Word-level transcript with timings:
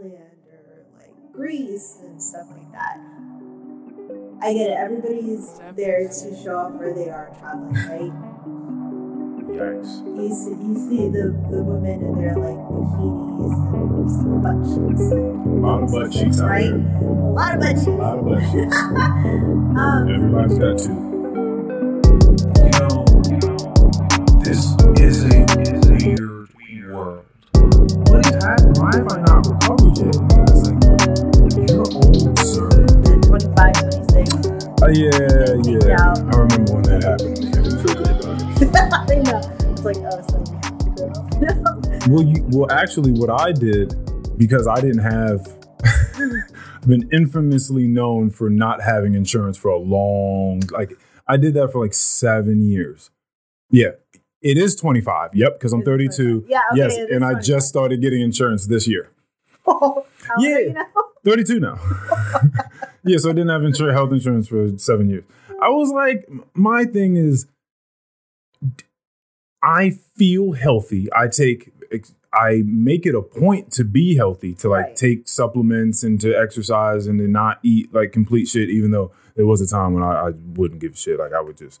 Thailand 0.00 0.48
or 0.50 0.86
like 0.98 1.12
Greece 1.32 1.98
and 2.02 2.20
stuff 2.22 2.46
like 2.50 2.70
that. 2.72 2.98
I 4.42 4.52
get 4.54 4.70
it. 4.70 4.76
Everybody's 4.78 5.60
there 5.76 6.08
to 6.08 6.36
show 6.42 6.56
off 6.56 6.72
where 6.72 6.94
they 6.94 7.10
are 7.10 7.30
traveling, 7.38 7.74
right? 7.74 8.12
Yikes. 9.50 9.92
You 10.06 10.28
see, 10.34 10.50
you 10.50 10.74
see 10.88 11.08
the, 11.08 11.36
the 11.50 11.62
women 11.62 12.00
in 12.02 12.14
their 12.18 12.36
like 12.36 12.56
bikinis 12.56 13.54
and 13.74 13.90
just 14.08 14.24
butt 14.40 14.58
cheeks. 14.64 15.12
A 15.12 15.14
lot 15.60 15.82
of 15.82 15.90
butt 15.90 16.12
cheeks 16.12 16.40
Right? 16.40 16.62
here. 16.64 16.76
A 16.76 17.32
lot 17.32 17.54
of 17.54 17.60
butt 17.60 17.70
A 17.70 17.74
cheeks. 17.74 17.86
lot 17.88 18.18
of 18.18 18.24
butt 18.24 18.40
cheeks. 18.52 18.76
Um, 19.70 20.08
Everybody's 20.10 20.58
got 20.58 20.78
two. 20.78 20.92
You 22.58 22.70
know, 22.80 23.04
this 24.42 24.74
is 24.98 25.24
a 25.24 25.26
weird 25.94 26.48
world. 26.92 27.24
What 28.10 28.26
is 28.26 28.34
happening? 28.42 28.74
Why 28.82 28.90
have 28.94 29.08
I 29.12 29.20
not 29.22 29.46
recovered 30.04 30.80
yet? 30.84 31.10
It's 31.10 31.40
like, 31.40 31.68
you're 31.68 31.86
old, 31.94 32.38
sir. 32.40 32.68
25, 33.28 33.72
26. 34.08 34.80
Oh, 34.82 34.88
yeah, 34.88 35.60
yeah. 35.64 36.14
I 36.16 36.36
remember 36.36 36.72
when 36.74 36.82
that 36.88 37.02
happened 37.04 37.36
to 37.36 37.42
me. 37.42 37.48
I 37.48 37.62
didn't 37.62 37.80
feel 37.84 37.94
good 37.94 38.10
about 38.10 38.40
it. 38.40 38.70
I 38.80 39.20
know. 39.24 39.40
It's 39.72 39.84
like, 39.84 39.96
oh, 39.98 40.20
so 40.28 40.36
we 41.38 41.46
have 41.46 41.62
to. 41.62 41.70
Well, 42.08 42.22
you, 42.24 42.42
well, 42.48 42.72
actually, 42.72 43.12
what 43.12 43.30
I 43.30 43.52
did 43.52 43.94
because 44.40 44.66
I 44.66 44.80
didn't 44.80 45.00
have, 45.02 45.46
I've 45.84 46.86
been 46.88 47.08
infamously 47.12 47.86
known 47.86 48.30
for 48.30 48.48
not 48.48 48.80
having 48.80 49.14
insurance 49.14 49.58
for 49.58 49.68
a 49.68 49.76
long, 49.76 50.62
like 50.70 50.98
I 51.28 51.36
did 51.36 51.52
that 51.54 51.70
for 51.72 51.82
like 51.82 51.92
seven 51.92 52.62
years. 52.62 53.10
Yeah, 53.70 53.90
it 54.40 54.56
is 54.56 54.74
25. 54.76 55.34
Yep, 55.34 55.58
because 55.58 55.74
I'm 55.74 55.82
32. 55.82 56.40
25. 56.40 56.50
Yeah, 56.50 56.60
okay, 56.72 56.96
yes, 56.96 57.10
and 57.12 57.22
I 57.22 57.38
just 57.38 57.68
started 57.68 58.00
getting 58.00 58.22
insurance 58.22 58.66
this 58.66 58.88
year. 58.88 59.10
How 59.66 60.04
Yeah. 60.38 60.58
you 60.58 60.72
now? 60.72 60.86
32 61.24 61.60
now. 61.60 61.78
yeah, 63.04 63.18
so 63.18 63.30
I 63.30 63.32
didn't 63.32 63.48
have 63.50 63.62
insur- 63.62 63.92
health 63.92 64.12
insurance 64.12 64.48
for 64.48 64.76
seven 64.78 65.10
years. 65.10 65.24
I 65.62 65.68
was 65.68 65.90
like, 65.90 66.26
my 66.54 66.84
thing 66.86 67.16
is, 67.16 67.46
I 69.62 69.90
feel 70.16 70.52
healthy. 70.52 71.08
I 71.14 71.28
take, 71.28 71.70
I 72.32 72.62
make 72.64 73.04
it 73.04 73.14
a 73.14 73.20
point 73.22 73.70
to 73.72 73.84
be 73.84 74.16
healthy, 74.16 74.54
to 74.54 74.68
like 74.70 74.86
Right. 74.86 74.96
take 74.96 75.28
supplements 75.28 76.02
and 76.02 76.18
to 76.22 76.32
exercise 76.34 77.06
and 77.06 77.18
to 77.18 77.28
not 77.28 77.58
eat 77.62 77.92
like 77.92 78.12
complete 78.12 78.46
shit. 78.48 78.70
Even 78.70 78.90
though 78.90 79.12
there 79.36 79.46
was 79.46 79.60
a 79.60 79.66
time 79.66 79.92
when 79.92 80.02
I, 80.02 80.28
I 80.28 80.30
wouldn't 80.54 80.80
give 80.80 80.94
a 80.94 80.96
shit, 80.96 81.18
like 81.18 81.32
I 81.34 81.40
would 81.42 81.58
just. 81.58 81.80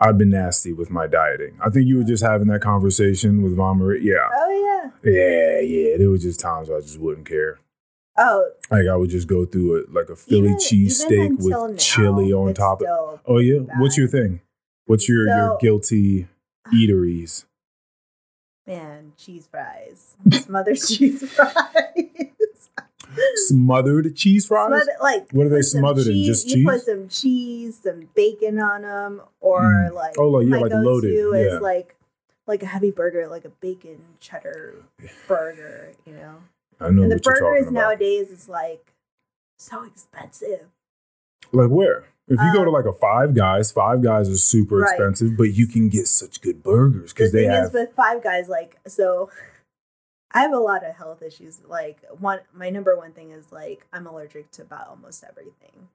I've 0.00 0.18
been 0.18 0.30
nasty 0.30 0.72
with 0.72 0.90
my 0.90 1.06
dieting. 1.06 1.56
I 1.64 1.70
think 1.70 1.86
you 1.86 1.98
were 1.98 2.04
just 2.04 2.22
having 2.22 2.48
that 2.48 2.60
conversation 2.62 3.42
with 3.42 3.54
Von 3.56 3.78
Marie. 3.78 4.02
Yeah, 4.04 4.28
Oh, 4.34 4.90
yeah. 5.04 5.10
yeah, 5.12 5.60
yeah. 5.60 5.96
There 5.96 6.10
were 6.10 6.18
just 6.18 6.40
times 6.40 6.68
where 6.68 6.78
I 6.78 6.80
just 6.80 6.98
wouldn't 6.98 7.28
care. 7.28 7.58
Oh, 8.16 8.48
Like 8.70 8.86
I 8.86 8.96
would 8.96 9.10
just 9.10 9.26
go 9.28 9.44
through 9.44 9.76
it 9.76 9.92
like 9.92 10.08
a 10.08 10.16
Philly 10.16 10.54
cheesesteak 10.54 11.38
with 11.38 11.78
chili 11.78 12.32
on 12.32 12.54
top. 12.54 12.80
of 12.82 13.20
Oh 13.26 13.38
yeah, 13.38 13.60
bad. 13.60 13.80
what's 13.80 13.96
your 13.96 14.06
thing? 14.08 14.40
What's 14.86 15.08
your 15.08 15.26
your 15.26 15.58
guilty 15.60 16.28
eateries? 16.72 17.44
Man, 18.66 19.12
cheese 19.16 19.48
fries. 19.50 20.16
Mother's 20.48 20.88
cheese 20.96 21.28
fries. 21.28 22.70
Smothered 23.36 24.14
cheese 24.16 24.46
fries. 24.46 24.68
Smothered, 24.68 24.88
like 25.02 25.30
What 25.32 25.46
are 25.46 25.50
they 25.50 25.62
smothered 25.62 26.06
in? 26.06 26.12
cheese- 26.14 26.26
Just 26.26 26.48
You 26.56 26.64
put 26.66 26.82
some 26.82 27.08
cheese, 27.08 27.80
some 27.82 28.08
bacon 28.14 28.58
on 28.60 28.82
them, 28.82 29.20
or 29.40 29.62
Mm. 29.62 29.92
like 29.94 30.18
Oh, 30.18 30.28
like- 30.28 30.46
yeah, 30.48 30.58
like 30.58 30.72
loaded, 30.72 31.10
is 31.12 31.52
yeah. 31.52 31.58
like 31.58 31.96
like 32.46 32.62
a 32.62 32.66
heavy 32.66 32.90
burger, 32.90 33.26
like 33.26 33.44
a 33.46 33.48
bacon 33.48 33.98
cheddar 34.20 34.74
burger. 35.26 35.92
You 36.04 36.12
know, 36.14 36.34
I 36.80 36.90
know 36.90 37.04
and 37.04 37.12
the 37.12 37.16
burgers 37.18 37.70
nowadays 37.70 38.30
is 38.30 38.48
like 38.48 38.92
so 39.58 39.84
expensive. 39.84 40.66
Like 41.52 41.70
where? 41.70 42.04
If 42.26 42.40
you 42.40 42.52
go 42.54 42.62
to 42.64 42.68
Um, 42.68 42.74
like 42.74 42.86
a 42.86 42.92
Five 42.94 43.34
Guys, 43.34 43.70
Five 43.70 44.02
Guys 44.02 44.28
is 44.30 44.42
super 44.42 44.78
Right. 44.78 44.90
expensive, 44.92 45.36
but 45.36 45.52
you 45.54 45.66
can 45.66 45.90
get 45.90 46.06
such 46.08 46.40
good 46.40 46.62
burgers 46.62 47.10
The 47.12 47.14
because 47.14 47.32
they 47.32 47.42
thing 47.42 47.50
have. 47.50 47.72
with 47.74 47.92
Five 47.94 48.22
Guys, 48.22 48.48
like 48.48 48.78
so. 48.86 49.28
I 50.32 50.40
have 50.40 50.52
a 50.52 50.58
lot 50.58 50.84
of 50.84 50.96
health 50.96 51.22
issues. 51.22 51.60
Like 51.66 51.98
one, 52.18 52.40
my 52.52 52.70
number 52.70 52.96
one 52.96 53.12
thing 53.12 53.30
is 53.30 53.52
like 53.52 53.86
I'm 53.92 54.06
allergic 54.06 54.50
to 54.52 54.62
about 54.62 54.88
almost 54.88 55.24
everything. 55.28 55.88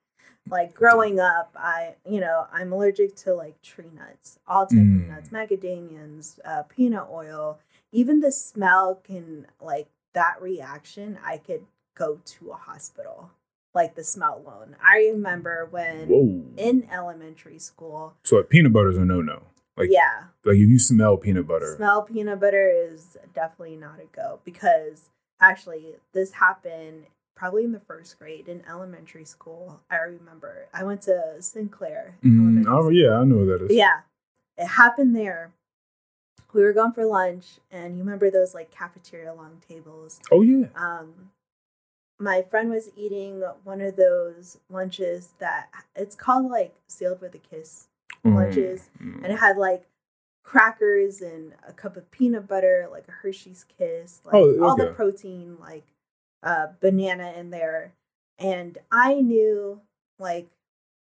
Like 0.49 0.73
growing 0.73 1.19
up, 1.19 1.51
I 1.55 1.95
you 2.09 2.19
know 2.19 2.47
I'm 2.51 2.71
allergic 2.71 3.15
to 3.17 3.33
like 3.33 3.61
tree 3.61 3.91
nuts, 3.93 4.39
all 4.47 4.65
types 4.65 4.73
Mm. 4.75 5.03
of 5.03 5.07
nuts, 5.09 5.29
macadamians, 5.29 6.39
uh, 6.45 6.63
peanut 6.63 7.07
oil. 7.11 7.59
Even 7.91 8.19
the 8.21 8.31
smell 8.31 8.95
can 9.03 9.47
like 9.61 9.89
that 10.13 10.41
reaction. 10.41 11.17
I 11.23 11.37
could 11.37 11.65
go 11.95 12.19
to 12.25 12.51
a 12.51 12.55
hospital. 12.55 13.31
Like 13.75 13.93
the 13.95 14.03
smell 14.03 14.41
alone. 14.43 14.75
I 14.83 14.97
remember 15.13 15.67
when 15.69 16.07
Whoa! 16.07 16.43
in 16.57 16.87
elementary 16.91 17.59
school. 17.59 18.15
so 18.23 18.37
like, 18.37 18.49
peanut 18.49 18.73
butter 18.73 18.89
is 18.89 18.97
a 18.97 19.05
no 19.05 19.21
no. 19.21 19.43
Like 19.79 19.89
yeah, 19.91 20.25
like 20.43 20.57
if 20.57 20.67
you 20.67 20.77
smell 20.77 21.15
peanut 21.15 21.47
butter, 21.47 21.73
Smell 21.77 22.01
peanut 22.01 22.41
butter 22.41 22.69
is 22.69 23.15
definitely 23.33 23.77
not 23.77 23.99
a 24.01 24.13
go 24.13 24.41
because 24.43 25.09
actually 25.39 25.95
this 26.11 26.33
happened 26.33 27.05
probably 27.33 27.63
in 27.63 27.71
the 27.71 27.79
first 27.79 28.19
grade 28.19 28.49
in 28.49 28.61
elementary 28.69 29.23
school. 29.23 29.79
I 29.89 29.95
remember 29.95 30.67
I 30.73 30.83
went 30.83 31.03
to 31.03 31.37
Sinclair. 31.39 32.15
Mm, 32.21 32.65
oh 32.67 32.89
yeah, 32.89 33.19
I 33.19 33.23
know 33.23 33.37
what 33.37 33.47
that 33.47 33.65
is. 33.69 33.71
Yeah, 33.71 34.01
it 34.57 34.67
happened 34.67 35.15
there. 35.15 35.51
We 36.51 36.61
were 36.61 36.73
going 36.73 36.91
for 36.91 37.05
lunch, 37.05 37.59
and 37.71 37.95
you 37.95 38.03
remember 38.03 38.29
those 38.29 38.53
like 38.53 38.71
cafeteria 38.71 39.33
long 39.33 39.61
tables. 39.65 40.19
Oh 40.29 40.41
yeah. 40.41 40.65
Um, 40.75 41.31
my 42.19 42.41
friend 42.41 42.69
was 42.69 42.89
eating 42.97 43.41
one 43.63 43.79
of 43.79 43.95
those 43.95 44.57
lunches 44.69 45.31
that 45.39 45.69
it's 45.95 46.15
called 46.15 46.51
like 46.51 46.75
sealed 46.87 47.21
with 47.21 47.33
a 47.33 47.37
kiss 47.37 47.87
lunches 48.23 48.89
mm. 49.01 49.23
and 49.23 49.33
it 49.33 49.39
had 49.39 49.57
like 49.57 49.85
crackers 50.43 51.21
and 51.21 51.53
a 51.67 51.73
cup 51.73 51.95
of 51.95 52.09
peanut 52.11 52.47
butter, 52.47 52.87
like 52.91 53.07
a 53.07 53.11
Hershey's 53.11 53.65
Kiss, 53.77 54.21
like 54.25 54.33
Oh, 54.33 54.63
all 54.63 54.75
the 54.75 54.87
protein, 54.87 55.57
like 55.59 55.85
uh, 56.41 56.67
banana 56.79 57.33
in 57.37 57.51
there. 57.51 57.93
And 58.39 58.77
I 58.91 59.15
knew, 59.15 59.81
like, 60.17 60.47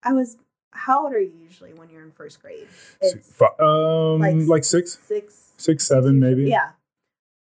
I 0.03 0.13
was. 0.13 0.37
How 0.73 1.03
old 1.03 1.13
are 1.13 1.19
you 1.19 1.33
usually 1.43 1.73
when 1.73 1.89
you're 1.89 2.03
in 2.03 2.11
first 2.11 2.41
grade? 2.41 2.67
Six- 3.01 3.33
fi- 3.33 3.57
um, 3.59 4.47
like, 4.47 4.63
six, 4.63 4.97
six, 5.05 5.51
six, 5.57 5.85
seven, 5.85 6.19
maybe. 6.19 6.43
Yeah, 6.43 6.71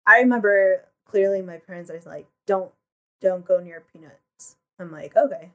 I 0.05 0.19
remember 0.19 0.85
clearly. 1.05 1.41
My 1.41 1.57
parents 1.57 1.91
are 1.91 2.01
like, 2.05 2.27
"Don't, 2.47 2.71
don't 3.21 3.45
go 3.45 3.59
near 3.59 3.83
peanuts." 3.93 4.55
I'm 4.79 4.91
like, 4.91 5.15
okay. 5.17 5.51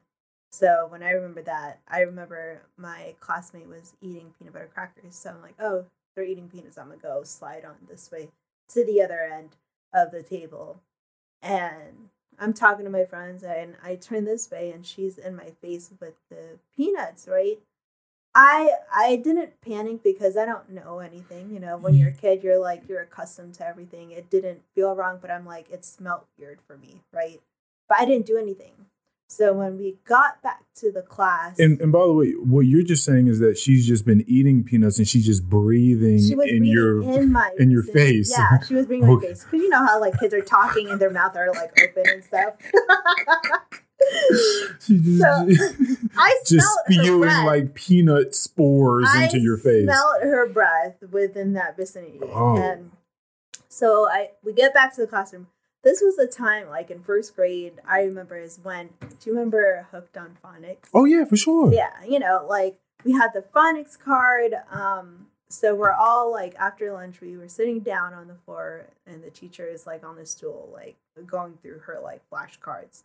So 0.55 0.87
when 0.87 1.03
I 1.03 1.09
remember 1.09 1.41
that, 1.41 1.81
I 1.85 1.99
remember 1.99 2.61
my 2.77 3.15
classmate 3.19 3.67
was 3.67 3.93
eating 4.01 4.33
peanut 4.37 4.53
butter 4.53 4.69
crackers. 4.73 5.13
So 5.15 5.31
I'm 5.31 5.41
like, 5.41 5.55
oh, 5.59 5.83
they're 6.15 6.23
eating 6.23 6.47
peanuts. 6.47 6.77
I'm 6.77 6.87
gonna 6.87 6.97
go 6.97 7.23
slide 7.23 7.65
on 7.65 7.75
this 7.89 8.09
way 8.09 8.29
to 8.69 8.85
the 8.85 9.01
other 9.01 9.19
end 9.19 9.57
of 9.93 10.11
the 10.11 10.23
table, 10.23 10.79
and 11.41 12.09
I'm 12.39 12.53
talking 12.53 12.85
to 12.85 12.91
my 12.91 13.03
friends, 13.03 13.43
and 13.43 13.75
I 13.83 13.95
turn 13.95 14.23
this 14.23 14.49
way, 14.49 14.71
and 14.71 14.85
she's 14.85 15.17
in 15.17 15.35
my 15.35 15.51
face 15.61 15.91
with 15.99 16.15
the 16.29 16.57
peanuts, 16.75 17.27
right? 17.27 17.59
I 18.33 18.75
I 18.93 19.17
didn't 19.17 19.59
panic 19.59 20.03
because 20.03 20.37
I 20.37 20.45
don't 20.45 20.69
know 20.69 20.99
anything. 20.99 21.51
You 21.51 21.59
know, 21.59 21.75
when 21.75 21.95
you're 21.95 22.09
a 22.09 22.11
mm-hmm. 22.11 22.19
kid, 22.19 22.43
you're 22.43 22.61
like 22.61 22.87
you're 22.87 23.01
accustomed 23.01 23.55
to 23.55 23.67
everything. 23.67 24.11
It 24.11 24.29
didn't 24.29 24.61
feel 24.73 24.95
wrong, 24.95 25.19
but 25.21 25.31
I'm 25.31 25.45
like 25.45 25.69
it 25.69 25.83
smelled 25.83 26.27
weird 26.39 26.59
for 26.65 26.77
me, 26.77 27.01
right? 27.11 27.41
But 27.89 27.99
I 27.99 28.05
didn't 28.05 28.25
do 28.25 28.37
anything. 28.37 28.85
So 29.27 29.53
when 29.53 29.77
we 29.77 29.97
got 30.05 30.41
back 30.43 30.63
to 30.75 30.91
the 30.91 31.01
class, 31.01 31.57
And 31.59 31.81
and 31.81 31.91
by 31.91 32.05
the 32.05 32.13
way, 32.13 32.31
what 32.33 32.61
you're 32.61 32.83
just 32.83 33.03
saying 33.03 33.27
is 33.27 33.39
that 33.39 33.57
she's 33.57 33.87
just 33.87 34.05
been 34.05 34.23
eating 34.27 34.63
peanuts 34.63 34.99
and 34.99 35.07
she's 35.07 35.25
just 35.25 35.49
breathing 35.49 36.19
she 36.19 36.35
was 36.35 36.47
in 36.47 36.59
breathing 36.59 36.65
your 36.65 37.01
in 37.01 37.31
my 37.31 37.51
in 37.59 37.71
your 37.71 37.83
face. 37.83 38.31
Yeah, 38.31 38.59
she 38.61 38.75
was 38.75 38.85
breathing 38.85 39.07
in 39.09 39.15
my 39.15 39.21
face 39.21 39.43
because 39.43 39.59
you 39.61 39.69
know 39.69 39.83
how 39.85 39.99
like 39.99 40.19
kids 40.19 40.33
are 40.33 40.41
talking 40.41 40.89
and 40.89 41.01
their 41.01 41.09
mouth 41.09 41.35
are 41.35 41.51
like 41.51 41.71
open 41.81 42.03
and 42.07 42.23
stuff. 42.23 42.53
she 44.81 44.97
just, 44.99 45.19
So, 45.19 45.47
I 46.17 46.37
just 46.45 46.67
spewing 46.85 47.45
like 47.45 47.73
peanut 47.73 48.35
spores 48.35 49.07
I 49.11 49.23
into 49.23 49.39
your 49.39 49.57
face. 49.57 49.85
smelled 49.85 50.21
her 50.21 50.47
breath 50.47 50.97
within 51.11 51.53
that 51.53 51.75
vicinity. 51.77 52.19
Oh. 52.21 52.57
And 52.57 52.91
so 53.69 54.07
I 54.09 54.31
we 54.43 54.53
get 54.53 54.73
back 54.73 54.93
to 54.95 55.01
the 55.01 55.07
classroom. 55.07 55.47
This 55.85 56.01
was 56.01 56.17
a 56.17 56.25
time, 56.25 56.67
like 56.67 56.89
in 56.89 56.99
first 56.99 57.35
grade, 57.35 57.73
I 57.87 58.01
remember 58.01 58.37
is 58.39 58.59
when 58.63 58.89
do 58.99 59.29
you 59.29 59.33
remember 59.33 59.87
Hooked 59.91 60.17
on 60.17 60.35
Phonics? 60.43 60.89
oh 60.95 61.05
yeah, 61.05 61.25
for 61.25 61.37
sure. 61.37 61.71
Yeah, 61.71 62.03
you 62.03 62.17
know, 62.17 62.43
like 62.49 62.79
we 63.03 63.13
had 63.13 63.33
the 63.35 63.43
phonics 63.43 63.97
card. 63.97 64.55
Um, 64.71 65.27
so 65.47 65.75
we're 65.75 65.93
all 65.93 66.31
like 66.31 66.55
after 66.55 66.91
lunch, 66.91 67.21
we 67.21 67.37
were 67.37 67.47
sitting 67.47 67.81
down 67.81 68.15
on 68.15 68.27
the 68.27 68.33
floor, 68.33 68.87
and 69.05 69.23
the 69.23 69.29
teacher 69.29 69.67
is 69.67 69.85
like 69.85 70.03
on 70.03 70.15
the 70.15 70.25
stool, 70.25 70.71
like 70.73 70.95
going 71.27 71.59
through 71.61 71.81
her 71.85 71.99
like 72.03 72.23
flashcards. 72.33 73.03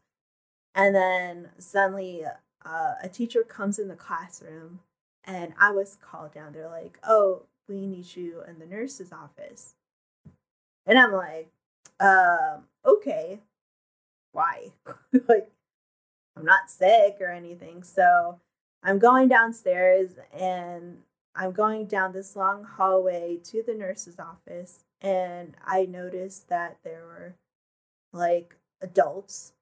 And 0.74 0.94
then 0.94 1.50
suddenly, 1.58 2.24
uh, 2.64 2.94
a 3.02 3.10
teacher 3.10 3.42
comes 3.42 3.78
in 3.78 3.88
the 3.88 3.94
classroom, 3.94 4.80
and 5.22 5.52
I 5.60 5.70
was 5.70 5.98
called 6.00 6.32
down. 6.32 6.54
They're 6.54 6.66
like, 6.66 6.98
"Oh, 7.06 7.42
we 7.68 7.86
need 7.86 8.16
you 8.16 8.42
in 8.48 8.58
the 8.58 8.64
nurse's 8.64 9.12
office," 9.12 9.74
and 10.86 10.98
I'm 10.98 11.12
like, 11.12 11.50
um, 12.00 12.64
"Okay." 12.84 13.40
why? 14.32 14.72
like, 15.28 15.50
I'm 16.36 16.44
not 16.44 16.70
sick 16.70 17.16
or 17.20 17.30
anything. 17.30 17.82
So 17.82 18.40
I'm 18.82 18.98
going 18.98 19.28
downstairs 19.28 20.10
and 20.32 20.98
I'm 21.34 21.52
going 21.52 21.86
down 21.86 22.12
this 22.12 22.36
long 22.36 22.64
hallway 22.64 23.38
to 23.44 23.62
the 23.62 23.74
nurse's 23.74 24.18
office. 24.18 24.84
And 25.00 25.56
I 25.64 25.86
noticed 25.86 26.48
that 26.48 26.78
there 26.84 27.04
were 27.04 27.34
like 28.12 28.56
adults 28.80 29.52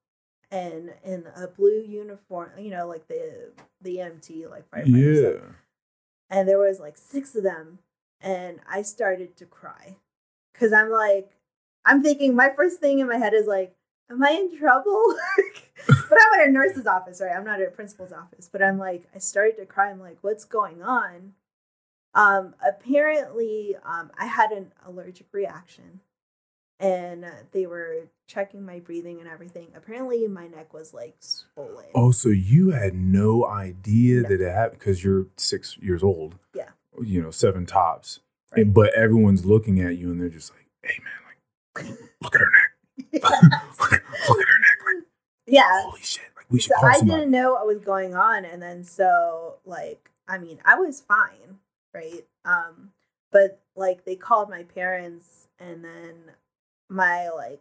and 0.51 0.95
in 1.05 1.27
a 1.37 1.47
blue 1.47 1.85
uniform, 1.87 2.53
you 2.59 2.71
know, 2.71 2.87
like 2.89 3.07
the 3.09 3.53
the 3.83 3.99
EMT, 3.99 4.51
like 4.51 4.69
firefighters. 4.71 5.35
Yeah. 5.35 5.49
And 6.31 6.49
there 6.49 6.59
was 6.59 6.81
like 6.81 6.97
six 6.97 7.35
of 7.35 7.43
them, 7.43 7.79
and 8.21 8.61
I 8.69 8.83
started 8.83 9.37
to 9.37 9.47
cry 9.47 9.97
because 10.53 10.73
I'm 10.73 10.91
like, 10.91 11.38
I'm 11.89 12.03
thinking 12.03 12.37
my 12.37 12.51
first 12.55 12.79
thing 12.81 12.99
in 13.01 13.09
my 13.09 13.17
head 13.17 13.35
is 13.35 13.47
like, 13.47 13.75
am 14.11 14.23
I 14.23 14.31
in 14.31 14.57
trouble? 14.59 15.17
but 15.87 16.19
I'm 16.21 16.41
at 16.41 16.49
a 16.49 16.53
nurse's 16.53 16.87
office, 16.87 17.21
right? 17.21 17.35
I'm 17.37 17.45
not 17.45 17.61
at 17.61 17.69
a 17.69 17.71
principal's 17.73 18.13
office. 18.13 18.49
But 18.51 18.63
I'm 18.63 18.79
like, 18.79 19.05
I 19.15 19.19
started 19.19 19.57
to 19.57 19.67
cry. 19.67 19.91
I'm 19.91 20.01
like, 20.01 20.19
what's 20.21 20.45
going 20.45 20.83
on? 20.83 21.33
Um, 22.15 22.55
apparently, 22.67 23.77
um, 23.85 24.11
I 24.19 24.27
had 24.27 24.51
an 24.51 24.73
allergic 24.87 25.27
reaction, 25.33 26.01
and 26.81 27.27
they 27.53 27.67
were 27.67 28.09
checking 28.27 28.65
my 28.65 28.81
breathing 28.81 29.21
and 29.21 29.29
everything. 29.29 29.69
Apparently, 29.75 30.27
my 30.29 30.47
neck 30.47 30.73
was 30.75 30.93
like 30.95 31.17
swollen. 31.21 31.87
Oh, 31.95 32.11
so 32.11 32.29
you 32.29 32.71
had 32.71 32.95
no 32.95 33.47
idea 33.47 34.23
No. 34.23 34.29
that 34.29 34.41
it 34.41 34.53
happened 34.53 34.79
because 34.81 35.03
you're 35.05 35.27
six 35.37 35.77
years 35.81 36.03
old. 36.03 36.37
Yeah. 36.55 36.71
You 37.01 37.23
know, 37.23 37.31
seven 37.31 37.67
tops. 37.67 38.21
Right. 38.53 38.65
And- 38.65 38.75
but 38.75 38.93
everyone's 38.95 39.45
looking 39.45 39.81
at 39.81 39.97
you 39.99 40.11
and 40.11 40.21
they're 40.21 40.29
just 40.29 40.53
like, 40.53 40.67
hey, 40.83 40.99
man, 41.03 41.13
look 42.23 42.35
at 42.35 42.41
her 42.41 42.51
neck. 42.51 43.23
look, 43.23 43.33
at- 43.33 43.43
her 43.43 43.49
neck. 43.51 44.79
Like, 44.87 45.05
yeah. 45.47 45.83
holy 45.85 46.01
shit. 46.03 46.25
Like, 46.37 46.47
we 46.51 46.61
should 46.61 46.73
So 46.81 46.87
I 46.87 46.95
somebody. 46.99 47.21
didn't 47.21 47.33
know 47.33 47.53
what 47.53 47.67
was 47.67 47.81
going 47.81 48.15
on, 48.15 48.45
and 48.45 48.61
then 48.63 48.85
so 48.85 49.57
like 49.65 50.11
I 50.27 50.39
mean 50.39 50.59
I 50.65 50.75
was 50.77 51.01
fine, 51.01 51.59
right? 51.95 52.25
Um, 52.45 52.91
but 53.33 53.61
like 53.77 54.05
they 54.05 54.17
called 54.17 54.51
my 54.51 54.63
parents, 54.65 55.47
and 55.59 55.85
then 55.85 56.15
my 56.89 57.29
like 57.31 57.61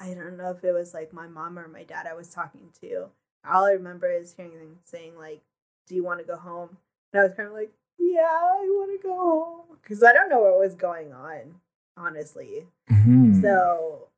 I 0.00 0.14
don't 0.14 0.36
know 0.36 0.50
if 0.50 0.64
it 0.64 0.72
was 0.72 0.92
like 0.94 1.12
my 1.12 1.26
mom 1.28 1.58
or 1.58 1.68
my 1.68 1.84
dad 1.84 2.06
I 2.06 2.14
was 2.14 2.28
talking 2.30 2.70
to. 2.82 3.06
All 3.48 3.64
I 3.66 3.72
remember 3.72 4.10
is 4.10 4.34
hearing 4.36 4.58
them 4.58 4.78
saying 4.84 5.16
like, 5.18 5.42
"Do 5.86 5.94
you 5.94 6.02
want 6.04 6.18
to 6.20 6.24
go 6.26 6.36
home?" 6.36 6.78
And 7.12 7.20
I 7.20 7.24
was 7.26 7.34
kind 7.36 7.48
of 7.48 7.54
like, 7.54 7.70
"Yeah, 7.98 8.22
I 8.22 8.62
want 8.70 9.00
to 9.00 9.06
go 9.06 9.14
home," 9.14 9.76
because 9.82 10.02
I 10.02 10.12
don't 10.12 10.28
know 10.30 10.40
what 10.40 10.58
was 10.58 10.74
going 10.74 11.12
on, 11.12 11.60
honestly. 11.96 12.66
Mhm. 12.90 13.33
So 13.44 14.08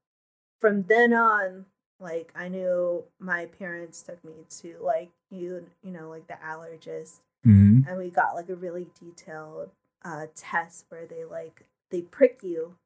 from 0.61 0.83
then 0.83 1.13
on, 1.13 1.67
like 2.01 2.33
I 2.37 2.49
knew 2.49 3.05
my 3.19 3.47
parents 3.47 4.03
took 4.03 4.23
me 4.25 4.45
to 4.61 4.77
like 4.83 5.11
you 5.31 5.67
you 5.83 5.91
know 5.93 6.09
like 6.11 6.27
the 6.27 6.35
allergist 6.45 7.21
Mhm. 7.47 7.87
and 7.89 7.99
we 7.99 8.11
got 8.11 8.35
like 8.35 8.49
a 8.49 8.55
really 8.57 8.87
detailed 9.01 9.71
uh 10.05 10.27
test 10.35 10.85
where 10.91 11.07
they 11.07 11.25
like 11.25 11.65
they 11.91 12.03
prick 12.03 12.43
you 12.43 12.77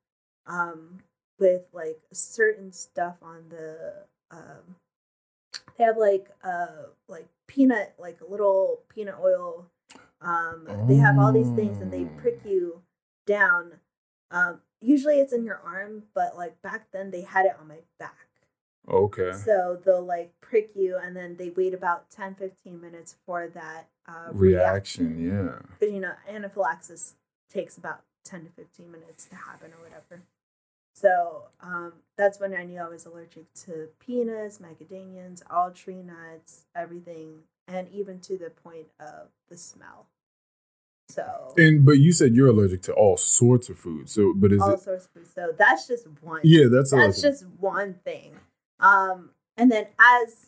um 0.47 1.01
with 1.39 1.63
like 1.73 2.01
certain 2.13 2.73
stuff 2.73 3.17
on 3.23 3.49
the 3.49 4.05
um 4.31 4.77
they 5.77 5.85
have 5.85 5.97
like 5.97 6.29
uh 6.45 6.85
like 7.09 7.27
peanut 7.49 7.95
like 7.99 8.21
a 8.21 8.31
little 8.31 8.81
peanut 8.89 9.17
oil 9.21 9.67
um 10.21 10.69
they 10.87 10.97
have 10.97 11.19
all 11.19 11.33
these 11.33 11.51
things 11.51 11.81
and 11.81 11.91
they 11.93 12.05
Oh. 12.05 12.11
prick 12.19 12.41
you 12.45 12.81
down 13.27 13.73
um 14.31 14.61
usually 14.81 15.21
it's 15.21 15.33
in 15.33 15.45
your 15.45 15.61
arm 15.65 16.05
but 16.15 16.37
like 16.37 16.61
back 16.63 16.87
then 16.93 17.11
they 17.11 17.23
had 17.23 17.47
it 17.47 17.57
on 17.61 17.69
my 17.69 17.79
back 17.99 18.17
Okay. 18.89 19.33
so 19.33 19.79
they'll 19.85 20.05
like 20.05 20.33
prick 20.41 20.71
you 20.75 20.97
and 20.97 21.15
then 21.15 21.37
they 21.37 21.51
wait 21.51 21.75
about 21.75 22.11
10 22.11 22.35
15 22.35 22.81
minutes 22.81 23.17
for 23.27 23.47
that 23.49 23.89
uh 24.09 24.29
reaction 24.33 25.15
Reaction, 25.15 25.19
yeah. 25.19 25.59
because 25.79 25.95
you 25.95 26.01
know 26.01 26.13
anaphylaxis 26.29 27.15
takes 27.53 27.77
about 27.77 28.01
10 28.25 28.45
to 28.45 28.51
15 28.51 28.91
minutes 28.91 29.27
to 29.27 29.37
happen 29.37 29.71
or 29.73 29.83
whatever 29.85 30.23
so 30.95 31.45
um, 31.61 31.93
that's 32.17 32.41
when 32.41 32.55
i 32.55 32.65
knew 32.65 32.79
i 32.81 32.89
was 32.89 33.07
allergic 33.07 33.53
to 33.55 33.89
peanuts 34.05 34.59
macadamians 34.59 35.43
all 35.51 35.71
tree 35.71 36.03
nuts 36.03 36.65
everything 36.75 37.41
and 37.69 37.87
even 37.93 38.19
to 38.19 38.37
the 38.39 38.51
point 38.51 38.89
of 38.99 39.29
the 39.49 39.57
smell 39.57 40.07
so 41.11 41.53
And 41.57 41.85
but 41.85 41.99
you 41.99 42.13
said 42.13 42.35
you're 42.35 42.49
allergic 42.49 42.83
to 42.83 42.93
all 42.95 43.17
sorts 43.17 43.69
of 43.69 43.79
food. 43.79 44.09
So, 44.09 44.33
but 44.35 44.53
is 44.53 44.61
all 44.61 44.73
it? 44.75 44.81
sorts 44.81 45.07
of 45.07 45.11
food 45.13 45.27
so 45.35 45.53
that's 45.59 45.87
just 45.89 46.07
one 46.21 46.41
Yeah, 46.45 46.67
that's 46.71 46.91
that's 46.93 47.21
just 47.21 47.47
one 47.59 47.95
thing 48.05 48.33
um 48.79 49.31
and 49.57 49.71
then 49.71 49.87
as 49.99 50.47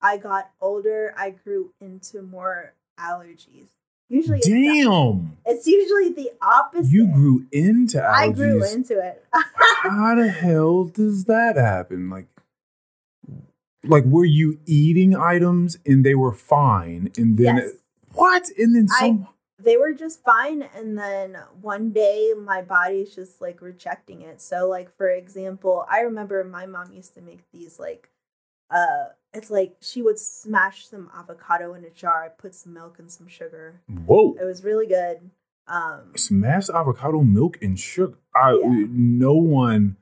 i 0.00 0.16
got 0.16 0.50
older 0.60 1.14
i 1.18 1.30
grew 1.30 1.72
into 1.80 2.22
more 2.22 2.72
allergies 2.98 3.68
usually 4.08 4.38
it's, 4.38 4.48
Damn, 4.48 5.36
it's 5.44 5.66
usually 5.66 6.10
the 6.12 6.30
opposite 6.40 6.90
you 6.90 7.06
grew 7.12 7.46
into 7.52 7.98
allergies. 7.98 8.14
i 8.14 8.28
grew 8.30 8.64
into 8.64 8.98
it 9.06 9.24
How 9.82 10.14
the 10.14 10.28
hell 10.28 10.84
does 10.84 11.24
that 11.26 11.56
happen? 11.56 12.08
Like, 12.08 12.26
like 13.86 14.04
were 14.04 14.24
you 14.24 14.58
eating 14.66 15.14
items 15.14 15.76
and 15.84 16.04
they 16.04 16.14
were 16.14 16.32
fine, 16.32 17.10
and 17.18 17.36
then 17.36 17.56
yes 17.56 17.70
it- 17.70 17.80
what? 18.14 18.48
And 18.56 18.74
then 18.76 18.86
I- 18.92 19.00
some. 19.00 19.28
They 19.64 19.76
were 19.76 19.92
just 19.92 20.22
fine 20.22 20.62
and 20.76 20.98
then 20.98 21.36
one 21.60 21.90
day 21.90 22.32
my 22.38 22.62
body's 22.62 23.14
just 23.14 23.40
like 23.40 23.60
rejecting 23.62 24.20
it 24.20 24.40
so 24.40 24.68
like 24.68 24.94
for 24.96 25.08
example 25.08 25.86
i 25.90 26.00
remember 26.00 26.44
my 26.44 26.66
mom 26.66 26.92
used 26.92 27.14
to 27.14 27.20
make 27.20 27.40
these 27.52 27.78
like 27.78 28.10
uh 28.70 29.06
it's 29.32 29.50
like 29.50 29.76
she 29.80 30.02
would 30.02 30.18
smash 30.18 30.86
some 30.86 31.10
avocado 31.16 31.74
in 31.74 31.84
a 31.84 31.90
jar 31.90 32.32
put 32.38 32.54
some 32.54 32.74
milk 32.74 32.98
and 32.98 33.10
some 33.10 33.26
sugar 33.26 33.80
Whoa! 33.88 34.36
it 34.40 34.44
was 34.44 34.62
really 34.62 34.86
good 34.86 35.30
um 35.66 36.12
Smashed 36.14 36.70
avocado 36.70 37.22
milk 37.22 37.58
and 37.62 37.78
sugar. 37.78 38.18
I, 38.36 38.52
Yeah. 38.52 38.86
No 38.90 39.32
one 39.34 39.96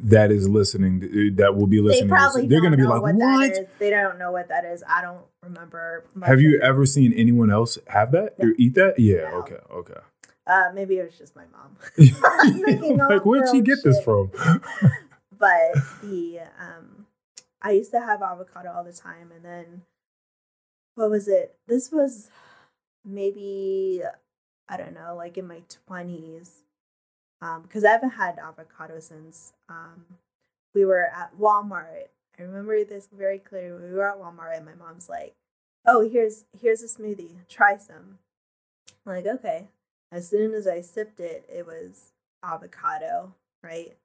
that 0.00 0.30
is 0.30 0.48
listening 0.48 1.00
to- 1.00 1.30
that 1.32 1.56
will 1.56 1.66
be 1.66 1.80
listening. 1.80 2.08
to 2.08 2.14
this, 2.14 2.18
probably 2.22 2.46
they're 2.46 2.58
don't 2.60 2.66
gonna 2.72 2.76
be 2.76 2.84
like, 2.84 3.02
what, 3.02 3.14
"What? 3.16 3.18
that 3.50 3.52
is 3.62 3.66
they 3.78 3.90
don't 3.90 4.18
know 4.18 4.30
what 4.30 4.48
that 4.48 4.64
is 4.64 4.82
i 4.88 5.02
don't 5.02 5.22
remember 5.42 6.04
much 6.14 6.28
Have 6.28 6.40
you 6.40 6.60
ever 6.60 6.86
seen 6.86 7.12
anyone 7.14 7.50
else 7.50 7.78
have 7.88 8.12
that 8.12 8.38
No. 8.38 8.48
or 8.48 8.54
eat 8.58 8.74
that? 8.74 8.98
Yeah. 8.98 9.30
No. 9.30 9.36
Okay. 9.38 9.58
Okay. 9.72 10.00
uh 10.46 10.70
maybe 10.74 10.98
it 10.98 11.04
was 11.04 11.18
just 11.18 11.34
my 11.36 11.44
mom 11.52 11.76
like, 13.08 13.24
where'd 13.26 13.48
she 13.50 13.60
get 13.60 13.78
this 13.82 14.00
from? 14.02 14.30
but 15.38 15.74
the 16.02 16.40
um 16.60 17.06
I 17.60 17.72
used 17.72 17.90
to 17.90 18.00
have 18.00 18.22
avocado 18.22 18.70
all 18.72 18.84
the 18.84 18.92
time 18.92 19.32
and 19.34 19.44
then 19.44 19.82
what 20.94 21.10
was 21.10 21.26
it? 21.28 21.56
This 21.66 21.90
was 21.92 22.30
maybe 23.04 24.02
I 24.68 24.76
don't 24.76 24.94
know, 24.94 25.14
like 25.16 25.38
in 25.38 25.46
my 25.46 25.62
20s. 27.42 27.46
Um 27.46 27.62
because 27.62 27.84
I 27.84 27.90
haven't 27.90 28.10
had 28.10 28.38
avocado 28.38 29.00
since 29.00 29.52
um 29.68 30.04
we 30.74 30.84
were 30.84 31.04
at 31.04 31.38
Walmart. 31.38 32.08
I 32.38 32.42
remember 32.42 32.84
this 32.84 33.08
very 33.12 33.38
clearly. 33.38 33.88
We 33.88 33.94
were 33.94 34.08
at 34.10 34.18
Walmart 34.18 34.56
and 34.56 34.64
my 34.66 34.74
mom's 34.74 35.08
like, 35.08 35.34
"Oh, 35.86 36.08
here's 36.08 36.44
here's 36.60 36.82
a 36.82 36.86
smoothie. 36.86 37.46
Try 37.48 37.76
some." 37.76 38.18
I'm 39.06 39.14
like, 39.16 39.26
"Okay." 39.26 39.68
As 40.12 40.28
soon 40.28 40.54
as 40.54 40.66
I 40.66 40.80
sipped 40.80 41.20
it, 41.20 41.44
it 41.52 41.66
was 41.66 42.12
avocado, 42.44 43.34
right? 43.62 43.96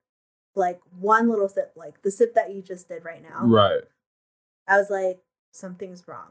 like 0.56 0.80
one 1.00 1.30
little 1.30 1.50
sip, 1.50 1.72
like 1.76 2.00
the 2.04 2.12
sip 2.12 2.36
that 2.36 2.54
you 2.54 2.62
just 2.62 2.88
did 2.88 3.04
right 3.04 3.24
now. 3.24 3.40
right. 3.44 3.82
I 4.68 4.78
was 4.78 4.88
like, 4.92 5.20
something's 5.52 6.08
wrong. 6.08 6.28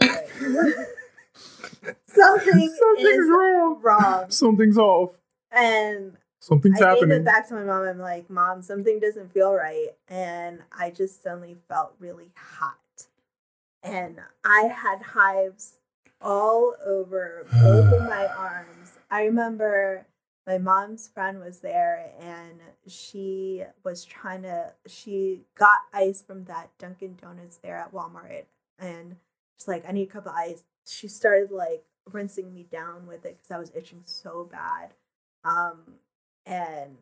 Like, 0.00 0.28
Something 2.08 2.68
Something's 2.68 3.30
wrong. 3.30 3.80
wrong. 3.82 4.30
Something's 4.30 4.78
off. 4.78 5.10
And 5.50 6.16
Something's 6.40 6.80
I 6.80 6.84
gave 6.84 6.94
happening. 7.00 7.18
it 7.18 7.24
back 7.24 7.48
to 7.48 7.54
my 7.54 7.64
mom. 7.64 7.84
I'm 7.84 7.98
like, 7.98 8.28
Mom, 8.30 8.62
something 8.62 9.00
doesn't 9.00 9.32
feel 9.32 9.52
right. 9.52 9.88
And 10.08 10.60
I 10.76 10.90
just 10.90 11.22
suddenly 11.22 11.56
felt 11.68 11.94
really 11.98 12.30
hot. 12.36 12.76
And 13.82 14.20
I 14.44 14.70
had 14.72 15.02
hives 15.02 15.78
all 16.20 16.74
over 16.84 17.46
both 17.52 17.92
of 17.92 18.02
my 18.08 18.26
arms. 18.38 18.98
I 19.10 19.22
remember 19.24 20.06
my 20.46 20.58
mom's 20.58 21.08
friend 21.08 21.40
was 21.40 21.60
there 21.60 22.12
and 22.20 22.60
she 22.86 23.64
was 23.84 24.04
trying 24.04 24.42
to, 24.42 24.72
she 24.86 25.40
got 25.56 25.80
ice 25.92 26.22
from 26.22 26.44
that 26.44 26.70
Dunkin' 26.78 27.16
Donuts 27.20 27.56
there 27.56 27.76
at 27.76 27.92
Walmart. 27.92 28.44
And 28.78 29.16
she's 29.58 29.66
like, 29.68 29.84
I 29.88 29.92
need 29.92 30.08
a 30.08 30.12
cup 30.12 30.26
of 30.26 30.32
ice. 30.34 30.64
She 30.86 31.08
started 31.08 31.50
like 31.50 31.84
rinsing 32.12 32.54
me 32.54 32.66
down 32.70 33.06
with 33.06 33.24
it 33.24 33.38
because 33.38 33.50
I 33.50 33.58
was 33.58 33.72
itching 33.74 34.02
so 34.04 34.48
bad. 34.50 34.90
Um, 35.46 35.78
and 36.44 36.96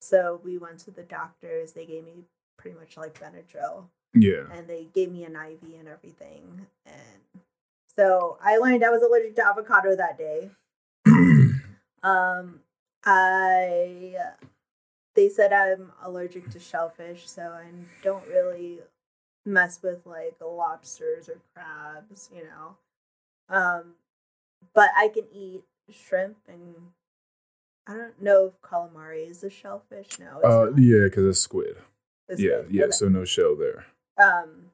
so 0.00 0.40
we 0.44 0.58
went 0.58 0.78
to 0.80 0.90
the 0.90 1.02
doctors. 1.02 1.72
They 1.72 1.86
gave 1.86 2.04
me 2.04 2.24
pretty 2.58 2.78
much 2.78 2.96
like 2.96 3.18
Benadryl, 3.18 3.84
yeah. 4.14 4.44
and 4.52 4.68
they 4.68 4.88
gave 4.94 5.10
me 5.10 5.24
an 5.24 5.34
IV 5.36 5.78
and 5.78 5.88
everything. 5.88 6.66
And 6.86 7.42
so 7.86 8.38
I 8.42 8.58
learned 8.58 8.84
I 8.84 8.90
was 8.90 9.02
allergic 9.02 9.36
to 9.36 9.46
avocado 9.46 9.96
that 9.96 10.18
day. 10.18 10.50
Um, 12.04 12.60
I 13.02 14.14
they 15.14 15.30
said 15.30 15.54
I'm 15.54 15.92
allergic 16.02 16.50
to 16.50 16.60
shellfish, 16.60 17.28
so 17.28 17.42
I 17.42 17.70
don't 18.02 18.26
really 18.28 18.80
mess 19.46 19.80
with 19.82 20.04
like 20.04 20.34
lobsters 20.40 21.30
or 21.30 21.40
crabs, 21.54 22.28
you 22.34 22.44
know. 22.44 22.76
Um, 23.48 23.94
but 24.74 24.90
I 24.96 25.08
can 25.08 25.24
eat 25.32 25.62
shrimp 25.90 26.36
and 26.48 26.74
I 27.86 27.94
don't 27.94 28.20
know 28.22 28.46
if 28.46 28.60
calamari 28.62 29.28
is 29.28 29.44
a 29.44 29.50
shellfish. 29.50 30.18
No, 30.18 30.40
Uh, 30.42 30.72
yeah, 30.76 31.04
because 31.04 31.26
it's 31.26 31.40
squid. 31.40 31.76
It's 32.28 32.40
yeah, 32.40 32.62
good. 32.62 32.66
yeah. 32.70 32.82
Okay. 32.84 32.90
So 32.92 33.08
no 33.08 33.24
shell 33.24 33.54
there. 33.56 33.84
Um, 34.22 34.70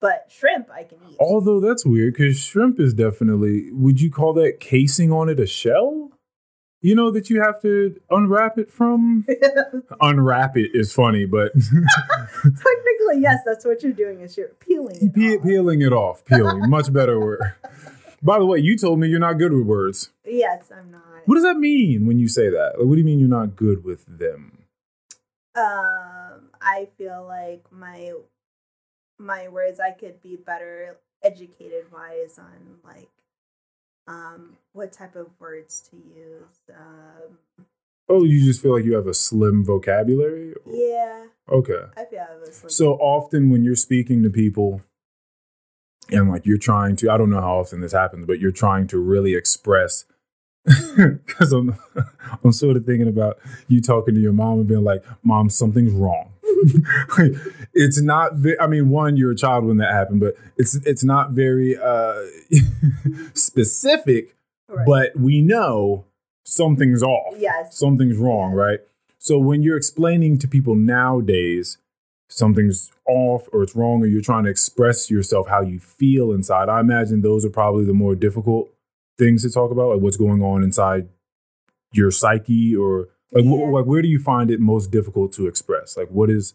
but 0.00 0.26
shrimp 0.30 0.68
I 0.70 0.82
can 0.84 0.98
eat. 1.10 1.16
Although 1.20 1.60
that's 1.60 1.84
weird 1.86 2.14
because 2.14 2.38
shrimp 2.40 2.80
is 2.80 2.92
definitely. 2.94 3.70
Would 3.72 4.00
you 4.00 4.10
call 4.10 4.32
that 4.34 4.58
casing 4.60 5.12
on 5.12 5.28
it 5.28 5.38
a 5.38 5.46
shell? 5.46 6.10
You 6.82 6.94
know 6.94 7.10
that 7.10 7.28
you 7.28 7.42
have 7.42 7.60
to 7.62 8.00
unwrap 8.10 8.56
it 8.58 8.72
from. 8.72 9.26
unwrap 10.00 10.56
it 10.56 10.70
is 10.74 10.92
funny, 10.94 11.26
but 11.26 11.52
Technically, 12.42 13.20
yes, 13.20 13.40
that's 13.44 13.64
what 13.64 13.82
you're 13.82 13.92
doing. 13.92 14.20
Is 14.20 14.36
you're 14.36 14.48
peeling. 14.60 14.96
it 15.00 15.14
Pe- 15.14 15.38
peeling 15.46 15.82
it 15.82 15.92
off. 15.92 16.24
Peeling, 16.24 16.68
much 16.70 16.92
better 16.92 17.20
word. 17.24 17.40
By 18.22 18.38
the 18.38 18.46
way, 18.46 18.58
you 18.58 18.76
told 18.76 18.98
me 18.98 19.08
you're 19.08 19.20
not 19.20 19.34
good 19.34 19.52
with 19.52 19.66
words. 19.66 20.10
Yes, 20.24 20.70
I'm 20.74 20.90
not. 20.90 21.02
What 21.26 21.34
does 21.36 21.44
that 21.44 21.58
mean 21.58 22.06
when 22.06 22.18
you 22.18 22.28
say 22.28 22.48
that? 22.50 22.78
Like, 22.78 22.86
what 22.86 22.94
do 22.94 22.98
you 22.98 23.04
mean 23.04 23.18
you're 23.18 23.28
not 23.28 23.56
good 23.56 23.84
with 23.84 24.04
them? 24.06 24.56
um 25.56 26.48
i 26.62 26.86
feel 26.96 27.24
like 27.26 27.64
my 27.72 28.12
my 29.18 29.48
words 29.48 29.80
i 29.80 29.90
could 29.90 30.22
be 30.22 30.36
better 30.36 30.96
educated 31.24 31.90
wise 31.92 32.38
on 32.38 32.76
like 32.84 33.08
um 34.06 34.56
what 34.72 34.92
type 34.92 35.16
of 35.16 35.26
words 35.40 35.80
to 35.90 35.96
use 35.96 36.60
um 36.70 37.38
Oh, 38.08 38.24
you 38.24 38.44
just 38.44 38.60
feel 38.62 38.74
like 38.74 38.84
you 38.84 38.94
have 38.94 39.06
a 39.08 39.14
slim 39.14 39.64
vocabulary? 39.64 40.54
yeah 40.66 41.26
Okay. 41.48 41.82
i 41.96 42.04
feel 42.04 42.24
i 42.30 42.36
was 42.36 42.62
like, 42.62 42.70
So 42.70 42.94
often 42.94 43.50
when 43.50 43.64
you're 43.64 43.74
speaking 43.76 44.22
to 44.22 44.30
people 44.30 44.82
and 46.10 46.28
like 46.30 46.46
you're 46.46 46.58
trying 46.58 46.94
to, 46.96 47.10
I 47.10 47.16
don't 47.16 47.30
know 47.30 47.40
how 47.40 47.58
often 47.58 47.80
this 47.80 47.92
happens, 47.92 48.26
but 48.26 48.38
you're 48.40 48.50
trying 48.52 48.86
to 48.88 48.98
really 48.98 49.34
express 49.34 50.04
because 50.96 51.52
I'm 51.52 51.76
I'm 52.44 52.52
sort 52.52 52.76
of 52.76 52.84
thinking 52.84 53.08
about 53.08 53.38
you 53.68 53.80
talking 53.80 54.14
to 54.14 54.20
your 54.20 54.32
mom 54.32 54.58
and 54.60 54.68
being 54.68 54.84
like, 54.84 55.02
"Mom, 55.22 55.50
something's 55.50 55.92
wrong." 55.92 56.32
Like, 57.16 57.32
it's 57.72 58.02
not. 58.02 58.34
Ve- 58.34 58.58
I 58.60 58.66
mean, 58.66 58.90
one, 58.90 59.16
you're 59.16 59.30
a 59.30 59.36
child 59.36 59.64
when 59.64 59.78
that 59.78 59.92
happened, 59.92 60.20
but 60.20 60.34
it's 60.58 60.74
it's 60.84 61.02
not 61.02 61.30
very 61.30 61.78
uh, 61.78 62.22
specific. 63.34 64.36
right. 64.68 64.86
But 64.86 65.16
we 65.18 65.40
know 65.40 66.04
something's 66.44 67.02
off. 67.02 67.34
Yes. 67.38 67.78
something's 67.78 68.16
wrong, 68.18 68.52
right? 68.52 68.80
So 69.18 69.38
when 69.38 69.62
you're 69.62 69.76
explaining 69.76 70.38
to 70.38 70.48
people 70.48 70.74
nowadays 70.74 71.78
something's 72.28 72.90
off 73.06 73.48
or 73.52 73.62
it's 73.62 73.74
wrong, 73.74 74.02
or 74.02 74.06
you're 74.06 74.20
trying 74.22 74.44
to 74.44 74.50
express 74.50 75.10
yourself 75.10 75.48
how 75.48 75.62
you 75.62 75.78
feel 75.80 76.30
inside, 76.32 76.68
I 76.68 76.80
imagine 76.80 77.22
those 77.22 77.44
are 77.44 77.50
probably 77.50 77.84
the 77.84 77.94
more 77.94 78.14
difficult 78.14 78.70
things 79.20 79.42
to 79.44 79.50
talk 79.50 79.70
about, 79.70 79.90
like 79.92 80.00
what's 80.00 80.16
going 80.16 80.42
on 80.42 80.64
inside 80.64 81.08
your 81.92 82.10
psyche, 82.10 82.74
or 82.74 83.08
like, 83.32 83.44
wh- 83.44 83.70
like 83.72 83.84
where 83.86 84.02
do 84.02 84.08
you 84.08 84.18
find 84.18 84.50
it 84.50 84.58
most 84.58 84.90
difficult 84.90 85.32
to 85.34 85.46
express? 85.46 85.96
Like, 85.96 86.08
what 86.08 86.28
is 86.30 86.54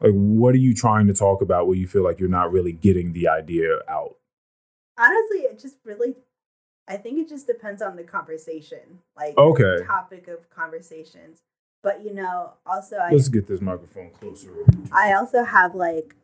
like 0.00 0.12
what 0.12 0.54
are 0.54 0.58
you 0.58 0.74
trying 0.74 1.06
to 1.08 1.14
talk 1.14 1.42
about 1.42 1.66
where 1.66 1.76
you 1.76 1.86
feel 1.86 2.04
like 2.04 2.20
you're 2.20 2.28
not 2.28 2.52
really 2.52 2.72
getting 2.72 3.12
the 3.12 3.28
idea 3.28 3.80
out? 3.88 4.16
honestly 4.98 5.40
it 5.40 5.58
just 5.58 5.76
really 5.84 6.14
i 6.88 6.96
think 6.96 7.18
it 7.18 7.28
just 7.28 7.46
depends 7.46 7.82
on 7.82 7.96
the 7.96 8.02
conversation 8.02 9.00
like 9.14 9.36
Okay. 9.36 9.62
the 9.80 9.84
topic 9.86 10.26
of 10.26 10.48
conversations 10.48 11.42
but 11.82 12.02
you 12.02 12.14
know 12.14 12.54
also 12.64 12.96
i 12.96 13.10
Let's 13.10 13.28
get 13.28 13.46
this 13.46 13.60
microphone 13.60 14.08
closer. 14.18 14.48
I 14.90 15.12
also 15.12 15.44
have 15.44 15.74
like 15.74 16.14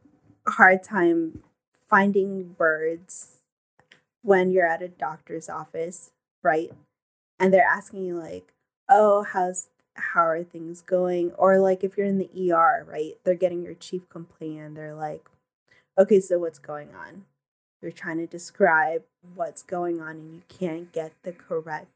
a 0.47 0.53
hard 0.53 0.83
time 0.83 1.41
finding 1.91 2.57
words 2.59 3.37
when 4.23 4.51
you're 4.51 4.67
at 4.67 4.83
a 4.83 4.89
doctor's 4.89 5.49
office, 5.49 6.11
right? 6.43 6.73
And 7.39 7.53
they're 7.53 7.65
asking 7.67 8.05
you 8.05 8.17
like, 8.19 8.53
"Oh, 8.89 9.23
how's 9.25 9.69
how 9.97 10.27
are 10.27 10.43
things 10.45 10.81
going?" 10.83 11.33
Or 11.33 11.59
like 11.59 11.85
if 11.85 11.97
you're 11.97 12.07
in 12.07 12.19
the 12.19 12.31
ER, 12.53 12.85
right? 12.89 13.15
They're 13.25 13.35
getting 13.35 13.63
your 13.63 13.75
chief 13.75 14.09
complaint. 14.09 14.75
They're 14.77 14.95
like, 14.95 15.29
"Okay, 15.99 16.21
so 16.21 16.39
what's 16.39 16.59
going 16.59 16.95
on?" 16.95 17.25
You're 17.83 17.93
trying 17.93 18.19
to 18.19 18.27
describe 18.27 19.03
what's 19.35 19.63
going 19.63 20.01
on, 20.01 20.17
and 20.17 20.35
you 20.35 20.43
can't 20.49 20.93
get 20.93 21.13
the 21.23 21.33
correct 21.33 21.89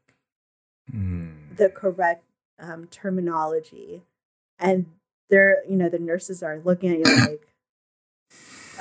Hmm. 0.89 1.29
the 1.55 1.69
correct 1.69 2.23
um, 2.59 2.87
terminology 2.87 4.03
and 4.59 4.85
they're 5.29 5.57
you 5.69 5.75
know 5.75 5.89
the 5.89 5.99
nurses 5.99 6.41
are 6.41 6.59
looking 6.63 6.91
at 6.91 6.97
you 6.99 7.15
like 7.27 7.47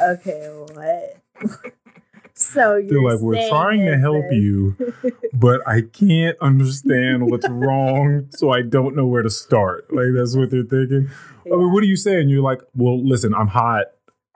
okay 0.01 0.49
what 0.73 1.17
so 2.39 2.75
They're 2.87 2.99
you're 2.99 3.11
like, 3.13 3.21
we're 3.21 3.49
trying 3.49 3.87
to 3.87 3.99
help 3.99 4.25
this- 4.31 4.35
you, 4.39 4.77
but 5.33 5.67
I 5.67 5.81
can't 5.83 6.37
understand 6.41 7.31
what's 7.31 7.49
wrong, 7.51 8.29
so 8.31 8.51
I 8.51 8.63
don't 8.63 8.95
know 8.95 9.07
where 9.07 9.23
to 9.23 9.31
start. 9.31 9.93
Like 9.93 10.09
that's 10.15 10.37
what 10.37 10.51
they're 10.51 10.63
thinking. 10.63 11.09
I 11.47 11.49
mean, 11.57 11.73
what 11.73 11.83
are 11.83 11.87
you 11.87 11.97
saying? 11.97 12.29
You're 12.29 12.43
like, 12.43 12.61
well, 12.75 13.03
listen, 13.03 13.35
I'm 13.35 13.49
hot. 13.49 13.87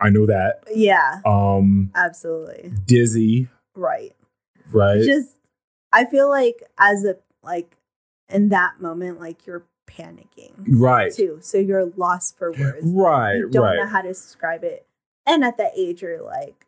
I 0.00 0.09
know 0.09 0.25
that. 0.26 0.62
yeah 0.75 1.21
Um, 1.26 1.90
absolutely 1.95 2.73
dizzy, 2.87 3.49
right 3.75 4.14
right? 4.73 5.02
just 5.02 5.37
i 5.92 6.04
feel 6.07 6.28
like 6.30 6.62
as 6.78 7.04
a 7.04 7.16
like 7.42 7.76
in 8.30 8.49
that 8.50 8.80
moment 8.80 9.21
like 9.21 9.45
you're 9.47 9.64
panicking 9.90 10.52
right, 10.69 11.12
too 11.12 11.38
so 11.42 11.59
you're 11.59 11.87
lost 11.97 12.38
for 12.38 12.52
words 12.52 12.78
right, 12.83 13.35
you 13.37 13.50
don't 13.50 13.76
know 13.76 13.87
how 13.87 14.00
to 14.00 14.09
describe 14.09 14.62
it. 14.64 14.87
And 15.26 15.45
at 15.45 15.59
that 15.59 15.73
age, 15.76 16.00
you're 16.02 16.23
like, 16.23 16.66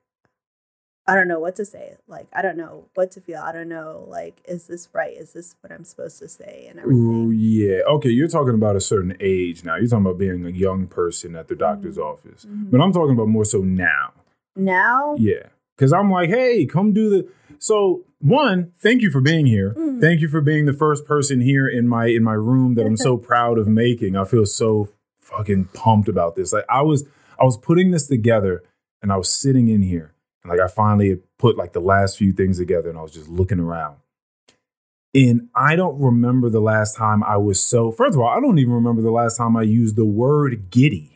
I 1.12 1.14
don't 1.16 1.28
know 1.28 1.38
what 1.40 1.56
to 1.56 1.64
say. 1.64 1.96
Like, 2.08 2.26
I 2.32 2.40
don't 2.42 2.56
know 2.56 2.84
what 2.94 3.10
to 3.12 3.20
feel. 3.20 3.38
I 3.38 3.52
don't 3.52 3.68
know, 3.68 4.04
like, 4.08 4.40
is 4.46 4.66
this 4.66 4.88
right? 4.92 5.16
Is 5.16 5.32
this 5.32 5.54
what 5.60 5.70
I'm 5.72 5.84
supposed 5.84 6.18
to 6.20 6.28
say? 6.28 6.66
And 6.70 6.78
Ooh, 6.78 6.82
everything. 6.82 7.36
yeah. 7.38 7.78
Okay, 7.96 8.08
you're 8.10 8.28
talking 8.28 8.54
about 8.54 8.76
a 8.76 8.80
certain 8.80 9.16
age 9.20 9.64
now. 9.64 9.76
You're 9.76 9.88
talking 9.88 10.06
about 10.06 10.18
being 10.18 10.44
a 10.46 10.50
young 10.50 10.86
person 10.86 11.36
at 11.36 11.48
the 11.48 11.54
doctor's 11.54 11.96
Mhm. 11.98 12.04
office. 12.04 12.44
Mhm. 12.46 12.70
But 12.70 12.80
I'm 12.80 12.92
talking 12.92 13.14
about 13.14 13.28
more 13.28 13.44
so 13.44 13.60
now. 13.60 14.12
Now, 14.56 15.14
Yeah. 15.18 15.48
Cause 15.78 15.92
I'm 15.92 16.10
like, 16.10 16.28
hey, 16.28 16.64
come 16.66 16.92
do 16.92 17.08
the 17.10 17.28
so 17.58 18.04
one, 18.20 18.70
thank 18.78 19.02
you 19.02 19.10
for 19.10 19.20
being 19.20 19.46
here. 19.46 19.74
Mm. 19.76 20.00
Thank 20.00 20.20
you 20.20 20.28
for 20.28 20.40
being 20.40 20.66
the 20.66 20.72
first 20.72 21.04
person 21.06 21.40
here 21.40 21.66
in 21.66 21.88
my 21.88 22.06
in 22.06 22.22
my 22.22 22.34
room 22.34 22.74
that 22.74 22.86
I'm 22.86 22.96
so 22.96 23.16
proud 23.30 23.58
of 23.58 23.66
making. 23.66 24.14
I 24.14 24.24
feel 24.24 24.46
so 24.46 24.88
fucking 25.20 25.70
pumped 25.72 26.08
about 26.08 26.36
this. 26.36 26.52
Like 26.52 26.66
I 26.68 26.82
was 26.82 27.04
I 27.40 27.44
was 27.44 27.56
putting 27.56 27.90
this 27.90 28.06
together 28.06 28.62
and 29.02 29.10
I 29.10 29.16
was 29.16 29.28
sitting 29.30 29.66
in 29.68 29.82
here 29.82 30.11
and 30.42 30.50
like 30.50 30.60
I 30.60 30.68
finally 30.68 31.10
had 31.10 31.20
put 31.38 31.56
like 31.56 31.72
the 31.72 31.80
last 31.80 32.18
few 32.18 32.32
things 32.32 32.58
together 32.58 32.88
and 32.88 32.98
I 32.98 33.02
was 33.02 33.12
just 33.12 33.28
looking 33.28 33.60
around. 33.60 33.96
And 35.14 35.48
I 35.54 35.76
don't 35.76 36.00
remember 36.00 36.48
the 36.48 36.60
last 36.60 36.96
time 36.96 37.22
I 37.22 37.36
was 37.36 37.62
so 37.62 37.92
first 37.92 38.14
of 38.14 38.20
all, 38.20 38.28
I 38.28 38.40
don't 38.40 38.58
even 38.58 38.72
remember 38.72 39.02
the 39.02 39.10
last 39.10 39.36
time 39.36 39.56
I 39.56 39.62
used 39.62 39.96
the 39.96 40.06
word 40.06 40.70
giddy 40.70 41.12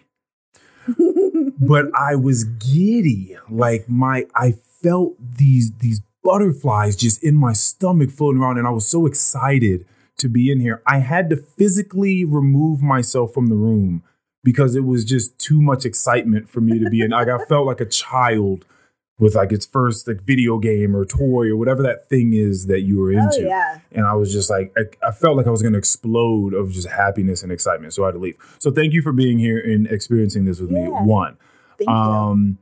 but 1.60 1.86
I 1.94 2.16
was 2.16 2.44
giddy. 2.44 3.36
Like 3.48 3.88
my 3.88 4.26
I 4.34 4.52
felt 4.82 5.14
these 5.36 5.72
these 5.78 6.02
butterflies 6.22 6.96
just 6.96 7.22
in 7.22 7.36
my 7.36 7.52
stomach 7.52 8.10
floating 8.10 8.40
around 8.40 8.58
and 8.58 8.66
I 8.66 8.70
was 8.70 8.86
so 8.86 9.06
excited 9.06 9.86
to 10.18 10.28
be 10.28 10.50
in 10.50 10.60
here. 10.60 10.82
I 10.86 10.98
had 10.98 11.30
to 11.30 11.36
physically 11.36 12.24
remove 12.24 12.82
myself 12.82 13.32
from 13.32 13.46
the 13.46 13.54
room 13.54 14.02
because 14.42 14.74
it 14.74 14.84
was 14.84 15.04
just 15.04 15.38
too 15.38 15.60
much 15.60 15.84
excitement 15.84 16.48
for 16.48 16.60
me 16.60 16.78
to 16.78 16.90
be 16.90 17.00
in. 17.00 17.10
Like 17.10 17.28
I 17.28 17.44
felt 17.44 17.66
like 17.66 17.80
a 17.80 17.86
child 17.86 18.64
with 19.18 19.34
like 19.34 19.50
its 19.50 19.64
first 19.64 20.06
like 20.06 20.20
video 20.22 20.58
game 20.58 20.94
or 20.94 21.04
toy 21.04 21.48
or 21.48 21.56
whatever 21.56 21.82
that 21.82 22.08
thing 22.08 22.34
is 22.34 22.66
that 22.66 22.82
you 22.82 22.98
were 22.98 23.12
oh, 23.12 23.18
into 23.18 23.44
yeah. 23.44 23.78
and 23.92 24.06
I 24.06 24.14
was 24.14 24.32
just 24.32 24.50
like, 24.50 24.72
I, 24.76 25.06
I 25.06 25.10
felt 25.10 25.36
like 25.36 25.46
I 25.46 25.50
was 25.50 25.62
going 25.62 25.72
to 25.72 25.78
explode 25.78 26.52
of 26.52 26.70
just 26.70 26.88
happiness 26.88 27.42
and 27.42 27.50
excitement. 27.50 27.94
So 27.94 28.04
I 28.04 28.08
had 28.08 28.12
to 28.12 28.18
leave. 28.18 28.36
So 28.58 28.70
thank 28.70 28.92
you 28.92 29.00
for 29.02 29.12
being 29.12 29.38
here 29.38 29.58
and 29.58 29.86
experiencing 29.86 30.44
this 30.44 30.60
with 30.60 30.70
me. 30.70 30.82
One, 30.82 31.38
Thank 31.78 31.88
you. 31.88 31.94
um, 31.94 32.58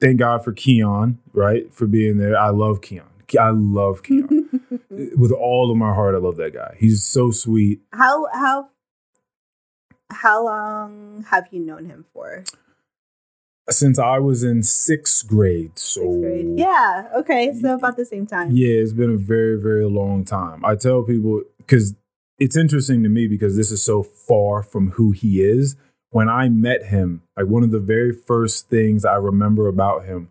thank 0.00 0.18
God 0.18 0.44
for 0.44 0.52
Keon, 0.52 1.18
right, 1.32 1.72
for 1.72 1.86
being 1.86 2.18
there. 2.18 2.38
I 2.38 2.50
love 2.50 2.80
Keon. 2.80 3.06
I 3.38 3.50
love 3.50 4.02
Keon 4.02 4.48
with 5.16 5.32
all 5.32 5.70
of 5.70 5.76
my 5.76 5.94
heart. 5.94 6.14
I 6.14 6.18
love 6.18 6.36
that 6.36 6.52
guy. 6.52 6.76
He's 6.78 7.04
so 7.04 7.30
sweet. 7.30 7.80
how, 7.92 8.26
how, 8.32 8.68
how 10.10 10.44
long 10.44 11.24
have 11.30 11.46
you 11.50 11.60
known 11.60 11.86
him 11.86 12.04
for? 12.12 12.44
Since 13.68 13.98
I 13.98 14.18
was 14.18 14.42
in 14.42 14.62
sixth 14.62 15.28
grade, 15.28 15.78
so 15.78 16.00
Sixth 16.00 16.20
grade? 16.20 16.58
Yeah. 16.58 17.08
Okay. 17.18 17.52
So 17.60 17.74
about 17.74 17.96
the 17.96 18.04
same 18.04 18.26
time. 18.26 18.50
Yeah, 18.50 18.74
it's 18.74 18.92
been 18.92 19.10
a 19.10 19.16
very, 19.16 19.60
very 19.60 19.84
long 19.84 20.24
time. 20.24 20.64
I 20.64 20.74
tell 20.74 21.02
people 21.02 21.42
because 21.58 21.94
it's 22.38 22.56
interesting 22.56 23.02
to 23.02 23.08
me 23.08 23.28
because 23.28 23.56
this 23.56 23.70
is 23.70 23.82
so 23.82 24.02
far 24.02 24.62
from 24.62 24.92
who 24.92 25.12
he 25.12 25.42
is. 25.42 25.76
When 26.10 26.28
I 26.28 26.48
met 26.48 26.86
him, 26.86 27.22
like 27.36 27.46
one 27.46 27.62
of 27.62 27.70
the 27.70 27.78
very 27.78 28.12
first 28.12 28.68
things 28.68 29.04
I 29.04 29.14
remember 29.14 29.68
about 29.68 30.04
him 30.04 30.30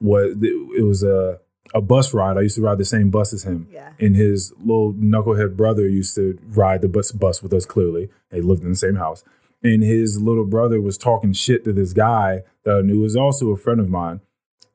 was 0.00 0.36
it 0.42 0.84
was 0.84 1.02
a 1.02 1.40
a 1.74 1.80
bus 1.80 2.14
ride. 2.14 2.36
I 2.36 2.42
used 2.42 2.56
to 2.56 2.62
ride 2.62 2.78
the 2.78 2.84
same 2.84 3.10
bus 3.10 3.32
as 3.32 3.44
him. 3.44 3.68
Yeah. 3.70 3.92
And 4.00 4.16
his 4.16 4.52
little 4.58 4.92
knucklehead 4.94 5.56
brother 5.56 5.88
used 5.88 6.14
to 6.16 6.38
ride 6.48 6.82
the 6.82 6.88
bus 6.88 7.12
bus 7.12 7.42
with 7.42 7.52
us. 7.52 7.66
Clearly, 7.66 8.10
they 8.30 8.40
lived 8.40 8.62
in 8.62 8.70
the 8.70 8.76
same 8.76 8.96
house. 8.96 9.24
And 9.62 9.82
his 9.82 10.20
little 10.20 10.44
brother 10.44 10.80
was 10.80 10.96
talking 10.96 11.32
shit 11.32 11.64
to 11.64 11.72
this 11.72 11.92
guy 11.92 12.42
that 12.64 12.76
I 12.76 12.80
knew 12.82 13.00
was 13.00 13.16
also 13.16 13.50
a 13.50 13.56
friend 13.56 13.80
of 13.80 13.88
mine. 13.88 14.20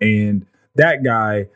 And 0.02 0.46
that 0.76 1.04
guy 1.04 1.48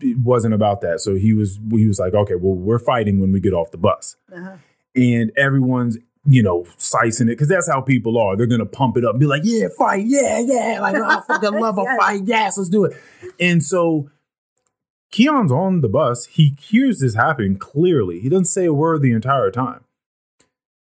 it 0.00 0.18
wasn't 0.18 0.54
about 0.54 0.80
that. 0.82 1.00
So 1.00 1.14
he 1.14 1.32
was 1.32 1.58
he 1.70 1.86
was 1.86 1.98
like, 1.98 2.14
okay, 2.14 2.34
well, 2.34 2.54
we're 2.54 2.78
fighting 2.78 3.20
when 3.20 3.32
we 3.32 3.40
get 3.40 3.52
off 3.52 3.70
the 3.70 3.78
bus. 3.78 4.16
Uh-huh. 4.32 4.56
And 4.94 5.32
everyone's, 5.36 5.98
you 6.26 6.42
know, 6.42 6.66
sizing 6.76 7.28
it 7.28 7.32
because 7.32 7.48
that's 7.48 7.68
how 7.68 7.80
people 7.80 8.18
are. 8.18 8.36
They're 8.36 8.46
gonna 8.46 8.66
pump 8.66 8.96
it 8.96 9.04
up, 9.04 9.18
be 9.18 9.26
like, 9.26 9.42
yeah, 9.44 9.68
fight, 9.76 10.04
yeah, 10.06 10.40
yeah. 10.40 10.78
Like, 10.80 10.96
I 10.96 11.20
fucking 11.26 11.52
love 11.60 11.78
a 11.78 11.84
fight. 11.98 12.22
Yes, 12.24 12.56
let's 12.58 12.70
do 12.70 12.84
it. 12.84 12.96
And 13.40 13.62
so 13.62 14.10
Keon's 15.10 15.52
on 15.52 15.80
the 15.80 15.88
bus. 15.88 16.26
He 16.26 16.56
hears 16.60 17.00
this 17.00 17.14
happening 17.14 17.56
clearly. 17.56 18.20
He 18.20 18.28
doesn't 18.28 18.46
say 18.46 18.66
a 18.66 18.74
word 18.74 19.02
the 19.02 19.12
entire 19.12 19.50
time. 19.50 19.83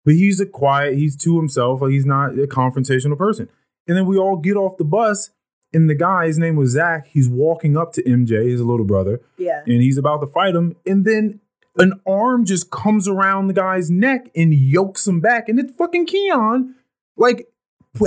But 0.03 0.15
he's 0.15 0.39
a 0.39 0.45
quiet, 0.45 0.95
he's 0.95 1.15
to 1.23 1.37
himself, 1.37 1.81
like 1.81 1.91
he's 1.91 2.05
not 2.05 2.31
a 2.33 2.47
confrontational 2.47 3.17
person. 3.17 3.49
And 3.87 3.97
then 3.97 4.05
we 4.05 4.17
all 4.17 4.37
get 4.37 4.55
off 4.57 4.77
the 4.77 4.83
bus, 4.83 5.29
and 5.73 5.89
the 5.89 5.95
guy, 5.95 6.27
his 6.27 6.37
name 6.39 6.55
was 6.55 6.71
Zach, 6.71 7.07
he's 7.07 7.29
walking 7.29 7.77
up 7.77 7.93
to 7.93 8.03
MJ, 8.03 8.49
his 8.49 8.61
little 8.61 8.85
brother, 8.85 9.21
Yeah. 9.37 9.61
and 9.65 9.81
he's 9.81 9.97
about 9.97 10.21
to 10.21 10.27
fight 10.27 10.55
him. 10.55 10.75
And 10.85 11.05
then 11.05 11.39
an 11.77 11.93
arm 12.05 12.45
just 12.45 12.69
comes 12.71 13.07
around 13.07 13.47
the 13.47 13.53
guy's 13.53 13.89
neck 13.89 14.29
and 14.35 14.53
yokes 14.53 15.07
him 15.07 15.21
back. 15.21 15.47
And 15.47 15.59
it's 15.59 15.73
fucking 15.75 16.05
Keon, 16.07 16.75
like 17.15 17.47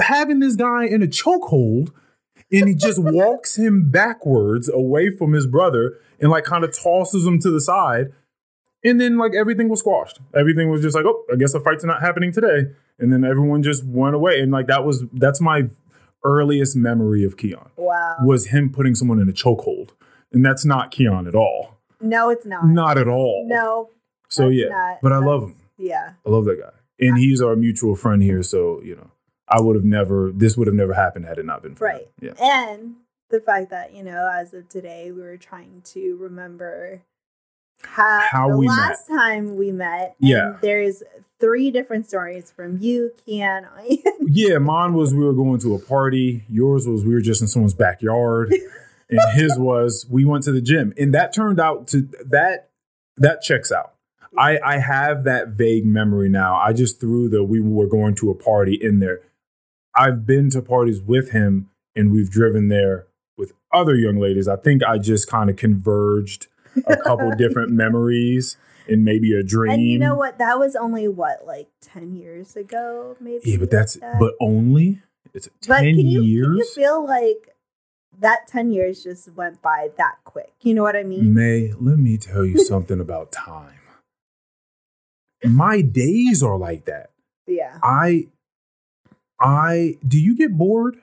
having 0.03 0.41
this 0.41 0.57
guy 0.57 0.85
in 0.85 1.03
a 1.03 1.07
chokehold. 1.07 1.91
And 2.53 2.69
he 2.69 2.75
just 2.75 2.99
walks 3.03 3.57
him 3.57 3.91
backwards 3.91 4.69
away 4.69 5.11
from 5.17 5.33
his 5.33 5.47
brother 5.47 5.95
and 6.21 6.31
like 6.31 6.45
kind 6.45 6.63
of 6.65 6.77
tosses 6.77 7.27
him 7.27 7.39
to 7.41 7.51
the 7.51 7.61
side. 7.61 8.13
And 8.85 9.00
then 9.00 9.17
like 9.17 9.35
everything 9.35 9.69
was 9.69 9.81
squashed. 9.81 10.21
Everything 10.35 10.69
was 10.71 10.83
just 10.83 10.95
like, 10.95 11.07
oh, 11.07 11.25
I 11.33 11.37
guess 11.37 11.53
the 11.53 11.61
fight's 11.61 11.85
not 11.85 12.00
happening 12.03 12.33
today. 12.33 12.71
And 12.99 13.12
then 13.12 13.25
everyone 13.25 13.62
just 13.62 13.85
went 13.85 14.14
away. 14.14 14.41
And 14.41 14.53
like 14.53 14.67
that 14.67 14.85
was 14.85 15.05
that's 15.12 15.41
my 15.41 15.64
earliest 16.25 16.76
memory 16.76 17.25
of 17.25 17.37
Keon 17.37 17.71
Wow. 17.76 18.17
was 18.25 18.47
him 18.49 18.71
putting 18.71 18.95
someone 18.95 19.19
in 19.21 19.29
a 19.29 19.33
chokehold. 19.33 19.91
And 20.33 20.45
that's 20.45 20.64
not 20.64 20.91
Keon 20.91 21.26
at 21.26 21.35
all. 21.35 21.79
No, 22.00 22.29
it's 22.31 22.45
not. 22.47 22.67
Not 22.67 22.99
at 22.99 23.09
all. 23.09 23.45
No. 23.49 23.91
So 24.29 24.49
yeah. 24.49 24.69
not- 24.69 24.99
but 25.03 25.12
I 25.12 25.19
love 25.19 25.43
him. 25.45 25.57
Yeah. 25.79 26.12
I 26.26 26.31
love 26.31 26.45
that 26.47 26.61
guy. 26.61 26.71
And 27.00 27.19
he's 27.19 27.41
our 27.43 27.57
mutual 27.57 27.97
friend 27.97 28.23
here. 28.23 28.43
So, 28.43 28.81
you 28.83 28.97
know, 28.97 29.11
I 29.49 29.61
would 29.61 29.76
have 29.76 29.85
never 29.85 30.31
this 30.33 30.57
would 30.57 30.67
have 30.67 30.76
never 30.76 30.95
happened 30.95 31.26
had 31.26 31.38
it 31.38 31.45
not 31.47 31.62
been 31.62 31.75
for 31.75 31.88
him. 31.88 31.97
Right. 31.97 32.09
Yeah. 32.21 32.33
And 32.41 32.95
the 33.31 33.41
fact 33.41 33.71
that, 33.71 33.95
you 33.95 34.03
know, 34.03 34.31
as 34.33 34.55
of 34.55 34.69
today, 34.69 35.11
we 35.11 35.21
were 35.23 35.37
trying 35.37 35.83
to 35.87 36.17
remember 36.17 37.03
how, 37.83 38.21
How 38.31 38.49
the 38.50 38.57
we 38.57 38.66
met. 38.66 38.73
last 38.76 39.07
time 39.09 39.57
we 39.57 39.71
met. 39.71 40.16
Yeah. 40.19 40.57
There's 40.62 41.02
three 41.40 41.71
different 41.71 42.07
stories 42.09 42.50
from 42.50 42.78
you, 42.81 43.12
Keon. 43.25 43.66
Yeah, 44.26 44.59
mine 44.59 44.95
was 44.95 45.12
we 45.14 45.23
were 45.23 45.35
going 45.35 45.61
to 45.61 45.75
a 45.75 45.78
party. 45.78 46.45
Yours 46.49 46.88
was 46.88 47.04
we 47.04 47.14
were 47.14 47.21
just 47.21 47.43
in 47.43 47.47
someone's 47.47 47.75
backyard. 47.75 48.52
and 49.11 49.21
his 49.35 49.57
was 49.59 50.07
we 50.11 50.25
went 50.25 50.45
to 50.45 50.52
the 50.52 50.62
gym. 50.62 50.93
And 50.99 51.14
that 51.14 51.33
turned 51.35 51.61
out 51.61 51.87
to 51.88 52.09
that 52.26 52.71
that 53.19 53.43
checks 53.43 53.71
out. 53.71 53.95
I, 54.37 54.59
I 54.64 54.78
have 54.78 55.23
that 55.25 55.49
vague 55.50 55.85
memory 55.87 56.28
now. 56.28 56.57
I 56.57 56.73
just 56.73 57.00
threw 57.00 57.28
the 57.28 57.45
we 57.45 57.61
were 57.61 57.87
going 57.87 58.14
to 58.16 58.31
a 58.31 58.35
party 58.35 58.75
in 58.81 58.99
there. 58.99 59.21
I've 59.95 60.26
been 60.26 60.50
to 60.50 60.62
parties 60.62 61.00
with 61.00 61.31
him 61.31 61.71
and 61.95 62.11
we've 62.11 62.31
driven 62.31 62.69
there 62.69 63.07
with 63.37 63.52
other 63.73 63.95
young 63.95 64.16
ladies. 64.19 64.49
I 64.49 64.57
think 64.57 64.83
I 64.83 64.99
just 64.99 65.28
kind 65.28 65.49
of 65.49 65.54
converged 65.57 66.49
a 66.87 66.97
couple 66.97 67.31
different 67.38 67.71
memories 67.73 68.57
and 68.88 69.04
maybe 69.04 69.33
a 69.35 69.43
dream. 69.43 69.73
and 69.73 69.83
you 69.83 69.99
know 69.99 70.14
what? 70.14 70.38
That 70.38 70.59
was 70.59 70.76
only 70.76 71.09
what, 71.09 71.47
like 71.47 71.69
10 71.81 72.14
years 72.16 72.54
ago, 72.57 73.16
maybe? 73.21 73.40
Yeah, 73.45 73.57
but 73.59 73.71
that's 73.71 73.97
like 73.97 74.12
that? 74.12 74.21
but 74.21 74.35
only 74.40 75.00
it's 75.33 75.49
But 75.66 75.81
ten 75.81 75.97
can 75.97 76.07
you, 76.07 76.23
years. 76.23 76.47
Can 76.47 76.57
you 76.59 76.64
feel 76.75 77.07
like 77.07 77.54
that 78.21 78.47
10 78.47 78.71
years 78.71 79.02
just 79.02 79.32
went 79.34 79.60
by 79.63 79.91
that 79.97 80.17
quick? 80.25 80.52
You 80.63 80.75
know 80.75 80.82
what 80.82 80.97
I 80.97 81.02
mean? 81.02 81.34
May, 81.34 81.73
let 81.80 81.99
me 81.99 82.19
tell 82.19 82.45
you 82.45 82.58
something 82.65 83.00
about 83.00 83.32
time. 83.32 83.80
My 85.45 85.80
days 85.82 86.43
are 86.43 86.56
like 86.56 86.84
that. 86.87 87.10
Yeah. 87.47 87.78
I 87.82 88.28
I 89.39 89.97
do 90.06 90.19
you 90.19 90.34
get 90.34 90.56
bored 90.56 90.97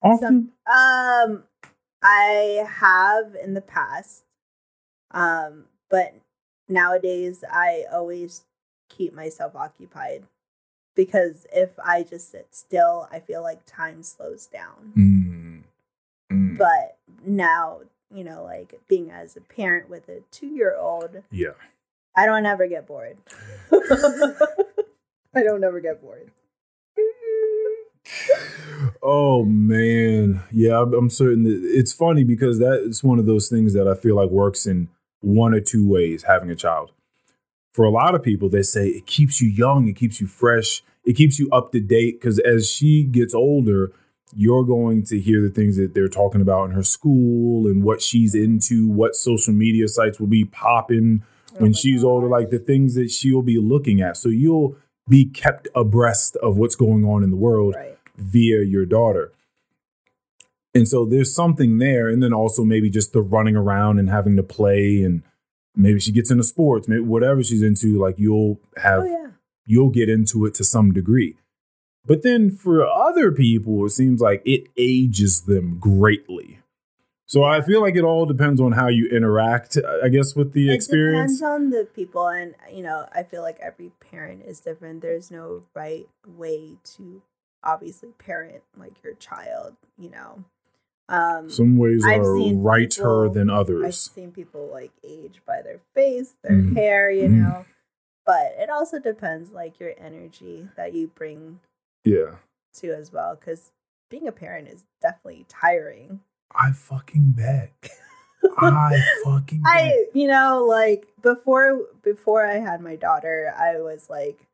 often? 0.00 0.52
Um, 0.72 1.42
I 2.02 2.64
have 2.68 3.34
in 3.42 3.54
the 3.54 3.60
past, 3.60 4.22
um, 5.14 5.64
but 5.88 6.14
nowadays 6.68 7.44
I 7.50 7.84
always 7.90 8.42
keep 8.88 9.14
myself 9.14 9.56
occupied 9.56 10.24
because 10.94 11.46
if 11.52 11.70
I 11.82 12.02
just 12.02 12.30
sit 12.30 12.48
still, 12.50 13.08
I 13.10 13.20
feel 13.20 13.42
like 13.42 13.64
time 13.64 14.02
slows 14.02 14.46
down. 14.46 14.92
Mm. 14.96 15.62
Mm. 16.32 16.58
But 16.58 16.98
now, 17.24 17.80
you 18.12 18.24
know, 18.24 18.44
like 18.44 18.74
being 18.88 19.10
as 19.10 19.36
a 19.36 19.40
parent 19.40 19.88
with 19.88 20.08
a 20.08 20.20
two-year-old, 20.30 21.22
yeah. 21.30 21.52
I 22.16 22.26
don't 22.26 22.46
ever 22.46 22.66
get 22.66 22.86
bored. 22.86 23.16
I 23.72 25.42
don't 25.42 25.64
ever 25.64 25.80
get 25.80 26.00
bored. 26.00 26.30
Oh 29.02 29.44
man, 29.44 30.42
yeah, 30.52 30.80
I'm, 30.80 30.94
I'm 30.94 31.10
certain 31.10 31.44
that 31.44 31.60
it's 31.64 31.92
funny 31.92 32.22
because 32.22 32.58
that 32.58 32.84
is 32.86 33.02
one 33.02 33.18
of 33.18 33.26
those 33.26 33.48
things 33.48 33.72
that 33.72 33.88
I 33.88 33.94
feel 33.94 34.16
like 34.16 34.30
works 34.30 34.66
in 34.66 34.88
one 35.24 35.54
or 35.54 35.60
two 35.60 35.86
ways. 35.86 36.24
Having 36.24 36.50
a 36.50 36.56
child, 36.56 36.92
for 37.72 37.84
a 37.84 37.90
lot 37.90 38.14
of 38.14 38.22
people, 38.22 38.48
they 38.48 38.62
say 38.62 38.88
it 38.88 39.06
keeps 39.06 39.40
you 39.40 39.48
young, 39.48 39.88
it 39.88 39.96
keeps 39.96 40.20
you 40.20 40.26
fresh, 40.26 40.82
it 41.04 41.14
keeps 41.14 41.38
you 41.38 41.48
up 41.50 41.72
to 41.72 41.80
date. 41.80 42.20
Because 42.20 42.38
as 42.40 42.70
she 42.70 43.04
gets 43.04 43.34
older, 43.34 43.92
you're 44.36 44.64
going 44.64 45.04
to 45.04 45.20
hear 45.20 45.40
the 45.40 45.50
things 45.50 45.76
that 45.76 45.94
they're 45.94 46.08
talking 46.08 46.40
about 46.40 46.64
in 46.66 46.70
her 46.72 46.82
school 46.82 47.66
and 47.66 47.82
what 47.82 48.02
she's 48.02 48.34
into, 48.34 48.88
what 48.88 49.14
social 49.14 49.52
media 49.52 49.88
sites 49.88 50.18
will 50.18 50.26
be 50.26 50.44
popping 50.44 51.22
Oh 51.56 51.60
when 51.60 51.72
she's 51.72 52.02
older, 52.02 52.26
like 52.26 52.50
the 52.50 52.58
things 52.58 52.94
that 52.96 53.10
she'll 53.10 53.42
be 53.42 53.58
looking 53.58 54.00
at. 54.00 54.16
So 54.16 54.28
you'll 54.28 54.76
be 55.08 55.26
kept 55.26 55.68
abreast 55.74 56.36
of 56.36 56.56
what's 56.56 56.74
going 56.74 57.04
on 57.04 57.22
in 57.22 57.30
the 57.30 57.36
world 57.36 57.74
right. 57.76 57.96
via 58.16 58.62
your 58.62 58.86
daughter. 58.86 59.32
And 60.74 60.88
so 60.88 61.04
there's 61.04 61.34
something 61.34 61.78
there. 61.78 62.08
And 62.08 62.22
then 62.22 62.32
also 62.32 62.64
maybe 62.64 62.90
just 62.90 63.12
the 63.12 63.22
running 63.22 63.56
around 63.56 63.98
and 63.98 64.08
having 64.10 64.36
to 64.36 64.42
play 64.42 65.02
and 65.02 65.22
maybe 65.76 66.00
she 66.00 66.12
gets 66.12 66.30
into 66.30 66.44
sports, 66.44 66.88
maybe 66.88 67.02
whatever 67.02 67.42
she's 67.42 67.62
into, 67.62 67.98
like 67.98 68.18
you'll 68.18 68.60
have 68.76 69.02
Oh 69.02 69.06
yeah. 69.06 69.26
you'll 69.66 69.90
get 69.90 70.08
into 70.08 70.44
it 70.46 70.54
to 70.54 70.64
some 70.64 70.92
degree. 70.92 71.36
But 72.06 72.22
then 72.22 72.50
for 72.50 72.86
other 72.86 73.32
people, 73.32 73.86
it 73.86 73.90
seems 73.90 74.20
like 74.20 74.42
it 74.44 74.68
ages 74.76 75.42
them 75.42 75.78
greatly. 75.78 76.58
So 77.26 77.42
I 77.42 77.62
feel 77.62 77.80
like 77.80 77.96
it 77.96 78.04
all 78.04 78.26
depends 78.26 78.60
on 78.60 78.72
how 78.72 78.88
you 78.88 79.08
interact, 79.08 79.78
I 80.02 80.08
guess, 80.10 80.36
with 80.36 80.52
the 80.52 80.68
It 80.70 80.74
experience. 80.74 81.38
depends 81.38 81.42
on 81.42 81.70
the 81.70 81.88
people, 81.94 82.28
and 82.28 82.54
you 82.70 82.82
know, 82.82 83.06
I 83.14 83.22
feel 83.22 83.40
like 83.42 83.58
every 83.60 83.90
parent 84.10 84.42
is 84.46 84.60
different. 84.60 85.00
There's 85.00 85.30
no 85.30 85.62
right 85.74 86.06
way 86.26 86.74
to 86.96 87.22
obviously 87.64 88.10
parent 88.18 88.62
like 88.76 89.02
your 89.02 89.14
child. 89.14 89.74
You 89.98 90.10
know, 90.10 90.44
um, 91.08 91.50
Some 91.50 91.76
ways 91.76 92.04
I've 92.04 92.22
are 92.22 92.34
righter 92.54 93.02
people- 93.02 93.30
than 93.30 93.50
others. 93.50 93.84
I've 93.84 93.94
seen 93.94 94.32
people 94.32 94.68
like 94.72 94.90
age 95.02 95.42
by 95.46 95.60
their 95.62 95.78
face, 95.94 96.34
their 96.42 96.52
Mm. 96.52 96.76
hair, 96.76 97.10
you 97.10 97.28
Mm. 97.28 97.42
know. 97.42 97.64
But 98.26 98.54
it 98.58 98.70
also 98.70 98.98
depends, 98.98 99.52
like 99.52 99.78
your 99.78 99.92
energy 99.98 100.68
that 100.76 100.94
you 100.94 101.08
bring 101.08 101.60
Yeah. 102.04 102.36
to 102.74 102.92
as 102.92 103.12
well, 103.12 103.34
because 103.36 103.70
being 104.10 104.26
a 104.26 104.32
parent 104.32 104.68
is 104.68 104.84
definitely 105.02 105.44
tiring. 105.48 106.20
I 106.54 106.72
fucking 106.72 107.32
bet. 107.32 107.72
I 108.58 109.02
fucking 109.24 109.60
bet. 109.62 109.70
I, 109.72 110.06
you 110.14 110.26
know, 110.28 110.64
like 110.64 111.06
before 111.20 111.80
before 112.02 112.46
I 112.46 112.54
had 112.60 112.80
my 112.80 112.96
daughter, 112.96 113.52
I 113.56 113.80
was 113.80 114.08
like, 114.08 114.46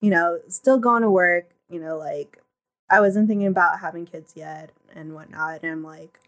you 0.00 0.10
know, 0.10 0.40
still 0.48 0.78
going 0.78 1.02
to 1.02 1.10
work. 1.10 1.50
You 1.70 1.80
know, 1.80 1.96
like 1.96 2.42
I 2.90 3.00
wasn't 3.00 3.28
thinking 3.28 3.46
about 3.46 3.80
having 3.80 4.04
kids 4.06 4.32
yet 4.36 4.70
and 4.94 5.14
whatnot. 5.14 5.60
And 5.62 5.72
I'm 5.72 5.82
like, 5.84 6.20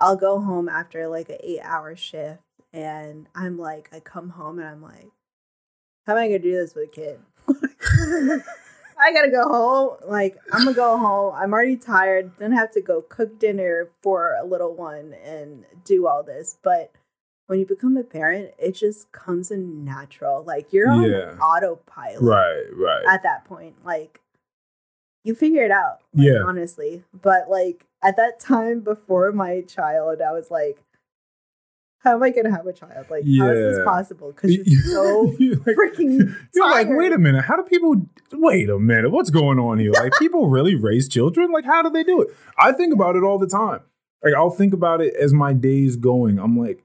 I'll 0.00 0.16
go 0.16 0.40
home 0.40 0.68
after 0.68 1.08
like 1.08 1.28
an 1.28 1.38
eight 1.42 1.60
hour 1.62 1.96
shift, 1.96 2.40
and 2.72 3.26
I'm 3.34 3.58
like, 3.58 3.88
I 3.92 4.00
come 4.00 4.30
home 4.30 4.58
and 4.58 4.68
I'm 4.68 4.82
like, 4.82 5.08
how 6.06 6.12
am 6.14 6.18
I 6.18 6.26
gonna 6.28 6.38
do 6.38 6.52
this 6.52 6.74
with 6.74 6.88
a 6.90 6.92
kid? 6.92 7.20
I 9.00 9.12
gotta 9.12 9.30
go 9.30 9.42
home. 9.48 9.96
Like, 10.10 10.36
I'm 10.52 10.64
gonna 10.64 10.74
go 10.74 10.96
home. 10.98 11.34
I'm 11.36 11.52
already 11.52 11.76
tired. 11.76 12.32
Then 12.38 12.52
have 12.52 12.72
to 12.72 12.80
go 12.80 13.00
cook 13.02 13.38
dinner 13.38 13.88
for 14.02 14.34
a 14.40 14.44
little 14.44 14.74
one 14.74 15.14
and 15.24 15.64
do 15.84 16.06
all 16.06 16.22
this. 16.22 16.56
But 16.62 16.92
when 17.46 17.58
you 17.60 17.66
become 17.66 17.96
a 17.96 18.02
parent, 18.02 18.52
it 18.58 18.72
just 18.74 19.10
comes 19.12 19.50
in 19.50 19.84
natural. 19.84 20.42
Like 20.42 20.72
you're 20.72 20.90
on 20.90 21.10
Yeah. 21.10 21.36
autopilot 21.40 22.20
right, 22.22 22.64
right. 22.74 23.04
at 23.08 23.22
that 23.22 23.44
point. 23.44 23.84
Like 23.84 24.20
you 25.28 25.34
figure 25.34 25.62
it 25.62 25.70
out. 25.70 26.00
like, 26.14 26.26
Yeah. 26.26 26.42
Honestly. 26.44 27.04
But 27.22 27.48
like 27.48 27.86
at 28.02 28.16
that 28.16 28.40
time 28.40 28.80
before 28.80 29.30
my 29.32 29.60
child, 29.60 30.20
I 30.20 30.32
was 30.32 30.50
like, 30.50 30.78
how 32.00 32.14
am 32.14 32.22
I 32.22 32.30
gonna 32.30 32.50
have 32.50 32.66
a 32.66 32.72
child? 32.72 33.06
Like, 33.10 33.24
how 33.38 33.50
is 33.50 33.76
this 33.76 33.84
possible? 33.84 34.32
Because 34.32 34.54
it's 34.54 34.92
so 34.92 35.32
You're 35.38 35.56
like- 35.56 35.76
freaking. 35.76 36.34
You're 36.54 36.70
like, 36.70 36.86
wait 36.90 37.12
a 37.12 37.18
minute, 37.18 37.42
how 37.44 37.56
do 37.56 37.62
people 37.64 38.06
wait 38.32 38.68
a 38.70 38.78
minute, 38.78 39.10
what's 39.10 39.30
going 39.30 39.58
on 39.58 39.78
here? 39.78 39.92
Like 39.92 40.12
people 40.18 40.48
really 40.48 40.74
raise 40.74 41.08
children? 41.08 41.50
Like, 41.52 41.64
how 41.64 41.82
do 41.82 41.90
they 41.90 42.04
do 42.04 42.22
it? 42.22 42.28
I 42.58 42.72
think 42.72 42.92
about 42.94 43.16
it 43.16 43.22
all 43.22 43.38
the 43.38 43.48
time. 43.48 43.80
Like 44.24 44.34
I'll 44.34 44.50
think 44.50 44.72
about 44.72 45.00
it 45.00 45.14
as 45.16 45.32
my 45.32 45.52
days 45.52 45.96
going. 45.96 46.38
I'm 46.38 46.56
like, 46.58 46.84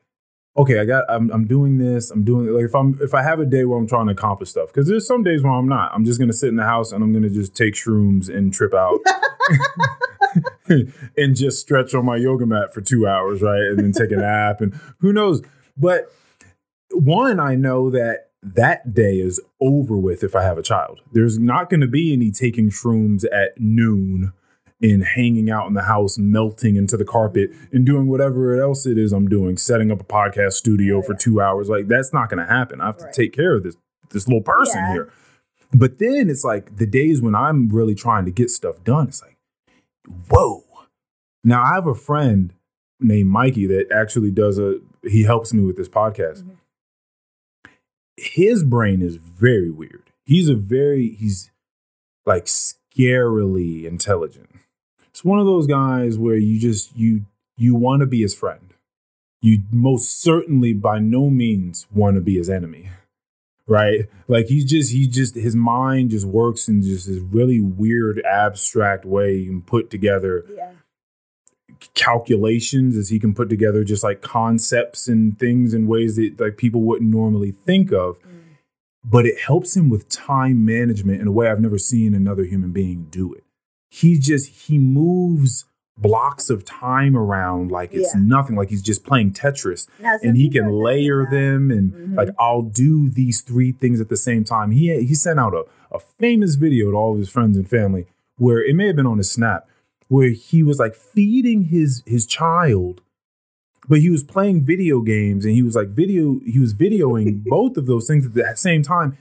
okay, 0.56 0.80
I 0.80 0.86
got 0.86 1.06
I'm 1.10 1.32
I'm 1.32 1.46
doing 1.46 1.78
this, 1.78 2.12
I'm 2.12 2.24
doing 2.24 2.48
like 2.48 2.66
if 2.66 2.76
I'm 2.76 2.98
if 3.02 3.14
I 3.14 3.24
have 3.24 3.40
a 3.40 3.46
day 3.46 3.66
where 3.66 3.78
I'm 3.78 3.88
trying 3.88 4.08
to 4.08 4.14
accomplish 4.14 4.50
stuff, 4.50 4.68
because 4.68 4.88
there's 4.88 5.08
some 5.08 5.24
days 5.24 5.44
where 5.44 5.54
I'm 5.54 5.68
not. 5.68 5.92
I'm 5.94 6.06
just 6.06 6.20
gonna 6.20 6.34
sit 6.34 6.50
in 6.50 6.56
the 6.56 6.64
house 6.64 6.92
and 6.92 7.04
I'm 7.04 7.14
gonna 7.14 7.30
just 7.30 7.56
take 7.56 7.74
shrooms 7.74 8.34
and 8.34 8.54
trip 8.54 8.74
out. 8.74 9.00
and 11.18 11.36
just 11.36 11.60
stretch 11.60 11.94
on 11.94 12.06
my 12.06 12.16
yoga 12.16 12.46
mat 12.46 12.74
for 12.74 12.82
two 12.82 13.08
hours, 13.08 13.42
right? 13.42 13.62
And 13.62 13.80
then 13.80 13.92
take 13.92 14.12
a 14.12 14.16
nap 14.16 14.62
and 14.62 14.80
who 15.00 15.14
knows. 15.14 15.42
But 15.78 16.12
one, 16.92 17.40
I 17.40 17.56
know 17.56 17.90
that 17.90 18.30
that 18.42 18.94
day 18.94 19.18
is 19.18 19.42
over 19.62 19.98
with 19.98 20.24
if 20.24 20.36
I 20.36 20.44
have 20.44 20.58
a 20.58 20.64
child. 20.64 21.02
There's 21.12 21.40
not 21.40 21.70
going 21.70 21.82
to 21.82 21.88
be 21.88 22.14
any 22.14 22.32
taking 22.32 22.70
shrooms 22.70 23.26
at 23.32 23.60
noon 23.60 24.34
and 24.84 25.04
hanging 25.04 25.50
out 25.50 25.66
in 25.66 25.74
the 25.74 25.84
house, 25.84 26.18
melting 26.20 26.76
into 26.76 26.96
the 26.98 27.06
carpet 27.06 27.50
and 27.72 27.86
doing 27.86 28.06
whatever 28.08 28.62
else 28.62 28.86
it 28.86 28.98
is 29.00 29.12
I'm 29.14 29.28
doing, 29.28 29.58
setting 29.58 29.90
up 29.92 30.02
a 30.02 30.04
podcast 30.04 30.54
studio 30.54 31.02
for 31.02 31.16
two 31.16 31.42
hours. 31.42 31.70
Like 31.70 31.88
that's 31.88 32.14
not 32.14 32.30
going 32.30 32.46
to 32.46 32.52
happen. 32.54 32.82
I 32.82 32.88
have 32.88 32.98
to 32.98 33.06
Right. 33.06 33.14
take 33.14 33.34
care 33.34 33.56
of 33.56 33.64
this 33.64 33.76
this 34.12 34.28
little 34.28 34.42
person 34.44 34.82
Yeah. 34.82 34.92
here. 34.94 35.10
But 35.74 35.98
then 35.98 36.30
it's 36.30 36.44
like 36.44 36.76
the 36.78 36.86
days 36.86 37.20
when 37.22 37.34
I'm 37.34 37.70
really 37.70 37.96
trying 37.96 38.26
to 38.26 38.32
get 38.32 38.52
stuff 38.52 38.84
done. 38.84 39.08
It's 39.08 39.24
like, 39.24 39.38
whoa. 40.30 40.64
Now 41.44 41.64
I 41.64 41.74
have 41.74 41.88
a 41.88 41.96
friend 41.96 42.54
named 43.00 43.30
Mikey 43.30 43.66
that 43.68 43.92
actually 43.92 44.30
does 44.32 44.60
a. 44.60 44.80
He 45.04 45.24
helps 45.24 45.52
me 45.54 45.64
with 45.64 45.78
this 45.78 45.90
podcast 45.90 46.44
Mhm. 46.44 46.58
his 48.18 48.64
brain 48.64 49.02
is 49.02 49.16
very 49.16 49.72
weird. 49.72 50.04
He's 50.26 50.48
a 50.50 50.56
very 50.56 51.10
he's 51.10 51.50
like 52.26 52.46
scarily 52.46 53.84
intelligent. 53.86 54.50
It's 55.14 55.24
one 55.24 55.40
of 55.40 55.46
those 55.46 55.68
guys 55.68 56.18
where 56.18 56.36
you 56.36 56.60
just 56.60 56.96
you 56.98 57.26
you 57.56 57.76
want 57.76 58.00
to 58.00 58.06
be 58.08 58.22
his 58.22 58.34
friend. 58.36 58.74
You 59.42 59.60
most 59.72 60.22
certainly 60.22 60.74
by 60.74 61.00
no 61.00 61.30
means 61.30 61.86
want 61.94 62.16
to 62.16 62.22
be 62.22 62.38
his 62.38 62.50
enemy. 62.50 62.90
Right? 63.68 64.10
Like 64.28 64.48
he's 64.48 64.66
just 64.66 64.92
he 64.92 65.08
just 65.08 65.36
his 65.36 65.56
mind 65.56 66.10
just 66.10 66.26
works 66.26 66.68
in 66.68 66.82
just 66.82 67.08
this 67.08 67.20
really 67.20 67.62
weird 67.62 68.22
abstract 68.26 69.06
way 69.06 69.36
you 69.38 69.46
can 69.52 69.62
put 69.62 69.90
together 69.90 70.46
Yeah. 70.58 70.72
calculations 71.94 72.98
as 72.98 73.10
he 73.10 73.20
can 73.20 73.34
put 73.34 73.50
together 73.50 73.84
just 73.84 74.04
like 74.04 74.22
concepts 74.22 75.08
and 75.08 75.38
things 75.38 75.74
in 75.74 75.88
ways 75.88 76.16
that 76.16 76.40
like 76.40 76.58
people 76.58 76.82
wouldn't 76.82 77.10
normally 77.10 77.52
think 77.52 77.92
of 77.92 78.20
Mm. 78.22 78.30
but 79.06 79.26
it 79.26 79.40
helps 79.40 79.76
him 79.78 79.90
with 79.90 80.10
time 80.10 80.66
management 80.66 81.22
in 81.22 81.28
a 81.28 81.32
way 81.32 81.48
I've 81.50 81.60
never 81.62 81.78
seen 81.78 82.14
another 82.14 82.44
human 82.44 82.72
being 82.72 83.08
do 83.12 83.34
it. 83.34 83.43
He 83.96 84.18
just 84.18 84.68
he 84.68 84.78
moves 84.80 85.66
blocks 85.98 86.50
of 86.50 86.66
time 86.66 87.16
around 87.16 87.72
like 87.72 87.94
it's 87.94 88.14
Yeah. 88.16 88.22
nothing 88.24 88.56
like 88.56 88.70
he's 88.72 88.82
just 88.82 89.04
playing 89.06 89.32
Tetris 89.34 89.88
and 90.24 90.36
he 90.36 90.50
can 90.50 90.64
are 90.64 90.70
good 90.72 90.80
at 90.80 90.84
layer 90.86 91.28
them 91.30 91.70
and 91.70 91.92
Mhm. 91.94 92.16
like 92.16 92.30
I'll 92.40 92.64
do 92.64 93.10
these 93.10 93.42
three 93.42 93.72
things 93.72 94.02
at 94.02 94.10
the 94.10 94.18
same 94.18 94.44
time. 94.44 94.72
He 94.72 94.86
he 95.06 95.14
sent 95.14 95.40
out 95.40 95.54
a, 95.54 95.66
a 95.92 96.00
famous 96.00 96.56
video 96.56 96.90
to 96.90 96.98
all 96.98 97.14
of 97.14 97.20
his 97.20 97.30
friends 97.30 97.56
and 97.58 97.70
family 97.70 98.08
where 98.38 98.64
it 98.64 98.76
may 98.76 98.88
have 98.88 98.96
been 98.96 99.06
on 99.06 99.20
his 99.20 99.30
snap 99.30 99.68
where 100.08 100.30
he 100.30 100.64
was 100.64 100.80
like 100.80 100.96
feeding 100.96 101.66
his 101.66 102.02
his 102.08 102.26
child 102.26 103.02
but 103.88 104.00
he 104.00 104.10
was 104.10 104.24
playing 104.24 104.64
video 104.66 105.02
games 105.02 105.46
and 105.46 105.54
he 105.54 105.62
was 105.62 105.76
like 105.76 105.90
video 105.90 106.40
he 106.46 106.58
was 106.58 106.74
videoing 106.74 107.44
both 107.58 107.78
of 107.78 107.86
those 107.86 108.08
things 108.08 108.26
at 108.26 108.34
the 108.34 108.54
same 108.56 108.82
time 108.82 109.16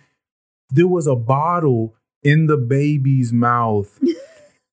there 0.70 0.88
was 0.88 1.06
a 1.06 1.14
bottle 1.14 1.94
in 2.22 2.46
the 2.46 2.56
baby's 2.56 3.32
mouth 3.32 3.98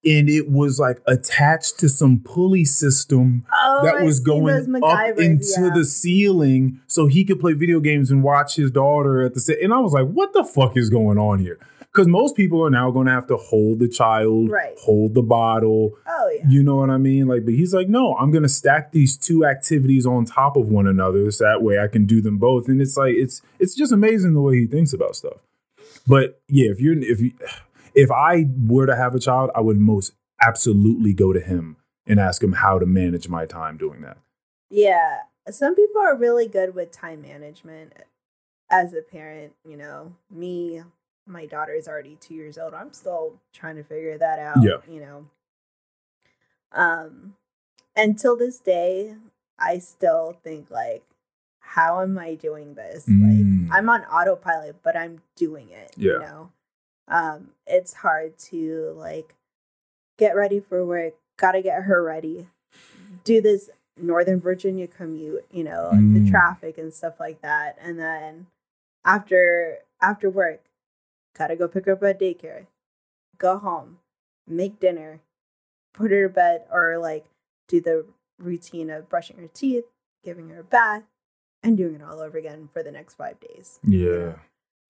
and 0.05 0.29
it 0.29 0.49
was 0.49 0.79
like 0.79 1.01
attached 1.07 1.77
to 1.79 1.89
some 1.89 2.19
pulley 2.19 2.63
system 2.65 3.43
Oh, 3.53 3.81
that 3.83 4.03
was 4.03 4.19
going 4.19 4.75
up 4.83 5.17
into 5.19 5.45
yeah. 5.61 5.71
the 5.73 5.83
ceiling 5.85 6.79
so 6.87 7.07
he 7.07 7.25
could 7.25 7.39
play 7.39 7.53
video 7.53 7.79
games 7.79 8.09
and 8.11 8.23
watch 8.23 8.55
his 8.55 8.71
daughter 8.71 9.21
at 9.23 9.33
the 9.33 9.39
same 9.41 9.57
and 9.61 9.73
I 9.73 9.79
was 9.79 9.93
like 9.93 10.07
what 10.07 10.33
the 10.33 10.43
fuck 10.43 10.77
is 10.77 10.89
going 10.89 11.17
on 11.17 11.39
here 11.39 11.59
because 11.79 12.07
most 12.07 12.35
people 12.37 12.63
are 12.65 12.69
now 12.69 12.91
going 12.91 13.07
to 13.07 13.11
have 13.11 13.25
to 13.27 13.35
hold 13.35 13.79
the 13.79 13.87
child 13.89 14.49
Right. 14.49 14.75
hold 14.79 15.15
the 15.15 15.23
bottle 15.23 15.93
Oh 16.07 16.31
yeah. 16.37 16.47
you 16.47 16.63
know 16.63 16.75
what 16.77 16.89
I 16.89 16.97
mean? 16.97 17.27
Like, 17.27 17.43
but 17.45 17.53
he's 17.55 17.73
like, 17.73 17.89
no, 17.89 18.15
I'm 18.17 18.29
gonna 18.31 18.49
stack 18.49 18.91
these 18.91 19.17
two 19.17 19.45
activities 19.45 20.05
on 20.05 20.25
top 20.25 20.55
of 20.57 20.67
one 20.69 20.85
another, 20.85 21.31
so 21.31 21.45
that 21.45 21.63
way 21.63 21.79
I 21.79 21.87
can 21.87 22.05
do 22.05 22.21
them 22.21 22.37
both. 22.37 22.67
And 22.67 22.81
it's 22.81 22.95
like, 22.97 23.15
it's 23.15 23.41
it's 23.57 23.73
just 23.73 23.91
amazing 23.93 24.33
the 24.33 24.41
way 24.41 24.59
he 24.59 24.67
thinks 24.67 24.91
about 24.93 25.15
stuff. 25.15 25.37
But 26.05 26.41
yeah, 26.47 26.69
if 26.71 26.79
you're 26.81 26.97
if 26.97 27.19
you 27.21 27.31
if 27.93 28.11
I 28.11 28.45
were 28.67 28.85
to 28.85 28.95
have 28.95 29.15
a 29.15 29.19
child, 29.19 29.49
I 29.55 29.61
would 29.61 29.77
most 29.77 30.13
absolutely 30.41 31.13
go 31.13 31.33
to 31.33 31.39
him 31.39 31.77
and 32.07 32.19
ask 32.19 32.41
him 32.43 32.53
how 32.53 32.79
to 32.79 32.85
manage 32.85 33.27
my 33.29 33.45
time 33.45 33.77
doing 33.77 34.01
that. 34.01 34.17
Yeah. 34.69 35.19
Some 35.49 35.75
people 35.75 36.01
are 36.01 36.15
really 36.15 36.47
good 36.47 36.75
with 36.75 36.91
time 36.91 37.21
management 37.21 37.93
as 38.69 38.93
a 38.93 39.01
parent, 39.01 39.53
you 39.65 39.75
know. 39.77 40.13
Me, 40.29 40.81
my 41.25 41.45
daughter 41.45 41.73
is 41.73 41.87
already 41.87 42.15
2 42.19 42.33
years 42.33 42.57
old. 42.57 42.73
I'm 42.73 42.93
still 42.93 43.33
trying 43.53 43.75
to 43.75 43.83
figure 43.83 44.17
that 44.17 44.39
out, 44.39 44.57
Yeah. 44.63 44.77
you 44.87 44.99
know. 45.01 45.25
Um 46.71 47.35
until 47.95 48.37
this 48.37 48.59
day, 48.59 49.15
I 49.57 49.79
still 49.79 50.37
think 50.43 50.69
like 50.71 51.03
how 51.59 52.01
am 52.01 52.17
I 52.17 52.35
doing 52.35 52.73
this? 52.75 53.05
Mm. 53.07 53.69
Like 53.69 53.77
I'm 53.77 53.89
on 53.89 54.01
autopilot, 54.05 54.77
but 54.83 54.95
I'm 54.95 55.21
doing 55.35 55.69
it, 55.69 55.93
Yeah. 55.97 56.13
you 56.13 56.19
know. 56.19 56.51
Um 57.09 57.49
it's 57.67 57.95
hard 57.95 58.37
to 58.49 58.93
like 58.97 59.35
get 60.17 60.35
ready 60.35 60.59
for 60.59 60.85
work, 60.85 61.13
got 61.37 61.53
to 61.53 61.61
get 61.61 61.83
her 61.83 62.03
ready. 62.03 62.47
Do 63.23 63.41
this 63.41 63.69
Northern 63.97 64.39
Virginia 64.39 64.87
commute, 64.87 65.45
you 65.51 65.63
know, 65.63 65.91
Mm. 65.93 66.13
the 66.25 66.29
traffic 66.31 66.77
and 66.77 66.93
stuff 66.93 67.19
like 67.19 67.41
that. 67.41 67.77
And 67.81 67.99
then 67.99 68.47
after 69.05 69.79
after 70.01 70.29
work, 70.29 70.61
gotta 71.37 71.55
go 71.55 71.67
pick 71.67 71.85
her 71.85 71.93
up 71.93 72.03
at 72.03 72.19
daycare, 72.19 72.67
go 73.37 73.57
home, 73.57 73.99
make 74.47 74.79
dinner, 74.79 75.19
put 75.93 76.11
her 76.11 76.27
to 76.27 76.33
bed, 76.33 76.65
or 76.71 76.97
like 76.97 77.25
do 77.67 77.79
the 77.81 78.05
routine 78.37 78.89
of 78.89 79.09
brushing 79.09 79.37
her 79.37 79.47
teeth, 79.53 79.85
giving 80.23 80.49
her 80.49 80.59
a 80.61 80.63
bath, 80.63 81.03
and 81.63 81.77
doing 81.77 81.95
it 81.95 82.01
all 82.01 82.19
over 82.21 82.37
again 82.37 82.69
for 82.71 82.81
the 82.83 82.91
next 82.91 83.15
five 83.15 83.37
days. 83.39 83.79
Yeah. 83.83 84.35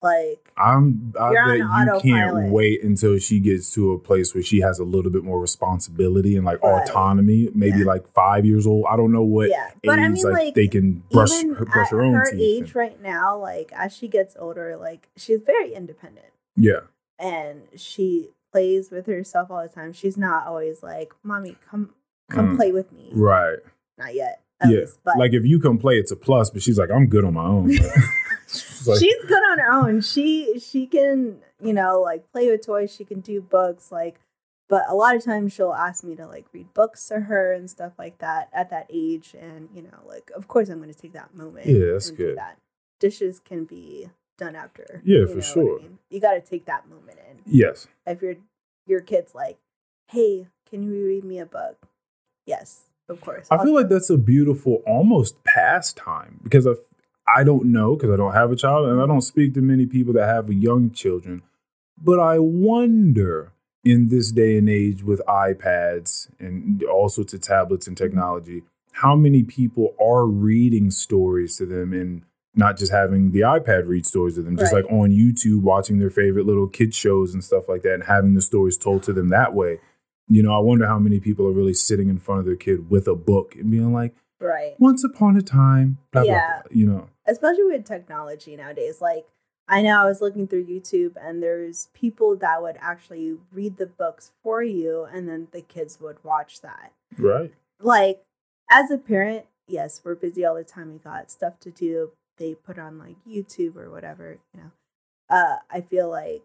Like 0.02 0.50
I'm 0.56 1.12
I 1.20 1.32
bet 1.32 1.58
you 1.58 2.00
can't 2.12 2.50
wait 2.50 2.82
until 2.82 3.18
she 3.18 3.38
gets 3.38 3.72
to 3.74 3.92
a 3.92 3.98
place 3.98 4.34
where 4.34 4.42
she 4.42 4.60
has 4.60 4.78
a 4.78 4.84
little 4.84 5.10
bit 5.10 5.24
more 5.24 5.38
responsibility 5.40 6.36
and 6.36 6.46
like 6.46 6.62
Right. 6.62 6.82
autonomy, 6.88 7.50
maybe 7.54 7.80
Yeah. 7.80 7.84
like 7.84 8.08
five 8.08 8.46
years 8.46 8.66
old. 8.66 8.86
I 8.90 8.96
don't 8.96 9.12
know 9.12 9.22
what 9.24 9.50
yeah, 9.50 9.70
but 9.84 9.98
age 9.98 10.04
I 10.04 10.08
mean, 10.08 10.24
like, 10.24 10.32
like 10.32 10.54
they 10.54 10.68
can 10.68 11.02
brush 11.10 11.42
brush 11.44 11.76
at 11.76 11.90
her 11.90 12.00
own 12.02 12.14
her 12.14 12.30
teeth. 12.30 12.40
age 12.40 12.66
and- 12.68 12.76
right 12.76 13.02
now, 13.02 13.36
like 13.38 13.72
as 13.74 13.94
she 13.94 14.08
gets 14.08 14.34
older, 14.38 14.76
like 14.76 15.08
she's 15.16 15.40
very 15.44 15.74
independent 15.74 16.26
yeah, 16.56 16.80
and 17.18 17.62
she 17.76 18.30
plays 18.52 18.90
with 18.90 19.06
herself 19.06 19.50
all 19.50 19.62
the 19.62 19.68
time. 19.68 19.92
She's 19.92 20.16
not 20.16 20.46
always 20.46 20.82
like, 20.82 21.12
"Mommy, 21.22 21.56
come 21.70 21.90
come 22.30 22.54
Mm. 22.54 22.56
play 22.56 22.72
with 22.72 22.90
me." 22.92 23.10
right. 23.14 23.58
Not 23.98 24.14
yet, 24.14 24.40
Yeah. 24.68 24.84
But 25.04 25.18
like 25.18 25.32
if 25.32 25.44
you 25.44 25.58
come 25.60 25.78
play, 25.78 25.96
it's 25.96 26.10
a 26.10 26.16
plus. 26.16 26.50
But 26.50 26.62
she's 26.62 26.78
like, 26.78 26.90
I'm 26.90 27.06
good 27.06 27.24
on 27.24 27.34
my 27.34 27.44
own. 27.44 27.70
She's 28.52 28.88
like, 28.88 28.98
she's 28.98 29.24
good 29.28 29.42
on 29.52 29.58
her 29.60 29.72
own. 29.72 30.00
She 30.00 30.58
she 30.58 30.86
can 30.86 31.38
you 31.62 31.72
know 31.72 32.00
like 32.00 32.30
play 32.32 32.50
with 32.50 32.66
toys. 32.66 32.92
She 32.92 33.04
can 33.04 33.20
do 33.20 33.40
books 33.40 33.92
like, 33.92 34.18
but 34.68 34.82
a 34.88 34.94
lot 34.94 35.14
of 35.14 35.24
times 35.24 35.52
she'll 35.52 35.72
ask 35.72 36.02
me 36.02 36.16
to 36.16 36.26
like 36.26 36.46
read 36.52 36.74
books 36.74 37.06
to 37.08 37.20
her 37.20 37.52
and 37.52 37.70
stuff 37.70 37.92
like 37.96 38.18
that 38.18 38.48
at 38.52 38.70
that 38.70 38.86
age. 38.90 39.36
And 39.40 39.68
you 39.72 39.82
know 39.82 40.00
like 40.04 40.32
of 40.34 40.48
course 40.48 40.68
I'm 40.68 40.78
going 40.78 40.92
to 40.92 40.98
take 41.00 41.12
that 41.12 41.32
moment. 41.32 41.66
Yeah, 41.66 41.92
that's 41.92 42.08
and 42.08 42.18
do 42.18 42.24
good. 42.26 42.38
That 42.38 42.58
dishes 42.98 43.38
can 43.38 43.66
be 43.66 44.08
done 44.36 44.56
after. 44.56 45.00
Yeah, 45.04 45.26
for 45.26 45.36
what 45.36 45.44
I 45.44 45.46
sure. 45.46 45.78
mean? 45.78 45.98
You 46.10 46.20
got 46.20 46.32
to 46.34 46.40
take 46.40 46.64
that 46.66 46.88
moment 46.88 47.18
in. 47.30 47.38
yes, 47.46 47.86
If 48.04 48.20
your 48.20 48.34
your 48.84 49.00
kid's 49.00 49.32
like, 49.32 49.58
hey, 50.08 50.48
can 50.68 50.82
you 50.82 51.06
read 51.06 51.22
me 51.22 51.38
a 51.38 51.46
book? 51.46 51.86
Yes, 52.46 52.86
of 53.10 53.20
course. 53.20 53.46
I 53.50 53.62
feel 53.62 53.74
like 53.74 53.88
that's 53.88 54.08
a 54.10 54.16
beautiful 54.18 54.82
almost 54.86 55.42
pastime 55.44 56.40
because 56.42 56.66
I 56.66 56.72
I 57.28 57.44
don't 57.44 57.66
know 57.66 57.94
because 57.96 58.10
I 58.10 58.16
don't 58.16 58.32
have 58.32 58.50
a 58.50 58.56
child 58.56 58.88
and 58.88 59.00
I 59.00 59.06
don't 59.06 59.22
speak 59.22 59.54
to 59.54 59.60
many 59.60 59.86
people 59.86 60.12
that 60.14 60.26
have 60.26 60.52
young 60.52 60.90
children, 60.90 61.42
but 62.02 62.18
I 62.18 62.38
wonder 62.38 63.52
in 63.84 64.08
this 64.08 64.32
day 64.32 64.58
and 64.58 64.68
age 64.68 65.02
with 65.04 65.20
iPads 65.28 66.28
and 66.38 66.82
all 66.84 67.08
sorts 67.08 67.32
of 67.32 67.40
tablets 67.40 67.86
and 67.86 67.96
technology, 67.96 68.62
how 68.92 69.14
many 69.16 69.42
people 69.42 69.94
are 70.00 70.26
reading 70.26 70.90
stories 70.90 71.56
to 71.58 71.66
them 71.66 71.92
and 71.92 72.22
not 72.54 72.76
just 72.76 72.90
having 72.92 73.30
the 73.30 73.40
iPad 73.40 73.86
read 73.86 74.04
stories 74.04 74.34
to 74.34 74.42
them, 74.42 74.56
just 74.56 74.72
Right. 74.72 74.84
like 74.84 74.92
on 74.92 75.10
YouTube 75.10 75.62
watching 75.62 75.98
their 75.98 76.10
favorite 76.10 76.46
little 76.46 76.66
kid 76.66 76.92
shows 76.94 77.32
and 77.32 77.44
stuff 77.44 77.68
like 77.68 77.82
that 77.82 77.94
and 77.94 78.02
having 78.04 78.34
the 78.34 78.42
stories 78.42 78.76
told 78.76 79.02
to 79.04 79.12
them 79.12 79.28
that 79.28 79.54
way. 79.54 79.78
You 80.30 80.42
know, 80.42 80.54
I 80.54 80.60
wonder 80.60 80.86
how 80.86 80.98
many 80.98 81.18
people 81.20 81.46
are 81.46 81.52
really 81.52 81.74
sitting 81.74 82.08
in 82.08 82.18
front 82.18 82.38
of 82.38 82.46
their 82.46 82.56
kid 82.56 82.88
with 82.88 83.06
a 83.08 83.14
book 83.16 83.56
and 83.56 83.70
being 83.70 83.92
like, 83.92 84.14
right. 84.38 84.74
Once 84.78 85.02
upon 85.04 85.36
a 85.36 85.42
time, 85.42 85.98
blah, 86.12 86.22
blah, 86.22 86.32
Yeah. 86.34 86.60
blah, 86.62 86.70
you 86.70 86.86
know. 86.86 87.08
especially 87.26 87.64
with 87.64 87.84
technology 87.84 88.56
nowadays 88.56 89.00
like 89.00 89.26
i 89.68 89.80
know 89.82 90.00
i 90.00 90.04
was 90.04 90.20
looking 90.20 90.48
through 90.48 90.64
youtube 90.64 91.12
and 91.20 91.40
there's 91.42 91.88
people 91.94 92.34
that 92.34 92.60
would 92.62 92.76
actually 92.80 93.36
read 93.52 93.76
the 93.76 93.86
books 93.86 94.32
for 94.42 94.62
you 94.62 95.04
and 95.12 95.28
then 95.28 95.46
the 95.52 95.60
kids 95.60 96.00
would 96.00 96.16
watch 96.24 96.60
that 96.62 96.92
Right. 97.18 97.52
like 97.78 98.24
as 98.70 98.90
a 98.90 98.98
parent 98.98 99.44
yes 99.68 100.00
we're 100.02 100.14
busy 100.16 100.44
all 100.44 100.54
the 100.56 100.64
time 100.64 100.90
we 100.92 100.98
got 100.98 101.30
stuff 101.30 101.60
to 101.60 101.70
do 101.70 102.10
they 102.38 102.54
put 102.54 102.78
on 102.78 102.98
like 102.98 103.16
youtube 103.28 103.76
or 103.76 103.90
whatever 103.90 104.38
you 104.54 104.60
know 104.62 104.70
uh 105.28 105.56
i 105.70 105.80
feel 105.82 106.08
like 106.08 106.42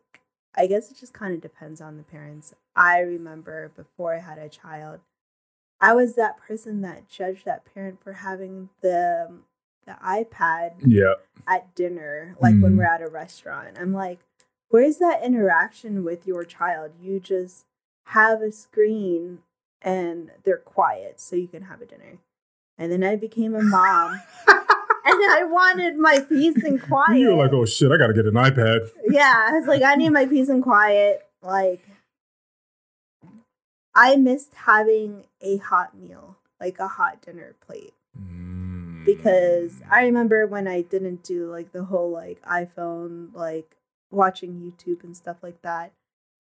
i 0.57 0.65
guess 0.67 0.89
it 0.91 0.97
just 0.97 1.13
kind 1.13 1.33
of 1.33 1.41
depends 1.41 1.81
on 1.81 1.97
the 1.97 2.03
parents 2.03 2.53
i 2.75 2.99
remember 2.99 3.71
before 3.75 4.15
i 4.15 4.19
had 4.19 4.37
a 4.37 4.49
child 4.49 4.99
i 5.81 5.93
was 5.93 6.15
that 6.15 6.37
person 6.37 6.81
that 6.81 7.07
judged 7.09 7.45
that 7.45 7.65
parent 7.73 8.01
for 8.03 8.13
having 8.13 8.69
the 8.81 9.29
the 9.85 9.95
ipad 10.03 10.73
Yeah. 10.79 11.13
at 11.47 11.75
dinner, 11.75 12.35
like 12.39 12.55
when 12.59 12.73
Mhm. 12.73 12.77
we're 12.77 12.85
at 12.85 13.03
a 13.03 13.07
restaurant. 13.07 13.77
I'm 13.79 13.93
like, 13.93 14.17
where's 14.69 14.97
that 14.97 15.23
interaction 15.23 16.03
with 16.03 16.25
your 16.25 16.43
child? 16.43 16.93
You 16.99 17.19
just 17.19 17.65
have 18.05 18.41
a 18.41 18.51
screen 18.51 19.43
and 19.79 20.31
they're 20.43 20.57
quiet 20.57 21.19
so 21.21 21.35
you 21.35 21.47
can 21.47 21.63
have 21.63 21.81
a 21.81 21.85
dinner. 21.85 22.17
And 22.79 22.91
then 22.91 23.03
I 23.03 23.15
became 23.15 23.53
a 23.53 23.61
mom 23.61 24.21
and 25.05 25.31
I 25.31 25.43
wanted 25.43 25.97
my 25.97 26.19
peace 26.19 26.63
and 26.63 26.81
quiet. 26.81 27.17
You're 27.17 27.35
like, 27.35 27.53
oh 27.53 27.65
shit, 27.65 27.91
I 27.91 27.97
gotta 27.97 28.13
get 28.13 28.25
an 28.25 28.33
iPad. 28.33 28.89
yeah, 29.07 29.47
I 29.47 29.51
was 29.53 29.67
like, 29.67 29.81
I 29.83 29.95
need 29.95 30.09
my 30.09 30.25
peace 30.25 30.49
and 30.49 30.63
quiet. 30.63 31.21
Like, 31.41 31.87
I 33.93 34.15
missed 34.15 34.53
having 34.53 35.25
a 35.41 35.57
hot 35.57 35.97
meal, 35.97 36.37
like 36.59 36.79
a 36.79 36.87
hot 36.87 37.21
dinner 37.21 37.55
plate 37.65 37.93
because 39.05 39.81
I 39.89 40.01
remember 40.01 40.47
when 40.47 40.67
I 40.67 40.81
didn't 40.81 41.23
do 41.23 41.49
like 41.49 41.71
the 41.71 41.85
whole 41.85 42.11
like 42.11 42.41
iPhone 42.41 43.33
like 43.33 43.77
watching 44.11 44.59
YouTube 44.59 45.03
and 45.03 45.15
stuff 45.15 45.37
like 45.41 45.61
that. 45.61 45.93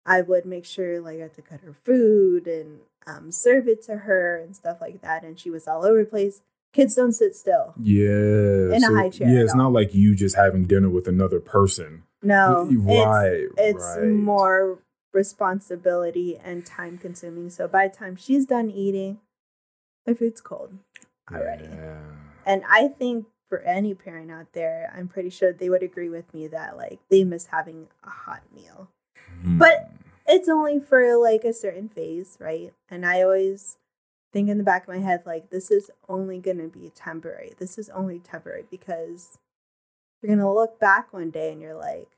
I 0.04 0.20
would 0.20 0.44
make 0.44 0.66
sure 0.66 1.00
like 1.00 1.18
I 1.18 1.22
had 1.22 1.34
to 1.34 1.42
cut 1.42 1.60
her 1.60 1.74
food 1.84 2.46
and 2.46 2.80
um, 3.06 3.32
serve 3.32 3.66
it 3.66 3.82
to 3.84 3.98
her 3.98 4.36
and 4.36 4.54
stuff 4.54 4.80
like 4.80 5.00
that, 5.00 5.24
and 5.24 5.38
she 5.38 5.50
was 5.50 5.66
all 5.66 5.84
over 5.84 6.04
the 6.04 6.10
place. 6.10 6.42
Kids 6.72 6.94
don't 6.94 7.12
sit 7.12 7.36
still. 7.36 7.74
Yeah. 7.78 8.74
In 8.74 8.82
a 8.82 8.94
high 8.94 9.10
chair 9.10 9.28
Yeah, 9.28 9.42
it's 9.42 9.54
not 9.54 9.72
like 9.72 9.94
you 9.94 10.14
just 10.14 10.36
having 10.36 10.64
dinner 10.64 10.88
with 10.88 11.06
another 11.06 11.38
person. 11.40 12.04
No, 12.22 12.68
it's 12.70 13.06
right. 13.06 13.46
it's 13.58 13.96
right. 13.98 14.06
more 14.08 14.78
responsibility 15.12 16.38
and 16.42 16.64
time 16.64 16.96
consuming. 16.96 17.50
So 17.50 17.68
by 17.68 17.88
the 17.88 17.94
time 17.96 18.16
she's 18.16 18.46
done 18.46 18.70
eating, 18.70 19.18
my 20.06 20.14
food's 20.14 20.40
cold 20.40 20.78
already. 21.30 21.64
Yeah. 21.64 21.98
And 22.46 22.62
I 22.68 22.88
think 22.88 23.26
for 23.48 23.58
any 23.60 23.92
parent 23.92 24.30
out 24.30 24.52
there, 24.52 24.92
I'm 24.96 25.08
pretty 25.08 25.30
sure 25.30 25.52
they 25.52 25.68
would 25.68 25.82
agree 25.82 26.08
with 26.08 26.32
me 26.32 26.46
that 26.46 26.76
like 26.76 27.00
they 27.10 27.24
miss 27.24 27.46
having 27.46 27.88
a 28.04 28.10
hot 28.10 28.42
meal. 28.54 28.88
But- 29.44 29.88
Hmm. 29.90 29.96
It's 30.24 30.48
only 30.48 30.78
for 30.78 31.16
like 31.16 31.42
a 31.42 31.52
certain 31.52 31.88
phase, 31.88 32.36
right? 32.40 32.72
And 32.88 33.04
I 33.04 33.22
always 33.22 33.76
think 34.32 34.48
in 34.48 34.58
the 34.58 34.64
back 34.64 34.82
of 34.82 34.88
my 34.88 34.98
head, 35.00 35.22
like, 35.26 35.50
this 35.50 35.70
is 35.70 35.90
only 36.08 36.38
gonna 36.38 36.68
be 36.68 36.90
temporary. 36.94 37.52
This 37.58 37.78
is 37.78 37.90
only 37.90 38.18
temporary 38.18 38.64
because 38.70 39.38
you're 40.22 40.34
gonna 40.34 40.52
look 40.52 40.78
back 40.80 41.12
one 41.12 41.30
day 41.30 41.52
and 41.52 41.60
you're 41.60 41.74
like, 41.74 42.08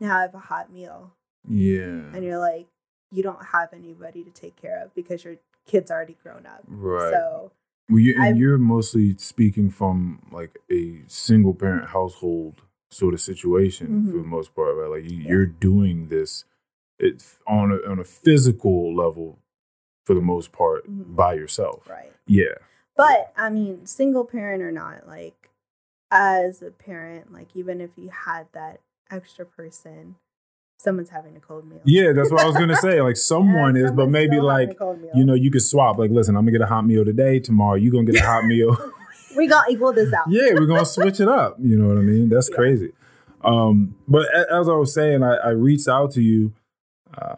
now 0.00 0.18
I 0.18 0.22
have 0.22 0.34
a 0.34 0.38
hot 0.38 0.72
meal. 0.72 1.12
yeah. 1.46 1.80
And 2.14 2.24
you're 2.24 2.38
like, 2.38 2.66
you 3.10 3.22
don't 3.22 3.46
have 3.52 3.72
anybody 3.72 4.22
to 4.22 4.30
take 4.30 4.54
care 4.60 4.82
of 4.84 4.94
because 4.94 5.24
your 5.24 5.36
kid's 5.66 5.90
already 5.90 6.16
grown 6.22 6.44
up. 6.46 6.62
Right. 6.66 7.10
So 7.12 7.52
Well, 7.88 7.98
you, 8.00 8.14
and 8.14 8.22
I've- 8.22 8.38
you're 8.38 8.58
mostly 8.58 9.16
speaking 9.16 9.70
from 9.70 10.20
like 10.30 10.58
a 10.70 11.02
single 11.06 11.54
parent 11.54 11.88
household 11.88 12.62
sort 12.90 13.14
of 13.14 13.20
situation 13.20 14.06
for 14.10 14.18
Mhm. 14.18 14.22
the 14.22 14.28
most 14.28 14.54
part, 14.54 14.76
right? 14.76 14.90
Like 14.90 15.10
you, 15.10 15.18
Yeah. 15.18 15.28
you're 15.30 15.46
doing 15.46 16.08
this 16.08 16.44
it's 16.98 17.38
on 17.46 17.70
a, 17.70 17.76
on 17.88 17.98
a 18.00 18.04
physical 18.04 18.92
level 18.94 19.38
for 20.08 20.14
the 20.14 20.22
most 20.22 20.52
part 20.52 20.90
Mhm. 20.90 21.14
by 21.14 21.34
yourself. 21.34 21.86
right. 21.86 22.10
Yeah. 22.26 22.54
But 22.96 23.30
I 23.36 23.50
mean, 23.50 23.84
single 23.84 24.24
parent 24.24 24.62
or 24.62 24.72
not, 24.72 25.06
like 25.06 25.50
as 26.10 26.62
a 26.62 26.70
parent, 26.70 27.30
like 27.30 27.48
even 27.54 27.82
if 27.82 27.90
you 27.96 28.08
had 28.08 28.46
that 28.52 28.80
extra 29.10 29.44
person, 29.44 30.14
someone's 30.78 31.10
having 31.10 31.36
a 31.36 31.40
cold 31.40 31.68
meal. 31.68 31.80
Yeah, 31.84 32.12
that's 32.14 32.30
what 32.32 32.40
I 32.40 32.46
was 32.46 32.56
gonna 32.56 32.74
say. 32.76 33.02
Like 33.02 33.16
someone 33.34 33.76
Yeah, 33.76 33.84
is, 33.84 33.92
but 33.92 34.08
maybe 34.08 34.40
like 34.40 34.70
a 34.70 34.74
cold 34.74 35.02
meal. 35.02 35.10
you 35.14 35.24
know, 35.26 35.34
you 35.34 35.50
could 35.50 35.60
swap. 35.62 35.98
Like, 35.98 36.10
listen, 36.10 36.36
I'm 36.36 36.42
gonna 36.46 36.52
get 36.52 36.62
a 36.62 36.66
hot 36.66 36.86
meal 36.86 37.04
today. 37.04 37.38
Tomorrow, 37.38 37.74
you 37.74 37.92
gonna 37.92 38.10
get 38.10 38.16
a 38.22 38.26
hot 38.26 38.44
meal. 38.52 38.74
we 39.36 39.46
gonna 39.46 39.66
equal 39.70 39.92
this 39.92 40.10
out. 40.14 40.24
yeah, 40.30 40.54
we're 40.54 40.64
gonna 40.66 40.86
switch 40.86 41.20
it 41.20 41.28
up. 41.28 41.56
You 41.60 41.76
know 41.78 41.88
what 41.88 41.98
I 41.98 42.00
mean? 42.00 42.30
That's 42.30 42.48
Yeah. 42.48 42.56
crazy. 42.56 42.92
Um, 43.42 43.94
but 44.08 44.26
as 44.34 44.68
I 44.70 44.72
was 44.72 44.92
saying, 44.94 45.22
I, 45.22 45.34
I 45.36 45.50
reached 45.50 45.86
out 45.88 46.12
to 46.12 46.22
you, 46.22 46.52
uh, 47.16 47.36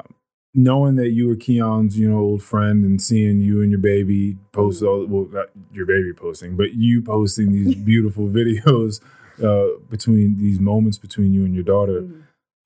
knowing 0.54 0.96
that 0.96 1.10
you 1.10 1.26
were 1.28 1.36
Keon's, 1.36 1.98
you 1.98 2.08
know, 2.10 2.18
old 2.18 2.42
friend, 2.42 2.84
and 2.84 3.00
seeing 3.00 3.40
you 3.40 3.62
and 3.62 3.70
your 3.70 3.80
baby 3.80 4.36
post 4.52 4.82
all 4.82 5.06
well, 5.06 5.28
not 5.30 5.46
your 5.72 5.86
baby 5.86 6.12
posting, 6.12 6.56
but 6.56 6.74
you 6.74 7.02
posting 7.02 7.52
these 7.52 7.74
beautiful 7.92 8.26
videos 8.26 9.00
uh, 9.42 9.78
between 9.88 10.38
these 10.38 10.58
moments 10.60 10.98
between 10.98 11.32
you 11.32 11.44
and 11.44 11.54
your 11.54 11.64
daughter. 11.64 12.02
Mhm. 12.02 12.22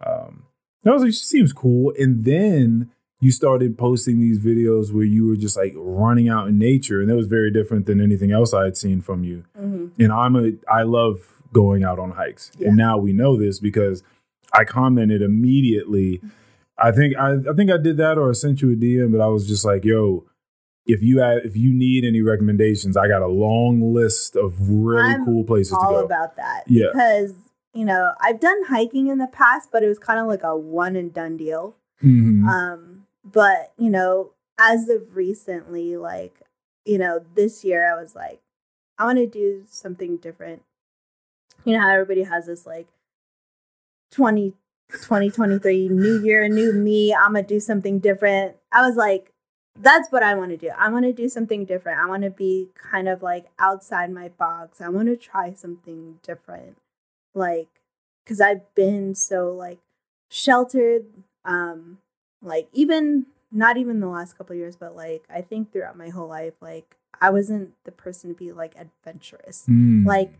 Um, 0.07 0.42
I 0.87 0.90
was 0.90 1.03
like, 1.03 1.12
she 1.12 1.18
seems 1.25 1.53
cool. 1.53 1.92
And 1.99 2.25
then 2.25 2.90
you 3.20 3.31
started 3.31 3.79
posting 3.79 4.20
these 4.20 4.38
videos 4.38 4.92
where 4.92 5.05
you 5.05 5.27
were 5.27 5.37
just 5.37 5.57
like 5.57 5.73
running 5.77 6.29
out 6.29 6.49
in 6.49 6.59
nature, 6.59 7.01
and 7.01 7.09
that 7.09 7.16
was 7.16 7.27
very 7.27 7.51
different 7.51 7.87
than 7.87 8.01
anything 8.01 8.33
else 8.33 8.53
I 8.53 8.64
had 8.64 8.77
seen 8.77 9.01
from 9.01 9.25
you 9.25 9.44
Mhm. 9.59 9.90
and 9.99 10.12
I'm 10.12 10.37
a 10.37 10.53
I 10.70 10.83
love 10.83 11.42
going 11.53 11.85
out 11.85 11.99
on 11.99 12.11
hikes. 12.12 12.51
Yeah. 12.59 12.68
And 12.68 12.77
now 12.77 12.99
we 12.99 13.12
know 13.12 13.37
this 13.37 13.61
because 13.61 14.03
I 14.53 14.64
commented 14.64 15.20
immediately. 15.23 16.20
I 16.78 16.90
think 16.92 17.16
I, 17.16 17.34
I 17.34 17.54
think 17.56 17.70
I 17.70 17.76
did 17.78 17.96
that 17.98 18.18
or 18.18 18.30
I 18.30 18.32
sent 18.32 18.60
you 18.62 18.72
a 18.72 18.76
DM, 18.76 19.12
but 19.12 19.20
I 19.20 19.28
was 19.28 19.46
just 19.46 19.64
like, 19.64 19.84
yo, 19.84 20.24
if 20.87 21.02
you 21.02 21.20
have, 21.20 21.38
if 21.44 21.56
you 21.56 21.72
need 21.72 22.04
any 22.04 22.20
recommendations, 22.20 22.96
I 22.96 23.08
got 23.08 23.22
a 23.22 23.26
long 23.28 23.94
list 23.94 24.37
of 24.37 24.54
really 24.70 25.14
I'm 25.14 25.24
cool 25.24 25.44
places 25.44 25.70
to 25.72 25.78
all 25.78 25.92
go. 26.00 26.04
about 26.04 26.37
that. 26.37 26.64
Yeah. 26.66 26.87
Because, 26.92 27.34
you 27.72 27.84
know, 27.84 28.12
I've 28.20 28.40
done 28.40 28.64
hiking 28.66 29.06
in 29.06 29.18
the 29.18 29.26
past, 29.28 29.70
but 29.72 29.82
it 29.82 29.88
was 29.88 29.98
kind 29.98 30.18
of 30.20 30.26
like 30.26 30.42
a 30.42 30.56
one 30.56 30.96
and 30.96 31.12
done 31.12 31.37
deal. 31.37 31.76
Mhm. 32.02 32.46
Um, 32.48 33.06
but 33.24 33.72
you 33.78 33.88
know, 33.90 34.32
as 34.58 34.88
of 34.88 35.16
recently, 35.16 35.96
like, 35.96 36.40
you 36.84 36.98
know, 36.98 37.20
this 37.34 37.64
year 37.64 37.90
I 37.90 38.00
was 38.00 38.14
like, 38.14 38.40
I 38.98 39.04
want 39.06 39.18
to 39.18 39.26
do 39.26 39.62
something 39.68 40.18
different. 40.18 40.62
You 41.64 41.72
know 41.74 41.80
how 41.80 41.88
everybody 41.90 42.24
has 42.24 42.46
this 42.46 42.66
like 42.66 42.88
20, 44.10 44.52
2023 44.92 45.88
new 45.88 46.23
year, 46.23 46.49
new 46.49 46.73
me. 46.73 47.14
I'm 47.14 47.33
gonna 47.33 47.42
do 47.42 47.61
something 47.61 47.99
different. 47.99 48.57
I 48.73 48.87
was 48.87 48.97
like, 48.97 49.33
that's 49.79 50.11
what 50.11 50.23
I 50.23 50.35
want 50.35 50.51
to 50.51 50.57
do. 50.57 50.70
I 50.79 50.88
want 50.88 51.05
to 51.05 51.12
do 51.12 51.29
something 51.29 51.64
different. 51.64 51.99
I 51.99 52.07
want 52.07 52.23
to 52.23 52.31
be 52.31 52.68
kind 52.75 53.09
of 53.09 53.23
like 53.23 53.47
outside 53.59 54.12
my 54.12 54.29
box. 54.29 54.81
I 54.81 54.88
want 54.88 55.09
to 55.09 55.16
try 55.16 55.53
something 55.53 56.20
different. 56.23 56.77
Like, 57.35 57.68
because 58.25 58.40
I've 58.40 58.73
been 58.75 59.14
so 59.14 59.53
like 59.53 59.79
sheltered. 60.31 61.07
Um, 61.44 61.99
like 62.42 62.68
even 62.73 63.27
not 63.51 63.77
even 63.77 64.01
the 64.01 64.09
last 64.09 64.37
couple 64.38 64.55
of 64.55 64.59
years, 64.59 64.77
but 64.77 64.94
like 64.94 65.25
I 65.33 65.40
think 65.40 65.73
throughout 65.73 65.97
my 65.97 66.09
whole 66.09 66.29
life, 66.29 66.55
like 66.61 66.97
I 67.20 67.31
wasn't 67.31 67.73
the 67.85 67.92
person 67.92 68.31
to 68.31 68.37
be 68.37 68.53
like 68.53 68.75
adventurous. 68.79 69.64
Mm. 69.68 70.07
Like 70.07 70.33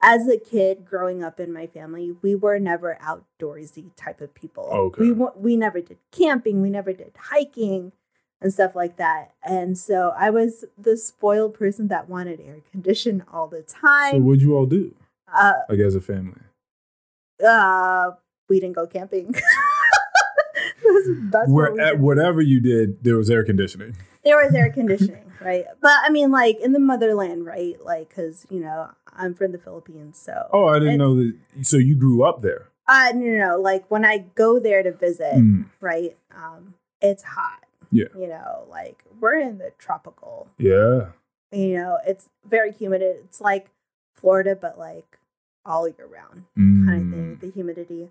as 0.00 0.28
a 0.28 0.38
kid 0.38 0.84
growing 0.84 1.22
up 1.24 1.40
in 1.40 1.52
my 1.52 1.66
family, 1.66 2.12
we 2.22 2.34
were 2.34 2.58
never 2.58 2.98
outdoorsy 3.02 3.90
type 3.96 4.20
of 4.20 4.34
people. 4.34 4.64
Okay. 4.64 5.10
We 5.10 5.26
we 5.36 5.56
never 5.56 5.80
did 5.80 5.98
camping, 6.12 6.62
we 6.62 6.70
never 6.70 6.92
did 6.92 7.12
hiking 7.18 7.92
and 8.40 8.52
stuff 8.54 8.76
like 8.76 8.96
that. 8.98 9.32
And 9.42 9.76
so 9.76 10.12
I 10.16 10.30
was 10.30 10.64
the 10.76 10.96
spoiled 10.96 11.54
person 11.54 11.88
that 11.88 12.08
wanted 12.08 12.40
air 12.40 12.58
condition 12.70 13.24
all 13.32 13.48
the 13.48 13.62
time. 13.62 14.12
so 14.12 14.18
what'd 14.18 14.40
you 14.42 14.56
all 14.56 14.66
do? 14.66 14.94
uh 15.36 15.52
Like 15.68 15.80
as 15.80 15.94
a 15.96 16.00
family? 16.00 16.40
uh 17.46 18.12
we 18.48 18.60
didn't 18.60 18.76
go 18.76 18.86
camping. 18.86 19.32
that's, 20.84 21.08
that's 21.30 21.50
Where 21.50 21.70
what 21.72 21.80
at 21.80 21.98
whatever 21.98 22.40
you 22.40 22.60
did, 22.60 23.02
there 23.04 23.16
was 23.16 23.30
air 23.30 23.44
conditioning. 23.44 23.96
there 24.24 24.36
was 24.36 24.54
air 24.54 24.70
conditioning, 24.80 25.30
right? 25.40 25.64
But 25.80 25.92
I 26.04 26.10
mean, 26.10 26.30
like 26.30 26.58
in 26.60 26.72
the 26.72 26.78
motherland, 26.80 27.44
right? 27.44 27.76
Like, 27.84 28.08
because 28.08 28.46
you 28.50 28.60
know, 28.60 28.90
I'm 29.18 29.34
from 29.34 29.52
the 29.52 29.58
Philippines, 29.58 30.16
so 30.18 30.48
Oh, 30.52 30.66
I 30.68 30.78
didn't 30.78 30.94
it's- 30.94 30.98
know 30.98 31.14
that. 31.16 31.66
So 31.66 31.76
you 31.76 31.94
grew 31.96 32.22
up 32.22 32.40
there. 32.40 32.68
Uh, 32.86 33.12
no, 33.14 33.20
no, 33.26 33.48
no. 33.48 33.60
Like 33.60 33.84
when 33.90 34.04
I 34.04 34.18
go 34.34 34.58
there 34.58 34.82
to 34.82 34.92
visit, 34.92 35.34
Mm. 35.34 35.66
right? 35.80 36.16
Um, 36.34 36.74
it's 37.02 37.22
hot. 37.22 37.64
Yeah. 37.90 38.06
You 38.16 38.28
know, 38.28 38.64
like 38.70 39.04
we're 39.20 39.38
in 39.40 39.58
the 39.58 39.72
tropical. 39.78 40.48
Yeah. 40.56 41.10
You 41.52 41.76
know, 41.78 41.98
it's 42.06 42.28
very 42.46 42.72
humid. 42.72 43.02
It's 43.02 43.40
like 43.40 43.70
Florida, 44.14 44.56
but 44.56 44.78
like 44.78 45.18
all 45.66 45.86
year 45.88 46.06
round 46.06 46.44
kind 46.56 46.88
of 46.88 47.10
thing. 47.10 47.36
Mm. 47.36 47.40
The 47.40 47.50
humidity. 47.50 48.10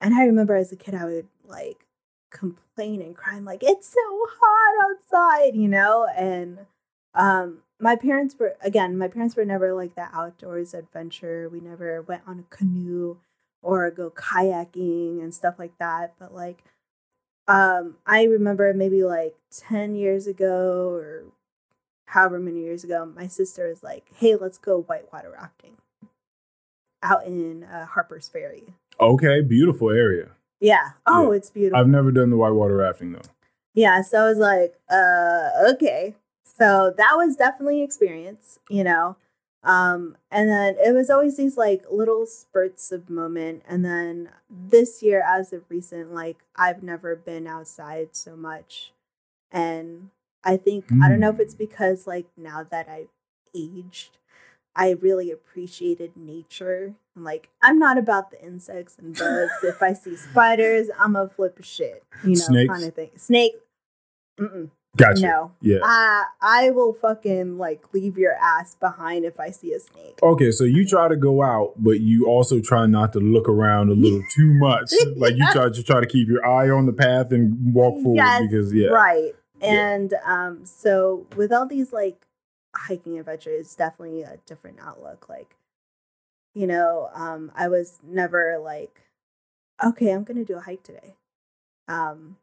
And 0.00 0.14
I 0.14 0.24
remember 0.24 0.56
as 0.56 0.72
a 0.72 0.76
kid, 0.76 0.94
I 0.94 1.04
would 1.04 1.28
like 1.46 1.86
complain 2.30 3.00
and 3.00 3.14
cry. 3.16 3.34
I'm 3.36 3.44
like, 3.44 3.62
it's 3.62 3.88
so 3.88 4.00
hot 4.40 4.90
outside, 4.90 5.54
you 5.54 5.68
know? 5.68 6.06
And 6.16 6.58
um, 7.14 7.58
my 7.80 7.96
parents 7.96 8.34
were 8.38 8.56
again, 8.62 8.96
my 8.96 9.08
parents 9.08 9.36
were 9.36 9.44
never 9.44 9.74
like 9.74 9.94
that 9.94 10.10
outdoors 10.14 10.74
adventure. 10.74 11.48
We 11.48 11.60
never 11.60 12.02
went 12.02 12.22
on 12.26 12.38
a 12.40 12.54
canoe 12.56 13.16
or 13.62 13.90
go 13.90 14.10
kayaking 14.10 15.20
and 15.22 15.34
stuff 15.34 15.58
like 15.58 15.76
that. 15.78 16.14
But 16.18 16.34
like 16.34 16.62
um 17.48 17.96
I 18.06 18.24
remember 18.24 18.72
maybe 18.74 19.04
like 19.04 19.34
10 19.52 19.94
years 19.94 20.26
ago 20.26 20.90
or 20.90 21.24
however 22.06 22.38
many 22.38 22.60
years 22.60 22.84
ago, 22.84 23.04
my 23.04 23.26
sister 23.26 23.68
was 23.68 23.82
like, 23.82 24.04
"Hey, 24.14 24.36
let's 24.36 24.58
go 24.58 24.82
whitewater 24.82 25.30
rafting." 25.32 25.76
Out 27.02 27.26
in 27.26 27.64
uh, 27.64 27.86
Harper's 27.86 28.28
Ferry. 28.28 28.74
Okay, 28.98 29.42
beautiful 29.42 29.90
area. 29.90 30.30
Yeah. 30.60 30.92
Oh, 31.06 31.30
Yeah. 31.30 31.36
it's 31.36 31.50
beautiful. 31.50 31.78
I've 31.78 31.88
never 31.88 32.10
done 32.10 32.30
the 32.30 32.36
whitewater 32.36 32.76
rafting 32.76 33.12
though. 33.12 33.20
Yeah, 33.74 34.00
so 34.00 34.24
I 34.24 34.28
was 34.28 34.38
like, 34.38 34.74
uh, 34.88 35.50
okay. 35.74 36.14
So 36.46 36.94
that 36.96 37.14
was 37.16 37.36
definitely 37.36 37.80
an 37.80 37.84
experience, 37.84 38.58
you 38.70 38.84
know. 38.84 39.16
Um, 39.62 40.16
and 40.30 40.48
then 40.48 40.76
it 40.78 40.94
was 40.94 41.10
always 41.10 41.36
these 41.36 41.56
like 41.56 41.84
little 41.90 42.24
spurts 42.24 42.92
of 42.92 43.10
moment. 43.10 43.64
And 43.68 43.84
then 43.84 44.30
this 44.48 45.02
year, 45.02 45.24
as 45.26 45.52
of 45.52 45.64
recent, 45.68 46.14
like 46.14 46.38
I've 46.54 46.82
never 46.82 47.16
been 47.16 47.46
outside 47.46 48.10
so 48.12 48.36
much. 48.36 48.92
And 49.50 50.10
I 50.44 50.56
think 50.56 50.86
I 51.02 51.08
don't 51.08 51.18
know 51.18 51.30
if 51.30 51.40
it's 51.40 51.54
because 51.54 52.06
like 52.06 52.26
now 52.36 52.62
that 52.62 52.88
I've 52.88 53.08
aged, 53.54 54.18
I 54.76 54.90
really 54.90 55.32
appreciated 55.32 56.16
nature. 56.16 56.94
And 57.16 57.24
like 57.24 57.48
I'm 57.60 57.80
not 57.80 57.98
about 57.98 58.30
the 58.30 58.40
insects 58.40 58.96
and 58.98 59.18
bugs. 59.18 59.50
if 59.64 59.82
I 59.82 59.94
see 59.94 60.14
spiders, 60.30 60.88
I'm 60.96 61.16
a 61.16 61.28
flip 61.28 61.58
of 61.58 61.66
shit, 61.66 62.04
you 62.22 62.36
know, 62.36 62.44
Snakes? 62.44 62.72
kind 62.72 62.84
of 62.84 62.94
thing. 62.94 63.10
Snake. 63.16 63.54
Mm-mm. 64.38 64.70
Gotcha. 64.96 65.20
No. 65.20 65.52
Yeah. 65.60 65.78
Uh, 65.82 66.24
I 66.40 66.70
will 66.70 66.94
fucking 66.94 67.58
like 67.58 67.92
leave 67.92 68.16
your 68.16 68.34
ass 68.34 68.74
behind 68.74 69.24
if 69.24 69.38
I 69.38 69.50
see 69.50 69.72
a 69.72 69.80
snake. 69.80 70.18
Okay, 70.22 70.50
so 70.50 70.64
you 70.64 70.86
try 70.86 71.08
to 71.08 71.16
go 71.16 71.42
out, 71.42 71.74
but 71.76 72.00
you 72.00 72.26
also 72.26 72.60
try 72.60 72.86
not 72.86 73.12
to 73.12 73.20
look 73.20 73.48
around 73.48 73.90
a 73.90 73.94
little 73.94 74.22
too 74.34 74.54
much. 74.54 74.92
Like 75.16 75.36
you 75.36 75.46
try 75.52 75.68
to 75.68 75.82
try 75.82 76.00
to 76.00 76.06
keep 76.06 76.28
your 76.28 76.44
eye 76.46 76.70
on 76.70 76.86
the 76.86 76.92
path 76.92 77.30
and 77.30 77.74
walk 77.74 78.02
forward 78.02 78.16
Yes, 78.16 78.42
because 78.42 78.72
yeah. 78.72 78.88
Right. 78.88 79.34
Yeah. 79.60 79.94
And 79.94 80.14
um, 80.24 80.64
so 80.64 81.26
with 81.36 81.52
all 81.52 81.66
these 81.66 81.92
like 81.92 82.26
hiking 82.74 83.18
adventures, 83.18 83.66
it's 83.66 83.74
definitely 83.74 84.22
a 84.22 84.38
different 84.46 84.78
outlook. 84.80 85.28
Like, 85.28 85.56
you 86.54 86.66
know, 86.66 87.10
um, 87.14 87.52
I 87.54 87.68
was 87.68 87.98
never 88.02 88.58
like, 88.58 89.02
okay, 89.84 90.10
I'm 90.10 90.24
gonna 90.24 90.44
do 90.44 90.56
a 90.56 90.60
hike 90.60 90.82
today. 90.82 91.16
Um, 91.88 92.36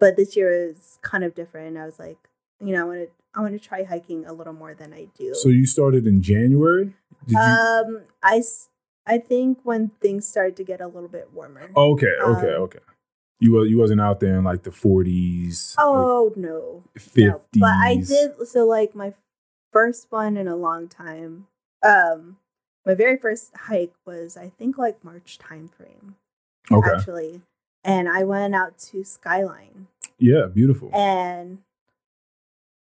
but 0.00 0.16
this 0.16 0.36
year 0.36 0.50
is 0.50 0.98
kind 1.02 1.22
of 1.22 1.34
different. 1.34 1.76
I 1.76 1.84
was 1.84 1.98
like, 1.98 2.18
you 2.58 2.72
know, 2.72 2.80
I 2.80 2.84
want 2.84 3.00
to 3.00 3.08
I 3.34 3.40
want 3.40 3.52
to 3.52 3.68
try 3.68 3.84
hiking 3.84 4.26
a 4.26 4.32
little 4.32 4.52
more 4.52 4.74
than 4.74 4.92
I 4.92 5.06
do. 5.16 5.34
So 5.34 5.48
you 5.48 5.66
started 5.66 6.06
in 6.06 6.20
January? 6.20 6.94
Did 7.26 7.34
you 7.34 7.38
um, 7.38 8.00
I 8.22 8.42
I 9.06 9.18
think 9.18 9.58
when 9.62 9.88
things 10.00 10.26
started 10.26 10.56
to 10.56 10.64
get 10.64 10.80
a 10.80 10.86
little 10.86 11.08
bit 11.08 11.30
warmer. 11.32 11.70
Okay, 11.76 12.14
okay, 12.22 12.54
um, 12.54 12.62
okay. 12.62 12.78
You 13.38 13.62
you 13.64 13.78
wasn't 13.78 14.00
out 14.00 14.20
there 14.20 14.36
in 14.36 14.44
like 14.44 14.64
the 14.64 14.72
forties, 14.72 15.74
Oh 15.78 16.32
no, 16.34 16.82
fifties. 16.96 17.30
No, 17.30 17.40
but 17.60 17.70
I 17.70 17.96
did 17.96 18.48
so 18.48 18.66
like 18.66 18.94
my 18.94 19.14
first 19.72 20.06
one 20.10 20.36
in 20.36 20.48
a 20.48 20.56
long 20.56 20.88
time. 20.88 21.46
Um 21.86 22.38
my 22.84 22.94
very 22.94 23.16
first 23.16 23.52
hike 23.54 23.94
was 24.06 24.36
I 24.36 24.50
think 24.58 24.76
like 24.76 25.04
March 25.04 25.38
time 25.38 25.68
frame 25.68 26.16
Okay. 26.70 26.90
actually. 26.90 27.42
And 27.84 28.08
I 28.08 28.24
went 28.24 28.54
out 28.54 28.78
to 28.90 29.04
Skyline 29.04 29.86
Yeah, 30.18 30.46
beautiful. 30.52 30.90
and 30.94 31.58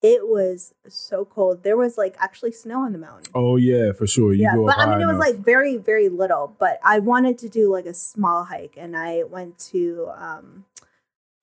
it 0.01 0.27
was 0.27 0.73
so 0.87 1.25
cold. 1.25 1.63
There 1.63 1.75
was 1.77 1.97
like 1.97 2.15
actually 2.19 2.51
snow 2.51 2.81
on 2.81 2.91
the 2.91 2.99
mountain. 2.99 3.31
Oh 3.33 3.55
yeah, 3.55 3.91
for 3.91 4.05
sure. 4.05 4.33
You 4.33 4.43
yeah, 4.43 4.55
go 4.55 4.65
but 4.67 4.77
I 4.77 4.85
mean 4.91 5.01
it 5.01 5.05
was 5.11 5.17
like 5.17 5.37
very 5.43 5.77
very 5.77 6.09
little, 6.09 6.55
but 6.59 6.79
I 6.83 6.99
wanted 6.99 7.37
to 7.39 7.49
do 7.49 7.71
like 7.71 7.85
a 7.87 7.93
small 7.93 8.43
hike 8.45 8.75
and 8.77 8.95
I 8.95 9.23
went 9.23 9.57
to 9.71 10.09
um 10.15 10.65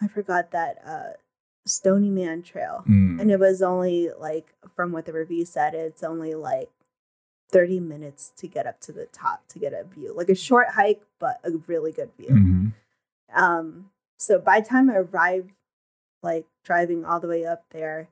I 0.01 0.07
forgot 0.09 0.51
that 0.53 0.79
uh 0.87 1.13
Stony 1.67 2.09
Man 2.11 2.43
Trail. 2.43 2.85
Mm. 2.89 3.21
and 3.21 3.31
it 3.31 3.39
was 3.41 3.63
only 3.63 4.11
like 4.19 4.55
from 4.75 4.93
what 4.93 5.07
the 5.07 5.13
review 5.13 5.45
said 5.45 5.75
it's 5.75 6.03
only 6.03 6.35
like 6.35 6.71
30 7.51 7.81
minutes 7.81 8.33
to 8.37 8.47
get 8.47 8.67
up 8.67 8.81
to 8.81 8.93
the 8.93 9.07
top 9.07 9.47
to 9.49 9.59
get 9.59 9.73
a 9.75 9.85
view 9.85 10.15
like 10.17 10.29
a 10.31 10.35
short 10.35 10.69
hike 10.71 11.03
but 11.21 11.39
a 11.45 11.51
really 11.67 11.93
good 11.93 12.11
view 12.19 12.31
Mhm. 12.31 12.52
Um 13.35 13.91
so 14.19 14.39
by 14.39 14.61
the 14.61 14.69
time 14.69 14.89
i 14.91 14.95
arrived 14.97 15.51
like 16.23 16.47
driving 16.65 17.05
all 17.05 17.19
the 17.21 17.29
way 17.29 17.45
up 17.45 17.65
there 17.71 18.09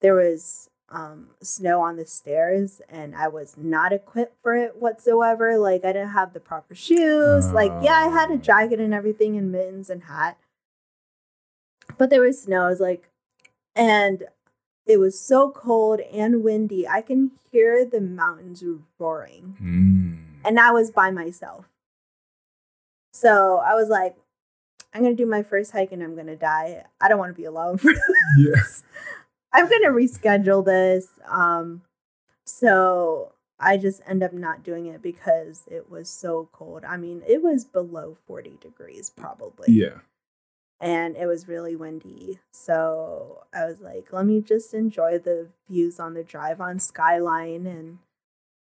there 0.00 0.14
was 0.14 0.68
um 0.90 1.28
snow 1.42 1.80
on 1.80 1.96
the 1.96 2.06
stairs 2.06 2.80
and 2.88 3.14
i 3.16 3.26
was 3.28 3.56
not 3.56 3.92
equipped 3.92 4.36
for 4.42 4.54
it 4.54 4.76
whatsoever 4.80 5.58
like 5.58 5.84
i 5.84 5.92
didn't 5.92 6.10
have 6.10 6.32
the 6.32 6.40
proper 6.40 6.74
shoes 6.74 7.50
like 7.52 7.72
yeah 7.82 7.94
i 7.96 8.08
had 8.08 8.30
a 8.30 8.34
Oh. 8.34 8.38
jacket 8.38 8.78
and 8.80 8.94
everything 8.94 9.36
and 9.36 9.50
mittens 9.50 9.90
and 9.90 10.04
hat 10.04 10.38
but 11.98 12.10
there 12.10 12.20
was 12.20 12.42
snow. 12.42 12.62
I 12.64 12.68
was 12.68 12.80
like, 12.80 13.08
and 13.76 14.24
it 14.86 14.98
was 14.98 15.18
so 15.18 15.50
cold 15.52 16.00
and 16.12 16.42
windy. 16.42 16.86
I 16.86 17.00
can 17.00 17.30
hear 17.52 17.84
the 17.86 18.00
mountains 18.00 18.62
roaring, 18.98 19.56
Mm. 19.62 20.44
and 20.44 20.58
I 20.60 20.72
was 20.72 20.90
by 20.90 21.10
myself. 21.12 21.66
So 23.12 23.58
I 23.58 23.74
was 23.74 23.88
like, 23.88 24.16
I'm 24.96 25.02
gonna 25.02 25.14
do 25.14 25.26
my 25.26 25.42
first 25.42 25.72
hike 25.72 25.92
and 25.92 26.02
I'm 26.02 26.16
gonna 26.16 26.36
die. 26.36 26.84
I 27.00 27.08
don't 27.08 27.18
want 27.18 27.30
to 27.34 27.40
be 27.40 27.44
alone 27.44 27.76
for 27.78 27.92
this. 28.38 28.82
I'm 29.52 29.68
gonna 29.68 29.90
reschedule 29.90 30.64
this. 30.64 31.08
Um, 31.28 31.82
so 32.44 33.32
I 33.58 33.76
just 33.76 34.00
end 34.06 34.22
up 34.22 34.32
not 34.32 34.62
doing 34.62 34.86
it 34.86 35.02
because 35.02 35.64
it 35.70 35.90
was 35.90 36.08
so 36.08 36.48
cold. 36.52 36.84
I 36.84 36.96
mean, 36.96 37.22
it 37.26 37.42
was 37.42 37.64
below 37.64 38.16
40 38.26 38.58
degrees 38.60 39.10
probably 39.10 39.66
Yeah. 39.72 39.98
and 40.80 41.16
it 41.16 41.26
was 41.26 41.48
really 41.48 41.74
windy. 41.76 42.38
So 42.52 43.44
I 43.54 43.64
was 43.66 43.80
like, 43.80 44.12
let 44.12 44.26
me 44.26 44.40
just 44.40 44.74
enjoy 44.74 45.18
the 45.18 45.48
views 45.68 45.98
on 46.00 46.14
the 46.14 46.22
drive 46.24 46.60
on 46.60 46.78
Skyline 46.78 47.66
and 47.66 47.98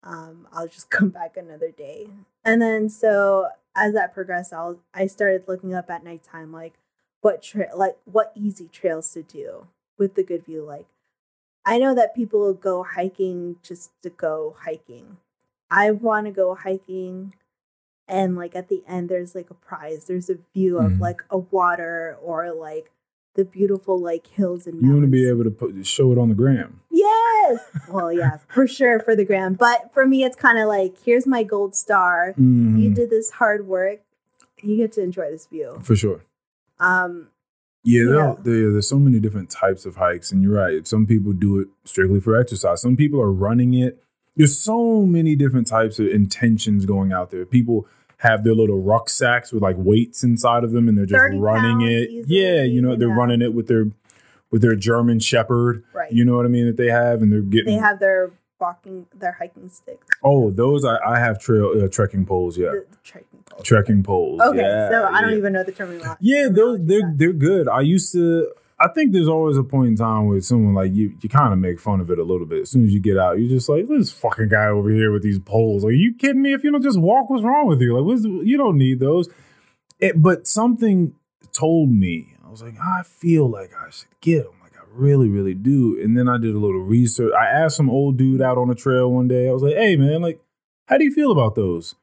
um, 0.04 0.48
I'll 0.54 0.68
just 0.68 0.90
come 0.98 1.10
back 1.10 1.36
another 1.38 1.72
day. 1.72 2.08
And 2.44 2.62
then 2.62 2.90
so 2.90 3.48
as 3.76 3.94
that 3.94 4.14
progressed, 4.14 4.54
I'll, 4.54 4.80
I 4.94 5.08
started 5.08 5.44
looking 5.48 5.74
up 5.74 5.90
at 5.90 6.04
nighttime, 6.04 6.52
like 6.52 6.74
what 7.22 7.42
tra- 7.42 7.76
like 7.76 7.98
what 8.06 8.32
easy 8.36 8.68
trails 8.72 9.12
to 9.14 9.24
do 9.24 9.68
with 9.98 10.16
the 10.16 10.24
good 10.24 10.46
view. 10.46 10.64
Like 10.64 10.86
I 11.66 11.80
know 11.80 11.96
that 11.96 12.16
people 12.16 12.54
go 12.54 12.84
hiking 12.84 13.58
just 13.64 13.92
to 14.04 14.10
go 14.10 14.56
hiking. 14.64 15.18
I 15.72 15.92
want 15.92 16.28
to 16.28 16.32
go 16.32 16.54
hiking 16.56 17.34
and 18.08 18.36
like 18.36 18.56
at 18.56 18.70
the 18.70 18.84
end 18.88 19.10
there's 19.10 19.34
like 19.34 19.50
a 19.50 19.56
prize 19.56 20.06
there's 20.06 20.30
a 20.30 20.38
view 20.54 20.78
of 20.78 20.94
Mhm. 20.94 21.00
like 21.00 21.24
a 21.32 21.40
water 21.40 22.18
or 22.22 22.52
like 22.54 22.92
the 23.36 23.46
beautiful 23.46 24.00
like 24.00 24.28
hills 24.28 24.66
and 24.68 24.82
You 24.82 24.92
want 24.92 25.04
to 25.04 25.08
be 25.08 25.28
able 25.30 25.44
to 25.44 25.52
put, 25.52 25.86
show 25.86 26.12
it 26.12 26.18
on 26.18 26.30
the 26.30 26.36
gram. 26.36 26.82
yes 26.90 27.60
well 27.90 28.12
yeah 28.12 28.38
for 28.48 28.66
sure 28.68 29.00
for 29.00 29.16
the 29.16 29.26
gram 29.26 29.54
but 29.54 29.94
for 29.94 30.06
me 30.06 30.24
it's 30.24 30.36
kind 30.36 30.58
of 30.58 30.68
like 30.68 30.96
here's 31.06 31.28
my 31.28 31.44
gold 31.44 31.76
star 31.76 32.34
you 32.38 32.44
Mhm. 32.44 32.96
did 32.96 33.10
this 33.10 33.32
hard 33.32 33.68
work 33.68 34.00
you 34.64 34.78
get 34.78 34.92
to 34.94 35.02
enjoy 35.04 35.30
this 35.30 35.46
view 35.46 35.78
For 35.84 35.96
sure. 35.96 36.22
um 36.80 37.28
Yeah, 37.84 38.06
there, 38.06 38.16
Yeah. 38.16 38.36
there, 38.44 38.72
there's 38.72 38.88
so 38.90 38.98
many 38.98 39.20
different 39.20 39.52
types 39.52 39.86
of 39.86 39.98
hikes, 39.98 40.32
and 40.32 40.42
you're 40.42 40.56
right. 40.56 40.88
Some 40.88 41.06
people 41.06 41.34
do 41.34 41.60
it 41.60 41.68
strictly 41.84 42.20
for 42.20 42.36
exercise. 42.36 42.82
Some 42.82 42.96
people 42.98 43.22
are 43.22 43.32
running 43.32 43.76
it. 43.76 44.02
There's 44.36 44.58
so 44.58 45.06
many 45.06 45.36
different 45.36 45.68
types 45.68 46.00
of 46.00 46.08
intentions 46.08 46.88
going 46.88 47.12
out 47.14 47.30
there. 47.30 47.46
People 47.46 47.86
have 48.26 48.44
their 48.44 48.56
little 48.56 48.82
rucksacks 48.82 49.52
with 49.52 49.64
like 49.64 49.76
weights 49.78 50.24
inside 50.24 50.64
of 50.64 50.72
them, 50.72 50.88
and 50.90 50.98
they're 50.98 51.06
just 51.06 51.24
running 51.36 51.82
it. 51.82 52.10
easily, 52.10 52.24
yeah, 52.28 52.64
you 52.64 52.82
know, 52.82 52.96
they're 52.96 53.08
running 53.10 53.42
it 53.42 53.54
with 53.54 53.68
their 53.68 53.88
with 54.52 54.62
their 54.62 54.76
German 54.76 55.20
Shepherd. 55.20 55.84
right 55.94 56.12
You 56.12 56.26
know 56.26 56.36
what 56.38 56.46
I 56.46 56.50
mean? 56.50 56.66
That 56.66 56.78
they 56.78 56.90
have, 56.90 57.22
and 57.22 57.32
they're 57.32 57.42
getting. 57.42 57.74
they 57.74 57.80
have 57.80 58.00
their 58.00 58.32
walking 58.60 59.06
their 59.14 59.34
hiking 59.34 59.68
sticks 59.70 60.08
oh, 60.24 60.50
those 60.50 60.86
I, 60.86 60.98
I 61.06 61.20
have 61.20 61.40
trail 61.40 61.74
uh, 61.84 61.88
trekking 61.90 62.26
poles. 62.26 62.58
Yeah, 62.58 62.72
the, 62.72 62.86
the 62.90 62.98
trekking 63.04 63.44
poles. 63.46 63.64
trekking 63.64 64.04
poles. 64.04 64.42
okay 64.42 64.60
yeah, 64.60 64.90
so 64.90 65.06
i 65.12 65.22
don't 65.22 65.32
yeah. 65.32 65.38
even 65.38 65.54
know 65.54 65.64
the 65.64 65.72
terminology 65.74 66.18
Yeah, 66.22 66.48
those 66.50 66.80
they're 66.84 67.14
they're 67.16 67.34
good. 67.34 67.68
I 67.68 67.82
used 67.82 68.12
to. 68.14 68.52
I 68.78 68.90
think 68.90 69.14
there's 69.14 69.30
always 69.30 69.56
a 69.56 69.64
point 69.64 69.88
in 69.88 69.96
time 69.96 70.28
where 70.28 70.42
someone 70.42 70.74
like 70.74 70.94
you, 70.94 71.18
you 71.22 71.30
kind 71.30 71.54
of 71.54 71.60
make 71.60 71.80
fun 71.80 72.02
of 72.02 72.12
it 72.12 72.20
a 72.20 72.24
little 72.24 72.46
bit. 72.46 72.64
As 72.64 72.72
soon 72.72 72.84
as 72.84 72.94
you 72.94 73.00
get 73.00 73.18
out, 73.18 73.40
you're 73.40 73.50
just 73.50 73.70
like, 73.70 73.88
this 73.88 74.12
fucking 74.12 74.50
guy 74.50 74.66
over 74.66 74.90
here 74.90 75.14
with 75.14 75.24
these 75.24 75.40
poles. 75.40 75.86
Are 75.86 75.92
you 75.92 76.14
kidding 76.14 76.42
me? 76.42 76.54
If 76.54 76.64
you 76.64 76.72
don't 76.72 76.84
just 76.84 77.00
walk, 77.00 77.30
what's 77.30 77.44
wrong 77.44 77.68
with 77.68 77.80
you? 77.82 77.98
Like, 77.98 78.06
what's, 78.06 78.24
you 78.24 78.58
don't 78.58 78.78
need 78.78 79.00
those. 79.00 79.30
It, 80.00 80.22
but 80.22 80.46
something 80.46 81.14
told 81.54 81.90
me, 81.90 82.36
I 82.46 82.50
was 82.50 82.62
like, 82.62 82.76
I 82.82 83.04
feel 83.04 83.50
like 83.50 83.72
I 83.74 83.90
should 83.92 84.10
get 84.20 84.44
them. 84.44 84.56
Like, 84.62 84.74
I 84.78 84.84
really, 84.90 85.30
really 85.30 85.54
do. 85.54 85.98
And 86.04 86.18
then 86.18 86.28
I 86.28 86.38
did 86.38 86.54
a 86.54 86.60
little 86.60 86.82
research. 86.82 87.32
I 87.34 87.46
asked 87.46 87.78
some 87.78 87.90
old 87.90 88.18
dude 88.18 88.42
out 88.42 88.58
on 88.58 88.68
the 88.68 88.76
trail 88.76 89.10
one 89.10 89.30
day. 89.30 89.48
I 89.48 89.54
was 89.54 89.64
like, 89.64 89.76
hey 89.76 89.96
man, 89.96 90.22
like, 90.22 90.42
how 90.88 90.98
do 90.98 91.06
you 91.06 91.14
feel 91.14 91.32
about 91.32 91.56
those? 91.56 91.96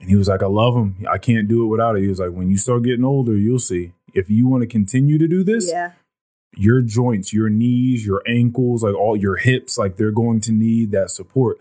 And 0.00 0.08
he 0.08 0.16
was 0.16 0.28
like, 0.28 0.42
I 0.42 0.46
love 0.46 0.74
them. 0.74 1.04
I 1.08 1.18
can't 1.18 1.46
do 1.46 1.62
it 1.62 1.68
without 1.68 1.96
it. 1.96 2.02
He 2.02 2.08
was 2.08 2.18
like, 2.18 2.32
when 2.32 2.50
you 2.50 2.56
start 2.56 2.82
getting 2.82 3.04
older, 3.04 3.36
you'll 3.36 3.58
see. 3.58 3.92
If 4.14 4.30
you 4.30 4.46
want 4.48 4.62
to 4.62 4.66
continue 4.66 5.18
to 5.18 5.28
do 5.28 5.44
this, 5.44 5.70
yeah 5.70 5.92
your 6.56 6.82
joints, 6.82 7.32
your 7.32 7.48
knees, 7.48 8.04
your 8.04 8.22
ankles, 8.26 8.82
like 8.82 8.94
all 8.94 9.16
your 9.16 9.36
hips, 9.36 9.78
like 9.78 9.96
they're 9.96 10.10
going 10.10 10.40
to 10.40 10.52
need 10.52 10.90
that 10.92 11.10
support. 11.10 11.58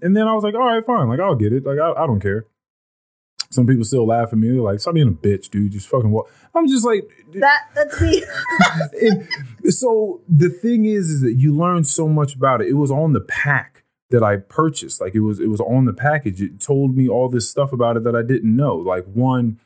And 0.00 0.16
then 0.16 0.26
I 0.26 0.34
was 0.34 0.42
like, 0.42 0.54
all 0.54 0.66
right, 0.66 0.84
fine. 0.84 1.08
Like, 1.08 1.20
I'll 1.20 1.36
get 1.36 1.52
it. 1.52 1.64
Like, 1.64 1.78
I, 1.78 1.92
I 1.92 2.06
don't 2.06 2.20
care. 2.20 2.46
Some 3.50 3.66
people 3.66 3.84
still 3.84 4.06
laugh 4.06 4.30
at 4.32 4.38
me. 4.38 4.48
They're 4.48 4.60
like, 4.60 4.80
stop 4.80 4.94
being 4.94 5.08
a 5.08 5.12
bitch, 5.12 5.50
dude. 5.50 5.72
Just 5.72 5.88
fucking 5.88 6.10
walk. 6.10 6.30
I'm 6.54 6.66
just 6.66 6.84
like, 6.84 7.08
That 7.34 7.60
that's 7.74 8.00
me. 8.00 8.24
and 9.00 9.72
so 9.72 10.22
the 10.28 10.48
thing 10.48 10.86
is, 10.86 11.10
is 11.10 11.20
that 11.20 11.34
you 11.34 11.54
learn 11.54 11.84
so 11.84 12.08
much 12.08 12.34
about 12.34 12.62
it. 12.62 12.68
It 12.68 12.74
was 12.74 12.90
on 12.90 13.12
the 13.12 13.20
pack 13.20 13.84
that 14.10 14.22
I 14.22 14.38
purchased. 14.38 15.00
Like 15.00 15.14
it 15.14 15.20
was, 15.20 15.38
it 15.38 15.48
was 15.48 15.60
on 15.60 15.84
the 15.84 15.92
package. 15.92 16.40
It 16.40 16.60
told 16.60 16.96
me 16.96 17.08
all 17.08 17.28
this 17.28 17.48
stuff 17.48 17.72
about 17.72 17.96
it 17.96 18.04
that 18.04 18.16
I 18.16 18.22
didn't 18.22 18.56
know. 18.56 18.74
Like 18.76 19.04
one, 19.04 19.60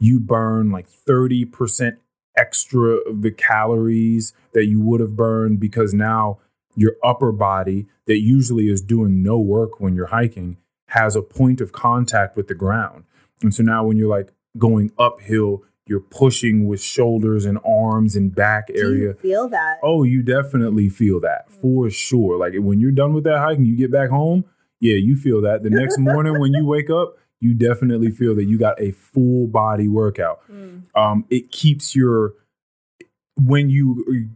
you 0.00 0.18
burn 0.18 0.72
like 0.72 0.88
30% 0.88 1.98
extra 2.36 2.96
of 3.08 3.22
the 3.22 3.30
calories 3.30 4.32
that 4.54 4.64
you 4.64 4.80
would 4.80 5.00
have 5.00 5.14
burned 5.14 5.60
because 5.60 5.94
now 5.94 6.38
your 6.74 6.96
upper 7.04 7.30
body 7.30 7.86
that 8.06 8.18
usually 8.18 8.68
is 8.68 8.80
doing 8.80 9.22
no 9.22 9.38
work 9.38 9.78
when 9.78 9.94
you're 9.94 10.06
hiking 10.06 10.56
has 10.88 11.14
a 11.14 11.22
point 11.22 11.60
of 11.60 11.70
contact 11.70 12.36
with 12.36 12.48
the 12.48 12.54
ground. 12.54 13.04
And 13.42 13.54
so 13.54 13.62
now 13.62 13.84
when 13.84 13.96
you're 13.96 14.08
like 14.08 14.32
going 14.58 14.90
uphill, 14.98 15.62
you're 15.86 16.00
pushing 16.00 16.66
with 16.66 16.80
shoulders 16.80 17.44
and 17.44 17.58
arms 17.64 18.16
and 18.16 18.34
back 18.34 18.68
Do 18.68 18.74
area. 18.76 19.08
you 19.08 19.14
feel 19.14 19.48
that? 19.48 19.78
Oh, 19.82 20.04
you 20.04 20.22
definitely 20.22 20.88
feel 20.88 21.20
that 21.20 21.48
mm. 21.50 21.60
for 21.60 21.90
sure. 21.90 22.38
Like 22.38 22.54
when 22.56 22.80
you're 22.80 22.90
done 22.92 23.12
with 23.12 23.24
that 23.24 23.38
hike 23.38 23.58
and 23.58 23.66
you 23.66 23.76
get 23.76 23.90
back 23.90 24.10
home, 24.10 24.44
yeah, 24.80 24.96
you 24.96 25.14
feel 25.16 25.42
that. 25.42 25.62
The 25.62 25.70
next 25.70 25.98
morning 25.98 26.40
when 26.40 26.52
you 26.54 26.64
wake 26.64 26.88
up, 26.90 27.16
you 27.40 27.54
definitely 27.54 28.10
feel 28.10 28.34
that 28.34 28.44
you 28.44 28.58
got 28.58 28.80
a 28.80 28.90
full 28.92 29.46
body 29.46 29.88
workout. 29.88 30.40
Mm. 30.50 30.84
Um, 30.94 31.24
it 31.30 31.50
keeps 31.50 31.96
your 31.96 32.34
when 33.36 33.70
you 33.70 34.28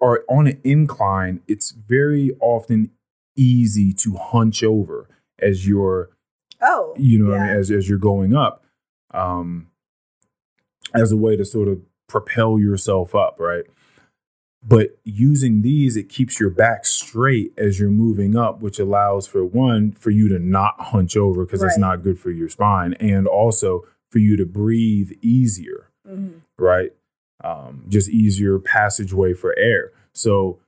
are 0.00 0.24
on 0.28 0.46
an 0.46 0.60
incline, 0.62 1.40
it's 1.48 1.72
very 1.72 2.30
often 2.40 2.90
easy 3.36 3.92
to 3.94 4.16
hunch 4.16 4.62
over 4.62 5.08
as 5.38 5.66
you're 5.66 6.10
Oh, 6.60 6.94
you 6.96 7.18
know 7.18 7.30
what 7.32 7.40
I 7.40 7.46
mean, 7.48 7.56
as 7.56 7.70
as 7.70 7.88
you're 7.88 7.98
going 7.98 8.36
up 8.36 8.64
um 9.14 9.66
as 10.94 11.12
a 11.12 11.16
way 11.16 11.36
to 11.36 11.44
sort 11.44 11.68
of 11.68 11.80
propel 12.08 12.58
yourself 12.58 13.14
up 13.14 13.36
right 13.38 13.64
but 14.66 14.98
using 15.04 15.62
these 15.62 15.96
it 15.96 16.08
keeps 16.08 16.38
your 16.38 16.50
back 16.50 16.84
straight 16.86 17.52
as 17.58 17.80
you're 17.80 17.90
moving 17.90 18.36
up 18.36 18.60
which 18.60 18.78
allows 18.78 19.26
for 19.26 19.44
one 19.44 19.92
for 19.92 20.10
you 20.10 20.28
to 20.28 20.38
not 20.38 20.74
hunch 20.78 21.16
over 21.16 21.44
because 21.44 21.62
it's 21.62 21.78
not 21.78 22.02
good 22.02 22.18
for 22.18 22.30
your 22.30 22.48
spine 22.48 22.94
and 22.94 23.26
also 23.26 23.84
for 24.10 24.18
you 24.18 24.36
to 24.36 24.44
breathe 24.46 25.10
easier 25.22 25.88
Mhm. 26.08 26.42
right? 26.58 26.92
Um, 27.44 27.84
just 27.88 28.08
easier 28.08 28.58
passageway 28.58 29.34
for 29.34 29.56
air. 29.58 29.90
So, 30.12 30.58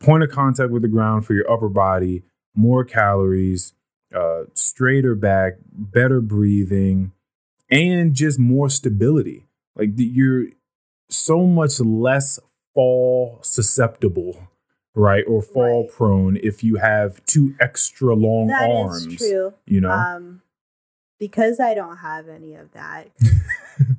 point 0.00 0.22
of 0.24 0.30
contact 0.30 0.70
with 0.70 0.82
the 0.82 0.88
ground 0.88 1.24
for 1.26 1.34
your 1.34 1.48
upper 1.50 1.68
body, 1.68 2.22
more 2.54 2.84
calories, 2.84 3.72
uh, 4.14 4.44
straighter 4.54 5.14
back, 5.14 5.54
better 5.72 6.20
breathing, 6.20 7.12
and 7.70 8.14
just 8.14 8.38
more 8.38 8.68
stability. 8.68 9.46
Like 9.76 9.90
you're 9.96 10.46
so 11.08 11.44
much 11.46 11.78
less 11.80 12.38
fall 12.76 13.40
susceptible, 13.42 14.48
right? 14.94 15.24
Or 15.26 15.42
fall 15.42 15.82
Right. 15.82 15.90
prone 15.90 16.36
if 16.42 16.62
you 16.62 16.76
have 16.76 17.24
two 17.26 17.54
extra 17.58 18.14
long 18.14 18.46
That 18.48 18.70
is 18.70 18.76
arms. 19.06 19.16
true. 19.16 19.54
You 19.66 19.80
know, 19.80 19.90
Um, 19.90 20.42
because 21.18 21.58
I 21.58 21.74
don't 21.74 21.96
have 21.96 22.28
any 22.28 22.54
of 22.54 22.70
that. 22.72 23.08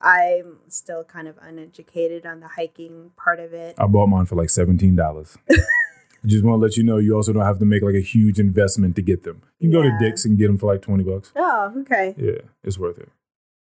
I'm 0.00 0.58
still 0.68 1.02
kind 1.02 1.28
of 1.28 1.36
uneducated 1.40 2.26
on 2.26 2.40
the 2.40 2.48
hiking 2.48 3.12
part 3.16 3.40
of 3.40 3.54
it. 3.54 3.74
I 3.78 3.86
bought 3.86 4.08
mine 4.08 4.26
for 4.26 4.36
like 4.36 4.50
seventeen 4.50 4.94
dollars. 4.96 5.38
Just 6.26 6.42
want 6.44 6.58
to 6.60 6.62
let 6.62 6.76
you 6.78 6.82
know, 6.82 6.96
you 6.96 7.14
also 7.14 7.32
don't 7.34 7.44
have 7.44 7.58
to 7.58 7.64
make 7.66 7.82
like 7.82 7.94
a 7.94 8.00
huge 8.00 8.38
investment 8.38 8.96
to 8.96 9.02
get 9.02 9.24
them. 9.24 9.42
You 9.58 9.68
can 9.70 9.78
go 9.78 9.82
to 9.82 9.88
Yeah. 9.88 9.98
Dick's 9.98 10.24
and 10.24 10.38
get 10.38 10.46
them 10.48 10.58
for 10.58 10.72
like 10.72 10.82
twenty 10.82 11.04
bucks. 11.04 11.32
Oh, 11.36 11.72
okay. 11.80 12.14
Yeah, 12.18 12.40
it's 12.62 12.78
worth 12.78 12.98
it. 12.98 13.08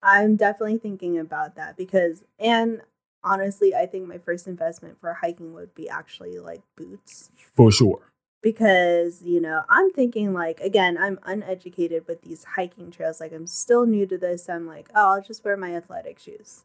I'm 0.03 0.35
definitely 0.35 0.77
thinking 0.77 1.17
about 1.17 1.55
that 1.55 1.75
because, 1.77 2.23
and 2.39 2.81
honestly, 3.23 3.73
I 3.75 3.85
think 3.85 4.07
my 4.07 4.17
first 4.17 4.47
investment 4.47 4.99
for 4.99 5.13
hiking 5.15 5.53
would 5.53 5.73
be 5.75 5.89
actually 5.89 6.39
like 6.39 6.61
boots. 6.75 7.29
For 7.55 7.71
sure. 7.71 7.99
because 8.41 9.21
you 9.21 9.41
know 9.41 9.63
i'm 9.67 9.91
thinking 9.91 10.31
like 10.33 10.61
again 10.61 10.97
i'm 10.97 11.19
uneducated 11.23 12.07
with 12.07 12.21
these 12.21 12.45
hiking 12.55 12.89
trails 12.89 13.19
like 13.19 13.33
i'm 13.33 13.45
still 13.45 13.85
new 13.85 14.05
to 14.07 14.17
this 14.17 14.47
i'm 14.47 14.65
like 14.65 14.87
oh 14.95 15.15
i'll 15.15 15.21
just 15.21 15.43
wear 15.43 15.57
my 15.57 15.75
athletic 15.75 16.17
shoes 16.17 16.63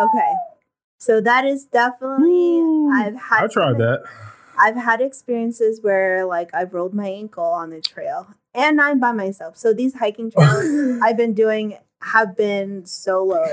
okay 0.00 0.32
so 0.98 1.20
that 1.20 1.44
is 1.44 1.64
definitely 1.64 2.62
i've 2.94 3.16
had 3.16 3.42
I 3.44 3.48
tried 3.48 3.78
that. 3.78 4.04
i've 4.56 4.76
had 4.76 5.00
experiences 5.00 5.80
where 5.82 6.24
like 6.24 6.50
i've 6.54 6.72
rolled 6.72 6.94
my 6.94 7.08
ankle 7.08 7.44
on 7.44 7.70
the 7.70 7.80
trail 7.80 8.28
and 8.54 8.80
i'm 8.80 9.00
by 9.00 9.10
myself 9.10 9.56
so 9.56 9.72
these 9.74 9.94
hiking 9.94 10.30
trails 10.30 11.00
i've 11.02 11.16
been 11.16 11.34
doing 11.34 11.76
have 12.02 12.36
been 12.36 12.84
solo 12.84 13.44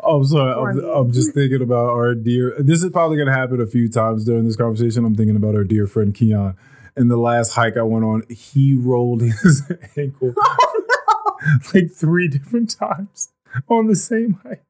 Oh, 0.00 0.16
I'm 0.16 0.24
sorry. 0.24 0.52
I'm. 0.52 0.84
I'm 0.84 1.12
just 1.12 1.34
thinking 1.34 1.62
about 1.62 1.90
our 1.90 2.14
dear. 2.14 2.54
This 2.58 2.82
is 2.82 2.90
probably 2.90 3.16
going 3.16 3.28
to 3.28 3.34
happen 3.34 3.60
a 3.60 3.66
few 3.66 3.88
times 3.88 4.24
during 4.24 4.46
this 4.46 4.56
conversation. 4.56 5.04
I'm 5.04 5.14
thinking 5.14 5.36
about 5.36 5.54
our 5.54 5.64
dear 5.64 5.86
friend 5.86 6.14
Keon. 6.14 6.56
In 6.96 7.08
the 7.08 7.16
last 7.16 7.52
hike 7.52 7.76
I 7.76 7.82
went 7.82 8.04
on, 8.04 8.22
he 8.28 8.74
rolled 8.74 9.20
his 9.42 9.62
ankle 9.96 10.34
oh, 10.38 11.38
like 11.74 11.90
three 11.92 12.28
different 12.28 12.76
times 12.76 13.28
on 13.68 13.86
the 13.86 13.96
same 13.96 14.40
hike. 14.42 14.64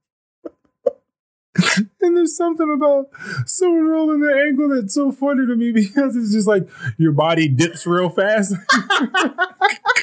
and 2.01 2.17
there's 2.17 2.37
something 2.37 2.73
about 2.73 3.07
someone 3.47 3.87
rolling 3.87 4.21
their 4.21 4.47
ankle 4.47 4.69
that's 4.69 4.95
so 4.95 5.11
funny 5.11 5.47
to 5.47 5.57
me 5.57 5.73
because 5.73 6.17
it's 6.17 6.33
just 6.33 6.47
like 6.47 6.69
your 6.97 7.13
body 7.13 7.49
dips 7.49 7.87
real 7.87 8.09
fast. 8.09 8.55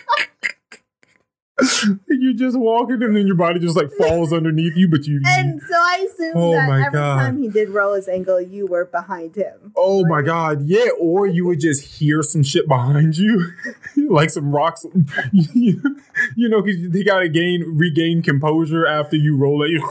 You're 2.08 2.34
just 2.34 2.58
walking 2.58 3.02
and 3.02 3.16
then 3.16 3.26
your 3.26 3.36
body 3.36 3.60
just 3.60 3.76
like 3.76 3.90
falls 3.98 4.32
underneath 4.32 4.76
you, 4.76 4.88
but 4.88 5.06
you. 5.06 5.22
and 5.26 5.60
so 5.62 5.74
i 5.76 6.08
assume 6.08 6.34
Oh 6.36 6.52
that 6.52 6.70
every 6.70 6.92
God. 6.92 7.20
time 7.20 7.42
he 7.42 7.48
did 7.50 7.70
roll 7.70 7.96
his 7.96 8.08
ankle 8.08 8.40
you 8.40 8.68
were 8.68 8.86
behind 8.86 9.36
him 9.36 9.74
oh 9.76 10.06
my 10.08 10.22
god, 10.22 10.64
yeah! 10.66 10.90
Or 11.00 11.26
you 11.26 11.46
would 11.46 11.60
just 11.60 12.00
hear 12.00 12.22
some 12.22 12.44
shit 12.44 12.68
behind 12.68 13.18
you, 13.18 13.54
like 14.10 14.30
some 14.30 14.52
rocks. 14.54 14.86
you, 15.32 15.82
you 16.36 16.50
know, 16.50 16.62
because 16.62 16.90
they 16.90 17.04
gotta 17.04 17.30
gain 17.30 17.64
regain 17.76 18.22
composure 18.22 18.86
after 18.86 19.16
you 19.16 19.38
roll 19.38 19.64
it. 19.64 19.82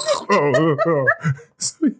So, 1.59 1.91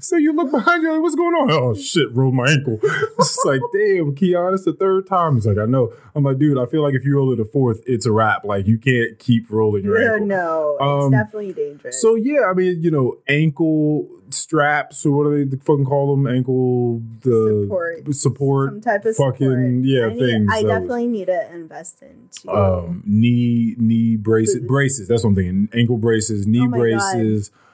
so 0.00 0.16
you 0.16 0.32
look 0.32 0.50
behind 0.50 0.82
you, 0.82 0.92
like, 0.92 1.02
what's 1.02 1.14
going 1.14 1.34
on? 1.34 1.50
Oh 1.50 1.74
shit, 1.74 2.12
rolled 2.14 2.34
my 2.34 2.50
ankle. 2.50 2.78
It's 3.18 3.44
like, 3.44 3.60
damn, 3.72 4.14
Keon, 4.14 4.54
it's 4.54 4.64
the 4.64 4.72
third 4.72 5.06
time. 5.06 5.34
He's 5.34 5.46
like, 5.46 5.58
I 5.58 5.64
know. 5.64 5.92
I'm 6.14 6.24
like, 6.24 6.38
dude, 6.38 6.58
I 6.58 6.66
feel 6.66 6.82
like 6.82 6.94
if 6.94 7.04
you 7.04 7.16
roll 7.16 7.32
it 7.32 7.38
a 7.40 7.44
fourth, 7.44 7.80
it's 7.86 8.04
a 8.04 8.12
wrap. 8.12 8.44
Like 8.44 8.66
you 8.66 8.78
can't 8.78 9.18
keep 9.18 9.48
rolling 9.50 9.84
your 9.84 9.98
no, 9.98 10.12
ankle. 10.14 10.26
no, 10.26 10.76
it's 10.98 11.04
Um, 11.06 11.10
definitely 11.12 11.52
dangerous. 11.52 12.00
So 12.00 12.14
yeah, 12.16 12.46
I 12.50 12.52
mean, 12.54 12.82
you 12.82 12.90
know, 12.90 13.18
ankle 13.28 14.08
straps 14.30 15.04
or 15.06 15.12
what 15.12 15.24
do 15.24 15.44
they 15.44 15.56
fucking 15.56 15.84
call 15.84 16.14
them? 16.16 16.26
Ankle 16.26 17.00
the 17.22 17.62
Support. 17.64 18.14
support, 18.14 18.70
some 18.70 18.80
type 18.80 19.04
of 19.04 19.14
fucking 19.16 19.38
support. 19.38 19.84
yeah 19.84 20.06
I 20.06 20.08
need- 20.10 20.18
things. 20.18 20.50
I 20.52 20.62
was- 20.62 20.64
definitely 20.72 21.06
need 21.06 21.26
to 21.26 21.52
invest 21.54 22.02
into. 22.02 22.50
um, 22.52 23.02
knee 23.06 23.74
knee 23.78 24.16
braces 24.16 24.56
Boots. 24.56 24.66
braces. 24.68 25.08
That's 25.08 25.22
what 25.24 25.30
I'm 25.30 25.36
thinking. 25.36 25.68
Ankle 25.72 25.98
braces, 25.98 26.46
knee 26.46 26.60
Oh 26.62 26.68
my 26.68 26.78
God. 26.78 26.80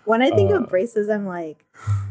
When 0.08 0.22
I 0.22 0.30
think 0.30 0.50
uh, 0.50 0.62
of 0.62 0.68
braces, 0.68 1.08
I'm 1.08 1.26
like, 1.26 1.64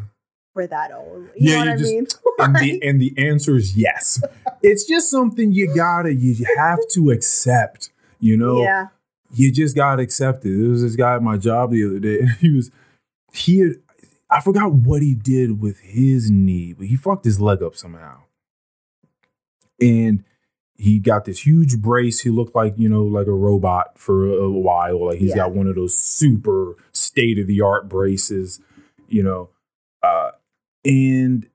we're 0.55 0.67
that 0.67 0.91
old. 0.93 1.29
You 1.35 1.51
Yeah, 1.51 1.63
know 1.63 1.73
you 1.75 1.77
what 1.77 1.79
I 1.79 1.81
mean? 1.81 2.07
and 2.39 2.55
the 2.55 2.87
and 2.87 3.01
the 3.01 3.13
answer 3.17 3.55
is 3.55 3.75
yes. 3.77 4.21
It's 4.63 4.85
just 4.85 5.09
something 5.11 5.51
you 5.51 5.73
gotta 5.75 6.13
you 6.13 6.45
have 6.57 6.79
to 6.91 7.11
accept. 7.11 7.91
You 8.19 8.35
know, 8.37 8.61
yeah. 8.63 8.87
you 9.33 9.51
just 9.51 9.75
gotta 9.75 10.01
accept 10.01 10.45
it. 10.45 10.49
There 10.57 10.69
was 10.69 10.81
this 10.81 10.95
guy 10.95 11.15
at 11.15 11.21
my 11.23 11.37
job 11.37 11.71
the 11.71 11.85
other 11.85 11.99
day. 11.99 12.19
and 12.19 12.29
He 12.41 12.51
was 12.51 12.71
he 13.33 13.59
had 13.59 13.71
I 14.29 14.41
forgot 14.41 14.73
what 14.73 15.01
he 15.01 15.13
did 15.15 15.61
with 15.61 15.79
his 15.79 16.29
knee, 16.29 16.73
but 16.73 16.87
he 16.87 16.95
fucked 16.95 17.25
his 17.25 17.39
leg 17.39 17.61
up 17.63 17.75
somehow. 17.75 18.21
And 19.79 20.23
he 20.78 20.99
got 20.99 21.25
this 21.25 21.45
huge 21.45 21.80
brace. 21.82 22.19
He 22.21 22.30
looked 22.30 22.55
like, 22.55 22.75
you 22.78 22.88
know, 22.88 23.03
like 23.03 23.28
a 23.28 23.32
robot 23.34 23.97
for 23.97 24.28
a, 24.28 24.34
a 24.43 24.49
while. 24.51 25.07
Like 25.07 25.17
he's 25.19 25.32
Yeah. 25.32 25.38
got 25.38 25.53
one 25.53 25.67
of 25.67 25.75
those 25.75 25.97
super 25.97 26.75
state 26.91 27.39
of 27.39 27.47
the 27.47 27.61
art 27.61 27.89
braces, 27.89 28.59
you 29.07 29.23
know. 29.23 29.49
Uh 30.03 30.32
and 30.86 31.49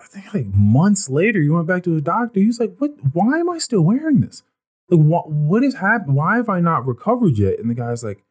I 0.00 0.06
think 0.06 0.32
like 0.32 0.46
months 0.54 1.10
later, 1.10 1.40
he 1.40 1.48
went 1.48 1.66
back 1.66 1.82
to 1.84 1.92
his 1.92 2.02
doctor. 2.02 2.38
He 2.40 2.46
was 2.46 2.60
like, 2.60 2.76
"What? 2.78 2.92
Why 3.12 3.38
am 3.38 3.50
I 3.50 3.58
still 3.58 3.82
wearing 3.82 4.20
this? 4.20 4.42
Like, 4.88 5.00
what? 5.04 5.28
What 5.30 5.62
has 5.64 5.74
happened? 5.74 6.14
Why 6.16 6.36
have 6.36 6.48
I 6.48 6.60
not 6.60 6.86
recovered 6.86 7.36
yet?" 7.36 7.58
And 7.58 7.68
the 7.68 7.74
guy's 7.74 8.02
like, 8.04 8.22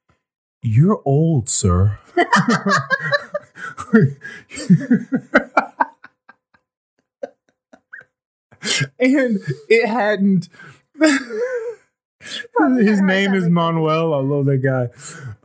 "You're 0.63 1.01
old, 1.05 1.49
sir." 1.49 1.99
and 8.99 9.39
it 9.69 9.87
hadn't. 9.87 10.49
His 12.79 12.99
name 13.01 13.33
is 13.33 13.47
Manuel. 13.47 14.13
I 14.13 14.19
love 14.19 14.45
that 14.45 14.57
guy. 14.57 14.89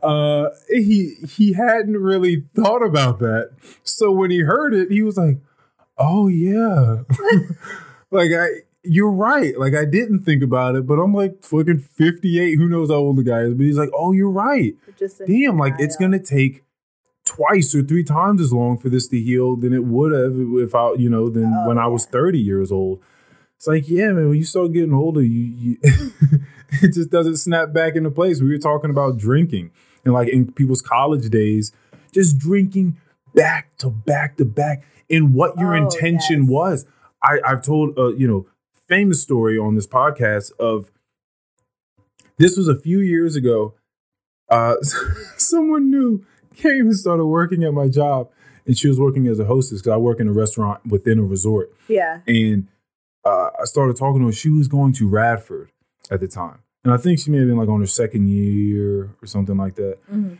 uh, 0.05 0.49
he 0.69 1.15
he 1.27 1.53
hadn't 1.53 1.97
really 1.97 2.43
thought 2.55 2.83
about 2.85 3.19
that. 3.19 3.51
So 3.83 4.11
when 4.11 4.31
he 4.31 4.39
heard 4.39 4.73
it, 4.73 4.91
he 4.91 5.01
was 5.03 5.15
like, 5.17 5.37
"Oh 5.97 6.27
yeah, 6.27 7.03
like 8.11 8.31
I." 8.31 8.47
You're 8.85 9.13
right. 9.13 9.57
Like 9.57 9.75
I 9.75 9.85
didn't 9.85 10.23
think 10.25 10.43
about 10.43 10.75
it, 10.75 10.85
but 10.85 10.95
I'm 10.95 11.13
like 11.13 11.41
fucking 11.41 11.79
58. 11.79 12.55
Who 12.55 12.67
knows 12.67 12.89
how 12.89 12.97
old 12.97 13.15
the 13.15 13.23
guy 13.23 13.43
is? 13.43 13.53
But 13.53 13.63
he's 13.63 13.77
like, 13.77 13.91
"Oh, 13.95 14.11
you're 14.11 14.29
right. 14.29 14.75
Damn, 15.25 15.57
like 15.57 15.75
it's 15.79 15.95
gonna 15.95 16.19
take 16.19 16.63
twice 17.23 17.73
or 17.73 17.81
three 17.81 18.03
times 18.03 18.41
as 18.41 18.51
long 18.51 18.77
for 18.77 18.89
this 18.89 19.07
to 19.07 19.17
heal 19.21 19.55
than 19.55 19.71
it 19.71 19.85
would 19.85 20.11
have 20.11 20.33
if 20.61 20.75
I, 20.75 20.95
you 20.95 21.09
know, 21.09 21.29
than 21.29 21.45
Oh, 21.45 21.69
when 21.69 21.77
I 21.77 21.87
was 21.87 22.05
30 22.05 22.37
years 22.37 22.73
old. 22.73 23.01
It's 23.63 23.67
like, 23.69 23.87
yeah, 23.87 24.11
man, 24.11 24.27
when 24.27 24.37
you 24.37 24.43
start 24.43 24.73
getting 24.73 24.93
older, 24.93 25.21
you, 25.21 25.39
you 25.57 25.77
it 26.81 26.91
just 26.93 27.09
doesn't 27.09 27.37
snap 27.37 27.71
back 27.71 27.95
into 27.95 28.11
place. 28.11 28.41
We 28.41 28.49
were 28.49 28.57
talking 28.57 28.89
about 28.89 29.17
drinking 29.17 29.71
and 30.03 30.13
like 30.13 30.27
in 30.27 30.51
people's 30.51 30.81
college 30.81 31.29
days, 31.29 31.71
just 32.13 32.37
drinking 32.37 32.97
back 33.33 33.77
to 33.77 33.89
back 33.89 34.35
to 34.35 34.43
back 34.43 34.83
and 35.09 35.33
what 35.33 35.57
your 35.57 35.77
Oh, 35.77 35.81
intention 35.81 36.41
yes. 36.41 36.49
was. 36.51 36.85
I, 37.23 37.39
I've 37.47 37.61
told 37.61 37.97
a 37.97 38.13
you 38.17 38.27
know, 38.27 38.47
famous 38.89 39.21
story 39.21 39.57
on 39.57 39.75
this 39.75 39.87
podcast 39.87 40.51
of 40.59 40.91
this 42.37 42.57
was 42.57 42.67
a 42.67 42.75
few 42.75 42.99
years 42.99 43.37
ago. 43.37 43.75
Uh, 44.49 44.75
someone 45.37 45.89
new 45.89 46.25
came 46.53 46.87
and 46.87 46.95
started 46.97 47.27
working 47.27 47.63
at 47.63 47.73
my 47.73 47.87
job, 47.87 48.29
and 48.65 48.77
she 48.77 48.89
was 48.89 48.99
working 48.99 49.25
as 49.27 49.39
a 49.39 49.45
hostess 49.45 49.79
because 49.81 49.93
I 49.93 49.97
work 49.97 50.19
in 50.19 50.27
a 50.27 50.33
restaurant 50.33 50.85
within 50.85 51.17
a 51.17 51.23
resort. 51.23 51.71
Yeah. 51.87 52.19
And 52.27 52.67
uh, 53.25 53.49
I 53.59 53.65
started 53.65 53.95
talking 53.97 54.19
to 54.21 54.27
her. 54.27 54.31
She 54.31 54.49
was 54.49 54.67
going 54.67 54.93
to 54.93 55.07
Radford 55.07 55.69
at 56.11 56.19
the 56.19 56.27
time, 56.27 56.59
and 56.83 56.93
I 56.93 56.97
think 56.97 57.19
she 57.19 57.31
may 57.31 57.39
have 57.39 57.47
been 57.47 57.57
like 57.57 57.69
on 57.69 57.79
her 57.79 57.85
second 57.87 58.27
year 58.27 59.15
or 59.21 59.25
something 59.27 59.57
like 59.57 59.75
that. 59.75 59.97
Mhm. 60.11 60.39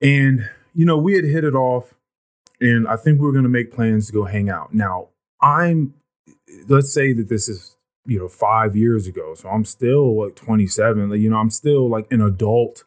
And, 0.00 0.48
you 0.74 0.84
know, 0.84 0.98
we 0.98 1.14
had 1.14 1.24
hit 1.24 1.44
it 1.44 1.54
off 1.54 1.94
and 2.60 2.86
I 2.88 2.96
think 2.96 3.20
we 3.20 3.26
were 3.26 3.32
going 3.32 3.44
to 3.44 3.48
make 3.48 3.72
plans 3.72 4.08
to 4.08 4.12
go 4.12 4.24
hang 4.24 4.50
out. 4.50 4.74
Now, 4.74 5.08
I'm, 5.40 5.94
let's 6.68 6.92
say 6.92 7.12
that 7.12 7.28
this 7.28 7.48
is, 7.48 7.76
you 8.04 8.18
know, 8.18 8.28
five 8.28 8.74
years 8.76 9.06
ago. 9.06 9.34
So 9.34 9.48
I'm 9.48 9.64
still 9.64 10.24
like 10.24 10.34
27. 10.34 11.10
Like, 11.10 11.20
you 11.20 11.30
know, 11.30 11.36
I'm 11.36 11.50
still 11.50 11.88
like 11.88 12.10
an 12.10 12.20
adult. 12.20 12.84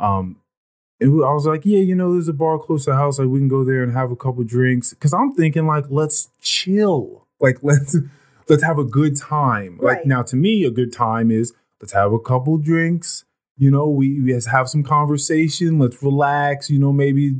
Um, 0.00 0.36
and 1.00 1.22
I 1.22 1.32
was 1.32 1.46
like, 1.46 1.64
yeah, 1.64 1.80
you 1.80 1.94
know, 1.94 2.12
there's 2.14 2.28
a 2.28 2.32
bar 2.32 2.58
close 2.58 2.86
to 2.86 2.90
the 2.92 2.96
house. 2.96 3.18
Like, 3.18 3.28
we 3.28 3.38
can 3.38 3.48
go 3.48 3.62
there 3.62 3.82
and 3.82 3.92
have 3.92 4.10
a 4.10 4.16
couple 4.16 4.42
drinks. 4.44 4.94
Cause 4.94 5.12
I'm 5.12 5.32
thinking, 5.32 5.66
like, 5.66 5.84
let's 5.90 6.30
chill. 6.40 7.26
Like, 7.40 7.58
let's, 7.62 7.96
let's 8.48 8.62
have 8.62 8.78
a 8.78 8.84
good 8.84 9.16
time. 9.16 9.78
Like, 9.80 10.06
now 10.06 10.22
to 10.22 10.36
me, 10.36 10.64
a 10.64 10.70
good 10.70 10.92
time 10.92 11.30
is 11.30 11.52
let's 11.80 11.92
have 11.92 12.12
a 12.12 12.20
couple 12.20 12.58
drinks. 12.58 13.24
You 13.56 13.70
know, 13.72 13.88
we, 13.88 14.20
we 14.20 14.32
have 14.32 14.68
some 14.68 14.84
conversation. 14.84 15.78
Let's 15.78 16.00
relax. 16.02 16.70
You 16.70 16.78
know, 16.78 16.92
maybe 16.92 17.34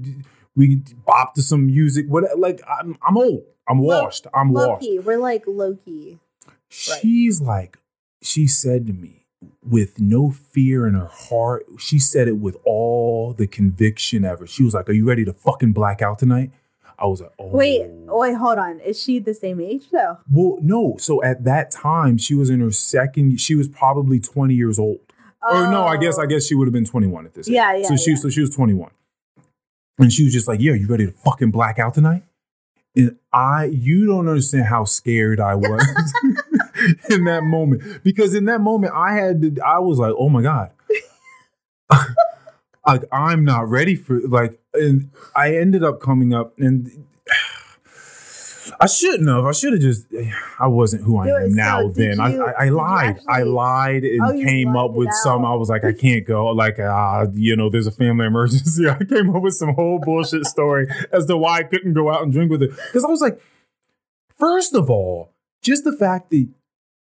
we 0.56 0.82
bop 1.06 1.34
to 1.34 1.42
some 1.42 1.66
music. 1.66 2.06
What 2.08 2.24
like 2.38 2.60
I'm 2.68 2.98
I'm 3.06 3.16
old. 3.16 3.44
I'm 3.68 3.78
washed. 3.78 4.26
I'm 4.34 4.52
Low 4.52 4.70
washed. 4.70 4.88
We're 5.04 5.18
like 5.18 5.44
low 5.46 5.76
key. 5.76 6.18
Right. 6.46 7.00
She's 7.00 7.40
like, 7.40 7.78
she 8.20 8.46
said 8.46 8.86
to 8.88 8.92
me 8.92 9.26
with 9.62 10.00
no 10.00 10.30
fear 10.30 10.86
in 10.86 10.94
her 10.94 11.06
heart. 11.06 11.66
She 11.78 11.98
said 11.98 12.26
it 12.26 12.38
with 12.38 12.56
all 12.64 13.32
the 13.32 13.46
conviction 13.46 14.24
ever. 14.24 14.46
She 14.46 14.64
was 14.64 14.74
like, 14.74 14.88
"Are 14.88 14.92
you 14.92 15.06
ready 15.06 15.24
to 15.24 15.32
fucking 15.32 15.72
black 15.72 16.02
out 16.02 16.18
tonight?" 16.18 16.50
I 16.98 17.06
was 17.06 17.20
like, 17.20 17.30
"Oh, 17.38 17.48
Wait, 17.48 17.82
wait, 17.88 18.34
hold 18.34 18.58
on. 18.58 18.80
Is 18.80 19.00
she 19.02 19.18
the 19.20 19.32
same 19.34 19.60
age 19.60 19.84
though? 19.92 20.18
Well, 20.30 20.58
no. 20.60 20.96
So 20.98 21.22
at 21.22 21.44
that 21.44 21.70
time, 21.70 22.18
she 22.18 22.34
was 22.34 22.50
in 22.50 22.60
her 22.60 22.70
second. 22.72 23.40
She 23.40 23.54
was 23.54 23.68
probably 23.68 24.18
twenty 24.20 24.54
years 24.54 24.78
old. 24.78 24.98
Or 25.48 25.70
no, 25.70 25.84
I 25.86 25.96
guess 25.96 26.18
I 26.18 26.24
Oh. 26.24 26.26
guess 26.26 26.46
she 26.46 26.54
would 26.56 26.66
have 26.66 26.72
been 26.72 26.84
21 26.84 27.24
at 27.24 27.32
this. 27.34 27.48
age. 27.48 27.54
Yeah, 27.54 27.76
yeah, 27.76 27.86
So 27.86 27.96
she 27.96 28.10
yeah. 28.10 28.16
so 28.16 28.28
she 28.28 28.40
was 28.40 28.50
21. 28.50 28.90
And 29.98 30.12
she 30.12 30.24
was 30.24 30.32
just 30.32 30.48
like, 30.48 30.60
"Yeah, 30.60 30.74
you 30.74 30.86
ready 30.88 31.06
to 31.06 31.12
fucking 31.12 31.52
black 31.52 31.78
out 31.78 31.94
tonight?" 31.94 32.24
And 32.96 33.16
I 33.32 33.66
you 33.66 34.06
don't 34.06 34.28
understand 34.28 34.66
how 34.66 34.84
scared 34.84 35.38
I 35.40 35.54
was 35.54 35.82
in 37.10 37.24
that 37.24 37.44
moment 37.44 38.02
because 38.02 38.34
in 38.34 38.46
that 38.46 38.60
moment 38.60 38.92
I 38.94 39.14
had 39.14 39.42
to 39.42 39.62
I 39.64 39.78
was 39.78 39.98
like, 39.98 40.14
"Oh 40.18 40.28
my 40.28 40.42
god." 40.42 40.70
Like 42.92 43.04
I'm 43.12 43.44
not 43.44 43.68
ready 43.68 43.94
for 43.94 44.20
like 44.20 44.58
and 44.74 45.10
I 45.36 45.54
ended 45.56 45.82
up 45.84 46.00
coming 46.00 46.32
up 46.34 46.58
and 46.58 47.06
I 48.80 48.86
shouldn't 48.86 49.28
have. 49.28 49.44
I 49.46 49.52
should 49.52 49.72
have 49.72 49.80
just. 49.82 50.06
I 50.60 50.66
wasn't 50.68 51.02
who 51.04 51.16
I 51.16 51.26
Dude, 51.26 51.34
am 51.42 51.50
so 51.50 51.56
now. 51.56 51.88
then 51.88 52.20
I, 52.20 52.32
you- 52.32 52.44
I, 52.44 52.50
I 52.52 52.64
you 52.66 52.70
lied. 52.72 53.18
I 53.28 53.42
lied 53.42 54.04
and 54.04 54.20
Oh, 54.22 54.32
came 54.32 54.76
up 54.76 54.92
with 54.92 55.08
it 55.08 55.14
some. 55.14 55.44
I 55.44 55.54
was 55.54 55.68
like, 55.70 55.84
I 55.84 55.92
can't 56.04 56.26
go. 56.26 56.46
Like, 56.48 56.78
ah, 56.78 57.24
you 57.32 57.56
know, 57.56 57.70
there's 57.70 57.86
a 57.86 57.90
family 57.92 58.26
emergency. 58.26 58.88
I 58.88 59.02
came 59.04 59.34
up 59.34 59.42
with 59.42 59.54
some 59.54 59.74
whole 59.74 59.98
bullshit 59.98 60.44
story 60.46 60.86
as 61.12 61.24
to 61.26 61.36
why 61.36 61.58
I 61.60 61.62
couldn't 61.64 61.94
go 61.94 62.10
out 62.12 62.22
and 62.22 62.32
drink 62.32 62.50
with 62.50 62.62
it. 62.62 62.70
Because 62.70 63.04
I 63.04 63.08
was 63.08 63.20
like, 63.22 63.40
first 64.36 64.74
of 64.74 64.90
all, 64.90 65.32
just 65.62 65.84
the 65.84 65.92
fact 65.96 66.30
that 66.30 66.48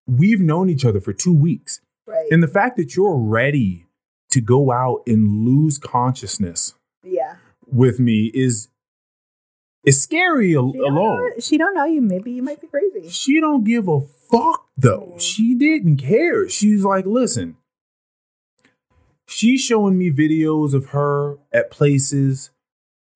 we've 0.05 0.41
known 0.41 0.69
each 0.69 0.83
other 0.85 0.99
for 0.99 1.13
two 1.13 1.33
weeks, 1.33 1.79
Right. 2.05 2.27
and 2.29 2.43
the 2.43 2.47
fact 2.49 2.75
that 2.77 2.95
you're 2.97 3.17
ready 3.17 3.82
to 4.33 4.41
go 4.41 4.71
out 4.71 5.03
and 5.05 5.45
lose 5.45 5.77
consciousness 5.77 6.73
yeah. 7.03 7.35
with 7.67 7.99
me 7.99 8.31
is 8.33 8.69
is 9.83 10.01
scary 10.01 10.51
She 10.51 10.55
alone. 10.55 10.95
know, 10.95 11.29
she 11.39 11.57
don't 11.57 11.75
know 11.75 11.85
you. 11.85 12.01
Maybe 12.01 12.31
you 12.31 12.41
might 12.41 12.61
be 12.61 12.67
crazy. 12.67 13.09
She 13.09 13.39
don't 13.39 13.63
give 13.63 13.87
a 13.87 14.01
fuck 14.01 14.67
though. 14.77 15.13
Mm. 15.15 15.21
She 15.21 15.55
didn't 15.55 15.97
care. 15.97 16.49
She's 16.49 16.83
like, 16.83 17.05
listen. 17.05 17.57
She's 19.27 19.61
showing 19.61 19.97
me 19.97 20.09
videos 20.11 20.73
of 20.73 20.87
her 20.87 21.37
at 21.51 21.69
places 21.71 22.51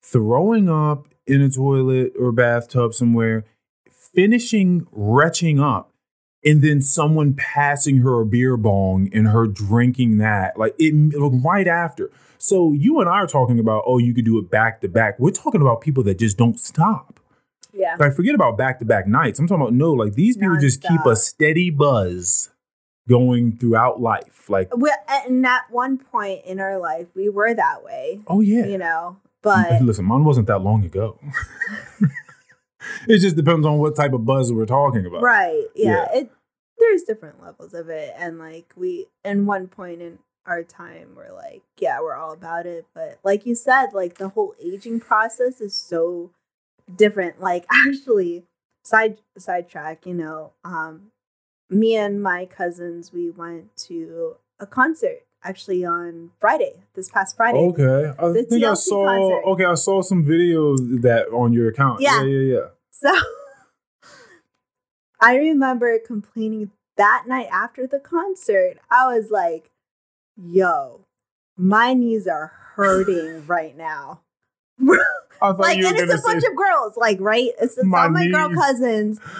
throwing 0.04 0.68
up 0.68 1.08
in 1.26 1.42
a 1.42 1.50
toilet 1.50 2.12
or 2.18 2.32
bathtub 2.32 2.94
somewhere, 2.94 3.44
finishing 3.90 4.86
retching 4.90 5.60
up, 5.60 5.92
and 6.44 6.62
then 6.62 6.80
someone 6.80 7.34
passing 7.34 7.98
her 7.98 8.20
a 8.20 8.26
beer 8.26 8.56
bong 8.56 9.08
and 9.12 9.28
her 9.28 9.46
drinking 9.46 10.18
that 10.18 10.58
like 10.58 10.74
it 10.78 10.94
like, 11.18 11.44
right 11.44 11.68
after. 11.68 12.10
So 12.38 12.72
you 12.72 13.00
and 13.00 13.08
I 13.08 13.14
are 13.14 13.26
talking 13.26 13.58
about, 13.58 13.82
oh, 13.86 13.98
you 13.98 14.14
could 14.14 14.24
do 14.24 14.38
it 14.38 14.50
back 14.50 14.80
to 14.82 14.88
back. 14.88 15.18
We're 15.18 15.30
talking 15.30 15.60
about 15.60 15.80
people 15.80 16.04
that 16.04 16.18
just 16.18 16.38
don't 16.38 16.58
stop. 16.58 17.18
Yeah. 17.72 17.96
Like, 17.98 18.14
forget 18.14 18.34
about 18.34 18.56
back 18.56 18.78
to 18.78 18.84
back 18.84 19.06
nights. 19.06 19.38
I'm 19.38 19.46
talking 19.46 19.62
about 19.62 19.74
no, 19.74 19.92
like 19.92 20.14
these 20.14 20.36
people 20.36 20.56
just 20.60 20.82
keep 20.82 21.04
a 21.04 21.16
steady 21.16 21.70
buzz 21.70 22.50
going 23.08 23.56
throughout 23.56 24.00
life. 24.00 24.48
Like, 24.48 24.74
We, 24.76 24.92
and 25.08 25.44
at 25.46 25.70
one 25.70 25.98
point 25.98 26.44
in 26.44 26.60
our 26.60 26.78
life, 26.78 27.06
we 27.14 27.28
were 27.28 27.54
that 27.54 27.82
way, 27.82 28.20
oh 28.26 28.40
yeah. 28.40 28.66
you 28.66 28.78
know. 28.78 29.16
But 29.42 29.82
Listen, 29.82 30.04
mine 30.04 30.24
wasn't 30.24 30.46
that 30.48 30.58
long 30.60 30.84
ago. 30.84 31.18
it 33.08 33.18
just 33.18 33.36
depends 33.36 33.66
on 33.66 33.78
what 33.78 33.96
type 33.96 34.12
of 34.12 34.24
buzz 34.24 34.52
we're 34.52 34.66
talking 34.66 35.06
about. 35.06 35.22
right, 35.22 35.64
yeah, 35.74 36.06
Yeah. 36.12 36.18
it 36.20 36.30
there's 36.78 37.02
different 37.02 37.42
levels 37.42 37.74
of 37.74 37.88
it, 37.88 38.14
and 38.16 38.38
like 38.38 38.72
we, 38.76 39.06
in 39.24 39.46
one 39.46 39.66
point 39.66 40.00
in 40.00 40.18
our 40.46 40.62
time, 40.62 41.10
we're 41.16 41.32
like, 41.32 41.62
yeah, 41.78 42.00
we're 42.00 42.14
all 42.14 42.32
about 42.32 42.66
it. 42.66 42.86
But 42.94 43.18
like 43.24 43.44
you 43.46 43.54
said, 43.54 43.88
like 43.92 44.18
the 44.18 44.30
whole 44.30 44.54
aging 44.62 45.00
process 45.00 45.60
is 45.60 45.74
so 45.74 46.30
different. 46.94 47.40
Like 47.40 47.66
actually, 47.86 48.44
side 48.84 49.18
sidetrack, 49.36 50.06
you 50.06 50.14
know, 50.14 50.52
um, 50.64 51.10
me 51.68 51.96
and 51.96 52.22
my 52.22 52.46
cousins, 52.46 53.12
we 53.12 53.30
went 53.30 53.76
to 53.88 54.36
a 54.58 54.66
concert 54.66 55.24
actually 55.44 55.84
on 55.84 56.30
Friday, 56.40 56.72
this 56.94 57.10
past 57.10 57.36
Friday. 57.36 57.58
Okay. 57.58 58.12
I 58.18 58.32
think 58.32 58.64
I 58.64 58.74
saw 58.74 59.06
concert. 59.06 59.50
okay, 59.50 59.64
I 59.64 59.74
saw 59.74 60.02
some 60.02 60.24
videos 60.24 61.02
that 61.02 61.28
on 61.32 61.52
your 61.52 61.68
account. 61.68 62.00
Yeah. 62.00 62.22
Yeah, 62.22 62.26
yeah, 62.26 62.54
yeah. 62.54 62.66
So 63.00 63.12
I 65.20 65.36
remember 65.36 65.98
complaining 66.04 66.70
that 66.96 67.24
night 67.26 67.48
after 67.52 67.86
the 67.86 68.00
concert. 68.00 68.78
I 68.90 69.06
was 69.06 69.30
like, 69.30 69.70
yo, 70.36 71.04
my 71.56 71.94
knees 71.94 72.26
are 72.26 72.52
hurting 72.74 73.46
right 73.46 73.76
now. 73.76 74.20
I 74.80 74.96
thought 75.40 75.58
like, 75.58 75.78
you 75.78 75.84
were 75.84 75.90
and 75.90 75.98
it's 75.98 76.12
a 76.12 76.26
bunch 76.26 76.42
of 76.44 76.56
girls, 76.56 76.96
like, 76.96 77.18
right? 77.20 77.50
It's, 77.60 77.78
it's 77.78 77.86
My 77.86 78.04
all 78.04 78.10
my 78.10 78.28
girl 78.28 78.50
cousins. 78.54 79.20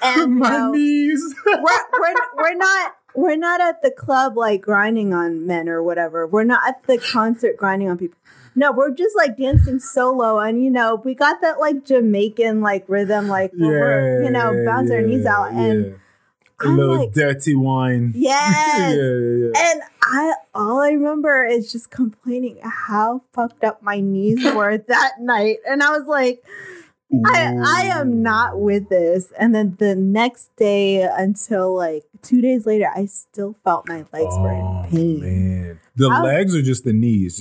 And 0.00 0.16
you 0.16 0.28
my 0.28 0.50
know, 0.50 0.70
knees. 0.70 1.34
we're, 1.44 1.56
we're, 1.56 2.14
we're 2.36 2.54
not 2.54 2.94
we're 3.16 3.36
not 3.36 3.60
at 3.60 3.82
the 3.82 3.90
club 3.90 4.36
like 4.36 4.60
grinding 4.60 5.12
on 5.12 5.44
men 5.44 5.68
or 5.68 5.82
whatever. 5.82 6.24
We're 6.24 6.44
not 6.44 6.68
at 6.68 6.86
the 6.86 6.98
concert 6.98 7.56
grinding 7.56 7.88
on 7.90 7.98
people. 7.98 8.16
No, 8.58 8.72
we're 8.72 8.90
just 8.90 9.16
like 9.16 9.36
dancing 9.36 9.78
solo, 9.78 10.38
and 10.40 10.62
you 10.62 10.70
know 10.70 11.00
we 11.04 11.14
got 11.14 11.40
that 11.42 11.60
like 11.60 11.84
Jamaican 11.84 12.60
like 12.60 12.84
rhythm, 12.88 13.28
like 13.28 13.52
we're 13.56 14.22
you 14.24 14.30
know 14.30 14.62
bounce 14.66 14.90
our 14.90 15.00
knees 15.00 15.24
out, 15.26 15.52
and 15.52 15.84
yeah. 15.86 15.92
a 16.62 16.68
I'm 16.68 16.76
little 16.76 16.98
like- 16.98 17.12
dirty 17.12 17.54
wine. 17.54 18.12
yes, 18.16 18.52
yeah, 18.78 18.94
yeah, 18.94 19.50
yeah. 19.54 19.72
and 19.72 19.82
I 20.02 20.34
all 20.54 20.80
I 20.80 20.90
remember 20.90 21.44
is 21.44 21.70
just 21.70 21.90
complaining 21.90 22.58
how 22.62 23.22
fucked 23.32 23.62
up 23.62 23.82
my 23.82 24.00
knees 24.00 24.42
were 24.54 24.76
that 24.78 25.12
night, 25.20 25.58
and 25.68 25.82
I 25.82 25.90
was 25.96 26.06
like, 26.08 26.42
I 27.26 27.54
I 27.64 27.80
am 28.00 28.22
not 28.22 28.58
with 28.60 28.88
this. 28.88 29.32
And 29.38 29.54
then 29.54 29.76
the 29.78 29.94
next 29.94 30.50
day 30.56 31.02
until 31.02 31.76
like 31.76 32.04
two 32.22 32.40
days 32.40 32.66
later, 32.66 32.90
I 32.94 33.06
still 33.06 33.54
felt 33.64 33.88
my 33.88 34.04
legs 34.12 34.34
were 34.38 34.50
Oh, 34.50 34.82
in 34.84 34.90
pain. 34.90 35.20
Man, 35.20 35.80
The 35.96 36.08
I- 36.10 36.22
legs 36.22 36.56
or 36.56 36.62
just 36.62 36.84
the 36.84 36.92
knees? 36.92 37.40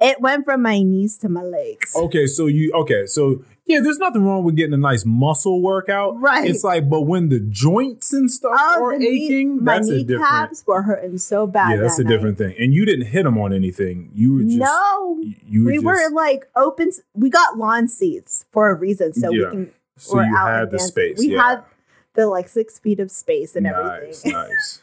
It 0.00 0.20
went 0.20 0.44
from 0.44 0.62
my 0.62 0.82
knees 0.82 1.16
to 1.18 1.28
my 1.28 1.42
legs. 1.42 1.94
Okay, 1.96 2.26
so 2.26 2.46
you 2.46 2.70
okay, 2.74 3.06
so 3.06 3.42
yeah, 3.64 3.80
there's 3.80 3.98
nothing 3.98 4.22
wrong 4.24 4.44
with 4.44 4.54
getting 4.56 4.74
a 4.74 4.76
nice 4.78 5.04
muscle 5.04 5.60
workout. 5.62 6.20
Right. 6.20 6.48
It's 6.48 6.62
like, 6.62 6.88
but 6.88 7.02
when 7.02 7.30
the 7.30 7.40
joints 7.40 8.12
and 8.12 8.30
stuff 8.30 8.52
Oh, 8.56 8.84
are 8.84 8.96
knee- 8.98 9.26
aching, 9.26 9.64
my 9.64 9.74
that's 9.76 9.88
a 9.88 10.04
different. 10.04 10.20
kneecaps 10.22 10.64
were 10.66 10.82
hurting 10.82 11.18
so 11.18 11.46
bad. 11.46 11.70
Yeah, 11.70 11.76
that's 11.78 11.98
a 11.98 12.02
that 12.04 12.08
different 12.08 12.38
thing. 12.38 12.54
And 12.58 12.72
you 12.74 12.84
didn't 12.84 13.06
hit 13.06 13.24
them 13.24 13.38
on 13.38 13.52
anything. 13.52 14.10
You 14.14 14.34
were 14.34 14.42
just 14.42 14.56
no, 14.58 15.18
you 15.48 15.64
were 15.64 15.70
we 15.70 15.74
just, 15.76 15.84
were 15.86 16.10
like 16.12 16.46
open. 16.54 16.90
We 17.14 17.30
got 17.30 17.56
lawn 17.58 17.88
seats 17.88 18.44
for 18.52 18.70
a 18.70 18.74
reason, 18.74 19.14
so 19.14 19.30
Yeah. 19.32 19.46
we 19.46 19.50
can. 19.50 19.72
so 19.96 20.20
you 20.20 20.36
had 20.36 20.66
the 20.66 20.76
dancing. 20.78 20.88
space. 20.88 21.18
We 21.18 21.32
yeah. 21.32 21.42
had 21.42 21.64
the 22.14 22.26
like 22.28 22.48
six 22.48 22.78
feet 22.78 23.00
of 23.00 23.10
space 23.10 23.56
and 23.56 23.64
nice, 23.64 23.74
everything. 23.74 24.32
nice. 24.32 24.82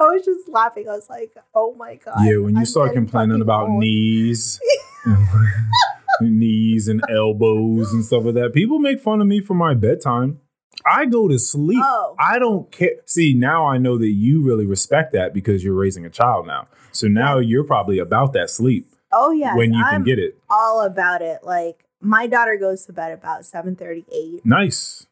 I 0.00 0.04
was 0.04 0.24
just 0.24 0.48
laughing. 0.48 0.88
I 0.88 0.92
was 0.92 1.08
like, 1.10 1.34
"Oh 1.54 1.74
my 1.74 1.96
god!" 1.96 2.24
Yeah, 2.24 2.38
when 2.38 2.54
you 2.54 2.60
I'm 2.60 2.66
start 2.66 2.94
complaining 2.94 3.42
about 3.42 3.68
old. 3.68 3.80
knees, 3.80 4.58
knees 6.20 6.88
and 6.88 7.02
elbows 7.10 7.92
and 7.92 8.04
stuff 8.04 8.24
like 8.24 8.34
that, 8.34 8.52
people 8.54 8.78
make 8.78 9.00
fun 9.00 9.20
of 9.20 9.26
me 9.26 9.40
for 9.40 9.54
my 9.54 9.74
bedtime. 9.74 10.40
I 10.86 11.04
go 11.04 11.28
to 11.28 11.38
sleep. 11.38 11.82
Oh, 11.84 12.16
I 12.18 12.38
don't 12.38 12.70
care. 12.72 12.94
See, 13.04 13.34
now 13.34 13.66
I 13.66 13.76
know 13.76 13.98
that 13.98 14.08
you 14.08 14.42
really 14.42 14.64
respect 14.64 15.12
that 15.12 15.34
because 15.34 15.62
you're 15.62 15.74
raising 15.74 16.06
a 16.06 16.10
child 16.10 16.46
now. 16.46 16.68
So 16.92 17.06
now 17.06 17.38
you're 17.38 17.64
probably 17.64 17.98
about 17.98 18.32
that 18.32 18.50
sleep 18.50 18.88
oh 19.12 19.30
yeah. 19.30 19.54
when 19.54 19.72
you 19.72 19.82
I'm 19.84 19.96
can 19.96 20.02
get 20.04 20.18
it. 20.18 20.38
all 20.48 20.82
about 20.82 21.22
it. 21.22 21.40
Like 21.42 21.84
my 22.00 22.26
daughter 22.26 22.56
goes 22.56 22.86
to 22.86 22.92
bed 22.92 23.12
about 23.12 23.44
seven 23.44 23.76
thirty 23.76 24.04
eight. 24.12 24.44
Nice. 24.44 25.06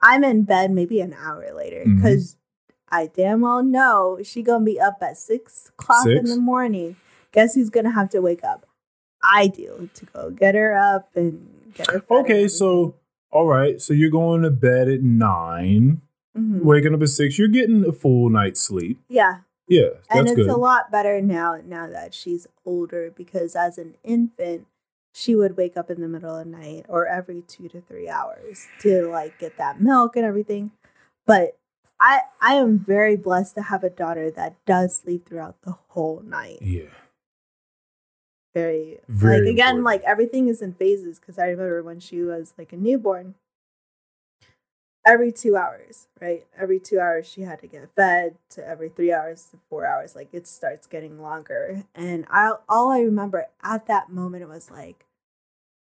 I'm 0.00 0.22
in 0.22 0.44
bed 0.44 0.70
maybe 0.70 1.00
an 1.00 1.14
hour 1.14 1.52
later 1.54 1.80
mm-hmm. 1.80 1.96
because 1.96 2.36
I 2.94 3.10
damn 3.14 3.40
well 3.40 3.62
know 3.62 4.18
she 4.22 4.42
gonna 4.42 4.64
be 4.64 4.78
up 4.80 4.98
at 5.02 5.16
six 5.18 5.70
o'clock 5.78 6.06
in 6.06 6.24
the 6.26 6.36
morning. 6.36 6.96
Guess 7.32 7.54
who's 7.54 7.70
gonna 7.70 7.92
have 7.92 8.08
to 8.10 8.20
wake 8.20 8.44
up? 8.44 8.66
I 9.22 9.46
do 9.48 9.88
to 9.94 10.06
go 10.06 10.30
get 10.30 10.54
her 10.54 10.76
up 10.76 11.10
and 11.16 11.72
get 11.74 11.90
her. 11.90 12.02
Okay, 12.10 12.46
so 12.48 12.94
all 13.30 13.46
right, 13.46 13.80
so 13.82 13.92
you're 13.94 14.10
going 14.10 14.42
to 14.42 14.50
bed 14.50 14.88
at 14.88 15.02
9 15.02 16.00
everything. 16.36 16.60
Mhm. 16.60 16.62
waking 16.64 16.94
up 16.94 17.02
at 17.02 17.08
six. 17.08 17.38
You're 17.38 17.48
getting 17.48 17.84
a 17.84 17.92
full 17.92 18.28
night's 18.30 18.60
sleep. 18.60 19.00
yeah, 19.08 19.38
Yeah, 19.68 19.88
and 20.10 20.26
it's 20.28 20.36
good. 20.36 20.48
a 20.50 20.56
lot 20.56 20.90
better 20.92 21.20
now. 21.20 21.58
Now 21.64 21.86
that 21.88 22.12
she's 22.14 22.46
older, 22.64 23.10
because 23.16 23.56
as 23.56 23.78
an 23.78 23.94
infant, 24.04 24.66
she 25.12 25.34
would 25.36 25.56
wake 25.56 25.76
up 25.76 25.90
in 25.90 26.00
the 26.00 26.08
middle 26.08 26.36
of 26.36 26.44
the 26.44 26.50
night 26.50 26.86
or 26.88 27.06
every 27.06 27.42
two 27.42 27.68
to 27.68 27.80
three 27.80 28.08
hours 28.08 28.66
to 28.82 29.06
like 29.08 29.38
get 29.38 29.56
that 29.58 29.80
milk 29.80 30.16
and 30.16 30.24
everything. 30.24 30.72
But 31.26 31.56
I 32.00 32.22
I 32.40 32.54
am 32.54 32.78
very 32.78 33.16
blessed 33.16 33.54
to 33.56 33.62
have 33.62 33.84
a 33.84 33.90
daughter 33.90 34.30
that 34.30 34.56
does 34.66 34.98
sleep 34.98 35.26
throughout 35.28 35.56
the 35.62 35.76
whole 35.88 36.22
night. 36.24 36.58
yeah. 36.60 36.90
Very, 38.54 39.00
Very 39.08 39.40
like 39.40 39.52
again, 39.52 39.78
important. 39.78 39.84
like 39.84 40.02
everything 40.04 40.46
is 40.48 40.62
in 40.62 40.74
phases. 40.74 41.18
Because 41.18 41.38
I 41.38 41.46
remember 41.46 41.82
when 41.82 41.98
she 41.98 42.22
was 42.22 42.54
like 42.56 42.72
a 42.72 42.76
newborn, 42.76 43.34
every 45.04 45.32
two 45.32 45.56
hours, 45.56 46.06
right? 46.20 46.46
Every 46.56 46.78
two 46.78 47.00
hours 47.00 47.26
she 47.26 47.42
had 47.42 47.60
to 47.62 47.66
get 47.66 47.90
fed. 47.96 48.36
To 48.50 48.64
every 48.66 48.88
three 48.90 49.12
hours 49.12 49.48
to 49.50 49.58
four 49.68 49.86
hours, 49.86 50.14
like 50.14 50.28
it 50.32 50.46
starts 50.46 50.86
getting 50.86 51.20
longer. 51.20 51.82
And 51.96 52.26
I 52.30 52.52
all 52.68 52.92
I 52.92 53.00
remember 53.00 53.46
at 53.62 53.86
that 53.88 54.10
moment 54.10 54.44
it 54.44 54.48
was 54.48 54.70
like, 54.70 55.04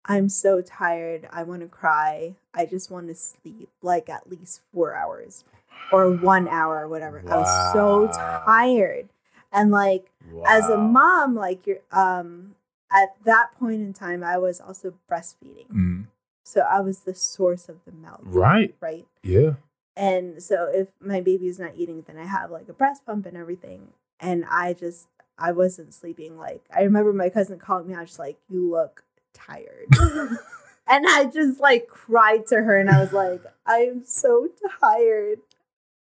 I'm 0.04 0.28
so 0.28 0.60
tired. 0.60 1.26
I 1.32 1.44
want 1.44 1.62
to 1.62 1.68
cry. 1.68 2.34
I 2.52 2.66
just 2.66 2.90
want 2.90 3.08
to 3.08 3.14
sleep 3.14 3.70
like 3.80 4.10
at 4.10 4.28
least 4.28 4.60
four 4.74 4.94
hours 4.94 5.44
or 5.92 6.10
one 6.10 6.48
hour 6.48 6.80
or 6.84 6.88
whatever. 6.88 7.22
I 7.28 7.36
was 7.36 7.72
so 7.72 8.06
tired. 8.44 9.08
And 9.52 9.70
like 9.70 10.10
as 10.46 10.68
a 10.68 10.76
mom 10.76 11.34
like 11.34 11.66
you're 11.66 11.78
um 11.90 12.54
at 12.92 13.08
that 13.24 13.48
point 13.58 13.80
in 13.80 13.92
time 13.92 14.22
i 14.22 14.36
was 14.38 14.60
also 14.60 14.94
breastfeeding 15.10 15.66
Mhm. 15.72 16.06
so 16.44 16.60
i 16.60 16.80
was 16.80 17.00
the 17.00 17.14
source 17.14 17.68
of 17.68 17.76
the 17.84 17.92
milk 17.92 18.20
Right. 18.22 18.74
right 18.80 19.06
Yeah. 19.22 19.54
and 19.96 20.42
so 20.42 20.70
if 20.72 20.88
my 21.00 21.20
baby's 21.20 21.58
not 21.58 21.72
eating 21.76 22.04
then 22.06 22.18
i 22.18 22.24
have 22.24 22.50
like 22.50 22.68
a 22.68 22.72
breast 22.72 23.04
pump 23.04 23.26
and 23.26 23.36
everything 23.36 23.88
and 24.20 24.44
i 24.50 24.72
just 24.74 25.08
i 25.38 25.50
wasn't 25.50 25.92
sleeping 25.94 26.36
like 26.38 26.62
i 26.74 26.82
remember 26.82 27.12
my 27.12 27.28
cousin 27.30 27.58
called 27.58 27.86
me 27.88 27.94
i 27.94 28.00
was 28.00 28.10
just 28.10 28.18
like 28.18 28.38
you 28.48 28.70
look 28.70 29.02
tired 29.34 29.86
and 30.86 31.04
i 31.08 31.24
just 31.32 31.58
like 31.60 31.88
cried 31.88 32.46
to 32.46 32.56
her 32.62 32.78
and 32.78 32.88
i 32.90 33.00
was 33.00 33.12
like 33.12 33.42
i'm 33.66 34.04
so 34.04 34.48
tired 34.80 35.40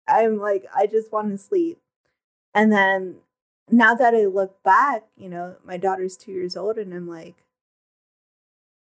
i'm 0.07 0.37
like 0.37 0.65
i 0.75 0.85
just 0.87 1.11
want 1.11 1.29
to 1.29 1.37
sleep 1.37 1.79
and 2.53 2.71
then 2.71 3.15
now 3.69 3.93
that 3.95 4.15
I 4.15 4.25
look 4.27 4.63
back, 4.63 5.03
you 5.17 5.27
know, 5.27 5.57
my 5.65 5.75
daughter's 5.75 6.15
two 6.15 6.31
years 6.31 6.55
old, 6.55 6.77
and 6.77 6.93
I'm 6.93 7.05
like, 7.05 7.35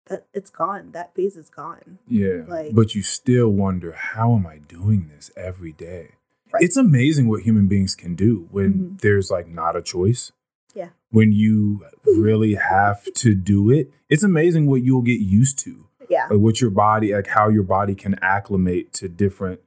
that 0.07 0.26
it's 0.34 0.49
gone. 0.49 0.91
That 0.93 1.14
phase 1.16 1.36
is 1.38 1.49
gone. 1.49 1.99
Yeah. 2.07 2.43
Like- 2.47 2.74
but 2.74 2.95
you 2.95 3.01
still 3.01 3.49
wonder, 3.49 3.91
how 3.91 4.34
am 4.36 4.47
I 4.47 4.57
doing 4.59 5.07
this 5.09 5.30
every 5.38 5.74
day? 5.74 6.16
Right. 6.51 6.64
It's 6.64 6.78
amazing 6.78 7.28
what 7.28 7.43
human 7.43 7.68
beings 7.68 7.95
can 7.95 8.16
do 8.16 8.47
when 8.51 8.74
Mhm. 8.74 9.01
there's 9.01 9.30
like 9.30 9.47
not 9.47 9.76
a 9.76 9.82
choice. 9.82 10.32
Yeah. 10.74 10.89
When 11.09 11.32
you 11.32 11.86
really 12.05 12.55
have 12.55 13.03
to 13.16 13.36
do 13.36 13.70
it, 13.70 13.91
it's 14.09 14.24
amazing 14.24 14.68
what 14.68 14.84
you'll 14.84 15.01
get 15.01 15.20
used 15.20 15.59
to. 15.59 15.88
Yeah, 16.09 16.28
Like 16.30 16.39
what 16.39 16.59
your 16.62 16.72
body, 16.72 17.14
like 17.14 17.28
how 17.28 17.47
your 17.49 17.64
body 17.64 17.95
can 17.95 18.16
acclimate 18.22 18.91
to 18.93 19.07
different 19.07 19.62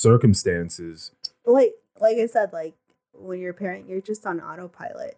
circumstances. 0.00 1.12
like 1.44 1.74
like 2.00 2.16
I 2.18 2.26
said, 2.26 2.52
like 2.52 2.74
when 3.14 3.38
you're 3.40 3.50
a 3.50 3.54
parent, 3.54 3.88
you're 3.88 4.00
just 4.00 4.26
on 4.26 4.40
autopilot. 4.40 5.16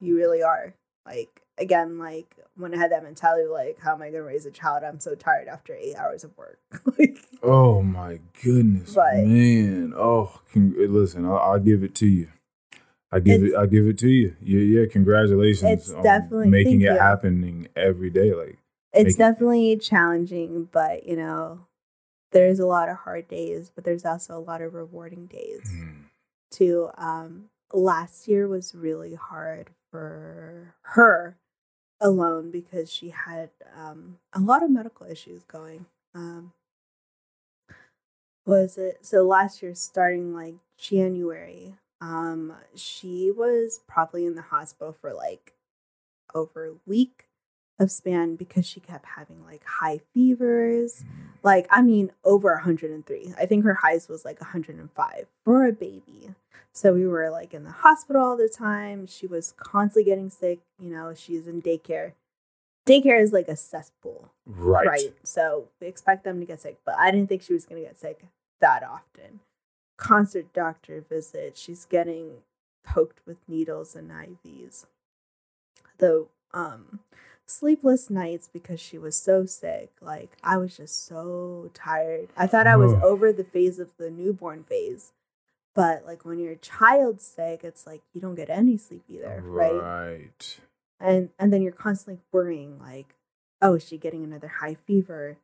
You 0.00 0.16
really 0.16 0.42
are. 0.42 0.74
Like 1.06 1.42
again, 1.58 1.98
like 1.98 2.36
when 2.56 2.74
I 2.74 2.78
had 2.78 2.92
that 2.92 3.02
mentality, 3.02 3.46
like 3.48 3.78
how 3.82 3.94
am 3.94 4.02
I 4.02 4.10
going 4.10 4.22
to 4.22 4.28
raise 4.28 4.46
a 4.46 4.50
child? 4.50 4.84
I'm 4.84 5.00
so 5.00 5.14
tired 5.14 5.48
after 5.48 5.74
eight 5.74 5.96
hours 5.96 6.22
of 6.24 6.36
work. 6.36 6.58
like, 6.98 7.18
Oh 7.42 7.82
my 7.82 8.20
goodness, 8.42 8.94
But- 8.94 9.24
man! 9.24 9.92
Oh, 9.96 10.40
con- 10.52 10.74
eh, 10.78 10.86
listen, 10.88 11.24
I'll, 11.24 11.38
I'll 11.38 11.58
give 11.60 11.82
it 11.82 11.94
to 11.96 12.06
you. 12.06 12.28
I 13.10 13.20
give 13.20 13.42
it. 13.42 13.54
I 13.56 13.64
give 13.66 13.86
it 13.86 13.96
to 14.00 14.08
you. 14.08 14.36
Yeah, 14.42 14.80
yeah. 14.80 14.86
Congratulations 14.90 15.70
It's 15.70 15.92
on 15.92 16.02
definitely- 16.02 16.50
making 16.50 16.82
it 16.82 16.92
you. 16.92 16.98
happening 16.98 17.68
every 17.74 18.10
day. 18.10 18.34
Like, 18.34 18.58
it's 18.92 19.16
definitely 19.16 19.76
challenging, 19.78 20.68
but 20.70 21.06
you 21.06 21.16
know, 21.16 21.60
there's 22.32 22.58
a 22.58 22.66
lot 22.66 22.88
of 22.88 22.98
hard 22.98 23.28
days, 23.28 23.70
but 23.74 23.84
there's 23.84 24.04
also 24.04 24.36
a 24.36 24.40
lot 24.40 24.60
of 24.60 24.74
rewarding 24.74 25.26
days. 25.26 25.62
mm, 25.66 26.04
too. 26.50 26.90
Um, 26.96 27.50
last 27.72 28.28
year 28.28 28.46
was 28.46 28.74
really 28.74 29.14
hard 29.14 29.70
for 29.90 30.74
her 30.82 31.36
alone 32.00 32.50
because 32.50 32.92
she 32.92 33.10
had 33.10 33.50
um, 33.76 34.18
a 34.32 34.40
lot 34.40 34.62
of 34.62 34.70
medical 34.70 35.06
issues 35.06 35.42
going. 35.44 35.86
Um, 36.14 36.52
was 38.46 38.78
it 38.78 38.98
so 39.02 39.22
last 39.24 39.62
year, 39.62 39.74
starting 39.74 40.34
like 40.34 40.54
January? 40.78 41.74
Um, 42.00 42.54
she 42.74 43.30
was 43.30 43.80
probably 43.86 44.24
in 44.24 44.36
the 44.36 44.42
hospital 44.42 44.96
for 44.98 45.12
like 45.12 45.52
over 46.34 46.66
a 46.66 46.74
week 46.86 47.27
of 47.78 47.90
span 47.90 48.34
because 48.34 48.66
she 48.66 48.80
kept 48.80 49.06
having 49.16 49.44
like 49.44 49.64
high 49.64 50.00
fevers. 50.12 51.04
Like 51.42 51.66
i 51.70 51.82
mean 51.82 52.10
over 52.24 52.52
103 52.54 53.34
i 53.38 53.46
think 53.46 53.64
her 53.64 53.74
highest 53.74 54.08
was 54.08 54.24
like 54.24 54.40
105 54.40 55.26
for 55.44 55.66
a 55.66 55.72
baby. 55.72 56.34
So 56.72 56.92
we 56.92 57.06
were 57.06 57.30
like 57.30 57.54
in 57.54 57.64
the 57.64 57.70
hospital 57.70 58.22
all 58.22 58.36
the 58.36 58.48
time. 58.48 59.06
She 59.06 59.26
was 59.26 59.54
constantly 59.56 60.04
getting 60.04 60.30
sick 60.30 60.60
you 60.80 60.90
know 60.90 61.14
she's 61.14 61.46
in 61.46 61.62
daycare. 61.62 62.12
Daycare 62.86 63.20
is 63.22 63.32
like 63.32 63.48
a 63.48 63.56
cesspool 63.56 64.30
right. 64.46 64.86
Right. 64.86 65.14
So 65.22 65.68
we 65.80 65.86
expect 65.86 66.24
them 66.24 66.40
to 66.40 66.46
get 66.46 66.60
sick 66.60 66.78
but 66.84 66.96
i 66.98 67.10
didn't 67.10 67.28
think 67.28 67.42
she 67.42 67.52
was 67.52 67.64
going 67.64 67.80
to 67.82 67.86
get 67.88 67.98
sick 67.98 68.24
that 68.60 68.82
often. 68.82 69.40
Constant 69.96 70.52
doctor 70.52 71.04
visits 71.08 71.60
she's 71.60 71.84
getting 71.84 72.38
poked 72.84 73.20
with 73.26 73.40
needles 73.48 73.94
and 73.94 74.10
ivs 74.10 74.86
the 75.98 76.26
um 76.54 77.00
sleepless 77.48 78.10
nights 78.10 78.48
because 78.52 78.78
she 78.78 78.98
was 78.98 79.16
so 79.16 79.46
sick. 79.46 79.90
Like 80.00 80.36
I 80.44 80.58
was 80.58 80.76
just 80.76 81.06
so 81.06 81.70
tired. 81.74 82.28
I 82.36 82.46
thought 82.46 82.66
I 82.66 82.76
was 82.76 82.92
Ugh. 82.92 83.02
over 83.02 83.32
the 83.32 83.44
phase 83.44 83.78
of 83.78 83.96
the 83.98 84.10
newborn 84.10 84.64
phase. 84.64 85.12
But 85.74 86.04
like 86.04 86.24
when 86.24 86.38
your 86.38 86.56
child's 86.56 87.24
sick, 87.24 87.60
it's 87.64 87.86
like 87.86 88.02
you 88.12 88.20
don't 88.20 88.34
get 88.34 88.50
any 88.50 88.76
sleep 88.76 89.04
either, 89.08 89.42
right? 89.44 89.72
Right. 89.72 90.60
And 91.00 91.30
and 91.38 91.52
then 91.52 91.62
you're 91.62 91.72
constantly 91.72 92.22
worrying 92.32 92.78
like, 92.78 93.14
oh, 93.62 93.74
is 93.74 93.86
she 93.86 93.96
getting 93.96 94.24
another 94.24 94.48
high 94.48 94.74
fever? 94.86 95.38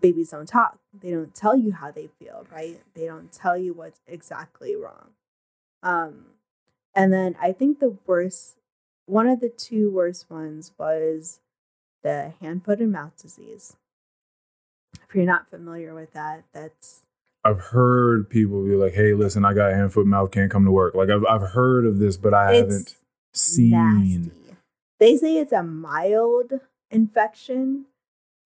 Babies 0.00 0.30
don't 0.30 0.48
talk. 0.48 0.78
They 0.92 1.10
don't 1.10 1.34
tell 1.34 1.56
you 1.56 1.72
how 1.72 1.90
they 1.90 2.08
feel, 2.18 2.46
right? 2.50 2.80
They 2.94 3.06
don't 3.06 3.30
tell 3.30 3.56
you 3.56 3.72
what's 3.74 4.00
exactly 4.06 4.74
wrong. 4.74 5.10
Um 5.82 6.26
and 6.94 7.12
then 7.12 7.36
I 7.40 7.52
think 7.52 7.80
the 7.80 7.98
worst 8.06 8.56
one 9.06 9.26
of 9.28 9.40
the 9.40 9.48
two 9.48 9.90
worst 9.90 10.30
ones 10.30 10.72
was 10.78 11.40
the 12.02 12.32
hand, 12.40 12.64
foot, 12.64 12.80
and 12.80 12.92
mouth 12.92 13.16
disease. 13.20 13.76
If 15.08 15.14
you're 15.14 15.24
not 15.24 15.48
familiar 15.48 15.94
with 15.94 16.12
that, 16.12 16.44
that's 16.52 17.02
I've 17.44 17.60
heard 17.60 18.30
people 18.30 18.64
be 18.64 18.74
like, 18.74 18.94
"Hey, 18.94 19.12
listen, 19.12 19.44
I 19.44 19.52
got 19.54 19.72
hand, 19.72 19.92
foot, 19.92 20.06
mouth, 20.06 20.30
can't 20.30 20.50
come 20.50 20.64
to 20.64 20.70
work." 20.70 20.94
Like 20.94 21.10
I've 21.10 21.24
I've 21.26 21.50
heard 21.50 21.84
of 21.86 21.98
this, 21.98 22.16
but 22.16 22.32
I 22.34 22.54
haven't 22.54 22.96
seen. 23.32 23.70
nasty. 23.70 24.30
They 24.98 25.16
say 25.16 25.36
it's 25.38 25.52
a 25.52 25.62
mild 25.62 26.60
infection. 26.90 27.86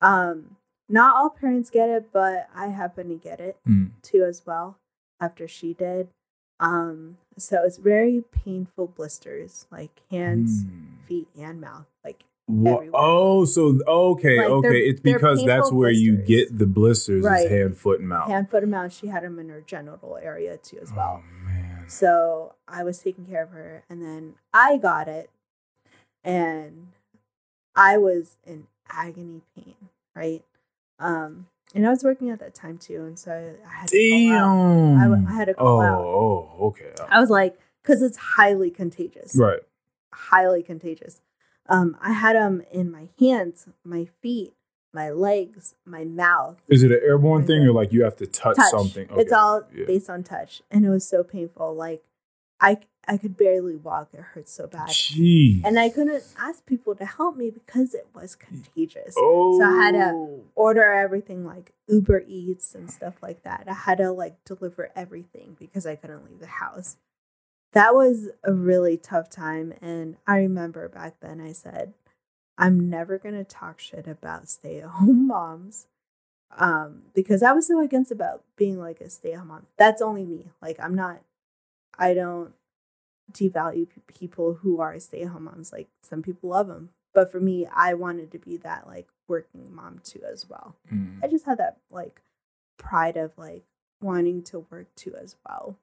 Um, 0.01 0.57
not 0.89 1.15
all 1.17 1.31
parents 1.31 1.71
get 1.71 1.89
it, 1.89 2.11
but 2.13 2.49
I 2.55 2.69
happen 2.69 3.09
to 3.11 3.15
get 3.17 3.39
it 3.41 3.57
Mm. 3.69 3.91
too 4.03 4.25
as 4.25 4.45
well 4.47 4.79
after 5.21 5.47
she 5.47 5.75
did. 5.75 6.09
Um, 6.61 7.19
so 7.37 7.63
it's 7.65 7.77
very 7.79 8.25
painful 8.33 8.89
blisters, 8.89 9.67
like 9.71 10.03
hands, 10.11 10.65
Mm. 10.65 11.01
feet, 11.07 11.29
and 11.39 11.61
mouth. 11.61 11.87
Like 12.05 12.25
everywhere. 12.49 12.91
oh, 12.95 13.45
so 13.45 13.79
okay, 13.87 14.39
Like, 14.39 14.47
they're- 14.47 14.55
okay. 14.57 14.81
It's 14.89 15.01
they're 15.03 15.15
because 15.15 15.45
that's 15.45 15.71
where 15.71 15.91
you 15.91 16.17
get 16.17 16.57
the 16.59 16.67
blisters 16.67 17.23
Right. 17.25 17.45
is 17.45 17.51
hand, 17.51 17.77
foot, 17.77 18.01
and 18.01 18.09
mouth. 18.09 18.29
hand, 18.29 18.51
foot, 18.51 18.63
and 18.63 18.73
mouth. 18.73 18.93
She 18.93 19.07
had 19.09 19.23
them 19.23 19.39
in 19.39 19.49
her 19.51 19.61
genital 19.61 20.17
area 20.21 20.57
too 20.57 20.79
as 20.81 20.93
well. 20.93 21.23
Oh 21.25 21.45
man. 21.47 21.89
So 21.89 22.55
I 22.67 22.83
was 22.85 22.99
taking 23.01 23.25
care 23.27 23.43
of 23.45 23.51
her, 23.51 23.85
and 23.89 24.03
then 24.03 24.35
I 24.53 24.77
got 24.79 25.09
it, 25.09 25.31
and 26.25 26.89
I 27.77 27.97
was 27.99 28.37
in 28.45 28.67
agony 28.91 29.43
pain, 29.55 29.75
right? 30.17 30.43
Um, 30.99 31.47
and 31.75 31.87
I 31.87 31.91
was 31.91 32.03
working 32.05 32.31
at 32.31 32.39
that 32.41 32.55
time 32.55 32.79
too, 32.79 33.05
and 33.05 33.19
so 33.19 33.31
I 33.67 33.71
had 33.81 33.89
to 33.89 33.97
call 33.99 34.33
out. 34.33 34.41
Damn. 34.41 34.97
I 34.99 35.05
w- 35.05 35.27
I 35.29 35.33
had 35.35 35.45
to 35.47 35.55
call 35.55 35.81
oh, 35.81 35.83
out. 35.83 36.01
oh, 36.05 36.57
okay. 36.69 36.93
I 37.11 37.21
was 37.21 37.31
like, 37.31 37.59
because 37.83 38.03
it's 38.03 38.17
highly 38.17 38.71
contagious, 38.71 39.35
Right. 39.37 39.61
highly 40.13 40.63
contagious. 40.63 41.21
Um, 41.69 41.97
I 42.01 42.13
had 42.13 42.35
them 42.37 42.63
in 42.73 42.91
my 42.91 43.09
hands, 43.21 43.69
my 43.85 44.07
feet, 44.23 44.55
my 44.93 45.11
legs, 45.11 45.75
my 45.85 46.05
mouth. 46.05 46.63
Is 46.69 46.83
it 46.83 46.91
an 46.91 47.01
airborne 47.03 47.47
thing 47.47 47.63
or 47.63 47.73
like 47.73 47.93
you 47.93 48.05
have 48.05 48.17
to 48.17 48.27
touch, 48.27 48.57
touch. 48.57 48.71
something? 48.71 49.07
It's 49.13 49.33
all 49.33 49.65
Yeah. 49.75 49.85
based 49.87 50.09
on 50.09 50.23
touch, 50.23 50.63
and 50.71 50.87
it 50.87 50.91
was 50.91 51.07
so 51.07 51.23
painful. 51.23 51.75
Like, 51.75 52.05
I 52.61 52.79
I 53.09 53.17
could 53.17 53.39
barely 53.39 53.75
walk. 53.75 54.11
It 54.13 54.21
hurt 54.21 54.49
so 54.49 54.67
bad. 54.67 54.91
Jeez. 54.91 55.63
and 55.65 55.79
I 55.79 55.89
couldn't 55.89 56.23
ask 56.39 56.65
people 56.67 56.95
to 56.97 57.07
help 57.07 57.37
me 57.37 57.51
because 57.51 57.95
it 57.95 58.07
was 58.15 58.35
contagious. 58.35 59.15
Oh. 59.17 59.59
So 59.59 59.65
I 59.65 59.83
had 59.83 59.93
to 59.93 60.41
order 60.55 60.93
everything 60.93 61.47
like 61.47 61.73
Uber 61.89 62.25
Eats 62.29 62.75
and 62.75 62.91
stuff 62.91 63.15
like 63.23 63.43
that. 63.45 63.65
I 63.67 63.73
had 63.73 63.99
to 63.99 64.13
like 64.13 64.45
deliver 64.45 64.91
everything 64.95 65.57
because 65.59 65.87
I 65.87 65.97
couldn't 65.97 66.27
leave 66.27 66.41
the 66.41 66.47
house. 66.47 66.99
That 67.73 67.95
was 67.95 68.29
a 68.45 68.53
really 68.53 68.99
tough 68.99 69.31
time. 69.31 69.73
And 69.81 70.17
I 70.27 70.37
remember 70.37 70.87
back 70.89 71.15
then 71.21 71.41
I 71.41 71.53
said, 71.53 71.95
I'm 72.59 72.91
never 72.91 73.19
going 73.19 73.37
to 73.37 73.45
talk 73.45 73.81
shit 73.81 74.07
about 74.07 74.49
stay 74.49 74.81
at 74.81 74.89
home 74.89 75.27
moms. 75.29 75.87
Um, 76.57 77.03
because 77.15 77.43
I 77.43 77.53
was 77.53 77.69
so 77.69 77.81
against 77.81 78.11
about 78.11 78.43
being 78.57 78.79
like 78.79 79.01
a 79.01 79.09
stay 79.09 79.33
at 79.33 79.39
home 79.39 79.49
mom. 79.49 79.67
That's 79.79 80.03
only 80.03 80.25
me. 80.25 80.51
Like, 80.61 80.79
I'm 80.81 80.95
not, 80.95 81.21
I 81.99 82.15
don't 82.15 82.53
devalue 83.33 83.87
people 84.07 84.55
who 84.63 84.81
are 84.81 84.99
stay 84.99 85.23
at 85.23 85.29
home 85.29 85.45
moms. 85.45 85.73
Like, 85.73 85.89
some 86.03 86.23
people 86.23 86.51
love 86.51 86.69
them. 86.69 86.91
But 87.15 87.33
for 87.33 87.41
me, 87.41 87.67
I 87.75 87.95
wanted 87.95 88.31
to 88.33 88.39
be 88.39 88.57
that 88.59 88.87
like 88.87 89.09
working 89.27 89.75
mom 89.75 90.01
too 90.05 90.21
as 90.31 90.49
well. 90.49 90.77
Mm. 90.93 91.19
I 91.23 91.27
just 91.27 91.47
had 91.47 91.59
that 91.59 91.79
like 91.91 92.23
pride 92.79 93.17
of 93.17 93.33
like 93.37 93.65
wanting 94.01 94.43
to 94.45 94.67
work 94.71 94.95
too 94.95 95.15
as 95.21 95.37
well. 95.47 95.77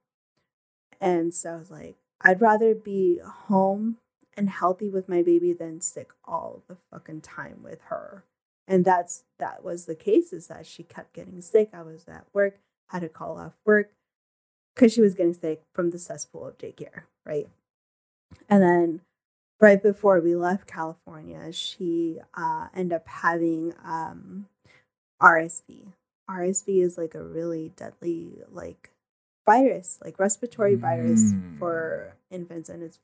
And 1.02 1.34
so 1.34 1.54
I 1.54 1.58
was 1.58 1.72
like, 1.72 1.96
I'd 2.22 2.42
rather 2.42 2.74
be 2.74 3.20
home 3.24 3.98
and 4.38 4.50
healthy 4.50 4.90
with 4.90 5.10
my 5.10 5.22
baby 5.22 5.54
than 5.54 5.82
sick 5.82 6.12
all 6.26 6.64
the 6.68 6.78
fucking 6.92 7.22
time 7.22 7.62
with 7.64 7.82
her. 7.90 8.24
And 8.68 8.84
that's 8.84 9.24
that 9.38 9.64
was 9.64 9.86
the 9.86 9.96
case 9.96 10.34
is 10.34 10.48
that 10.48 10.66
she 10.66 10.84
kept 10.84 11.14
getting 11.14 11.42
sick. 11.42 11.70
I 11.74 11.84
was 11.84 12.06
at 12.08 12.26
work, 12.34 12.60
had 12.88 13.00
to 13.00 13.10
call 13.10 13.38
off 13.38 13.54
work 13.66 13.92
because 14.74 14.94
she 14.94 15.02
was 15.02 15.14
getting 15.14 15.34
sick 15.34 15.62
from 15.74 15.92
the 15.92 16.00
cesspool 16.00 16.48
of 16.48 16.58
daycare, 16.58 17.04
right? 17.26 17.48
And 18.50 18.62
then 18.62 19.02
right 19.60 19.82
before 19.82 20.20
we 20.20 20.36
left 20.36 20.68
California, 20.68 21.52
she 21.52 22.20
uh, 22.36 22.68
ended 22.76 22.94
up 22.96 23.08
having 23.08 23.74
um, 23.84 24.48
RSV. 25.22 25.88
RSV 26.30 26.82
is 26.84 26.98
like 26.98 27.16
a 27.16 27.24
really 27.24 27.72
deadly 27.76 28.42
like 28.52 28.90
virus, 29.46 30.00
like 30.04 30.20
respiratory 30.20 30.76
virus 30.76 31.32
Mm. 31.34 31.60
for 31.60 32.16
infants, 32.32 32.68
and 32.70 32.82
it's 32.82 33.00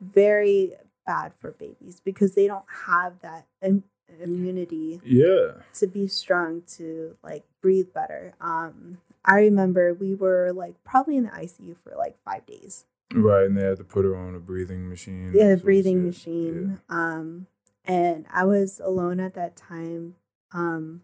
very 0.00 0.72
bad 1.06 1.32
for 1.40 1.50
babies 1.50 2.00
because 2.04 2.34
they 2.34 2.46
don't 2.46 2.64
have 2.86 3.20
that 3.20 3.46
Im- 3.60 3.84
immunity 4.20 5.00
Yeah. 5.04 5.62
to 5.74 5.86
be 5.86 6.06
strong 6.06 6.62
to 6.76 7.16
like 7.22 7.44
breathe 7.60 7.92
better. 7.92 8.34
Um, 8.40 8.98
I 9.24 9.36
remember 9.40 9.92
we 9.92 10.14
were 10.14 10.52
like 10.52 10.82
probably 10.84 11.16
in 11.16 11.24
the 11.24 11.30
ICU 11.30 11.76
for 11.76 11.94
like 11.96 12.16
five 12.24 12.46
days. 12.46 12.84
Right. 13.12 13.46
And 13.46 13.56
they 13.56 13.62
had 13.62 13.78
to 13.78 13.84
put 13.84 14.04
her 14.04 14.16
on 14.16 14.34
a 14.34 14.40
breathing 14.40 14.88
machine. 14.88 15.32
Yeah, 15.34 15.54
the 15.54 15.56
breathing 15.56 16.04
machine. 16.04 16.80
Um, 16.88 17.46
and 17.84 18.26
I 18.32 18.44
was 18.44 18.80
alone 18.82 19.20
at 19.20 19.34
that 19.34 19.56
time. 19.56 20.16
Um, 20.52 21.02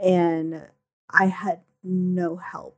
and 0.00 0.62
I 1.10 1.26
had 1.26 1.60
no 1.82 2.36
help 2.36 2.76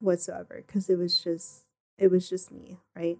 whatsoever 0.00 0.62
because 0.66 0.88
it 0.88 0.98
was 0.98 1.22
just 1.22 1.64
it 1.98 2.10
was 2.10 2.28
just 2.28 2.50
me, 2.50 2.78
right? 2.96 3.18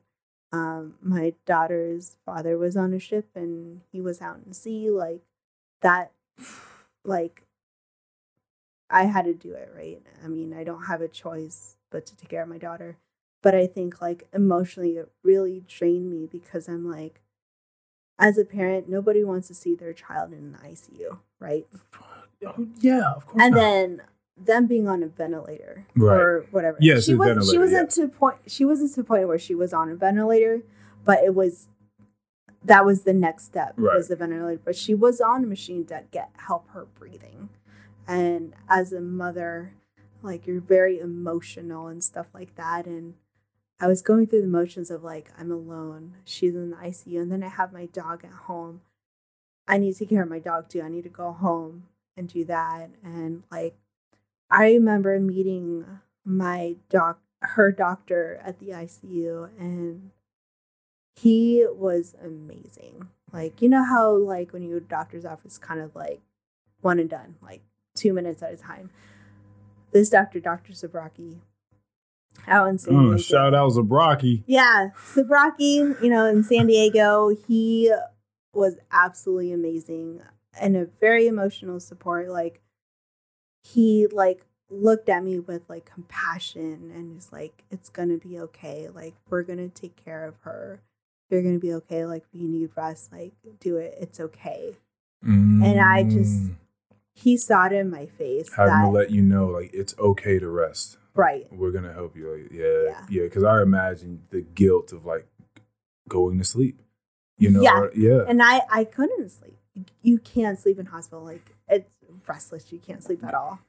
Um, 0.52 0.94
my 1.00 1.34
daughter's 1.46 2.16
father 2.26 2.58
was 2.58 2.76
on 2.76 2.92
a 2.92 2.98
ship 2.98 3.28
and 3.34 3.80
he 3.90 4.00
was 4.00 4.20
out 4.20 4.40
in 4.44 4.52
sea, 4.52 4.90
like 4.90 5.22
that, 5.80 6.12
like 7.04 7.42
I 8.90 9.04
had 9.04 9.24
to 9.24 9.34
do 9.34 9.54
it, 9.54 9.72
right? 9.74 10.02
I 10.22 10.28
mean, 10.28 10.52
I 10.52 10.64
don't 10.64 10.84
have 10.84 11.00
a 11.00 11.08
choice 11.08 11.76
but 11.90 12.04
to 12.06 12.16
take 12.16 12.28
care 12.28 12.42
of 12.42 12.48
my 12.48 12.58
daughter. 12.58 12.96
But 13.42 13.54
I 13.54 13.66
think 13.66 14.00
like 14.00 14.28
emotionally 14.32 14.92
it 14.92 15.10
really 15.24 15.64
drained 15.66 16.10
me 16.10 16.26
because 16.30 16.68
I'm 16.68 16.88
like, 16.90 17.20
as 18.18 18.38
a 18.38 18.44
parent, 18.44 18.88
nobody 18.88 19.24
wants 19.24 19.48
to 19.48 19.54
see 19.54 19.74
their 19.74 19.92
child 19.92 20.32
in 20.32 20.52
the 20.52 20.58
ICU, 20.58 21.18
right? 21.40 21.66
Oh, 22.46 22.66
yeah, 22.80 23.10
of 23.16 23.26
course. 23.26 23.42
and 23.42 23.52
not. 23.54 23.60
then 23.60 24.02
them 24.36 24.66
being 24.66 24.88
on 24.88 25.02
a 25.02 25.06
ventilator 25.08 25.86
Right. 25.96 26.16
or 26.16 26.46
whatever. 26.50 26.76
Yes, 26.80 27.04
she 27.06 27.12
a 27.12 27.16
was, 27.16 27.28
ventilator, 27.28 27.52
She 27.52 27.58
wasn't 27.58 27.96
yeah. 27.96 28.04
to 28.04 28.08
point. 28.12 28.36
She 28.46 28.64
wasn't 28.64 28.90
to 28.94 29.02
the 29.02 29.04
point 29.04 29.28
where 29.28 29.38
she 29.38 29.54
was 29.54 29.72
on 29.72 29.90
a 29.90 29.94
ventilator, 29.96 30.62
but 31.04 31.22
it 31.24 31.34
was 31.34 31.68
that 32.64 32.84
was 32.84 33.02
the 33.02 33.12
next 33.12 33.44
step 33.44 33.74
Right. 33.76 33.96
was 33.96 34.06
the 34.08 34.14
ventilator. 34.16 34.60
But 34.64 34.76
she 34.76 34.94
was 34.94 35.20
on 35.20 35.42
a 35.42 35.46
machine 35.48 35.84
to 35.86 36.04
get 36.12 36.30
help 36.46 36.68
her 36.70 36.84
breathing, 36.84 37.48
and 38.06 38.54
as 38.68 38.92
a 38.92 39.00
mother, 39.00 39.74
like 40.22 40.46
you're 40.46 40.60
very 40.60 41.00
emotional 41.00 41.88
and 41.88 42.04
stuff 42.04 42.26
like 42.32 42.54
that, 42.54 42.86
and. 42.86 43.14
I 43.82 43.88
was 43.88 44.00
going 44.00 44.28
through 44.28 44.42
the 44.42 44.46
motions 44.46 44.92
of 44.92 45.02
like 45.02 45.32
I'm 45.36 45.50
alone. 45.50 46.14
She's 46.24 46.54
in 46.54 46.70
the 46.70 46.76
ICU, 46.76 47.20
and 47.20 47.32
then 47.32 47.42
I 47.42 47.48
have 47.48 47.72
my 47.72 47.86
dog 47.86 48.24
at 48.24 48.30
home. 48.30 48.82
I 49.66 49.76
need 49.76 49.94
to 49.94 49.98
take 49.98 50.10
care 50.10 50.22
of 50.22 50.30
my 50.30 50.38
dog 50.38 50.68
too. 50.68 50.82
I 50.82 50.88
need 50.88 51.02
to 51.02 51.08
go 51.08 51.32
home 51.32 51.88
and 52.16 52.28
do 52.28 52.44
that. 52.44 52.90
And 53.02 53.42
like, 53.50 53.74
I 54.48 54.66
remember 54.66 55.18
meeting 55.18 55.84
my 56.24 56.76
doc, 56.90 57.18
her 57.40 57.72
doctor 57.72 58.40
at 58.44 58.60
the 58.60 58.68
ICU, 58.68 59.50
and 59.58 60.12
he 61.16 61.66
was 61.68 62.14
amazing. 62.24 63.08
Like, 63.32 63.60
you 63.60 63.68
know 63.68 63.84
how 63.84 64.12
like 64.12 64.52
when 64.52 64.62
you 64.62 64.74
go 64.74 64.78
to 64.78 64.84
doctor's 64.84 65.24
office, 65.24 65.58
kind 65.58 65.80
of 65.80 65.96
like 65.96 66.20
one 66.82 67.00
and 67.00 67.10
done, 67.10 67.34
like 67.42 67.62
two 67.96 68.12
minutes 68.12 68.44
at 68.44 68.52
a 68.52 68.56
time. 68.56 68.90
This 69.90 70.08
doctor, 70.08 70.38
Doctor 70.38 70.72
Zabraki, 70.72 71.40
out 72.46 72.68
in 72.68 72.78
San 72.78 72.94
Oh, 72.94 73.02
Diego. 73.04 73.16
shout 73.18 73.54
out 73.54 73.72
Zabraki. 73.72 74.42
Yeah, 74.46 74.90
Sabraki, 74.96 76.00
you 76.02 76.10
know, 76.10 76.26
in 76.26 76.42
San 76.42 76.66
Diego, 76.66 77.30
he 77.48 77.92
was 78.54 78.76
absolutely 78.90 79.52
amazing 79.52 80.20
and 80.60 80.76
a 80.76 80.84
very 80.86 81.26
emotional 81.26 81.80
support. 81.80 82.28
Like 82.28 82.60
he 83.62 84.06
like 84.10 84.44
looked 84.70 85.08
at 85.08 85.22
me 85.24 85.38
with 85.38 85.62
like 85.68 85.84
compassion 85.84 86.90
and 86.94 87.14
was 87.14 87.32
like, 87.32 87.64
"It's 87.70 87.88
gonna 87.88 88.18
be 88.18 88.38
okay. 88.40 88.88
Like 88.92 89.14
we're 89.30 89.42
gonna 89.42 89.68
take 89.68 89.96
care 89.96 90.26
of 90.26 90.34
her. 90.42 90.80
You're 91.30 91.42
gonna 91.42 91.58
be 91.58 91.72
okay. 91.74 92.04
Like 92.04 92.24
if 92.32 92.40
you 92.40 92.48
need 92.48 92.70
rest, 92.76 93.12
like 93.12 93.32
do 93.60 93.76
it. 93.76 93.94
It's 94.00 94.20
okay." 94.20 94.76
And 95.22 95.80
I 95.80 96.02
just 96.02 96.42
Mm. 96.42 96.54
he 97.14 97.36
saw 97.36 97.66
it 97.66 97.72
in 97.72 97.88
my 97.90 98.06
face 98.06 98.52
having 98.54 98.72
that 98.74 98.86
to 98.86 98.90
let 98.90 99.10
you 99.12 99.22
know 99.22 99.46
like 99.46 99.70
it's 99.72 99.94
okay 99.98 100.38
to 100.40 100.48
rest. 100.48 100.98
Right. 101.14 101.46
We're 101.52 101.72
gonna 101.72 101.92
help 101.92 102.16
you. 102.16 102.30
Like, 102.32 102.50
yeah, 102.52 102.82
Yeah. 102.84 103.06
yeah. 103.10 103.22
Because 103.24 103.44
I 103.44 103.62
imagine 103.62 104.22
the 104.30 104.40
guilt 104.42 104.92
of 104.92 105.04
like 105.04 105.26
going 106.08 106.38
to 106.38 106.44
sleep. 106.44 106.80
You 107.36 107.50
know, 107.50 107.62
Yeah. 107.62 107.78
or- 107.80 107.92
yeah. 107.94 108.24
And 108.28 108.42
I 108.42 108.62
I 108.70 108.84
couldn't 108.84 109.30
sleep. 109.30 109.56
You 110.02 110.18
can't 110.18 110.58
sleep 110.58 110.78
in 110.78 110.86
hospital. 110.86 111.24
Like 111.24 111.54
it's 111.68 111.90
restless. 112.28 112.72
You 112.72 112.78
can't 112.78 113.02
sleep 113.02 113.24
at 113.24 113.34
all. 113.34 113.60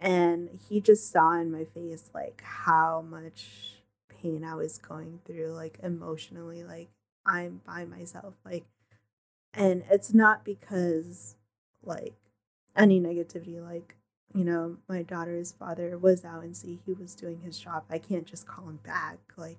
And 0.00 0.58
he 0.68 0.80
just 0.80 1.10
saw 1.10 1.32
in 1.40 1.50
my 1.52 1.64
face 1.64 2.10
like 2.14 2.42
how 2.44 3.02
much 3.02 3.82
pain 4.08 4.44
I 4.44 4.54
was 4.54 4.78
going 4.78 5.20
through, 5.24 5.52
like 5.52 5.78
emotionally. 5.82 6.64
Like 6.64 6.88
I'm 7.26 7.60
by 7.66 7.84
myself. 7.84 8.34
Like, 8.44 8.64
and 9.52 9.84
it's 9.90 10.12
not 10.12 10.44
because 10.44 11.36
like 11.82 12.14
any 12.76 13.00
negativity. 13.00 13.62
Like 13.62 13.96
you 14.34 14.44
know, 14.44 14.76
my 14.88 15.02
daughter's 15.02 15.52
father 15.52 15.96
was 15.96 16.24
out 16.24 16.42
and 16.42 16.56
sea 16.56 16.80
he 16.84 16.92
was 16.92 17.14
doing 17.14 17.40
his 17.40 17.58
job. 17.58 17.84
I 17.88 17.98
can't 17.98 18.26
just 18.26 18.46
call 18.46 18.68
him 18.68 18.80
back. 18.82 19.18
Like, 19.36 19.58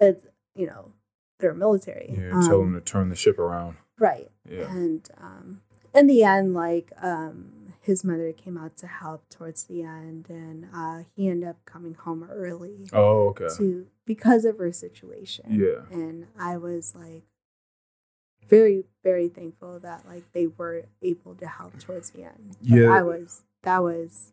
it's, 0.00 0.26
you 0.54 0.66
know, 0.66 0.92
they're 1.40 1.54
military. 1.54 2.14
Yeah, 2.16 2.30
tell 2.46 2.60
Um, 2.60 2.68
him 2.68 2.74
to 2.74 2.80
turn 2.80 3.08
the 3.08 3.16
ship 3.16 3.38
around. 3.38 3.76
Right. 3.98 4.30
Yeah. 4.48 4.70
And 4.70 5.08
um, 5.20 5.60
in 5.94 6.06
the 6.06 6.22
end, 6.24 6.54
like 6.54 6.90
um, 7.00 7.72
his 7.80 8.04
mother 8.04 8.32
came 8.32 8.56
out 8.58 8.76
to 8.78 8.86
help 8.86 9.28
towards 9.28 9.64
the 9.64 9.82
end, 9.82 10.26
and 10.28 10.66
uh, 10.74 11.04
he 11.14 11.28
ended 11.28 11.48
up 11.48 11.64
coming 11.64 11.94
home 11.94 12.24
early 12.30 12.88
Oh, 12.92 13.28
okay. 13.28 13.48
to 13.56 13.86
because 14.04 14.44
of 14.44 14.58
her 14.58 14.72
situation. 14.72 15.46
Yeah. 15.50 15.82
And 15.90 16.26
I 16.38 16.56
was 16.56 16.94
like 16.94 17.22
very, 18.48 18.84
very 19.02 19.28
thankful 19.28 19.78
that 19.80 20.06
like 20.06 20.30
they 20.32 20.46
were 20.46 20.84
able 21.02 21.34
to 21.36 21.46
help 21.46 21.78
towards 21.78 22.10
the 22.10 22.24
end. 22.24 22.56
But 22.60 22.78
Yeah. 22.78 22.90
I 22.90 23.02
was 23.02 23.42
that 23.62 23.82
was 23.82 24.32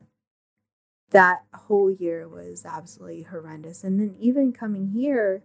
that 1.11 1.43
whole 1.53 1.91
year 1.91 2.27
was 2.27 2.65
absolutely 2.65 3.23
horrendous. 3.23 3.83
And 3.83 3.99
then 3.99 4.15
even 4.19 4.53
coming 4.53 4.87
here, 4.89 5.43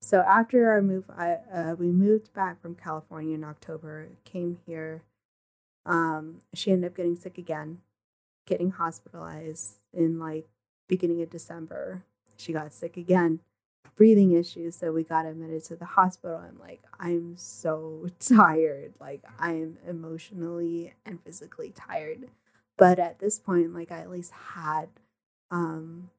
so 0.00 0.20
after 0.20 0.68
our 0.70 0.82
move, 0.82 1.04
I 1.16 1.38
uh, 1.52 1.76
we 1.78 1.86
moved 1.86 2.32
back 2.34 2.60
from 2.60 2.74
California 2.74 3.34
in 3.34 3.44
October. 3.44 4.08
Came 4.24 4.58
here. 4.66 5.02
Um, 5.86 6.40
she 6.52 6.72
ended 6.72 6.90
up 6.90 6.96
getting 6.96 7.16
sick 7.16 7.38
again, 7.38 7.78
getting 8.46 8.70
hospitalized 8.72 9.76
in 9.92 10.18
like 10.18 10.46
beginning 10.88 11.22
of 11.22 11.30
December. 11.30 12.02
She 12.36 12.52
got 12.52 12.72
sick 12.72 12.96
again, 12.96 13.40
breathing 13.96 14.32
issues. 14.32 14.76
So 14.76 14.92
we 14.92 15.04
got 15.04 15.26
admitted 15.26 15.64
to 15.64 15.76
the 15.76 15.84
hospital. 15.84 16.36
I'm 16.36 16.58
like, 16.58 16.82
I'm 16.98 17.36
so 17.36 18.08
tired. 18.20 18.94
Like 19.00 19.22
I 19.38 19.52
am 19.52 19.78
emotionally 19.86 20.94
and 21.04 21.20
physically 21.20 21.72
tired. 21.74 22.28
But 22.76 22.98
at 22.98 23.20
this 23.20 23.38
point, 23.38 23.74
like 23.74 23.92
I 23.92 24.00
at 24.00 24.10
least 24.10 24.32
had 24.54 24.88
um 25.50 26.10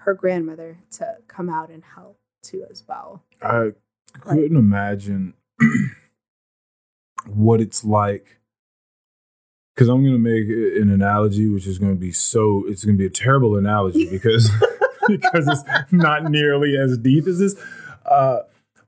her 0.00 0.14
grandmother 0.14 0.78
to 0.92 1.16
come 1.26 1.48
out 1.48 1.70
and 1.70 1.82
help 1.94 2.18
too 2.42 2.64
as 2.70 2.84
well. 2.86 3.22
I 3.42 3.70
couldn't 4.20 4.56
imagine 4.56 5.34
what 7.26 7.60
it's 7.60 7.84
like. 7.84 8.38
Because 9.74 9.88
I'm 9.88 10.02
going 10.02 10.14
to 10.14 10.18
make 10.18 10.48
an 10.82 10.90
analogy, 10.90 11.48
which 11.48 11.66
is 11.66 11.78
going 11.78 11.94
to 11.94 12.00
be 12.00 12.10
so, 12.10 12.64
it's 12.66 12.84
going 12.84 12.96
to 12.96 12.98
be 12.98 13.06
a 13.06 13.10
terrible 13.10 13.54
analogy 13.54 14.10
because 14.10 14.50
because 15.16 15.48
it's 15.48 15.92
not 15.92 16.24
nearly 16.30 16.76
as 16.76 16.98
deep 16.98 17.26
as 17.26 17.38
this. 17.38 17.56
Uh, 18.04 18.40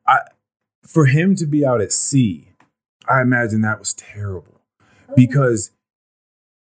I, 0.06 0.18
for 0.84 1.06
him 1.06 1.34
to 1.36 1.46
be 1.46 1.64
out 1.64 1.80
at 1.80 1.92
sea, 1.92 2.48
I 3.08 3.20
imagine 3.22 3.62
that 3.62 3.78
was 3.78 3.94
terrible 3.94 4.60
because 5.16 5.72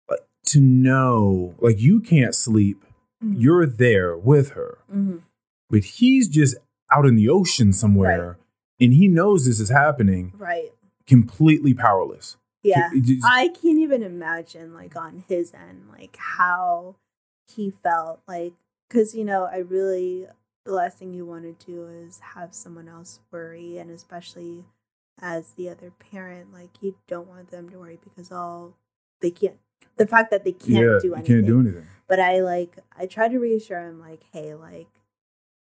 like, 0.09 0.21
to 0.47 0.59
know, 0.61 1.55
like, 1.59 1.79
you 1.79 1.99
can't 1.99 2.33
sleep, 2.35 2.83
Mhm. 3.23 3.35
you're 3.39 3.67
there 3.67 4.17
with 4.17 4.49
her 4.51 4.79
Mhm. 4.91 5.21
but 5.69 5.83
he's 5.83 6.27
just 6.27 6.55
out 6.91 7.05
in 7.05 7.15
the 7.15 7.29
ocean 7.29 7.71
somewhere 7.71 8.39
and 8.79 8.93
he 8.93 9.07
knows 9.07 9.45
this 9.45 9.59
is 9.59 9.69
happening 9.69 10.33
right. 10.39 10.71
completely 11.05 11.73
powerless 11.75 12.37
Yeah. 12.63 12.89
Just- 12.99 13.23
I 13.23 13.49
can't 13.49 13.77
even 13.77 14.01
imagine 14.01 14.73
like 14.73 14.95
on 14.95 15.23
his 15.27 15.53
end 15.53 15.83
like 15.91 16.15
how 16.17 16.95
he 17.47 17.69
felt 17.69 18.21
like 18.27 18.53
cuz 18.91 19.15
you 19.15 19.23
know 19.25 19.45
I 19.45 19.57
really 19.57 20.27
the 20.65 20.73
last 20.73 20.97
thing 20.97 21.13
you 21.13 21.25
want 21.25 21.43
to 21.43 21.65
do 21.65 21.87
is 21.87 22.19
have 22.35 22.53
someone 22.53 22.87
else 22.87 23.19
worry 23.31 23.77
and 23.77 23.89
especially 23.89 24.65
as 25.19 25.53
the 25.53 25.69
other 25.69 25.91
parent 25.91 26.53
like 26.53 26.81
you 26.81 26.95
don't 27.07 27.27
want 27.27 27.51
them 27.51 27.69
to 27.69 27.79
worry 27.79 27.99
because 28.03 28.31
all 28.31 28.73
they 29.21 29.31
can't 29.31 29.57
the 29.97 30.07
fact 30.07 30.31
that 30.31 30.43
they 30.43 30.51
can't 30.51 30.85
yeah 30.85 30.99
do 31.01 31.13
anything 31.13 31.35
can't 31.35 31.45
do 31.45 31.59
anything. 31.59 31.87
but 32.07 32.19
I 32.19 32.41
like 32.41 32.77
I 32.97 33.05
try 33.05 33.27
to 33.27 33.39
reassure 33.39 33.81
him 33.81 33.99
like 33.99 34.23
hey 34.33 34.53
like 34.53 34.89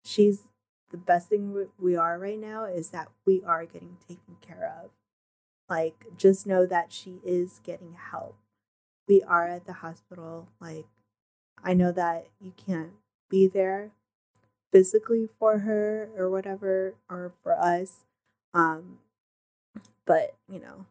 she's 0.03 0.43
the 0.89 0.97
best 0.97 1.27
thing 1.27 1.67
we 1.77 1.95
are 1.95 2.17
right 2.17 2.39
now 2.39 2.63
is 2.63 2.89
that 2.89 3.09
we 3.25 3.43
are 3.43 3.65
getting 3.65 3.97
taken 4.07 4.37
care 4.39 4.73
of. 4.81 4.91
Like 5.69 6.05
just 6.17 6.47
know 6.47 6.65
that 6.65 6.93
she 6.93 7.19
is 7.25 7.59
getting 7.63 7.95
help. 8.11 8.37
We 9.07 9.21
are 9.23 9.47
at 9.47 9.65
the 9.65 9.73
hospital 9.73 10.49
like 10.59 10.85
i 11.63 11.73
know 11.73 11.91
that 11.91 12.27
you 12.39 12.53
can't 12.55 12.91
be 13.29 13.47
there 13.47 13.91
physically 14.71 15.29
for 15.39 15.59
her 15.59 16.09
or 16.17 16.29
whatever 16.29 16.95
or 17.09 17.33
for 17.41 17.57
us 17.57 18.03
um 18.53 18.99
but 20.07 20.33
you 20.51 20.59
know. 20.59 20.85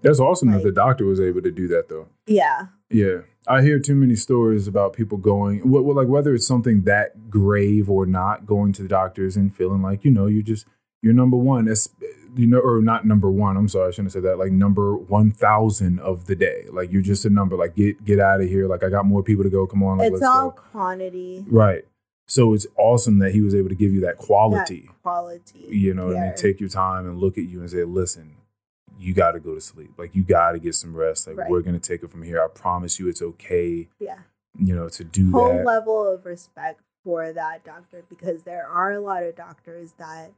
That's 0.00 0.20
awesome 0.20 0.52
that 0.52 0.62
the 0.62 0.70
doctor 0.70 1.04
was 1.04 1.20
able 1.20 1.42
to 1.42 1.50
do 1.50 1.66
that 1.68 1.88
though. 1.88 2.06
Yeah. 2.26 2.68
Yeah. 2.88 3.22
I 3.48 3.62
hear 3.62 3.80
too 3.80 3.96
many 3.96 4.14
stories 4.14 4.68
about 4.68 4.92
people 4.92 5.18
going 5.18 5.58
wh- 5.60 5.82
wh- 5.84 5.96
like 5.96 6.06
whether 6.06 6.34
it's 6.34 6.46
something 6.46 6.82
that 6.82 7.28
grave 7.28 7.90
or 7.90 8.06
not 8.06 8.46
going 8.46 8.72
to 8.74 8.82
the 8.82 8.88
doctors 8.88 9.36
and 9.36 9.54
feeling 9.54 9.82
like 9.82 10.04
you 10.04 10.12
know 10.12 10.26
you 10.26 10.42
just 10.42 10.66
you're 11.02 11.12
number 11.14 11.36
one 11.36 11.64
that's 11.66 11.88
you 12.36 12.46
know 12.46 12.58
or 12.58 12.80
not 12.82 13.06
number 13.06 13.30
one 13.30 13.56
i'm 13.56 13.68
sorry 13.68 13.88
i 13.88 13.90
shouldn't 13.90 14.12
say 14.12 14.20
that 14.20 14.38
like 14.38 14.50
number 14.52 14.96
1000 14.96 15.98
of 16.00 16.26
the 16.26 16.34
day 16.36 16.64
like 16.70 16.90
you're 16.92 17.02
just 17.02 17.24
a 17.24 17.30
number 17.30 17.56
like 17.56 17.74
get 17.74 18.04
get 18.04 18.18
out 18.20 18.40
of 18.40 18.48
here 18.48 18.66
like 18.66 18.82
i 18.82 18.88
got 18.90 19.04
more 19.06 19.22
people 19.22 19.44
to 19.44 19.50
go 19.50 19.66
come 19.66 19.82
on 19.82 19.98
like 19.98 20.12
it's 20.12 20.22
all 20.22 20.50
go 20.50 20.60
quantity 20.72 21.44
Right. 21.48 21.84
So 22.30 22.52
it's 22.52 22.66
awesome 22.76 23.20
that 23.20 23.32
he 23.32 23.40
was 23.40 23.54
able 23.54 23.70
to 23.70 23.74
give 23.74 23.90
you 23.90 24.00
that 24.02 24.18
quality. 24.18 24.82
that 24.88 25.02
quality 25.02 25.64
you 25.70 25.94
know 25.94 26.08
what 26.08 26.16
I 26.16 26.20
mean? 26.20 26.28
Yeah. 26.30 26.34
Take 26.34 26.60
your 26.60 26.68
time 26.68 27.06
and 27.06 27.18
look 27.18 27.38
at 27.38 27.44
you 27.44 27.60
and 27.60 27.70
say, 27.70 27.84
listen, 27.84 28.36
you 28.98 29.14
got 29.14 29.32
to 29.32 29.40
go 29.40 29.54
to 29.54 29.62
sleep. 29.62 29.92
Like, 29.96 30.14
you 30.14 30.22
got 30.24 30.52
to 30.52 30.58
get 30.58 30.74
some 30.74 30.94
rest. 30.94 31.26
Like, 31.26 31.38
Right. 31.38 31.48
we're 31.50 31.62
going 31.62 31.80
to 31.80 31.88
take 31.88 32.02
it 32.02 32.10
from 32.10 32.22
here. 32.24 32.42
I 32.42 32.48
promise 32.48 32.98
you 32.98 33.08
it's 33.08 33.22
okay, 33.22 33.88
yeah 33.98 34.18
you 34.58 34.74
know, 34.76 34.88
to 34.90 35.04
do 35.04 35.26
that. 35.30 35.38
whole 35.38 35.48
that. 35.58 35.64
level 35.64 36.06
of 36.12 36.26
respect 36.26 36.80
for 37.02 37.32
that 37.32 37.64
doctor 37.64 38.02
because 38.10 38.42
there 38.42 38.66
are 38.66 38.92
a 38.92 39.00
lot 39.00 39.22
of 39.22 39.34
doctors 39.34 39.92
that 39.98 40.32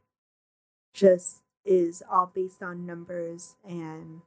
just 0.93 1.41
is 1.65 2.01
all 2.11 2.31
based 2.33 2.61
on 2.63 2.85
numbers 2.85 3.55
and 3.67 4.21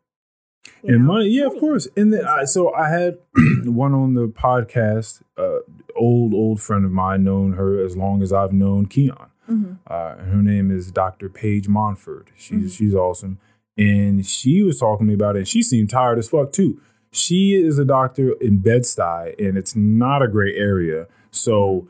and 0.83 1.07
know, 1.07 1.12
money, 1.15 1.27
yeah, 1.29 1.47
of 1.47 1.59
course. 1.59 1.89
And 1.97 2.12
then 2.12 2.25
I, 2.27 2.45
so 2.45 2.73
I 2.75 2.89
had 2.89 3.19
one 3.65 3.93
on 3.93 4.15
the 4.15 4.29
podcast, 4.29 5.21
uh, 5.37 5.59
old 5.97 6.33
old 6.33 6.61
friend 6.61 6.85
of 6.85 6.91
mine, 6.91 7.25
known 7.25 7.55
her 7.55 7.79
as 7.85 7.97
long 7.97 8.23
as 8.23 8.33
I've 8.33 8.53
known 8.53 8.87
Keon. 8.87 9.31
Mhm. 9.51 9.79
Uh, 9.87 10.17
her 10.17 10.43
name 10.43 10.71
is 10.71 10.91
Dr. 10.91 11.29
Paige 11.29 11.69
Monford. 11.69 12.31
She's 12.37 12.73
Mhm. 12.73 12.77
she's 12.79 12.95
awesome, 12.95 13.39
and 13.77 14.25
she 14.25 14.62
was 14.62 14.79
talking 14.79 15.07
to 15.07 15.09
me 15.09 15.15
about 15.15 15.37
it. 15.37 15.41
and 15.41 15.49
She 15.49 15.62
seemed 15.62 15.91
tired 15.91 16.19
as 16.19 16.29
fuck 16.31 16.53
too. 16.53 16.81
She 17.12 17.53
is 17.55 17.79
a 17.79 17.85
doctor 17.85 18.33
in 18.41 18.59
Bed 18.59 18.83
Stuy, 18.83 19.35
and 19.39 19.59
it's 19.59 19.77
not 19.77 20.23
a 20.23 20.29
great 20.29 20.57
area. 20.57 21.07
So 21.31 21.89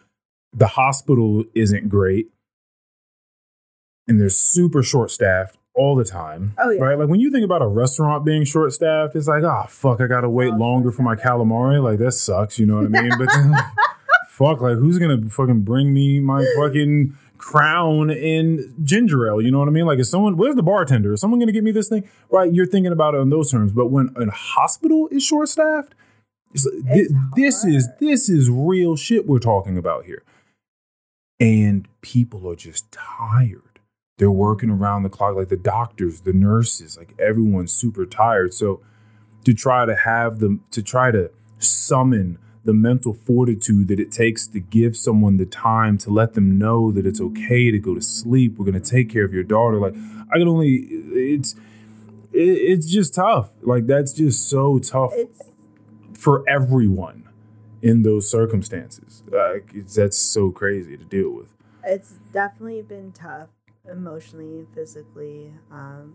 the 0.52 0.66
hospital 0.68 1.44
isn't 1.54 1.88
great, 1.88 2.30
and 4.06 4.20
they're 4.20 4.28
super 4.28 4.82
short 4.82 5.10
staffed 5.10 5.56
all 5.74 5.96
the 5.96 6.04
time. 6.04 6.54
Oh, 6.58 6.70
yeah. 6.70 6.82
right. 6.82 6.98
Like 6.98 7.08
when 7.08 7.20
you 7.20 7.30
think 7.30 7.44
about 7.44 7.62
a 7.62 7.66
restaurant 7.66 8.24
being 8.24 8.44
short 8.44 8.72
staffed, 8.72 9.16
it's 9.16 9.26
like, 9.26 9.42
oh 9.42 9.64
fuck, 9.68 10.00
I 10.00 10.06
gotta 10.06 10.30
wait 10.30 10.52
all 10.52 10.58
longer 10.58 10.90
for 10.90 11.02
my 11.02 11.16
calamari. 11.16 11.82
Like 11.82 11.98
that 11.98 12.12
sucks. 12.12 12.58
You 12.58 12.66
know 12.66 12.76
what 12.76 12.86
I 12.86 13.02
mean? 13.02 13.12
But 13.18 13.28
then, 13.32 13.54
fuck, 14.28 14.60
like 14.60 14.76
who's 14.76 14.98
gonna 14.98 15.28
fucking 15.28 15.62
bring 15.62 15.92
me 15.92 16.20
my 16.20 16.44
fucking 16.56 17.16
crown 17.38 18.10
in 18.10 18.74
ginger 18.82 19.26
ale? 19.26 19.42
You 19.42 19.50
know 19.50 19.58
what 19.58 19.68
I 19.68 19.72
mean? 19.72 19.86
Like 19.86 19.98
is 19.98 20.08
someone 20.08 20.36
where's 20.36 20.54
the 20.54 20.62
bartender? 20.62 21.12
Is 21.12 21.20
someone 21.20 21.40
gonna 21.40 21.52
get 21.52 21.64
me 21.64 21.72
this 21.72 21.88
thing? 21.88 22.08
Right? 22.30 22.52
You're 22.52 22.66
thinking 22.66 22.92
about 22.92 23.14
it 23.14 23.18
in 23.18 23.30
those 23.30 23.50
terms. 23.50 23.72
But 23.72 23.88
when 23.88 24.14
a 24.16 24.30
hospital 24.30 25.08
is 25.10 25.24
short 25.24 25.48
staffed, 25.48 25.94
it's, 26.52 26.66
It's 26.86 27.12
this 27.34 27.64
is 27.64 27.88
this 28.00 28.28
is 28.28 28.48
real 28.48 28.94
shit 28.94 29.26
we're 29.26 29.40
talking 29.40 29.76
about 29.76 30.04
here. 30.04 30.22
And 31.40 31.88
people 32.00 32.48
are 32.48 32.54
just 32.54 32.92
tired. 32.92 33.73
They're 34.16 34.30
working 34.30 34.70
around 34.70 35.02
the 35.02 35.08
clock, 35.08 35.34
like 35.34 35.48
the 35.48 35.56
doctors, 35.56 36.20
the 36.20 36.32
nurses, 36.32 36.96
like 36.96 37.14
everyone's 37.18 37.72
super 37.72 38.06
tired. 38.06 38.54
So 38.54 38.80
to 39.44 39.52
try 39.52 39.86
to 39.86 39.96
have 39.96 40.38
them 40.38 40.64
to 40.70 40.82
try 40.82 41.10
to 41.10 41.30
summon 41.58 42.38
the 42.64 42.72
mental 42.72 43.12
fortitude 43.12 43.88
that 43.88 44.00
it 44.00 44.10
takes 44.10 44.46
to 44.46 44.60
give 44.60 44.96
someone 44.96 45.36
the 45.36 45.44
time 45.44 45.98
to 45.98 46.10
let 46.10 46.34
them 46.34 46.56
know 46.58 46.90
that 46.92 47.04
it's 47.06 47.20
okay 47.20 47.70
to 47.70 47.78
go 47.78 47.94
to 47.94 48.00
sleep. 48.00 48.56
We're 48.56 48.64
gonna 48.66 48.80
take 48.80 49.10
care 49.10 49.24
of 49.24 49.34
your 49.34 49.42
daughter. 49.42 49.78
Like 49.78 49.94
I 50.32 50.38
can 50.38 50.48
only 50.48 50.76
it's 50.76 51.54
it, 52.32 52.38
it's 52.38 52.86
just 52.86 53.14
tough. 53.14 53.50
Like 53.62 53.86
that's 53.86 54.12
just 54.12 54.48
so 54.48 54.78
tough 54.78 55.12
for 56.16 56.48
everyone 56.48 57.28
in 57.82 58.02
those 58.02 58.30
circumstances. 58.30 59.24
Like 59.26 59.70
it's, 59.74 59.96
that's 59.96 60.16
so 60.16 60.52
crazy 60.52 60.96
to 60.96 61.04
deal 61.04 61.30
with. 61.30 61.48
it's 61.84 62.14
definitely 62.32 62.80
been 62.80 63.12
tough 63.12 63.48
emotionally 63.90 64.66
physically 64.74 65.52
um 65.70 66.14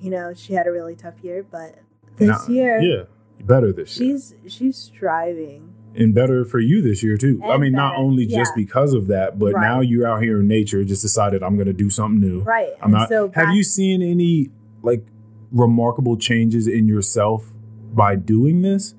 you 0.00 0.10
know 0.10 0.32
she 0.34 0.54
had 0.54 0.66
a 0.66 0.72
really 0.72 0.96
tough 0.96 1.14
year 1.22 1.44
but 1.48 1.78
this 2.16 2.28
Nah, 2.48 2.52
year 2.52 2.80
yeah, 2.80 3.04
better 3.44 3.72
this 3.72 3.98
year. 3.98 4.18
she's 4.18 4.34
she's 4.46 4.76
striving 4.76 5.74
and 5.94 6.14
better 6.14 6.44
for 6.44 6.58
you 6.58 6.80
this 6.82 7.02
year 7.02 7.16
too. 7.18 7.40
I 7.44 7.52
And 7.52 7.62
mean, 7.62 7.72
not 7.72 7.92
better, 7.92 8.02
only 8.02 8.26
just 8.26 8.54
because 8.56 8.94
of 8.94 9.08
that, 9.08 9.38
but 9.38 9.52
Right. 9.54 9.60
now 9.68 9.80
you're 9.80 10.06
out 10.06 10.22
here 10.22 10.40
in 10.40 10.48
nature. 10.48 10.82
Just 10.84 11.02
decided 11.02 11.42
I'm 11.42 11.56
going 11.56 11.66
to 11.66 11.72
do 11.74 11.90
something 11.90 12.18
new. 12.20 12.40
right 12.42 12.72
I'm 12.80 12.90
not. 12.92 13.08
so 13.10 13.30
have 13.34 13.54
you 13.54 13.62
seen 13.62 14.00
any 14.02 14.48
like 14.82 15.04
remarkable 15.50 16.16
changes 16.16 16.66
in 16.66 16.88
yourself 16.88 17.50
by 17.94 18.16
doing 18.16 18.62
this? 18.62 18.94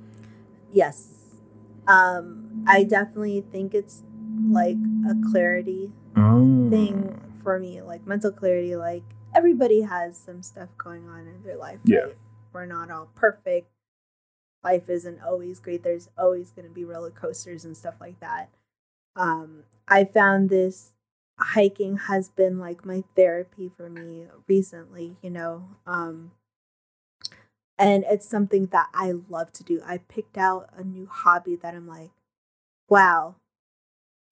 Yes. 0.71 1.09
Um, 1.87 2.63
I 2.67 2.83
definitely 2.83 3.43
think 3.51 3.73
it's 3.73 4.03
like 4.49 4.77
a 5.09 5.15
clarity 5.31 5.91
Oh. 6.15 6.69
thing 6.69 7.19
for 7.43 7.59
me, 7.59 7.81
like 7.81 8.05
mental 8.05 8.31
clarity. 8.31 8.75
Like 8.75 9.03
everybody 9.35 9.81
has 9.81 10.17
some 10.17 10.43
stuff 10.43 10.69
going 10.77 11.07
on 11.07 11.27
in 11.27 11.43
their 11.43 11.57
life. 11.57 11.79
Yeah. 11.83 11.99
right? 11.99 12.17
We're 12.53 12.65
not 12.65 12.91
all 12.91 13.09
perfect. 13.15 13.67
Life 14.63 14.89
isn't 14.89 15.21
always 15.21 15.59
great. 15.59 15.83
There's 15.83 16.09
always 16.17 16.51
going 16.51 16.67
to 16.67 16.73
be 16.73 16.85
roller 16.85 17.09
coasters 17.09 17.65
and 17.65 17.75
stuff 17.75 17.95
like 17.99 18.19
that. 18.21 18.49
Um, 19.15 19.63
I 19.87 20.05
found 20.05 20.49
this 20.49 20.93
hiking 21.37 21.97
has 22.07 22.29
been 22.29 22.59
like 22.59 22.85
my 22.85 23.03
therapy 23.15 23.71
for 23.75 23.89
me 23.89 24.27
recently, 24.47 25.17
you 25.21 25.29
know. 25.29 25.69
Um, 25.85 26.31
and 27.77 28.05
it's 28.07 28.27
something 28.29 28.67
that 28.67 28.89
I 28.93 29.13
love 29.29 29.51
to 29.53 29.63
do. 29.63 29.81
I 29.85 29.97
picked 29.97 30.37
out 30.37 30.69
a 30.75 30.83
new 30.83 31.07
hobby 31.07 31.55
that 31.57 31.73
I'm 31.73 31.87
like, 31.87 32.11
wow, 32.87 33.35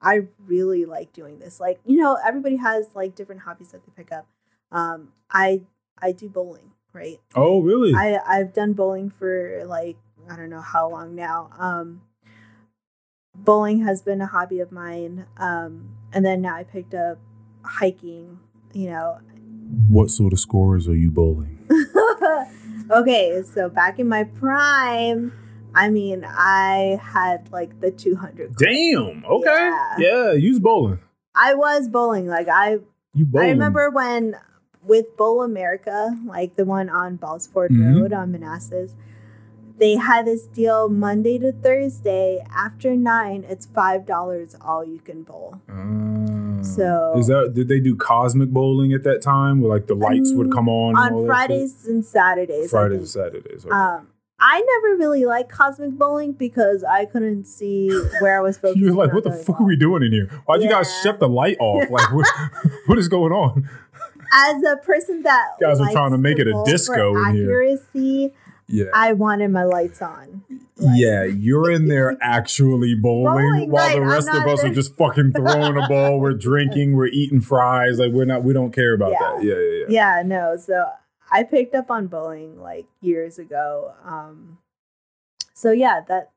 I 0.02 0.28
really 0.46 0.86
like 0.86 1.14
doing 1.14 1.40
this. 1.40 1.60
Like, 1.60 1.80
you 1.86 1.98
know, 1.98 2.18
everybody 2.26 2.58
has 2.58 2.90
like 2.96 3.16
different 3.16 3.42
hobbies 3.42 3.72
that 3.72 3.86
they 3.86 3.92
pick 3.96 4.12
up. 4.12 4.28
Um, 4.72 5.10
I 5.30 5.62
I 6.02 6.12
do 6.12 6.30
bowling, 6.30 6.72
right? 6.94 7.20
Oh, 7.36 7.62
really? 7.62 7.94
I 7.94 8.20
I've 8.26 8.54
done 8.54 8.74
bowling 8.74 9.10
for 9.10 9.64
like 9.66 9.98
I 10.30 10.36
don't 10.36 10.50
know 10.50 10.62
how 10.62 10.90
long 10.90 11.16
now. 11.16 11.50
Um, 11.58 12.02
bowling 13.36 13.84
has 13.86 14.02
been 14.02 14.22
a 14.22 14.28
hobby 14.28 14.60
of 14.60 14.72
mine. 14.72 15.26
Um, 15.38 15.96
and 16.14 16.26
then 16.26 16.42
now 16.42 16.56
I 16.56 16.64
picked 16.64 16.94
up 16.94 17.20
hiking. 17.64 18.40
You 18.74 18.90
know, 18.92 19.20
what 19.90 20.10
sort 20.10 20.34
of 20.34 20.40
scores 20.40 20.88
are 20.88 20.96
you 20.96 21.12
bowling? 21.12 21.60
okay, 22.92 23.42
so 23.44 23.70
back 23.70 24.00
in 24.00 24.08
my 24.08 24.24
prime, 24.24 25.34
I 25.76 25.90
mean, 25.90 26.26
I 26.28 27.00
had 27.02 27.52
like 27.52 27.80
the 27.82 27.92
200. 27.92 28.56
club. 28.56 28.58
Damn. 28.58 29.26
Okay. 29.26 29.46
Yeah. 29.50 29.96
Yeah. 29.98 30.32
use 30.34 30.60
bowling. 30.60 31.00
I 31.36 31.54
was 31.54 31.88
bowling. 31.88 32.28
Like 32.28 32.48
I, 32.50 32.80
You 33.14 33.26
bowling. 33.26 33.48
I 33.48 33.52
remember 33.52 33.90
when 33.90 34.36
with 34.84 35.16
Bowl 35.16 35.44
America, 35.44 36.18
like 36.26 36.56
the 36.56 36.66
one 36.66 36.90
on 36.90 37.16
Balls 37.16 37.48
Ford 37.48 37.72
Mhm. 37.72 38.02
Road 38.02 38.14
on 38.14 38.32
Manassas, 38.32 38.96
they 39.78 39.96
had 39.96 40.26
this 40.26 40.46
deal 40.48 40.90
Monday 40.90 41.38
to 41.40 41.52
Thursday 41.52 42.44
after 42.56 42.96
nine. 42.96 43.46
It's 43.48 43.66
five 43.66 44.06
dollars 44.06 44.56
all 44.60 44.84
you 44.84 45.00
can 45.00 45.24
bowl. 45.24 45.56
Uh, 45.70 46.64
So- 46.64 47.14
is 47.18 47.28
that 47.28 47.54
did 47.56 47.68
they 47.68 47.80
do 47.80 47.96
cosmic 47.96 48.50
bowling 48.50 48.94
at 48.94 49.04
that 49.04 49.22
time 49.22 49.62
where 49.62 49.72
like 49.72 49.88
the 49.88 49.96
lights 49.96 50.34
would 50.34 50.48
Um, 50.48 50.52
come 50.52 50.70
on 50.70 50.96
on? 50.96 51.26
Fridays 51.26 51.88
and 51.88 52.06
Saturdays. 52.06 52.70
Fridays 52.70 53.00
and. 53.00 53.08
Saturdays. 53.08 53.66
Okay. 53.66 53.74
Um, 53.76 54.08
I 54.42 54.60
never 54.60 54.98
really 54.98 55.26
liked 55.26 55.52
cosmic 55.52 55.92
bowling 55.92 56.34
because 56.34 56.84
I 56.84 57.06
couldn't 57.06 57.46
see 57.46 57.90
where 58.22 58.38
I 58.40 58.42
was 58.42 58.56
supposed 58.58 58.80
You're 58.80 58.94
like, 58.94 59.14
what 59.14 59.24
the 59.24 59.32
fuck 59.32 59.62
are 59.62 59.66
we 59.66 59.76
doing 59.76 60.04
in 60.04 60.12
here? 60.12 60.28
Why'd 60.46 60.62
you 60.64 60.70
guys 60.70 60.92
shut 61.04 61.20
the 61.20 61.30
light 61.30 61.58
off? 61.60 61.90
Like, 61.90 62.12
what, 62.12 62.28
what 62.88 62.98
is 62.98 63.08
going 63.08 63.32
on? 63.32 63.70
As 64.34 64.64
a 64.64 64.78
person 64.78 65.22
that 65.24 65.46
You 65.60 65.68
guys 65.68 65.80
are 65.80 65.92
trying 65.92 66.12
to 66.12 66.18
make 66.18 66.40
it 66.40 66.48
a 66.48 66.64
disco 66.66 67.16
in 67.26 67.36
here. 67.36 67.44
accuracy, 67.46 68.32
Yeah. 68.68 68.86
I 68.94 69.14
wanted 69.14 69.50
my 69.52 69.64
lights 69.66 70.02
on. 70.02 70.44
Like- 70.78 70.98
yeah, 71.00 71.24
you're 71.26 71.70
in 71.70 71.88
there 71.90 72.18
actually 72.22 72.96
bowling, 72.96 73.36
Bowling, 73.36 73.70
while 73.70 73.86
right, 73.88 73.96
the 74.00 74.02
rest 74.06 74.30
of 74.30 74.48
us 74.48 74.64
are 74.64 74.74
just 74.74 74.96
fucking 74.96 75.34
throwing 75.34 75.78
a 75.78 75.88
ball. 75.88 76.20
We're 76.20 76.34
drinking, 76.34 76.96
we're 76.96 77.08
eating 77.08 77.42
fries. 77.42 78.00
Like 78.00 78.12
we're 78.14 78.26
not, 78.26 78.44
we 78.44 78.54
don't 78.54 78.72
care 78.74 78.94
about 78.96 79.12
Yeah. 79.12 79.20
that. 79.20 79.44
Yeah, 79.44 79.54
yeah, 79.54 79.86
yeah. 79.90 80.18
Yeah, 80.18 80.24
no. 80.26 80.56
So 80.58 80.86
I 81.32 81.44
picked 81.44 81.74
up 81.76 81.90
on 81.90 82.08
bowling 82.08 82.60
like 82.60 82.88
years 83.02 83.40
ago. 83.40 83.94
Um, 84.04 84.58
so 85.54 85.72
yeah, 85.72 86.02
that 86.08 86.32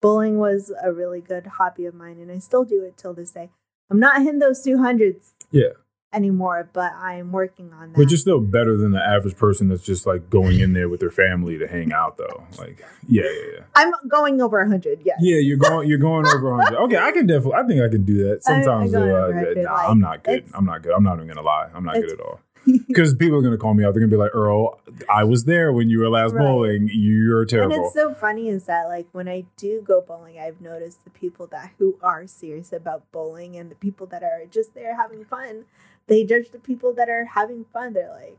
bowling 0.00 0.38
was 0.38 0.72
a 0.82 0.92
really 0.92 1.20
good 1.20 1.46
hobby 1.58 1.86
of 1.86 1.94
mine, 1.94 2.18
and 2.20 2.30
I 2.30 2.38
still 2.38 2.64
do 2.64 2.82
it 2.84 2.96
till 2.96 3.14
this 3.14 3.32
day. 3.32 3.50
I'm 3.90 4.00
not 4.00 4.22
hitting 4.22 4.38
those 4.38 4.62
two 4.62 4.78
hundreds. 4.78 5.34
Yeah. 5.50 5.70
Anymore, 6.14 6.68
but 6.74 6.92
I'm 6.92 7.32
working 7.32 7.72
on 7.72 7.92
that. 7.92 7.96
But 7.96 8.10
you're 8.10 8.18
still 8.18 8.38
better 8.38 8.76
than 8.76 8.90
the 8.92 9.02
average 9.02 9.34
person 9.34 9.68
that's 9.68 9.82
just 9.82 10.06
like 10.06 10.28
going 10.28 10.60
in 10.60 10.74
there 10.74 10.90
with 10.90 11.00
their 11.00 11.10
family 11.10 11.56
to 11.56 11.66
hang 11.66 11.90
out, 11.90 12.18
though. 12.18 12.44
Like, 12.58 12.84
yeah, 13.08 13.22
yeah, 13.22 13.52
yeah. 13.54 13.60
I'm 13.74 13.92
going 14.08 14.38
over 14.42 14.60
a 14.60 14.68
hundred. 14.68 15.00
Yes. 15.06 15.16
Yeah, 15.22 15.38
you're 15.38 15.56
going. 15.56 15.88
You're 15.88 15.96
going 15.96 16.26
over 16.26 16.50
100. 16.54 16.78
Okay, 16.82 16.98
I 16.98 17.12
can 17.12 17.26
definitely. 17.26 17.54
I 17.54 17.62
think 17.66 17.80
I 17.80 17.88
can 17.88 18.04
do 18.04 18.18
that. 18.24 18.42
I- 18.46 18.58
I 18.58 18.62
Sometimes, 18.62 18.92
though, 18.92 19.04
over 19.04 19.38
uh, 19.58 19.62
nah, 19.62 19.88
I'm 19.88 20.00
not 20.00 20.22
good. 20.22 20.44
I'm 20.52 20.66
not 20.66 20.82
good. 20.82 20.92
I'm 20.92 21.02
not 21.02 21.14
even 21.16 21.28
gonna 21.28 21.40
lie. 21.40 21.70
I'm 21.74 21.84
not 21.84 21.94
good 21.94 22.12
at 22.12 22.20
all. 22.20 22.40
Because 22.88 23.14
people 23.14 23.38
are 23.38 23.42
gonna 23.42 23.56
call 23.58 23.74
me 23.74 23.84
out. 23.84 23.94
They're 23.94 24.00
gonna 24.00 24.10
be 24.10 24.16
like, 24.16 24.34
Earl, 24.34 24.78
I 25.12 25.24
was 25.24 25.44
there 25.44 25.72
when 25.72 25.88
you 25.88 25.98
were 25.98 26.08
last 26.08 26.34
Right. 26.34 26.42
bowling. 26.42 26.90
You're 26.92 27.44
terrible. 27.44 27.74
And 27.74 27.84
it's 27.84 27.94
so 27.94 28.14
funny 28.14 28.48
is 28.48 28.64
that 28.66 28.84
like 28.84 29.06
when 29.12 29.28
I 29.28 29.44
do 29.56 29.80
go 29.80 30.00
bowling, 30.00 30.38
I've 30.38 30.60
noticed 30.60 31.04
the 31.04 31.10
people 31.10 31.46
that 31.48 31.70
who 31.78 31.96
are 32.02 32.26
serious 32.26 32.72
about 32.72 33.10
bowling 33.12 33.56
and 33.56 33.70
the 33.70 33.74
people 33.74 34.06
that 34.08 34.22
are 34.22 34.42
just 34.50 34.74
there 34.74 34.96
having 34.96 35.24
fun, 35.24 35.64
they 36.06 36.24
judge 36.24 36.50
the 36.50 36.58
people 36.58 36.92
that 36.94 37.08
are 37.08 37.24
having 37.34 37.64
fun. 37.72 37.94
They're 37.94 38.10
like, 38.10 38.38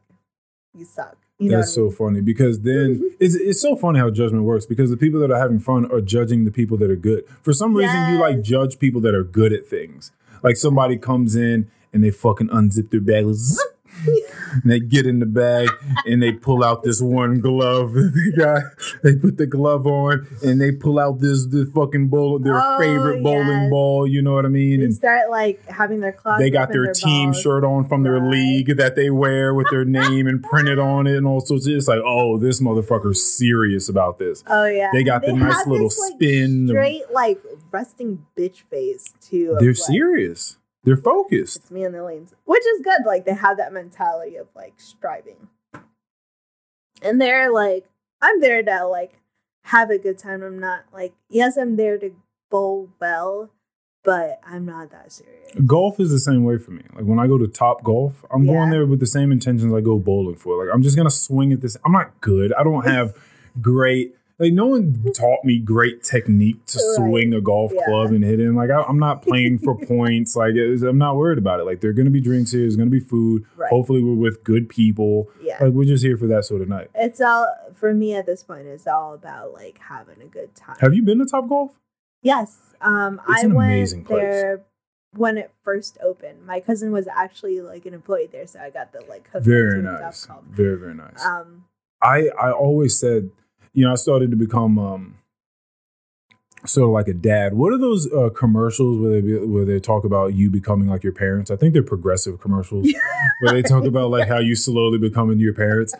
"You 0.77 0.85
suck." 0.85 1.17
You 1.39 1.49
know. 1.49 1.57
That's 1.57 1.73
so 1.73 1.89
funny 1.89 2.21
because 2.21 2.61
then 2.61 3.15
it's 3.19 3.35
it's 3.35 3.59
so 3.61 3.75
funny 3.75 3.99
how 3.99 4.09
judgment 4.09 4.43
works 4.43 4.65
because 4.65 4.89
the 4.89 4.97
people 4.97 5.19
that 5.21 5.31
are 5.31 5.39
having 5.39 5.59
fun 5.59 5.91
are 5.91 5.99
judging 6.01 6.45
the 6.45 6.51
people 6.51 6.77
that 6.77 6.89
are 6.91 6.95
good. 6.95 7.25
For 7.41 7.53
some 7.53 7.73
reason, 7.75 8.09
you 8.09 8.19
like 8.19 8.41
judge 8.41 8.79
people 8.79 9.01
that 9.01 9.13
are 9.15 9.23
good 9.23 9.51
at 9.51 9.67
things. 9.67 10.11
Like 10.43 10.57
somebody 10.57 10.97
comes 10.97 11.35
in 11.35 11.69
and 11.91 12.03
they 12.03 12.11
fucking 12.11 12.49
unzip 12.49 12.89
their 12.91 13.01
bag, 13.01 13.25
zip, 13.33 13.72
and 14.05 14.71
they 14.71 14.79
get 14.79 15.05
in 15.05 15.19
the 15.19 15.25
bag 15.25 15.69
and 16.05 16.21
they 16.21 16.31
pull 16.31 16.63
out 16.63 16.83
this 16.83 17.01
one 17.01 17.39
glove 17.39 17.93
that 17.93 18.11
they 18.13 18.37
got. 18.43 18.63
They 19.03 19.15
put 19.15 19.37
the 19.37 19.47
glove 19.47 19.85
on 19.87 20.27
and 20.43 20.59
they 20.61 20.71
pull 20.71 20.99
out 20.99 21.19
this 21.19 21.45
this 21.47 21.69
fucking 21.69 22.07
bowl, 22.09 22.39
their 22.39 22.59
Oh, 22.61 22.77
favorite 22.79 23.23
bowling 23.23 23.47
yes. 23.63 23.69
ball. 23.69 24.07
You 24.07 24.21
know 24.21 24.33
what 24.33 24.45
I 24.45 24.49
mean? 24.49 24.79
They 24.79 24.85
And 24.85 24.93
start 24.93 25.29
like 25.29 25.65
having 25.67 25.99
their 25.99 26.11
claws. 26.11 26.39
they 26.39 26.49
got 26.49 26.69
in 26.69 26.81
their, 26.83 26.93
team 26.93 27.31
balls. 27.31 27.41
shirt 27.41 27.63
on 27.63 27.85
from 27.87 28.03
their 28.03 28.13
Right. 28.19 28.31
league 28.31 28.77
that 28.77 28.95
they 28.95 29.09
wear 29.09 29.53
with 29.53 29.67
their 29.71 29.85
name 29.99 30.27
and 30.27 30.41
printed 30.43 30.79
on 30.79 31.07
it 31.07 31.15
and 31.17 31.25
all 31.25 31.39
sorts 31.41 31.67
of 31.67 31.73
it's 31.73 31.87
like, 31.87 32.01
oh, 32.05 32.37
this 32.37 32.59
motherfucker's 32.61 33.23
serious 33.23 33.89
about 33.89 34.19
this. 34.19 34.43
Oh 34.47 34.65
yeah, 34.65 34.89
They 34.93 35.03
got 35.03 35.23
the 35.25 35.33
nice 35.33 35.65
little 35.67 35.87
this, 35.87 35.99
like, 35.99 36.13
spin. 36.13 36.67
straight 36.67 37.03
like 37.13 37.39
resting 37.71 38.25
bitch 38.37 38.63
face 38.69 39.13
too. 39.21 39.55
They're 39.59 39.69
like, 39.69 39.77
serious. 39.77 40.57
They're 40.83 40.97
focused. 40.97 41.57
It's 41.57 41.71
me 41.71 41.83
and 41.83 41.95
the 41.95 42.03
lanes, 42.03 42.33
which 42.45 42.65
is 42.65 42.81
good. 42.81 43.01
Like 43.05 43.25
they 43.25 43.33
have 43.33 43.57
that 43.57 43.73
mentality 43.73 44.35
of 44.35 44.47
like 44.55 44.73
striving, 44.77 45.47
and 47.01 47.21
they're 47.21 47.51
like, 47.51 47.85
I'm 48.21 48.41
there 48.41 48.61
to 48.63 48.85
like 48.87 49.19
have 49.65 49.89
a 49.89 49.97
good 49.97 50.17
time. 50.17 50.43
I'm 50.43 50.59
not 50.59 50.85
like, 50.91 51.13
yes, 51.29 51.57
I'm 51.57 51.77
there 51.77 51.97
to 51.97 52.15
bowl 52.49 52.89
well, 52.99 53.49
but 54.03 54.39
I'm 54.45 54.65
not 54.65 54.91
that 54.91 55.11
serious. 55.11 55.51
Golf 55.65 55.99
is 55.99 56.11
the 56.11 56.19
same 56.19 56.43
way 56.43 56.57
for 56.57 56.71
me. 56.71 56.83
Like 56.93 57.05
when 57.05 57.19
I 57.19 57.27
go 57.27 57.37
to 57.37 57.47
Top 57.47 57.83
Golf, 57.83 58.25
I'm 58.29 58.45
going 58.45 58.69
there 58.69 58.85
with 58.85 58.99
the 58.99 59.07
same 59.07 59.31
intentions 59.31 59.73
I 59.73 59.81
go 59.81 59.97
bowling 59.97 60.35
for. 60.35 60.63
Like 60.63 60.73
I'm 60.73 60.83
just 60.83 60.97
gonna 60.97 61.09
swing 61.09 61.53
at 61.53 61.61
this. 61.61 61.77
I'm 61.85 61.93
not 61.93 62.19
good. 62.19 62.53
I 62.53 62.63
don't 62.63 62.85
have 62.87 63.15
great. 63.61 64.15
Like 64.43 64.53
no 64.53 64.67
one 64.67 65.03
taught 65.15 65.43
me 65.45 65.59
great 65.59 66.03
technique 66.03 66.65
to 66.67 66.77
Right. 66.79 66.95
swing 67.09 67.33
a 67.33 67.41
golf 67.41 67.71
Yeah. 67.73 67.85
club 67.85 68.11
and 68.11 68.23
hit 68.23 68.39
it. 68.39 68.45
And 68.47 68.55
like 68.55 68.69
I, 68.69 68.81
I'm 68.83 68.99
not 68.99 69.21
playing 69.21 69.59
for 69.59 69.75
points. 69.87 70.35
Like 70.35 70.55
it 70.55 70.69
was- 70.69 70.83
I'm 70.83 70.97
not 70.97 71.15
worried 71.15 71.37
about 71.37 71.59
it. 71.59 71.63
Like 71.63 71.81
there 71.81 71.89
are 71.89 71.93
gonna 71.93 72.09
be 72.09 72.21
drinks 72.21 72.51
here. 72.51 72.61
There's 72.61 72.75
gonna 72.75 72.89
be 72.89 72.99
food. 72.99 73.45
Right. 73.55 73.69
Hopefully 73.69 74.03
we're 74.03 74.13
with 74.15 74.43
good 74.43 74.67
people. 74.69 75.29
Yeah. 75.41 75.57
Like 75.63 75.73
we're 75.73 75.85
just 75.85 76.03
here 76.03 76.17
for 76.17 76.27
that 76.27 76.45
sort 76.45 76.61
of 76.61 76.67
night. 76.69 76.89
It's 76.93 77.21
all 77.21 77.47
for 77.73 77.93
me 77.93 78.13
at 78.15 78.25
this 78.25 78.43
point. 78.43 78.67
It's 78.67 78.85
all 78.87 79.13
about 79.13 79.53
like 79.53 79.79
having 79.89 80.21
a 80.21 80.25
good 80.27 80.53
time. 80.55 80.75
Have 80.81 80.93
you 80.93 81.03
been 81.03 81.19
to 81.19 81.25
Top 81.25 81.47
Golf? 81.47 81.79
Yes. 82.21 82.59
Um, 82.81 83.21
I 83.27 83.41
went 83.45 83.53
amazing 83.55 84.03
place. 84.05 84.21
there 84.21 84.61
when 85.15 85.37
it 85.37 85.51
first 85.63 85.97
opened. 86.03 86.45
My 86.45 86.59
cousin 86.59 86.91
was 86.91 87.07
actually 87.07 87.61
like 87.61 87.85
an 87.85 87.93
employee 87.93 88.27
there, 88.31 88.47
so 88.47 88.59
I 88.59 88.69
got 88.71 88.91
the 88.93 89.01
like 89.07 89.29
Very 89.33 89.81
nice. 89.81 90.27
Very 90.49 90.77
very 90.77 90.95
nice. 90.95 91.23
Um, 91.23 91.65
I 92.01 92.29
I 92.41 92.51
always 92.51 92.99
said, 92.99 93.29
you 93.73 93.85
know, 93.85 93.91
I 93.91 93.95
started 93.95 94.31
to 94.31 94.37
become 94.37 94.77
um 94.77 95.15
sort 96.65 96.87
of 96.87 96.93
like 96.93 97.07
a 97.07 97.13
dad. 97.13 97.53
What 97.53 97.73
are 97.73 97.77
those 97.77 98.11
uh, 98.11 98.29
commercials 98.29 98.99
where 98.99 99.11
they 99.11 99.21
be, 99.21 99.37
where 99.37 99.65
they 99.65 99.79
talk 99.79 100.05
about 100.05 100.33
you 100.33 100.49
becoming 100.49 100.87
like 100.87 101.03
your 101.03 101.13
parents? 101.13 101.51
I 101.51 101.55
think 101.55 101.73
they're 101.73 101.83
progressive 101.83 102.39
commercials 102.39 102.87
where 103.41 103.53
they 103.53 103.61
talk 103.61 103.85
about 103.85 104.11
like 104.11 104.27
how 104.27 104.39
you 104.39 104.55
slowly 104.55 104.97
becoming 104.97 105.39
your 105.39 105.53
parents. 105.53 105.93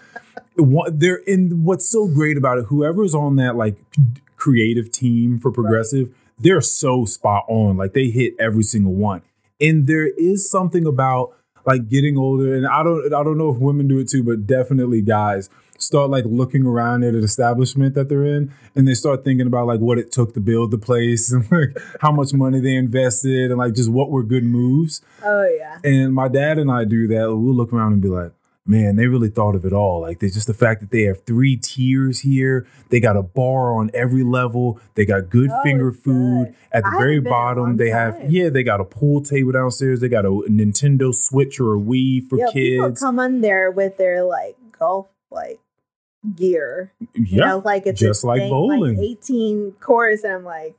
What 0.56 1.00
they're 1.00 1.18
in 1.18 1.64
what's 1.64 1.90
so 1.90 2.08
great 2.08 2.38
about 2.38 2.60
it, 2.60 2.66
whoever's 2.66 3.16
on 3.16 3.36
that 3.38 3.56
like 3.56 3.76
creative 4.36 4.92
team 4.92 5.40
for 5.40 5.52
progressive, 5.52 6.14
they're 6.40 6.62
so 6.62 7.06
spot 7.06 7.46
on. 7.48 7.78
Like 7.78 7.94
they 7.94 8.10
hit 8.10 8.34
every 8.40 8.64
single 8.64 8.94
one. 8.94 9.22
And 9.60 9.88
there 9.88 10.08
is 10.08 10.50
something 10.50 10.86
about 10.86 11.36
like 11.66 11.88
getting 11.88 12.18
older, 12.18 12.54
and 12.54 12.68
I 12.68 12.84
don't 12.84 13.06
I 13.14 13.24
don't 13.24 13.38
know 13.38 13.50
if 13.50 13.58
women 13.58 13.88
do 13.88 14.00
it 14.00 14.10
too, 14.10 14.24
but 14.24 14.46
definitely 14.46 15.02
guys 15.02 15.50
start 15.80 16.10
like 16.10 16.24
looking 16.26 16.66
around 16.66 17.04
at 17.04 17.14
an 17.14 17.24
establishment 17.24 17.94
that 17.96 18.08
they're 18.10 18.26
in 18.26 18.52
and 18.76 18.88
they 18.88 18.94
start 18.94 19.24
thinking 19.24 19.48
about 19.48 19.68
like 19.68 19.80
what 19.80 19.98
it 19.98 20.12
took 20.12 20.34
to 20.34 20.40
build 20.40 20.72
the 20.72 20.78
place 20.78 21.32
and 21.34 21.50
like 21.52 21.78
how 22.02 22.12
much 22.12 22.34
money 22.34 22.60
they 22.60 22.76
invested 22.76 23.50
and 23.52 23.58
like 23.58 23.74
just 23.74 23.92
what 23.92 24.10
were 24.10 24.24
good 24.24 24.44
moves. 24.44 25.02
oh 25.24 25.48
yeah. 25.58 25.80
And 25.84 26.14
my 26.14 26.28
dad 26.28 26.58
and 26.60 26.72
I 26.72 26.86
do 26.86 27.08
that. 27.08 27.28
We'll 27.30 27.56
look 27.56 27.74
around 27.74 27.94
and 27.94 28.02
be 28.02 28.08
like, 28.08 28.32
man, 28.66 28.96
they 28.96 29.08
really 29.08 29.28
thought 29.28 29.56
of 29.56 29.66
it 29.66 29.74
all. 29.74 30.00
Like 30.02 30.20
there's 30.20 30.36
just 30.36 30.48
the 30.48 30.54
fact 30.54 30.80
that 30.80 30.90
they 30.92 31.02
have 31.02 31.26
three 31.26 31.58
tiers 31.58 32.22
here. 32.22 32.66
They 32.90 33.02
got 33.02 33.18
a 33.18 33.22
bar 33.24 33.74
on 33.74 33.92
every 33.94 34.24
level. 34.24 34.80
They 34.96 35.06
got 35.06 35.30
good 35.30 35.50
Oh, 35.52 35.64
finger 35.64 35.92
food. 35.92 36.46
good. 36.46 36.56
At 36.72 36.84
the 36.84 36.90
I 36.90 36.98
very 36.98 37.16
haven't 37.16 37.24
been 37.26 37.28
in 37.28 37.28
a 37.28 37.30
bottom, 37.30 37.78
they 37.78 37.90
have 37.90 38.32
yeah, 38.32 38.50
they 38.50 38.64
got 38.64 38.80
a 38.80 38.86
pool 38.86 39.22
table 39.22 39.52
downstairs. 39.52 40.00
They 40.00 40.08
got 40.08 40.24
a 40.26 40.30
Nintendo 40.30 41.14
Switch 41.14 41.60
or 41.60 41.76
a 41.76 41.78
Wii 41.78 42.26
for 42.30 42.38
yeah, 42.40 42.46
people 42.54 42.88
kids. 42.88 43.02
come 43.02 43.20
on 43.20 43.42
there 43.42 43.70
with 43.70 43.98
their 43.98 44.24
like 44.24 44.56
golf 44.80 45.08
like 45.34 45.60
gear. 46.36 46.92
You 47.14 47.26
Yeah. 47.26 47.46
know, 47.48 47.58
like 47.66 47.86
it's 47.86 48.00
just 48.00 48.24
like 48.24 48.40
thing, 48.42 48.50
bowling. 48.50 49.00
18 49.00 49.74
course, 49.80 50.24
and 50.24 50.34
I'm 50.34 50.44
like, 50.46 50.76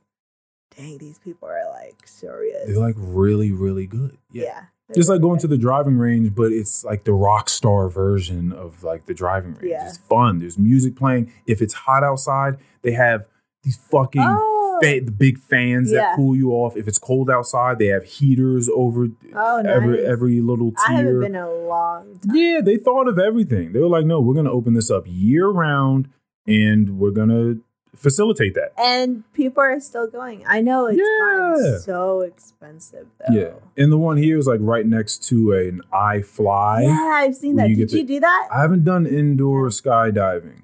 dang, 0.75 0.97
these 0.97 1.19
people 1.19 1.47
are 1.49 1.69
like 1.71 2.07
serious. 2.07 2.65
They're 2.67 2.79
like 2.79 2.95
really, 2.97 3.51
really 3.51 3.85
good. 3.85 4.17
yeah. 4.31 4.43
Yeah. 4.89 4.95
Just 4.95 5.09
like 5.09 5.19
going 5.19 5.39
to 5.39 5.47
the 5.47 5.57
driving 5.57 5.97
range, 5.97 6.35
but 6.35 6.51
it's 6.51 6.83
like 6.83 7.05
the 7.05 7.13
rock 7.13 7.49
star 7.49 7.89
version 7.89 8.53
of 8.53 8.83
like 8.83 9.07
the 9.07 9.15
driving 9.15 9.53
range. 9.55 9.63
Yeah. 9.71 9.87
It's 9.87 9.97
fun. 9.97 10.37
There's 10.39 10.59
music 10.59 10.95
playing. 10.95 11.33
If 11.47 11.59
it's 11.59 11.73
hot 11.73 12.03
outside, 12.03 12.57
they 12.83 12.91
have 12.91 13.25
these 13.63 13.77
fucking 13.89 14.21
Oh, 14.23 14.54
fa- 14.81 15.01
the 15.05 15.11
big 15.11 15.37
fans 15.39 15.91
Yeah. 15.91 15.99
that 16.01 16.15
cool 16.15 16.35
you 16.35 16.51
off. 16.51 16.75
If 16.77 16.87
it's 16.87 16.99
cold 16.99 17.29
outside, 17.29 17.79
they 17.79 17.87
have 17.87 18.03
heaters 18.05 18.69
over 18.73 19.07
oh 19.35 19.61
nice. 19.61 19.65
every 19.65 20.05
every 20.05 20.41
little 20.41 20.71
tier. 20.71 20.77
I 20.87 20.91
haven't 20.93 21.19
been 21.21 21.35
a 21.35 21.51
long 21.53 22.19
time. 22.19 22.35
yeah, 22.35 22.61
they 22.63 22.77
thought 22.77 23.07
of 23.07 23.17
everything. 23.19 23.73
They 23.73 23.79
were 23.79 23.87
like, 23.87 24.05
no, 24.05 24.19
we're 24.21 24.35
gonna 24.35 24.51
open 24.51 24.73
this 24.73 24.89
up 24.91 25.03
year 25.07 25.47
round 25.49 26.09
and 26.47 26.97
we're 26.99 27.11
gonna 27.11 27.55
facilitate 27.95 28.53
that. 28.55 28.73
And 28.77 29.23
people 29.33 29.63
are 29.63 29.79
still 29.79 30.05
going. 30.07 30.43
I 30.45 30.59
know 30.59 30.87
it's 30.87 30.99
Yeah. 30.99 31.77
so 31.77 32.19
expensive 32.21 33.07
though. 33.19 33.33
Yeah. 33.33 33.51
And 33.77 33.89
the 33.89 33.97
one 33.97 34.17
here 34.17 34.37
is 34.37 34.47
like 34.47 34.59
right 34.61 34.85
next 34.85 35.23
to 35.29 35.53
an 35.53 35.81
iFly. 35.93 36.83
Yeah, 36.83 37.11
I've 37.15 37.35
seen 37.35 37.55
that. 37.55 37.69
you 37.69 37.77
Did 37.77 37.93
you 37.93 38.03
do 38.03 38.19
that? 38.19 38.47
I 38.53 38.59
haven't 38.61 38.83
done 38.83 39.05
indoor 39.05 39.69
skydiving. 39.69 40.63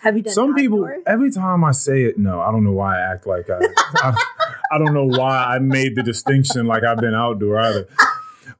Have 0.00 0.16
you 0.16 0.22
done 0.22 0.32
Some 0.32 0.54
people, 0.54 0.84
outdoor? 0.84 1.02
every 1.06 1.30
time 1.30 1.62
I 1.62 1.72
say 1.72 2.04
it, 2.04 2.18
no, 2.18 2.40
I 2.40 2.50
don't 2.50 2.64
know 2.64 2.72
why 2.72 2.98
I 2.98 3.12
act 3.12 3.26
like 3.26 3.50
I, 3.50 3.58
I, 3.96 4.24
I 4.72 4.78
don't 4.78 4.94
know 4.94 5.04
why 5.04 5.44
I 5.44 5.58
made 5.58 5.94
the 5.94 6.02
distinction 6.02 6.66
like 6.66 6.84
I've 6.84 6.98
been 6.98 7.14
outdoor 7.14 7.58
either. 7.60 7.86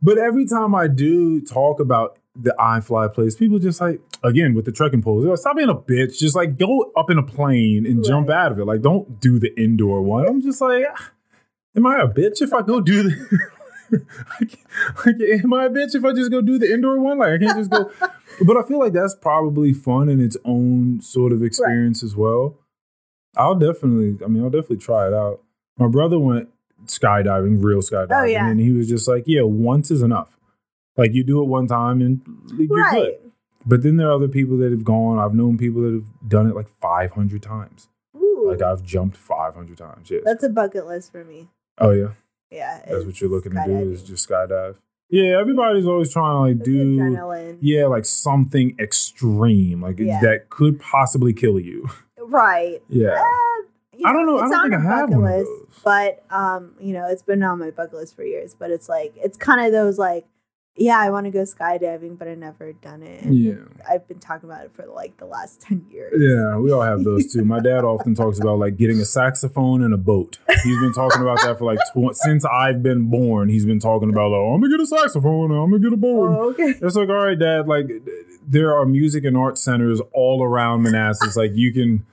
But 0.02 0.18
every 0.18 0.46
time 0.46 0.74
I 0.74 0.86
do 0.86 1.40
talk 1.40 1.80
about 1.80 2.18
the 2.36 2.54
iFly 2.58 3.12
place, 3.12 3.36
people 3.36 3.58
just 3.58 3.80
like, 3.80 4.00
again, 4.22 4.54
with 4.54 4.64
the 4.64 4.72
trekking 4.72 5.02
poles, 5.02 5.24
like, 5.24 5.38
stop 5.38 5.56
being 5.56 5.68
a 5.68 5.74
bitch. 5.74 6.18
Just 6.18 6.36
like 6.36 6.58
go 6.58 6.92
up 6.96 7.10
in 7.10 7.18
a 7.18 7.22
plane 7.22 7.86
and 7.86 8.04
jump 8.04 8.30
out 8.30 8.52
of 8.52 8.58
it. 8.58 8.64
Like, 8.66 8.82
don't 8.82 9.20
do 9.20 9.38
the 9.38 9.54
indoor 9.60 10.02
one. 10.02 10.26
I'm 10.26 10.40
just 10.40 10.60
like, 10.60 10.84
ah, 10.90 11.10
am 11.76 11.86
I 11.86 12.00
a 12.00 12.06
bitch 12.08 12.40
if 12.40 12.52
I 12.52 12.62
go 12.62 12.80
do 12.80 13.02
the. 13.02 13.50
Like, 13.92 14.58
like, 15.06 15.16
am 15.44 15.52
I 15.54 15.66
a 15.66 15.70
bitch 15.70 15.94
if 15.94 16.04
I 16.04 16.12
just 16.12 16.30
go 16.30 16.40
do 16.40 16.58
the 16.58 16.72
indoor 16.72 16.98
one? 17.00 17.18
Like, 17.18 17.30
I 17.30 17.38
can't 17.38 17.56
just 17.58 17.70
go. 17.70 17.90
But 18.42 18.56
I 18.56 18.62
feel 18.62 18.78
like 18.78 18.94
that's 18.94 19.14
probably 19.14 19.74
fun 19.74 20.08
in 20.08 20.18
its 20.18 20.36
own 20.46 21.02
sort 21.02 21.32
of 21.32 21.42
experience 21.42 22.02
as 22.02 22.16
well. 22.16 22.56
I'll 23.36 23.54
definitely, 23.54 24.16
I 24.24 24.28
mean, 24.28 24.42
I'll 24.42 24.48
definitely 24.50 24.78
try 24.78 25.06
it 25.08 25.12
out. 25.12 25.42
My 25.76 25.88
brother 25.88 26.18
went 26.18 26.48
skydiving, 26.86 27.62
real 27.62 27.80
skydiving, 27.80 28.22
Oh, 28.22 28.24
yeah. 28.24 28.48
and 28.48 28.58
he 28.58 28.72
was 28.72 28.88
just 28.88 29.06
like, 29.06 29.24
"Yeah, 29.26 29.42
once 29.42 29.90
is 29.90 30.00
enough. 30.02 30.38
Like 30.96 31.12
you 31.12 31.22
do 31.22 31.42
it 31.42 31.48
one 31.48 31.66
time 31.66 32.00
and 32.00 32.22
you're 32.58 32.90
good." 32.90 33.18
But 33.66 33.82
then 33.82 33.98
there 33.98 34.08
are 34.08 34.12
other 34.12 34.28
people 34.28 34.56
that 34.58 34.70
have 34.70 34.84
gone. 34.84 35.18
I've 35.18 35.34
known 35.34 35.58
people 35.58 35.82
that 35.82 35.92
have 35.92 36.28
done 36.28 36.46
it 36.48 36.54
like 36.56 36.68
500 36.80 37.42
times. 37.42 37.88
Ooh, 38.16 38.46
Like 38.48 38.62
I've 38.62 38.82
jumped 38.82 39.18
500 39.18 39.76
times. 39.76 40.10
Yes. 40.10 40.22
that's 40.24 40.44
a 40.44 40.48
bucket 40.48 40.86
list 40.86 41.12
for 41.12 41.24
me. 41.24 41.48
oh 41.78 41.90
yeah, 41.90 42.12
Yeah, 42.50 42.82
that's 42.88 43.04
what 43.04 43.20
you're 43.20 43.30
looking 43.30 43.52
to 43.52 43.62
do 43.66 43.90
is 43.92 44.02
just 44.02 44.28
skydive. 44.28 44.76
Yeah, 45.08 45.38
everybody's 45.40 45.86
always 45.86 46.12
trying 46.12 46.34
to 46.34 46.40
like 46.58 46.64
do. 46.64 46.96
adrenaline. 46.98 47.58
Yeah, 47.60 47.86
like 47.86 48.04
something 48.04 48.76
extreme, 48.78 49.82
like 49.82 49.98
Yeah. 49.98 50.20
that 50.20 50.50
could 50.50 50.80
possibly 50.80 51.32
kill 51.32 51.58
you. 51.58 51.88
Right. 52.18 52.80
Yeah. 52.88 53.10
Uh, 53.20 54.06
I 54.06 54.12
don't 54.14 54.24
know. 54.26 54.38
I 54.38 54.42
it's 54.44 54.50
don't 54.50 54.60
on 54.60 54.70
think 54.70 54.82
I 54.82 54.84
have 54.96 55.10
bucket 55.10 55.22
one 55.22 55.38
list. 55.38 55.50
But 55.84 56.24
um, 56.30 56.74
you 56.80 56.92
know, 56.94 57.06
it's 57.06 57.22
been 57.22 57.42
on 57.42 57.58
my 57.58 57.70
bucket 57.70 57.94
list 57.94 58.16
for 58.16 58.24
years. 58.24 58.54
But 58.58 58.70
it's 58.70 58.88
like 58.88 59.12
it's 59.16 59.36
kind 59.36 59.60
of 59.66 59.72
those 59.72 59.98
like, 59.98 60.24
yeah, 60.76 60.98
I 60.98 61.10
want 61.10 61.26
to 61.26 61.30
go 61.30 61.40
skydiving, 61.42 62.16
but 62.18 62.26
I've 62.28 62.38
never 62.38 62.72
done 62.72 63.02
it. 63.02 63.24
And 63.24 63.34
Yeah. 63.34 63.54
I've 63.88 64.06
been 64.08 64.18
talking 64.18 64.48
about 64.48 64.64
it 64.64 64.72
for 64.72 64.86
like 64.86 65.16
the 65.18 65.26
last 65.26 65.60
ten 65.66 65.84
years. 65.90 66.14
Yeah, 66.18 66.56
we 66.58 66.70
all 66.72 66.80
have 66.82 67.04
those 67.04 67.30
too. 67.32 67.44
My 67.44 67.60
dad 67.60 67.84
often 67.84 68.14
talks 68.14 68.38
about 68.40 68.58
like 68.58 68.76
getting 68.76 68.98
a 69.00 69.04
saxophone 69.04 69.82
and 69.82 69.92
a 69.92 69.98
boat. 69.98 70.38
He's 70.64 70.78
been 70.78 70.92
talking 70.92 71.20
about 71.22 71.38
that 71.42 71.58
for 71.58 71.64
like 71.64 71.80
tw- 71.92 72.14
since 72.16 72.44
I've 72.44 72.82
been 72.82 73.10
born. 73.10 73.48
He's 73.48 73.66
been 73.66 73.80
talking 73.80 74.08
about 74.10 74.30
like, 74.30 74.38
oh, 74.38 74.54
I'm 74.54 74.60
gonna 74.60 74.76
get 74.76 74.80
a 74.82 74.86
saxophone, 74.86 75.50
I'm 75.50 75.70
gonna 75.70 75.82
get 75.82 75.92
a 75.92 75.96
boat. 75.96 76.28
Oh, 76.30 76.50
okay. 76.50 76.74
It's 76.80 76.96
like, 76.96 77.08
all 77.08 77.26
right, 77.26 77.38
Dad. 77.38 77.66
Like, 77.68 77.90
there 78.46 78.74
are 78.74 78.86
music 78.86 79.24
and 79.24 79.36
art 79.36 79.58
centers 79.58 80.00
all 80.12 80.42
around 80.42 80.82
Manassas. 80.82 81.36
Like, 81.36 81.50
you 81.54 81.72
can, 81.72 82.06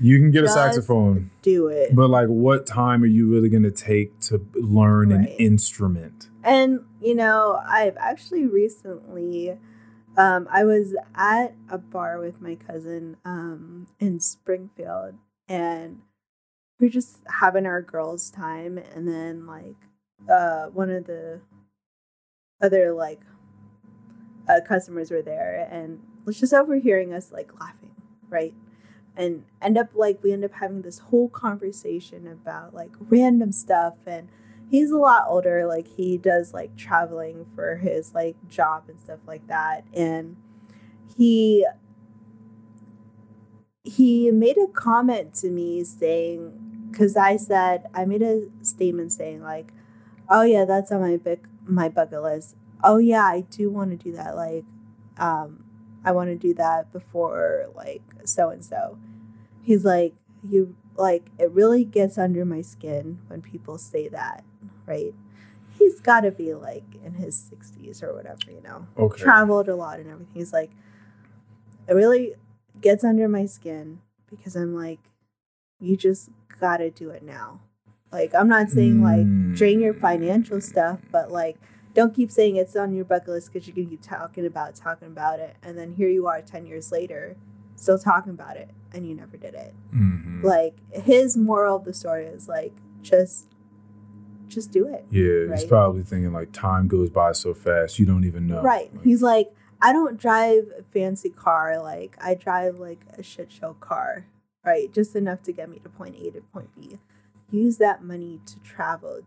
you 0.00 0.18
can 0.18 0.30
get 0.30 0.44
a 0.44 0.48
saxophone, 0.48 1.30
Do 1.42 1.68
it. 1.68 1.94
but 1.94 2.08
like, 2.10 2.28
what 2.28 2.66
time 2.66 3.02
are 3.02 3.06
you 3.06 3.30
really 3.30 3.48
gonna 3.48 3.70
take 3.70 4.18
to 4.22 4.46
learn 4.54 5.10
an 5.12 5.26
instrument? 5.26 6.28
And 6.44 6.80
you 7.00 7.14
know, 7.14 7.60
I've 7.66 7.96
actually 7.98 8.46
recently 8.46 9.58
um 10.16 10.48
I 10.50 10.64
was 10.64 10.96
at 11.14 11.54
a 11.70 11.78
bar 11.78 12.18
with 12.18 12.40
my 12.40 12.54
cousin 12.54 13.16
um 13.24 13.86
in 14.00 14.20
Springfield 14.20 15.14
and 15.48 16.00
we 16.80 16.88
are 16.88 16.90
just 16.90 17.18
having 17.40 17.66
our 17.66 17.82
girls 17.82 18.30
time 18.30 18.78
and 18.78 19.06
then 19.08 19.46
like 19.46 19.76
uh 20.28 20.66
one 20.66 20.90
of 20.90 21.06
the 21.06 21.40
other 22.62 22.92
like 22.92 23.20
uh, 24.48 24.60
customers 24.66 25.10
were 25.10 25.22
there 25.22 25.68
and 25.70 26.00
was 26.24 26.38
just 26.40 26.52
overhearing 26.54 27.12
us 27.12 27.32
like 27.32 27.58
laughing, 27.60 27.94
right? 28.28 28.54
And 29.16 29.44
end 29.62 29.78
up 29.78 29.90
like 29.94 30.22
we 30.22 30.32
end 30.32 30.44
up 30.44 30.52
having 30.54 30.82
this 30.82 30.98
whole 30.98 31.28
conversation 31.28 32.26
about 32.26 32.74
like 32.74 32.90
random 33.00 33.52
stuff 33.52 33.94
and 34.06 34.28
he's 34.70 34.90
a 34.90 34.96
lot 34.96 35.24
older 35.28 35.66
like 35.66 35.86
he 35.96 36.18
does 36.18 36.52
like 36.52 36.76
traveling 36.76 37.46
for 37.54 37.76
his 37.76 38.14
like 38.14 38.36
job 38.48 38.84
and 38.88 39.00
stuff 39.00 39.20
like 39.26 39.46
that 39.46 39.84
and 39.94 40.36
he 41.16 41.66
he 43.84 44.30
made 44.30 44.56
a 44.58 44.66
comment 44.66 45.32
to 45.34 45.48
me 45.48 45.84
saying 45.84 46.88
because 46.90 47.16
i 47.16 47.36
said 47.36 47.84
i 47.94 48.04
made 48.04 48.22
a 48.22 48.42
statement 48.62 49.12
saying 49.12 49.42
like 49.42 49.72
oh 50.28 50.42
yeah 50.42 50.64
that's 50.64 50.90
on 50.90 51.00
my 51.00 51.16
big 51.16 51.46
my 51.64 51.88
bucket 51.88 52.22
list. 52.22 52.56
Oh 52.84 52.98
yeah 52.98 53.24
i 53.24 53.40
do 53.40 53.70
want 53.70 53.90
to 53.90 53.96
do 53.96 54.16
that 54.16 54.36
like 54.36 54.64
um 55.18 55.64
i 56.04 56.12
want 56.12 56.28
to 56.30 56.36
do 56.36 56.54
that 56.54 56.92
before 56.92 57.66
like 57.74 58.02
so 58.24 58.50
and 58.50 58.64
so. 58.64 58.98
He's 59.62 59.84
like 59.84 60.14
you 60.48 60.76
like 60.98 61.30
it 61.38 61.50
really 61.50 61.84
gets 61.84 62.18
under 62.18 62.44
my 62.44 62.62
skin 62.62 63.18
when 63.28 63.42
people 63.42 63.78
say 63.78 64.08
that 64.08 64.44
right? 64.86 65.14
He's 65.78 66.00
got 66.00 66.20
to 66.20 66.30
be 66.30 66.54
like 66.54 66.84
in 67.04 67.14
his 67.14 67.50
60s 67.52 68.02
or 68.02 68.14
whatever 68.14 68.38
you 68.48 68.62
know? 68.62 68.86
Okay. 68.96 69.22
traveled 69.22 69.68
a 69.68 69.76
lot 69.76 69.98
and 70.00 70.08
everything. 70.08 70.34
He's 70.34 70.52
like 70.52 70.70
it 71.88 71.92
really 71.92 72.34
gets 72.80 73.04
under 73.04 73.28
my 73.28 73.46
skin 73.46 74.00
because 74.28 74.54
i'm 74.56 74.74
like 74.74 74.98
you 75.80 75.96
just 75.96 76.30
gotta 76.60 76.90
do 76.90 77.10
it 77.10 77.22
now. 77.22 77.60
Like 78.12 78.34
i'm 78.34 78.48
not 78.48 78.70
saying 78.70 79.02
like 79.02 79.54
drain 79.56 79.80
your 79.80 79.94
financial 79.94 80.60
stuff 80.60 81.00
but 81.10 81.30
like 81.30 81.56
don't 81.94 82.14
keep 82.14 82.30
saying 82.30 82.56
it's 82.56 82.76
on 82.76 82.94
your 82.94 83.04
bucket 83.04 83.28
list 83.28 83.52
because 83.52 83.66
you're 83.66 83.74
gonna 83.74 83.88
keep 83.88 84.02
talking 84.02 84.46
about 84.46 84.74
talking 84.74 85.08
about 85.08 85.40
it 85.40 85.56
and 85.62 85.76
then 85.78 85.94
here 85.94 86.08
you 86.08 86.26
are 86.26 86.40
10 86.40 86.66
years 86.66 86.92
later 86.92 87.36
still 87.74 87.98
talking 87.98 88.32
about 88.32 88.56
it 88.56 88.70
and 88.96 89.06
you 89.06 89.14
never 89.14 89.36
did 89.36 89.54
it. 89.54 89.74
Mhm. 89.94 90.42
like 90.42 90.74
his 90.92 91.36
moral 91.36 91.76
of 91.76 91.84
the 91.84 91.92
story 91.94 92.24
is 92.26 92.48
like 92.48 92.72
just 93.02 93.46
just 94.48 94.70
do 94.72 94.86
it 94.86 95.04
Yeah, 95.10 95.54
he's 95.54 95.64
probably 95.64 96.02
thinking 96.02 96.32
like 96.32 96.52
time 96.52 96.86
goes 96.88 97.10
by 97.10 97.32
so 97.32 97.52
fast, 97.54 97.98
you 97.98 98.06
don't 98.06 98.24
even 98.24 98.46
know. 98.46 98.62
right. 98.62 98.92
Like, 98.94 99.04
he's 99.04 99.22
like 99.22 99.48
i 99.82 99.92
don't 99.92 100.16
drive 100.18 100.64
a 100.78 100.82
fancy 100.84 101.28
car 101.28 101.78
like 101.82 102.16
i 102.20 102.32
drive 102.34 102.78
like 102.78 103.00
a 103.18 103.22
shit 103.22 103.52
show 103.52 103.74
car 103.74 104.26
right? 104.64 104.92
Just 104.92 105.14
enough 105.14 105.42
to 105.44 105.52
get 105.52 105.68
me 105.68 105.78
to 105.80 105.88
point 105.88 106.16
a 106.18 106.30
to 106.32 106.40
point 106.40 106.70
b. 106.74 106.98
Use 107.52 107.76
that 107.78 108.02
money 108.02 108.40
to 108.46 108.58
travel. 108.60 109.20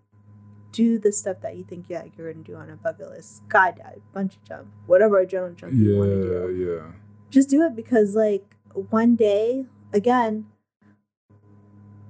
Do 0.73 0.99
the 0.99 1.11
stuff 1.13 1.37
that 1.41 1.55
you 1.55 1.63
think 1.63 1.85
yeah 1.87 2.03
you're 2.17 2.31
gonna 2.33 2.43
do 2.43 2.55
on 2.55 2.69
a 2.69 2.75
bucket 2.75 3.09
list. 3.09 3.47
Skydive 3.47 4.01
bungee 4.15 4.37
jump 4.47 4.67
whatever 4.85 5.23
adrenaline 5.25 5.55
jump 5.55 5.73
you 5.73 5.97
want 5.97 6.09
to 6.11 6.23
do. 6.23 6.55
yeah, 6.57 6.75
yeah. 6.75 6.91
just 7.29 7.49
do 7.49 7.61
it 7.63 7.73
because 7.75 8.15
like 8.15 8.43
one 8.89 9.15
day 9.15 9.65
again 9.93 10.45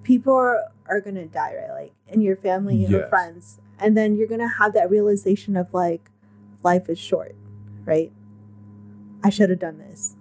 people 0.03 0.33
are, 0.33 0.71
are 0.87 1.01
gonna 1.01 1.25
die 1.25 1.53
right 1.55 1.81
like 1.83 1.93
in 2.07 2.21
your 2.21 2.35
family 2.35 2.85
Yes. 2.87 3.09
friends 3.09 3.59
and 3.79 3.95
then 3.95 4.15
you're 4.15 4.27
gonna 4.27 4.47
have 4.59 4.73
that 4.73 4.89
realization 4.89 5.55
of 5.55 5.73
like 5.73 6.09
life 6.63 6.89
is 6.89 6.97
short 6.99 7.35
right 7.85 8.11
i 9.23 9.29
should 9.29 9.49
have 9.49 9.59
done 9.59 9.77
this 9.77 10.15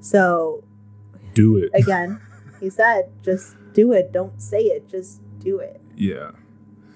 so 0.00 0.64
Do 1.34 1.56
it. 1.56 1.70
again 1.74 2.20
he 2.60 2.70
said 2.70 3.10
just 3.22 3.56
do 3.72 3.92
it 3.92 4.12
don't 4.12 4.40
say 4.40 4.60
it 4.60 4.88
just 4.88 5.20
do 5.38 5.58
it 5.58 5.80
Yeah. 5.96 6.32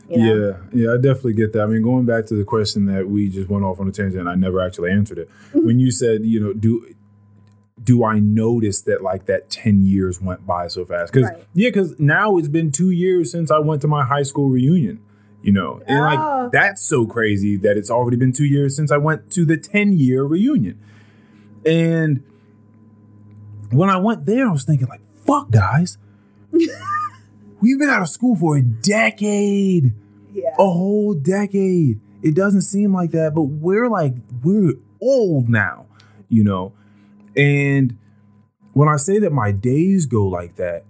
You 0.07 0.19
know? 0.19 0.35
Yeah, 0.35 0.57
yeah, 0.85 0.93
I 0.93 0.97
definitely 0.97 1.33
get 1.33 1.55
that. 1.55 1.63
I 1.63 1.67
mean, 1.67 1.81
going 1.81 2.05
back 2.05 2.27
to 2.27 2.35
the 2.35 2.45
question 2.45 2.85
that 2.93 3.09
we 3.09 3.31
just 3.31 3.49
went 3.49 3.65
off 3.65 3.81
on 3.81 3.89
a 3.89 3.91
tangent, 3.91 4.21
and 4.21 4.29
I 4.29 4.35
never 4.35 4.61
actually 4.61 4.91
answered 4.93 5.17
it. 5.17 5.31
When 5.55 5.79
you 5.81 5.91
said, 5.91 6.27
you 6.27 6.39
know, 6.41 6.53
do 6.53 6.94
do 7.85 8.03
I 8.05 8.19
notice 8.19 8.81
that 8.83 9.03
like 9.03 9.27
that 9.27 9.51
ten 9.51 9.85
years 9.85 10.21
went 10.21 10.47
by 10.47 10.69
so 10.69 10.85
fast? 10.85 11.13
Because 11.13 11.29
Right. 11.31 11.45
yeah, 11.55 11.69
because 11.69 11.99
now 12.01 12.37
it's 12.39 12.49
been 12.49 12.71
two 12.73 12.91
years 12.91 13.31
since 13.31 13.51
I 13.51 13.59
went 13.59 13.83
to 13.83 13.89
my 13.89 14.05
high 14.05 14.23
school 14.23 14.49
reunion. 14.51 15.01
You 15.43 15.53
know, 15.53 15.83
and 15.87 15.99
Oh. 15.99 16.03
like 16.43 16.53
that's 16.53 16.81
so 16.81 17.05
crazy 17.07 17.57
that 17.59 17.77
it's 17.77 17.91
already 17.91 18.17
been 18.17 18.33
two 18.33 18.47
years 18.47 18.75
since 18.75 18.91
I 18.91 18.97
went 18.97 19.31
to 19.33 19.45
the 19.45 19.59
ten 19.59 19.93
year 19.93 20.25
reunion. 20.25 20.79
And 21.67 22.23
when 23.71 23.91
I 23.91 23.97
went 23.99 24.25
there, 24.27 24.49
I 24.49 24.53
was 24.53 24.65
thinking 24.65 24.89
like, 24.89 25.03
"Fuck, 25.27 25.51
guys." 25.51 25.99
We've 27.61 27.79
been 27.79 27.89
out 27.91 28.03
of 28.03 28.09
school 28.09 28.37
for 28.37 28.57
a 28.57 28.63
decade 28.63 29.93
Yeah. 30.35 30.51
a 30.59 30.65
whole 30.71 31.15
decade. 31.15 32.01
It 32.23 32.35
doesn't 32.35 32.63
seem 32.63 32.93
like 32.95 33.11
that, 33.13 33.35
but 33.35 33.43
we're 33.45 33.89
like 33.89 34.15
we're 34.43 34.75
old 35.01 35.49
now, 35.49 35.87
you 36.29 36.43
know. 36.45 36.73
And 37.37 37.99
when 38.73 38.89
I 38.89 38.97
say 38.97 39.19
that 39.21 39.33
my 39.33 39.53
days 39.53 40.07
go 40.07 40.27
like 40.27 40.57
that, 40.57 40.85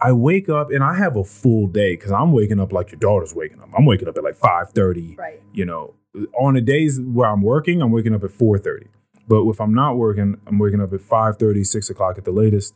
I 0.00 0.12
wake 0.12 0.48
up 0.48 0.70
and 0.70 0.84
I 0.84 0.94
have 0.94 1.16
a 1.16 1.24
full 1.24 1.66
day 1.66 1.94
because 1.94 2.12
I'm 2.12 2.32
waking 2.32 2.60
up 2.60 2.72
like 2.72 2.92
your 2.92 3.00
daughter's 3.00 3.34
waking 3.34 3.60
up. 3.60 3.68
I'm 3.76 3.84
waking 3.84 4.08
up 4.08 4.16
at 4.16 4.22
like 4.22 4.36
five 4.36 4.70
thirty. 4.70 5.16
Right. 5.16 5.40
You 5.52 5.64
know, 5.64 5.94
on 6.38 6.54
the 6.54 6.60
days 6.60 7.00
where 7.00 7.28
I'm 7.28 7.42
working, 7.42 7.82
I'm 7.82 7.90
waking 7.90 8.14
up 8.14 8.22
at 8.22 8.30
four 8.30 8.58
thirty. 8.58 8.86
But 9.26 9.46
if 9.48 9.60
I'm 9.60 9.74
not 9.74 9.96
working, 9.96 10.40
I'm 10.46 10.58
waking 10.58 10.80
up 10.80 10.90
at 10.94 11.02
5 11.02 11.36
6 11.62 11.90
o'clock 11.90 12.16
at 12.16 12.24
the 12.24 12.30
latest. 12.30 12.74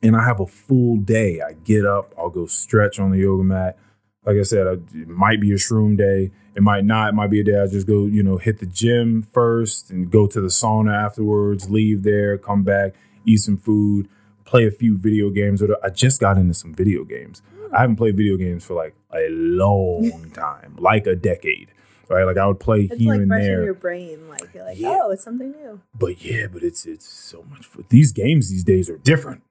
And 0.00 0.14
I 0.16 0.24
have 0.24 0.38
a 0.38 0.46
full 0.46 0.96
day. 0.96 1.40
I 1.40 1.54
get 1.54 1.84
up, 1.84 2.14
I'll 2.16 2.30
go 2.30 2.46
stretch 2.46 3.00
on 3.00 3.10
the 3.10 3.18
yoga 3.18 3.42
mat 3.42 3.76
like 4.24 4.36
I 4.36 4.42
said, 4.42 4.66
it 4.66 5.08
might 5.08 5.40
be 5.40 5.52
a 5.52 5.56
shroom 5.56 5.96
day. 5.96 6.30
It 6.54 6.62
might 6.62 6.84
not. 6.84 7.10
It 7.10 7.14
might 7.14 7.30
be 7.30 7.40
a 7.40 7.44
day 7.44 7.60
I 7.60 7.66
just 7.66 7.86
go, 7.86 8.04
you 8.06 8.22
know, 8.22 8.36
hit 8.36 8.58
the 8.58 8.66
gym 8.66 9.22
first 9.32 9.90
and 9.90 10.10
go 10.10 10.26
to 10.26 10.40
the 10.40 10.48
sauna 10.48 10.94
afterwards, 10.94 11.70
leave 11.70 12.02
there, 12.02 12.36
come 12.36 12.62
back, 12.62 12.92
eat 13.24 13.38
some 13.38 13.56
food, 13.56 14.08
play 14.44 14.66
a 14.66 14.70
few 14.70 14.98
video 14.98 15.30
games. 15.30 15.62
Or 15.62 15.76
I 15.84 15.88
just 15.88 16.20
got 16.20 16.36
into 16.36 16.54
some 16.54 16.74
video 16.74 17.04
games. 17.04 17.40
I 17.74 17.80
haven't 17.80 17.96
played 17.96 18.16
video 18.18 18.36
games 18.36 18.64
for 18.66 18.74
like 18.74 18.94
a 19.14 19.28
long 19.30 20.30
time, 20.34 20.76
like 20.78 21.06
a 21.06 21.16
decade. 21.16 21.68
Right? 22.08 22.24
Like 22.24 22.36
I 22.36 22.46
would 22.46 22.60
play 22.60 22.82
It's 22.90 22.98
here 23.00 23.12
like 23.14 23.22
and 23.22 23.30
there. 23.30 23.64
your 23.64 23.72
brain. 23.72 24.28
Like 24.28 24.52
you're 24.52 24.64
like, 24.64 24.78
Yeah. 24.78 24.98
oh, 25.02 25.10
it's 25.12 25.24
something 25.24 25.52
new. 25.52 25.80
But 25.94 26.22
yeah, 26.22 26.48
but 26.52 26.62
it's 26.62 26.84
it's 26.84 27.08
so 27.08 27.44
much 27.48 27.64
for 27.64 27.82
these 27.88 28.12
games 28.12 28.50
these 28.50 28.64
days 28.64 28.90
are 28.90 28.98
different. 28.98 29.42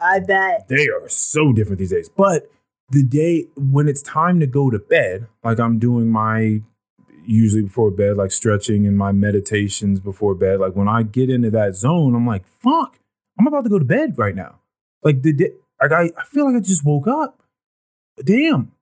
I 0.00 0.18
bet. 0.18 0.66
They 0.66 0.88
are 0.88 1.08
so 1.08 1.52
different 1.52 1.78
these 1.78 1.90
days. 1.90 2.08
But 2.08 2.50
the 2.90 3.02
day 3.02 3.46
when 3.56 3.88
it's 3.88 4.02
time 4.02 4.40
to 4.40 4.46
go 4.46 4.70
to 4.70 4.78
bed, 4.78 5.28
like 5.44 5.58
I'm 5.60 5.78
doing 5.78 6.10
my 6.10 6.62
usually 7.24 7.62
before 7.62 7.90
bed, 7.90 8.16
like 8.16 8.32
stretching 8.32 8.86
and 8.86 8.98
my 8.98 9.12
meditations 9.12 10.00
before 10.00 10.34
bed, 10.34 10.58
like 10.60 10.74
when 10.74 10.88
I 10.88 11.04
get 11.04 11.30
into 11.30 11.50
that 11.50 11.76
zone, 11.76 12.14
I'm 12.14 12.26
like, 12.26 12.44
fuck, 12.62 12.98
I'm 13.38 13.46
about 13.46 13.64
to 13.64 13.70
go 13.70 13.78
to 13.78 13.84
bed 13.84 14.18
right 14.18 14.34
now. 14.34 14.60
Like 15.02 15.22
the 15.22 15.32
day, 15.32 15.50
like 15.80 15.92
I, 15.92 16.10
I 16.18 16.24
feel 16.24 16.46
like 16.46 16.56
I 16.56 16.60
just 16.60 16.84
woke 16.84 17.06
up. 17.06 17.42
Damn. 18.22 18.72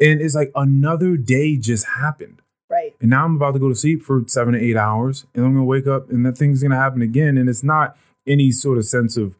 And 0.00 0.20
it's 0.20 0.34
like 0.34 0.52
another 0.54 1.16
day 1.16 1.56
just 1.56 1.86
happened. 1.86 2.42
Right. 2.70 2.94
And 3.00 3.10
now 3.10 3.24
I'm 3.24 3.36
about 3.36 3.52
to 3.52 3.58
go 3.58 3.68
to 3.68 3.74
sleep 3.74 4.02
for 4.02 4.22
seven 4.26 4.54
to 4.54 4.60
eight 4.60 4.76
hours, 4.76 5.26
and 5.34 5.44
I'm 5.44 5.52
gonna 5.52 5.64
wake 5.64 5.86
up, 5.86 6.10
and 6.10 6.24
that 6.26 6.36
thing's 6.36 6.62
gonna 6.62 6.76
happen 6.76 7.02
again. 7.02 7.36
And 7.36 7.48
it's 7.48 7.62
not 7.62 7.96
any 8.26 8.50
sort 8.50 8.78
of 8.78 8.84
sense 8.84 9.16
of, 9.16 9.36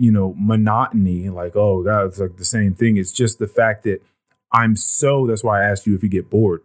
you 0.00 0.10
know, 0.12 0.34
monotony. 0.36 1.28
Like, 1.28 1.56
oh 1.56 1.82
god, 1.82 2.06
it's 2.06 2.18
like 2.18 2.36
the 2.36 2.44
same 2.44 2.74
thing. 2.74 2.96
It's 2.96 3.12
just 3.12 3.38
the 3.38 3.46
fact 3.46 3.84
that 3.84 4.00
I'm 4.52 4.76
so. 4.76 5.26
That's 5.26 5.44
why 5.44 5.62
I 5.62 5.64
asked 5.64 5.86
you 5.86 5.94
if 5.94 6.02
you 6.02 6.08
get 6.08 6.30
bored. 6.30 6.62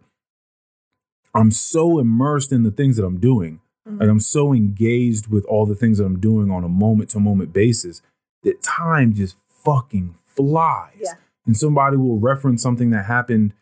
I'm 1.34 1.50
so 1.50 1.98
immersed 1.98 2.52
in 2.52 2.62
the 2.62 2.70
things 2.70 2.96
that 2.96 3.04
I'm 3.04 3.18
doing. 3.18 3.60
Mhm. 3.88 4.00
Like 4.00 4.08
I'm 4.08 4.20
so 4.20 4.52
engaged 4.52 5.28
with 5.28 5.44
all 5.46 5.66
the 5.66 5.74
things 5.74 5.98
that 5.98 6.04
I'm 6.04 6.18
doing 6.20 6.50
on 6.50 6.64
a 6.64 6.68
moment 6.68 7.10
to 7.10 7.20
moment 7.20 7.52
basis 7.52 8.02
that 8.42 8.62
time 8.62 9.14
just 9.14 9.36
fucking 9.48 10.14
flies. 10.24 10.96
Yeah. 11.00 11.14
And 11.46 11.56
somebody 11.56 11.96
will 11.96 12.18
reference 12.18 12.62
something 12.62 12.90
that 12.90 13.06
happened 13.06 13.54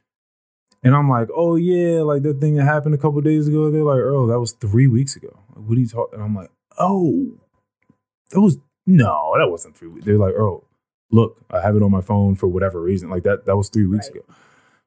and 0.82 0.95
I'm 0.95 1.09
like, 1.09 1.28
oh 1.35 1.57
yeah, 1.57 2.03
like 2.03 2.23
that 2.23 2.40
thing 2.40 2.55
that 2.57 2.65
happened 2.65 2.95
a 2.95 2.99
couple 2.99 3.20
days 3.20 3.49
ago. 3.49 3.70
They're 3.70 3.82
like, 3.82 4.01
oh, 4.01 4.27
that 4.28 4.39
was 4.39 4.53
three 4.53 4.86
weeks 4.86 5.16
ago. 5.16 5.36
Like, 5.55 5.69
what 5.69 5.77
are 5.77 5.81
you 5.81 5.89
talking? 5.89 6.15
And 6.15 6.23
I'm 6.23 6.35
like, 6.36 6.51
oh, 6.78 7.32
that 8.31 8.40
was 8.40 8.59
no, 8.89 9.35
that 9.39 9.48
wasn't 9.51 9.77
three 9.77 9.89
weeks. 9.89 10.06
They're 10.06 10.19
like, 10.19 10.35
oh, 10.35 10.65
look, 11.10 11.40
I 11.51 11.60
have 11.60 11.77
it 11.77 11.82
on 11.82 11.90
my 11.90 12.01
phone 12.01 12.35
for 12.35 12.48
whatever 12.48 12.81
reason. 12.81 13.10
Like 13.10 13.23
that, 13.24 13.44
that 13.47 13.56
was 13.56 13.69
three 13.69 13.86
weeks 13.86 14.09
Right. 14.09 14.16
ago. 14.23 14.35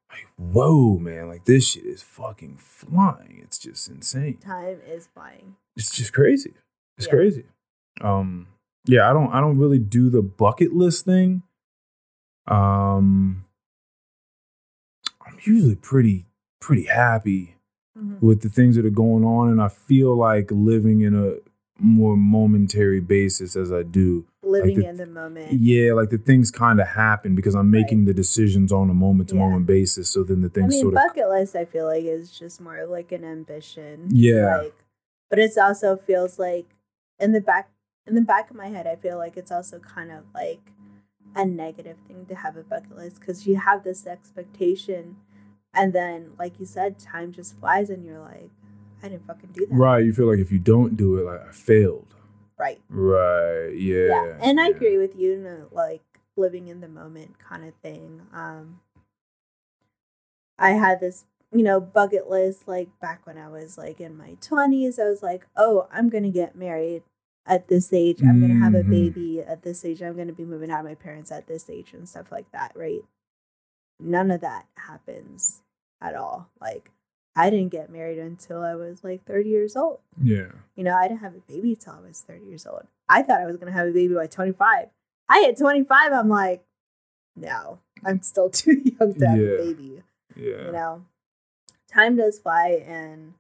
Like, 0.09 0.27
whoa, 0.37 0.97
man, 0.97 1.27
like 1.29 1.45
this 1.45 1.69
shit 1.69 1.85
is 1.85 2.01
fucking 2.03 2.57
flying. 2.57 3.39
It's 3.41 3.57
just 3.57 3.87
insane. 3.89 4.37
Time 4.39 4.79
is 4.87 5.07
flying. 5.13 5.55
It's 5.77 5.95
just 5.95 6.11
crazy. 6.13 6.53
It's 6.97 7.07
Yeah. 7.07 7.13
crazy. 7.13 7.45
Um, 8.01 8.47
yeah, 8.85 9.09
I 9.09 9.13
don't, 9.13 9.31
I 9.31 9.39
don't 9.39 9.57
really 9.57 9.79
do 9.79 10.09
the 10.09 10.21
bucket 10.21 10.73
list 10.73 11.05
thing. 11.05 11.43
Um, 12.47 13.45
I'm 15.25 15.37
usually 15.43 15.75
pretty, 15.75 16.25
pretty 16.59 16.85
happy 16.85 17.55
Mhm. 17.97 18.19
with 18.21 18.41
the 18.41 18.49
things 18.49 18.75
that 18.75 18.85
are 18.85 18.89
going 18.89 19.23
on, 19.23 19.49
and 19.49 19.61
I 19.61 19.67
feel 19.69 20.15
like 20.15 20.51
living 20.51 21.01
in 21.01 21.15
a 21.15 21.35
more 21.81 22.15
momentary 22.15 22.99
basis 22.99 23.55
as 23.55 23.71
I 23.71 23.83
do. 23.83 24.25
Living 24.43 24.79
the- 24.79 24.87
in 24.87 24.97
the 24.97 25.05
moment. 25.05 25.51
Yeah, 25.53 25.93
like 25.93 26.09
the 26.09 26.17
things 26.17 26.51
kind 26.51 26.79
of 26.79 26.87
happen 26.87 27.35
because 27.35 27.55
I'm 27.55 27.71
making 27.71 28.05
the 28.05 28.13
decisions 28.13 28.71
on 28.71 28.89
a 28.89 28.93
moment 28.93 29.29
to 29.29 29.35
moment 29.35 29.65
basis. 29.65 30.09
So 30.09 30.23
then 30.23 30.41
the 30.41 30.47
I 30.49 30.51
things 30.51 30.73
mean, 30.73 30.81
sort 30.81 30.93
of 30.93 31.01
bucket 31.07 31.29
list. 31.29 31.55
I 31.55 31.65
feel 31.65 31.85
like 31.85 32.03
is 32.03 32.31
just 32.31 32.61
more 32.61 32.85
like 32.85 33.11
an 33.11 33.23
ambition. 33.23 34.07
Yeah. 34.09 34.57
Like, 34.57 34.75
but 35.29 35.39
it's 35.39 35.57
also 35.57 35.95
feels 35.97 36.37
like 36.37 36.67
in 37.19 37.31
the 37.31 37.41
back 37.41 37.69
in 38.07 38.15
the 38.15 38.21
back 38.21 38.49
of 38.49 38.55
my 38.55 38.67
head, 38.67 38.87
I 38.87 38.95
feel 38.95 39.17
like 39.17 39.37
it's 39.37 39.51
also 39.51 39.79
kind 39.79 40.11
of 40.11 40.23
like 40.33 40.71
a 41.35 41.45
negative 41.45 41.97
thing 42.07 42.25
to 42.27 42.35
have 42.35 42.57
a 42.57 42.63
bucket 42.63 42.97
list 42.97 43.19
because 43.19 43.47
you 43.47 43.55
have 43.57 43.83
this 43.83 44.05
expectation, 44.05 45.17
and 45.73 45.93
then 45.93 46.31
like 46.37 46.59
you 46.59 46.65
said, 46.65 46.99
time 46.99 47.31
just 47.31 47.57
flies, 47.59 47.89
and 47.89 48.03
you're 48.05 48.19
like, 48.19 48.49
I 49.03 49.09
didn't 49.09 49.25
fucking 49.27 49.49
do 49.53 49.65
that. 49.65 49.73
right. 49.75 50.03
You 50.05 50.13
feel 50.13 50.27
like 50.29 50.39
if 50.39 50.51
you 50.51 50.59
don't 50.59 50.95
do 50.97 51.17
it, 51.17 51.23
like 51.25 51.41
I 51.47 51.51
failed. 51.51 52.13
Right. 52.57 52.79
Right. 52.89 53.69
Yeah. 53.75 54.07
yeah, 54.07 54.37
and 54.41 54.59
I 54.59 54.65
yeah. 54.69 54.75
agree 54.75 54.97
with 54.97 55.15
you 55.15 55.33
in 55.33 55.45
a, 55.45 55.65
like 55.73 56.01
living 56.37 56.67
in 56.67 56.79
the 56.81 56.87
moment 56.87 57.37
kind 57.39 57.65
of 57.65 57.73
thing 57.83 58.21
um 58.33 58.79
i 60.57 60.71
had 60.71 60.99
this 60.99 61.25
you 61.51 61.61
know 61.61 61.79
bucket 61.79 62.29
list 62.29 62.67
like 62.67 62.87
back 63.01 63.25
when 63.27 63.37
i 63.37 63.47
was 63.49 63.77
like 63.77 63.99
in 63.99 64.17
my 64.17 64.35
20s 64.41 64.97
i 64.97 65.03
was 65.09 65.21
like 65.21 65.45
oh 65.57 65.87
i'm 65.91 66.09
gonna 66.09 66.29
get 66.31 66.55
married 66.55 67.03
at 67.45 67.67
this 67.67 67.91
age 67.91 68.21
i'm 68.21 68.39
gonna 68.39 68.63
have 68.63 68.73
a 68.73 68.83
Mhm. 68.83 68.89
baby 68.89 69.41
at 69.41 69.61
this 69.63 69.83
age 69.83 70.01
i'm 70.01 70.15
gonna 70.15 70.31
be 70.33 70.45
moving 70.45 70.71
out 70.71 70.79
of 70.79 70.85
my 70.85 70.95
parents 70.95 71.31
at 71.31 71.47
this 71.47 71.69
age 71.69 71.93
and 71.93 72.07
stuff 72.07 72.31
like 72.31 72.49
that 72.51 72.71
right 72.75 73.01
none 73.99 74.31
of 74.31 74.41
that 74.41 74.65
happens 74.77 75.61
at 76.01 76.15
all 76.15 76.49
like 76.61 76.91
i 77.35 77.49
didn't 77.49 77.69
get 77.71 77.89
married 77.89 78.17
until 78.19 78.61
i 78.63 78.75
was 78.75 79.03
like 79.03 79.23
30 79.25 79.49
years 79.49 79.75
old 79.75 79.99
Yeah. 80.21 80.51
you 80.75 80.83
know, 80.83 80.95
I 80.95 81.07
didn't 81.07 81.21
have 81.21 81.35
a 81.35 81.39
baby 81.51 81.75
till 81.75 81.93
I 81.93 81.99
was 82.07 82.21
30 82.21 82.45
years 82.45 82.65
old. 82.65 82.87
I 83.09 83.21
thought 83.23 83.41
I 83.41 83.45
was 83.45 83.57
going 83.57 83.71
to 83.71 83.77
have 83.77 83.87
a 83.87 83.91
baby 83.91 84.13
by 84.15 84.27
25. 84.27 84.87
I 85.29 85.39
hit 85.41 85.57
25, 85.57 86.11
I'm 86.13 86.29
like, 86.29 86.63
no, 87.35 87.79
I'm 88.05 88.21
still 88.21 88.49
too 88.61 88.81
young 88.83 89.13
to 89.15 89.27
have 89.27 89.37
Yeah. 89.39 89.47
a 89.49 89.57
baby. 89.57 90.03
Yeah. 90.35 90.65
You 90.65 90.71
know, 90.71 91.05
time 91.93 92.15
does 92.17 92.39
fly, 92.39 92.83
and 92.87 93.33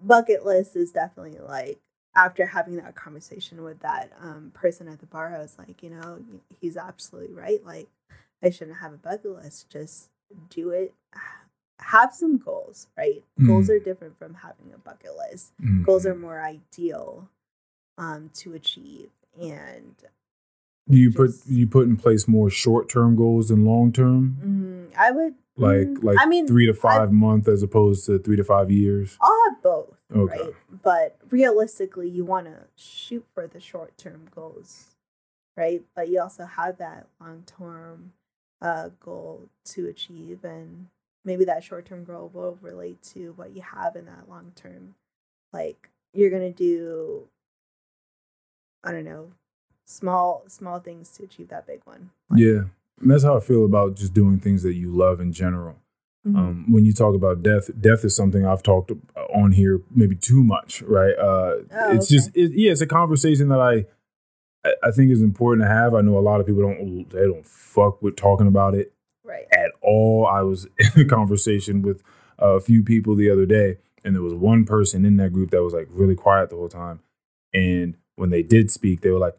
bucket 0.00 0.44
list 0.44 0.76
is 0.76 0.92
definitely 0.92 1.38
like, 1.38 1.78
after 2.16 2.46
having 2.46 2.76
that 2.76 2.94
conversation 2.94 3.62
with 3.64 3.80
that 3.80 4.12
um, 4.20 4.50
person 4.54 4.86
at 4.88 5.00
the 5.00 5.06
bar, 5.06 5.34
I 5.34 5.40
was 5.40 5.58
like, 5.58 5.82
you 5.82 5.90
know, 5.90 6.20
he's 6.60 6.76
absolutely 6.76 7.34
right. 7.34 7.64
Like, 7.64 7.88
I 8.42 8.50
shouldn't 8.50 8.78
have 8.78 8.92
a 8.92 8.96
bucket 8.98 9.32
list. 9.32 9.68
Just 9.70 10.10
do 10.50 10.70
it. 10.70 10.94
Have 11.80 12.14
some 12.14 12.38
goals, 12.38 12.86
right? 12.96 13.22
Goals 13.46 13.68
Mm. 13.68 13.70
are 13.76 13.78
different 13.78 14.18
from 14.18 14.34
having 14.34 14.72
a 14.74 14.78
bucket 14.78 15.10
list 15.16 15.52
Mhm. 15.60 15.84
goals 15.84 16.06
are 16.06 16.14
more 16.14 16.40
ideal 16.40 17.28
um, 17.98 18.30
to 18.34 18.54
achieve 18.54 19.10
and 19.40 19.94
Do 20.88 20.98
you 20.98 21.10
put 21.12 21.30
you 21.46 21.66
put 21.66 21.86
in 21.86 21.96
place 21.96 22.26
more 22.28 22.50
short 22.50 22.88
term 22.88 23.16
goals 23.16 23.48
than 23.48 23.64
long 23.64 23.90
term, 23.92 24.36
mm, 24.44 24.96
i 24.96 25.10
would 25.10 25.34
like 25.56 25.86
mm, 25.88 26.02
like 26.04 26.18
i 26.20 26.26
mean 26.26 26.46
three 26.46 26.66
to 26.66 26.74
five 26.74 27.10
month 27.12 27.48
as 27.48 27.62
opposed 27.62 28.04
to 28.06 28.18
three 28.18 28.36
to 28.36 28.44
five 28.44 28.70
years? 28.70 29.16
i'll 29.20 29.40
have 29.50 29.62
both 29.62 29.96
Okay. 30.14 30.36
right 30.42 30.54
but 30.82 31.16
realistically 31.30 32.08
you 32.08 32.24
want 32.24 32.46
to 32.46 32.64
shoot 32.76 33.24
for 33.32 33.46
the 33.46 33.60
short 33.60 33.96
term 33.96 34.28
goals 34.34 34.96
right 35.56 35.82
but 35.94 36.08
you 36.08 36.20
also 36.20 36.44
have 36.44 36.76
that 36.78 37.06
long 37.20 37.44
term 37.46 38.12
uh, 38.60 38.88
goal 39.00 39.48
to 39.64 39.86
achieve 39.86 40.44
and 40.44 40.88
maybe 41.24 41.44
that 41.44 41.64
short 41.64 41.86
term 41.86 42.04
goal 42.04 42.30
will 42.32 42.58
relate 42.60 43.02
to 43.02 43.32
what 43.36 43.54
you 43.56 43.62
have 43.62 43.96
in 43.96 44.04
that 44.06 44.28
long 44.28 44.52
term 44.54 44.94
like 45.52 45.90
you're 46.12 46.30
gonna 46.30 46.50
do 46.52 47.26
i 48.82 48.92
don't 48.92 49.04
know 49.04 49.28
small 49.84 50.42
small 50.48 50.78
things 50.80 51.10
to 51.10 51.24
achieve 51.24 51.48
that 51.48 51.66
big 51.66 51.80
one 51.84 52.10
Like, 52.30 52.40
Yeah. 52.40 52.62
And 53.00 53.10
that's 53.10 53.24
how 53.24 53.36
I 53.36 53.40
feel 53.40 53.64
about 53.64 53.96
just 53.96 54.14
doing 54.14 54.38
things 54.38 54.62
that 54.62 54.74
you 54.74 54.88
love 54.88 55.18
in 55.20 55.32
general. 55.32 55.74
Mhm. 56.26 56.36
Um, 56.38 56.72
when 56.72 56.84
you 56.84 56.92
talk 56.92 57.16
about 57.16 57.42
death, 57.42 57.68
death 57.78 58.04
is 58.04 58.14
something 58.14 58.46
I've 58.46 58.62
talked 58.62 58.92
on 59.34 59.50
here 59.50 59.80
maybe 59.90 60.14
too 60.14 60.44
much, 60.44 60.80
right? 60.82 61.12
Uh, 61.18 61.56
Oh, 61.72 61.90
it's 61.92 62.06
okay. 62.06 62.14
just, 62.16 62.30
it, 62.36 62.52
yeah, 62.54 62.70
it's 62.70 62.80
a 62.80 62.86
conversation 62.86 63.48
that 63.48 63.58
I- 63.60 63.86
I 64.82 64.92
think 64.92 65.10
is 65.10 65.20
important 65.22 65.66
to 65.66 65.68
have. 65.68 65.92
I 65.92 66.00
know 66.02 66.16
a 66.16 66.20
lot 66.20 66.40
of 66.40 66.46
people 66.46 66.62
don't, 66.62 67.10
they 67.10 67.26
don't 67.26 67.44
fuck 67.44 68.00
with 68.00 68.14
talking 68.16 68.46
about 68.46 68.74
it 68.76 68.93
right. 69.24 69.46
at 69.52 69.70
all. 69.82 70.26
I 70.26 70.42
was 70.42 70.66
in 70.96 71.02
a 71.02 71.04
conversation 71.04 71.82
with 71.82 72.02
a 72.38 72.60
few 72.60 72.82
people 72.82 73.14
the 73.16 73.30
other 73.30 73.46
day, 73.46 73.78
and 74.04 74.14
there 74.14 74.22
was 74.22 74.34
one 74.34 74.64
person 74.64 75.04
in 75.04 75.16
that 75.16 75.32
group 75.32 75.50
that 75.50 75.62
was 75.62 75.72
like 75.74 75.88
really 75.90 76.14
quiet 76.14 76.50
the 76.50 76.56
whole 76.56 76.68
time. 76.68 77.00
And 77.52 77.96
when 78.16 78.30
they 78.30 78.42
did 78.42 78.70
speak, 78.70 79.00
they 79.00 79.10
were 79.10 79.18
like, 79.18 79.36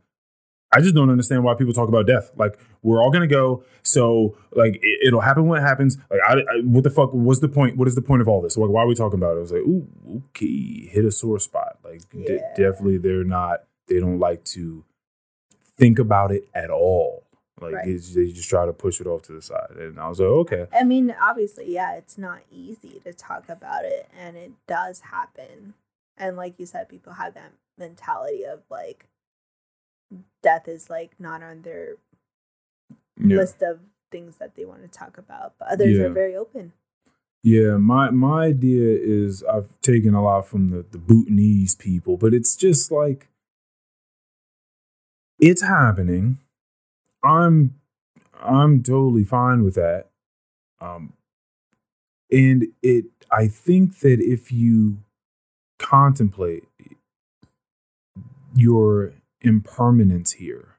I 0.74 0.82
just 0.82 0.96
don't 0.96 1.10
understand 1.10 1.44
why 1.44 1.54
people 1.54 1.74
talk 1.74 1.88
about 1.88 2.06
death. 2.08 2.32
Like, 2.36 2.58
we're 2.82 3.02
all 3.02 3.10
gonna 3.12 3.28
go, 3.28 3.64
so 3.82 4.38
like 4.54 4.78
it, 4.82 5.14
will 5.14 5.22
happen 5.22 5.48
when 5.48 5.60
it 5.62 5.66
happens. 5.66 5.98
Like, 6.10 6.20
I, 6.28 6.34
I, 6.34 6.62
what 6.64 6.84
the 6.84 6.90
fuck? 6.90 7.14
What's 7.14 7.40
the 7.40 7.48
point? 7.48 7.78
What 7.78 7.88
is 7.88 7.96
the 7.96 8.02
point 8.02 8.22
of 8.22 8.28
all 8.28 8.42
this? 8.42 8.58
Like, 8.58 8.70
why 8.70 8.82
are 8.82 8.88
we 8.88 8.96
talking 8.96 9.18
about 9.20 9.36
it? 9.36 9.38
I 9.38 9.42
was 9.42 9.52
like, 9.52 9.62
ooh, 9.62 9.88
okay, 10.30 10.88
hit 10.88 11.06
a 11.06 11.12
sore 11.12 11.40
spot. 11.40 11.78
Like, 11.84 12.02
d- 12.12 12.26
Yeah. 12.28 12.54
definitely, 12.58 12.98
they're 12.98 13.24
not. 13.24 13.64
They 13.88 14.00
don't 14.00 14.20
like 14.20 14.44
to 14.46 14.84
think 15.78 15.98
about 16.00 16.32
it 16.32 16.48
at 16.54 16.70
all. 16.70 17.24
Like, 17.62 17.74
Right. 17.74 17.86
they 17.86 18.32
just 18.32 18.50
try 18.50 18.66
to 18.66 18.74
push 18.74 19.00
it 19.00 19.08
off 19.08 19.22
to 19.24 19.32
the 19.32 19.42
side. 19.42 19.72
And 19.78 19.98
I 20.00 20.10
was 20.10 20.20
like, 20.20 20.28
okay, 20.30 20.68
I 20.74 20.84
mean, 20.84 21.16
obviously, 21.22 21.72
yeah, 21.74 21.96
it's 21.96 22.18
not 22.18 22.42
easy 22.52 23.00
to 23.06 23.14
talk 23.14 23.48
about 23.48 23.86
it, 23.86 24.10
and 24.18 24.36
it 24.36 24.52
does 24.68 25.00
happen. 25.00 25.74
And 26.18 26.36
like 26.36 26.60
you 26.60 26.66
said, 26.66 26.90
people 26.90 27.14
have 27.14 27.34
that 27.36 27.54
mentality 27.78 28.44
of 28.44 28.62
like, 28.70 29.06
death 30.44 30.68
is 30.68 30.90
like 30.90 31.12
not 31.20 31.42
on 31.44 31.62
their 31.62 31.96
yeah. 33.18 33.38
list 33.38 33.62
of 33.62 33.80
things 34.12 34.38
that 34.38 34.56
they 34.56 34.66
want 34.66 34.82
to 34.82 34.88
talk 34.88 35.18
about, 35.18 35.54
but 35.58 35.70
others 35.70 35.98
Yeah. 35.98 36.06
are 36.06 36.10
very 36.10 36.36
open. 36.36 36.74
Yeah, 37.44 37.78
my 37.78 38.10
my 38.10 38.46
idea 38.46 38.98
is 39.00 39.44
I've 39.44 39.80
taken 39.82 40.14
a 40.14 40.24
lot 40.24 40.48
from 40.48 40.72
the 40.72 40.84
the 40.84 40.98
Bhutanese 40.98 41.76
people, 41.76 42.18
but 42.18 42.34
it's 42.34 42.56
just 42.56 42.92
like 42.92 43.28
it's 45.40 45.62
happening. 45.62 46.40
I'm 47.26 47.76
I'm 48.42 48.84
totally 48.84 49.24
fine 49.24 49.64
with 49.64 49.76
that. 49.76 50.08
Um 50.80 51.14
and 52.32 52.68
it 52.82 53.06
I 53.32 53.48
think 53.48 54.00
that 54.00 54.20
if 54.22 54.52
you 54.52 54.98
contemplate 55.80 56.64
your 58.56 59.14
impermanence 59.42 60.34
here, 60.34 60.78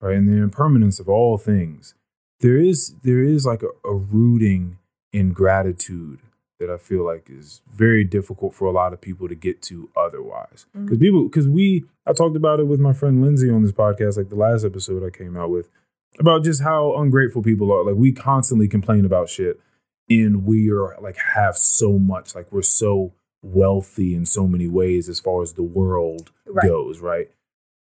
right? 0.00 0.16
And 0.16 0.28
the 0.28 0.42
impermanence 0.42 0.98
of 1.00 1.08
all 1.08 1.36
things, 1.38 1.94
there 2.40 2.58
is 2.58 2.94
there 3.02 3.22
is 3.22 3.44
like 3.46 3.62
a, 3.62 3.88
a 3.88 3.94
rooting 3.94 4.78
in 5.12 5.32
gratitude 5.32 6.20
that 6.58 6.70
I 6.70 6.76
feel 6.76 7.04
like 7.04 7.28
is 7.30 7.62
very 7.72 8.04
difficult 8.04 8.54
for 8.54 8.66
a 8.68 8.70
lot 8.70 8.92
of 8.92 9.00
people 9.00 9.28
to 9.28 9.34
get 9.34 9.62
to 9.62 9.90
otherwise. 9.96 10.66
Because 10.74 10.98
Mhm. 10.98 11.00
people, 11.00 11.24
because 11.24 11.48
we, 11.48 11.84
I 12.06 12.12
talked 12.12 12.36
about 12.36 12.60
it 12.60 12.66
with 12.66 12.78
my 12.80 12.92
friend 12.92 13.22
Lindsay 13.22 13.48
on 13.50 13.62
this 13.62 13.72
podcast, 13.72 14.18
like 14.18 14.28
the 14.28 14.36
last 14.36 14.64
episode 14.64 15.02
I 15.02 15.08
came 15.10 15.36
out 15.38 15.50
with, 15.50 15.70
about 16.18 16.44
just 16.44 16.62
how 16.62 16.96
ungrateful 16.96 17.42
people 17.42 17.70
are. 17.72 17.84
Like 17.84 17.96
we 17.96 18.12
constantly 18.12 18.68
complain 18.68 19.04
about 19.04 19.28
shit, 19.28 19.60
and 20.08 20.44
we 20.44 20.70
are 20.70 20.96
like 21.00 21.16
have 21.34 21.56
so 21.56 21.98
much, 21.98 22.34
like 22.34 22.50
we're 22.52 22.62
so 22.62 23.12
wealthy 23.42 24.14
in 24.14 24.26
so 24.26 24.46
many 24.46 24.68
ways 24.68 25.08
as 25.08 25.18
far 25.20 25.42
as 25.42 25.54
the 25.54 25.62
world 25.62 26.30
Right. 26.46 26.66
goes, 26.66 27.00
right? 27.00 27.30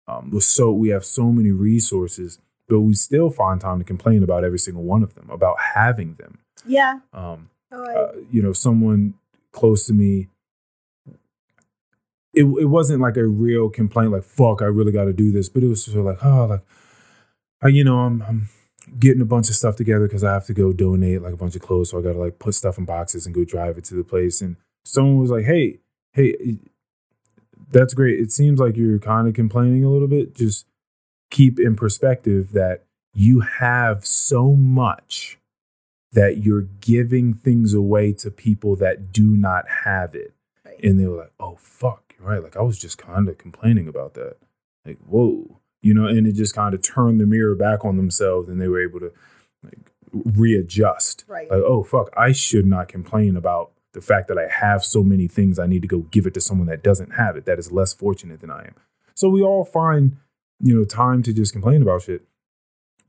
Um, 0.06 0.30
we're 0.32 0.40
so 0.40 0.70
we 0.72 0.90
have 0.90 1.04
so 1.04 1.32
many 1.32 1.50
resources, 1.50 2.38
but 2.68 2.80
we 2.80 2.94
still 2.94 3.30
find 3.30 3.60
time 3.60 3.78
to 3.78 3.84
complain 3.84 4.22
about 4.22 4.44
every 4.44 4.58
single 4.58 4.84
one 4.84 5.02
of 5.02 5.14
them, 5.14 5.28
about 5.30 5.56
having 5.74 6.14
them. 6.14 6.38
Yeah. 6.66 7.00
Um, 7.12 7.50
Oh, 7.70 7.84
I, 7.84 7.94
uh, 7.94 8.12
you 8.30 8.40
know, 8.42 8.54
someone 8.54 9.12
close 9.52 9.86
to 9.88 9.92
me. 9.92 10.28
It 12.34 12.44
it 12.44 12.66
wasn't 12.66 13.00
like 13.02 13.16
a 13.16 13.26
real 13.26 13.68
complaint, 13.68 14.12
like 14.12 14.24
"fuck, 14.24 14.62
I 14.62 14.66
really 14.66 14.92
got 14.92 15.04
to 15.04 15.12
do 15.12 15.32
this," 15.32 15.48
but 15.48 15.62
it 15.62 15.66
was 15.68 15.84
sort 15.84 15.98
of 15.98 16.04
like, 16.06 16.24
"Oh, 16.24 16.46
like, 16.46 16.62
I, 17.62 17.68
you 17.68 17.84
know, 17.84 18.00
I'm 18.00 18.22
I'm 18.22 18.48
getting 18.98 19.22
a 19.22 19.26
bunch 19.26 19.48
of 19.48 19.54
stuff 19.54 19.76
together 19.76 20.06
because 20.06 20.24
I 20.24 20.32
have 20.32 20.46
to 20.46 20.54
go 20.54 20.72
donate 20.72 21.22
like 21.22 21.34
a 21.34 21.36
bunch 21.36 21.56
of 21.56 21.62
clothes, 21.62 21.90
so 21.90 21.98
I 21.98 22.02
got 22.02 22.12
to 22.12 22.18
like 22.18 22.38
put 22.38 22.54
stuff 22.54 22.78
in 22.78 22.84
boxes 22.84 23.26
and 23.26 23.34
go 23.34 23.44
drive 23.44 23.78
it 23.78 23.84
to 23.84 23.94
the 23.94 24.04
place." 24.04 24.40
And 24.40 24.56
someone 24.84 25.18
was 25.18 25.30
like, 25.30 25.44
"Hey, 25.44 25.78
hey, 26.12 26.58
that's 27.70 27.94
great. 27.94 28.20
It 28.20 28.32
seems 28.32 28.60
like 28.60 28.76
you're 28.76 28.98
kind 28.98 29.28
of 29.28 29.34
complaining 29.34 29.84
a 29.84 29.90
little 29.90 30.08
bit. 30.08 30.34
Just 30.34 30.66
keep 31.30 31.58
in 31.58 31.76
perspective 31.76 32.52
that 32.52 32.84
you 33.14 33.40
have 33.40 34.06
so 34.06 34.52
much." 34.52 35.38
that 36.12 36.38
you're 36.38 36.62
giving 36.80 37.34
things 37.34 37.74
away 37.74 38.12
to 38.12 38.30
people 38.30 38.76
that 38.76 39.12
do 39.12 39.36
not 39.36 39.64
have 39.84 40.14
it. 40.14 40.32
right. 40.64 40.82
And 40.82 40.98
they 40.98 41.06
were 41.06 41.18
like, 41.18 41.32
oh, 41.38 41.56
fuck, 41.60 42.14
you're 42.18 42.28
right. 42.28 42.42
Like, 42.42 42.56
I 42.56 42.62
was 42.62 42.78
just 42.78 42.98
kind 42.98 43.28
of 43.28 43.38
complaining 43.38 43.88
about 43.88 44.14
that. 44.14 44.36
Like, 44.84 44.98
whoa. 45.06 45.60
You 45.82 45.94
know, 45.94 46.06
and 46.06 46.26
it 46.26 46.32
just 46.32 46.54
kind 46.54 46.74
of 46.74 46.82
turned 46.82 47.20
the 47.20 47.26
mirror 47.26 47.54
back 47.54 47.84
on 47.84 47.96
themselves 47.96 48.48
and 48.48 48.60
they 48.60 48.68
were 48.68 48.82
able 48.82 48.98
to 49.00 49.12
like 49.62 49.78
readjust. 50.12 51.24
right. 51.28 51.50
Like, 51.50 51.60
oh, 51.60 51.82
fuck, 51.84 52.10
I 52.16 52.32
should 52.32 52.66
not 52.66 52.88
complain 52.88 53.36
about 53.36 53.72
the 53.92 54.00
fact 54.00 54.28
that 54.28 54.38
I 54.38 54.48
have 54.48 54.84
so 54.84 55.02
many 55.02 55.28
things 55.28 55.58
I 55.58 55.66
need 55.66 55.82
to 55.82 55.88
go 55.88 55.98
give 56.10 56.26
it 56.26 56.34
to 56.34 56.40
someone 56.40 56.66
that 56.68 56.82
doesn't 56.82 57.12
have 57.12 57.36
it, 57.36 57.46
that 57.46 57.58
is 57.58 57.72
less 57.72 57.92
fortunate 57.94 58.40
than 58.40 58.50
I 58.50 58.64
am. 58.66 58.74
So 59.14 59.28
we 59.28 59.42
all 59.42 59.64
find, 59.64 60.16
you 60.60 60.76
know, 60.76 60.84
time 60.84 61.22
to 61.24 61.32
just 61.32 61.52
complain 61.52 61.82
about 61.82 62.02
shit. 62.02 62.22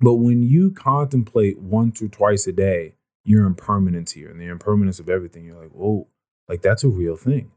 But 0.02 0.16
when 0.16 0.44
you 0.44 0.72
contemplate 0.72 1.60
once 1.60 2.02
or 2.02 2.08
twice 2.08 2.48
a 2.48 2.54
day 2.54 2.96
your 3.26 3.46
impermanence 3.46 4.14
here 4.14 4.30
and 4.30 4.40
the 4.40 4.48
impermanence 4.48 5.00
of 5.00 5.10
everything, 5.10 5.46
you're 5.46 5.60
like, 5.62 5.72
whoa, 5.72 6.08
like 6.48 6.62
that's 6.62 6.84
a 6.84 6.88
real 6.90 7.16
thing. 7.18 7.52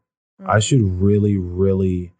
I 0.44 0.56
Mhm. 0.58 0.62
should 0.62 0.82
really, 1.00 1.36
really 1.36 2.12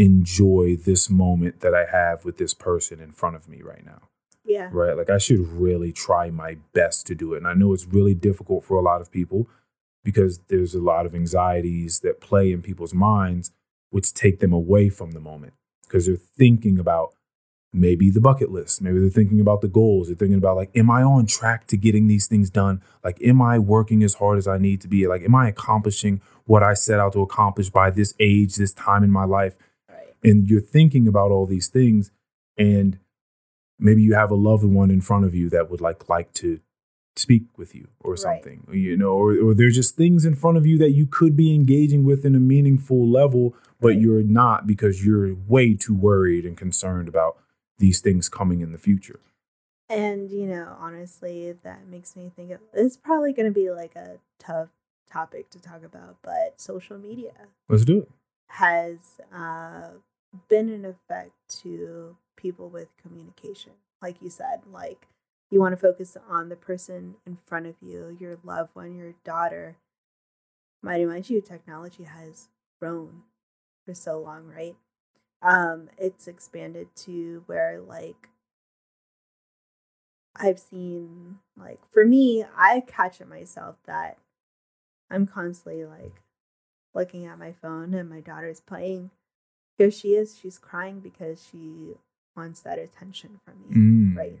enjoy 0.00 0.76
this 0.76 1.10
moment 1.10 1.60
that 1.60 1.74
I 1.74 1.84
have 1.84 2.24
with 2.24 2.38
this 2.38 2.54
person 2.54 3.00
in 3.00 3.12
front 3.12 3.36
of 3.36 3.48
me 3.48 3.62
right 3.62 3.84
now 3.84 4.10
yeah. 4.50 4.68
right? 4.72 4.96
Like 4.96 5.10
I 5.10 5.18
should 5.18 5.46
really 5.48 5.92
try 5.92 6.30
my 6.30 6.56
best 6.72 7.06
to 7.06 7.14
do 7.14 7.34
it. 7.34 7.38
And 7.38 7.46
I 7.46 7.54
know 7.54 7.72
it's 7.72 7.86
really 7.86 8.14
difficult 8.14 8.64
for 8.64 8.76
a 8.76 8.82
lot 8.82 9.00
of 9.00 9.10
people 9.10 9.48
because 10.04 10.40
there's 10.48 10.74
a 10.74 10.80
lot 10.80 11.06
of 11.06 11.14
anxieties 11.14 12.00
that 12.00 12.20
play 12.20 12.50
in 12.52 12.62
people's 12.62 12.94
minds, 12.94 13.52
which 13.90 14.12
take 14.12 14.40
them 14.40 14.52
away 14.52 14.88
from 14.88 15.12
the 15.12 15.20
moment 15.20 15.52
because 15.84 16.06
they're 16.06 16.16
thinking 16.16 16.78
about 16.78 17.14
maybe 17.72 18.10
the 18.10 18.20
bucket 18.20 18.50
list. 18.50 18.82
Maybe 18.82 18.98
they're 18.98 19.08
thinking 19.08 19.40
about 19.40 19.60
the 19.60 19.68
goals. 19.68 20.08
They're 20.08 20.16
thinking 20.16 20.38
about 20.38 20.56
like, 20.56 20.70
am 20.76 20.90
I 20.90 21.02
on 21.02 21.26
track 21.26 21.68
to 21.68 21.76
getting 21.76 22.08
these 22.08 22.26
things 22.26 22.50
done? 22.50 22.82
Like, 23.04 23.22
am 23.22 23.40
I 23.40 23.58
working 23.60 24.02
as 24.02 24.14
hard 24.14 24.38
as 24.38 24.48
I 24.48 24.58
need 24.58 24.80
to 24.80 24.88
be? 24.88 25.06
Like, 25.06 25.22
am 25.22 25.34
I 25.34 25.48
accomplishing 25.48 26.20
what 26.46 26.64
I 26.64 26.74
set 26.74 26.98
out 26.98 27.12
to 27.12 27.22
accomplish 27.22 27.70
by 27.70 27.90
this 27.90 28.14
age, 28.18 28.56
this 28.56 28.72
time 28.72 29.04
in 29.04 29.10
my 29.10 29.24
life? 29.24 29.56
Right. 30.22 30.30
and 30.32 30.48
you're 30.48 30.60
thinking 30.60 31.06
about 31.08 31.30
all 31.30 31.46
these 31.46 31.68
things 31.68 32.10
and 32.56 32.98
maybe 33.78 34.02
you 34.02 34.14
have 34.14 34.30
a 34.30 34.34
loved 34.34 34.64
one 34.64 34.90
in 34.90 35.00
front 35.00 35.24
of 35.24 35.34
you 35.34 35.48
that 35.50 35.70
would 35.70 35.80
like 35.80 36.08
like 36.08 36.32
to 36.34 36.60
speak 37.16 37.44
with 37.56 37.74
you 37.74 37.88
or 38.00 38.12
Right. 38.12 38.18
something 38.18 38.66
you 38.72 38.96
know 38.96 39.12
or, 39.12 39.34
or 39.36 39.54
there's 39.54 39.74
just 39.74 39.96
things 39.96 40.24
in 40.24 40.34
front 40.34 40.56
of 40.56 40.66
you 40.66 40.78
that 40.78 40.90
you 40.92 41.06
could 41.06 41.36
be 41.36 41.54
engaging 41.54 42.04
with 42.04 42.24
in 42.24 42.34
a 42.34 42.40
meaningful 42.40 43.08
level 43.08 43.54
but 43.80 43.88
Right. 43.88 44.00
you're 44.00 44.22
not 44.22 44.66
because 44.66 45.04
you're 45.04 45.34
way 45.34 45.74
too 45.74 45.94
worried 45.94 46.44
and 46.46 46.56
concerned 46.56 47.08
about 47.08 47.38
these 47.78 48.00
things 48.00 48.28
coming 48.28 48.60
in 48.60 48.72
the 48.72 48.78
future 48.78 49.20
And 49.88 50.30
you 50.30 50.46
know, 50.46 50.76
honestly, 50.78 51.52
that 51.64 51.88
makes 51.88 52.14
me 52.14 52.30
think 52.36 52.52
of 52.52 52.60
it's 52.72 52.96
probably 52.96 53.32
going 53.32 53.46
to 53.52 53.60
be 53.62 53.70
like 53.70 53.96
a 53.96 54.18
tough 54.38 54.68
topic 55.10 55.50
to 55.50 55.58
talk 55.60 55.82
about, 55.82 56.18
but 56.22 56.60
social 56.60 56.96
media 56.96 57.32
let's 57.68 57.84
do 57.84 57.98
it 58.02 58.08
has 58.48 58.98
uh, 59.34 59.88
been 60.48 60.68
an 60.68 60.84
effect 60.84 61.32
to 61.62 62.16
people 62.36 62.68
with 62.68 62.88
communication. 63.00 63.72
Like 64.00 64.22
you 64.22 64.30
said, 64.30 64.62
like 64.70 65.06
you 65.50 65.60
want 65.60 65.72
to 65.72 65.80
focus 65.80 66.16
on 66.28 66.48
the 66.48 66.56
person 66.56 67.16
in 67.26 67.36
front 67.46 67.66
of 67.66 67.74
you, 67.82 68.16
your 68.18 68.38
loved 68.44 68.70
one, 68.74 68.96
your 68.96 69.14
daughter. 69.24 69.76
Mighty 70.82 71.04
mind 71.04 71.28
you, 71.28 71.40
technology 71.40 72.04
has 72.04 72.48
grown 72.80 73.22
for 73.84 73.94
so 73.94 74.18
long, 74.18 74.46
right? 74.46 74.76
Um, 75.42 75.88
it's 75.98 76.28
expanded 76.28 76.88
to 76.96 77.42
where 77.46 77.80
like 77.80 78.28
I've 80.36 80.58
seen 80.58 81.38
like 81.56 81.80
for 81.90 82.04
me, 82.04 82.44
I 82.56 82.82
catch 82.86 83.20
it 83.20 83.28
myself 83.28 83.76
that 83.86 84.18
I'm 85.10 85.26
constantly 85.26 85.84
like 85.84 86.22
looking 86.94 87.26
at 87.26 87.38
my 87.38 87.52
phone 87.52 87.94
and 87.94 88.08
my 88.08 88.20
daughter's 88.20 88.60
playing. 88.60 89.10
Here 89.80 89.90
she 89.90 90.08
is, 90.08 90.36
she's 90.38 90.58
crying 90.58 91.00
because 91.00 91.48
she 91.50 91.94
wants 92.36 92.60
that 92.60 92.78
attention 92.78 93.40
from 93.42 93.54
me. 93.66 93.74
Mm. 93.74 94.14
Right. 94.14 94.38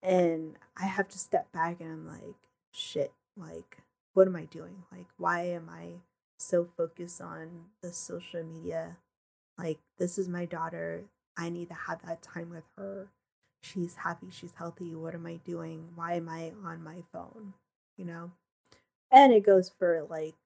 And 0.00 0.54
I 0.76 0.84
have 0.84 1.08
to 1.08 1.18
step 1.18 1.50
back 1.50 1.80
and 1.80 1.90
I'm 1.90 2.06
like, 2.06 2.36
shit, 2.72 3.10
like, 3.36 3.78
what 4.14 4.28
am 4.28 4.36
I 4.36 4.44
doing? 4.44 4.84
Like, 4.92 5.06
why 5.16 5.40
am 5.46 5.68
I 5.68 6.02
so 6.38 6.68
focused 6.76 7.20
on 7.20 7.64
the 7.82 7.92
social 7.92 8.44
media? 8.44 8.98
Like, 9.58 9.80
this 9.98 10.18
is 10.18 10.28
my 10.28 10.44
daughter. 10.44 11.02
I 11.36 11.48
need 11.48 11.66
to 11.70 11.74
have 11.88 12.02
that 12.06 12.22
time 12.22 12.50
with 12.50 12.68
her. 12.76 13.08
she's 13.60 13.96
happy, 13.96 14.28
she's 14.30 14.54
healthy. 14.54 14.94
What 14.94 15.14
am 15.14 15.26
I 15.26 15.40
doing? 15.44 15.88
Why 15.96 16.12
am 16.12 16.28
I 16.28 16.52
on 16.64 16.84
my 16.84 17.02
phone? 17.12 17.54
You 17.96 18.04
know? 18.04 18.30
And 19.10 19.32
it 19.32 19.44
goes 19.44 19.68
for 19.68 20.06
like 20.08 20.36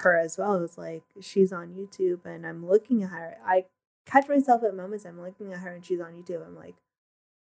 her 0.00 0.16
as 0.18 0.38
well. 0.38 0.62
It's 0.62 0.78
like 0.78 1.02
she's 1.20 1.52
on 1.52 1.74
YouTube 1.74 2.24
and 2.24 2.46
I'm 2.46 2.66
looking 2.66 3.02
at 3.02 3.10
her. 3.10 3.36
I 3.44 3.66
catch 4.06 4.28
myself 4.28 4.62
at 4.64 4.74
moments 4.74 5.04
I'm 5.04 5.20
looking 5.20 5.52
at 5.52 5.60
her 5.60 5.70
and 5.74 5.84
she's 5.84 6.00
on 6.00 6.12
YouTube. 6.12 6.44
I'm 6.44 6.56
like, 6.56 6.74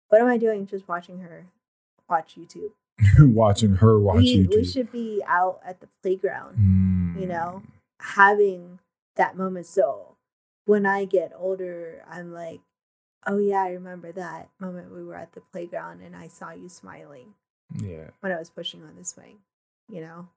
what 0.10 0.22
am 0.22 0.28
I 0.28 0.38
doing 0.38 0.66
just 0.68 0.88
watching 0.88 1.20
her 1.22 1.48
watch 2.10 2.36
YouTube? 2.38 2.72
Watching 3.20 3.76
her 3.78 4.00
watch 4.00 4.18
we, 4.20 4.38
YouTube. 4.46 4.56
we 4.56 4.64
should 4.64 4.90
be 4.92 5.22
out 5.28 5.60
at 5.66 5.82
the 5.82 5.88
playground, 6.02 6.56
Mm. 6.58 7.20
you 7.20 7.28
know, 7.28 7.62
having 8.00 8.80
that 9.18 9.36
moment. 9.36 9.66
So 9.66 10.16
when 10.66 10.86
I 10.86 11.04
get 11.04 11.34
older, 11.38 12.04
I'm 12.10 12.32
like, 12.34 12.62
oh 13.28 13.38
yeah, 13.38 13.64
I 13.64 13.72
remember 13.72 14.12
that 14.14 14.48
moment 14.60 14.94
we 14.94 15.04
were 15.04 15.16
at 15.16 15.34
the 15.34 15.42
playground 15.52 16.02
and 16.02 16.16
I 16.16 16.28
saw 16.30 16.52
you 16.52 16.70
smiling 16.70 17.34
Yeah. 17.74 18.12
when 18.22 18.32
I 18.32 18.38
was 18.40 18.50
pushing 18.50 18.82
on 18.84 18.96
the 18.96 19.04
swing, 19.04 19.40
you 19.90 20.00
know. 20.00 20.30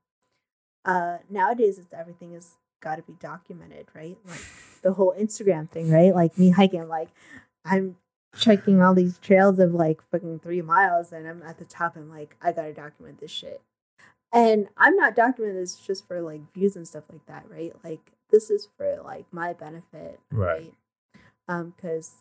Uh, 0.84 1.18
nowadays, 1.28 1.78
it's 1.78 1.92
everything 1.92 2.32
has 2.32 2.52
got 2.80 2.96
to 2.96 3.02
be 3.02 3.14
documented, 3.20 3.86
right? 3.94 4.16
Like 4.26 4.40
the 4.82 4.92
whole 4.94 5.14
Instagram 5.18 5.68
thing, 5.68 5.90
right? 5.90 6.14
Like 6.14 6.38
me 6.38 6.50
hiking, 6.50 6.88
like 6.88 7.08
I'm 7.64 7.96
checking 8.36 8.80
all 8.82 8.94
these 8.94 9.18
trails 9.18 9.58
of 9.58 9.74
like 9.74 10.00
fucking 10.10 10.38
three 10.40 10.62
miles, 10.62 11.12
and 11.12 11.26
I'm 11.28 11.42
at 11.42 11.58
the 11.58 11.64
top. 11.64 11.96
and 11.96 12.08
like, 12.10 12.36
I 12.42 12.52
gotta 12.52 12.72
document 12.72 13.20
this 13.20 13.30
shit, 13.30 13.60
and 14.32 14.68
I'm 14.76 14.96
not 14.96 15.16
documenting 15.16 15.54
this 15.54 15.76
just 15.76 16.06
for 16.06 16.20
like 16.20 16.52
views 16.54 16.76
and 16.76 16.86
stuff 16.86 17.04
like 17.10 17.26
that, 17.26 17.44
right? 17.50 17.72
Like 17.84 18.12
this 18.30 18.50
is 18.50 18.68
for 18.76 19.00
like 19.04 19.26
my 19.32 19.52
benefit, 19.52 20.20
Right. 20.30 20.48
right? 20.60 20.74
Um, 21.48 21.72
because 21.76 22.16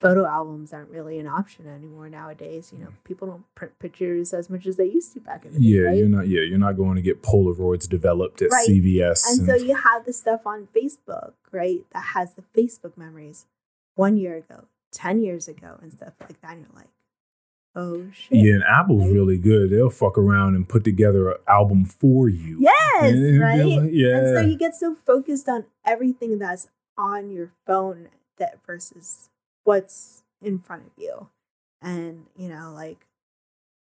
photo 0.00 0.26
albums 0.26 0.72
aren't 0.72 0.90
really 0.90 1.18
an 1.18 1.26
option 1.26 1.66
anymore 1.68 2.08
nowadays. 2.08 2.72
You 2.72 2.78
know, 2.84 2.90
mm. 2.90 3.04
people 3.04 3.28
don't 3.28 3.54
print 3.54 3.78
pictures 3.78 4.32
as 4.32 4.48
much 4.48 4.66
as 4.66 4.76
they 4.76 4.86
used 4.86 5.12
to 5.12 5.20
back 5.20 5.44
in 5.44 5.52
the 5.52 5.60
day. 5.60 5.66
Yeah, 5.66 5.82
right? 5.82 5.96
you're 5.98 6.08
not. 6.08 6.26
Yeah, 6.28 6.40
you're 6.40 6.58
not 6.58 6.76
going 6.76 6.96
to 6.96 7.02
get 7.02 7.22
Polaroids 7.22 7.88
developed 7.88 8.40
at 8.42 8.50
Right. 8.50 8.66
CVS. 8.68 9.22
And 9.28 9.46
so 9.46 9.54
you 9.54 9.76
have 9.76 10.06
the 10.06 10.12
stuff 10.12 10.46
on 10.46 10.68
Facebook, 10.74 11.34
right? 11.52 11.80
That 11.92 12.04
has 12.14 12.34
the 12.34 12.42
Facebook 12.42 12.96
memories 12.96 13.46
one 13.94 14.16
year 14.16 14.36
ago, 14.36 14.64
10 14.92 15.22
years 15.22 15.46
ago, 15.48 15.78
and 15.82 15.92
stuff 15.92 16.14
like 16.20 16.40
that. 16.40 16.52
And 16.52 16.60
you're 16.62 16.76
like, 16.76 16.88
oh 17.76 18.10
shit. 18.12 18.38
yeah, 18.38 18.54
and 18.54 18.64
Apple's 18.64 19.02
Right. 19.04 19.12
really 19.12 19.36
good. 19.38 19.70
They'll 19.70 19.90
fuck 19.90 20.16
around 20.18 20.54
and 20.56 20.68
put 20.68 20.82
together 20.82 21.30
an 21.30 21.36
album 21.46 21.84
for 21.84 22.28
you. 22.28 22.56
Yes, 22.60 23.02
And 23.02 23.40
right? 23.40 23.64
like- 23.64 23.90
yeah. 23.92 24.16
And 24.18 24.36
so 24.36 24.40
you 24.40 24.56
get 24.56 24.74
so 24.74 24.96
focused 25.06 25.48
on 25.48 25.66
everything 25.84 26.38
that's 26.38 26.68
on 26.96 27.30
your 27.30 27.52
phone 27.66 28.08
that 28.38 28.58
versus 28.66 29.29
what's 29.64 30.22
in 30.42 30.58
front 30.58 30.82
of 30.86 30.92
you. 30.96 31.28
And, 31.82 32.26
you 32.36 32.48
know, 32.48 32.72
like 32.74 33.06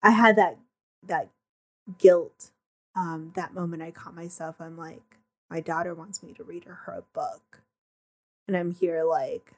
I 0.03 0.11
had 0.11 0.35
that 0.35 0.57
that 1.05 1.29
guilt 1.97 2.51
um 2.95 3.31
that 3.35 3.53
moment 3.53 3.81
I 3.81 3.91
caught 3.91 4.15
myself 4.15 4.55
I'm 4.59 4.77
like 4.77 5.17
my 5.49 5.61
daughter 5.61 5.93
wants 5.93 6.21
me 6.21 6.33
to 6.33 6.43
read 6.43 6.65
her 6.65 6.79
a 6.87 7.01
book. 7.17 7.61
And 8.47 8.55
I'm 8.57 8.71
here 8.73 9.03
like 9.03 9.53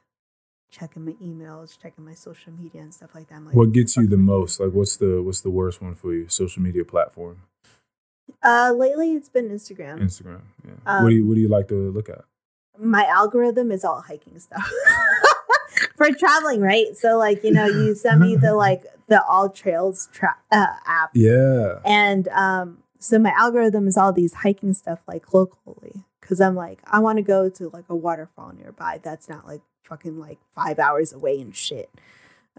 checking 0.70 1.04
my 1.04 1.12
emails, 1.12 1.76
checking 1.80 2.04
my 2.04 2.14
social 2.14 2.52
media 2.52 2.80
and 2.80 2.94
stuff 2.94 3.14
like 3.14 3.28
that. 3.28 3.42
Like 3.44 3.54
what 3.54 3.72
gets 3.72 3.96
you 3.96 4.04
the 4.06 4.10
fuck 4.16 4.18
am 4.20 4.30
I 4.30 4.32
most? 4.32 4.60
Like, 4.60 4.72
what's 4.72 4.96
the 4.96 5.22
what's 5.22 5.40
the 5.40 5.50
worst 5.50 5.82
one 5.82 5.94
for 5.94 6.12
you? 6.14 6.28
Social 6.28 6.62
media 6.62 6.84
platform, 6.84 7.42
Uh 8.42 8.72
lately 8.76 9.14
it's 9.14 9.28
been 9.28 9.48
Instagram. 9.48 10.00
Instagram. 10.00 10.42
Yeah. 10.64 10.72
Um, 10.86 11.02
what 11.02 11.10
do 11.10 11.16
you 11.16 11.26
What 11.26 11.34
do 11.34 11.40
you 11.40 11.48
like 11.48 11.68
to 11.68 11.90
look 11.90 12.08
at? 12.08 12.24
my 12.78 13.04
algorithm 13.04 13.70
is 13.72 13.84
all 13.84 14.00
hiking 14.00 14.38
stuff 14.38 14.72
for 16.08 16.12
traveling, 16.16 16.60
right? 16.60 16.96
So 16.96 17.18
like 17.18 17.44
you 17.44 17.50
know, 17.52 17.66
you 17.66 17.94
send 18.04 18.20
me 18.20 18.36
the 18.36 18.54
like 18.54 18.82
the 19.08 19.22
AllTrails 19.28 20.10
tra- 20.12 20.36
uh, 20.52 20.66
app, 20.86 21.10
Yeah. 21.14 21.80
and 21.84 22.28
um, 22.28 22.78
so 22.98 23.18
my 23.18 23.32
algorithm 23.36 23.86
is 23.88 23.96
all 23.96 24.12
these 24.12 24.34
hiking 24.34 24.72
stuff 24.72 25.00
like 25.08 25.34
locally 25.34 26.04
because 26.20 26.40
I'm 26.40 26.54
like 26.54 26.80
I 26.86 27.00
want 27.00 27.16
to 27.18 27.22
go 27.22 27.48
to 27.48 27.68
like 27.70 27.84
a 27.88 27.96
waterfall 27.96 28.52
nearby 28.56 29.00
that's 29.02 29.28
not 29.28 29.46
like 29.46 29.60
fucking 29.84 30.18
like 30.18 30.38
five 30.54 30.78
hours 30.78 31.12
away 31.12 31.40
and 31.40 31.54
shit. 31.56 31.90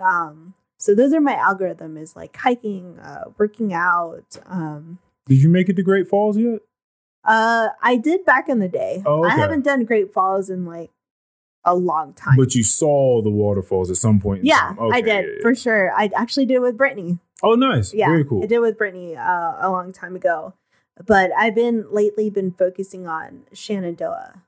Um, 0.01 0.53
so 0.77 0.93
those 0.95 1.13
are 1.13 1.21
my 1.21 1.35
algorithm 1.35 1.95
is 1.95 2.15
like 2.15 2.35
hiking, 2.35 2.99
uh, 2.99 3.25
working 3.37 3.71
out. 3.73 4.37
Um, 4.47 4.99
Did 5.27 5.43
you 5.43 5.49
make 5.49 5.69
it 5.69 5.75
to 5.77 5.83
Great 5.83 6.07
Falls 6.09 6.37
yet? 6.37 6.59
uh, 7.23 7.69
I 7.83 7.97
did 7.97 8.25
back 8.25 8.49
in 8.49 8.59
the 8.59 8.67
day. 8.67 9.03
Oh, 9.05 9.23
I 9.23 9.29
haven't 9.35 9.63
done 9.63 9.85
Great 9.85 10.11
Falls 10.11 10.49
in 10.49 10.65
like 10.65 10.89
a 11.63 11.75
long 11.75 12.13
time. 12.13 12.35
But 12.37 12.55
you 12.55 12.63
saw 12.63 13.21
the 13.21 13.29
waterfalls 13.29 13.89
at 13.91 13.97
some 13.97 14.19
point. 14.19 14.41
in 14.41 14.45
Yeah. 14.47 14.73
Okay, 14.77 14.97
I 14.97 15.01
did 15.01 15.07
yeah, 15.07 15.21
yeah. 15.21 15.41
for 15.41 15.53
sure. 15.55 15.93
I 15.93 16.09
actually 16.15 16.45
did 16.45 16.55
it 16.55 16.61
with 16.61 16.77
Brittany. 16.77 17.19
Oh, 17.43 17.55
nice. 17.55 17.93
Yeah, 17.93 18.07
Very 18.07 18.25
cool. 18.25 18.43
I 18.43 18.47
did 18.47 18.59
with 18.59 18.77
Brittany 18.77 19.15
uh, 19.15 19.53
a 19.59 19.69
long 19.69 19.91
time 19.91 20.15
ago. 20.15 20.53
But 21.05 21.31
I've 21.37 21.55
been 21.55 21.85
lately 21.91 22.29
been 22.29 22.51
focusing 22.51 23.07
on 23.07 23.43
Shenandoah. 23.53 24.41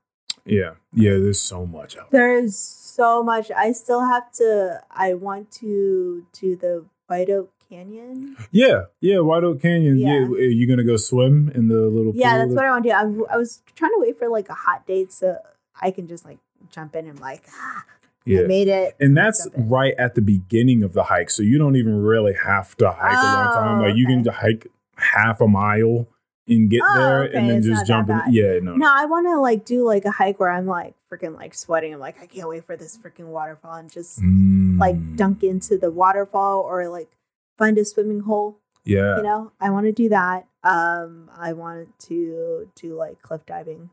Yeah. 0.46 0.72
Yeah. 0.94 1.14
There's 1.14 1.40
so 1.40 1.66
much 1.66 1.98
out 1.98 2.12
there. 2.12 2.40
There's 2.42 2.58
so 2.58 3.24
much. 3.24 3.50
I 3.52 3.72
still 3.72 4.06
have 4.06 4.32
to. 4.34 4.82
I 4.92 5.14
want 5.14 5.52
to 5.54 6.26
do 6.34 6.56
the 6.56 6.86
White 7.08 7.30
Oak 7.30 7.50
Canyon. 7.70 8.36
Yeah. 8.52 8.84
Yeah. 9.02 9.20
White 9.20 9.44
Oak 9.44 9.62
Canyon. 9.62 9.98
Yeah. 9.98 10.20
Yeah. 10.20 10.26
Are 10.28 10.40
you 10.42 10.68
gonna 10.68 10.84
go 10.84 10.98
swim 10.98 11.50
in 11.56 11.70
the 11.70 11.80
little 11.82 12.12
Yeah, 12.14 12.38
that's 12.38 12.50
that- 12.50 12.56
what 12.56 12.66
I 12.66 12.70
want 12.72 12.84
to 12.84 12.90
do. 12.90 12.96
I, 13.30 13.34
I 13.34 13.38
was 13.38 13.62
trying 13.76 13.92
to 13.92 14.00
wait 14.00 14.20
for 14.20 14.28
like 14.30 14.50
a 14.50 14.54
hot 14.54 14.86
date 14.86 15.12
so 15.14 15.38
I 15.82 15.90
can 15.92 16.08
just 16.08 16.26
like 16.26 16.38
jump 16.72 16.96
in 16.96 17.08
and 17.08 17.20
like 17.20 17.44
ah, 17.52 17.84
Yeah. 18.26 18.42
I 18.42 18.44
made 18.48 18.68
it. 18.68 18.96
And 19.00 19.16
that's 19.18 19.48
right 19.56 19.94
at 19.98 20.16
the 20.16 20.22
beginning 20.22 20.84
of 20.84 20.94
the 20.94 21.04
hike. 21.04 21.30
So 21.30 21.44
you 21.44 21.58
don't 21.58 21.76
even 21.76 22.02
really 22.02 22.34
have 22.46 22.76
to 22.78 22.92
hike 22.92 23.12
a 23.12 23.16
long 23.16 23.54
time. 23.54 23.80
Oh, 23.80 23.84
Like 23.88 23.96
you 23.96 24.06
can 24.06 24.20
okay. 24.20 24.24
just 24.30 24.38
hike 24.38 24.68
half 24.98 25.42
a 25.42 25.48
mile 25.48 26.08
and 26.48 26.70
get 26.70 26.82
Oh, 26.84 26.98
there 26.98 27.24
okay, 27.24 27.38
and 27.38 27.50
then 27.50 27.58
it's 27.60 27.68
just 27.68 27.86
jump 27.86 28.10
in. 28.10 28.20
Yeah, 28.30 28.60
no. 28.62 28.76
No, 28.76 28.88
I 28.94 29.06
want 29.06 29.28
to 29.28 29.40
like 29.40 29.64
do 29.66 29.86
like 29.86 30.04
a 30.06 30.12
hike 30.12 30.40
where 30.40 30.50
I'm 30.50 30.66
like 30.68 30.94
freaking 31.12 31.36
like 31.36 31.54
sweating. 31.54 31.94
I'm 31.94 32.00
like 32.00 32.22
I 32.22 32.26
can't 32.26 32.50
wait 32.50 32.66
for 32.66 32.76
this 32.76 32.98
freaking 32.98 33.28
waterfall 33.28 33.76
and 33.76 33.92
just 33.92 34.20
Mm, 34.22 34.78
like 34.80 35.16
dunk 35.16 35.44
into 35.44 35.78
the 35.78 35.90
waterfall 35.92 36.60
or 36.62 36.88
like 36.90 37.10
find 37.58 37.78
a 37.78 37.86
swimming 37.86 38.22
hole. 38.22 38.60
Yeah. 38.86 39.18
You 39.18 39.24
know, 39.24 39.52
I 39.62 39.70
want 39.70 39.86
to 39.86 39.94
do 39.94 40.10
that. 40.10 40.48
Um, 40.66 41.30
I 41.38 41.54
want 41.54 41.98
to 42.08 42.70
do 42.76 42.94
like 42.96 43.22
cliff 43.22 43.46
diving. 43.46 43.90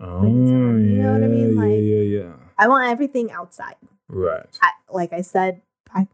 Oh, 0.00 0.22
you 0.24 0.28
know 1.02 1.12
what 1.12 1.22
I 1.22 1.26
mean? 1.28 1.56
Like- 1.56 1.68
yeah, 1.70 1.76
yeah, 1.76 2.22
yeah. 2.24 2.32
I 2.58 2.68
want 2.68 2.88
everything 2.90 3.30
outside. 3.30 3.76
Right. 4.08 4.46
I, 4.62 4.70
like 4.90 5.12
I 5.12 5.20
said 5.22 5.62
back 5.92 6.08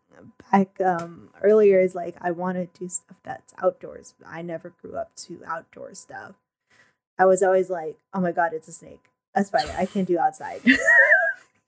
back 0.50 0.80
um 0.80 1.30
earlier 1.42 1.80
is 1.80 1.94
like 1.94 2.16
I 2.20 2.30
want 2.30 2.56
to 2.56 2.78
do 2.78 2.88
stuff 2.88 3.16
that's 3.24 3.52
outdoors. 3.62 4.14
I 4.26 4.42
never 4.42 4.72
grew 4.82 4.96
up 4.96 5.14
to 5.26 5.40
outdoor 5.46 5.94
stuff. 5.94 6.34
I 7.18 7.24
was 7.26 7.42
always 7.42 7.68
like, 7.70 7.96
oh 8.14 8.20
my 8.20 8.30
god, 8.32 8.52
it's 8.52 8.68
a 8.68 8.72
snake, 8.72 9.02
a 9.34 9.42
spider. 9.44 9.72
I 9.76 9.86
can't 9.86 10.06
do 10.08 10.18
outside. 10.18 10.60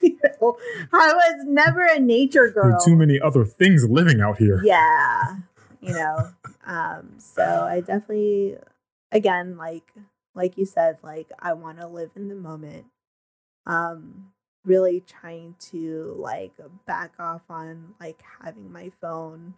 You 0.03 0.19
know, 0.41 0.57
I 0.95 1.13
was 1.13 1.45
never 1.47 1.85
a 1.85 1.99
nature 2.01 2.49
girl. 2.51 2.81
too 2.81 2.97
many 2.97 3.21
other 3.21 3.45
things 3.45 3.87
living 3.87 4.23
out 4.23 4.39
here. 4.39 4.59
yeah 4.65 5.37
you 5.83 5.93
know 5.93 6.31
um 6.67 7.11
so 7.19 7.43
i 7.71 7.81
definitely 7.81 8.57
again 9.13 9.59
like 9.59 9.93
like 10.35 10.57
you 10.57 10.65
said 10.65 10.99
like 11.03 11.31
i 11.39 11.53
want 11.53 11.79
to 11.81 11.87
live 11.87 12.11
in 12.17 12.29
the 12.29 12.35
moment 12.35 12.87
um 13.67 14.33
really 14.65 15.01
trying 15.01 15.55
to 15.59 16.15
like 16.19 16.53
back 16.87 17.13
off 17.19 17.43
on 17.49 17.95
like 17.99 18.23
having 18.43 18.71
my 18.71 18.91
phone 19.01 19.55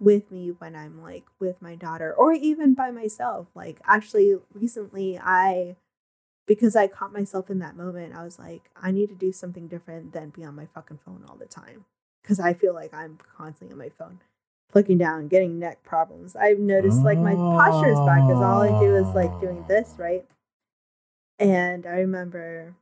with 0.00 0.30
me 0.32 0.50
when 0.58 0.74
i'm 0.74 1.00
like 1.00 1.24
with 1.38 1.62
my 1.62 1.74
daughter 1.74 2.12
or 2.12 2.32
even 2.32 2.74
by 2.74 2.90
myself 2.90 3.46
like 3.54 3.80
actually 3.86 4.34
recently 4.52 5.18
i 5.18 5.76
because 6.46 6.74
i 6.74 6.88
caught 6.88 7.12
myself 7.12 7.48
in 7.48 7.60
that 7.60 7.76
moment 7.76 8.14
i 8.14 8.24
was 8.24 8.38
like 8.38 8.68
i 8.74 8.90
need 8.90 9.08
to 9.08 9.14
do 9.14 9.30
something 9.30 9.68
different 9.68 10.12
than 10.12 10.30
be 10.30 10.44
on 10.44 10.56
my 10.56 10.66
fucking 10.66 10.98
phone 11.04 11.24
all 11.28 11.36
the 11.36 11.46
time 11.46 11.84
because 12.20 12.40
i 12.40 12.52
feel 12.52 12.74
like 12.74 12.92
i'm 12.92 13.16
constantly 13.36 13.72
on 13.72 13.78
my 13.78 13.88
phone 13.88 14.18
looking 14.74 14.98
down, 14.98 15.28
getting 15.28 15.58
neck 15.58 15.82
problems. 15.82 16.34
I've 16.36 16.58
noticed 16.58 17.02
like 17.02 17.18
my 17.18 17.34
posture 17.34 17.90
is 17.90 17.98
back 18.00 18.26
because 18.26 18.42
all 18.42 18.62
I 18.62 18.80
do 18.80 18.96
is 18.96 19.06
like 19.14 19.40
doing 19.40 19.64
this, 19.68 19.94
right? 19.98 20.24
And 21.38 21.86
I 21.86 21.94
remember 21.96 22.74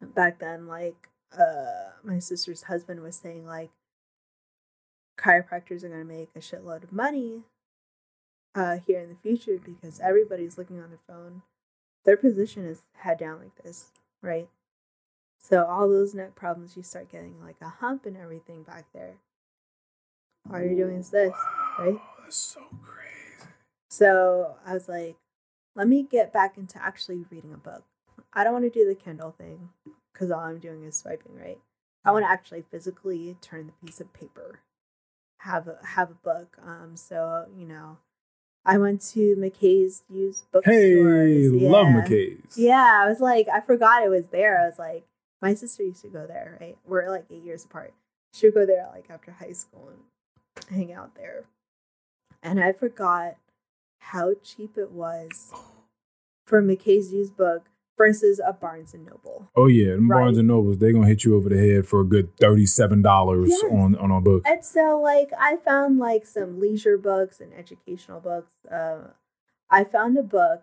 back 0.00 0.38
then, 0.38 0.66
like, 0.66 1.08
uh, 1.32 1.92
my 2.02 2.18
sister's 2.18 2.64
husband 2.64 3.02
was 3.02 3.16
saying, 3.16 3.46
like, 3.46 3.70
chiropractors 5.18 5.84
are 5.84 5.88
going 5.88 6.00
to 6.00 6.04
make 6.04 6.30
a 6.34 6.40
shitload 6.40 6.82
of 6.82 6.92
money 6.92 7.42
uh, 8.54 8.78
here 8.84 9.00
in 9.00 9.08
the 9.08 9.16
future 9.22 9.60
because 9.64 10.00
everybody's 10.00 10.58
looking 10.58 10.80
on 10.80 10.90
their 10.90 10.98
phone. 11.06 11.42
Their 12.04 12.16
position 12.16 12.66
is 12.66 12.82
head 12.98 13.18
down 13.18 13.38
like 13.40 13.54
this, 13.62 13.86
right? 14.20 14.48
So 15.40 15.64
all 15.64 15.88
those 15.88 16.14
neck 16.14 16.34
problems, 16.34 16.76
you 16.76 16.82
start 16.82 17.12
getting 17.12 17.42
like 17.42 17.56
a 17.60 17.68
hump 17.68 18.06
and 18.06 18.16
everything 18.16 18.62
back 18.62 18.86
there. 18.92 19.14
All 20.52 20.60
you're 20.60 20.74
doing 20.74 20.98
is 20.98 21.10
this, 21.10 21.32
right? 21.78 21.98
That's 22.22 22.36
so 22.36 22.60
crazy. 22.82 23.50
So 23.90 24.56
I 24.66 24.74
was 24.74 24.88
like, 24.88 25.16
let 25.74 25.88
me 25.88 26.02
get 26.02 26.32
back 26.32 26.56
into 26.56 26.82
actually 26.82 27.24
reading 27.30 27.52
a 27.52 27.56
book. 27.58 27.84
I 28.32 28.44
don't 28.44 28.52
want 28.52 28.64
to 28.64 28.70
do 28.70 28.86
the 28.86 28.94
Kindle 28.94 29.34
thing 29.36 29.70
because 30.12 30.30
all 30.30 30.40
I'm 30.40 30.58
doing 30.58 30.84
is 30.84 30.96
swiping, 30.96 31.36
right? 31.36 31.58
I 32.04 32.12
want 32.12 32.24
to 32.24 32.30
actually 32.30 32.62
physically 32.62 33.36
turn 33.40 33.66
the 33.66 33.86
piece 33.86 34.00
of 34.00 34.12
paper 34.12 34.60
have 35.44 35.68
a, 35.68 35.78
have 35.86 36.10
a 36.10 36.14
book. 36.14 36.58
Um, 36.64 36.96
so 36.96 37.46
you 37.56 37.66
know, 37.66 37.98
I 38.64 38.78
went 38.78 39.00
to 39.12 39.36
McKay's 39.36 40.02
used 40.10 40.50
bookstores. 40.50 40.76
Hey, 40.76 41.48
love 41.48 41.86
McKay's. 41.86 42.58
Yeah, 42.58 43.02
I 43.04 43.08
was 43.08 43.20
like, 43.20 43.46
I 43.48 43.60
forgot 43.60 44.02
it 44.02 44.08
was 44.08 44.28
there. 44.28 44.60
I 44.60 44.66
was 44.66 44.78
like, 44.78 45.04
my 45.40 45.54
sister 45.54 45.82
used 45.82 46.02
to 46.02 46.08
go 46.08 46.26
there, 46.26 46.58
right? 46.60 46.76
We're 46.86 47.10
like 47.10 47.26
eight 47.30 47.44
years 47.44 47.64
apart. 47.64 47.94
She 48.32 48.46
would 48.46 48.54
go 48.54 48.66
there 48.66 48.88
like 48.92 49.10
after 49.10 49.32
high 49.32 49.52
school 49.52 49.88
and 49.90 50.00
hang 50.70 50.92
out 50.92 51.14
there. 51.16 51.44
And 52.42 52.60
I 52.62 52.72
forgot 52.72 53.36
how 53.98 54.34
cheap 54.42 54.76
it 54.76 54.90
was 54.92 55.52
for 56.46 56.62
McKay's 56.62 57.12
used 57.12 57.36
book 57.36 57.64
versus 57.96 58.40
a 58.44 58.52
Barnes 58.52 58.92
and 58.92 59.06
Noble. 59.06 59.48
Oh 59.56 59.66
yeah, 59.66 59.92
them 59.92 60.08
Barnes 60.08 60.36
and 60.36 60.48
Nobles—they're 60.48 60.92
gonna 60.92 61.06
hit 61.06 61.24
you 61.24 61.34
over 61.36 61.48
the 61.48 61.56
head 61.56 61.86
for 61.86 62.00
a 62.00 62.04
good 62.04 62.36
thirty-seven 62.36 63.00
dollars 63.02 63.48
Yes. 63.50 63.64
on 63.72 63.96
on 63.96 64.10
a 64.10 64.20
book. 64.20 64.42
And 64.46 64.62
so, 64.64 65.00
like, 65.00 65.30
I 65.38 65.56
found 65.56 65.98
like 65.98 66.26
some 66.26 66.60
leisure 66.60 66.98
books 66.98 67.40
and 67.40 67.52
educational 67.54 68.20
books. 68.20 68.52
Uh, 68.70 69.08
I 69.70 69.84
found 69.84 70.18
a 70.18 70.22
book, 70.22 70.62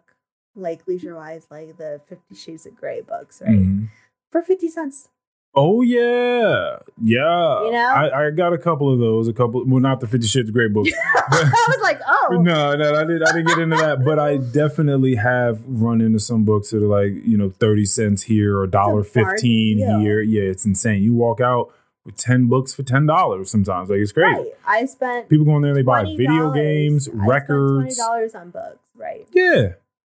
like 0.56 0.88
leisure 0.88 1.16
wise, 1.16 1.48
like 1.50 1.78
the 1.78 2.00
Fifty 2.06 2.36
Shades 2.36 2.66
of 2.68 2.76
Grey 2.76 3.02
books, 3.02 3.42
right? 3.42 3.52
Mhm. 3.58 3.90
For 4.32 4.42
50 4.42 4.70
cents. 4.70 5.10
Oh 5.54 5.82
yeah, 5.82 6.78
yeah. 7.02 7.64
You 7.66 7.72
know? 7.72 7.94
I, 7.94 8.28
I 8.28 8.32
got 8.32 8.54
a 8.54 8.58
couple 8.58 8.92
of 8.92 9.00
those. 9.00 9.28
A 9.28 9.34
couple, 9.34 9.66
well, 9.66 9.82
not 9.82 10.00
the 10.00 10.08
Fifty 10.08 10.28
Shades 10.28 10.48
of 10.48 10.54
Grey 10.54 10.70
books. 10.70 10.92
I 11.16 11.66
was 11.68 11.80
like, 11.82 12.00
oh. 12.08 12.30
No, 12.42 12.76
no, 12.78 12.96
I 12.96 13.04
didn't. 13.04 13.24
I 13.24 13.34
didn't 13.34 13.48
get 13.48 13.60
into 13.60 13.76
that, 13.76 14.06
but 14.06 14.18
I 14.18 14.38
definitely 14.38 15.16
have 15.16 15.62
run 15.68 16.00
into 16.00 16.20
some 16.20 16.46
books 16.46 16.72
that 16.72 16.78
are 16.78 16.88
like 16.88 17.26
you 17.26 17.38
know 17.38 17.50
thirty 17.50 17.84
cents 17.84 18.24
here 18.24 18.58
or 18.58 18.66
dollar 18.68 19.04
fifteen 19.04 19.78
deal. 19.80 20.00
here. 20.00 20.22
Yeah, 20.22 20.44
it's 20.44 20.66
insane. 20.66 21.04
You 21.04 21.14
walk 21.14 21.42
out 21.42 21.74
with 22.06 22.16
ten 22.16 22.48
books 22.48 22.74
for 22.74 22.84
ten 22.84 23.06
dollars 23.06 23.52
sometimes. 23.52 23.90
Like 23.90 24.00
it's 24.00 24.14
crazy. 24.14 24.40
Right. 24.40 24.48
I 24.66 24.86
spent 24.86 25.28
People 25.28 25.46
go 25.46 25.58
in 25.58 25.64
there, 25.64 25.74
they 25.74 25.82
buy 25.82 26.06
video 26.06 26.54
games, 26.54 27.10
I 27.10 27.12
records. 27.26 28.00
$20 28.00 28.36
on 28.36 28.50
books, 28.52 28.80
right? 28.96 29.28
Yeah. 29.34 29.74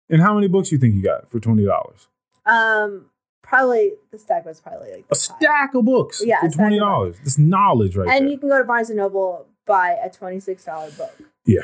And 0.08 0.22
how 0.22 0.34
many 0.34 0.46
books 0.46 0.70
you 0.70 0.78
think 0.78 0.94
you 0.94 1.02
got 1.02 1.28
for 1.28 1.40
twenty 1.40 1.64
dollars? 1.64 2.06
Um, 2.46 3.06
probably 3.44 3.92
the 4.10 4.18
stack 4.18 4.44
was 4.44 4.60
probably 4.60 4.90
like 4.90 5.04
A 5.10 5.14
high. 5.14 5.36
stack 5.38 5.74
of 5.74 5.84
books 5.84 6.20
Yeah, 6.24 6.40
for 6.40 6.46
a 6.46 6.50
stack 6.50 6.58
of 6.60 6.64
twenty 6.64 6.78
dollars. 6.80 7.16
This 7.22 7.38
knowledge 7.38 7.96
right 7.96 8.08
And 8.08 8.24
there. 8.26 8.32
you 8.32 8.38
can 8.38 8.48
go 8.48 8.58
to 8.58 8.64
Barnes 8.64 8.90
and 8.90 8.96
Noble 8.98 9.46
buy 9.66 9.96
a 10.02 10.10
twenty 10.10 10.40
six 10.40 10.64
dollar 10.64 10.90
book. 10.90 11.14
Yeah. 11.46 11.60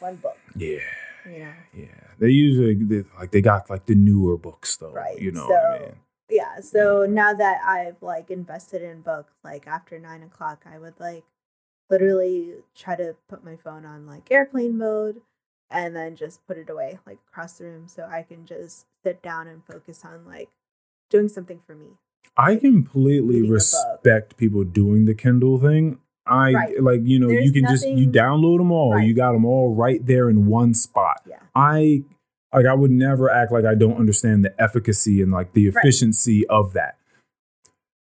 One 0.00 0.16
book. 0.16 0.36
yeah, 0.56 0.78
You 1.24 1.38
know. 1.40 1.52
yeah. 1.74 1.86
They 2.18 2.28
usually 2.30 2.74
they, 2.74 3.04
like 3.18 3.30
they 3.30 3.40
got 3.40 3.68
like 3.70 3.86
the 3.86 3.94
newer 3.94 4.36
books 4.36 4.76
though. 4.76 4.92
Right, 4.92 5.18
You 5.20 5.30
know 5.32 5.46
what 5.46 5.64
I 5.64 5.78
mean? 5.80 5.94
Yeah. 6.30 6.60
So 6.60 7.06
now 7.08 7.32
that 7.34 7.60
I've 7.64 8.02
like 8.02 8.30
invested 8.30 8.82
in 8.82 9.00
books, 9.02 9.32
like 9.44 9.66
after 9.66 9.98
nine 9.98 10.22
o'clock, 10.22 10.64
I 10.72 10.78
would 10.78 10.94
like 10.98 11.24
literally 11.90 12.54
try 12.76 12.96
to 12.96 13.16
put 13.28 13.44
my 13.44 13.56
phone 13.56 13.84
on 13.86 14.06
like 14.06 14.30
airplane 14.30 14.76
mode 14.78 15.20
and 15.70 15.94
then 15.96 16.16
just 16.16 16.46
put 16.46 16.58
it 16.58 16.68
away 16.70 16.98
like 17.06 17.18
across 17.30 17.54
the 17.58 17.64
room 17.64 17.88
so 17.88 18.06
I 18.10 18.22
can 18.22 18.46
just 18.46 18.86
sit 19.04 19.22
down 19.22 19.46
and 19.48 19.64
focus 19.64 20.02
on 20.04 20.24
like 20.26 20.48
doing 21.10 21.28
something 21.28 21.60
for 21.66 21.74
me. 21.74 21.86
I 22.36 22.56
completely 22.56 23.42
respect 23.48 24.36
people 24.36 24.64
doing 24.64 25.06
the 25.06 25.14
Kindle 25.14 25.58
thing. 25.58 25.98
I 26.26 26.52
Right. 26.52 26.82
like 26.82 27.00
you 27.04 27.18
know 27.18 27.28
you 27.28 27.50
There's 27.50 27.52
can 27.52 27.66
just 27.66 27.88
you 27.88 28.06
download 28.08 28.58
them 28.58 28.70
all. 28.70 28.94
Right. 28.94 29.06
You 29.06 29.14
got 29.14 29.32
them 29.32 29.44
all 29.44 29.74
right 29.74 30.04
there 30.04 30.28
in 30.28 30.46
one 30.46 30.74
spot. 30.74 31.22
Yeah. 31.26 31.36
I 31.54 32.02
like 32.54 32.66
I 32.66 32.74
would 32.74 32.90
never 32.90 33.30
act 33.30 33.50
like 33.50 33.64
I 33.64 33.74
don't 33.74 33.96
understand 33.96 34.44
the 34.44 34.54
efficacy 34.62 35.20
and 35.22 35.32
like 35.32 35.52
the 35.54 35.68
Right. 35.70 35.76
efficiency 35.84 36.46
of 36.48 36.74
that. 36.74 36.96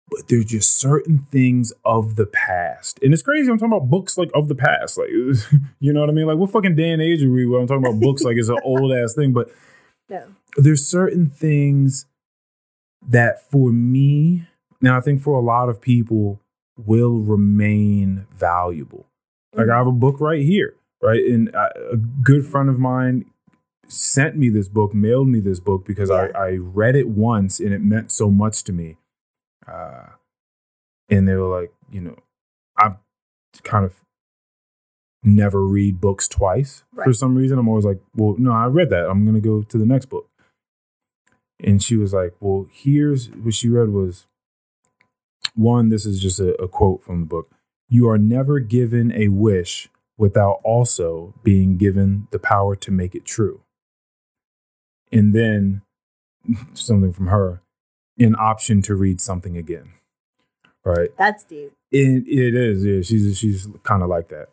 But 0.09 0.27
there's 0.27 0.45
just 0.45 0.77
certain 0.79 1.25
things 1.31 1.73
of 1.83 2.15
the 2.15 2.25
past. 2.27 2.99
And 3.01 3.11
it's 3.13 3.23
crazy. 3.23 3.49
I'm 3.49 3.57
talking 3.57 3.73
about 3.73 3.89
books 3.89 4.17
like 4.17 4.29
of 4.35 4.47
the 4.47 4.55
past. 4.55 4.97
Like 4.97 5.09
you 5.79 5.93
know 5.93 6.01
what 6.01 6.09
I 6.09 6.13
mean? 6.13 6.25
Like 6.27 6.37
what 6.37 6.51
fucking 6.51 6.75
day 6.75 6.89
and 6.89 7.01
age 7.01 7.23
are 7.23 7.29
we 7.31 7.45
where 7.45 7.59
I'm 7.61 7.67
talking 7.67 7.85
about 7.85 7.99
books 7.99 8.23
like 8.23 8.37
it's 8.37 8.49
an 8.49 8.59
old 8.63 8.91
ass 8.91 9.13
thing. 9.13 9.33
But 9.33 9.49
No. 10.09 10.23
there's 10.57 10.85
certain 10.85 11.27
things 11.27 12.05
that 13.09 13.41
for 13.51 13.71
me, 13.71 14.47
now 14.81 14.97
I 14.97 15.01
think 15.01 15.21
for 15.21 15.37
a 15.37 15.41
lot 15.41 15.69
of 15.69 15.81
people, 15.81 16.39
will 16.77 17.19
remain 17.19 18.27
valuable. 18.33 19.05
Like 19.53 19.69
I 19.69 19.77
have 19.77 19.87
a 19.87 19.91
book 19.93 20.19
right 20.19 20.41
here, 20.41 20.75
right? 21.01 21.23
And 21.23 21.49
a 21.55 21.95
good 21.95 22.45
friend 22.45 22.69
of 22.69 22.77
mine 22.79 23.25
sent 23.87 24.35
me 24.35 24.49
this 24.49 24.67
book, 24.67 24.93
mailed 24.93 25.29
me 25.29 25.39
this 25.39 25.61
book 25.61 25.85
because 25.85 26.09
Yeah. 26.09 26.27
I, 26.35 26.47
I 26.47 26.55
read 26.57 26.95
it 26.97 27.07
once 27.07 27.59
and 27.61 27.73
it 27.73 27.81
meant 27.81 28.11
so 28.11 28.29
much 28.29 28.63
to 28.65 28.73
me. 28.73 28.97
Uh, 29.65 30.07
and 31.09 31.27
they 31.27 31.35
were 31.35 31.61
like, 31.61 31.71
you 31.89 32.01
know, 32.01 32.17
I 32.77 32.95
kind 33.63 33.85
of 33.85 34.01
never 35.23 35.65
read 35.65 36.01
books 36.01 36.27
twice 36.27 36.83
for 37.03 37.13
some 37.13 37.35
reason. 37.35 37.57
I'm 37.57 37.69
always 37.69 37.85
like, 37.85 38.01
well, 38.15 38.35
no, 38.37 38.51
I 38.51 38.65
read 38.65 38.89
that. 38.89 39.09
I'm 39.09 39.23
going 39.23 39.35
to 39.35 39.41
go 39.41 39.61
to 39.61 39.77
the 39.77 39.85
next 39.85 40.07
book. 40.07 40.27
And 41.63 41.81
she 41.81 41.95
was 41.95 42.13
like, 42.13 42.35
well, 42.39 42.67
here's 42.71 43.29
what 43.29 43.53
she 43.53 43.69
read 43.69 43.89
was 43.89 44.27
one, 45.55 45.89
this 45.89 46.05
is 46.05 46.19
just 46.19 46.39
a, 46.39 46.53
a 46.61 46.67
quote 46.67 47.03
from 47.03 47.21
the 47.21 47.25
book. 47.25 47.49
You 47.87 48.09
are 48.09 48.17
never 48.17 48.59
given 48.59 49.11
a 49.13 49.29
wish 49.29 49.89
without 50.17 50.59
also 50.63 51.33
being 51.43 51.77
given 51.77 52.27
the 52.31 52.39
power 52.39 52.75
to 52.75 52.91
make 52.91 53.15
it 53.15 53.25
true. 53.25 53.61
And 55.11 55.33
then 55.33 55.81
something 56.73 57.13
from 57.13 57.27
her, 57.27 57.61
an 58.17 58.35
option 58.37 58.81
to 58.83 58.95
read 58.95 59.21
something 59.21 59.57
again. 59.57 59.91
Right. 60.83 61.09
That's 61.17 61.43
deep. 61.43 61.73
It, 61.91 62.27
it 62.27 62.53
is. 62.53 62.85
Yeah, 62.85 63.01
she's 63.01 63.37
she's 63.37 63.67
kind 63.83 64.03
of 64.03 64.09
like 64.09 64.27
that. 64.29 64.49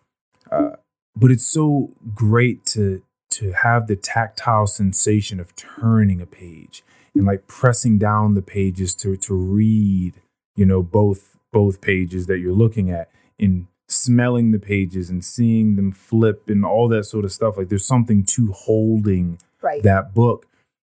Uh, 0.51 0.77
but 1.15 1.31
it's 1.31 1.47
so 1.47 1.91
great 2.15 2.65
to 2.67 3.03
to 3.33 3.53
have 3.53 3.87
the 3.87 3.97
tactile 3.97 4.67
sensation 4.67 5.41
of 5.41 5.55
turning 5.57 6.21
a 6.21 6.27
page 6.27 6.83
and 7.15 7.27
like 7.27 7.47
pressing 7.47 7.99
down 7.99 8.35
the 8.35 8.43
pages 8.43 8.95
to 8.97 9.17
to 9.17 9.35
read, 9.35 10.15
you 10.57 10.65
know, 10.67 10.83
both 10.83 11.37
both 11.53 11.81
pages 11.81 12.27
that 12.27 12.39
you're 12.39 12.53
looking 12.55 12.91
at 12.91 13.11
and 13.39 13.67
smelling 13.89 14.53
the 14.53 14.59
pages 14.59 15.11
and 15.11 15.23
seeing 15.25 15.77
them 15.77 15.93
flip 15.93 16.49
and 16.49 16.65
all 16.65 16.89
that 16.89 17.05
sort 17.05 17.25
of 17.27 17.33
stuff. 17.33 17.57
Like 17.59 17.69
there's 17.69 17.85
something 17.87 18.25
to 18.25 18.53
holding 18.53 19.39
Right. 19.61 19.83
that 19.83 20.13
book. 20.15 20.47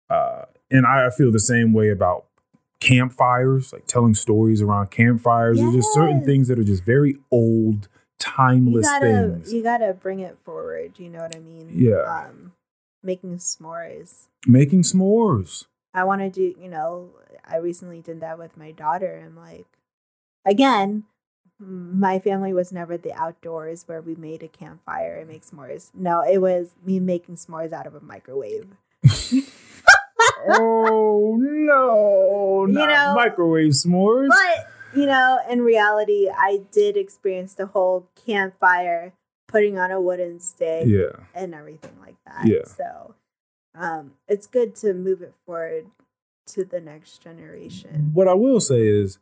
Uh, 0.08 0.44
and 0.70 0.86
I, 0.86 1.06
I 1.06 1.10
feel 1.10 1.30
the 1.32 1.38
same 1.40 1.72
way 1.72 1.90
about 1.90 2.24
campfires, 2.80 3.72
like 3.72 3.86
telling 3.86 4.14
stories 4.14 4.62
around 4.62 4.90
campfires. 4.90 5.58
There's 5.58 5.74
just 5.74 5.92
certain 5.92 6.24
things 6.24 6.48
that 6.48 6.58
are 6.58 6.64
just 6.64 6.84
very 6.84 7.16
old, 7.30 7.88
you 8.26 8.32
timeless 8.32 8.86
gotta 8.86 9.06
things. 9.06 9.52
you 9.52 9.62
gotta 9.62 9.92
bring 9.94 10.20
it 10.20 10.38
forward. 10.44 10.98
You 10.98 11.08
know 11.10 11.20
what 11.20 11.34
I 11.36 11.40
mean? 11.40 11.70
Yeah. 11.72 12.02
Um, 12.28 12.52
making 13.02 13.38
s'mores. 13.38 14.28
Making 14.46 14.82
s'mores. 14.82 15.66
I 15.92 16.04
want 16.04 16.20
to 16.22 16.30
do. 16.30 16.54
You 16.60 16.68
know, 16.68 17.10
I 17.46 17.56
recently 17.56 18.00
did 18.00 18.20
that 18.20 18.38
with 18.38 18.56
my 18.56 18.70
daughter. 18.72 19.14
and 19.14 19.36
like, 19.36 19.66
again, 20.44 21.04
my 21.60 22.18
family 22.18 22.52
was 22.52 22.72
never 22.72 22.96
the 22.96 23.12
outdoors 23.12 23.86
where 23.86 24.00
we 24.02 24.14
made 24.16 24.42
a 24.42 24.48
campfire 24.48 25.16
and 25.18 25.28
make 25.28 25.44
s'mores. 25.44 25.90
No, 25.94 26.22
it 26.22 26.38
was 26.38 26.74
me 26.84 26.98
making 26.98 27.36
s'mores 27.36 27.72
out 27.72 27.86
of 27.86 27.94
a 27.94 28.00
microwave. 28.00 28.66
oh 30.48 31.36
no! 31.38 32.66
You 32.66 32.72
not 32.72 32.88
know, 32.88 33.14
microwave 33.14 33.72
s'mores. 33.72 34.28
But 34.28 34.70
you 34.94 35.06
know, 35.06 35.38
in 35.48 35.60
reality, 35.62 36.28
I 36.28 36.60
did 36.70 36.96
experience 36.96 37.54
the 37.54 37.66
whole 37.66 38.08
campfire, 38.26 39.12
putting 39.48 39.78
on 39.78 39.90
a 39.90 40.00
wooden 40.00 40.40
stick, 40.40 40.84
yeah, 40.86 41.24
and 41.34 41.54
everything 41.54 41.96
like 42.00 42.16
that. 42.26 42.46
Yeah. 42.46 42.64
So, 42.64 43.14
um, 43.74 44.12
it's 44.28 44.46
good 44.46 44.74
to 44.76 44.94
move 44.94 45.22
it 45.22 45.34
forward 45.46 45.86
to 46.46 46.64
the 46.64 46.80
next 46.80 47.22
generation. 47.22 48.10
what 48.12 48.28
I 48.28 48.34
will 48.34 48.60
say 48.60 48.86
is, 48.86 49.18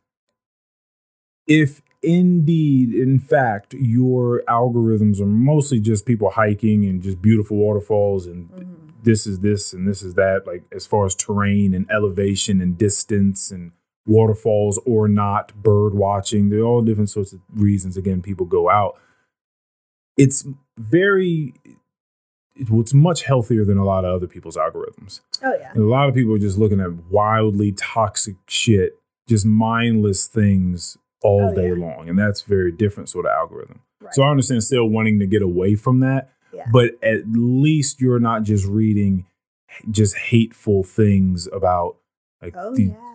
if 1.46 1.80
indeed, 2.02 2.94
in 2.94 3.18
fact, 3.18 3.74
your 3.74 4.42
algorithms 4.48 5.20
are 5.20 5.26
mostly 5.26 5.80
just 5.80 6.06
people 6.06 6.30
hiking 6.30 6.84
and 6.84 7.02
just 7.02 7.20
beautiful 7.22 7.56
waterfalls 7.56 8.26
and 8.26 8.48
Mhm. 8.50 9.04
this 9.04 9.26
is 9.26 9.40
this 9.40 9.72
and 9.72 9.86
this 9.88 10.02
is 10.02 10.14
that, 10.14 10.46
like 10.46 10.62
as 10.72 10.86
far 10.86 11.04
as 11.06 11.14
terrain 11.14 11.74
and 11.74 11.90
elevation 11.90 12.60
and 12.60 12.78
distance 12.78 13.50
and 13.50 13.72
waterfalls 14.06 14.78
or 14.84 15.08
not, 15.08 15.54
bird 15.62 15.94
watching, 15.94 16.48
there 16.50 16.60
are 16.60 16.64
all 16.64 16.82
different 16.82 17.10
sorts 17.10 17.32
of 17.32 17.40
reasons. 17.54 17.96
Again, 17.96 18.22
people 18.22 18.46
go 18.46 18.68
out. 18.68 18.98
It's 20.16 20.46
very, 20.76 21.54
it's 22.56 22.92
much 22.94 23.22
healthier 23.22 23.64
than 23.64 23.78
a 23.78 23.84
lot 23.84 24.04
of 24.04 24.14
other 24.14 24.26
people's 24.26 24.56
algorithms. 24.56 25.20
Oh 25.42 25.54
yeah. 25.58 25.70
And 25.72 25.82
a 25.82 25.86
lot 25.86 26.08
of 26.08 26.14
people 26.14 26.34
are 26.34 26.38
just 26.38 26.58
looking 26.58 26.80
at 26.80 26.92
wildly 27.10 27.72
toxic 27.72 28.36
shit, 28.48 28.98
just 29.28 29.46
mindless 29.46 30.26
things 30.26 30.98
all 31.22 31.50
Oh, 31.52 31.54
day 31.54 31.68
yeah. 31.68 31.74
long. 31.74 32.08
And 32.08 32.18
that's 32.18 32.42
very 32.42 32.72
different 32.72 33.08
sort 33.08 33.26
of 33.26 33.30
algorithm. 33.32 33.80
Right. 34.00 34.12
So 34.14 34.22
I 34.24 34.30
understand 34.30 34.64
still 34.64 34.86
wanting 34.88 35.18
to 35.20 35.26
get 35.26 35.40
away 35.42 35.76
from 35.76 36.00
that, 36.00 36.30
Yeah. 36.52 36.66
but 36.72 36.92
at 37.02 37.20
least 37.28 38.00
you're 38.00 38.18
not 38.20 38.42
just 38.42 38.66
reading 38.66 39.26
just 39.90 40.16
hateful 40.16 40.82
things 40.82 41.48
about 41.52 41.96
like 42.42 42.54
oh 42.56 42.74
the 42.74 42.86
yeah. 42.86 43.11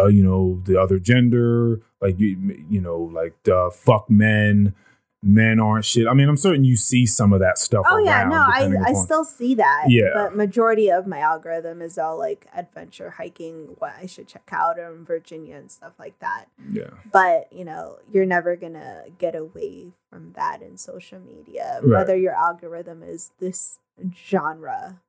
Uh, 0.00 0.06
you 0.06 0.24
know 0.24 0.60
the 0.64 0.80
other 0.80 0.98
gender, 0.98 1.80
like 2.00 2.18
you 2.18 2.64
you 2.68 2.80
know 2.80 2.98
like 2.98 3.36
uh, 3.48 3.70
fuck 3.70 4.08
men, 4.10 4.74
men 5.22 5.58
aren't 5.58 5.84
shit. 5.84 6.06
I 6.06 6.14
mean, 6.14 6.28
I'm 6.28 6.36
certain 6.36 6.64
you 6.64 6.76
see 6.76 7.04
some 7.06 7.32
of 7.32 7.40
that 7.40 7.58
stuff. 7.58 7.84
Oh 7.90 7.98
yeah, 7.98 8.24
no, 8.24 8.36
I 8.36 8.70
I 8.86 8.92
still 8.92 9.24
see 9.24 9.54
that. 9.56 9.86
Yeah. 9.88 10.10
But 10.14 10.36
majority 10.36 10.90
of 10.90 11.06
my 11.06 11.18
algorithm 11.18 11.82
is 11.82 11.98
all 11.98 12.18
like 12.18 12.46
adventure 12.54 13.10
hiking, 13.10 13.74
what 13.78 13.94
I 14.00 14.06
should 14.06 14.28
check 14.28 14.48
out 14.52 14.78
in 14.78 15.04
Virginia 15.04 15.56
and 15.56 15.70
stuff 15.70 15.92
like 15.98 16.18
that. 16.20 16.46
yeah, 16.72 16.90
But, 17.12 17.52
you 17.52 17.64
know, 17.64 17.98
you're 18.12 18.26
never 18.26 18.56
gonna 18.56 19.04
get 19.18 19.34
away 19.34 19.92
from 20.10 20.32
that 20.34 20.62
in 20.62 20.76
social 20.76 21.20
media. 21.20 21.80
Right. 21.82 21.98
Whether 21.98 22.16
your 22.16 22.34
algorithm 22.34 23.02
is 23.02 23.32
this 23.40 23.80
genre, 24.14 25.00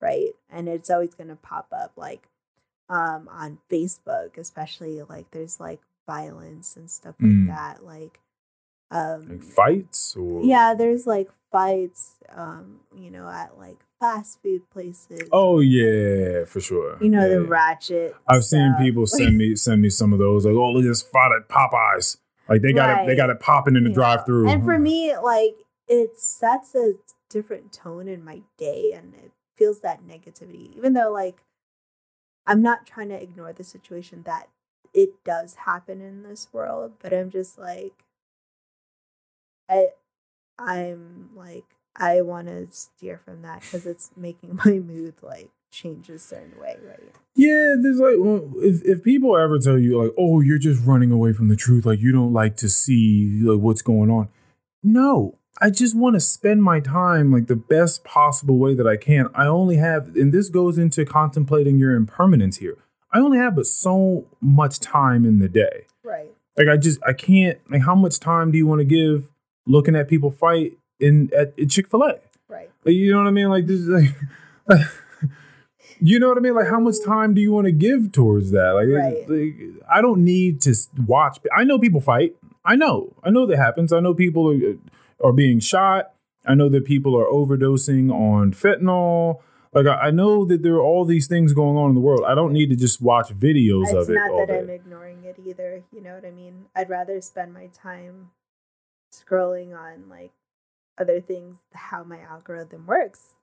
right? 0.00 0.30
And 0.50 0.68
it's 0.68 0.90
always 0.90 1.14
gonna 1.14 1.36
pop 1.36 1.66
up 1.72 1.92
like 1.96 2.28
um 2.88 3.28
on 3.30 3.58
Facebook, 3.70 4.38
especially 4.38 5.02
like 5.02 5.30
there's 5.32 5.60
like 5.60 5.80
violence 6.06 6.76
and 6.76 6.90
stuff 6.90 7.14
like 7.20 7.30
Mm. 7.30 7.46
that. 7.48 7.84
Like 7.84 8.20
um 8.90 9.26
like 9.28 9.42
fights 9.42 10.16
or 10.16 10.42
yeah, 10.44 10.74
there's 10.74 11.06
like 11.06 11.28
fights, 11.52 12.16
um, 12.34 12.80
you 12.96 13.10
know, 13.10 13.28
at 13.28 13.58
like 13.58 13.76
fast 14.00 14.40
food 14.42 14.68
places. 14.70 15.28
Oh 15.32 15.60
yeah, 15.60 16.44
for 16.46 16.60
sure. 16.60 16.96
you 17.02 17.10
know, 17.10 17.22
Yeah, 17.22 17.34
the 17.36 17.42
yeah. 17.42 17.48
ratchet. 17.48 18.16
I've 18.26 18.44
seen 18.44 18.74
people 18.78 19.06
send 19.06 19.36
me 19.42 19.56
send 19.56 19.82
me 19.82 19.90
some 19.90 20.12
of 20.12 20.18
those. 20.18 20.46
Like, 20.46 20.54
oh, 20.54 20.72
look 20.72 20.84
at 20.84 20.88
this 20.88 21.02
fight 21.02 21.32
at 21.38 21.48
Popeyes. 21.48 22.16
Like 22.48 22.62
they 22.62 22.72
got 22.72 23.02
it, 23.02 23.06
they 23.06 23.14
got 23.16 23.28
it 23.28 23.40
popping 23.40 23.76
in 23.76 23.84
the 23.84 23.90
know. 23.90 23.94
drive 23.94 24.24
through. 24.24 24.48
And 24.48 24.64
for 24.64 24.78
me, 24.90 25.14
like 25.18 25.56
it 25.86 26.18
sets 26.18 26.74
a 26.74 26.94
different 27.28 27.72
tone 27.72 28.08
in 28.08 28.24
my 28.24 28.40
day, 28.56 28.92
and 28.94 29.12
it 29.14 29.32
feels 29.56 29.80
that 29.80 30.00
negativity. 30.06 30.74
Even 30.76 30.94
though, 30.94 31.10
like, 31.12 31.42
I'm 32.48 32.62
not 32.62 32.86
trying 32.86 33.10
to 33.10 33.22
ignore 33.22 33.52
the 33.52 33.62
situation 33.62 34.22
that 34.24 34.48
it 34.94 35.22
does 35.22 35.54
happen 35.66 36.00
in 36.00 36.22
this 36.22 36.48
world, 36.50 36.92
but 36.98 37.12
I'm 37.12 37.30
just 37.30 37.58
like, 37.58 38.04
I, 39.68 39.88
I'm 40.58 41.28
like, 41.36 41.66
I 41.94 42.22
want 42.22 42.48
to 42.48 42.66
steer 42.70 43.20
from 43.22 43.42
that 43.42 43.60
because 43.60 43.84
it's 43.84 44.10
making 44.16 44.58
my 44.64 44.78
mood 44.78 45.14
like 45.22 45.50
change 45.70 46.08
a 46.08 46.18
certain 46.18 46.58
way, 46.58 46.76
right? 46.82 47.14
Yeah, 47.34 47.74
there's 47.82 48.00
like 48.00 48.16
if 48.64 48.82
if 48.84 49.04
people 49.04 49.36
ever 49.36 49.58
tell 49.58 49.78
you 49.78 50.02
like, 50.02 50.12
oh, 50.16 50.40
you're 50.40 50.58
just 50.58 50.84
running 50.86 51.12
away 51.12 51.34
from 51.34 51.48
the 51.48 51.56
truth, 51.56 51.84
like 51.84 52.00
you 52.00 52.12
don't 52.12 52.32
like 52.32 52.56
to 52.56 52.68
see 52.70 53.40
like 53.42 53.60
what's 53.60 53.82
going 53.82 54.10
on. 54.10 54.28
No, 54.82 55.37
I 55.60 55.70
just 55.70 55.96
want 55.96 56.14
to 56.14 56.20
spend 56.20 56.62
my 56.62 56.78
time 56.80 57.32
like 57.32 57.48
the 57.48 57.56
best 57.56 58.04
possible 58.04 58.58
way 58.58 58.74
that 58.74 58.86
I 58.86 58.96
can. 58.96 59.28
I 59.34 59.46
only 59.46 59.76
have, 59.76 60.14
and 60.14 60.32
this 60.32 60.48
goes 60.50 60.78
into 60.78 61.04
contemplating 61.04 61.78
your 61.78 61.94
impermanence 61.94 62.58
here. 62.58 62.76
I 63.12 63.18
only 63.18 63.38
have 63.38 63.56
but 63.56 63.66
so 63.66 64.26
much 64.40 64.78
time 64.78 65.24
in 65.24 65.38
the 65.40 65.48
day. 65.48 65.86
Right. 66.04 66.28
Like 66.56 66.68
I 66.68 66.76
just 66.76 67.00
I 67.06 67.12
can't 67.12 67.58
like 67.70 67.82
how 67.82 67.94
much 67.94 68.20
time 68.20 68.50
do 68.52 68.58
you 68.58 68.66
want 68.66 68.80
to 68.80 68.84
give 68.84 69.28
looking 69.66 69.96
at 69.96 70.08
people 70.08 70.30
fight 70.30 70.76
in 71.00 71.30
at, 71.36 71.58
at 71.58 71.70
Chick 71.70 71.88
Fil 71.88 72.02
A? 72.02 72.14
Right. 72.48 72.70
Like, 72.84 72.94
you 72.94 73.10
know 73.12 73.18
what 73.18 73.26
I 73.26 73.30
mean? 73.30 73.48
Like 73.48 73.66
this 73.66 73.80
is 73.80 73.88
like, 73.88 74.10
you 76.00 76.18
know 76.18 76.28
what 76.28 76.36
I 76.38 76.40
mean? 76.40 76.54
Like 76.54 76.68
how 76.68 76.80
much 76.80 76.96
time 77.04 77.34
do 77.34 77.40
you 77.40 77.52
want 77.52 77.66
to 77.66 77.72
give 77.72 78.12
towards 78.12 78.50
that? 78.52 78.72
Like, 78.72 78.88
Right. 78.88 79.28
like, 79.28 79.84
I 79.90 80.00
don't 80.00 80.24
need 80.24 80.60
to 80.62 80.74
watch. 81.06 81.38
I 81.56 81.64
know 81.64 81.78
people 81.78 82.00
fight. 82.00 82.36
I 82.64 82.76
know. 82.76 83.14
I 83.24 83.30
know 83.30 83.46
that 83.46 83.56
happens. 83.56 83.92
I 83.92 84.00
know 84.00 84.14
people 84.14 84.50
are, 84.50 84.54
uh, 84.70 84.74
are 85.22 85.32
being 85.32 85.60
shot. 85.60 86.12
I 86.46 86.54
know 86.54 86.68
that 86.68 86.84
people 86.84 87.16
are 87.16 87.26
overdosing 87.26 88.10
on 88.12 88.52
fentanyl. 88.52 89.40
Like 89.72 89.86
I, 89.86 90.08
I 90.08 90.10
know 90.10 90.44
that 90.46 90.62
there 90.62 90.74
are 90.74 90.82
all 90.82 91.04
these 91.04 91.26
things 91.26 91.52
going 91.52 91.76
on 91.76 91.90
in 91.90 91.94
the 91.94 92.00
world. 92.00 92.24
I 92.26 92.34
don't 92.34 92.52
need 92.52 92.70
to 92.70 92.76
just 92.76 93.02
watch 93.02 93.28
videos 93.28 93.84
It's 93.84 93.92
of 93.92 94.10
it 94.10 94.12
It's 94.12 94.32
not 94.32 94.46
that 94.46 94.58
I'm 94.58 94.70
ignoring 94.70 95.24
it 95.24 95.36
either. 95.44 95.82
You 95.92 96.02
know 96.02 96.14
what 96.14 96.24
I 96.24 96.30
mean? 96.30 96.66
I'd 96.74 96.88
rather 96.88 97.20
spend 97.20 97.52
my 97.52 97.66
time 97.66 98.30
scrolling 99.12 99.76
on 99.76 100.08
like 100.08 100.32
other 100.98 101.20
things, 101.20 101.58
how 101.74 102.02
my 102.02 102.20
algorithm 102.20 102.86
works, 102.86 103.34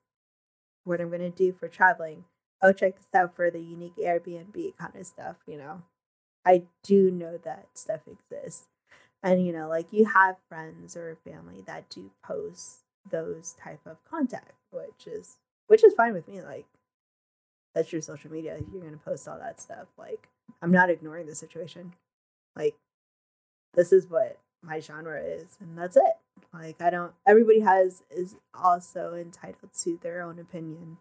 what 0.83 0.99
I'm 0.99 1.09
gonna 1.09 1.29
do 1.29 1.53
for 1.53 1.67
traveling. 1.67 2.25
Oh, 2.61 2.71
check 2.73 2.95
this 2.97 3.07
out 3.13 3.35
for 3.35 3.51
the 3.51 3.59
unique 3.59 3.97
Airbnb 3.97 4.77
kind 4.77 4.95
of 4.95 5.05
stuff. 5.05 5.37
You 5.47 5.57
know, 5.57 5.83
I 6.45 6.63
do 6.83 7.11
know 7.11 7.37
that 7.37 7.67
stuff 7.75 8.01
exists, 8.07 8.65
and 9.25 9.45
you 9.45 9.51
know, 9.51 9.67
like 9.67 9.87
you 9.91 10.05
have 10.05 10.37
friends 10.47 10.95
or 10.95 11.17
family 11.27 11.61
that 11.67 11.89
do 11.89 12.11
post 12.23 12.79
those 13.11 13.53
type 13.61 13.81
of 13.85 13.97
content, 14.09 14.43
which 14.71 15.05
is 15.07 15.37
which 15.67 15.83
is 15.83 15.93
fine 15.93 16.13
with 16.13 16.27
me. 16.27 16.41
Like 16.41 16.65
that's 17.73 17.91
your 17.91 18.01
social 18.01 18.31
media. 18.31 18.57
You're 18.71 18.83
gonna 18.83 18.97
post 18.97 19.27
all 19.27 19.37
that 19.39 19.59
stuff. 19.59 19.87
Like 19.97 20.29
I'm 20.61 20.71
not 20.71 20.89
ignoring 20.89 21.25
the 21.27 21.35
situation. 21.35 21.93
Like 22.55 22.75
this 23.73 23.91
is 23.91 24.07
what 24.09 24.37
my 24.63 24.79
genre 24.79 25.19
is, 25.21 25.57
and 25.59 25.77
that's 25.77 25.97
it. 25.97 26.13
Like 26.53 26.81
I 26.81 26.89
don't. 26.89 27.11
Everybody 27.27 27.59
has 27.61 28.03
is 28.09 28.35
also 28.53 29.13
entitled 29.13 29.73
to 29.83 29.99
their 30.01 30.21
own 30.21 30.39
opinion. 30.39 30.97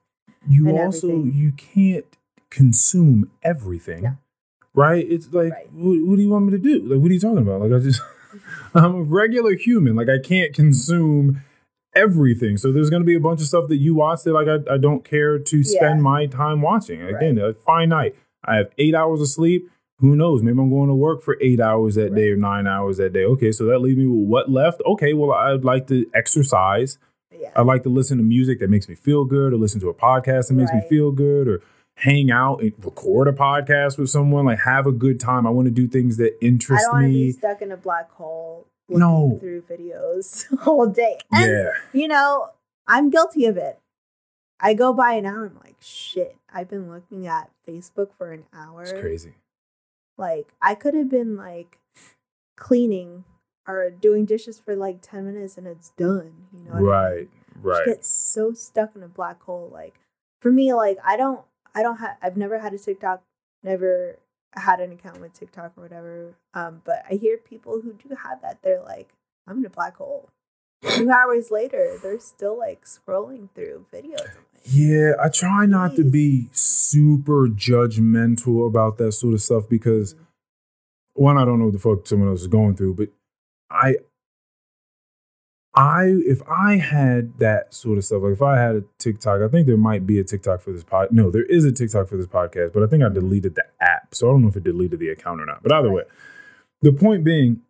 you 0.48 0.68
also 0.76 1.08
everything. 1.08 1.32
you 1.34 1.52
can't 1.52 2.16
consume 2.50 3.30
everything 3.42 4.02
Yeah. 4.04 4.14
right 4.74 5.04
it's 5.10 5.32
like 5.32 5.52
Right. 5.52 5.72
What, 5.72 5.98
what 6.06 6.16
do 6.16 6.22
you 6.22 6.28
want 6.28 6.44
me 6.46 6.50
to 6.52 6.58
do 6.58 6.82
like 6.86 7.00
what 7.00 7.10
are 7.10 7.14
you 7.14 7.18
talking 7.18 7.38
about 7.38 7.60
like 7.60 7.72
i 7.72 7.78
just 7.82 8.00
i'm 8.74 8.94
a 8.94 9.02
regular 9.02 9.54
human. 9.54 9.94
Like 9.96 10.08
i 10.08 10.18
can't 10.18 10.54
consume 10.54 11.42
everything. 11.94 12.56
So 12.56 12.72
there's 12.72 12.90
going 12.90 13.02
to 13.02 13.06
be 13.06 13.14
a 13.14 13.20
bunch 13.20 13.40
of 13.40 13.46
stuff 13.46 13.68
that 13.68 13.76
you 13.76 13.94
watch 13.94 14.22
that 14.24 14.32
like 14.32 14.48
i, 14.48 14.74
I 14.74 14.78
don't 14.78 15.04
care 15.04 15.38
to 15.38 15.62
spend 15.64 15.98
Yeah. 15.98 16.02
my 16.02 16.26
time 16.26 16.60
watching. 16.62 17.02
Again 17.02 17.38
a 17.38 17.54
finite 17.54 18.16
i 18.44 18.56
have 18.56 18.70
eight 18.78 18.94
hours 18.94 19.20
of 19.20 19.28
sleep. 19.28 19.70
Who 19.98 20.16
knows? 20.16 20.42
Maybe 20.42 20.58
i'm 20.58 20.70
going 20.70 20.88
to 20.88 20.94
work 20.94 21.22
for 21.22 21.36
eight 21.40 21.60
hours 21.60 21.94
that 21.94 22.14
day 22.14 22.30
or 22.30 22.36
nine 22.36 22.66
hours 22.66 22.96
that 22.98 23.12
day. 23.12 23.24
Okay 23.24 23.52
so 23.52 23.64
that 23.66 23.78
leaves 23.78 23.98
me 23.98 24.06
with 24.06 24.28
what 24.28 24.50
left? 24.50 24.82
Okay 24.86 25.12
well 25.14 25.32
i'd 25.32 25.64
like 25.64 25.86
to 25.88 26.06
exercise. 26.14 26.98
Yeah. 27.32 27.50
I 27.56 27.62
like 27.62 27.82
to 27.82 27.88
listen 27.88 28.16
to 28.18 28.24
music 28.24 28.58
that 28.60 28.70
makes 28.70 28.88
me 28.88 28.94
feel 28.94 29.24
good, 29.24 29.52
or 29.52 29.56
listen 29.56 29.80
to 29.80 29.88
a 29.88 29.94
podcast 29.94 30.48
that 30.48 30.54
makes 30.54 30.72
me 30.72 30.80
feel 30.88 31.10
good, 31.10 31.46
or 31.48 31.62
hang 31.96 32.30
out 32.30 32.60
and 32.60 32.72
record 32.84 33.28
a 33.28 33.32
podcast 33.32 33.98
with 33.98 34.10
someone. 34.10 34.44
Like 34.46 34.60
have 34.60 34.86
a 34.86 34.92
good 34.92 35.20
time. 35.20 35.46
I 35.46 35.50
want 35.50 35.66
to 35.66 35.70
do 35.72 35.86
things 35.88 36.16
that 36.18 36.32
I 36.42 36.44
interest 36.44 36.84
don't 36.84 36.92
want 36.94 37.04
to 37.04 37.08
be 37.08 37.14
me. 37.26 37.32
stuck 37.32 37.62
in 37.62 37.72
a 37.72 37.76
black 37.76 38.10
hole 38.12 38.66
looking 38.88 39.00
No. 39.00 39.36
through 39.40 39.62
videos 39.62 40.44
all 40.66 40.86
day. 40.86 41.18
And, 41.32 41.50
Yeah, 41.50 41.70
you 41.92 42.08
know, 42.08 42.50
I'm 42.86 43.10
guilty 43.10 43.46
of 43.46 43.56
it. 43.56 43.78
I 44.60 44.74
go 44.74 44.92
by 44.92 45.12
an 45.14 45.26
hour. 45.26 45.46
I'm 45.46 45.58
like, 45.64 45.76
shit. 45.80 46.36
I've 46.52 46.68
been 46.68 46.90
looking 46.90 47.26
at 47.26 47.50
Facebook 47.68 48.08
for 48.16 48.32
an 48.32 48.44
hour. 48.54 48.82
it's 48.82 48.92
crazy. 48.92 49.34
Like 50.16 50.52
I 50.62 50.74
could 50.74 50.94
have 50.94 51.08
been 51.08 51.36
like 51.36 51.78
cleaning 52.56 53.24
or 53.66 53.90
doing 53.90 54.24
dishes 54.26 54.60
for 54.60 54.76
like 54.76 54.98
10 55.00 55.24
minutes 55.26 55.56
and 55.56 55.66
it's 55.66 55.90
done. 55.90 56.32
You 56.52 56.64
know 56.64 56.70
what 56.72 56.74
I 56.76 56.80
mean? 56.80 56.86
Right, 56.88 57.28
You 57.56 57.60
right. 57.70 57.86
get 57.86 58.04
so 58.04 58.52
stuck 58.52 58.94
in 58.94 59.02
a 59.02 59.08
black 59.08 59.42
hole. 59.42 59.70
Like 59.72 59.94
for 60.40 60.52
me, 60.52 60.72
like 60.74 60.98
I 61.04 61.16
don't 61.16 61.40
I 61.74 61.82
don't 61.82 61.96
have 61.96 62.16
I've 62.22 62.36
never 62.36 62.58
had 62.58 62.72
a 62.74 62.78
TikTok, 62.78 63.22
never 63.62 64.18
had 64.54 64.80
an 64.80 64.92
account 64.92 65.20
with 65.20 65.32
TikTok 65.32 65.72
or 65.76 65.82
whatever. 65.82 66.34
Um, 66.54 66.82
but 66.84 67.04
I 67.10 67.14
hear 67.14 67.36
people 67.36 67.80
who 67.80 67.92
do 67.94 68.14
have 68.14 68.40
that, 68.42 68.58
they're 68.62 68.80
like, 68.82 69.08
I'm 69.46 69.58
in 69.58 69.66
a 69.66 69.70
black 69.70 69.96
hole. 69.96 70.28
Two 70.96 71.10
hours 71.10 71.50
later, 71.50 71.98
they're 72.02 72.20
still 72.20 72.58
like 72.58 72.84
scrolling 72.84 73.48
through 73.54 73.86
videos. 73.92 74.18
Like, 74.20 74.62
Yeah, 74.66 75.12
I 75.22 75.28
try 75.28 75.66
not 75.66 75.96
to 75.96 76.04
be 76.04 76.48
super 76.52 77.48
judgmental 77.48 78.66
about 78.66 78.98
that 78.98 79.12
sort 79.12 79.34
of 79.34 79.42
stuff 79.42 79.68
because 79.68 80.14
Mhm. 80.14 80.18
one, 81.14 81.38
I 81.38 81.44
don't 81.44 81.58
know 81.58 81.66
what 81.66 81.72
the 81.74 81.78
fuck 81.80 82.06
someone 82.06 82.28
else 82.28 82.42
is 82.42 82.48
going 82.48 82.76
through, 82.76 82.94
but 82.94 83.08
I 83.70 83.96
I 85.76 86.04
if 86.24 86.40
I 86.48 86.76
had 86.76 87.38
that 87.38 87.74
sort 87.74 87.98
of 87.98 88.04
stuff, 88.04 88.22
like 88.22 88.32
if 88.34 88.42
I 88.42 88.58
had 88.58 88.76
a 88.76 88.84
TikTok, 88.98 89.40
I 89.42 89.48
think 89.48 89.66
there 89.66 89.76
might 89.76 90.06
be 90.06 90.18
a 90.20 90.24
TikTok 90.24 90.60
for 90.60 90.72
this 90.72 90.84
pod. 90.84 91.08
No, 91.10 91.30
there 91.30 91.44
is 91.44 91.64
a 91.64 91.72
TikTok 91.72 92.08
for 92.08 92.16
this 92.16 92.26
podcast, 92.28 92.72
but 92.72 92.82
I 92.82 92.86
think 92.86 93.02
I 93.02 93.08
deleted 93.08 93.54
the 93.56 93.64
app. 93.80 94.14
So 94.14 94.28
I 94.28 94.32
don't 94.32 94.42
know 94.42 94.48
if 94.48 94.56
it 94.56 94.64
deleted 94.64 95.00
the 95.00 95.08
account 95.10 95.40
or 95.40 95.46
not. 95.46 95.62
But 95.62 95.72
either 95.72 95.90
way, 95.90 96.04
the 96.82 96.92
point 96.92 97.24
being 97.24 97.62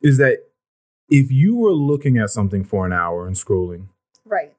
is 0.00 0.18
that 0.18 0.38
if 1.08 1.30
you 1.30 1.56
were 1.56 1.72
looking 1.72 2.16
at 2.16 2.30
something 2.30 2.64
for 2.64 2.86
an 2.86 2.92
hour 2.92 3.26
and 3.26 3.34
scrolling, 3.36 3.86
Right. 4.24 4.52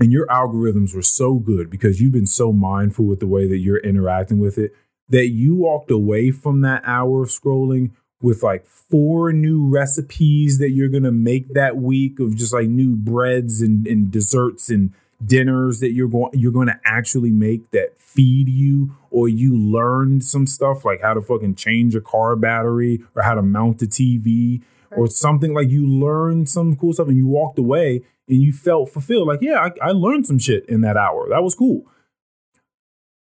and 0.00 0.12
your 0.12 0.26
algorithms 0.26 0.94
were 0.94 1.02
so 1.02 1.34
good 1.34 1.70
because 1.70 2.00
you've 2.00 2.12
been 2.12 2.26
so 2.26 2.52
mindful 2.52 3.04
with 3.06 3.20
the 3.20 3.26
way 3.26 3.46
that 3.48 3.58
you're 3.58 3.78
interacting 3.78 4.38
with 4.38 4.58
it 4.58 4.72
that 5.08 5.28
you 5.28 5.54
walked 5.54 5.90
away 5.90 6.30
from 6.30 6.60
that 6.60 6.82
hour 6.84 7.22
of 7.22 7.28
scrolling 7.30 7.92
with 8.20 8.42
like 8.42 8.66
four 8.66 9.32
new 9.32 9.68
recipes 9.68 10.58
that 10.58 10.70
you're 10.70 10.88
gonna 10.88 11.12
make 11.12 11.54
that 11.54 11.76
week 11.76 12.18
of 12.20 12.36
just 12.36 12.52
like 12.52 12.68
new 12.68 12.96
breads 12.96 13.60
and, 13.60 13.86
and 13.86 14.10
desserts 14.10 14.68
and 14.68 14.92
dinners 15.24 15.80
that 15.80 15.92
you're 15.92 16.08
going 16.08 16.30
you're 16.32 16.52
gonna 16.52 16.80
actually 16.84 17.32
make 17.32 17.70
that 17.72 17.98
feed 17.98 18.48
you 18.48 18.94
or 19.10 19.28
you 19.28 19.56
learned 19.56 20.24
some 20.24 20.46
stuff 20.46 20.84
like 20.84 21.00
how 21.02 21.12
to 21.12 21.20
fucking 21.20 21.54
change 21.54 21.94
a 21.94 22.00
car 22.00 22.36
battery 22.36 23.02
or 23.14 23.22
how 23.22 23.34
to 23.34 23.42
mount 23.42 23.82
a 23.82 23.86
TV 23.86 24.62
or 24.96 25.06
something 25.08 25.54
like 25.54 25.68
you 25.68 25.86
learned 25.86 26.48
some 26.48 26.76
cool 26.76 26.92
stuff 26.92 27.08
and 27.08 27.16
you 27.16 27.26
walked 27.26 27.58
away 27.58 28.02
and 28.28 28.42
you 28.42 28.52
felt 28.52 28.90
fulfilled. 28.90 29.28
Like, 29.28 29.40
yeah, 29.42 29.68
I, 29.82 29.88
I 29.88 29.90
learned 29.90 30.26
some 30.26 30.38
shit 30.38 30.66
in 30.68 30.80
that 30.82 30.96
hour. 30.96 31.28
That 31.28 31.42
was 31.42 31.54
cool. 31.54 31.84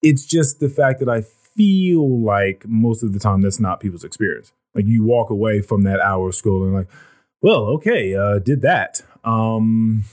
It's 0.02 0.24
just 0.24 0.60
the 0.60 0.68
fact 0.68 1.00
that 1.00 1.08
I 1.08 1.22
feel 1.22 2.22
like 2.22 2.66
most 2.66 3.02
of 3.02 3.12
the 3.12 3.18
time 3.18 3.40
that's 3.40 3.60
not 3.60 3.80
people's 3.80 4.04
experience. 4.04 4.52
Like 4.78 4.86
you 4.86 5.02
walk 5.02 5.30
away 5.30 5.60
from 5.60 5.82
that 5.82 5.98
hour 5.98 6.28
of 6.28 6.36
school 6.36 6.62
and 6.62 6.72
like, 6.72 6.86
well, 7.42 7.64
okay, 7.64 8.14
uh, 8.14 8.38
did 8.38 8.62
that. 8.62 9.02
Um, 9.24 10.04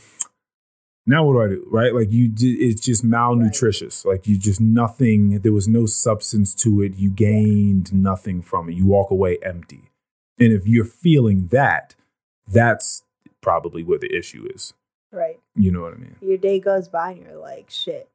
now 1.05 1.23
what 1.23 1.33
do 1.33 1.41
I 1.43 1.47
do? 1.49 1.67
Right? 1.69 1.93
Like 1.93 2.09
you 2.09 2.27
did, 2.27 2.59
it's 2.59 2.81
just 2.81 3.05
malnutritious. 3.05 4.05
Like 4.05 4.25
you 4.25 4.39
just 4.39 4.59
nothing, 4.59 5.41
there 5.41 5.53
was 5.53 5.67
no 5.67 5.85
substance 5.85 6.55
to 6.55 6.81
it. 6.81 6.95
You 6.95 7.11
gained 7.11 7.93
nothing 7.93 8.41
from 8.41 8.67
it. 8.67 8.73
You 8.73 8.87
walk 8.87 9.11
away 9.11 9.37
empty. 9.43 9.91
And 10.39 10.51
if 10.51 10.67
you're 10.67 10.83
feeling 10.83 11.49
that, 11.51 11.93
that's 12.47 13.03
probably 13.41 13.83
where 13.83 13.99
the 13.99 14.17
issue 14.17 14.49
is. 14.51 14.73
Right. 15.11 15.39
You 15.53 15.71
know 15.71 15.81
what 15.81 15.93
I 15.93 15.97
mean? 15.97 16.15
Your 16.21 16.39
day 16.39 16.59
goes 16.59 16.87
by 16.87 17.11
and 17.11 17.21
you're 17.21 17.37
like, 17.37 17.69
shit. 17.69 18.09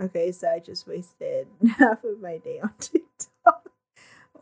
Okay, 0.00 0.30
so 0.30 0.48
I 0.48 0.60
just 0.60 0.86
wasted 0.86 1.48
half 1.78 2.04
of 2.04 2.20
my 2.22 2.38
day 2.38 2.60
on 2.60 2.72
TikTok 2.78 3.28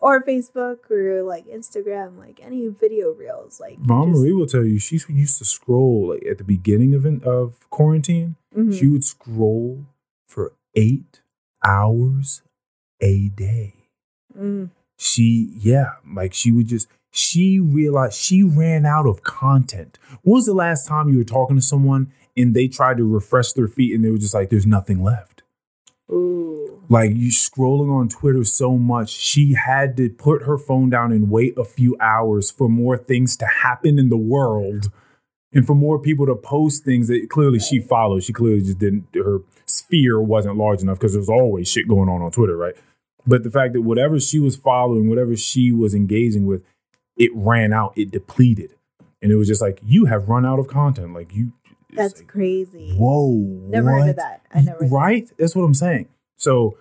or 0.01 0.23
Facebook 0.23 0.91
or 0.91 1.23
like 1.23 1.47
Instagram, 1.47 2.19
like 2.19 2.41
any 2.43 2.69
video 2.69 3.13
reels. 3.13 3.61
Like, 3.61 3.79
Mom 3.79 4.11
just- 4.13 4.21
Marie 4.21 4.33
will 4.33 4.47
tell 4.47 4.65
you 4.65 4.79
she 4.79 5.01
used 5.09 5.39
to 5.39 5.45
scroll 5.45 6.09
like 6.11 6.25
at 6.27 6.39
the 6.39 6.45
beginning 6.45 6.95
of 6.95 7.05
of 7.27 7.69
quarantine. 7.71 8.37
Mhm. 8.57 8.73
She 8.79 8.87
would 8.89 9.05
scroll 9.05 9.87
for 10.29 10.53
eight 10.75 11.21
hours 11.65 12.43
a 13.01 13.29
day. 13.31 13.75
Mm, 14.39 14.71
She, 14.99 15.53
yeah, 15.59 15.93
like 16.11 16.33
she 16.33 16.51
would 16.53 16.67
just, 16.69 16.89
she 17.11 17.59
realized 17.61 18.15
she 18.15 18.43
ran 18.43 18.87
out 18.87 19.07
of 19.07 19.23
content. 19.23 19.99
When 20.23 20.35
was 20.35 20.47
the 20.47 20.55
last 20.55 20.87
time 20.87 21.09
you 21.11 21.19
were 21.19 21.25
talking 21.25 21.57
to 21.57 21.63
someone 21.63 22.13
and 22.37 22.55
they 22.55 22.67
tried 22.69 22.97
to 22.99 23.05
refresh 23.05 23.53
their 23.53 23.69
feed 23.69 23.95
and 23.95 24.03
they 24.05 24.11
were 24.11 24.17
just 24.19 24.33
like, 24.35 24.49
there's 24.51 24.67
nothing 24.67 25.03
left? 25.03 25.43
Like 26.09 27.11
you 27.17 27.31
scrolling 27.31 27.93
on 27.93 28.09
Twitter 28.09 28.45
so 28.45 28.79
much, 28.79 29.11
she 29.11 29.55
had 29.55 29.97
to 29.97 30.09
put 30.09 30.43
her 30.45 30.57
phone 30.57 30.89
down 30.89 31.11
and 31.11 31.31
wait 31.31 31.59
a 31.59 31.65
few 31.65 31.97
hours 32.01 32.51
for 32.51 32.69
more 32.69 32.97
things 32.97 33.37
to 33.39 33.47
happen 33.47 33.99
in 33.99 34.09
the 34.09 34.17
world 34.17 34.91
and 35.53 35.67
for 35.67 35.75
more 35.75 35.99
people 35.99 36.27
to 36.27 36.37
post 36.37 36.85
things 36.85 37.09
that 37.09 37.29
clearly 37.29 37.59
she 37.59 37.81
follows. 37.81 38.25
She 38.25 38.33
clearly 38.33 38.61
just 38.61 38.79
didn't, 38.79 39.07
her 39.15 39.41
sphere 39.65 40.21
wasn't 40.21 40.57
large 40.57 40.81
enough 40.81 40.99
because 40.99 41.15
there's 41.15 41.29
always 41.29 41.69
shit 41.69 41.89
going 41.89 42.09
on 42.09 42.23
on 42.23 42.31
Twitter, 42.31 42.57
right? 42.57 42.75
But 43.27 43.43
the 43.43 43.51
fact 43.51 43.73
that 43.73 43.83
whatever 43.83 44.21
she 44.21 44.39
was 44.39 44.55
following, 44.55 45.09
whatever 45.09 45.37
she 45.37 45.73
was 45.73 45.95
engaging 45.95 46.47
with, 46.47 46.63
it 47.17 47.33
ran 47.35 47.73
out, 47.73 47.93
it 47.97 48.13
depleted. 48.13 48.77
And 49.21 49.33
it 49.33 49.37
was 49.37 49.49
just 49.49 49.63
like, 49.63 49.81
you 49.85 50.05
have 50.05 50.29
run 50.29 50.47
out 50.47 50.61
of 50.61 50.69
content. 50.69 51.15
Like 51.15 51.35
you, 51.35 51.53
That's 51.97 52.19
like, 52.21 52.29
crazy. 52.29 52.95
whoa. 52.97 53.31
Never 53.69 53.91
heard 53.91 54.11
of 54.11 54.17
that. 54.17 54.43
I 54.55 54.61
never. 54.61 54.85
Right? 54.87 55.31
That's 55.39 55.55
what 55.57 55.63
I'm 55.65 55.75
saying. 55.75 56.09
So 56.37 56.77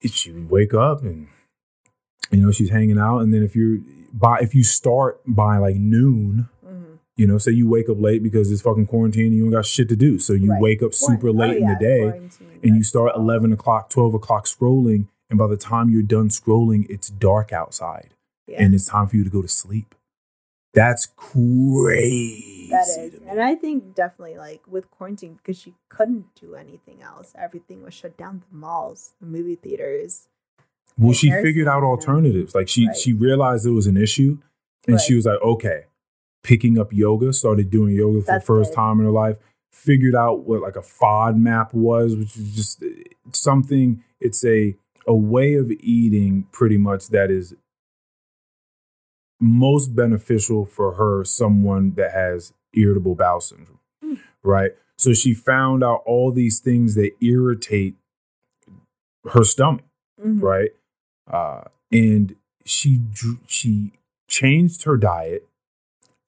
if 0.00 0.12
she 0.14 0.30
would 0.32 0.50
wake 0.50 0.74
up 0.74 1.02
and 1.02 1.28
you 2.30 2.40
know 2.42 2.50
she's 2.50 2.70
hanging 2.70 2.98
out, 2.98 3.18
and 3.20 3.32
then 3.32 3.42
if 3.42 3.54
you're 3.56 3.78
by 4.12 4.38
if 4.40 4.54
you 4.54 4.62
start 4.64 5.20
by 5.26 5.58
like 5.58 5.76
noon, 5.76 6.48
Mhm. 6.66 6.98
you 7.16 7.26
know, 7.26 7.38
say 7.38 7.52
you 7.52 7.68
wake 7.68 7.88
up 7.88 8.00
late 8.00 8.22
because 8.22 8.50
it's 8.50 8.62
fucking 8.62 8.86
quarantine 8.86 9.26
and 9.26 9.34
you 9.36 9.42
don't 9.42 9.52
got 9.52 9.66
shit 9.66 9.88
to 9.90 9.96
do, 9.96 10.18
so 10.18 10.32
you 10.32 10.50
Right. 10.50 10.60
wake 10.60 10.82
up 10.82 10.94
super 10.94 11.28
Quarant- 11.28 11.38
late 11.38 11.62
oh, 11.62 11.66
in 11.66 11.68
the 11.68 11.76
day 11.80 12.28
and 12.62 12.76
you 12.76 12.82
start 12.82 13.12
all. 13.12 13.20
11 13.22 13.52
o'clock 13.52 13.90
12 13.90 14.14
o'clock 14.14 14.46
scrolling 14.46 15.06
and 15.30 15.38
by 15.38 15.46
the 15.46 15.56
time 15.56 15.88
you're 15.90 16.02
done 16.02 16.28
scrolling 16.28 16.86
it's 16.90 17.08
dark 17.08 17.52
outside 17.52 18.10
Yeah. 18.46 18.62
and 18.62 18.74
it's 18.74 18.86
time 18.86 19.06
for 19.08 19.16
you 19.16 19.24
to 19.24 19.30
go 19.30 19.42
to 19.42 19.48
sleep 19.48 19.94
that's 20.74 21.06
crazy 21.16 22.68
That 22.70 22.86
is. 22.98 23.20
And 23.28 23.40
I 23.42 23.54
think 23.54 23.94
definitely 23.94 24.36
like 24.38 24.62
with 24.66 24.90
quarantine, 24.90 25.34
because 25.34 25.58
she 25.60 25.74
couldn't 25.88 26.34
do 26.40 26.54
anything 26.54 27.02
else. 27.02 27.32
Everything 27.38 27.82
was 27.82 27.94
shut 27.94 28.16
down. 28.16 28.42
The 28.50 28.56
malls, 28.56 29.12
the 29.20 29.26
movie 29.26 29.56
theaters. 29.56 30.28
Well, 30.98 31.12
she 31.12 31.30
figured 31.30 31.68
out 31.68 31.82
alternatives. 31.82 32.54
Like 32.54 32.68
she 32.68 32.86
Right. 32.86 32.96
she 32.96 33.12
realized 33.12 33.66
it 33.66 33.70
was 33.70 33.86
an 33.86 33.96
issue, 33.96 34.38
and 34.86 35.00
she 35.00 35.14
was 35.14 35.26
like, 35.26 35.40
okay, 35.42 35.84
picking 36.42 36.78
up 36.78 36.92
yoga. 36.92 37.32
Started 37.32 37.70
doing 37.70 37.94
yoga 37.94 38.20
for 38.20 38.26
That's 38.26 38.42
the 38.44 38.46
first 38.46 38.70
good. 38.70 38.76
time 38.76 38.98
in 39.00 39.06
her 39.06 39.10
life. 39.12 39.36
Figured 39.72 40.14
out 40.14 40.44
what 40.46 40.60
like 40.60 40.76
a 40.76 40.80
FODMAP 40.82 41.72
was, 41.72 42.14
which 42.16 42.36
is 42.36 42.54
just 42.54 42.82
uh, 42.82 42.86
something. 43.32 44.02
It's 44.20 44.44
a 44.44 44.76
a 45.06 45.14
way 45.14 45.54
of 45.54 45.70
eating, 45.80 46.46
pretty 46.52 46.78
much 46.78 47.08
that 47.08 47.30
is 47.30 47.54
most 49.42 49.94
beneficial 49.96 50.64
for 50.64 50.92
her, 50.94 51.24
someone 51.24 51.94
that 51.94 52.12
has 52.12 52.52
irritable 52.72 53.14
bowel 53.14 53.40
syndrome, 53.40 53.78
Hmm. 54.02 54.14
right? 54.42 54.72
So 54.96 55.12
she 55.12 55.34
found 55.34 55.82
out 55.82 56.02
all 56.06 56.30
these 56.30 56.60
things 56.60 56.94
that 56.94 57.10
irritate 57.20 57.96
her 59.32 59.44
stomach 59.44 59.84
Mhm. 60.24 60.40
right? 60.42 60.70
Uh, 61.26 61.64
and 61.90 62.36
she 62.64 63.00
she 63.46 63.92
changed 64.28 64.84
her 64.84 64.96
diet, 64.96 65.48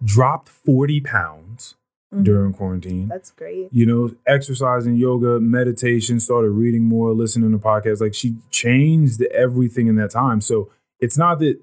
dropped 0.02 0.48
forty 0.48 1.00
pounds 1.00 1.76
Mhm. 2.12 2.24
during 2.24 2.52
quarantine. 2.52 3.08
That's 3.08 3.30
great. 3.30 3.68
You 3.72 3.86
know, 3.86 4.10
exercising, 4.26 4.96
yoga, 4.96 5.40
meditation, 5.40 6.18
started 6.20 6.50
reading 6.50 6.84
more, 6.84 7.12
listening 7.12 7.52
to 7.52 7.58
podcasts. 7.58 8.00
Like 8.00 8.14
she 8.14 8.36
changed 8.50 9.22
everything 9.22 9.86
in 9.86 9.96
that 9.96 10.10
time. 10.10 10.40
So 10.40 10.70
it's 11.00 11.16
not 11.18 11.38
that 11.40 11.60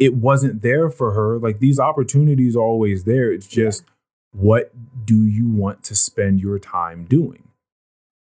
it 0.00 0.14
wasn't 0.14 0.62
there 0.62 0.90
for 0.90 1.12
her. 1.12 1.38
Like 1.38 1.60
these 1.60 1.78
opportunities 1.78 2.56
are 2.56 2.62
always 2.62 3.04
there. 3.04 3.30
It's 3.30 3.46
Yeah. 3.56 3.64
just 3.66 3.84
what 4.32 4.72
do 5.06 5.24
you 5.26 5.48
want 5.48 5.84
to 5.84 5.94
spend 5.94 6.40
your 6.40 6.58
time 6.58 7.04
doing? 7.04 7.44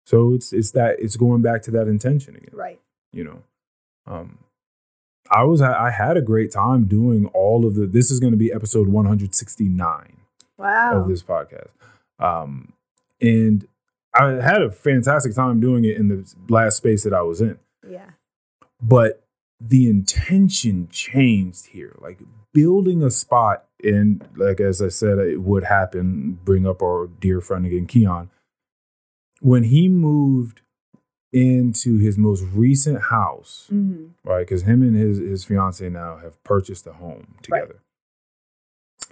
So 0.06 0.34
it's 0.34 0.54
it's 0.54 0.72
that 0.72 0.98
it's 1.00 1.18
going 1.18 1.42
back 1.42 1.62
to 1.64 1.72
that 1.72 1.88
intention 1.88 2.36
again 2.36 2.54
Right. 2.54 2.80
you 3.12 3.24
know 3.24 3.42
um 4.06 4.38
i 5.32 5.44
was 5.44 5.60
i 5.64 5.90
had 5.90 6.16
a 6.16 6.22
great 6.22 6.52
time 6.52 6.86
doing 6.86 7.26
all 7.34 7.66
of 7.66 7.74
the 7.74 7.88
this 7.88 8.12
is 8.12 8.20
going 8.20 8.30
to 8.32 8.38
be 8.38 8.54
episode 8.54 8.88
169 8.88 10.18
Wow. 10.60 11.02
of 11.02 11.08
this 11.08 11.24
podcast 11.24 11.70
um 12.20 12.74
and 13.20 13.68
i 14.14 14.26
had 14.34 14.62
a 14.62 14.70
fantastic 14.70 15.34
time 15.34 15.60
doing 15.60 15.84
it 15.86 15.98
in 15.98 16.08
the 16.10 16.32
last 16.50 16.78
space 16.78 17.04
that 17.04 17.14
i 17.14 17.24
was 17.24 17.42
in 17.42 17.58
yeah. 17.90 18.12
but 18.80 19.25
the 19.60 19.88
intention 19.90 20.88
changed 20.92 21.68
here 21.68 21.96
like 22.00 22.20
building 22.54 23.02
a 23.02 23.10
spot 23.10 23.66
and 23.84 24.28
like 24.36 24.60
as 24.60 24.82
i 24.82 24.88
said 24.90 25.18
it 25.18 25.42
would 25.42 25.64
happen 25.64 26.38
bring 26.44 26.68
up 26.68 26.82
our 26.82 27.08
dear 27.20 27.40
friend 27.42 27.66
again 27.66 27.86
keon 27.88 28.30
when 29.42 29.64
he 29.64 29.88
moved 29.88 30.62
into 31.32 31.98
his 31.98 32.18
most 32.18 32.44
recent 32.54 33.04
house 33.04 33.68
hmm 33.70 34.08
right? 34.24 34.46
Because 34.46 34.64
him 34.64 34.82
and 34.82 34.96
his 34.96 35.18
his 35.20 35.46
fiance 35.46 35.88
now 35.90 36.18
have 36.18 36.42
purchased 36.44 36.88
a 36.88 36.94
home 36.94 37.36
together. 37.42 37.80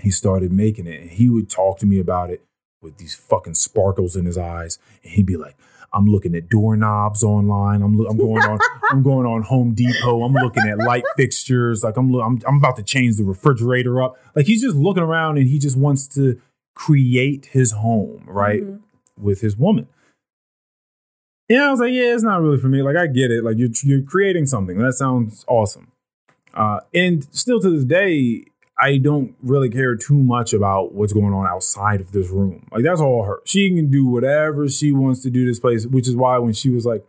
He 0.02 0.10
started 0.10 0.52
making 0.52 0.88
it, 0.88 1.02
and 1.02 1.10
he 1.12 1.30
would 1.30 1.50
talk 1.50 1.80
to 1.80 1.86
me 1.86 2.00
about 2.00 2.30
it 2.30 2.44
with 2.82 2.98
these 2.98 3.16
fucking 3.16 3.54
sparkles 3.54 4.16
in 4.16 4.26
his 4.26 4.38
eyes, 4.38 4.80
and 5.04 5.14
he'd 5.14 5.26
be 5.26 5.38
like, 5.38 5.56
"I'm 5.94 6.06
looking 6.08 6.36
at 6.36 6.50
doorknobs 6.50 7.24
online. 7.24 7.82
I'm 7.82 7.98
lo- 7.98 8.10
I'm 8.10 8.18
going 8.18 8.42
on 8.44 8.60
I'm 8.92 9.04
going 9.04 9.26
on 9.26 9.42
Home 9.44 9.74
Depot. 9.74 10.24
I'm 10.24 10.34
looking 10.34 10.68
at 10.68 10.78
light 10.80 11.04
fixtures. 11.16 11.84
Like 11.84 11.98
I'm 11.98 12.12
lo- 12.12 12.22
I'm 12.22 12.40
I'm 12.48 12.58
about 12.58 12.76
to 12.78 12.84
change 12.84 13.18
the 13.18 13.24
refrigerator 13.24 14.02
up. 14.02 14.18
Like 14.36 14.46
he's 14.46 14.62
just 14.62 14.76
looking 14.76 15.04
around, 15.04 15.38
and 15.38 15.48
he 15.48 15.60
just 15.60 15.78
wants 15.78 16.08
to 16.16 16.40
create 16.76 17.46
his 17.48 17.72
home, 17.72 18.24
right, 18.28 18.64
Mhm. 18.64 18.80
with 19.20 19.42
his 19.42 19.56
woman." 19.58 19.88
Yeah, 21.50 21.68
I 21.68 21.72
was 21.72 21.80
like, 21.82 21.92
yeah, 21.92 22.14
it's 22.16 22.24
not 22.24 22.42
really 22.42 22.58
for 22.58 22.70
me. 22.70 22.82
Like, 22.82 22.96
I 22.96 23.06
get 23.08 23.30
it. 23.30 23.44
Like, 23.44 23.58
you're 23.58 23.70
you're 23.84 24.02
creating 24.02 24.46
something. 24.46 24.78
That 24.80 24.94
sounds 24.94 25.44
awesome. 25.48 25.92
Uh, 26.54 26.80
and 26.94 27.28
still 27.36 27.60
to 27.60 27.70
this 27.70 27.84
day, 27.84 28.46
I 28.84 28.98
don't 28.98 29.36
really 29.42 29.70
care 29.70 29.96
too 29.96 30.18
much 30.18 30.52
about 30.54 30.94
what's 30.94 31.14
going 31.14 31.34
on 31.34 31.48
outside 31.48 32.02
of 32.02 32.12
this 32.12 32.30
room. 32.30 32.68
Like, 32.72 32.84
that's 32.84 33.00
all 33.02 33.24
her. 33.24 33.40
She 33.46 33.70
can 33.74 33.90
do 33.90 34.06
whatever 34.06 34.68
she 34.68 34.92
wants 34.92 35.22
to 35.24 35.30
do 35.30 35.46
this 35.46 35.60
place, 35.60 35.86
which 35.86 36.08
is 36.08 36.16
why 36.16 36.38
when 36.40 36.54
she 36.54 36.70
was 36.70 36.86
like, 36.86 37.06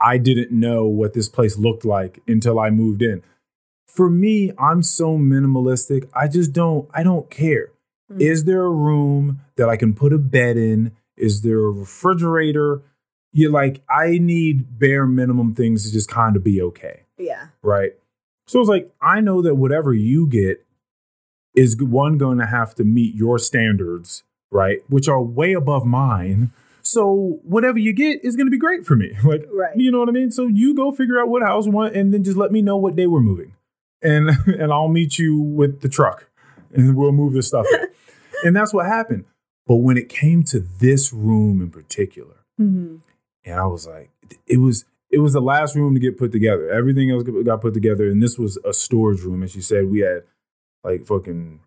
I 0.00 0.18
didn't 0.18 0.50
know 0.52 0.86
what 0.86 1.14
this 1.14 1.28
place 1.28 1.56
looked 1.58 1.84
like 1.84 2.20
until 2.28 2.58
I 2.60 2.70
moved 2.70 3.02
in. 3.02 3.22
For 3.88 4.10
me, 4.10 4.52
I'm 4.58 4.82
so 4.82 5.16
minimalistic. 5.18 6.08
I 6.14 6.28
just 6.28 6.52
don't, 6.52 6.88
I 6.92 7.02
don't 7.02 7.30
care. 7.30 7.70
Mhm. 8.12 8.20
Is 8.20 8.44
there 8.44 8.62
a 8.64 8.70
room 8.70 9.40
that 9.56 9.68
I 9.68 9.76
can 9.76 9.94
put 9.94 10.12
a 10.12 10.18
bed 10.18 10.56
in? 10.56 10.92
Is 11.16 11.40
there 11.42 11.60
a 11.60 11.70
refrigerator? 11.70 12.82
You 13.32 13.50
like, 13.50 13.82
I 13.90 14.18
need 14.18 14.78
bare 14.78 15.06
minimum 15.06 15.54
things 15.54 15.86
to 15.86 15.92
just 15.92 16.08
kind 16.10 16.36
of 16.36 16.44
be 16.44 16.60
okay, 16.62 17.02
Yeah. 17.18 17.48
right? 17.62 17.92
So 18.46 18.60
it's 18.60 18.68
like, 18.68 18.92
I 19.00 19.20
know 19.20 19.40
that 19.42 19.54
whatever 19.56 19.92
you 19.94 20.26
get 20.26 20.64
is 21.56 21.76
one 21.80 22.18
going 22.18 22.38
to 22.38 22.46
have 22.46 22.74
to 22.76 22.84
meet 22.84 23.14
your 23.14 23.38
standards, 23.38 24.22
right? 24.50 24.78
Which 24.88 25.08
are 25.08 25.20
way 25.22 25.54
above 25.54 25.84
mine. 25.86 26.52
So 26.82 27.40
whatever 27.42 27.78
you 27.78 27.92
get 27.92 28.24
is 28.24 28.36
going 28.36 28.46
to 28.46 28.50
be 28.50 28.58
great 28.58 28.86
for 28.86 28.94
me. 28.94 29.12
Like, 29.24 29.44
Right. 29.52 29.74
you 29.76 29.90
know 29.90 29.98
what 29.98 30.08
I 30.08 30.12
mean? 30.12 30.30
So 30.30 30.46
you 30.46 30.74
go 30.74 30.92
figure 30.92 31.18
out 31.18 31.28
what 31.28 31.42
house 31.42 31.66
you 31.66 31.72
want 31.72 31.96
and 31.96 32.14
then 32.14 32.22
just 32.22 32.36
let 32.36 32.52
me 32.52 32.62
know 32.62 32.76
what 32.76 32.94
day 32.94 33.06
we're 33.08 33.20
moving. 33.20 33.54
And 34.02 34.28
and 34.46 34.72
I'll 34.72 34.88
meet 34.88 35.18
you 35.18 35.36
with 35.40 35.80
the 35.80 35.88
truck 35.88 36.28
and 36.72 36.96
we'll 36.96 37.10
move 37.12 37.32
this 37.32 37.48
stuff 37.48 37.66
in. 37.72 37.88
and 38.44 38.54
that's 38.54 38.72
what 38.72 38.86
happened. 38.86 39.24
But 39.66 39.76
when 39.76 39.96
it 39.96 40.08
came 40.08 40.44
to 40.44 40.60
this 40.60 41.12
room 41.12 41.60
in 41.60 41.70
particular, 41.70 42.36
hmm 42.56 42.96
and 43.44 43.54
I 43.60 43.66
was 43.66 43.86
like, 43.86 44.10
it 44.46 44.58
was 44.58 44.84
it 45.10 45.18
was 45.20 45.32
the 45.32 45.40
last 45.40 45.74
room 45.76 45.94
to 45.94 46.00
get 46.00 46.18
put 46.18 46.30
together. 46.32 46.68
Everything 46.70 47.10
else 47.10 47.22
got 47.22 47.60
put 47.60 47.74
together, 47.74 48.06
and 48.08 48.22
this 48.22 48.38
was 48.38 48.58
a 48.64 48.72
storage 48.72 49.22
room. 49.22 49.40
And 49.42 49.50
she 49.50 49.60
said 49.60 49.88
we 49.90 50.00
had 50.00 50.22
like 50.86 51.06
fucking 51.06 51.60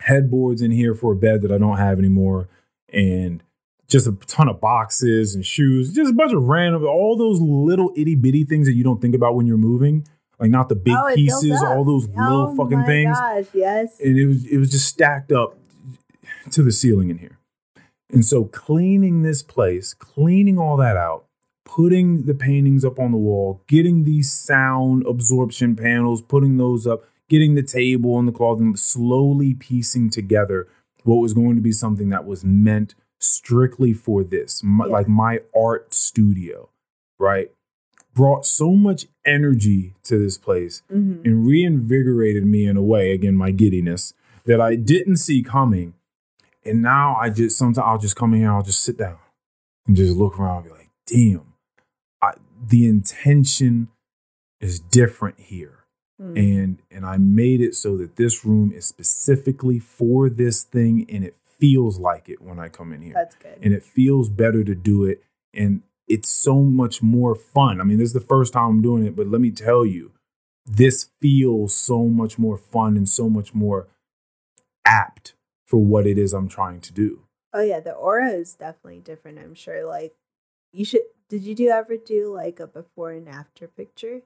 headboards 0.00 0.62
in 0.62 0.70
here 0.70 0.94
for 0.94 1.12
a 1.12 1.16
bed 1.16 1.42
that 1.42 1.50
I 1.50 1.58
don't 1.58 1.78
have 1.78 1.98
anymore, 1.98 2.48
and 2.92 3.42
just 3.88 4.06
a 4.06 4.12
ton 4.26 4.48
of 4.48 4.60
boxes 4.60 5.34
and 5.34 5.44
shoes, 5.46 5.92
just 5.92 6.10
a 6.10 6.14
bunch 6.14 6.32
of 6.32 6.42
random, 6.44 6.84
all 6.84 7.16
those 7.16 7.40
little 7.40 7.92
itty 7.96 8.14
bitty 8.14 8.44
things 8.44 8.66
that 8.66 8.74
you 8.74 8.84
don't 8.84 9.00
think 9.00 9.14
about 9.14 9.34
when 9.34 9.46
you're 9.46 9.56
moving, 9.56 10.06
like 10.38 10.50
not 10.50 10.68
the 10.68 10.74
big 10.76 10.94
Oh, 10.96 11.12
pieces, 11.14 11.62
all 11.62 11.84
those 11.84 12.08
little 12.08 12.48
oh 12.52 12.56
fucking 12.56 12.80
my 12.80 12.86
things 12.86 13.18
Gosh, 13.18 13.46
yes. 13.54 13.98
and 14.00 14.18
it 14.18 14.26
was 14.26 14.44
it 14.46 14.58
was 14.58 14.70
just 14.70 14.86
stacked 14.86 15.32
up 15.32 15.56
to 16.50 16.62
the 16.62 16.72
ceiling 16.72 17.10
in 17.10 17.18
here. 17.18 17.38
And 18.12 18.24
so 18.24 18.44
cleaning 18.44 19.22
this 19.22 19.42
place, 19.42 19.94
cleaning 19.94 20.58
all 20.58 20.76
that 20.76 20.96
out, 20.96 21.24
putting 21.64 22.26
the 22.26 22.34
paintings 22.34 22.84
up 22.84 22.98
on 22.98 23.10
the 23.10 23.18
wall, 23.18 23.62
getting 23.66 24.04
these 24.04 24.30
sound 24.30 25.04
absorption 25.06 25.74
panels, 25.74 26.22
putting 26.22 26.56
those 26.56 26.86
up, 26.86 27.04
getting 27.28 27.54
the 27.54 27.62
table 27.62 28.18
and 28.18 28.28
the 28.28 28.32
cloth 28.32 28.60
and 28.60 28.78
slowly 28.78 29.54
piecing 29.54 30.10
together 30.10 30.68
what 31.04 31.16
was 31.16 31.34
going 31.34 31.56
to 31.56 31.62
be 31.62 31.72
something 31.72 32.08
that 32.08 32.24
was 32.24 32.44
meant 32.44 32.94
strictly 33.20 33.92
for 33.92 34.22
this, 34.24 34.62
my, 34.62 34.86
Yeah. 34.86 34.92
like 34.92 35.08
my 35.08 35.40
art 35.56 35.94
studio, 35.94 36.68
right? 37.18 37.50
Brought 38.14 38.44
so 38.46 38.72
much 38.72 39.06
energy 39.24 39.94
to 40.04 40.18
this 40.18 40.38
place 40.38 40.82
Mhm. 40.92 41.24
and 41.24 41.46
reinvigorated 41.46 42.44
me 42.46 42.66
in 42.66 42.76
a 42.76 42.82
way, 42.82 43.12
again, 43.12 43.34
my 43.36 43.50
giddiness 43.50 44.14
that 44.44 44.60
I 44.60 44.76
didn't 44.76 45.16
see 45.16 45.42
coming. 45.42 45.94
And 46.64 46.82
now 46.82 47.16
I 47.16 47.30
just 47.30 47.56
sometimes 47.56 47.78
I'll 47.78 47.98
just 47.98 48.16
come 48.16 48.34
in 48.34 48.40
here, 48.40 48.50
I'll 48.52 48.62
just 48.62 48.82
sit 48.82 48.96
down 48.98 49.18
and 49.86 49.96
just 49.96 50.16
look 50.16 50.38
around 50.38 50.64
and 50.64 50.66
be 50.66 50.70
like, 50.78 50.90
damn, 51.06 51.52
I, 52.22 52.34
the 52.68 52.86
intention 52.88 53.88
is 54.60 54.80
different 54.80 55.38
here. 55.38 55.75
Mm. 56.20 56.36
And 56.36 56.82
and 56.90 57.04
I 57.04 57.18
made 57.18 57.60
it 57.60 57.74
so 57.74 57.96
that 57.98 58.16
this 58.16 58.44
room 58.44 58.72
is 58.72 58.86
specifically 58.86 59.78
for 59.78 60.30
this 60.30 60.62
thing 60.62 61.06
and 61.10 61.22
it 61.22 61.36
feels 61.58 61.98
like 61.98 62.28
it 62.28 62.40
when 62.40 62.58
I 62.58 62.68
come 62.68 62.92
in 62.92 63.02
here 63.02 63.14
That's 63.14 63.34
good. 63.34 63.58
and 63.62 63.72
it 63.74 63.82
feels 63.82 64.28
better 64.28 64.62
to 64.64 64.74
do 64.74 65.04
it 65.04 65.22
and 65.52 65.82
it's 66.08 66.28
so 66.28 66.62
much 66.62 67.02
more 67.02 67.34
fun. 67.34 67.80
I 67.80 67.84
mean, 67.84 67.98
this 67.98 68.08
is 68.08 68.12
the 68.14 68.20
first 68.20 68.52
time 68.52 68.68
I'm 68.68 68.82
doing 68.82 69.04
it, 69.04 69.16
but 69.16 69.26
let 69.26 69.40
me 69.40 69.50
tell 69.50 69.84
you, 69.84 70.12
this 70.64 71.08
feels 71.20 71.74
so 71.74 72.04
much 72.06 72.38
more 72.38 72.56
fun 72.56 72.96
and 72.96 73.08
so 73.08 73.28
much 73.28 73.54
more 73.54 73.88
apt 74.84 75.34
for 75.66 75.78
what 75.78 76.06
it 76.06 76.16
is 76.18 76.32
I'm 76.32 76.48
trying 76.48 76.80
to 76.82 76.92
do. 76.92 77.22
Oh 77.52 77.62
yeah, 77.62 77.80
the 77.80 77.92
aura 77.92 78.30
is 78.30 78.54
definitely 78.54 79.00
different. 79.00 79.38
I'm 79.38 79.54
sure. 79.54 79.86
Like, 79.86 80.14
you 80.72 80.84
should. 80.84 81.02
Did 81.28 81.42
you 81.42 81.56
do 81.56 81.68
ever 81.70 81.96
do 81.96 82.32
like 82.32 82.60
a 82.60 82.68
before 82.68 83.10
and 83.10 83.28
after 83.28 83.66
picture? 83.66 84.20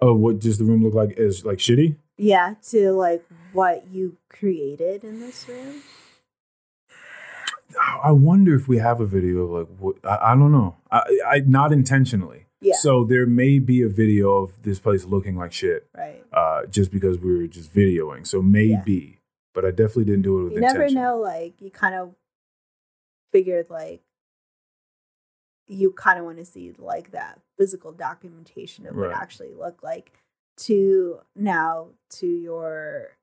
Oh, 0.00 0.14
what 0.14 0.38
does 0.38 0.58
the 0.58 0.64
room 0.64 0.82
look 0.84 0.94
like? 0.94 1.14
Is 1.18 1.44
like 1.44 1.58
shitty? 1.58 1.96
Yeah, 2.18 2.54
to 2.70 2.92
like 2.92 3.24
what 3.52 3.86
you 3.90 4.16
created 4.28 5.04
in 5.04 5.20
this 5.20 5.48
room. 5.48 5.82
I 8.02 8.12
wonder 8.12 8.54
if 8.54 8.68
we 8.68 8.78
have 8.78 9.00
a 9.00 9.06
video 9.06 9.40
of 9.42 9.50
like 9.50 9.78
what 9.78 9.96
I, 10.04 10.32
I 10.32 10.34
don't 10.36 10.52
know. 10.52 10.76
I, 10.90 11.02
I 11.26 11.38
not 11.46 11.72
intentionally. 11.72 12.46
Yeah. 12.60 12.74
So 12.76 13.04
there 13.04 13.26
may 13.26 13.58
be 13.58 13.82
a 13.82 13.88
video 13.88 14.42
of 14.42 14.62
this 14.62 14.78
place 14.78 15.04
looking 15.04 15.36
like 15.36 15.52
shit, 15.52 15.86
Right. 15.96 16.22
uh, 16.32 16.66
just 16.66 16.90
because 16.90 17.18
we 17.18 17.36
were 17.36 17.46
just 17.46 17.74
videoing. 17.74 18.26
So 18.26 18.40
maybe, 18.40 19.20
but 19.52 19.64
I 19.64 19.70
definitely 19.70 20.04
didn't 20.04 20.22
do 20.22 20.40
it 20.40 20.44
with 20.44 20.52
You 20.54 20.60
never 20.60 20.88
know. 20.88 21.18
Like, 21.18 21.60
you 21.60 21.70
kind 21.70 21.94
of 21.94 22.14
figured 23.32 23.66
like 23.68 24.00
you 25.68 25.90
kind 25.92 26.18
of 26.18 26.24
want 26.24 26.38
to 26.38 26.44
see 26.44 26.72
like 26.78 27.10
that 27.12 27.40
physical 27.58 27.92
documentation 27.92 28.86
of 28.86 28.94
what 28.96 29.10
it 29.10 29.16
actually 29.16 29.52
looked 29.52 29.82
like 29.82 30.12
to 30.56 31.20
now 31.34 31.88
to 32.10 32.26
your 32.26 33.16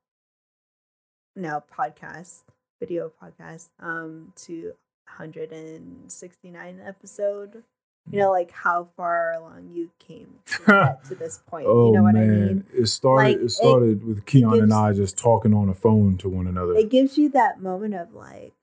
now 1.35 1.63
podcast 1.75 2.43
video 2.79 3.11
podcast 3.21 3.69
um 3.79 4.33
to 4.35 4.73
169 5.17 6.79
episode 6.85 7.63
you 8.11 8.19
know 8.19 8.31
like 8.31 8.51
how 8.51 8.87
far 8.97 9.31
along 9.33 9.69
you 9.71 9.89
came 9.99 10.39
to 10.45 10.97
to 11.07 11.15
this 11.15 11.39
point 11.47 11.65
Oh 11.67 11.87
you 11.87 11.93
know 11.93 12.03
what 12.03 12.13
man, 12.15 12.23
i 12.23 12.27
mean 12.47 12.65
it 12.73 12.87
started. 12.87 13.23
Like, 13.31 13.37
it 13.37 13.45
it- 13.45 13.51
started 13.51 14.05
with 14.05 14.25
Keon 14.25 14.51
gives- 14.51 14.63
and 14.63 14.73
I 14.73 14.91
just 14.93 15.17
talking 15.17 15.53
on 15.53 15.67
the 15.67 15.73
phone 15.73 16.17
to 16.17 16.29
one 16.29 16.47
another. 16.47 16.75
it 16.75 16.89
gives 16.89 17.17
you 17.17 17.29
that 17.29 17.61
moment 17.61 17.93
of 17.95 18.13
like 18.13 18.53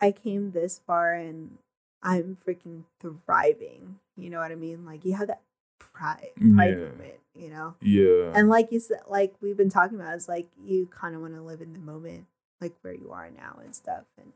i 0.00 0.10
came 0.10 0.52
this 0.52 0.80
far 0.86 1.12
and 1.14 1.58
i'm 2.02 2.36
freaking 2.46 2.82
thriving 3.24 3.96
you 4.16 4.30
know 4.30 4.38
what 4.38 4.50
i 4.52 4.54
mean? 4.54 4.84
Like 4.86 5.04
you 5.04 5.14
have 5.14 5.28
that 5.28 5.42
pride 5.78 6.30
pride 6.54 6.70
Yeah. 6.70 6.84
moment 6.88 7.14
you 7.34 7.50
know? 7.50 7.74
Yeah, 7.82 8.32
and 8.34 8.48
like 8.48 8.72
you 8.72 8.80
said 8.80 9.00
like 9.08 9.34
we've 9.42 9.56
been 9.58 9.68
talking 9.70 9.98
about 10.00 10.14
it's 10.14 10.28
like 10.28 10.48
you 10.64 10.86
kind 10.86 11.14
of 11.14 11.20
want 11.20 11.34
to 11.34 11.42
live 11.42 11.60
in 11.60 11.72
the 11.74 11.78
moment 11.78 12.24
like 12.60 12.72
where 12.80 12.94
you 12.94 13.10
are 13.12 13.28
now 13.30 13.58
and 13.62 13.74
stuff 13.74 14.04
and 14.18 14.32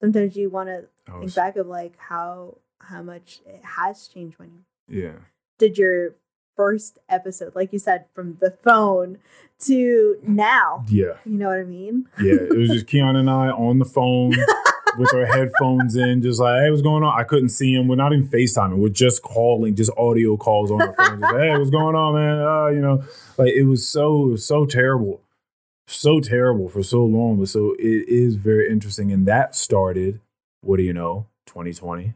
sometimes 0.00 0.36
you 0.36 0.50
want 0.50 0.68
to 0.68 0.84
oh, 1.08 1.12
think 1.12 1.24
was- 1.24 1.34
back 1.36 1.56
of 1.56 1.66
like 1.68 1.96
how 2.08 2.58
how 2.80 3.00
much 3.02 3.40
it 3.46 3.64
has 3.64 4.08
changed 4.08 4.38
when 4.40 4.50
you 4.88 5.02
yeah, 5.02 5.12
did 5.58 5.78
your 5.78 6.16
first 6.56 6.98
episode 7.08 7.54
like 7.54 7.72
you 7.72 7.78
said 7.78 8.04
from 8.12 8.36
the 8.40 8.50
phone 8.50 9.18
to 9.60 10.18
now 10.26 10.84
yeah, 10.88 11.12
you 11.24 11.38
know 11.38 11.48
what 11.48 11.58
i 11.58 11.62
mean? 11.64 12.08
Yeah. 12.20 12.34
It 12.34 12.56
was 12.56 12.70
just 12.72 12.88
Keon 12.88 13.14
and 13.14 13.30
I 13.30 13.50
on 13.50 13.78
the 13.78 13.84
phone 13.84 14.34
with 14.98 15.14
our 15.14 15.26
headphones 15.26 15.96
in, 15.96 16.22
just 16.22 16.40
like, 16.40 16.62
hey, 16.62 16.70
what's 16.70 16.82
going 16.82 17.02
on? 17.02 17.18
I 17.18 17.24
couldn't 17.24 17.50
see 17.50 17.74
him. 17.74 17.88
We're 17.88 17.96
not 17.96 18.12
even 18.12 18.28
FaceTiming. 18.28 18.76
We're 18.76 18.88
just 18.88 19.22
calling, 19.22 19.74
just 19.74 19.90
audio 19.96 20.36
calls 20.36 20.70
on 20.70 20.82
our 20.82 20.92
phone. 20.92 21.20
Just, 21.20 21.34
hey, 21.34 21.56
what's 21.56 21.70
going 21.70 21.94
on, 21.94 22.14
man? 22.14 22.40
Uh, 22.40 22.66
you 22.66 22.80
know, 22.80 23.02
like 23.38 23.52
it 23.52 23.64
was 23.64 23.86
so, 23.86 24.26
it 24.26 24.30
was 24.30 24.46
so 24.46 24.64
terrible, 24.66 25.20
so 25.86 26.20
terrible 26.20 26.68
for 26.68 26.82
so 26.82 27.04
long. 27.04 27.38
But 27.38 27.48
so 27.48 27.74
it 27.78 28.08
is 28.08 28.36
very 28.36 28.70
interesting. 28.70 29.12
And 29.12 29.26
that 29.26 29.54
started, 29.54 30.20
what 30.60 30.76
do 30.76 30.82
you 30.82 30.92
know, 30.92 31.26
2020 31.46 32.14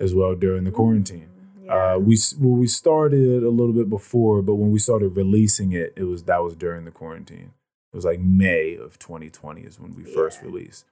as 0.00 0.14
well 0.14 0.34
during 0.34 0.64
the 0.64 0.70
quarantine. 0.70 1.28
Mm, 1.60 1.66
yeah. 1.66 1.94
Uh, 1.94 1.98
we 1.98 2.18
well, 2.38 2.56
we 2.56 2.66
started 2.66 3.42
a 3.42 3.50
little 3.50 3.72
bit 3.72 3.88
before, 3.88 4.42
but 4.42 4.56
when 4.56 4.70
we 4.70 4.78
started 4.78 5.16
releasing 5.16 5.72
it, 5.72 5.92
it 5.96 6.04
was 6.04 6.24
that 6.24 6.42
was 6.42 6.56
during 6.56 6.84
the 6.84 6.90
quarantine. 6.90 7.52
It 7.92 7.96
was 7.96 8.04
like 8.04 8.20
May 8.20 8.74
of 8.74 8.98
2020 8.98 9.62
is 9.62 9.78
when 9.78 9.94
we 9.94 10.04
first 10.04 10.42
released, 10.42 10.84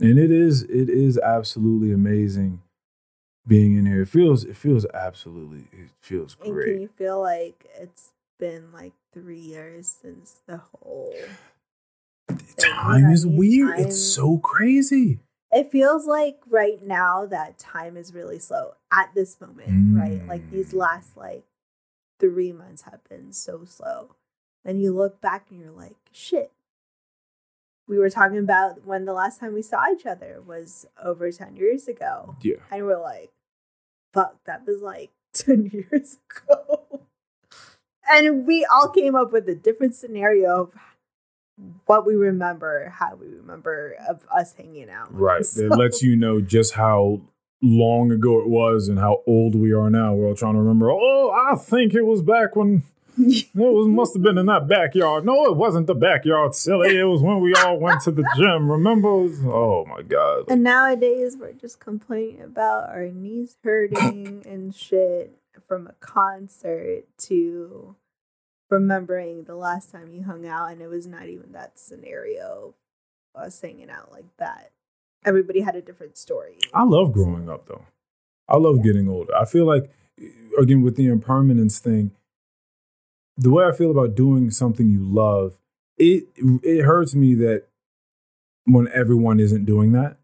and 0.00 0.18
it 0.18 0.30
is 0.30 0.62
it 0.64 0.88
is 0.88 1.18
absolutely 1.18 1.92
amazing 1.92 2.62
being 3.46 3.76
in 3.76 3.86
here. 3.86 4.02
It 4.02 4.08
feels 4.08 4.44
it 4.44 4.56
feels 4.56 4.86
absolutely 4.94 5.68
it 5.72 5.90
feels 6.00 6.34
And 6.36 6.44
can 6.46 6.52
great. 6.52 6.80
you 6.80 6.88
feel 6.96 7.20
like 7.20 7.66
it's 7.78 8.12
been 8.38 8.72
like 8.72 8.92
three 9.12 9.38
years 9.38 9.86
since 10.02 10.40
the 10.46 10.58
whole? 10.58 11.14
Time 12.56 13.10
is 13.10 13.26
weird. 13.26 13.76
time- 13.76 13.84
It's 13.86 13.98
so 13.98 14.38
crazy. 14.38 15.20
It 15.52 15.70
feels 15.70 16.06
like 16.06 16.38
right 16.48 16.82
now 16.82 17.26
that 17.26 17.58
time 17.58 17.96
is 17.96 18.12
really 18.12 18.40
slow 18.40 18.74
at 18.92 19.14
this 19.14 19.40
moment, 19.40 19.96
right? 19.96 20.26
Like 20.26 20.50
these 20.50 20.72
Mm. 20.72 20.78
last 20.78 21.16
like 21.16 21.44
three 22.18 22.52
months 22.52 22.82
have 22.82 23.04
been 23.08 23.32
so 23.32 23.64
slow. 23.64 24.16
Then 24.64 24.80
you 24.80 24.92
look 24.92 25.20
back 25.20 25.46
and 25.50 25.60
you're 25.60 25.70
like, 25.70 25.94
shit. 26.10 26.50
We 27.86 27.98
were 27.98 28.10
talking 28.10 28.38
about 28.38 28.84
when 28.86 29.04
the 29.04 29.12
last 29.12 29.40
time 29.40 29.52
we 29.54 29.62
saw 29.62 29.84
each 29.92 30.06
other 30.06 30.40
was 30.46 30.86
over 31.02 31.30
10 31.30 31.56
years 31.56 31.86
ago. 31.86 32.36
Yeah. 32.42 32.56
And 32.70 32.86
we're 32.86 33.00
like, 33.00 33.30
fuck, 34.12 34.36
that 34.46 34.66
was 34.66 34.80
like 34.80 35.10
10 35.34 35.70
years 35.72 36.18
ago. 36.48 37.02
And 38.10 38.46
we 38.46 38.66
all 38.70 38.88
came 38.90 39.14
up 39.14 39.32
with 39.32 39.48
a 39.48 39.54
different 39.54 39.94
scenario 39.94 40.62
of 40.62 40.72
what 41.86 42.06
we 42.06 42.14
remember, 42.14 42.90
how 42.98 43.16
we 43.16 43.28
remember 43.28 43.96
of 44.08 44.26
us 44.34 44.54
hanging 44.54 44.90
out. 44.90 45.14
Right. 45.14 45.44
So- 45.46 45.68
That 45.68 45.76
lets 45.78 46.02
you 46.02 46.16
know 46.16 46.40
just 46.40 46.74
how 46.74 47.20
long 47.62 48.10
ago 48.12 48.40
it 48.40 48.48
was 48.48 48.88
and 48.88 48.98
how 48.98 49.22
old 49.26 49.54
we 49.54 49.72
are 49.72 49.88
now. 49.88 50.14
We're 50.14 50.28
all 50.28 50.34
trying 50.34 50.54
to 50.54 50.60
remember, 50.60 50.90
oh, 50.90 51.30
I 51.30 51.56
think 51.56 51.94
it 51.94 52.02
was 52.02 52.20
back 52.22 52.56
when 52.56 52.82
it 53.16 53.54
was 53.54 53.88
must 53.88 54.14
have 54.14 54.22
been 54.22 54.38
in 54.38 54.46
that 54.46 54.68
backyard. 54.68 55.24
No, 55.24 55.44
it 55.46 55.56
wasn't 55.56 55.86
the 55.86 55.94
backyard, 55.94 56.54
silly. 56.54 56.98
It 56.98 57.04
was 57.04 57.22
when 57.22 57.40
we 57.40 57.54
all 57.54 57.78
went 57.78 58.02
to 58.02 58.10
the 58.10 58.28
gym. 58.36 58.70
Remember? 58.70 59.08
Oh 59.08 59.84
my 59.86 60.02
God. 60.02 60.44
And 60.48 60.62
nowadays 60.62 61.36
we're 61.38 61.52
just 61.52 61.80
complaining 61.80 62.42
about 62.42 62.88
our 62.88 63.08
knees 63.08 63.56
hurting 63.62 64.42
and 64.46 64.74
shit 64.74 65.38
from 65.66 65.86
a 65.86 65.92
concert 65.94 67.04
to 67.18 67.96
remembering 68.70 69.44
the 69.44 69.54
last 69.54 69.92
time 69.92 70.10
you 70.12 70.24
hung 70.24 70.46
out 70.46 70.72
and 70.72 70.80
it 70.80 70.88
was 70.88 71.06
not 71.06 71.28
even 71.28 71.52
that 71.52 71.78
scenario 71.78 72.74
us 73.34 73.60
hanging 73.60 73.90
out 73.90 74.10
like 74.12 74.24
that. 74.38 74.72
Everybody 75.24 75.60
had 75.60 75.76
a 75.76 75.82
different 75.82 76.16
story. 76.16 76.58
I 76.72 76.82
love 76.84 77.12
growing 77.12 77.48
up 77.48 77.66
though. 77.66 77.84
I 78.48 78.56
love 78.56 78.82
getting 78.82 79.08
older. 79.08 79.34
I 79.34 79.44
feel 79.44 79.64
like 79.64 79.90
again 80.58 80.82
with 80.82 80.96
the 80.96 81.06
impermanence 81.06 81.78
thing, 81.78 82.12
the 83.36 83.50
way 83.50 83.64
I 83.64 83.72
feel 83.72 83.90
about 83.90 84.14
doing 84.14 84.50
something 84.50 84.88
you 84.88 85.02
love, 85.02 85.58
it 85.98 86.24
it 86.36 86.82
hurts 86.82 87.14
me 87.14 87.34
that 87.36 87.64
when 88.64 88.88
everyone 88.92 89.40
isn't 89.40 89.64
doing 89.64 89.92
that, 89.92 90.16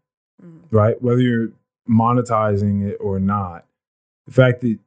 Mm. 0.43 0.61
right? 0.71 1.01
Whether 1.01 1.21
you're 1.21 1.51
monetizing 1.87 2.81
it 2.83 2.97
or 2.99 3.19
not, 3.19 3.65
the 4.25 4.33
fact 4.33 4.61
that 4.61 4.79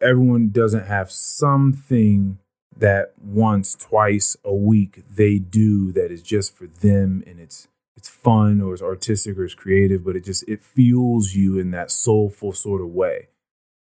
everyone 0.00 0.48
doesn't 0.50 0.86
have 0.86 1.10
something 1.10 2.38
that 2.76 3.12
once, 3.22 3.74
twice 3.74 4.36
a 4.44 4.54
week 4.54 5.02
they 5.08 5.38
do 5.38 5.92
that 5.92 6.10
is 6.10 6.22
just 6.22 6.56
for 6.56 6.66
them 6.66 7.22
and 7.26 7.38
it's 7.38 7.68
it's 7.96 8.08
fun 8.08 8.60
or 8.62 8.72
it's 8.72 8.82
artistic 8.82 9.36
or 9.38 9.44
it's 9.44 9.54
creative, 9.54 10.02
but 10.04 10.16
it 10.16 10.24
just 10.24 10.42
it 10.48 10.62
fuels 10.62 11.34
you 11.34 11.58
in 11.58 11.70
that 11.72 11.90
soulful 11.90 12.52
sort 12.52 12.80
of 12.80 12.88
way. 12.88 13.28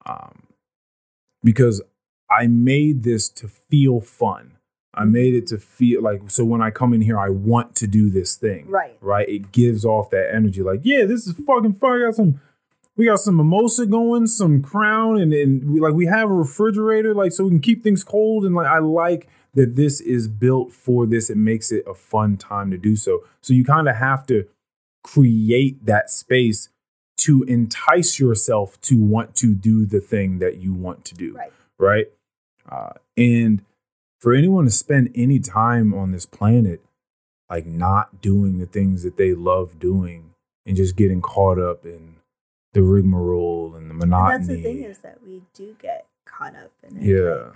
Um, 0.05 0.43
because 1.43 1.81
I 2.33 2.47
made 2.47 3.03
this 3.03 3.29
to 3.29 3.47
feel 3.47 4.01
fun. 4.01 4.57
I 4.93 5.03
mm-hmm. 5.03 5.11
made 5.11 5.33
it 5.35 5.47
to 5.47 5.57
feel 5.57 6.01
like 6.01 6.29
so 6.29 6.45
when 6.45 6.61
I 6.61 6.71
come 6.71 6.93
in 6.93 7.01
here, 7.01 7.19
I 7.19 7.29
want 7.29 7.75
to 7.75 7.87
do 7.87 8.09
this 8.09 8.35
thing. 8.35 8.67
Right. 8.67 8.97
Right. 9.01 9.27
It 9.27 9.51
gives 9.51 9.85
off 9.85 10.09
that 10.11 10.33
energy. 10.33 10.61
Like, 10.61 10.81
yeah, 10.83 11.05
this 11.05 11.27
is 11.27 11.33
fucking 11.45 11.73
fun. 11.73 12.01
I 12.01 12.05
got 12.05 12.15
some 12.15 12.39
we 12.95 13.05
got 13.05 13.19
some 13.19 13.37
mimosa 13.37 13.87
going, 13.87 14.27
some 14.27 14.61
crown, 14.61 15.19
and, 15.19 15.33
and 15.33 15.73
we 15.73 15.79
like 15.79 15.93
we 15.93 16.05
have 16.05 16.29
a 16.29 16.33
refrigerator, 16.33 17.13
like 17.13 17.31
so 17.31 17.45
we 17.45 17.51
can 17.51 17.59
keep 17.59 17.83
things 17.83 18.03
cold. 18.03 18.45
And 18.45 18.53
like 18.55 18.67
I 18.67 18.79
like 18.79 19.27
that 19.55 19.75
this 19.75 19.99
is 20.01 20.27
built 20.27 20.71
for 20.71 21.05
this. 21.05 21.29
It 21.29 21.37
makes 21.37 21.71
it 21.71 21.83
a 21.87 21.93
fun 21.93 22.37
time 22.37 22.71
to 22.71 22.77
do 22.77 22.95
so. 22.95 23.23
So 23.41 23.53
you 23.53 23.65
kind 23.65 23.89
of 23.89 23.95
have 23.95 24.25
to 24.27 24.47
create 25.03 25.85
that 25.85 26.09
space 26.09 26.69
to 27.17 27.43
entice 27.43 28.19
yourself 28.19 28.79
to 28.81 29.01
want 29.01 29.35
to 29.37 29.55
do 29.55 29.85
the 29.85 29.99
thing 29.99 30.39
that 30.39 30.57
you 30.57 30.73
want 30.73 31.05
to 31.05 31.15
do. 31.15 31.33
Right. 31.33 31.53
Right. 31.79 32.05
Uh, 32.69 32.93
and 33.17 33.63
for 34.21 34.33
anyone 34.33 34.65
to 34.65 34.71
spend 34.71 35.11
any 35.15 35.39
time 35.39 35.93
on 35.93 36.11
this 36.11 36.25
planet, 36.25 36.81
like 37.49 37.65
not 37.65 38.21
doing 38.21 38.57
the 38.57 38.65
things 38.65 39.03
that 39.03 39.17
they 39.17 39.33
love 39.33 39.79
doing 39.79 40.31
and 40.65 40.75
just 40.77 40.95
getting 40.95 41.21
caught 41.21 41.59
up 41.59 41.85
in 41.85 42.15
the 42.73 42.81
rigmarole 42.81 43.75
and 43.75 43.87
the 43.89 43.91
And 43.93 43.99
monotony. 44.09 44.37
that's 44.37 44.47
the 44.47 44.63
thing 44.63 44.83
is 44.83 44.99
that 44.99 45.19
we 45.23 45.43
do 45.53 45.75
get 45.79 46.07
caught 46.25 46.55
up 46.55 46.71
in 46.83 46.97
it. 46.97 47.03
yeah. 47.03 47.47
Like, 47.47 47.53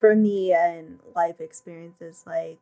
for 0.00 0.14
me 0.16 0.52
and 0.52 0.98
life 1.14 1.40
experiences, 1.40 2.24
like, 2.26 2.58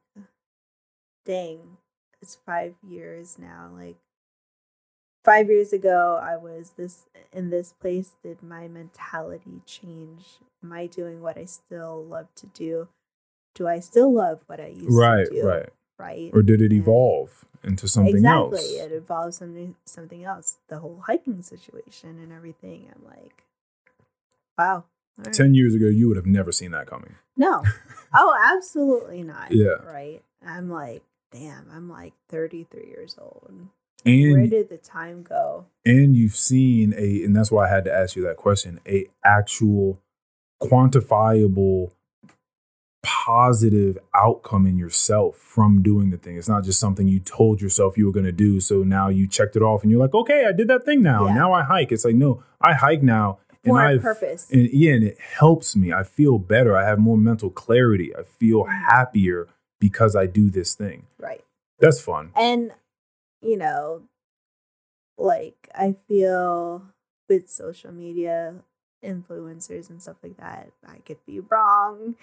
dang, 1.24 1.78
it's 2.20 2.36
five 2.47 2.74
years 2.86 3.39
now. 3.39 3.70
Like, 3.74 3.97
five 5.24 5.48
years 5.48 5.72
ago, 5.72 6.20
I 6.22 6.36
was 6.36 6.72
this 6.76 7.06
in 7.32 7.51
this 7.51 7.72
place. 7.72 8.14
Did 8.22 8.42
my 8.42 8.68
mentality 8.68 9.60
change? 9.66 10.38
Am 10.62 10.72
I 10.72 10.86
doing 10.86 11.20
what 11.20 11.36
I 11.36 11.44
still 11.46 12.05
love 12.05 12.28
to 12.36 12.46
do? 12.46 12.88
Do 13.55 13.66
I 13.68 13.80
still 13.80 14.12
love 14.12 14.40
what 14.46 14.60
I 14.60 14.68
used 14.68 14.96
Right, 14.96 15.26
to 15.26 15.30
do? 15.32 15.46
right. 15.46 15.56
Right. 15.56 15.68
Right. 15.96 16.30
Or 16.34 16.42
did 16.42 16.60
it 16.60 16.72
And- 16.72 16.80
evolve 16.82 17.44
into 17.62 17.86
something 17.86 18.16
exactly. 18.16 18.59
else? 18.59 18.72
It 18.72 18.92
involves 18.92 19.36
something 19.36 19.76
something 19.86 20.24
else. 20.24 20.59
The 20.68 20.78
whole 20.80 21.05
hiking 21.06 21.40
situation 21.42 22.18
and 22.18 22.32
everything. 22.32 22.90
I'm 22.92 23.05
like, 23.05 23.44
wow. 24.59 24.84
right. 25.18 25.32
10 25.32 25.55
years 25.55 25.74
ago, 25.74 25.86
you 25.86 26.09
would 26.09 26.16
have 26.16 26.26
never 26.26 26.51
seen 26.52 26.72
that 26.72 26.86
coming. 26.86 27.14
No. 27.36 27.62
Oh, 28.16 28.32
absolutely 28.40 29.24
not. 29.24 29.51
Yeah. 29.51 29.82
Right. 29.84 30.22
I'm 30.46 30.70
like, 30.70 31.02
damn, 31.32 31.66
I'm 31.74 31.88
like 31.88 32.12
33 32.28 32.86
years 32.86 33.16
old. 33.20 33.51
Where 34.05 34.47
did 34.47 34.68
the 34.68 34.76
time 34.76 35.22
go? 35.22 35.66
and 35.85 36.16
you've 36.16 36.35
seen 36.35 36.94
a 36.97 37.24
and 37.24 37.35
that's 37.36 37.51
why 37.51 37.66
I 37.66 37.74
had 37.74 37.85
to 37.85 37.93
ask 37.93 38.16
you 38.16 38.22
that 38.24 38.36
question, 38.36 38.81
a 38.86 39.06
actual 39.24 40.01
quantifiable 40.62 41.93
positive 43.02 43.98
outcome 44.14 44.66
in 44.66 44.78
yourself 44.78 45.36
from 45.36 45.82
doing 45.82 46.10
the 46.10 46.16
thing. 46.16 46.39
It's 46.39 46.48
not 46.48 46.64
just 46.64 46.81
something 46.81 47.06
you 47.06 47.20
told 47.20 47.60
yourself 47.60 47.98
you 47.98 48.06
were 48.06 48.12
going 48.12 48.24
to 48.24 48.32
do. 48.32 48.60
So 48.60 48.82
now 48.82 49.09
you 49.09 49.28
checked 49.28 49.56
it 49.56 49.62
off 49.62 49.82
and 49.82 49.90
you're 49.90 50.01
like, 50.01 50.14
okay, 50.14 50.47
I 50.48 50.52
did 50.52 50.68
that 50.68 50.85
thing 50.85 51.02
now. 51.02 51.26
Yeah. 51.26 51.35
Now 51.35 51.52
I 51.52 51.62
hike. 51.62 51.93
It's 51.93 52.05
like, 52.05 52.14
no, 52.14 52.43
I 52.62 52.72
hike 52.72 53.02
now. 53.02 53.39
For 53.62 53.81
a 53.81 53.93
I've- 53.93 54.02
purpose. 54.02 54.51
And 54.51 54.70
yeah, 54.72 54.93
and 54.93 55.05
it 55.05 55.18
helps 55.20 55.76
me. 55.76 55.93
I 55.93 56.02
feel 56.02 56.39
better. 56.39 56.76
I 56.76 56.86
have 56.86 56.98
more 56.98 57.18
mental 57.18 57.51
clarity. 57.51 58.14
I 58.16 58.22
feel 58.22 58.64
mm. 58.64 58.68
happier 58.70 59.48
because 59.81 60.16
I 60.16 60.26
do 60.26 60.48
this 60.48 60.74
thing. 60.74 61.06
right. 61.18 61.44
That's 61.81 62.01
fun. 62.01 62.31
And, 62.36 62.72
you 63.44 63.56
know, 63.56 64.02
like 65.18 65.68
I 65.74 65.94
feel 66.08 66.82
with 67.28 67.48
social 67.50 67.92
media 67.92 68.54
influencers 69.04 69.90
and 69.90 70.02
stuff 70.02 70.16
like 70.22 70.36
that, 70.38 70.70
I 70.86 70.98
could 71.06 71.18
be 71.26 71.40
wrong. 71.40 72.16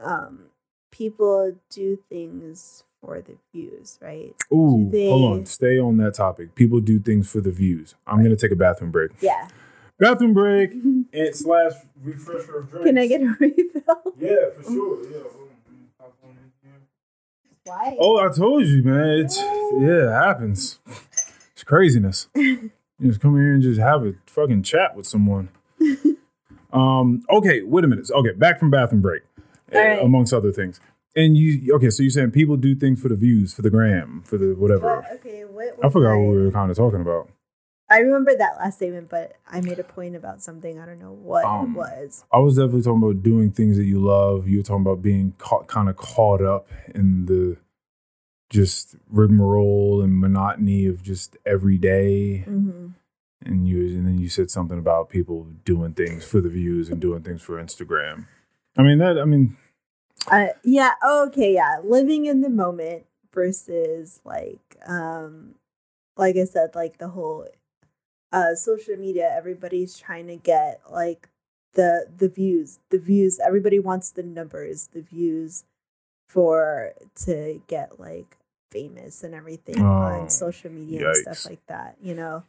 Um, 0.00 0.46
people 0.92 1.56
do 1.70 1.98
things 2.08 2.84
for 3.02 3.20
the 3.20 3.36
views, 3.52 3.98
right? 4.00 4.34
Ooh, 4.52 4.88
they- 4.90 5.08
hold 5.10 5.32
on. 5.32 5.46
Stay 5.46 5.78
on 5.78 5.96
that 5.98 6.14
topic. 6.14 6.54
People 6.54 6.80
do 6.80 6.98
things 6.98 7.30
for 7.30 7.40
the 7.40 7.50
views. 7.50 7.94
I'm 8.06 8.22
gonna 8.22 8.36
take 8.36 8.52
a 8.52 8.56
bathroom 8.56 8.90
break. 8.90 9.10
Yeah. 9.20 9.48
Bathroom 9.98 10.34
break 10.34 10.72
and 11.12 11.34
slash 11.34 11.72
refresher 12.02 12.58
of 12.58 12.70
drinks. 12.70 12.86
Can 12.86 12.98
I 12.98 13.06
get 13.06 13.22
a 13.22 13.26
refill? 13.40 14.14
Yeah, 14.18 14.50
for 14.54 14.62
sure. 14.62 15.10
Yeah. 15.10 15.18
Why? 17.66 17.96
Oh, 17.98 18.18
I 18.18 18.28
told 18.32 18.64
you, 18.66 18.82
man. 18.84 19.18
It's 19.24 19.36
yeah, 19.38 20.08
it 20.08 20.12
happens. 20.12 20.78
It's 21.52 21.64
craziness. 21.64 22.28
you 22.34 22.70
just 23.02 23.20
come 23.20 23.34
here 23.34 23.54
and 23.54 23.62
just 23.62 23.80
have 23.80 24.04
a 24.04 24.14
fucking 24.26 24.62
chat 24.62 24.94
with 24.94 25.06
someone. 25.06 25.48
um. 26.72 27.24
Okay. 27.28 27.62
Wait 27.62 27.84
a 27.84 27.88
minute. 27.88 28.08
Okay. 28.10 28.32
Back 28.32 28.60
from 28.60 28.70
bathroom 28.70 29.02
break, 29.02 29.22
uh, 29.74 29.78
right. 29.78 30.02
amongst 30.02 30.32
other 30.32 30.52
things. 30.52 30.80
And 31.16 31.36
you 31.36 31.74
okay? 31.74 31.90
So 31.90 32.04
you're 32.04 32.10
saying 32.10 32.30
people 32.30 32.56
do 32.56 32.76
things 32.76 33.02
for 33.02 33.08
the 33.08 33.16
views, 33.16 33.52
for 33.52 33.62
the 33.62 33.70
gram, 33.70 34.22
for 34.24 34.38
the 34.38 34.54
whatever. 34.54 35.00
What? 35.00 35.12
Okay, 35.14 35.44
what? 35.44 35.74
I 35.84 35.88
forgot 35.88 36.16
what 36.18 36.36
we 36.36 36.44
were 36.44 36.52
kind 36.52 36.70
of 36.70 36.76
talking 36.76 37.00
about. 37.00 37.30
I 37.88 37.98
remember 37.98 38.34
that 38.36 38.56
last 38.58 38.76
statement, 38.76 39.08
but 39.08 39.36
I 39.46 39.60
made 39.60 39.78
a 39.78 39.84
point 39.84 40.16
about 40.16 40.42
something. 40.42 40.78
I 40.80 40.86
don't 40.86 40.98
know 40.98 41.12
what 41.12 41.44
Um, 41.44 41.70
it 41.70 41.76
was. 41.76 42.24
I 42.32 42.38
was 42.38 42.56
definitely 42.56 42.82
talking 42.82 43.02
about 43.02 43.22
doing 43.22 43.52
things 43.52 43.76
that 43.76 43.84
you 43.84 44.00
love. 44.00 44.48
You 44.48 44.58
were 44.58 44.62
talking 44.64 44.82
about 44.84 45.02
being 45.02 45.34
caught, 45.38 45.68
kind 45.68 45.88
of 45.88 45.96
caught 45.96 46.42
up 46.42 46.68
in 46.94 47.26
the 47.26 47.58
just 48.50 48.96
rigmarole 49.08 50.02
and 50.02 50.18
monotony 50.18 50.86
of 50.86 51.02
just 51.02 51.36
every 51.44 51.78
day. 51.78 52.38
hmm 52.40 52.88
And 53.44 53.68
you 53.68 53.78
and 53.96 54.06
then 54.06 54.18
you 54.18 54.28
said 54.28 54.50
something 54.50 54.78
about 54.78 55.08
people 55.08 55.46
doing 55.64 55.94
things 55.94 56.24
for 56.24 56.40
the 56.40 56.48
views 56.48 56.88
and 56.88 57.00
doing 57.00 57.22
things 57.22 57.42
for 57.42 57.62
Instagram. 57.62 58.26
I 58.76 58.82
mean 58.82 58.98
that. 58.98 59.18
I 59.18 59.24
mean, 59.24 59.56
Uh, 60.30 60.48
yeah. 60.64 60.92
Okay. 61.04 61.54
Yeah. 61.54 61.78
Living 61.84 62.26
in 62.26 62.40
the 62.40 62.50
moment 62.50 63.04
versus 63.32 64.20
like, 64.24 64.76
um, 64.86 65.54
like 66.16 66.36
I 66.36 66.44
said, 66.44 66.74
like 66.74 66.98
the 66.98 67.08
whole 67.08 67.46
uh 68.32 68.54
social 68.54 68.96
media. 68.96 69.32
Everybody's 69.36 69.98
trying 69.98 70.26
to 70.28 70.36
get 70.36 70.80
like 70.90 71.28
the 71.74 72.06
the 72.16 72.28
views, 72.28 72.78
the 72.90 72.98
views. 72.98 73.38
Everybody 73.44 73.78
wants 73.78 74.10
the 74.10 74.22
numbers, 74.22 74.88
the 74.92 75.02
views 75.02 75.64
for 76.28 76.92
to 77.24 77.62
get 77.68 78.00
like 78.00 78.36
famous 78.70 79.22
and 79.22 79.34
everything 79.34 79.80
Oh, 79.80 79.86
on 79.86 80.30
social 80.30 80.70
media 80.70 81.06
and 81.06 81.16
stuff 81.16 81.46
like 81.46 81.64
that. 81.68 81.96
You 82.02 82.14
know, 82.14 82.44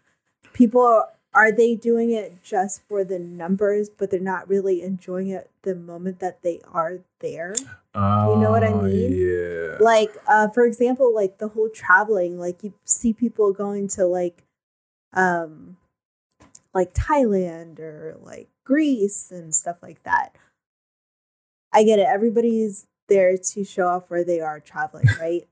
people 0.54 1.06
are 1.34 1.52
they 1.52 1.76
doing 1.76 2.12
it 2.12 2.42
just 2.42 2.82
for 2.88 3.04
the 3.04 3.20
numbers, 3.20 3.90
but 3.90 4.10
they're 4.10 4.20
not 4.20 4.50
really 4.50 4.82
enjoying 4.82 5.30
it 5.30 5.52
the 5.62 5.76
moment 5.76 6.20
that 6.20 6.42
they 6.42 6.62
are 6.74 7.00
there. 7.20 7.54
You 7.94 8.36
know 8.42 8.50
what 8.50 8.64
I 8.64 8.72
ah, 8.72 8.82
mean? 8.82 9.14
Yeah. 9.14 9.78
Like, 9.80 10.16
uh, 10.28 10.48
for 10.50 10.66
example, 10.66 11.14
like 11.14 11.38
the 11.38 11.50
whole 11.50 11.70
traveling, 11.70 12.40
like 12.40 12.64
you 12.64 12.74
see 12.86 13.14
people 13.14 13.54
going 13.54 13.88
to 13.90 14.06
like, 14.06 14.44
um, 15.14 15.78
like 16.74 16.94
Thailand 16.94 17.80
or 17.80 18.18
like 18.22 18.50
Greece 18.66 19.32
and 19.32 19.54
stuff 19.56 19.78
like 19.82 20.04
that. 20.04 20.36
I 21.74 21.84
get 21.84 22.00
it. 22.00 22.08
Everybody's 22.08 22.88
there 23.08 23.38
to 23.38 23.64
show 23.64 23.88
off 23.88 24.10
where 24.10 24.24
they 24.24 24.40
are 24.42 24.60
traveling, 24.60 25.06
right? 25.20 25.48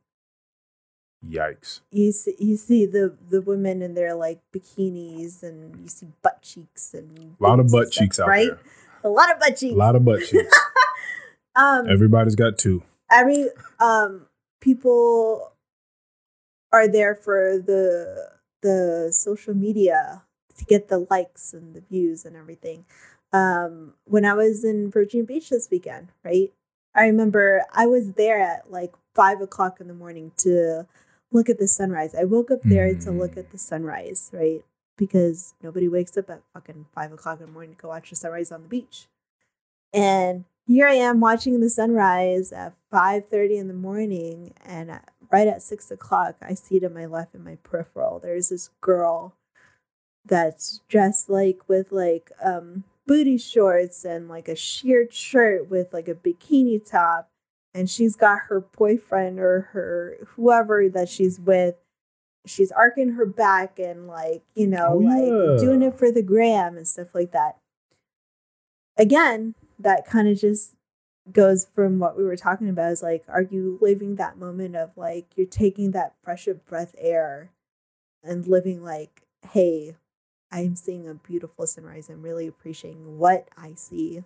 Yikes. 1.28 1.80
you 1.92 2.12
see, 2.12 2.36
you 2.38 2.56
see 2.56 2.86
the 2.86 3.16
the 3.30 3.42
women 3.42 3.82
in 3.82 3.96
their 3.96 4.14
like 4.14 4.42
bikinis 4.56 5.42
and 5.42 5.76
you 5.82 5.88
see 5.88 6.08
butt 6.22 6.40
cheeks 6.44 6.94
and 6.94 7.36
A 7.40 7.44
lot 7.44 7.60
of 7.60 7.72
butt 7.72 7.88
stuff, 7.92 8.04
cheeks 8.04 8.20
out 8.20 8.28
right? 8.28 8.50
there. 8.50 8.60
A 9.04 9.10
lot 9.10 9.32
of 9.32 9.40
butt 9.40 9.58
cheeks. 9.58 9.74
A 9.74 9.78
lot 9.78 9.96
of 9.96 10.06
butt 10.06 10.20
cheeks. 10.24 10.60
um, 11.56 11.90
Everybody's 11.90 12.36
got 12.36 12.60
two. 12.60 12.84
every 13.12 13.48
um 13.80 14.28
people 14.62 15.52
are 16.72 16.88
there 16.88 17.16
for 17.16 17.58
the 17.58 18.30
the 18.66 19.12
social 19.14 19.54
media 19.54 20.24
to 20.58 20.66
get 20.66 20.88
the 20.88 21.06
likes 21.10 21.54
and 21.54 21.74
the 21.76 21.82
views 21.82 22.26
and 22.26 22.36
everything. 22.36 22.86
Um, 23.32 23.94
when 24.06 24.26
I 24.26 24.34
was 24.34 24.64
in 24.64 24.90
Virginia 24.90 25.26
Beach 25.26 25.50
this 25.50 25.68
weekend, 25.70 26.10
right? 26.24 26.52
I 26.96 27.04
remember 27.06 27.64
I 27.74 27.86
was 27.86 28.14
there 28.14 28.40
at 28.40 28.72
like 28.72 28.94
five 29.14 29.42
o'clock 29.42 29.80
in 29.82 29.88
the 29.88 29.94
morning 29.94 30.32
to 30.38 30.88
look 31.32 31.50
at 31.50 31.60
the 31.60 31.68
sunrise. 31.68 32.16
I 32.16 32.24
woke 32.24 32.50
up 32.52 32.62
there 32.64 32.94
to 32.96 33.12
look 33.12 33.34
Mm. 33.36 33.38
at 33.42 33.52
the 33.52 33.58
sunrise, 33.58 34.30
right? 34.34 34.64
Because 34.98 35.54
nobody 35.62 35.88
wakes 35.90 36.18
up 36.18 36.30
at 36.30 36.42
fucking 36.54 36.86
five 36.96 37.12
o'clock 37.12 37.40
in 37.42 37.48
the 37.48 37.52
morning 37.52 37.76
to 37.76 37.82
go 37.82 37.90
watch 37.90 38.10
the 38.10 38.16
sunrise 38.16 38.52
on 38.52 38.62
the 38.64 38.70
beach. 38.70 39.08
And 39.94 40.46
here 40.68 40.88
I 40.88 40.94
am 40.94 41.20
watching 41.20 41.60
the 41.60 41.70
sunrise 41.70 42.52
at 42.52 42.74
five 42.92 43.28
thirty 43.28 43.58
in 43.58 43.68
the 43.68 43.74
morning, 43.74 44.54
and 44.64 45.00
right 45.32 45.48
at 45.48 45.62
six 45.62 45.92
o'clock, 45.92 46.36
I 46.42 46.54
see 46.54 46.80
to 46.80 46.90
my 46.90 47.06
left 47.06 47.36
in 47.36 47.44
my 47.44 47.58
peripheral, 47.64 48.20
there's 48.20 48.50
this 48.50 48.70
girl 48.82 49.36
that's 50.26 50.82
dressed 50.88 51.30
like 51.30 51.60
with 51.68 51.92
like 51.92 52.32
um 52.44 52.84
booty 53.06 53.38
shorts 53.38 54.04
and 54.04 54.28
like 54.28 54.48
a 54.48 54.56
sheared 54.56 55.14
shirt 55.14 55.70
with 55.70 55.94
like 55.94 56.08
a 56.08 56.16
bikini 56.16 56.84
top 56.84 57.30
and 57.76 57.88
she's 57.88 58.16
got 58.16 58.40
her 58.50 58.60
boyfriend 58.60 59.40
or 59.40 59.70
her 59.74 60.18
whoever 60.30 60.90
that 60.90 61.08
she's 61.08 61.40
with 61.40 61.76
she's 62.48 62.72
arcing 62.72 63.12
her 63.12 63.26
back 63.28 63.78
and 63.78 64.08
like 64.08 64.42
you 64.56 64.66
know 64.66 64.94
Oh, 64.94 64.98
like 64.98 65.60
doing 65.60 65.84
it 65.84 65.94
for 65.94 66.12
the 66.12 66.24
gram 66.24 66.76
and 66.78 66.88
stuff 66.88 67.14
like 67.14 67.32
that. 67.32 67.58
Again 68.98 69.54
that 69.80 70.06
kind 70.06 70.28
of 70.28 70.38
just 70.40 70.74
goes 71.32 71.66
from 71.74 71.98
what 72.00 72.16
we 72.18 72.24
were 72.24 72.36
talking 72.38 72.70
about 72.70 72.92
is 72.92 73.02
like 73.02 73.24
are 73.28 73.42
you 73.42 73.80
living 73.82 74.16
that 74.16 74.38
moment 74.38 74.76
of 74.76 74.92
like 74.96 75.26
you're 75.36 75.48
taking 75.48 75.92
that 75.92 76.14
fresh 76.24 76.48
of 76.48 76.64
breath 76.68 76.94
air 77.00 77.50
and 78.24 78.48
living 78.48 78.84
like 78.84 79.24
hey 79.52 79.96
i'm 80.52 80.76
seeing 80.76 81.08
a 81.10 81.16
beautiful 81.16 81.66
sunrise 81.66 82.10
i'm 82.10 82.22
really 82.22 82.46
appreciating 82.46 83.18
what 83.18 83.48
i 83.58 83.74
see 83.74 84.22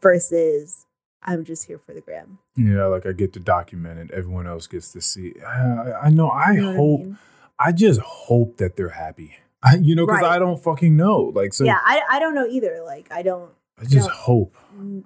versus 0.00 0.86
i'm 1.22 1.44
just 1.44 1.66
here 1.66 1.78
for 1.78 1.92
the 1.94 2.00
gram 2.00 2.38
Yeah, 2.56 2.86
like 2.86 3.06
I 3.06 3.12
get 3.12 3.32
to 3.34 3.40
document 3.40 3.98
it. 3.98 4.10
Everyone 4.10 4.46
else 4.46 4.66
gets 4.66 4.92
to 4.92 5.00
see. 5.00 5.34
I, 5.46 5.92
I 6.06 6.10
know. 6.10 6.28
I 6.28 6.52
You 6.52 6.60
know 6.62 6.74
hope. 6.76 7.00
mean? 7.00 7.18
I 7.58 7.72
just 7.72 8.00
hope 8.00 8.56
that 8.56 8.76
they're 8.76 8.88
happy. 8.90 9.36
I, 9.62 9.76
you 9.76 9.94
know, 9.94 10.06
because 10.06 10.22
Right. 10.22 10.32
I 10.32 10.38
don't 10.38 10.62
fucking 10.62 10.96
know. 10.96 11.30
Like, 11.34 11.52
so 11.52 11.64
yeah 11.64 11.78
I, 11.84 12.00
I 12.10 12.18
don't 12.18 12.34
know 12.34 12.46
either 12.46 12.82
like 12.84 13.06
i 13.12 13.22
don't 13.22 13.50
I 13.80 13.84
just 13.84 14.08
no. 14.08 14.14
hope. 14.14 14.56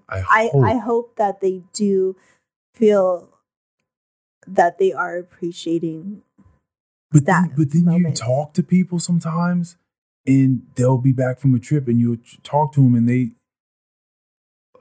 I 0.09 0.21
hope. 0.21 0.65
I 0.65 0.77
hope 0.77 1.17
that 1.17 1.41
they 1.41 1.63
do 1.73 2.17
feel 2.75 3.29
that 4.47 4.79
they 4.79 4.93
are 4.93 5.17
appreciating 5.17 6.23
but 7.11 7.25
that 7.27 7.49
then, 7.49 7.55
but 7.57 7.73
then 7.73 7.93
you 7.93 8.11
talk 8.13 8.53
to 8.55 8.63
people 8.63 8.99
sometimes, 8.99 9.77
and 10.27 10.63
they'll 10.75 10.99
be 10.99 11.13
back 11.13 11.39
from 11.39 11.55
a 11.55 11.59
trip, 11.59 11.87
and 11.87 12.01
you'll 12.01 12.19
talk 12.43 12.73
to 12.75 12.83
them, 12.83 12.95
and 12.95 13.09
they 13.09 13.31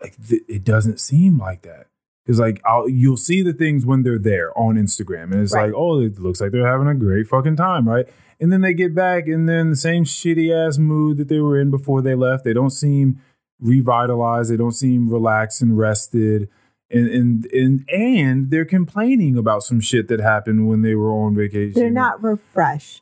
like 0.01 0.15
th- 0.27 0.41
it 0.49 0.63
doesn't 0.63 0.99
seem 0.99 1.37
like 1.37 1.61
that. 1.61 1.87
Because 2.25 2.39
like 2.39 2.61
I'll, 2.65 2.89
you'll 2.89 3.17
see 3.17 3.41
the 3.43 3.53
things 3.53 3.85
when 3.85 4.03
they're 4.03 4.17
there 4.19 4.57
on 4.57 4.75
Instagram, 4.75 5.31
and 5.31 5.35
it's 5.41 5.53
Right. 5.53 5.65
like, 5.65 5.73
oh, 5.75 6.01
it 6.01 6.19
looks 6.19 6.41
like 6.41 6.51
they're 6.51 6.67
having 6.67 6.87
a 6.87 6.95
great 6.95 7.27
fucking 7.27 7.55
time, 7.55 7.87
right? 7.87 8.07
And 8.39 8.51
then 8.51 8.61
they 8.61 8.73
get 8.73 8.95
back, 8.95 9.27
and 9.27 9.47
then 9.47 9.69
the 9.69 9.75
same 9.75 10.03
shitty 10.03 10.51
ass 10.51 10.77
mood 10.77 11.17
that 11.17 11.27
they 11.27 11.39
were 11.39 11.59
in 11.59 11.69
before 11.69 12.01
they 12.01 12.15
left. 12.15 12.43
They 12.43 12.53
don't 12.53 12.71
seem 12.71 13.21
revitalized. 13.63 14.51
They 14.51 14.57
don't 14.57 14.73
seem 14.73 15.09
relaxed 15.09 15.61
and 15.61 15.77
rested. 15.77 16.49
And 16.91 17.07
and 17.09 17.45
and 17.53 17.89
and 17.89 18.51
they're 18.51 18.65
complaining 18.65 19.35
about 19.35 19.63
some 19.63 19.79
shit 19.79 20.09
that 20.09 20.19
happened 20.19 20.67
when 20.67 20.83
they 20.83 20.93
were 20.93 21.11
on 21.11 21.33
vacation. 21.33 21.73
they're 21.73 21.89
not 21.89 22.21
refreshed 22.21 23.01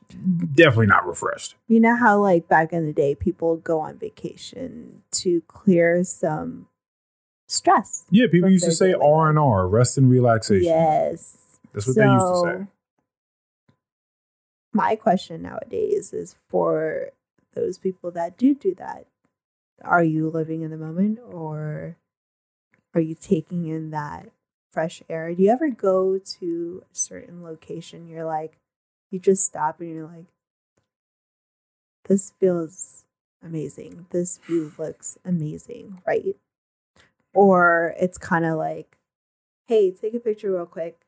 definitely 0.54 0.86
not 0.86 1.06
refreshed. 1.06 1.56
you 1.68 1.78
know 1.78 1.94
how 1.96 2.18
like 2.18 2.48
back 2.48 2.72
in 2.72 2.86
the 2.86 2.92
day 2.94 3.14
people 3.14 3.56
go 3.58 3.80
on 3.80 3.98
vacation 3.98 5.02
to 5.10 5.42
clear 5.46 6.02
some 6.04 6.68
stress 7.48 8.04
Yeah, 8.10 8.28
people 8.30 8.48
used 8.48 8.64
to 8.64 8.72
say 8.72 8.94
R 8.94 9.28
and 9.28 9.38
R, 9.38 9.68
rest 9.68 9.98
and 9.98 10.08
relaxation. 10.08 10.64
yes 10.64 11.36
That's 11.74 11.86
what 11.86 11.96
they 11.96 12.06
used 12.06 12.26
to 12.28 12.40
say. 12.46 12.66
My 14.72 14.96
question 14.96 15.42
nowadays 15.42 16.14
is 16.14 16.36
for 16.48 17.10
those 17.54 17.76
people 17.76 18.10
that 18.12 18.38
do 18.38 18.54
do 18.54 18.74
that 18.76 19.06
are 19.84 20.04
you 20.04 20.28
living 20.30 20.62
in 20.62 20.70
the 20.70 20.76
moment 20.76 21.18
or 21.24 21.96
are 22.94 23.00
you 23.00 23.14
taking 23.14 23.66
in 23.66 23.90
that 23.90 24.28
fresh 24.72 25.02
air? 25.08 25.34
Do 25.34 25.42
you 25.42 25.50
ever 25.50 25.70
go 25.70 26.18
to 26.18 26.82
a 26.90 26.94
certain 26.94 27.42
location 27.42 28.08
you're 28.08 28.24
like 28.24 28.58
you 29.10 29.18
just 29.18 29.44
stop 29.44 29.80
and 29.80 29.90
you're 29.90 30.06
like 30.06 30.26
this 32.04 32.32
feels 32.40 33.04
amazing. 33.44 34.06
This 34.10 34.38
view 34.38 34.72
looks 34.78 35.18
amazing 35.24 36.00
right? 36.06 36.36
Or 37.34 37.94
it's 37.98 38.18
kind 38.18 38.44
of 38.44 38.58
like 38.58 38.98
hey 39.66 39.90
take 39.90 40.14
a 40.14 40.20
picture 40.20 40.52
real 40.52 40.66
quick 40.66 41.00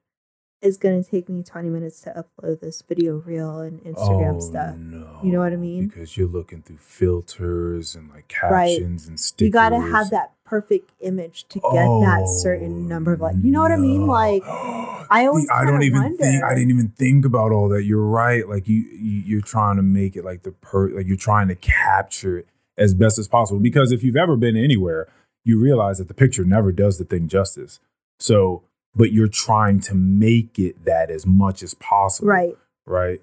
it's 0.65 0.77
going 0.79 1.03
to 1.03 1.09
take 1.09 1.29
me 1.29 1.43
20 1.43 1.69
minutes 1.69 2.01
to 2.01 2.25
upload 2.25 2.61
this 2.61 2.83
video 2.83 3.17
reel 3.19 3.61
and 3.61 3.81
instagram 3.85 4.37
oh, 4.37 4.41
stuff 4.41 4.77
No, 4.77 5.21
You 5.23 5.31
know 5.33 5.39
what 5.41 5.53
I 5.53 5.57
mean? 5.57 5.87
Because 5.89 6.17
you're 6.17 6.27
looking 6.27 6.63
through 6.63 6.79
filters 6.79 7.95
and 7.95 8.09
like 8.11 8.33
Right. 8.43 8.77
captions 8.79 9.07
and 9.07 9.21
stickers. 9.21 9.47
you 9.47 9.53
got 9.53 9.69
to 9.71 9.81
have 9.81 10.11
that 10.11 10.33
perfect 10.45 10.91
image 11.01 11.45
to 11.51 11.59
get 11.61 11.73
that 11.73 12.27
certain 12.29 12.85
oh, 12.85 12.89
number 12.89 13.13
of 13.13 13.21
like 13.21 13.35
you 13.43 13.51
know 13.51 13.61
what 13.63 13.73
i 13.73 13.77
mean 13.77 14.03
Oh, 14.03 14.07
like 14.07 14.43
I 15.11 15.27
always 15.27 15.47
I 15.53 15.65
don't 15.65 15.83
even 15.83 16.03
wonder. 16.03 16.17
think 16.17 16.43
I 16.45 16.55
didn't 16.55 16.71
even 16.71 16.89
think 16.89 17.25
about 17.27 17.53
all 17.53 17.69
that. 17.69 17.85
You're 17.85 18.05
right. 18.07 18.49
Like 18.49 18.67
you, 18.67 18.77
you 18.77 19.23
you're 19.27 19.43
trying 19.43 19.77
to 19.77 19.83
make 19.83 20.17
it 20.17 20.25
like 20.25 20.43
the 20.45 20.53
per 20.53 20.89
like 20.89 21.07
you're 21.07 21.17
trying 21.19 21.49
to 21.49 21.55
capture 21.55 22.39
it 22.39 22.49
as 22.79 22.95
best 22.95 23.19
as 23.19 23.29
possible. 23.29 23.61
Because 23.61 23.93
if 23.93 24.03
you've 24.03 24.17
ever 24.17 24.35
been 24.37 24.57
anywhere, 24.57 25.07
you 25.45 25.61
realize 25.61 25.99
that 25.99 26.09
the 26.09 26.15
picture 26.15 26.45
never 26.45 26.73
does 26.73 26.99
the 26.99 27.05
thing 27.05 27.29
justice. 27.29 27.81
So, 28.19 28.63
but 28.97 29.13
you're 29.13 29.29
trying 29.29 29.81
to 29.81 29.95
make 29.95 30.59
it 30.59 30.85
that 30.85 31.11
as 31.11 31.27
much 31.27 31.63
as 31.63 31.75
possible. 31.75 32.29
right 32.29 32.57
Right. 32.87 33.21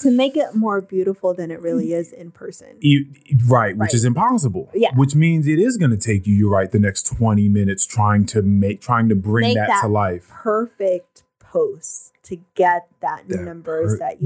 to 0.00 0.10
make 0.10 0.36
it 0.36 0.54
more 0.54 0.80
beautiful 0.80 1.34
than 1.34 1.50
it 1.50 1.60
really 1.60 1.92
is 1.92 2.12
in 2.12 2.30
person 2.30 2.76
You, 2.80 3.06
right, 3.46 3.74
which 3.76 3.88
Right. 3.88 3.94
is 3.94 4.04
impossible. 4.04 4.70
Yeah. 4.74 4.90
Which 4.96 5.14
means 5.14 5.46
it 5.46 5.58
is 5.58 5.76
going 5.76 5.92
to 5.92 5.96
take 5.96 6.26
you, 6.26 6.34
you're 6.34 6.50
right, 6.50 6.70
the 6.70 6.78
next 6.80 7.04
20 7.04 7.48
minutes 7.48 7.86
trying 7.86 8.26
to 8.26 8.42
make, 8.42 8.80
trying 8.80 9.08
to 9.08 9.14
bring 9.14 9.48
Make 9.48 9.56
that, 9.56 9.68
that 9.68 9.80
to 9.82 9.88
life. 9.88 10.28
perfect 10.30 11.22
post 11.38 12.12
to 12.24 12.36
get 12.54 12.88
that, 13.00 13.24
That 13.28 13.42
numbers 13.42 13.92
per- 13.92 13.98
that 13.98 14.22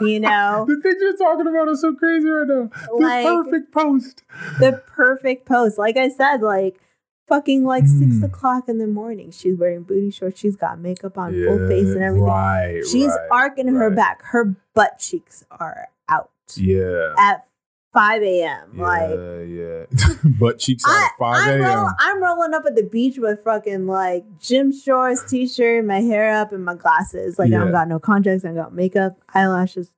you 0.00 0.06
you 0.08 0.20
know 0.20 0.64
The 0.68 0.80
things 0.80 0.96
you're 1.00 1.16
talking 1.16 1.46
about 1.46 1.68
are 1.68 1.74
so 1.76 1.94
crazy 1.94 2.28
right 2.28 2.46
now. 2.46 2.70
The 2.98 3.04
Like- 3.04 3.26
perfect 3.26 3.72
post. 3.72 4.22
the 4.60 4.82
perfect 4.86 5.44
post 5.46 5.76
like 5.78 5.96
i 5.96 6.08
said 6.08 6.42
like 6.42 6.78
fucking 7.26 7.64
like 7.64 7.86
six 7.86 8.16
Mm. 8.16 8.24
o'clock 8.24 8.68
in 8.68 8.78
the 8.78 8.86
morning 8.86 9.30
she's 9.30 9.56
wearing 9.58 9.82
booty 9.82 10.10
shorts 10.10 10.38
she's 10.40 10.56
got 10.56 10.78
makeup 10.78 11.18
on 11.18 11.32
full 11.32 11.68
face 11.68 11.88
and 11.88 12.02
everything 12.02 12.22
Right. 12.28 12.82
she's 12.86 13.08
right, 13.08 13.28
arcing 13.30 13.68
her 13.68 13.90
back 13.90 14.22
her 14.26 14.54
butt 14.74 14.98
cheeks 14.98 15.44
are 15.50 15.88
out 16.08 16.30
Yeah. 16.54 17.14
at 17.18 17.44
5 17.92 18.22
a.m 18.22 18.70
Yeah, 18.74 18.82
like 18.82 19.10
yeah. 19.48 19.84
Butt 20.38 20.58
cheeks 20.58 20.84
out 20.86 21.02
at 21.04 21.10
5 21.18 21.48
I'm, 21.48 21.60
roll, 21.62 21.86
a.m. 21.86 21.94
I'm 21.98 22.22
rolling 22.22 22.54
up 22.54 22.64
at 22.66 22.76
the 22.76 22.82
beach 22.82 23.16
with 23.18 23.42
fucking 23.42 23.86
like 23.86 24.24
gym 24.38 24.70
shorts, 24.70 25.24
t-shirt, 25.28 25.84
my 25.84 26.00
hair 26.02 26.34
up, 26.36 26.52
and 26.52 26.62
my 26.64 26.74
glasses. 26.74 27.38
Like 27.38 27.48
I 27.48 27.52
Yeah. 27.52 27.58
don't 27.60 27.70
got 27.72 27.88
no 27.88 27.98
contacts, 27.98 28.44
I 28.44 28.48
don't 28.48 28.56
got 28.56 28.74
makeup, 28.74 29.16
eyelashes, 29.34 29.90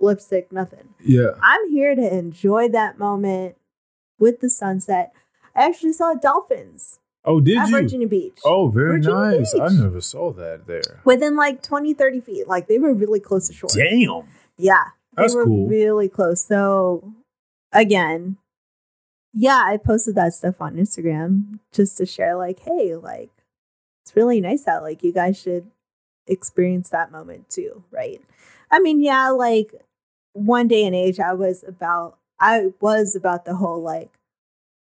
lipstick, 0.00 0.50
nothing. 0.50 0.88
Yeah. 1.04 1.32
I'm 1.42 1.68
here 1.70 1.94
to 1.94 2.14
enjoy 2.18 2.68
that 2.70 2.98
moment 2.98 3.56
with 4.18 4.40
the 4.40 4.48
sunset. 4.48 5.12
I 5.56 5.66
actually 5.66 5.92
saw 5.94 6.14
dolphins 6.14 7.00
Oh, 7.24 7.40
did 7.40 7.58
at 7.58 7.68
you? 7.68 7.76
Virginia 7.76 8.06
Beach 8.06 8.38
Oh, 8.44 8.68
very 8.68 8.98
Virginia 9.00 9.38
nice. 9.38 9.54
I 9.58 9.68
never 9.68 10.00
saw 10.00 10.32
that 10.34 10.66
there. 10.68 11.00
within 11.04 11.34
like 11.36 11.60
20, 11.62 11.92
30 11.94 12.20
feet. 12.20 12.46
Like 12.48 12.68
they 12.68 12.78
were 12.78 12.94
really 12.94 13.18
close 13.20 13.48
to 13.48 13.52
shore. 13.54 13.70
Damn. 13.74 14.28
Yeah. 14.56 14.84
They 15.16 15.22
That's 15.22 15.34
were 15.34 15.44
cool. 15.44 15.66
really 15.66 16.08
close. 16.08 16.44
So 16.44 17.12
again, 17.72 18.36
yeah, 19.34 19.62
I 19.64 19.76
posted 19.76 20.14
that 20.14 20.34
stuff 20.34 20.60
on 20.60 20.76
Instagram 20.76 21.58
just 21.72 21.98
to 21.98 22.06
share 22.06 22.36
like, 22.36 22.60
hey, 22.60 22.94
like 22.94 23.30
it's 24.04 24.14
really 24.14 24.40
nice 24.40 24.68
out. 24.68 24.82
Like 24.82 25.02
you 25.02 25.12
guys 25.12 25.40
should 25.40 25.66
experience 26.28 26.90
that 26.90 27.10
moment 27.10 27.50
too, 27.50 27.82
right? 27.90 28.20
I 28.70 28.78
mean, 28.78 29.00
yeah, 29.00 29.30
like 29.30 29.74
one 30.32 30.68
day 30.68 30.84
and 30.84 30.94
age 30.94 31.18
I 31.18 31.32
was 31.32 31.64
about 31.66 32.18
I 32.38 32.72
was 32.80 33.16
about 33.16 33.44
the 33.46 33.56
whole 33.56 33.82
like 33.82 34.10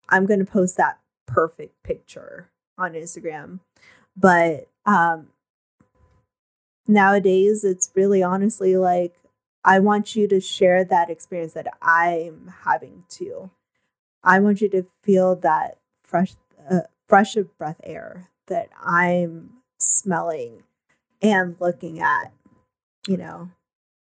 I'm 0.10 0.26
going 0.26 0.40
to 0.40 0.46
post 0.46 0.78
that 0.78 1.00
perfect 1.28 1.82
picture 1.84 2.50
on 2.78 2.94
Instagram. 2.94 3.60
But 4.18 4.68
um 4.86 5.28
nowadays 6.88 7.64
it's 7.64 7.92
really 7.96 8.24
honestly 8.24 8.76
like 8.76 9.14
I 9.64 9.80
want 9.80 10.16
you 10.16 10.28
to 10.30 10.40
share 10.40 10.84
that 10.86 11.10
experience 11.10 11.54
that 11.54 11.68
I'm 11.82 12.54
having 12.64 13.04
too. 13.10 13.52
I 14.24 14.40
want 14.40 14.62
you 14.62 14.70
to 14.70 14.86
feel 15.04 15.36
that 15.38 15.78
fresh, 16.04 16.34
uh, 16.70 16.82
fresh 17.08 17.36
of 17.36 17.56
breath 17.58 17.80
air 17.84 18.30
that 18.48 18.70
I'm 18.82 19.52
smelling 19.78 20.64
and 21.22 21.56
looking 21.60 22.00
at. 22.00 22.32
You 23.08 23.18
know, 23.18 23.50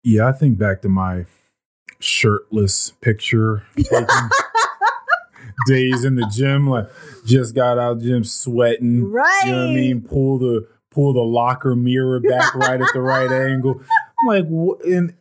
Yeah, 0.03 0.27
I 0.27 0.31
think 0.31 0.57
back 0.57 0.81
to 0.81 0.89
my 0.89 1.25
shirtless 1.99 2.91
picture 3.01 3.65
days 5.67 6.03
in 6.05 6.15
the 6.15 6.25
gym, 6.33 6.69
like 6.69 6.87
just 7.25 7.55
got 7.55 7.77
out 7.77 7.93
of 7.93 7.99
the 8.01 8.07
gym 8.09 8.23
sweating. 8.23 9.11
right? 9.11 9.41
You 9.45 9.51
know 9.51 9.57
what 9.65 9.71
I 9.71 9.73
mean? 9.75 10.01
Pull 10.01 10.39
the 10.39 10.67
pull 10.91 11.13
the 11.13 11.19
locker 11.21 11.75
mirror 11.75 12.19
back 12.19 12.55
right 12.55 12.81
at 12.81 12.87
the 12.93 13.01
right 13.01 13.31
angle. 13.49 13.81
I'm 14.21 14.27
like, 14.27 14.45
what? 14.47 14.83
And 14.85 15.13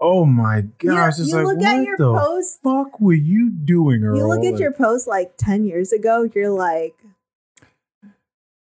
oh 0.00 0.24
my 0.24 0.58
You- 0.58 0.72
gosh, 0.90 1.18
it's 1.18 1.28
you 1.30 1.36
like, 1.36 1.44
look 1.46 1.56
what 1.58 1.66
at 1.66 1.84
your 1.84 1.96
the 1.96 2.18
post. 2.18 2.60
fuck 2.62 3.00
were 3.00 3.12
you 3.14 3.50
doing, 3.50 4.04
Earl? 4.04 4.16
You 4.16 4.26
look 4.26 4.44
at 4.44 4.52
Like, 4.52 4.60
your 4.60 4.72
post 4.72 5.06
like 5.06 5.36
ten 5.36 5.64
years 5.64 5.92
ago. 5.92 6.28
You're 6.34 6.50
like, 6.50 6.94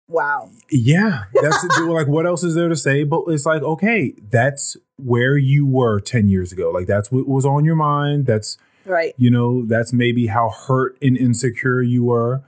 wow. 0.07 0.49
yeah. 0.69 1.23
That's 1.41 1.63
like, 1.81 2.07
what 2.07 2.25
else 2.25 2.43
is 2.43 2.55
there 2.55 2.69
to 2.69 2.75
say? 2.75 3.03
But 3.03 3.23
it's 3.27 3.45
like, 3.45 3.61
okay, 3.61 4.13
that's 4.29 4.77
where 4.97 5.38
you 5.38 5.65
were 5.65 5.99
ten 5.99 6.27
years 6.27 6.51
ago. 6.51 6.71
Like 6.71 6.88
that's 6.88 7.11
what 7.11 7.27
was 7.27 7.45
on 7.45 7.65
your 7.65 7.75
mind. 7.75 8.25
That's 8.25 8.57
Right. 8.88 9.14
You 9.18 9.30
know, 9.30 9.65
that's 9.65 9.91
maybe 9.93 10.27
how 10.27 10.49
hurt 10.49 10.97
and 11.01 11.18
insecure 11.18 11.81
you 11.81 12.05
were. 12.05 12.43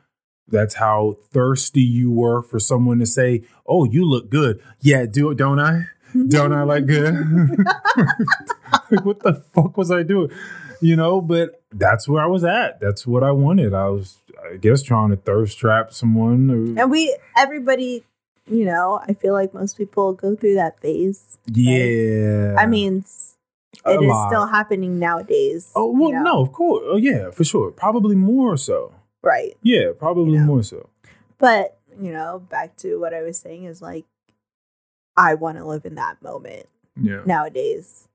That's 0.47 0.75
how 0.75 1.17
thirsty 1.31 1.81
you 1.81 2.09
were 2.11 2.41
for 2.41 2.59
someone 2.59 2.97
to 2.99 3.05
say, 3.05 3.43
"Oh, 3.67 3.83
you 3.85 4.03
look 4.05 4.29
good." 4.31 4.59
Yeah, 4.79 5.05
do 5.05 5.29
it, 5.29 5.37
don't 5.37 5.59
I? 5.59 5.83
Don't 6.29 6.53
I 6.53 6.63
look 6.63 6.87
good? 6.87 7.13
like, 8.89 9.05
what 9.05 9.19
the 9.19 9.43
fuck 9.53 9.77
was 9.77 9.91
I 9.91 10.01
doing? 10.01 10.31
You 10.81 10.95
know, 10.95 11.21
but 11.21 11.61
that's 11.71 12.07
where 12.07 12.23
I 12.23 12.25
was 12.25 12.43
at. 12.43 12.79
That's 12.79 13.05
what 13.05 13.23
I 13.23 13.31
wanted. 13.31 13.75
I 13.75 13.89
was, 13.89 14.17
I 14.51 14.57
guess, 14.57 14.81
trying 14.81 15.11
to 15.11 15.17
thirst 15.17 15.59
trap 15.59 15.93
someone. 15.93 16.49
Or, 16.49 16.81
And 16.81 16.89
we, 16.89 17.15
everybody, 17.37 18.03
you 18.49 18.65
know, 18.65 18.99
I 19.07 19.13
feel 19.13 19.33
like 19.33 19.53
most 19.53 19.77
people 19.77 20.13
go 20.13 20.35
through 20.35 20.55
that 20.55 20.79
phase. 20.79 21.37
yeah. 21.45 22.55
I 22.57 22.65
mean, 22.65 23.05
it 23.91 24.01
is 24.03 24.15
still 24.27 24.47
happening 24.47 24.99
nowadays. 24.99 25.71
Oh 25.75 25.93
you 25.93 25.99
well, 26.01 26.11
know? 26.11 26.23
no, 26.23 26.41
of 26.41 26.51
course. 26.51 26.83
Oh 26.87 26.97
yeah, 26.97 27.31
for 27.31 27.43
sure. 27.43 27.71
Probably 27.71 28.15
more 28.15 28.57
so. 28.57 28.93
Right. 29.21 29.57
Yeah, 29.61 29.91
probably 29.97 30.33
You 30.33 30.39
know. 30.39 30.45
more 30.45 30.63
so. 30.63 30.89
But, 31.37 31.77
you 31.99 32.11
know, 32.11 32.39
back 32.49 32.75
to 32.77 32.97
what 32.99 33.13
I 33.13 33.21
was 33.21 33.37
saying 33.39 33.65
is 33.65 33.81
like, 33.81 34.05
I 35.17 35.33
want 35.35 35.57
to 35.57 35.65
live 35.65 35.85
in 35.85 35.95
that 35.95 36.21
moment 36.21 36.67
Yeah. 36.95 37.21
nowadays. 37.25 38.07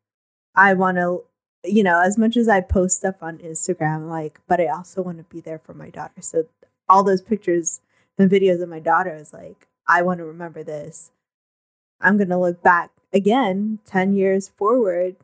I 0.54 0.74
want 0.74 0.96
to, 0.96 1.24
you 1.64 1.82
know, 1.82 2.00
as 2.00 2.16
much 2.16 2.36
as 2.36 2.48
I 2.48 2.60
post 2.60 2.96
stuff 2.96 3.16
on 3.22 3.38
Instagram, 3.38 4.08
like, 4.08 4.40
but 4.46 4.60
I 4.60 4.66
also 4.66 5.02
want 5.02 5.18
to 5.18 5.24
be 5.24 5.40
there 5.40 5.58
for 5.58 5.74
my 5.74 5.90
daughter. 5.90 6.20
So 6.20 6.46
all 6.88 7.02
those 7.02 7.20
pictures 7.22 7.80
and 8.18 8.30
videos 8.30 8.62
of 8.62 8.68
my 8.68 8.80
daughter 8.80 9.14
is 9.14 9.32
like, 9.32 9.66
I 9.86 10.02
want 10.02 10.18
to 10.18 10.24
remember 10.24 10.62
this. 10.62 11.10
I'm 12.00 12.16
going 12.16 12.28
to 12.30 12.38
look 12.38 12.62
back 12.62 12.90
again 13.12 13.78
10 13.86 14.14
years 14.14 14.48
forward. 14.48 15.16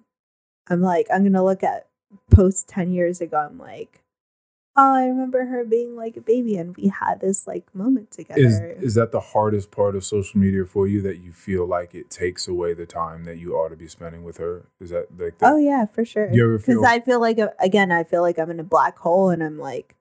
I'm 0.70 0.80
like, 0.80 1.06
I'm 1.12 1.30
to 1.32 1.42
look 1.42 1.62
at 1.62 1.88
posts 2.30 2.64
10 2.68 2.92
years 2.92 3.20
ago. 3.20 3.36
I'm 3.38 3.58
like, 3.58 4.02
oh, 4.76 4.94
I 4.94 5.06
remember 5.06 5.44
her 5.46 5.64
being 5.64 5.96
like 5.96 6.16
a 6.16 6.20
baby 6.20 6.56
and 6.56 6.76
we 6.76 6.88
had 6.88 7.20
this 7.20 7.46
like 7.46 7.74
moment 7.74 8.10
together. 8.12 8.40
Is 8.40 8.60
is 8.82 8.94
that 8.94 9.12
the 9.12 9.20
hardest 9.20 9.70
part 9.70 9.96
of 9.96 10.04
social 10.04 10.40
media 10.40 10.64
for 10.64 10.86
you 10.86 11.02
that 11.02 11.18
you 11.18 11.32
feel 11.32 11.66
like 11.66 11.94
it 11.94 12.08
takes 12.08 12.46
away 12.48 12.72
the 12.72 12.86
time 12.86 13.24
that 13.24 13.38
you 13.38 13.54
ought 13.54 13.68
to 13.68 13.76
be 13.76 13.88
spending 13.88 14.22
with 14.22 14.38
her? 14.38 14.66
Is 14.80 14.90
that 14.90 15.08
like 15.18 15.38
the, 15.38 15.48
Oh 15.48 15.56
yeah, 15.56 15.86
for 15.86 16.04
sure. 16.04 16.28
Because 16.30 16.64
feel- 16.64 16.84
I 16.86 17.00
feel 17.00 17.20
like 17.20 17.38
uh, 17.38 17.48
again, 17.58 17.90
I 17.92 18.04
feel 18.04 18.22
like 18.22 18.38
I'm 18.38 18.50
in 18.50 18.60
a 18.60 18.64
black 18.64 18.98
hole, 18.98 19.28
and 19.30 19.42
I'm 19.42 19.58
like, 19.58 19.96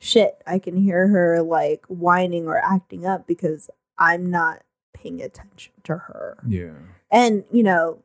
shit. 0.00 0.42
I 0.46 0.58
can 0.58 0.76
hear 0.76 1.08
her 1.08 1.40
like 1.42 1.84
whining 1.86 2.46
or 2.46 2.58
acting 2.58 3.06
up 3.06 3.26
because 3.26 3.70
I'm 3.96 4.28
not 4.30 4.62
paying 4.92 5.22
attention 5.22 5.72
to 5.84 5.96
her. 5.96 6.38
yeah. 6.46 6.72
And 7.12 7.44
you 7.50 7.62
know, 7.62 8.02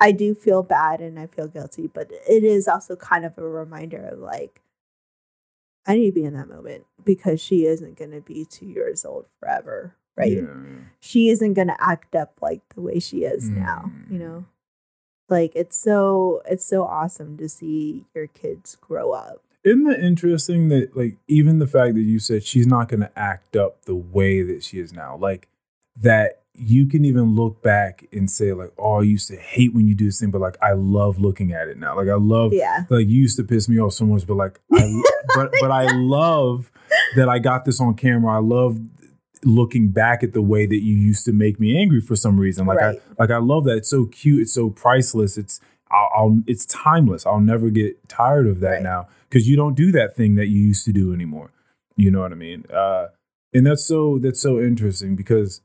I 0.00 0.12
do 0.12 0.34
feel 0.34 0.62
bad 0.62 1.00
and 1.00 1.18
I 1.18 1.26
feel 1.26 1.48
guilty, 1.48 1.86
but 1.86 2.10
it 2.28 2.44
is 2.44 2.68
also 2.68 2.96
kind 2.96 3.24
of 3.24 3.38
a 3.38 3.48
reminder 3.48 4.06
of 4.12 4.18
like, 4.18 4.60
I 5.86 5.94
need 5.94 6.06
to 6.06 6.12
be 6.12 6.24
in 6.24 6.34
that 6.34 6.48
moment 6.48 6.84
because 7.04 7.40
she 7.40 7.64
isn't 7.64 7.96
going 7.96 8.10
to 8.10 8.20
be 8.20 8.44
two 8.44 8.66
years 8.66 9.04
old 9.04 9.26
forever, 9.40 9.94
right? 10.16 10.32
Yeah, 10.32 10.54
she 11.00 11.28
isn't 11.28 11.54
going 11.54 11.68
to 11.68 11.76
act 11.82 12.14
up 12.14 12.38
like 12.42 12.60
the 12.74 12.80
way 12.80 12.98
she 12.98 13.24
is 13.24 13.48
now 13.48 13.92
you 14.10 14.18
Mm. 14.18 14.20
know 14.20 14.44
like 15.28 15.52
it's 15.54 15.80
so 15.82 16.42
it's 16.48 16.66
so 16.68 16.82
awesome 16.84 17.36
to 17.36 17.48
see 17.48 18.04
your 18.14 18.26
kids 18.26 18.76
grow 18.80 19.12
up 19.12 19.42
Isn't 19.64 19.86
it 19.88 20.00
interesting 20.00 20.68
that 20.68 20.96
like 20.96 21.18
even 21.28 21.58
the 21.58 21.66
fact 21.66 21.94
that 21.94 22.02
you 22.02 22.18
said 22.18 22.44
she's 22.44 22.66
not 22.66 22.88
gonna 22.88 23.10
act 23.16 23.56
up 23.56 23.84
the 23.84 23.94
way 23.94 24.42
that 24.42 24.62
she 24.64 24.78
is 24.78 24.92
now, 24.92 25.16
like 25.16 25.48
that 25.96 26.40
you 26.58 26.86
can 26.86 27.04
even 27.04 27.34
look 27.34 27.62
back 27.62 28.06
and 28.12 28.30
say 28.30 28.52
like, 28.52 28.72
oh, 28.78 29.00
I 29.00 29.02
used 29.02 29.28
to 29.28 29.36
hate 29.36 29.74
when 29.74 29.86
you 29.88 29.94
do 29.94 30.06
this 30.06 30.20
thing, 30.20 30.30
but 30.30 30.40
like 30.40 30.56
I 30.62 30.72
love 30.72 31.18
looking 31.18 31.52
at 31.52 31.68
it 31.68 31.78
now. 31.78 31.96
Like 31.96 32.08
I 32.08 32.14
love 32.14 32.52
yeah 32.52 32.84
like 32.90 33.06
you 33.06 33.16
used 33.22 33.36
to 33.36 33.44
piss 33.44 33.68
me 33.68 33.78
off 33.78 33.92
so 33.92 34.06
much, 34.06 34.26
but 34.26 34.34
like 34.36 34.60
I 34.72 35.02
but 35.34 35.52
but 35.60 35.70
I 35.70 35.86
love 35.96 36.70
that 37.16 37.28
I 37.28 37.38
got 37.38 37.64
this 37.64 37.80
on 37.80 37.94
camera. 37.94 38.34
I 38.34 38.40
love 38.40 38.78
looking 39.44 39.88
back 39.88 40.22
at 40.22 40.32
the 40.32 40.42
way 40.42 40.66
that 40.66 40.82
you 40.82 40.94
used 40.94 41.24
to 41.26 41.32
make 41.32 41.60
me 41.60 41.78
angry 41.78 42.00
for 42.00 42.16
some 42.16 42.40
reason. 42.40 42.66
Like 42.66 42.80
Right. 42.80 42.98
I 43.18 43.22
like 43.22 43.30
I 43.30 43.38
love 43.38 43.64
that. 43.64 43.76
It's 43.78 43.90
so 43.90 44.06
cute. 44.06 44.42
It's 44.42 44.54
so 44.54 44.70
priceless. 44.70 45.36
It's 45.38 45.60
I'll, 45.90 46.10
I'll 46.16 46.40
it's 46.46 46.66
timeless. 46.66 47.26
I'll 47.26 47.40
never 47.40 47.70
get 47.70 48.08
tired 48.08 48.46
of 48.46 48.60
that 48.60 48.70
Right. 48.70 48.82
now 48.82 49.08
because 49.28 49.48
you 49.48 49.56
don't 49.56 49.74
do 49.74 49.92
that 49.92 50.16
thing 50.16 50.34
that 50.36 50.46
you 50.46 50.60
used 50.60 50.84
to 50.86 50.92
do 50.92 51.12
anymore. 51.12 51.52
You 51.96 52.10
know 52.10 52.20
what 52.20 52.32
I 52.32 52.36
mean? 52.36 52.64
Uh, 52.72 53.08
and 53.52 53.66
that's 53.66 53.84
so 53.84 54.18
that's 54.18 54.40
so 54.40 54.58
interesting 54.58 55.16
because 55.16 55.60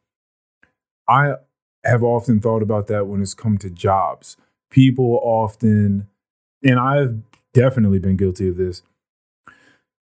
I 1.12 1.36
have 1.84 2.04
often 2.04 2.40
thought 2.40 2.64
about 2.64 2.88
that 2.88 3.08
when 3.08 3.22
it's 3.22 3.34
come 3.34 3.58
to 3.58 3.70
jobs. 3.70 4.38
People 4.70 5.20
often, 5.24 6.08
and 6.64 6.80
I've 6.80 7.18
definitely 7.54 8.00
been 8.00 8.16
guilty 8.16 8.48
of 8.48 8.56
this, 8.56 8.82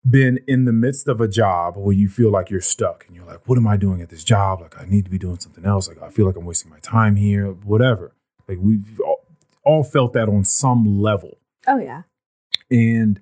been 0.08 0.40
in 0.48 0.66
the 0.66 0.72
midst 0.72 1.08
of 1.08 1.20
a 1.20 1.28
job 1.28 1.76
where 1.76 1.96
you 1.96 2.08
feel 2.08 2.30
like 2.30 2.50
you're 2.52 2.62
stuck 2.62 3.06
and 3.08 3.16
you're 3.16 3.26
like, 3.26 3.48
what 3.48 3.58
am 3.58 3.68
I 3.68 3.76
doing 3.76 4.02
at 4.02 4.10
this 4.10 4.24
job? 4.24 4.62
Like, 4.62 4.80
I 4.80 4.86
need 4.86 5.06
to 5.06 5.12
be 5.12 5.18
doing 5.18 5.40
something 5.40 5.66
else. 5.66 5.88
Like, 5.88 6.02
I 6.02 6.10
feel 6.10 6.26
like 6.28 6.36
I'm 6.36 6.46
wasting 6.46 6.70
my 6.70 6.80
time 6.80 7.16
here, 7.16 7.48
whatever. 7.48 8.14
Like, 8.48 8.60
we've 8.62 9.00
all, 9.04 9.26
all 9.64 9.84
felt 9.84 10.14
that 10.14 10.30
on 10.30 10.44
some 10.44 11.02
level. 11.02 11.38
oh 11.68 11.80
yeah 11.80 12.04
And 12.70 13.20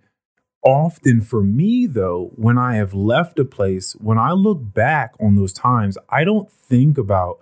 often 0.61 1.21
for 1.21 1.41
me, 1.41 1.87
though, 1.87 2.31
when 2.35 2.57
I 2.57 2.75
have 2.75 2.93
left 2.93 3.39
a 3.39 3.45
place, 3.45 3.93
when 3.93 4.17
I 4.17 4.31
look 4.31 4.73
back 4.73 5.15
on 5.19 5.35
those 5.35 5.53
times, 5.53 5.97
I 6.09 6.25
don't 6.25 6.51
think 6.51 6.97
about 6.97 7.39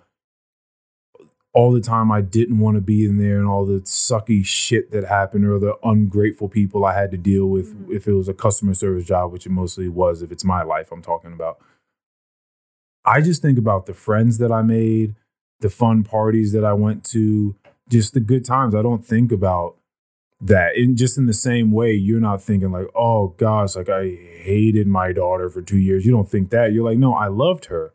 all 1.56 1.72
the 1.72 1.80
time 1.80 2.12
I 2.12 2.20
didn't 2.20 2.58
want 2.58 2.74
to 2.76 2.82
be 2.82 3.06
in 3.06 3.16
there 3.16 3.38
and 3.38 3.48
all 3.48 3.64
the 3.64 3.80
sucky 3.80 4.44
shit 4.44 4.90
that 4.92 5.04
happened 5.04 5.46
or 5.46 5.58
the 5.58 5.74
ungrateful 5.82 6.50
people 6.50 6.84
I 6.84 6.92
had 6.92 7.10
to 7.12 7.16
deal 7.16 7.46
with 7.46 7.74
Mhm. 7.74 7.96
if 7.96 8.06
it 8.06 8.12
was 8.12 8.28
a 8.28 8.34
customer 8.34 8.74
service 8.74 9.06
job, 9.06 9.32
which 9.32 9.46
it 9.46 9.50
mostly 9.52 9.88
was, 9.88 10.20
if 10.20 10.30
it's 10.30 10.44
my 10.44 10.62
life 10.62 10.92
I'm 10.92 11.00
talking 11.00 11.32
about. 11.32 11.56
I 13.06 13.22
just 13.22 13.40
think 13.40 13.58
about 13.58 13.86
the 13.86 13.94
friends 13.94 14.36
that 14.36 14.52
I 14.52 14.60
made, 14.60 15.14
the 15.60 15.70
fun 15.70 16.04
parties 16.04 16.52
that 16.52 16.64
I 16.64 16.74
went 16.74 17.04
to, 17.12 17.54
just 17.88 18.12
the 18.12 18.20
good 18.20 18.44
times. 18.44 18.74
I 18.74 18.82
don't 18.82 19.02
think 19.04 19.32
about 19.32 19.76
that. 20.40 20.76
And 20.76 20.94
just 20.94 21.16
in 21.16 21.24
the 21.24 21.32
same 21.32 21.72
way, 21.72 21.94
you're 21.94 22.20
not 22.20 22.42
thinking 22.42 22.70
like, 22.70 22.88
oh 22.94 23.28
gosh, 23.38 23.76
like 23.76 23.88
I 23.88 24.10
hated 24.42 24.86
my 24.86 25.12
daughter 25.12 25.48
for 25.48 25.62
two 25.62 25.78
years. 25.78 26.04
You 26.04 26.12
don't 26.12 26.28
think 26.28 26.50
that. 26.50 26.74
You're 26.74 26.84
like, 26.84 26.98
no, 26.98 27.14
I 27.14 27.28
loved 27.28 27.66
her. 27.66 27.92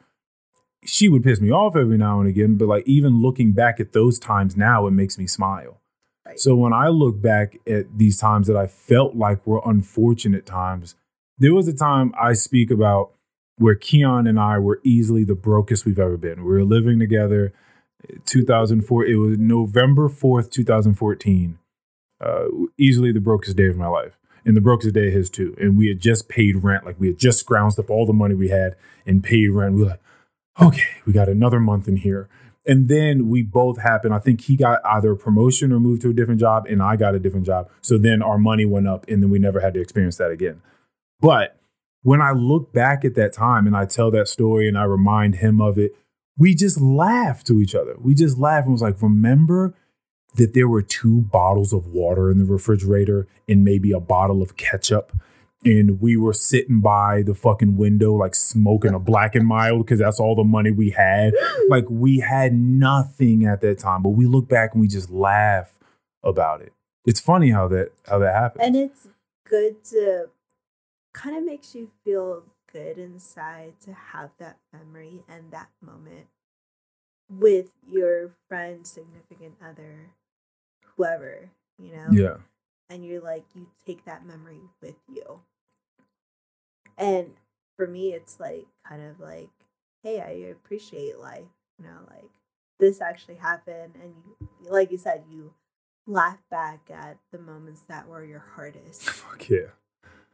She 0.84 1.10
would 1.10 1.24
piss 1.24 1.40
me 1.40 1.52
off 1.52 1.76
every 1.76 1.98
now 1.98 2.20
and 2.20 2.28
again, 2.28 2.56
but 2.56 2.68
like 2.68 2.88
even 2.88 3.22
looking 3.22 3.52
back 3.52 3.80
at 3.80 3.94
those 3.94 4.18
times 4.18 4.58
now, 4.58 4.88
it 4.88 4.92
makes 4.92 5.18
me 5.18 5.28
smile. 5.28 5.80
Right. 6.26 6.40
So 6.40 6.56
when 6.56 6.74
I 6.74 6.88
look 6.88 7.22
back 7.22 7.58
at 7.68 7.98
these 7.98 8.20
times 8.20 8.48
that 8.48 8.58
I 8.58 8.68
felt 8.68 9.16
like 9.16 9.46
were 9.46 9.62
unfortunate 9.66 10.46
times, 10.46 10.96
there 11.38 11.54
was 11.54 11.68
a 11.68 11.74
time 11.74 12.14
I 12.20 12.34
speak 12.34 12.72
about 12.72 13.12
where 13.58 13.76
Keon 13.76 14.26
and 14.26 14.40
I 14.40 14.58
were 14.58 14.82
easily 14.84 15.24
the 15.24 15.36
brokest 15.36 15.86
we've 15.86 16.00
ever 16.00 16.18
been. 16.18 16.44
We 16.44 16.52
were 16.52 16.64
living 16.64 17.00
together. 17.00 17.54
2004. 18.26 19.06
It 19.06 19.16
was 19.16 19.38
November 19.38 20.10
4th, 20.10 20.52
2014. 20.52 21.60
Uh, 22.20 22.46
easily 22.78 23.12
the 23.12 23.20
brokest 23.20 23.58
day 23.58 23.68
of 23.68 23.76
my 23.76 23.88
life, 23.88 24.20
and 24.46 24.56
the 24.56 24.62
brokest 24.62 24.94
day 24.94 25.08
of 25.08 25.14
his 25.14 25.30
too. 25.30 25.56
And 25.60 25.76
we 25.76 25.88
had 25.88 26.00
just 26.00 26.30
paid 26.30 26.64
rent. 26.64 26.86
Like 26.86 27.00
we 27.00 27.08
had 27.08 27.18
just 27.18 27.44
scrounged 27.44 27.80
up 27.80 27.90
all 27.90 28.06
the 28.06 28.14
money 28.14 28.36
we 28.36 28.50
had 28.50 28.76
and 29.08 29.24
paid 29.24 29.50
rent. 29.50 29.74
We 29.74 29.82
were 29.82 29.90
like, 29.90 30.02
okay, 30.62 30.88
we 31.06 31.14
got 31.14 31.30
another 31.30 31.60
month 31.60 31.88
in 31.88 31.98
here. 31.98 32.30
And 32.66 32.88
then 32.88 33.28
we 33.28 33.42
both 33.42 33.82
happened. 33.82 34.14
I 34.14 34.20
think 34.20 34.42
he 34.42 34.56
got 34.56 34.80
either 34.86 35.12
a 35.14 35.18
promotion 35.18 35.72
or 35.72 35.80
moved 35.80 36.04
to 36.04 36.10
a 36.10 36.14
different 36.14 36.40
job, 36.40 36.68
and 36.70 36.82
I 36.82 36.96
got 36.96 37.16
a 37.16 37.20
different 37.20 37.46
job. 37.46 37.70
So 37.82 37.98
then 37.98 38.22
our 38.22 38.38
money 38.38 38.66
went 38.66 38.88
up, 38.88 39.06
and 39.08 39.24
then 39.24 39.32
we 39.32 39.40
never 39.40 39.60
had 39.60 39.74
to 39.74 39.82
experience 39.82 40.18
that 40.18 40.30
again. 40.30 40.62
But 41.20 41.58
when 42.04 42.22
I 42.22 42.32
look 42.32 42.74
back 42.74 43.04
at 43.06 43.16
that 43.16 43.34
time 43.34 43.68
and 43.68 43.76
I 43.76 43.86
tell 43.86 44.12
that 44.12 44.28
story 44.28 44.68
and 44.68 44.78
I 44.78 44.84
remind 44.84 45.36
him 45.36 45.62
of 45.62 45.78
it, 45.78 45.96
we 46.38 46.56
just 46.56 46.80
laughed 46.82 47.46
to 47.48 47.62
each 47.62 47.76
other. 47.76 47.96
We 48.00 48.16
just 48.16 48.38
laughed 48.38 48.66
and 48.66 48.74
was 48.74 48.82
like, 48.82 49.02
remember 49.02 49.76
that 50.36 50.54
there 50.54 50.68
were 50.68 50.82
two 50.82 51.22
bottles 51.22 51.74
of 51.74 51.88
water 51.88 52.32
in 52.32 52.40
the 52.40 52.46
refrigerator 52.46 53.28
and 53.48 53.64
maybe 53.64 53.92
a 53.92 54.00
bottle 54.00 54.42
of 54.42 54.58
ketchup. 54.58 55.12
And 55.64 56.02
we 56.02 56.18
were 56.18 56.34
sitting 56.34 56.82
by 56.82 57.22
the 57.22 57.36
fucking 57.36 57.78
window, 57.78 58.14
like 58.14 58.34
smoking 58.34 58.94
a 58.94 59.00
black 59.00 59.36
and 59.36 59.46
mild 59.46 59.86
because 59.86 60.00
that's 60.00 60.20
all 60.20 60.36
the 60.36 60.44
money 60.44 60.72
we 60.72 60.90
had. 60.90 61.34
Like 61.70 61.86
we 61.90 62.20
had 62.20 62.54
nothing 62.54 63.46
at 63.46 63.62
that 63.62 63.78
time, 63.78 64.02
but 64.02 64.10
we 64.10 64.26
look 64.26 64.48
back 64.48 64.74
and 64.74 64.82
we 64.82 64.88
just 64.88 65.12
laugh 65.12 65.78
about 66.24 66.62
it. 66.62 66.74
It's 67.06 67.20
funny 67.20 67.52
how 67.52 67.68
that 67.70 67.92
how 68.08 68.20
that 68.20 68.34
happens. 68.34 68.66
and 68.66 68.76
it's 68.76 69.08
good 69.48 69.84
to 69.86 70.30
kind 71.14 71.36
of 71.38 71.44
makes 71.44 71.76
you 71.76 71.92
feel 72.04 72.44
good 72.72 72.98
inside 72.98 73.74
to 73.82 73.94
have 73.94 74.30
that 74.40 74.58
memory 74.72 75.24
and 75.28 75.52
that 75.52 75.70
moment 75.86 76.28
with 77.30 77.72
your 77.90 78.32
friend 78.48 78.86
significant 78.86 79.56
other 79.62 80.12
whoever 80.96 81.50
you 81.78 81.92
know 81.92 82.08
yeah. 82.12 82.38
and 82.90 83.06
you're 83.06 83.22
like 83.22 83.44
you 83.56 83.68
take 83.86 84.06
that 84.06 84.26
memory 84.26 84.62
with 84.82 84.96
you 85.14 85.42
and 87.02 87.32
for 87.76 87.88
me 87.88 88.14
it's 88.14 88.40
like 88.40 88.68
kind 88.88 89.02
of 89.02 89.20
like 89.20 89.50
hey 90.04 90.22
i 90.22 90.30
appreciate 90.50 91.20
life 91.20 91.44
you 91.78 91.86
know 91.86 91.98
like 92.10 92.30
this 92.80 93.02
actually 93.02 93.36
happened 93.36 93.94
and 94.02 94.14
you 94.26 94.48
like 94.70 94.92
you 94.92 94.98
said 94.98 95.24
you 95.30 95.54
laugh 96.08 96.40
back 96.50 96.90
at 96.92 97.18
the 97.32 97.40
moments 97.40 97.82
that 97.88 98.08
were 98.08 98.24
your 98.24 98.44
hardest. 98.56 99.04
Fuck 99.10 99.50
yeah. 99.50 99.68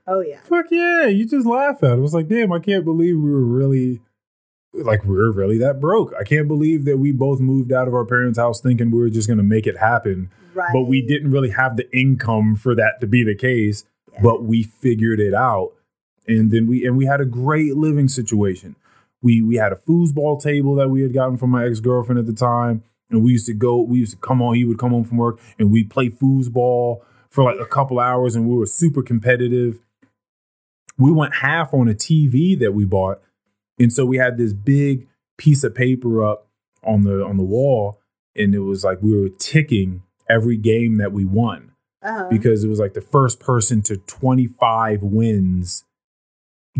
Oh 0.08 0.22
yeah. 0.22 0.40
Fuck 0.42 0.68
yeah. 0.72 1.06
You 1.06 1.28
just 1.28 1.46
laugh 1.46 1.84
at 1.84 1.92
it. 1.92 1.98
It 1.98 2.02
was 2.02 2.14
like, 2.14 2.28
damn, 2.28 2.52
I 2.52 2.60
can't 2.60 2.86
believe 2.86 3.18
we 3.18 3.32
were 3.32 3.46
really 3.46 4.02
like 4.74 5.04
we 5.04 5.16
were 5.16 5.32
really 5.32 5.58
that 5.60 5.80
broke. 5.80 6.14
I 6.20 6.24
can't 6.24 6.48
believe 6.48 6.86
that 6.86 6.98
we 6.98 7.12
both 7.12 7.40
moved 7.40 7.72
out 7.72 7.88
of 7.88 7.94
our 7.94 8.06
parents' 8.06 8.40
house 8.40 8.62
thinking 8.62 8.92
we 8.92 9.00
were 9.00 9.10
just 9.10 9.28
gonna 9.28 9.44
make 9.44 9.68
it 9.68 9.78
happen. 9.78 10.30
Right. 10.54 10.70
But 10.74 10.84
we 10.84 11.06
didn't 11.06 11.32
really 11.32 11.52
have 11.52 11.78
the 11.78 11.92
income 11.96 12.56
for 12.56 12.74
that 12.76 13.00
to 13.02 13.08
be 13.08 13.24
the 13.24 13.36
case. 13.36 13.86
Yeah. 14.14 14.22
But 14.24 14.44
we 14.44 14.64
figured 14.64 15.20
it 15.20 15.34
out. 15.34 15.74
And 16.28 16.52
then 16.52 16.68
we 16.68 16.86
and 16.86 16.98
we 16.98 17.06
had 17.06 17.22
a 17.22 17.26
great 17.26 17.76
living 17.76 18.08
situation. 18.08 18.76
We 19.22 19.42
we 19.42 19.56
had 19.56 19.72
a 19.72 19.78
foosball 19.78 20.42
table 20.42 20.76
that 20.76 20.90
we 20.90 21.02
had 21.02 21.14
gotten 21.14 21.38
from 21.38 21.52
my 21.52 21.66
ex-girlfriend 21.66 22.20
at 22.20 22.26
the 22.26 22.34
time. 22.34 22.84
And 23.10 23.24
we 23.24 23.32
used 23.32 23.46
to 23.46 23.54
go, 23.54 23.82
we 23.82 24.00
used 24.00 24.12
to 24.12 24.18
come 24.18 24.42
on, 24.42 24.56
he 24.56 24.66
would 24.66 24.78
come 24.78 24.92
home 24.92 25.06
from 25.06 25.18
work 25.18 25.40
and 25.58 25.72
we'd 25.72 25.90
play 25.90 26.10
foosball 26.10 27.00
for 27.30 27.44
like 27.44 27.60
a 27.60 27.66
couple 27.66 28.00
hours 28.00 28.36
and 28.36 28.48
we 28.48 28.56
were 28.56 28.66
super 28.66 29.02
competitive. 29.02 29.80
We 30.98 31.12
went 31.12 31.36
half 31.36 31.74
on 31.74 31.88
a 31.88 31.94
TV 31.94 32.60
that 32.60 32.74
we 32.74 32.84
bought. 32.84 33.22
And 33.80 33.94
so 33.94 34.06
we 34.06 34.18
had 34.18 34.38
this 34.38 34.52
big 34.52 35.08
piece 35.38 35.64
of 35.64 35.74
paper 35.74 36.26
up 36.26 36.48
on 36.84 37.04
the 37.04 37.24
on 37.24 37.38
the 37.38 37.44
wall. 37.44 38.02
And 38.36 38.54
it 38.54 38.60
was 38.60 38.84
like 38.84 39.02
we 39.02 39.18
were 39.18 39.30
ticking 39.30 40.04
every 40.30 40.58
game 40.58 40.98
that 40.98 41.14
we 41.14 41.24
won 41.24 41.72
uh-huh. 42.02 42.28
because 42.30 42.64
it 42.64 42.68
was 42.68 42.80
like 42.80 42.94
the 42.94 43.02
first 43.02 43.40
person 43.40 43.82
to 43.84 43.98
25 43.98 45.02
wins 45.02 45.86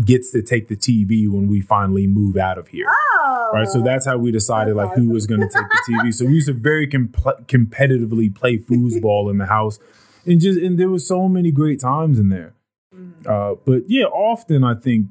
gets 0.04 0.30
to 0.32 0.42
take 0.42 0.68
the 0.68 0.76
TV 0.76 1.28
when 1.28 1.48
we 1.48 1.60
finally 1.60 2.06
move 2.06 2.36
out 2.36 2.58
of 2.58 2.68
here. 2.68 2.86
oh. 2.88 3.50
Right, 3.52 3.66
so 3.68 3.80
that's 3.82 4.04
how 4.06 4.18
we 4.18 4.30
decided 4.30 4.76
like 4.76 4.92
who 4.94 5.08
was 5.08 5.26
going 5.26 5.40
to 5.40 5.48
take 5.48 5.68
the 5.68 5.82
TV. 5.92 6.12
So 6.14 6.26
we 6.26 6.34
used 6.34 6.48
to 6.48 6.52
very 6.52 6.86
com- 6.86 7.08
competitively 7.08 8.34
play 8.34 8.58
foosball 8.58 9.30
in 9.30 9.38
the 9.38 9.46
house, 9.46 9.78
and 10.26 10.40
just 10.40 10.58
and 10.60 10.78
there 10.78 10.88
was 10.90 11.06
so 11.06 11.28
many 11.28 11.50
great 11.50 11.80
times 11.80 12.18
in 12.18 12.28
there. 12.28 12.52
Mhm. 12.94 13.26
Uh, 13.26 13.56
but 13.64 13.84
yeah, 13.88 14.04
often 14.04 14.64
I 14.64 14.74
think 14.74 15.06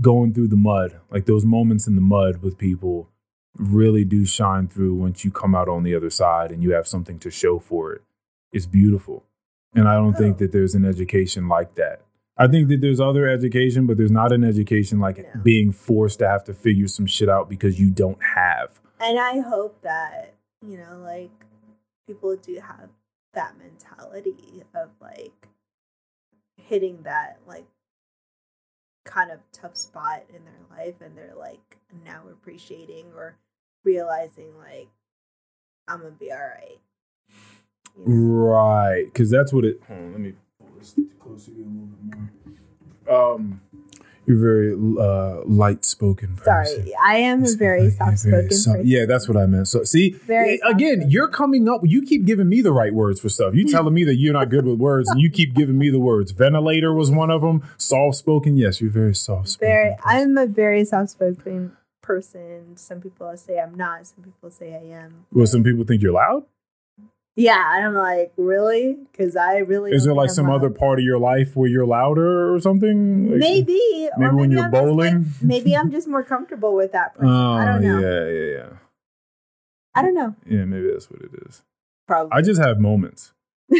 going 0.00 0.32
through 0.34 0.48
the 0.48 0.56
mud, 0.56 0.98
like 1.10 1.26
those 1.26 1.44
moments 1.44 1.86
in 1.86 1.94
the 1.94 2.00
mud 2.02 2.42
with 2.42 2.58
people, 2.58 3.08
really 3.56 4.04
do 4.04 4.24
shine 4.24 4.66
through 4.66 4.94
once 4.94 5.24
you 5.24 5.30
come 5.30 5.54
out 5.54 5.68
on 5.68 5.82
the 5.82 5.94
other 5.94 6.10
side 6.10 6.50
and 6.50 6.62
you 6.62 6.72
have 6.72 6.88
something 6.88 7.18
to 7.20 7.30
show 7.30 7.58
for 7.58 7.92
it. 7.92 8.02
It's 8.52 8.66
beautiful. 8.66 9.24
And 9.74 9.86
I 9.88 9.94
don't 9.94 10.14
think 10.16 10.36
Oh. 10.36 10.38
that 10.40 10.52
there's 10.52 10.74
an 10.74 10.84
education 10.84 11.48
like 11.48 11.74
that. 11.76 12.00
I 12.36 12.48
think 12.48 12.68
that 12.68 12.80
there's 12.80 13.00
other 13.00 13.28
education, 13.28 13.86
but 13.86 13.96
there's 13.96 14.10
not 14.10 14.32
an 14.32 14.42
education 14.42 14.98
like 15.00 15.18
No. 15.18 15.42
being 15.42 15.72
forced 15.72 16.18
to 16.20 16.28
have 16.28 16.44
to 16.44 16.54
figure 16.54 16.88
some 16.88 17.06
shit 17.06 17.28
out 17.28 17.48
because 17.48 17.78
you 17.78 17.90
don't 17.90 18.18
have. 18.36 18.80
And 19.00 19.18
I 19.18 19.40
hope 19.40 19.80
that, 19.82 20.34
you 20.66 20.78
know, 20.78 20.98
like 21.02 21.30
people 22.06 22.36
do 22.36 22.54
have 22.60 22.88
that 23.34 23.56
mentality 23.58 24.62
of 24.74 24.90
like 25.00 25.48
hitting 26.56 27.02
that 27.02 27.38
like 27.46 27.66
kind 29.04 29.30
of 29.30 29.40
tough 29.52 29.76
spot 29.76 30.22
in 30.28 30.42
their 30.44 30.78
life 30.78 30.94
and 31.00 31.16
they're 31.16 31.34
like 31.36 31.76
now 32.04 32.22
appreciating 32.30 33.06
or 33.16 33.36
realizing 33.84 34.56
like 34.58 34.88
I'm 35.88 35.98
gonna 35.98 36.12
be 36.12 36.30
all 36.30 36.38
right. 36.38 36.78
You 37.98 38.14
know? 38.14 38.34
Right, 38.44 39.04
because 39.04 39.28
that's 39.30 39.52
what 39.52 39.64
it. 39.64 39.80
Hold 39.88 39.98
on, 40.00 40.12
let 40.12 40.20
me 40.20 40.34
pull 40.82 41.04
this 41.04 41.14
closer 41.20 41.50
to 41.52 41.56
you 41.56 41.64
a 41.64 41.68
little 41.68 41.86
bit 41.86 42.18
more. 43.06 43.34
Um, 43.34 43.60
you're 44.24 44.38
very 44.38 44.72
uh, 44.72 45.42
light 45.46 45.84
spoken. 45.84 46.38
Sorry, 46.44 46.94
I 47.04 47.16
am 47.16 47.44
a 47.44 47.56
very 47.56 47.90
soft 47.90 48.18
spoken 48.20 48.48
person. 48.48 48.82
Yeah, 48.84 49.04
that's 49.04 49.26
what 49.28 49.36
I 49.36 49.46
meant. 49.46 49.66
So 49.66 49.82
see, 49.82 50.10
Very 50.10 50.60
again, 50.60 50.60
soft-spoken. 50.70 51.10
you're 51.10 51.28
coming 51.28 51.68
up. 51.68 51.80
You 51.82 52.02
keep 52.02 52.24
giving 52.24 52.48
me 52.48 52.60
the 52.60 52.72
right 52.72 52.94
words 52.94 53.20
for 53.20 53.28
stuff. 53.28 53.54
You 53.54 53.66
telling 53.66 53.94
me 53.94 54.04
that 54.04 54.14
you're 54.16 54.32
not 54.32 54.48
good 54.48 54.64
with 54.64 54.78
words, 54.78 55.10
and 55.10 55.20
you 55.20 55.28
keep 55.28 55.54
giving 55.54 55.76
me 55.76 55.90
the 55.90 55.98
words. 55.98 56.30
Ventilator 56.30 56.94
was 56.94 57.10
one 57.10 57.30
of 57.30 57.40
them. 57.42 57.68
Soft 57.78 58.16
spoken. 58.16 58.56
Yes, 58.56 58.80
you're 58.80 58.90
very 58.90 59.14
soft 59.14 59.48
spoken. 59.48 59.68
very 59.68 59.96
I'm 60.04 60.38
a 60.38 60.46
very 60.46 60.84
soft 60.84 61.10
spoken 61.10 61.72
person. 62.00 62.76
Some 62.76 63.00
people 63.00 63.36
say 63.36 63.58
I'm 63.58 63.74
not, 63.74 64.06
some 64.06 64.22
people 64.22 64.50
say 64.50 64.72
I 64.74 65.02
am. 65.02 65.26
Well, 65.32 65.46
some 65.46 65.64
people 65.64 65.84
think 65.84 66.00
you're 66.00 66.12
loud. 66.12 66.44
Yeah, 67.34 67.56
I'm 67.66 67.94
like, 67.94 68.32
really? 68.36 68.98
Because 69.10 69.36
I 69.36 69.58
really 69.58 69.92
Is 69.92 70.04
there 70.04 70.12
like 70.12 70.28
some 70.30 70.50
other 70.50 70.68
part 70.68 70.98
of 70.98 71.04
your 71.04 71.18
life 71.18 71.56
where 71.56 71.68
you're 71.68 71.86
louder 71.86 72.52
or 72.54 72.60
something? 72.60 73.30
Like- 73.30 73.38
maybe, 73.40 74.08
or 74.14 74.18
maybe 74.18 74.34
when 74.36 74.50
you're 74.50 74.64
I'm 74.64 74.70
just, 74.72 74.74
like- 74.74 74.84
bowling? 75.12 75.26
maybe 75.40 75.74
I'm 75.76 75.90
just 75.90 76.06
more 76.08 76.22
comfortable 76.22 76.74
with 76.74 76.92
that 76.92 77.14
person. 77.14 77.28
Oh, 77.30 77.52
I 77.54 77.64
don't 77.64 77.82
know. 77.82 77.98
yeah, 78.00 78.28
yeah, 78.30 78.56
yeah. 78.58 78.76
I 79.94 80.02
don't 80.02 80.14
know. 80.14 80.34
Yeah, 80.46 80.64
maybe 80.66 80.90
that's 80.90 81.10
what 81.10 81.22
it 81.22 81.30
is. 81.46 81.62
Probably. 82.06 82.32
I 82.32 82.42
just 82.42 82.60
have 82.60 82.78
moments. 82.78 83.32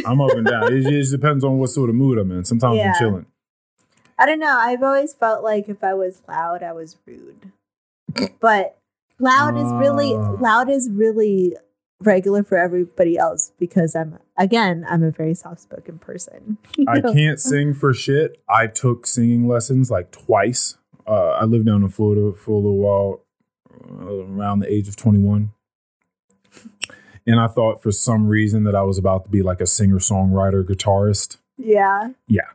I'm 0.07 0.20
up 0.23 0.31
and 0.31 0.47
down. 0.47 0.73
It 0.73 0.83
just 0.89 1.12
depends 1.12 1.45
on 1.45 1.59
what 1.59 1.69
sort 1.69 1.91
of 1.91 1.97
mood 1.97 2.16
I'm 2.19 2.31
in. 2.31 2.45
Sometimes 2.47 2.77
Yeah. 2.79 2.93
I'm 2.95 2.99
chilling. 2.99 3.27
I 4.19 4.24
don't 4.24 4.39
know. 4.39 4.57
I've 4.59 4.83
always 4.83 5.12
felt 5.12 5.43
like 5.45 5.69
if 5.69 5.83
I 5.85 5.93
was 5.95 6.23
loud, 6.29 6.62
I 6.62 6.73
was 6.73 6.97
rude. 7.07 7.53
But 8.41 8.79
loud 9.19 9.57
is 9.59 9.70
really 9.73 10.15
Ah. 10.15 10.37
loud 10.41 10.70
is 10.70 10.89
really 10.91 11.57
regular 12.07 12.43
for 12.43 12.59
everybody 12.59 13.16
else 13.16 13.53
because 13.59 13.95
I'm 13.95 14.19
again 14.37 14.85
I'm 14.89 15.03
a 15.03 15.11
very 15.11 15.35
soft 15.35 15.61
spoken 15.61 15.99
person. 15.99 16.59
I 16.89 17.01
can't 17.01 17.41
sing 17.41 17.74
for 17.74 17.95
shit. 17.95 18.43
I 18.49 18.66
took 18.66 19.07
singing 19.07 19.49
lessons 19.49 19.91
like 19.91 20.11
twice. 20.11 20.77
Uh, 21.07 21.31
I 21.31 21.45
lived 21.45 21.66
down 21.66 21.83
in 21.83 21.89
Florida 21.89 22.33
for 22.37 22.53
a 22.53 22.57
little 22.57 22.79
while, 22.79 23.20
uh, 23.81 24.24
around 24.24 24.61
the 24.61 24.73
age 24.73 24.89
of 24.89 24.97
21. 24.97 25.51
And 27.27 27.41
I 27.41 27.47
thought 27.47 27.83
for 27.83 27.93
some 27.93 28.27
reason 28.27 28.65
that 28.65 28.74
I 28.74 28.83
was 28.83 28.99
about 28.99 29.24
to 29.24 29.31
be 29.31 29.43
like 29.43 29.61
a 29.61 29.66
singer 29.66 29.99
songwriter 29.99 30.65
guitarist. 30.65 31.39
Yeah. 31.57 32.11
Yeah. 32.27 32.49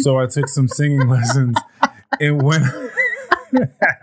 So 0.00 0.18
I 0.18 0.26
took 0.26 0.48
some 0.48 0.68
singing 0.68 1.08
lessons. 1.08 1.56
And 2.20 2.42
when. 2.42 2.62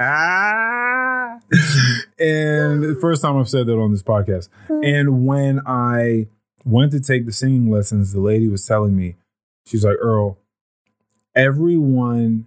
and 2.20 2.84
the 2.84 2.98
first 3.02 3.22
time 3.22 3.38
I've 3.38 3.50
said 3.50 3.66
that 3.68 3.78
on 3.78 3.92
this 3.92 4.04
podcast. 4.04 4.50
And 4.70 5.26
when 5.26 5.62
I 5.66 6.28
went 6.66 6.92
to 6.92 7.00
take 7.00 7.26
the 7.26 7.32
singing 7.32 7.70
lessons, 7.70 8.14
the 8.14 8.20
lady 8.20 8.48
was 8.48 8.66
telling 8.66 8.96
me, 8.96 9.16
she's 9.66 9.84
like, 9.84 9.98
Earl, 10.00 10.38
everyone 11.36 12.46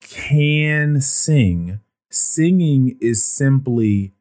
can 0.00 1.00
sing. 1.00 1.80
Singing 2.10 2.96
is 3.00 3.24
simply 3.24 4.12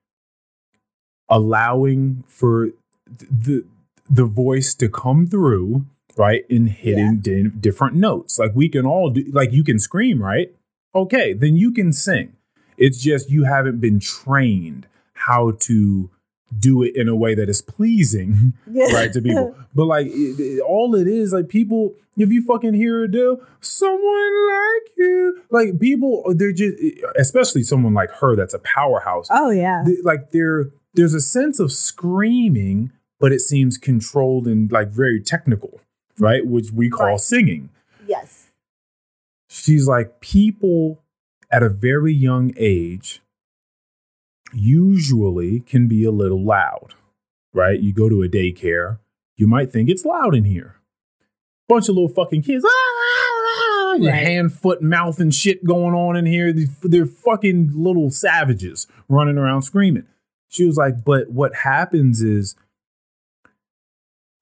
allowing 1.30 2.24
for 2.28 2.70
the 3.08 3.66
the 4.08 4.26
voice 4.26 4.76
to 4.76 4.88
come 4.88 5.26
through, 5.26 5.86
right? 6.18 6.44
And 6.50 6.70
hitting 6.70 7.18
di- 7.20 7.50
different 7.50 7.96
notes. 7.96 8.38
Like 8.38 8.52
we 8.54 8.70
can 8.70 8.86
all 8.86 9.10
do 9.10 9.24
like 9.32 9.52
you 9.52 9.64
can 9.64 9.80
scream, 9.80 10.22
right? 10.22 10.54
Okay, 10.96 11.34
then 11.34 11.58
you 11.58 11.72
can 11.72 11.92
sing. 11.92 12.34
It's 12.78 13.00
just 13.02 13.30
you 13.30 13.44
haven't 13.44 13.80
been 13.82 14.00
trained 14.00 14.88
how 15.14 15.52
to 15.62 16.10
do 16.58 16.84
it 16.84 16.96
in 16.96 17.10
a 17.10 17.16
way 17.16 17.36
that 17.36 17.50
is 17.50 17.62
pleasing 17.62 18.54
right 18.68 19.12
to 19.12 19.22
people. 19.22 19.56
But 19.74 19.86
like 19.86 20.08
it, 20.08 20.40
it- 20.40 20.62
all 20.62 20.96
it 20.96 21.08
is, 21.08 21.34
like 21.34 21.50
people, 21.50 21.94
if 22.18 22.32
you 22.32 22.44
fucking 22.46 22.74
hear 22.76 23.04
a 23.04 23.12
deal, 23.12 23.42
someone 23.60 24.48
like 24.48 24.92
you, 24.98 25.42
like 25.50 25.80
people, 25.80 26.24
they're 26.36 26.54
just, 26.54 26.78
especially 27.18 27.64
someone 27.64 27.94
like 27.94 28.12
her 28.22 28.36
that's 28.36 28.54
a 28.54 28.60
powerhouse. 28.60 29.28
oh 29.32 29.50
yeah. 29.52 29.84
they- 29.86 30.02
like 30.04 30.32
there, 30.32 30.70
there's 30.94 31.14
a 31.14 31.20
sense 31.22 31.60
of 31.60 31.72
screaming, 31.74 32.92
but 33.20 33.34
it 33.34 33.42
seems 33.42 33.78
controlled 33.78 34.48
and 34.48 34.72
like 34.72 34.90
very 34.90 35.22
technical, 35.22 35.82
mm-hmm. 36.14 36.24
right? 36.24 36.46
Which 36.46 36.72
we 36.72 36.90
call 36.90 37.08
Right. 37.08 37.20
singing. 37.20 37.70
Yes. 38.08 38.48
She's 39.64 39.88
like 39.88 40.20
people 40.20 41.02
at 41.50 41.64
a 41.64 41.70
very 41.70 42.14
young 42.14 42.54
age 42.58 43.22
usually 44.54 45.62
can 45.62 45.88
be 45.88 46.04
a 46.04 46.12
little 46.12 46.44
loud, 46.44 46.94
right? 47.54 47.80
You 47.80 47.94
go 47.94 48.10
to 48.10 48.22
a 48.22 48.28
daycare, 48.28 49.00
you 49.38 49.48
might 49.48 49.72
think 49.72 49.90
it's 49.90 50.04
loud 50.04 50.36
in 50.36 50.44
here. 50.44 50.76
Bunch 51.70 51.88
of 51.88 51.96
little 51.96 52.10
fucking 52.10 52.44
kids, 52.44 52.66
ah, 52.66 52.70
ah, 52.70 53.02
ah, 53.08 53.96
ah 53.98 54.06
Right. 54.06 54.14
hand, 54.14 54.54
foot, 54.54 54.82
mouth, 54.82 55.20
and 55.22 55.34
shit 55.34 55.64
going 55.64 55.96
on 55.96 56.18
in 56.18 56.26
here. 56.26 56.54
They're 56.84 57.06
fucking 57.06 57.72
little 57.74 58.12
savages 58.12 58.88
running 59.08 59.38
around 59.38 59.62
screaming. 59.62 60.06
She 60.50 60.66
was 60.66 60.76
like, 60.76 61.06
but 61.06 61.30
what 61.30 61.56
happens 61.56 62.22
is 62.22 62.56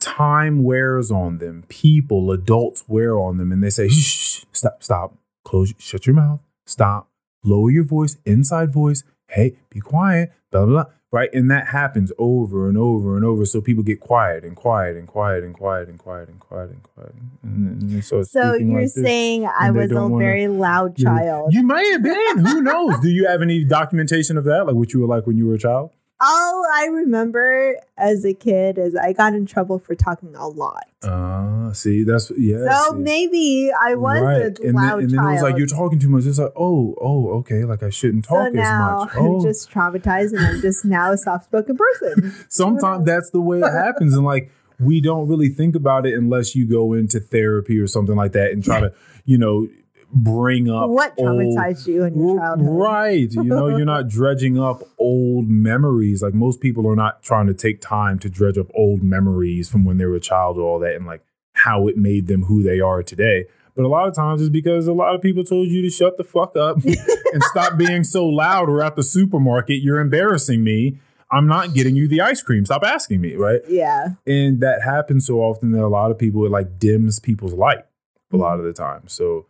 time 0.03 0.63
wears 0.63 1.09
on 1.11 1.37
them. 1.37 1.63
People, 1.69 2.31
adults 2.31 2.83
wear 2.87 3.17
on 3.17 3.37
them, 3.37 3.51
and 3.51 3.63
they 3.63 3.69
say, 3.69 3.87
shh, 3.89 4.43
stop, 4.51 4.83
stop, 4.83 5.17
close, 5.43 5.73
shut 5.77 6.05
your 6.05 6.15
mouth, 6.15 6.39
stop, 6.65 7.09
lower 7.43 7.71
your 7.71 7.83
voice, 7.85 8.17
inside 8.25 8.71
voice. 8.71 9.03
Hey, 9.27 9.55
be 9.69 9.79
quiet, 9.79 10.31
blah, 10.51 10.65
blah, 10.65 10.83
blah. 10.83 10.93
Right. 11.11 11.29
And 11.31 11.51
that 11.51 11.67
happens 11.67 12.11
over 12.17 12.67
and 12.67 12.75
over 12.75 13.15
and 13.15 13.23
over. 13.23 13.45
So 13.45 13.61
people 13.61 13.83
get 13.83 13.99
quiet 13.99 14.43
and 14.43 14.55
quiet 14.55 14.97
and 14.97 15.07
quiet 15.07 15.43
and 15.43 15.53
quiet 15.53 15.87
and 15.87 15.99
quiet 15.99 16.27
and 16.27 16.39
quiet 16.39 16.71
and 16.71 16.81
quiet. 16.81 17.13
And 17.43 17.81
they 17.91 18.01
So 18.01 18.23
you're 18.55 18.79
like 18.81 18.89
saying 18.89 19.45
I 19.45 19.69
was 19.69 19.91
a 19.91 19.95
wanna- 20.01 20.17
very 20.17 20.47
loud 20.47 20.97
You- 20.97 21.05
child. 21.05 21.53
You 21.53 21.61
may 21.67 21.87
have 21.91 22.01
been. 22.01 22.39
Who 22.47 22.61
knows? 22.63 22.99
Do 23.01 23.09
you 23.09 23.27
have 23.27 23.43
any 23.43 23.63
documentation 23.63 24.39
of 24.39 24.43
that? 24.45 24.65
Like 24.65 24.73
what 24.75 24.91
you 24.91 25.01
were 25.01 25.07
like 25.07 25.27
when 25.27 25.37
you 25.37 25.45
were 25.47 25.53
a 25.53 25.59
child? 25.59 25.91
All 26.25 26.65
I 26.71 26.85
remember 26.85 27.75
as 27.97 28.23
a 28.23 28.33
kid 28.33 28.77
is 28.77 28.95
I 28.95 29.11
got 29.11 29.33
in 29.33 29.45
trouble 29.45 29.77
for 29.77 29.93
talking 29.93 30.33
a 30.35 30.47
lot. 30.47 30.85
Uh, 31.01 31.73
see, 31.73 32.03
that's 32.03 32.31
yeah. 32.37 32.59
so 32.71 32.91
see. 32.91 32.99
maybe 32.99 33.71
I 33.77 33.95
was 33.95 34.21
right. 34.21 34.41
a 34.41 34.45
and 34.45 34.57
then, 34.57 34.73
loud 34.73 34.99
and 34.99 35.09
then 35.09 35.17
child. 35.17 35.29
it 35.29 35.33
was 35.33 35.41
like 35.41 35.57
you're 35.57 35.67
talking 35.67 35.99
too 35.99 36.07
much. 36.07 36.25
It's 36.25 36.39
like, 36.39 36.53
oh, 36.55 36.95
oh, 37.01 37.29
okay, 37.39 37.65
like 37.65 37.83
I 37.83 37.89
shouldn't 37.89 38.25
so 38.25 38.35
talk 38.35 38.47
as 38.47 38.53
now 38.53 38.99
much. 38.99 39.09
Oh, 39.17 39.37
I'm 39.37 39.43
just 39.43 39.69
traumatized 39.69 40.31
and 40.31 40.39
I'm 40.39 40.61
just 40.61 40.85
now 40.85 41.11
a 41.11 41.17
soft 41.17 41.45
spoken 41.45 41.77
person. 41.77 42.33
sometimes 42.49 43.05
that's 43.05 43.29
the 43.31 43.41
way 43.41 43.59
it 43.59 43.71
happens, 43.71 44.15
and 44.15 44.25
like 44.25 44.49
we 44.79 45.01
don't 45.01 45.27
really 45.27 45.49
think 45.49 45.75
about 45.75 46.05
it 46.05 46.13
unless 46.13 46.55
you 46.55 46.65
go 46.65 46.93
into 46.93 47.19
therapy 47.19 47.79
or 47.79 47.87
something 47.87 48.15
like 48.15 48.31
that 48.31 48.51
and 48.51 48.63
try 48.63 48.79
to, 48.79 48.93
you 49.25 49.37
know, 49.37 49.67
bring 50.13 50.69
up 50.69 50.89
what 50.89 51.13
old- 51.17 51.39
traumatized 51.39 51.87
you 51.87 52.03
in 52.03 52.17
your 52.17 52.37
childhood? 52.37 52.69
Right. 52.69 53.31
You 53.31 53.43
know, 53.43 53.67
you're 53.67 53.85
not 53.85 54.07
dredging 54.09 54.59
up 54.59 54.83
old 54.97 55.47
memories. 55.47 56.21
Like 56.21 56.33
most 56.33 56.61
people 56.61 56.87
are 56.87 56.95
not 56.95 57.23
trying 57.23 57.47
to 57.47 57.53
take 57.53 57.81
time 57.81 58.19
to 58.19 58.29
dredge 58.29 58.57
up 58.57 58.67
old 58.73 59.03
memories 59.03 59.69
from 59.69 59.85
when 59.85 59.97
they 59.97 60.05
were 60.05 60.15
a 60.15 60.21
child 60.21 60.57
or 60.57 60.61
all 60.61 60.79
that 60.79 60.95
and 60.95 61.05
like 61.05 61.23
how 61.53 61.87
it 61.87 61.97
made 61.97 62.27
them 62.27 62.43
who 62.43 62.63
they 62.63 62.79
are 62.79 63.03
today. 63.03 63.45
But 63.75 63.85
a 63.85 63.87
lot 63.87 64.07
of 64.07 64.15
times 64.15 64.41
it's 64.41 64.51
because 64.51 64.87
a 64.87 64.93
lot 64.93 65.15
of 65.15 65.21
people 65.21 65.43
told 65.43 65.69
you 65.69 65.81
to 65.81 65.89
shut 65.89 66.17
the 66.17 66.23
fuck 66.23 66.55
up 66.55 66.77
and 66.85 67.43
stop 67.43 67.77
being 67.77 68.03
so 68.03 68.25
loud. 68.25 68.69
Or 68.69 68.83
at 68.83 68.95
the 68.95 69.03
supermarket, 69.03 69.81
you're 69.81 69.99
embarrassing 69.99 70.63
me. 70.63 70.99
I'm 71.31 71.47
not 71.47 71.73
getting 71.73 71.95
you 71.95 72.07
the 72.07 72.21
ice 72.21 72.43
cream. 72.43 72.65
Stop 72.65 72.83
asking 72.83 73.19
me, 73.19 73.35
right? 73.35 73.61
Yeah. 73.67 74.09
And 74.27 74.61
that 74.61 74.83
happens 74.83 75.25
so 75.25 75.39
often 75.39 75.71
that 75.71 75.83
a 75.83 75.87
lot 75.87 76.11
of 76.11 76.19
people 76.19 76.45
it 76.45 76.51
like 76.51 76.77
dims 76.77 77.19
people's 77.19 77.53
light 77.53 77.85
a 78.33 78.35
mm-hmm. 78.35 78.43
lot 78.43 78.59
of 78.59 78.65
the 78.65 78.73
time. 78.73 79.07
So 79.07 79.45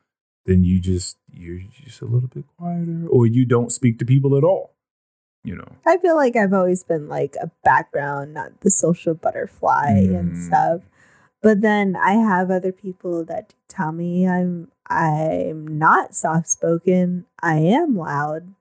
then 0.46 0.64
you 0.64 0.80
just 0.80 1.18
you're 1.32 1.60
just 1.86 2.02
a 2.02 2.06
little 2.06 2.30
bit 2.30 2.46
quieter, 2.58 3.06
or 3.10 3.26
you 3.26 3.46
don't 3.46 3.72
speak 3.72 4.00
to 4.00 4.06
people 4.06 4.38
at 4.38 4.44
all. 4.44 4.72
You 5.44 5.58
know. 5.58 5.68
I 5.86 5.98
feel 5.98 6.16
like 6.16 6.36
I've 6.38 6.54
always 6.54 6.84
been 6.84 7.10
like 7.10 7.36
a 7.42 7.52
background, 7.64 8.34
not 8.34 8.62
the 8.62 8.72
social 8.72 9.14
butterfly 9.14 9.90
and 9.90 10.34
Mm. 10.34 10.46
stuff. 10.48 10.82
But 11.42 11.60
then 11.60 11.98
I 11.98 12.14
have 12.14 12.50
other 12.50 12.72
people 12.72 13.26
that 13.26 13.54
tell 13.68 13.92
me 13.92 14.28
I'm 14.28 14.70
I'm 14.90 15.78
not 15.80 16.14
soft 16.16 16.48
spoken. 16.50 17.26
I 17.42 17.56
am 17.58 17.98
loud. 17.98 18.54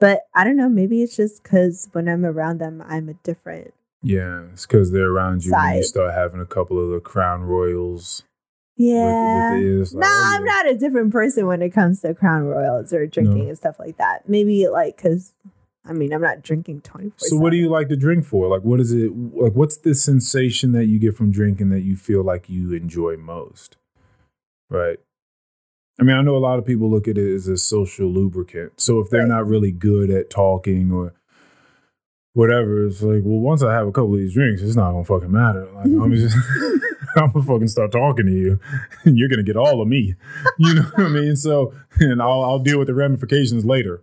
But 0.00 0.22
I 0.34 0.44
don't 0.44 0.56
know, 0.56 0.68
maybe 0.68 1.02
it's 1.02 1.16
just 1.16 1.42
cuz 1.42 1.88
when 1.92 2.08
I'm 2.08 2.24
around 2.24 2.58
them 2.58 2.82
I'm 2.86 3.08
a 3.08 3.14
different. 3.14 3.74
Yeah, 4.02 4.44
it's 4.52 4.64
because 4.64 4.92
they're 4.92 5.10
around 5.10 5.44
you 5.44 5.52
when 5.52 5.76
you 5.76 5.82
start 5.82 6.14
having 6.14 6.40
a 6.40 6.46
couple 6.46 6.78
of 6.78 6.90
the 6.90 7.00
crown 7.00 7.42
royals. 7.42 8.22
With- 8.78 8.86
Yeah. 8.86 9.54
with, 9.54 9.62
ears. 9.62 9.94
No, 9.94 10.00
oh, 10.04 10.22
I'm 10.34 10.44
yeah. 10.46 10.52
not 10.52 10.68
a 10.70 10.76
different 10.76 11.12
person 11.12 11.46
when 11.46 11.62
it 11.62 11.70
comes 11.70 12.00
to 12.02 12.14
Crown 12.14 12.44
Royals 12.44 12.92
or 12.92 13.06
drinking 13.06 13.42
No. 13.44 13.48
and 13.48 13.58
stuff 13.58 13.78
like 13.78 13.96
that. 13.98 14.28
Maybe 14.28 14.68
like 14.68 14.96
cuz 14.96 15.34
I 15.84 15.94
mean, 15.94 16.12
I'm 16.12 16.20
not 16.20 16.42
drinking 16.42 16.82
24 16.82 17.14
So 17.28 17.36
what 17.36 17.48
do 17.50 17.56
you 17.56 17.70
like 17.70 17.88
to 17.88 17.96
drink 17.96 18.26
for? 18.26 18.46
Like, 18.46 18.60
what 18.62 18.78
is 18.78 18.92
it? 18.92 19.10
Like, 19.16 19.54
what's 19.54 19.78
the 19.78 19.94
sensation 19.94 20.72
that 20.72 20.84
you 20.84 20.98
get 20.98 21.16
from 21.16 21.30
drinking 21.30 21.70
that 21.70 21.80
you 21.80 21.96
feel 21.96 22.22
like 22.22 22.50
you 22.50 22.74
enjoy 22.74 23.16
most? 23.16 23.78
Right. 24.68 24.98
I 25.98 26.02
mean, 26.04 26.14
I 26.14 26.20
know 26.20 26.36
a 26.36 26.38
lot 26.38 26.58
of 26.58 26.66
people 26.66 26.90
look 26.90 27.08
at 27.08 27.16
it 27.16 27.34
as 27.34 27.48
a 27.48 27.56
social 27.56 28.06
lubricant. 28.08 28.72
So 28.80 29.00
if 29.00 29.08
they're 29.08 29.20
Right. 29.22 29.28
not 29.28 29.46
really 29.48 29.72
good 29.72 30.10
at 30.10 30.28
talking 30.28 30.92
or 30.92 31.14
whatever, 32.38 32.86
it's 32.86 33.02
like, 33.02 33.22
well, 33.24 33.40
once 33.40 33.64
I 33.64 33.72
have 33.72 33.88
a 33.88 33.92
couple 33.92 34.14
of 34.14 34.20
these 34.20 34.32
drinks, 34.32 34.62
it's 34.62 34.76
not 34.76 34.92
gonna 34.92 35.04
fucking 35.04 35.30
matter. 35.32 35.66
Like, 35.74 35.86
I'm 35.86 36.14
just, 36.14 36.36
I'm 37.16 37.32
gonna 37.32 37.44
fucking 37.44 37.66
start 37.68 37.90
talking 37.90 38.26
to 38.26 38.32
you, 38.32 38.60
and 39.04 39.18
you're 39.18 39.28
gonna 39.28 39.42
get 39.42 39.56
all 39.56 39.82
of 39.82 39.88
me. 39.88 40.14
You 40.58 40.74
know 40.74 40.82
what 40.82 41.06
I 41.06 41.08
mean? 41.08 41.34
So, 41.34 41.74
and 41.98 42.22
I'll, 42.22 42.44
I'll 42.44 42.58
deal 42.60 42.78
with 42.78 42.86
the 42.86 42.94
ramifications 42.94 43.64
later. 43.64 44.00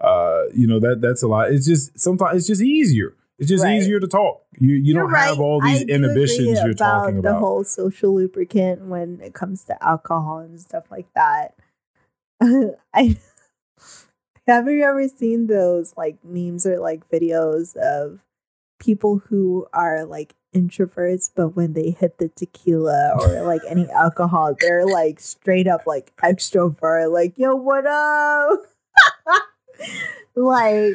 Uh, 0.00 0.44
you 0.54 0.66
know 0.66 0.80
that 0.80 1.00
that's 1.02 1.22
a 1.22 1.28
lot. 1.28 1.50
It's 1.52 1.66
just 1.66 1.98
sometimes 2.00 2.38
it's 2.38 2.46
just 2.46 2.62
easier. 2.62 3.14
It's 3.38 3.48
just 3.48 3.64
Right. 3.64 3.76
easier 3.76 4.00
to 4.00 4.06
talk. 4.06 4.42
You 4.58 4.72
you 4.74 4.94
You're 4.94 5.02
don't 5.02 5.14
have 5.14 5.40
all 5.40 5.60
these 5.60 5.82
inhibitions 5.82 6.60
you're 6.62 6.72
talking 6.74 7.18
about. 7.18 7.32
The 7.34 7.38
whole 7.38 7.64
social 7.64 8.14
lubricant 8.14 8.86
when 8.86 9.20
it 9.22 9.34
comes 9.34 9.64
to 9.64 9.82
alcohol 9.84 10.38
and 10.38 10.60
stuff 10.60 10.84
like 10.90 11.06
that. 11.14 11.54
I 12.40 13.16
have 14.46 14.68
you 14.68 14.84
ever 14.84 15.08
seen 15.08 15.46
those 15.46 15.94
like 15.96 16.18
memes 16.24 16.66
or 16.66 16.78
like 16.78 17.08
videos 17.08 17.76
of 17.76 18.20
people 18.78 19.22
who 19.28 19.66
are 19.72 20.04
like 20.04 20.34
introverts, 20.54 21.30
but 21.34 21.50
when 21.50 21.72
they 21.72 21.90
hit 21.90 22.18
the 22.18 22.28
tequila 22.28 23.12
or 23.18 23.42
like 23.42 23.62
any 23.68 23.90
alcohol, 23.90 24.54
they're 24.60 24.86
like 24.86 25.20
straight 25.20 25.66
up 25.66 25.86
like 25.86 26.14
extrovert, 26.22 27.12
like 27.12 27.36
yo, 27.36 27.54
what 27.54 27.86
up? 27.86 28.60
like 30.36 30.94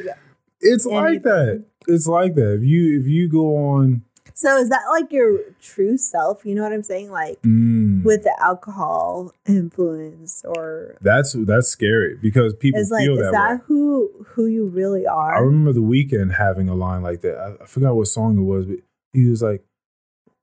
it's 0.60 0.86
like 0.86 1.22
that. 1.22 1.64
It's 1.86 2.06
like 2.06 2.34
that. 2.34 2.54
If 2.56 2.64
you 2.64 3.00
if 3.00 3.06
you 3.06 3.28
go 3.28 3.56
on 3.56 4.02
So 4.40 4.56
is 4.56 4.70
that 4.70 4.84
like 4.88 5.12
your 5.12 5.38
true 5.60 5.98
self? 5.98 6.46
You 6.46 6.54
know 6.54 6.62
what 6.62 6.72
I'm 6.72 6.82
saying? 6.82 7.10
Like 7.10 7.42
mm, 7.42 8.02
with 8.02 8.22
the 8.22 8.34
alcohol 8.40 9.34
influence, 9.44 10.42
or 10.46 10.96
that's 11.02 11.34
that's 11.40 11.68
scary 11.68 12.16
because 12.16 12.54
people 12.54 12.80
is 12.80 12.90
like 12.90 13.04
feel 13.04 13.18
is 13.18 13.18
that, 13.18 13.32
that 13.32 13.50
way. 13.50 13.64
who 13.66 14.10
who 14.28 14.46
you 14.46 14.64
really 14.64 15.06
are? 15.06 15.36
I 15.36 15.40
remember 15.40 15.74
the 15.74 15.82
Weeknd 15.82 16.36
having 16.36 16.70
a 16.70 16.74
line 16.74 17.02
like 17.02 17.20
that. 17.20 17.36
I, 17.36 17.64
I 17.64 17.66
forgot 17.66 17.94
what 17.94 18.06
song 18.06 18.38
it 18.38 18.44
was, 18.44 18.64
but 18.64 18.78
he 19.12 19.28
was 19.28 19.42
like, 19.42 19.62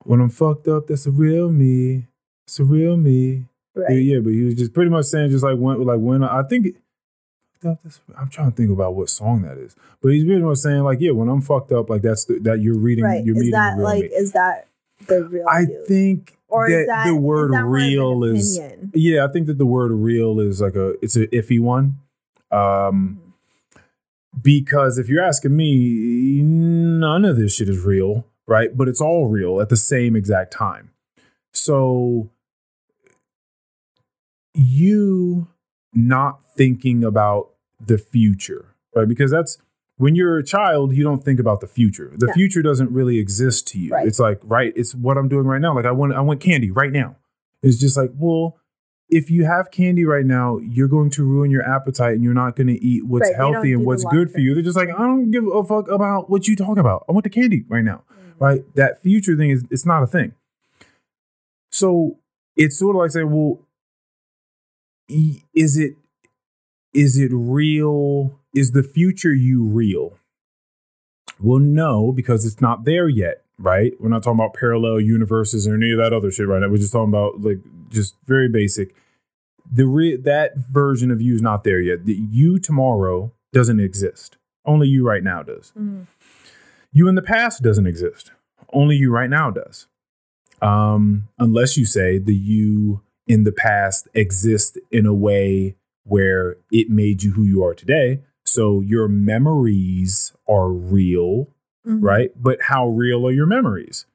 "When 0.04 0.22
I'm 0.22 0.30
fucked 0.30 0.68
up, 0.68 0.86
that's 0.86 1.08
a 1.08 1.12
real 1.12 1.52
me. 1.52 2.06
It's 2.46 2.60
a 2.60 2.66
real 2.66 2.98
me." 2.98 3.46
Right. 3.74 3.94
Yeah, 3.94 4.14
yeah, 4.14 4.20
but 4.20 4.30
he 4.30 4.44
was 4.44 4.54
just 4.54 4.74
pretty 4.74 4.92
much 4.92 5.06
saying 5.06 5.32
just 5.32 5.44
like 5.44 5.58
when 5.58 5.84
like 5.84 6.00
when 6.00 6.24
I 6.24 6.44
think 6.44 6.68
fucked 7.62 7.66
up, 7.66 7.84
that's- 7.84 8.00
I'm 8.20 8.30
trying 8.30 8.52
to 8.52 8.56
think 8.58 8.72
about 8.72 8.96
what 8.96 9.10
song 9.10 9.42
that 9.44 9.58
is. 9.58 9.76
But 10.02 10.10
he's 10.14 10.24
pretty 10.26 10.42
much 10.42 10.58
saying 10.60 10.84
like, 10.84 11.00
yeah, 11.02 11.12
when 11.12 11.28
I'm 11.30 11.42
fucked 11.42 11.72
up, 11.72 11.90
like 11.90 12.02
that's 12.02 12.26
the, 12.26 12.40
that 12.40 12.62
you're 12.62 12.78
reading, 12.78 13.04
Right. 13.04 13.24
you're 13.26 13.36
Is 13.36 13.40
meeting 13.42 13.52
that 13.54 13.78
like 13.80 14.04
me. 14.04 14.10
is 14.10 14.32
that 14.34 14.68
the 15.08 15.24
real 15.26 15.46
I 15.50 15.60
you? 15.62 15.84
think 15.88 16.38
or 16.48 16.70
that, 16.70 16.80
is 16.82 16.88
that 16.88 17.06
the 17.08 17.16
is 17.16 17.22
word 17.22 17.52
that 17.54 17.60
of 17.62 17.66
an 17.66 17.72
real 17.72 18.24
is 18.24 18.60
yeah, 18.94 19.26
I 19.26 19.32
think 19.32 19.48
that 19.48 19.58
the 19.58 19.66
word 19.66 19.92
real 19.92 20.40
is 20.40 20.62
like 20.62 20.76
a 20.76 20.96
it's 21.04 21.16
an 21.16 21.28
iffy 21.34 21.60
one. 21.60 21.96
Um 22.52 23.22
because 24.42 24.98
if 25.00 25.10
you're 25.10 25.24
asking 25.24 25.56
me, 25.56 26.42
none 26.44 27.26
of 27.26 27.38
this 27.38 27.56
shit 27.56 27.70
is 27.70 27.80
real, 27.84 28.26
right? 28.46 28.76
But 28.76 28.88
it's 28.88 29.02
all 29.02 29.28
real 29.28 29.60
at 29.62 29.70
the 29.70 29.76
same 29.76 30.16
exact 30.16 30.54
time. 30.54 30.92
So 31.54 32.30
you 34.54 35.48
not 35.94 36.44
thinking 36.56 37.04
about 37.04 37.50
the 37.86 37.98
future, 37.98 38.76
right? 38.96 39.08
Because 39.08 39.32
that's 39.32 39.58
when 39.98 40.16
you're 40.16 40.38
a 40.38 40.44
child, 40.44 40.94
you 40.96 41.04
don't 41.04 41.24
think 41.24 41.40
about 41.40 41.60
the 41.60 41.68
future. 41.68 42.12
The 42.16 42.28
Yeah. 42.28 42.34
future 42.34 42.62
doesn't 42.62 42.92
really 42.92 43.18
exist 43.20 43.68
to 43.70 43.80
you. 43.80 43.92
Right. 43.92 44.08
It's 44.08 44.20
like, 44.20 44.40
right, 44.44 44.72
it's 44.76 44.94
what 44.94 45.18
I'm 45.18 45.28
doing 45.28 45.46
right 45.48 45.62
now. 45.62 45.74
Like 45.76 45.86
I 45.86 45.92
want 45.92 46.14
I 46.14 46.22
want 46.22 46.40
candy 46.40 46.70
right 46.72 46.92
now. 46.92 47.16
It's 47.64 47.78
just 47.80 47.98
like, 47.98 48.12
well, 48.16 48.58
if 49.10 49.32
you 49.32 49.46
have 49.46 49.72
candy 49.72 50.04
right 50.06 50.26
now, 50.26 50.58
you're 50.60 50.88
going 50.90 51.10
to 51.12 51.24
ruin 51.24 51.50
your 51.50 51.64
appetite 51.68 52.14
and 52.16 52.24
you're 52.24 52.34
not 52.34 52.56
going 52.56 52.68
to 52.68 52.84
eat 52.84 53.06
what's 53.08 53.30
Right, 53.30 53.36
healthy 53.38 53.72
and 53.74 53.86
what's 53.86 54.04
good 54.04 54.30
for 54.32 54.40
you. 54.40 54.54
They're 54.54 54.62
just 54.64 54.76
like, 54.78 54.90
I 54.90 54.98
don't 54.98 55.32
give 55.32 55.46
a 55.48 55.64
fuck 55.64 55.88
about 55.90 56.30
what 56.30 56.48
you 56.48 56.56
talk 56.56 56.78
about. 56.78 57.06
I 57.08 57.14
want 57.14 57.24
the 57.24 57.30
candy 57.30 57.64
right 57.70 57.84
now 57.86 58.04
Mhm. 58.12 58.42
right? 58.42 58.76
That 58.76 59.02
future 59.02 59.36
thing 59.36 59.50
is 59.50 59.66
it's 59.72 59.86
not 59.86 60.04
a 60.04 60.08
thing. 60.08 60.34
So 61.72 62.18
it's 62.56 62.78
sort 62.78 62.96
of 62.96 63.00
like 63.02 63.12
saying, 63.12 63.32
well, 63.32 63.60
is 65.10 65.78
it 65.78 65.96
is 66.94 67.18
it 67.18 67.30
real? 67.32 68.40
Is 68.54 68.72
the 68.72 68.84
future 68.84 69.34
you 69.34 69.64
real? 69.64 70.14
Well, 71.40 71.60
no, 71.60 72.12
because 72.12 72.46
it's 72.46 72.60
not 72.62 72.86
there 72.86 73.08
yet, 73.08 73.44
right? 73.60 73.94
We're 74.00 74.10
not 74.10 74.24
talking 74.24 74.40
about 74.40 74.56
parallel 74.56 75.00
universes 75.00 75.68
or 75.68 75.76
any 75.76 75.92
of 75.92 75.98
that 76.00 76.14
other 76.14 76.32
shit 76.32 76.48
right 76.48 76.60
now. 76.62 76.70
We're 76.70 76.78
just 76.78 76.94
talking 76.94 77.10
about 77.10 77.42
like 77.42 77.60
just 77.90 78.16
very 78.26 78.50
basic. 78.50 78.96
The 79.72 79.86
re- 79.86 80.16
that 80.16 80.58
version 80.58 81.12
of 81.12 81.22
you 81.22 81.36
is 81.36 81.42
not 81.42 81.64
there 81.64 81.80
yet. 81.80 82.06
The 82.06 82.16
you 82.16 82.58
tomorrow 82.58 83.32
doesn't 83.54 83.80
exist. 83.80 84.38
Only 84.66 84.88
you 84.88 85.06
right 85.06 85.24
now 85.24 85.44
does. 85.44 85.72
Mhm. 85.78 86.08
You 86.92 87.08
in 87.08 87.16
the 87.16 87.22
past 87.22 87.62
doesn't 87.62 87.86
exist. 87.86 88.32
Only 88.74 88.96
you 88.96 89.12
right 89.12 89.30
now 89.30 89.52
does. 89.52 89.88
Um, 90.62 91.28
unless 91.38 91.78
you 91.78 91.86
say 91.86 92.18
the 92.18 92.34
you 92.36 93.02
in 93.28 93.44
the 93.44 93.52
past 93.52 94.08
exist 94.14 94.78
in 94.92 95.06
a 95.06 95.14
way 95.14 95.76
where 96.04 96.58
it 96.72 96.90
made 96.90 97.24
you 97.24 97.32
who 97.34 97.44
you 97.44 97.62
are 97.64 97.74
today. 97.74 98.22
So 98.46 98.80
your 98.82 99.08
memories 99.10 100.32
are 100.48 100.72
real, 100.72 101.50
Mhm. 101.86 102.02
right? 102.02 102.32
But 102.42 102.62
how 102.64 102.88
real 102.88 103.28
are 103.28 103.32
your 103.32 103.46
memories? 103.46 104.06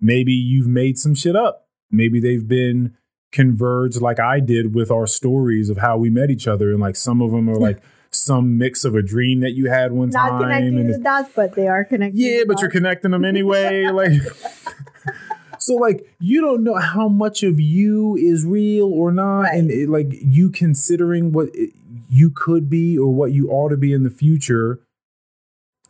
Maybe 0.00 0.32
you've 0.32 0.66
made 0.68 0.98
some 0.98 1.14
shit 1.14 1.36
up. 1.36 1.66
Maybe 1.90 2.18
they've 2.20 2.46
been 2.48 2.94
converged 3.32 4.00
like 4.00 4.18
I 4.20 4.40
did 4.40 4.74
with 4.74 4.90
our 4.90 5.06
stories 5.06 5.68
of 5.68 5.78
how 5.78 5.98
we 5.98 6.08
met 6.08 6.30
each 6.30 6.46
other. 6.48 6.70
And 6.70 6.80
like 6.80 6.96
some 6.96 7.20
of 7.20 7.30
them 7.32 7.48
are 7.50 7.56
like 7.68 7.82
some 8.10 8.56
mix 8.56 8.84
of 8.84 8.94
a 8.94 9.02
dream 9.02 9.40
that 9.40 9.52
you 9.52 9.68
had 9.68 9.92
one 9.92 10.08
Not 10.10 10.28
time. 10.30 10.42
connecting 10.42 10.78
and 10.78 10.94
the 10.94 10.98
dots, 10.98 11.30
but 11.34 11.54
they 11.56 11.66
are 11.68 11.84
connected. 11.84 12.16
yeah, 12.18 12.44
but 12.46 12.60
you're 12.60 12.70
connecting 12.70 13.10
them 13.10 13.24
anyway. 13.24 13.86
like, 13.88 14.12
so 15.64 15.74
like 15.74 16.06
you 16.20 16.40
don't 16.40 16.62
know 16.62 16.74
how 16.76 17.08
much 17.08 17.42
of 17.42 17.58
you 17.58 18.16
is 18.16 18.44
real 18.44 18.86
or 18.92 19.10
not, 19.12 19.42
Right. 19.42 19.58
and 19.58 19.70
it, 19.70 19.88
like 19.88 20.08
you 20.10 20.50
considering 20.50 21.32
what 21.32 21.48
it, 21.54 21.70
you 22.10 22.30
could 22.30 22.68
be 22.68 22.98
or 22.98 23.12
what 23.14 23.32
you 23.32 23.48
ought 23.50 23.70
to 23.70 23.76
be 23.76 23.92
in 23.92 24.02
the 24.02 24.10
future. 24.10 24.80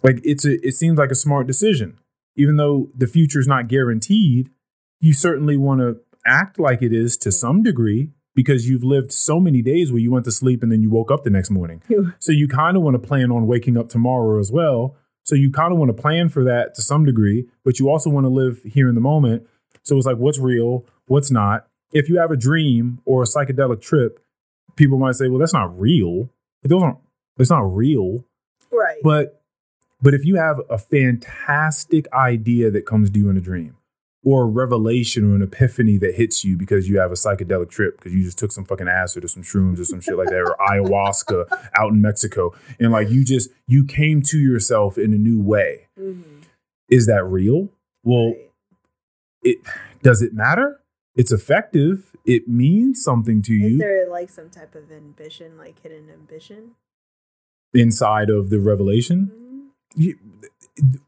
like 0.03 0.21
it's 0.25 0.45
a 0.45 0.55
it 0.67 0.73
seems 0.75 0.99
like 0.99 1.11
a 1.11 1.15
smart 1.15 1.47
decision. 1.47 1.99
Even 2.37 2.57
though 2.57 2.89
the 2.97 3.07
future 3.07 3.39
is 3.39 3.47
not 3.47 3.69
guaranteed, 3.69 4.51
you 5.01 5.13
certainly 5.13 5.57
want 5.57 5.81
to 5.81 6.01
act 6.27 6.59
like 6.59 6.83
it 6.83 6.93
is 6.93 7.17
to 7.19 7.31
some 7.31 7.63
degree 7.63 8.11
because 8.35 8.69
you've 8.69 8.83
lived 8.83 9.13
so 9.13 9.39
many 9.39 9.63
days 9.63 9.93
where 9.93 10.01
you 10.01 10.11
went 10.11 10.25
to 10.25 10.33
sleep 10.33 10.63
and 10.63 10.73
then 10.73 10.83
you 10.83 10.91
woke 10.91 11.11
up 11.13 11.23
the 11.25 11.31
next 11.31 11.51
morning. 11.51 11.81
So 12.19 12.33
you 12.33 12.49
kind 12.49 12.77
of 12.77 12.83
want 12.83 12.95
to 13.01 13.09
plan 13.09 13.31
on 13.31 13.47
waking 13.47 13.77
up 13.77 13.89
tomorrow 13.89 14.41
as 14.41 14.51
well. 14.51 14.97
So 15.23 15.35
you 15.37 15.51
kind 15.53 15.73
of 15.73 15.79
want 15.79 15.91
to 15.95 16.03
plan 16.03 16.29
for 16.29 16.43
that 16.45 16.75
to 16.75 16.83
some 16.83 17.05
degree, 17.05 17.47
but 17.65 17.79
you 17.79 17.89
also 17.89 18.11
want 18.11 18.25
to 18.25 18.29
live 18.43 18.61
here 18.65 18.89
in 18.89 18.95
the 18.95 19.01
moment. 19.01 19.47
So 19.85 19.97
it's 19.97 20.07
like, 20.07 20.17
what's 20.17 20.39
real? 20.39 20.85
What's 21.07 21.31
not? 21.31 21.67
If 21.93 22.09
you 22.09 22.19
have 22.19 22.31
a 22.31 22.37
dream 22.37 23.01
or 23.05 23.23
a 23.23 23.27
psychedelic 23.27 23.81
trip, 23.81 24.19
people 24.77 24.99
might 24.99 25.15
say, 25.15 25.29
well, 25.29 25.39
that's 25.39 25.53
not 25.55 25.79
real. 25.79 26.31
Those 26.63 26.83
aren't, 26.83 26.99
it's 27.39 27.51
not 27.51 27.61
real. 27.75 28.25
Right. 28.73 28.99
But 29.03 29.41
but 30.03 30.13
if 30.15 30.25
you 30.25 30.37
have 30.37 30.61
a 30.69 30.77
fantastic 30.77 32.07
idea 32.13 32.71
that 32.71 32.85
comes 32.87 33.11
to 33.11 33.19
you 33.19 33.31
in 33.31 33.37
a 33.37 33.41
dream, 33.41 33.77
or 34.25 34.43
a 34.43 34.47
revelation 34.47 35.31
or 35.31 35.37
an 35.37 35.43
epiphany 35.43 35.99
that 35.99 36.15
hits 36.15 36.45
you 36.45 36.57
because 36.57 36.89
you 36.89 36.99
have 36.99 37.11
a 37.11 37.15
psychedelic 37.15 37.69
trip 37.71 37.99
because 37.99 38.13
you 38.15 38.23
just 38.23 38.39
took 38.39 38.51
some 38.53 38.65
fucking 38.65 38.89
acid 38.89 39.23
or 39.25 39.29
some 39.29 39.43
shrooms 39.43 39.79
or 39.79 39.85
some 39.85 40.01
shit 40.01 40.17
like 40.17 40.29
that 40.29 40.41
or 40.41 40.57
ayahuasca 40.61 41.45
out 41.79 41.93
in 41.93 42.01
Mexico 42.01 42.53
and 42.81 42.91
like 42.91 43.11
you 43.11 43.23
just 43.25 43.51
you 43.67 43.85
came 43.85 44.23
to 44.23 44.39
yourself 44.39 44.97
in 44.97 45.13
a 45.13 45.19
new 45.19 45.41
way. 45.41 45.89
Mhm. 46.01 46.43
Is 46.89 47.07
that 47.07 47.25
real? 47.25 47.69
Well, 48.03 48.29
Right. 48.29 48.51
It 49.45 49.59
does 50.03 50.23
it 50.23 50.35
matter? 50.35 50.81
It's 51.15 51.31
effective. 51.31 52.11
It 52.25 52.49
means 52.49 53.03
something 53.03 53.43
to 53.43 53.55
you. 53.55 53.75
Is 53.75 53.79
there 53.79 54.09
like 54.11 54.31
some 54.31 54.51
type 54.51 54.75
of 54.75 54.91
ambition, 54.91 55.57
like 55.57 55.81
hidden 55.83 56.09
ambition? 56.11 56.73
inside 57.75 58.31
of 58.31 58.51
the 58.51 58.61
revelation. 58.61 59.31
Mhm. 59.35 60.01
you, 60.01 60.19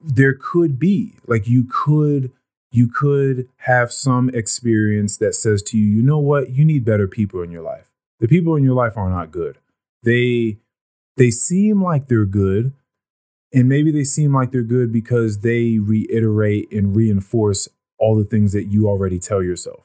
there 0.01 0.35
could 0.35 0.79
be 0.79 1.15
like 1.27 1.49
you 1.49 1.65
could 1.65 2.31
you 2.71 2.89
could 2.89 3.49
have 3.59 3.91
some 3.93 4.29
experience 4.31 5.17
that 5.17 5.35
says 5.35 5.63
to 5.63 5.79
you 5.79 5.87
you 5.87 6.03
know 6.03 6.19
what 6.19 6.51
you 6.51 6.65
need 6.65 6.85
better 6.85 7.09
people 7.09 7.43
in 7.43 7.51
your 7.51 7.63
life 7.63 7.91
the 8.21 8.29
people 8.29 8.55
in 8.55 8.63
your 8.63 8.75
life 8.75 8.97
are 8.97 9.11
not 9.11 9.33
good 9.33 9.59
they 10.05 10.59
they 11.17 11.31
seem 11.31 11.83
like 11.83 12.07
they're 12.07 12.25
good 12.27 12.73
and 13.53 13.69
maybe 13.69 13.91
they 13.91 14.05
seem 14.05 14.33
like 14.33 14.53
they're 14.53 14.63
good 14.63 14.93
because 14.93 15.41
they 15.41 15.79
reiterate 15.79 16.71
and 16.71 16.95
reinforce 16.95 17.69
all 17.99 18.17
the 18.17 18.25
things 18.25 18.53
that 18.53 18.65
you 18.65 18.89
already 18.89 19.19
tell 19.19 19.43
yourself 19.43 19.85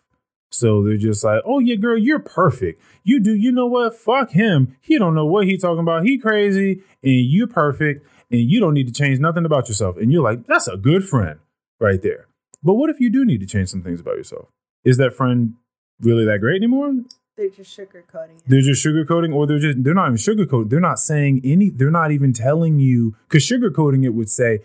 so 0.52 0.84
they're 0.84 0.98
just 0.98 1.24
like 1.24 1.42
oh 1.46 1.60
yeah 1.60 1.76
girl 1.76 1.98
you're 1.98 2.20
perfect 2.20 2.82
you 3.04 3.20
do 3.20 3.34
you 3.34 3.52
know 3.52 3.66
what 3.66 3.96
fuck 3.96 4.32
him 4.32 4.76
he 4.82 4.98
don't 4.98 5.16
know 5.16 5.26
what 5.26 5.46
he 5.46 5.58
talking 5.58 5.80
about 5.80 6.06
he 6.06 6.18
crazy 6.18 6.82
and 7.04 7.26
you're 7.26 7.48
perfect 7.48 8.06
and 8.32 8.50
you 8.50 8.60
don't 8.60 8.74
need 8.74 8.88
to 8.88 8.94
change 8.94 9.20
nothing 9.20 9.46
about 9.46 9.68
yourself. 9.68 9.98
And 9.98 10.12
you're 10.12 10.24
like, 10.24 10.48
that's 10.48 10.68
a 10.68 10.78
good 10.78 11.04
friend 11.08 11.40
right 11.80 12.02
there. 12.02 12.28
But 12.64 12.76
what 12.76 12.90
if 12.90 13.00
you 13.00 13.10
do 13.10 13.26
need 13.26 13.42
to 13.42 13.46
change 13.46 13.70
some 13.70 13.84
things 13.84 14.00
about 14.00 14.16
yourself? 14.16 14.48
Is 14.84 14.98
that 14.98 15.14
friend 15.14 15.56
really 16.00 16.26
that 16.26 16.40
great 16.40 16.58
anymore? 16.58 16.94
They're 17.36 17.50
just 17.50 17.78
sugarcoating 17.78 18.38
it. 18.38 18.44
They're 18.48 18.62
just 18.62 18.86
sugarcoating, 18.86 19.34
or 19.34 19.48
they're 19.48 19.60
just 19.60 19.84
they're 19.84 19.94
not 19.94 20.08
even 20.08 20.18
sugarcoating. 20.18 20.70
They're 20.70 20.80
not 20.80 21.00
saying 21.00 21.42
any. 21.44 21.70
They're 21.70 21.90
not 21.90 22.12
even 22.12 22.34
telling 22.34 22.80
you 22.80 23.16
because 23.28 23.44
sugarcoating 23.44 24.06
it 24.06 24.10
would 24.10 24.30
say, 24.30 24.60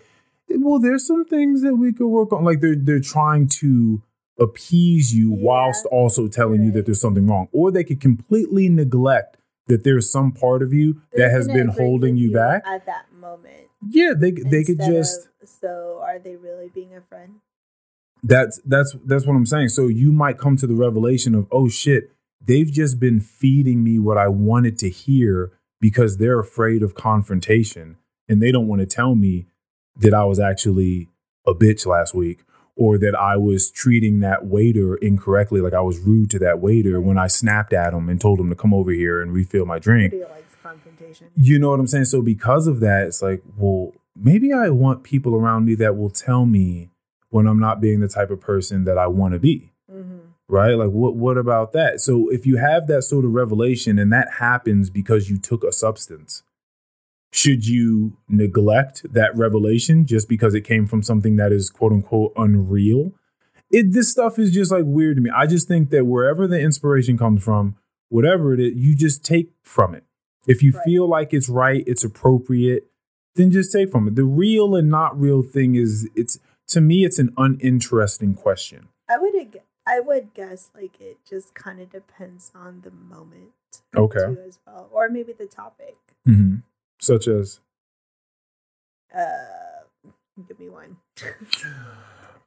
well, 0.49 0.79
there's 0.79 1.05
some 1.05 1.25
things 1.25 1.61
that 1.61 1.75
we 1.75 1.91
could 1.93 2.07
work 2.07 2.31
on. 2.33 2.43
Like 2.43 2.61
they're 2.61 2.75
they're 2.75 2.99
trying 2.99 3.47
to 3.59 4.01
appease 4.39 5.13
you 5.15 5.31
Yeah. 5.31 5.43
whilst 5.43 5.85
also 5.87 6.27
telling 6.27 6.63
you 6.63 6.71
that 6.71 6.85
there's 6.85 7.01
something 7.01 7.27
wrong, 7.27 7.47
or 7.51 7.71
they 7.71 7.83
could 7.83 7.99
completely 8.01 8.69
neglect 8.69 9.37
that 9.67 9.83
there's 9.83 10.09
some 10.09 10.31
part 10.31 10.61
of 10.61 10.71
you 10.73 11.01
that 11.13 11.29
has 11.31 11.47
been 11.47 11.67
holding 11.67 12.15
you 12.15 12.31
back. 12.31 12.63
at 12.65 12.85
that 12.85 13.05
moment. 13.19 13.67
Yeah, 13.89 14.13
they 14.17 14.31
they 14.31 14.63
could 14.63 14.79
just 14.79 15.27
of- 15.41 15.49
so, 15.49 16.01
are 16.03 16.19
they 16.19 16.35
really 16.35 16.69
being 16.73 16.95
a 16.95 17.01
friend? 17.01 17.35
that's 18.23 18.59
that's 18.65 18.95
that's 19.05 19.25
what 19.25 19.35
I'm 19.35 19.45
saying. 19.45 19.69
So 19.69 19.87
you 19.87 20.11
might 20.11 20.37
come 20.37 20.55
to 20.57 20.67
the 20.67 20.73
revelation 20.75 21.35
of, 21.35 21.47
oh 21.51 21.67
shit, 21.69 22.11
they've 22.43 22.71
just 22.71 22.99
been 22.99 23.19
feeding 23.19 23.83
me 23.83 23.99
what 23.99 24.17
I 24.17 24.27
wanted 24.27 24.77
to 24.79 24.89
hear 24.89 25.51
because 25.79 26.17
they're 26.17 26.39
afraid 26.39 26.81
of 26.81 26.95
confrontation 26.95 27.97
and 28.27 28.41
they 28.41 28.51
don't 28.51 28.67
want 28.67 28.79
to 28.81 28.85
tell 28.87 29.13
me 29.15 29.45
that 29.99 30.13
I 30.13 30.25
was 30.25 30.39
actually 30.39 31.09
a 31.45 31.53
bitch 31.53 31.85
last 31.85 32.13
week 32.13 32.43
or 32.75 32.97
that 32.99 33.15
I 33.15 33.37
was 33.37 33.71
treating 33.71 34.19
that 34.19 34.45
waiter 34.45 34.95
incorrectly, 34.95 35.61
like 35.61 35.73
I 35.73 35.81
was 35.81 35.99
rude 35.99 36.29
to 36.31 36.39
that 36.39 36.59
waiter 36.59 37.01
when 37.01 37.17
I 37.17 37.27
snapped 37.27 37.73
at 37.73 37.93
him 37.93 38.07
and 38.07 38.21
told 38.21 38.39
him 38.39 38.49
to 38.49 38.55
come 38.55 38.73
over 38.73 38.91
here 38.91 39.21
and 39.21 39.33
refill 39.33 39.65
my 39.65 39.79
drink. 39.79 40.13
Confrontation. 40.61 41.27
You 41.35 41.59
know 41.59 41.69
what 41.69 41.79
I'm 41.79 41.87
saying? 41.87 42.05
So 42.05 42.21
because 42.21 42.67
of 42.67 42.81
that, 42.81 43.07
it's 43.07 43.21
like, 43.21 43.41
well, 43.55 43.93
maybe 44.15 44.51
I 44.51 44.69
want 44.69 45.03
people 45.03 45.33
around 45.33 45.65
me 45.65 45.75
that 45.75 45.95
will 45.95 46.09
tell 46.09 46.45
me 46.45 46.89
when 47.29 47.47
I'm 47.47 47.59
not 47.59 47.79
being 47.79 48.01
the 48.01 48.07
type 48.09 48.29
of 48.31 48.41
person 48.41 48.83
that 48.83 48.97
I 48.97 49.07
want 49.07 49.33
to 49.33 49.39
be. 49.39 49.71
hmm 49.89 50.17
Right? 50.49 50.73
Like 50.75 50.91
what 50.91 51.15
what 51.15 51.37
about 51.37 51.73
that? 51.73 51.99
So 51.99 52.29
if 52.29 52.45
you 52.45 52.57
have 52.57 52.87
that 52.87 53.03
sort 53.03 53.25
of 53.25 53.31
revelation 53.31 53.99
and 53.99 54.11
that 54.13 54.33
happens 54.39 54.89
because 54.89 55.29
you 55.29 55.37
took 55.37 55.63
a 55.63 55.71
substance, 55.73 56.43
should 57.31 57.67
you 57.67 58.17
neglect 58.29 59.05
that 59.13 59.35
revelation 59.35 60.05
just 60.05 60.27
because 60.29 60.53
it 60.53 60.61
came 60.61 60.87
from 60.87 61.03
something 61.03 61.35
that 61.37 61.51
is 61.51 61.69
quote 61.69 61.91
unquote 61.91 62.33
unreal? 62.35 63.11
It 63.71 63.91
this 63.91 64.09
stuff 64.11 64.39
is 64.39 64.51
just 64.53 64.71
like 64.71 64.85
weird 64.85 65.17
to 65.17 65.21
me. 65.21 65.29
I 65.29 65.45
just 65.45 65.67
think 65.67 65.89
that 65.89 66.05
wherever 66.05 66.47
the 66.47 66.59
inspiration 66.59 67.17
comes 67.17 67.43
from, 67.43 67.75
whatever 68.09 68.53
it 68.53 68.59
is, 68.59 68.73
you 68.75 68.95
just 68.95 69.25
take 69.25 69.51
from 69.63 69.93
it. 69.93 70.03
If 70.47 70.63
you 70.63 70.71
Right. 70.71 70.83
feel 70.85 71.07
like 71.09 71.33
it's 71.33 71.49
right, 71.49 71.83
it's 71.85 72.05
appropriate, 72.05 72.89
then 73.35 73.51
just 73.51 73.71
take 73.73 73.91
from 73.91 74.07
it. 74.07 74.15
The 74.15 74.23
real 74.23 74.75
and 74.75 74.89
not 74.89 75.19
real 75.19 75.41
thing 75.43 75.75
is 75.75 76.09
it's 76.15 76.39
to 76.67 76.79
me 76.81 77.03
it's 77.03 77.19
an 77.19 77.33
uninteresting 77.37 78.33
question. 78.35 78.87
I 79.09 79.17
would 79.17 79.35
ag- 79.35 79.61
I 79.85 79.99
would 79.99 80.33
guess 80.33 80.69
like 80.75 80.99
it 81.01 81.17
just 81.29 81.53
kind 81.53 81.79
of 81.81 81.89
depends 81.91 82.51
on 82.55 82.81
the 82.81 82.91
moment 82.91 83.51
Okay. 83.95 84.35
as 84.45 84.59
well, 84.65 84.89
or 84.93 85.09
maybe 85.09 85.33
the 85.33 85.45
topic. 85.45 85.95
hmm 86.25 86.55
Such 86.99 87.27
as 87.27 87.59
Uh, 89.15 89.83
give 90.47 90.59
me 90.59 90.69
one. 90.69 90.97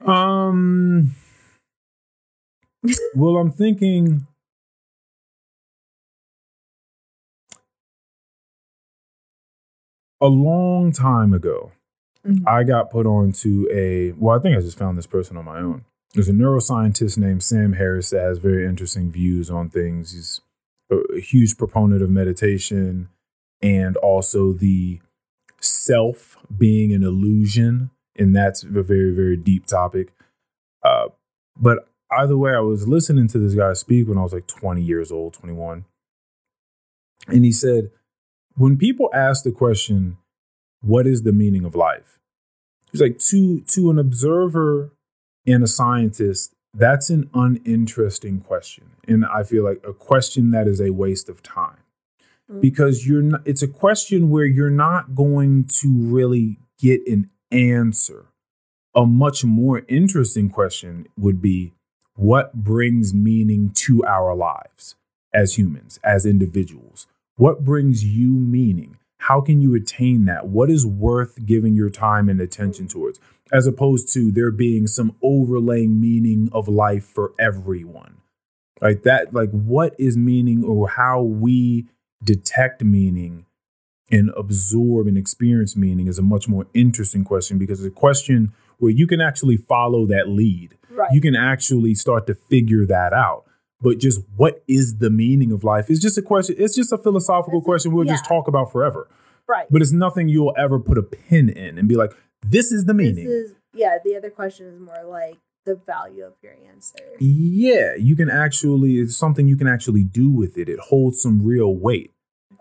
um 0.07 1.15
well 3.15 3.37
I'm 3.37 3.53
thinking 3.53 4.27
a 10.21 10.27
long 10.27 10.93
time 10.93 11.33
ago 11.33 11.73
Mhm. 12.27 12.47
I 12.47 12.65
got 12.65 12.91
put 12.91 13.07
onto 13.07 13.67
a 13.73 14.13
well, 14.13 14.39
I 14.39 14.43
think 14.43 14.55
I 14.55 14.61
just 14.61 14.77
found 14.79 14.99
this 14.99 15.07
person 15.07 15.39
on 15.39 15.47
my 15.47 15.59
own. 15.59 15.87
There's 16.13 16.29
a 16.29 16.33
neuroscientist 16.35 17.17
named 17.17 17.43
Sam 17.43 17.73
Harris 17.75 18.11
that 18.11 18.21
has 18.21 18.37
very 18.37 18.67
interesting 18.67 19.11
views 19.11 19.49
on 19.49 19.71
things. 19.71 20.13
He's 20.13 20.41
a 20.91 21.19
huge 21.19 21.57
proponent 21.57 22.03
of 22.03 22.11
meditation 22.11 23.09
and 23.63 23.97
also 23.99 24.53
the 24.53 25.01
self 25.61 26.37
being 26.57 26.93
an 26.93 27.03
illusion, 27.03 27.91
and 28.17 28.35
that's 28.35 28.63
a 28.63 28.83
very 28.83 29.15
very 29.15 29.37
deep 29.37 29.67
topic. 29.67 30.13
Uh, 30.83 31.09
but 31.57 31.89
either 32.11 32.37
way, 32.37 32.55
I 32.55 32.61
was 32.61 32.89
listening 32.89 33.29
to 33.29 33.39
this 33.39 33.55
guy 33.55 33.73
speak 33.75 34.09
when 34.09 34.19
I 34.19 34.23
was 34.23 34.33
like 34.33 34.47
20 34.47 34.83
years 34.83 35.13
old, 35.13 35.35
21, 35.35 35.85
and 37.29 37.45
he 37.45 37.53
said, 37.53 37.91
when 38.57 38.77
people 38.77 39.11
ask 39.15 39.45
the 39.45 39.53
question, 39.53 40.17
what 40.81 41.07
is 41.07 41.23
the 41.23 41.33
meaning 41.33 41.65
of 41.65 41.75
life? 41.75 42.19
He's 42.91 43.01
like 43.01 43.19
to 43.19 43.61
to 43.61 43.91
an 43.91 43.99
observer 43.99 44.93
and 45.47 45.63
a 45.63 45.69
scientist, 45.69 46.55
that's 46.75 47.11
an 47.11 47.31
uninteresting 47.35 48.41
question. 48.41 48.91
And 49.07 49.25
I 49.25 49.43
feel 49.43 49.65
like 49.65 49.81
a 49.87 49.93
question 49.93 50.51
that 50.51 50.69
is 50.69 50.81
a 50.81 50.91
waste 50.91 51.29
of 51.29 51.43
time 51.43 51.79
Mm. 52.51 52.61
because 52.61 53.07
you're 53.07 53.23
not, 53.23 53.43
it's 53.45 53.63
a 53.63 53.69
question 53.69 54.31
where 54.31 54.45
you're 54.45 54.71
not 54.71 55.15
going 55.15 55.69
to 55.81 55.89
really 55.89 56.59
get 56.79 57.01
an 57.07 57.31
answer. 57.51 58.27
A 58.95 59.07
much 59.07 59.45
more 59.45 59.83
interesting 59.89 60.51
question 60.51 61.07
would 61.17 61.41
be 61.41 61.73
what 62.15 62.55
brings 62.55 63.15
meaning 63.15 63.71
to 63.75 64.05
our 64.05 64.35
lives 64.35 64.97
as 65.33 65.57
humans, 65.57 66.01
as 66.03 66.27
individuals? 66.27 67.07
What 67.37 67.65
brings 67.65 68.05
you 68.05 68.33
meaning? 68.33 68.99
How 69.19 69.41
can 69.41 69.63
you 69.63 69.75
attain 69.75 70.25
that? 70.25 70.49
What 70.49 70.71
is 70.71 70.85
worth 70.85 71.47
giving 71.47 71.75
your 71.75 71.91
time 71.91 72.29
and 72.29 72.41
attention 72.41 72.89
towards? 72.89 73.21
As 73.53 73.67
opposed 73.67 74.13
to 74.15 74.33
there 74.33 74.51
being 74.51 74.87
some 74.87 75.15
overlaying 75.23 76.01
meaning 76.01 76.49
of 76.53 76.69
life 76.69 77.05
for 77.05 77.33
everyone. 77.39 78.17
Like 78.81 79.03
that, 79.05 79.33
like 79.33 79.51
what 79.51 79.95
is 79.99 80.17
meaning 80.17 80.65
or 80.65 80.89
how 80.89 81.23
we 81.23 81.87
detect 82.23 82.83
meaning 82.83 83.47
and 84.11 84.31
absorb 84.37 85.07
and 85.07 85.17
experience 85.17 85.77
meaning 85.77 86.07
is 86.07 86.19
a 86.19 86.23
much 86.23 86.49
more 86.49 86.67
interesting 86.75 87.25
question 87.25 87.59
because 87.59 87.81
it's 87.81 87.89
a 87.97 87.99
question 87.99 88.53
where 88.79 88.91
you 88.91 89.07
can 89.07 89.21
actually 89.21 89.57
follow 89.57 90.07
that 90.07 90.29
lead. 90.29 90.77
Right. 90.91 91.11
You 91.13 91.21
can 91.21 91.37
actually 91.37 91.95
start 91.95 92.27
to 92.27 92.35
figure 92.35 92.85
that 92.87 93.13
out. 93.13 93.45
But 93.81 93.99
just 93.99 94.21
what 94.37 94.63
is 94.69 94.99
the 94.99 95.11
meaning 95.11 95.53
of 95.53 95.65
life 95.65 95.89
is 95.91 96.01
just 96.01 96.19
a 96.19 96.23
question. 96.23 96.57
It's 96.59 96.75
just 96.75 96.93
a 96.93 96.99
philosophical 96.99 97.61
It's 97.61 97.65
question 97.67 97.93
we'll 97.93 98.05
just 98.05 98.27
talk 98.27 98.49
about 98.49 98.71
forever. 98.73 99.09
Right. 99.47 99.67
but 99.69 99.83
it's 99.83 99.91
nothing 99.91 100.29
you'll 100.29 100.55
ever 100.57 100.79
put 100.79 100.97
a 100.97 101.03
pin 101.03 101.49
in 101.49 101.77
and 101.77 101.89
be 101.89 101.97
like, 101.97 102.13
this 102.43 102.71
is 102.71 102.85
the 102.85 102.95
this 102.95 103.17
meaning. 103.17 103.27
is 103.27 103.55
yeah. 103.75 103.99
The 104.05 104.17
other 104.17 104.31
question 104.31 104.67
is 104.67 104.79
more 104.79 105.05
like 105.05 105.39
the 105.67 105.75
value 105.77 106.25
of 106.25 106.33
your 106.43 106.55
answer. 106.73 106.97
yeah, 107.19 107.95
you 107.99 108.17
can 108.17 108.31
actually, 108.31 108.99
it's 108.99 109.17
something 109.17 109.47
you 109.47 109.57
can 109.57 109.69
actually 109.69 110.05
do 110.05 110.31
with 110.31 110.57
it. 110.59 110.69
It 110.69 110.79
holds 110.81 111.21
some 111.21 111.43
real 111.43 111.75
weight. 111.75 112.13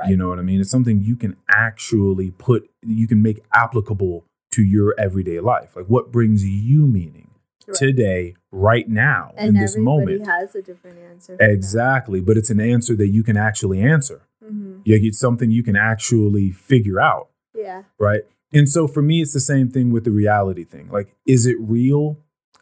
You 0.07 0.15
know 0.15 0.29
what 0.29 0.39
I 0.39 0.43
mean? 0.43 0.61
It's 0.61 0.69
something 0.71 1.01
you 1.01 1.17
can 1.17 1.35
actually 1.49 2.31
put, 2.31 2.69
you 2.81 3.05
can 3.05 3.21
make 3.21 3.43
applicable 3.53 4.23
to 4.53 4.63
your 4.63 4.95
everyday 4.97 5.41
life. 5.41 5.75
Like 5.75 5.87
what 5.87 6.11
brings 6.11 6.45
you 6.45 6.87
meaning 6.87 7.25
Right. 7.67 7.75
today, 7.75 8.35
right 8.51 8.87
now, 8.89 9.31
and 9.37 9.49
in 9.49 9.53
this 9.61 9.75
everybody 9.75 10.17
moment. 10.17 10.27
has 10.27 10.55
a 10.55 10.61
different 10.61 10.97
answer. 10.99 11.33
for 11.33 11.37
that. 11.37 11.51
Exactly. 11.51 12.19
But 12.21 12.35
it's 12.37 12.49
an 12.49 12.59
answer 12.61 12.95
that 12.95 13.09
you 13.09 13.23
can 13.23 13.37
actually 13.37 13.79
answer. 13.81 14.21
Mhm. 14.43 14.77
Like 14.87 15.03
it's 15.03 15.19
something 15.19 15.51
you 15.51 15.61
can 15.63 15.75
actually 15.75 16.49
figure 16.51 16.99
out. 16.99 17.29
Yeah. 17.53 17.83
right? 17.99 18.21
And 18.53 18.67
so 18.69 18.87
for 18.87 19.01
me, 19.03 19.21
it's 19.21 19.33
the 19.33 19.39
same 19.39 19.69
thing 19.69 19.91
with 19.91 20.03
the 20.05 20.11
reality 20.11 20.63
thing. 20.63 20.87
Like, 20.89 21.13
is 21.25 21.45
it 21.45 21.57
real? 21.59 22.17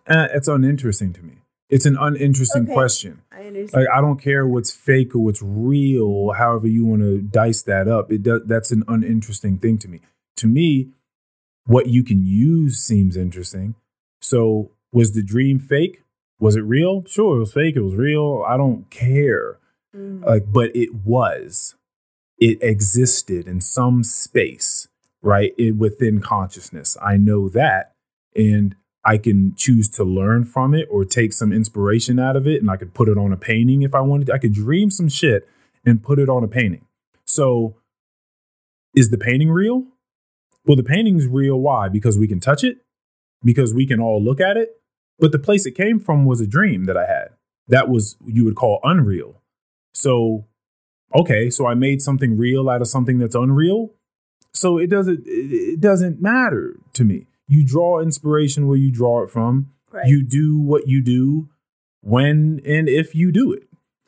Eh, 0.08 0.28
it's 0.34 0.48
uninteresting 0.48 1.14
to 1.14 1.24
me. 1.24 1.34
It's 1.70 1.86
an 1.86 1.98
uninteresting 2.00 2.64
Okay. 2.64 2.74
question. 2.74 3.22
I 3.32 3.46
understand. 3.48 3.84
Like, 3.86 3.94
I 3.94 4.00
don't 4.00 4.22
care 4.22 4.48
what's 4.48 4.72
fake 4.72 5.14
or 5.14 5.20
what's 5.20 5.42
real, 5.42 6.32
however 6.32 6.68
you 6.68 6.86
want 6.86 7.02
to 7.02 7.22
dice 7.22 7.62
that 7.64 7.88
up. 7.90 8.12
It 8.12 8.24
does. 8.24 8.44
That's 8.46 8.72
an 8.72 8.84
uninteresting 8.88 9.58
thing 9.58 9.78
to 9.80 9.90
me. 9.90 10.00
To 10.38 10.48
me, 10.48 10.94
what 11.66 11.88
you 11.88 12.04
can 12.04 12.26
use 12.26 12.78
seems 12.78 13.18
interesting. 13.18 13.76
So, 14.22 14.72
was 14.94 15.12
the 15.14 15.24
dream 15.24 15.60
fake? 15.60 16.04
Was 16.40 16.56
it 16.56 16.62
real? 16.62 17.04
Sure, 17.06 17.36
it 17.36 17.40
was 17.40 17.54
fake. 17.54 17.76
It 17.76 17.82
was 17.82 17.96
real. 17.96 18.44
I 18.48 18.56
don't 18.56 18.90
care 18.90 19.58
Mhm. 19.96 20.24
like 20.26 20.52
but 20.52 20.74
it 20.76 20.94
was 21.06 21.76
it 22.38 22.62
existed 22.62 23.48
in 23.48 23.62
some 23.62 24.04
space 24.04 24.90
right 25.24 25.54
it, 25.58 25.78
within 25.78 26.20
consciousness 26.20 26.98
i 27.02 27.16
know 27.18 27.48
that 27.50 27.94
and 28.36 28.76
i 29.08 29.18
can 29.18 29.56
choose 29.56 29.90
to 29.90 30.04
learn 30.04 30.44
from 30.44 30.76
it 30.76 30.88
or 30.92 31.04
take 31.04 31.34
some 31.34 31.52
inspiration 31.52 32.20
out 32.20 32.36
of 32.36 32.46
it 32.46 32.62
and 32.62 32.70
i 32.70 32.78
could 32.78 32.94
put 32.94 33.10
it 33.10 33.18
on 33.18 33.34
a 33.34 33.38
painting 33.38 33.82
if 33.82 33.96
i 33.96 34.02
wanted 34.02 34.30
i 34.30 34.38
could 34.38 34.54
dream 34.54 34.92
some 34.92 35.10
shit 35.10 35.48
and 35.88 36.04
put 36.04 36.20
it 36.20 36.30
on 36.30 36.44
a 36.44 36.48
painting. 36.48 36.86
So 37.26 37.78
is 38.94 39.10
the 39.10 39.18
painting 39.18 39.50
real? 39.50 39.86
Well 40.66 40.76
the 40.76 40.84
painting's 40.84 41.26
real. 41.26 41.60
Why? 41.60 41.88
Because 41.88 42.18
we 42.18 42.28
can 42.28 42.42
touch 42.42 42.64
it? 42.64 42.80
Because 43.44 43.74
we 43.74 43.88
can 43.88 44.02
all 44.02 44.22
look 44.22 44.42
at 44.42 44.58
it? 44.58 44.82
But 45.18 45.32
the 45.32 45.40
place 45.40 45.66
it 45.66 45.72
came 45.72 46.00
from 46.00 46.26
was 46.26 46.42
a 46.42 46.48
dream 46.48 46.86
that 46.86 46.98
i 46.98 47.06
had 47.06 47.30
that 47.70 47.90
was 47.90 48.18
you 48.26 48.44
would 48.46 48.56
call 48.56 48.80
unreal. 48.84 49.42
So, 49.94 50.46
okay, 51.16 51.50
so 51.50 51.66
I 51.66 51.74
made 51.74 52.02
something 52.02 52.38
real 52.38 52.70
out 52.70 52.82
of 52.82 52.88
something 52.88 53.18
that's 53.18 53.36
unreal. 53.36 53.94
So 54.54 54.78
it 54.78 54.90
doesn't 54.90 55.24
it 55.26 55.80
doesn't 55.80 56.22
matter 56.22 56.76
to 56.94 57.04
me. 57.04 57.28
You 57.48 57.66
draw 57.66 58.00
inspiration 58.00 58.68
where 58.68 58.78
you 58.78 58.92
draw 58.92 59.24
it 59.24 59.30
from. 59.30 59.72
right. 59.92 60.08
You 60.08 60.24
do 60.24 60.60
what 60.60 60.88
you 60.88 61.02
do 61.02 61.50
when 62.02 62.62
and 62.66 62.88
if 62.90 63.16
you 63.16 63.32
do 63.32 63.52
it. 63.54 63.68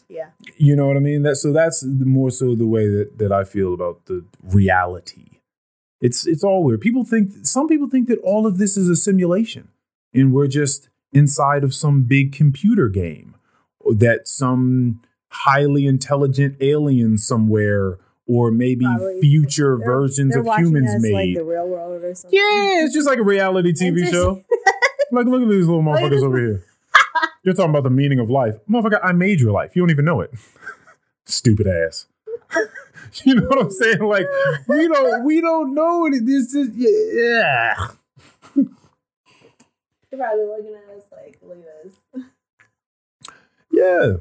yeah. 0.10 0.30
You 0.58 0.76
know 0.76 0.88
what 0.88 0.98
I 0.98 1.00
mean? 1.00 1.24
That 1.24 1.38
so 1.38 1.52
that's 1.54 1.84
more 1.84 2.32
so 2.32 2.56
the 2.56 2.68
way 2.68 2.88
that 2.88 3.18
that 3.18 3.32
I 3.32 3.44
feel 3.44 3.74
about 3.74 4.06
the 4.06 4.26
reality. 4.44 5.40
It's 6.02 6.26
it's 6.28 6.44
all 6.44 6.64
weird. 6.64 6.82
People 6.82 7.04
think 7.04 7.32
some 7.44 7.68
people 7.68 7.90
think 7.90 8.08
that 8.08 8.20
all 8.20 8.46
of 8.48 8.58
this 8.58 8.78
is 8.78 8.88
a 8.90 8.96
simulation 8.96 9.70
and 10.14 10.34
we're 10.34 10.48
just 10.48 10.90
inside 11.14 11.64
of 11.64 11.74
some 11.74 12.04
big 12.04 12.32
computer 12.32 12.88
game 12.90 13.36
that 13.98 14.28
some 14.28 15.02
highly 15.32 15.86
intelligent 15.86 16.56
alien 16.62 17.18
somewhere 17.18 17.98
or 18.30 18.52
maybe 18.52 18.86
Probably. 18.86 19.20
future 19.22 19.76
They're- 19.78 19.86
versions 19.88 20.34
they're 20.34 20.42
of 20.48 20.58
humans 20.60 20.90
us, 20.94 21.02
made. 21.02 21.14
like 21.14 21.36
the 21.36 21.44
real 21.44 21.68
world 21.68 22.04
or 22.04 22.14
something. 22.16 22.38
yeah, 22.40 22.84
it's 22.86 22.94
just 22.94 23.08
like 23.08 23.18
a 23.18 23.24
reality 23.24 23.74
TV 23.74 24.02
It's 24.04 24.12
show. 24.12 24.44
Like, 25.12 25.26
look 25.26 25.42
at 25.42 25.50
these 25.50 25.66
little 25.68 25.82
motherfuckers 25.82 26.22
over 26.22 26.38
here. 26.38 26.64
You're 27.44 27.56
talking 27.56 27.72
about 27.72 27.82
the 27.82 27.90
meaning 27.90 28.20
of 28.20 28.30
life. 28.30 28.58
Motherfucker, 28.70 29.00
I 29.04 29.12
made 29.12 29.40
your 29.42 29.52
life. 29.52 29.76
You 29.76 29.82
don't 29.82 29.90
even 29.90 30.06
know 30.06 30.22
it. 30.22 30.32
Stupid 31.26 31.66
ass. 31.66 32.06
you 33.24 33.34
know 33.34 33.48
what 33.48 33.60
I'm 33.60 33.72
saying? 33.72 34.04
Like, 34.04 34.28
we 34.68 34.88
don't 34.88 35.24
we 35.26 35.42
don't 35.42 35.74
know 35.74 36.06
it. 36.06 36.24
This 36.28 36.54
is 36.54 36.70
yeah. 36.76 37.74
They're 38.56 40.20
probably 40.20 40.46
looking 40.46 40.76
at 40.76 40.96
us 40.96 41.04
like, 41.12 41.40
look 41.42 41.58
at 41.58 41.84
this. 41.84 42.24
Yeah. 43.72 44.14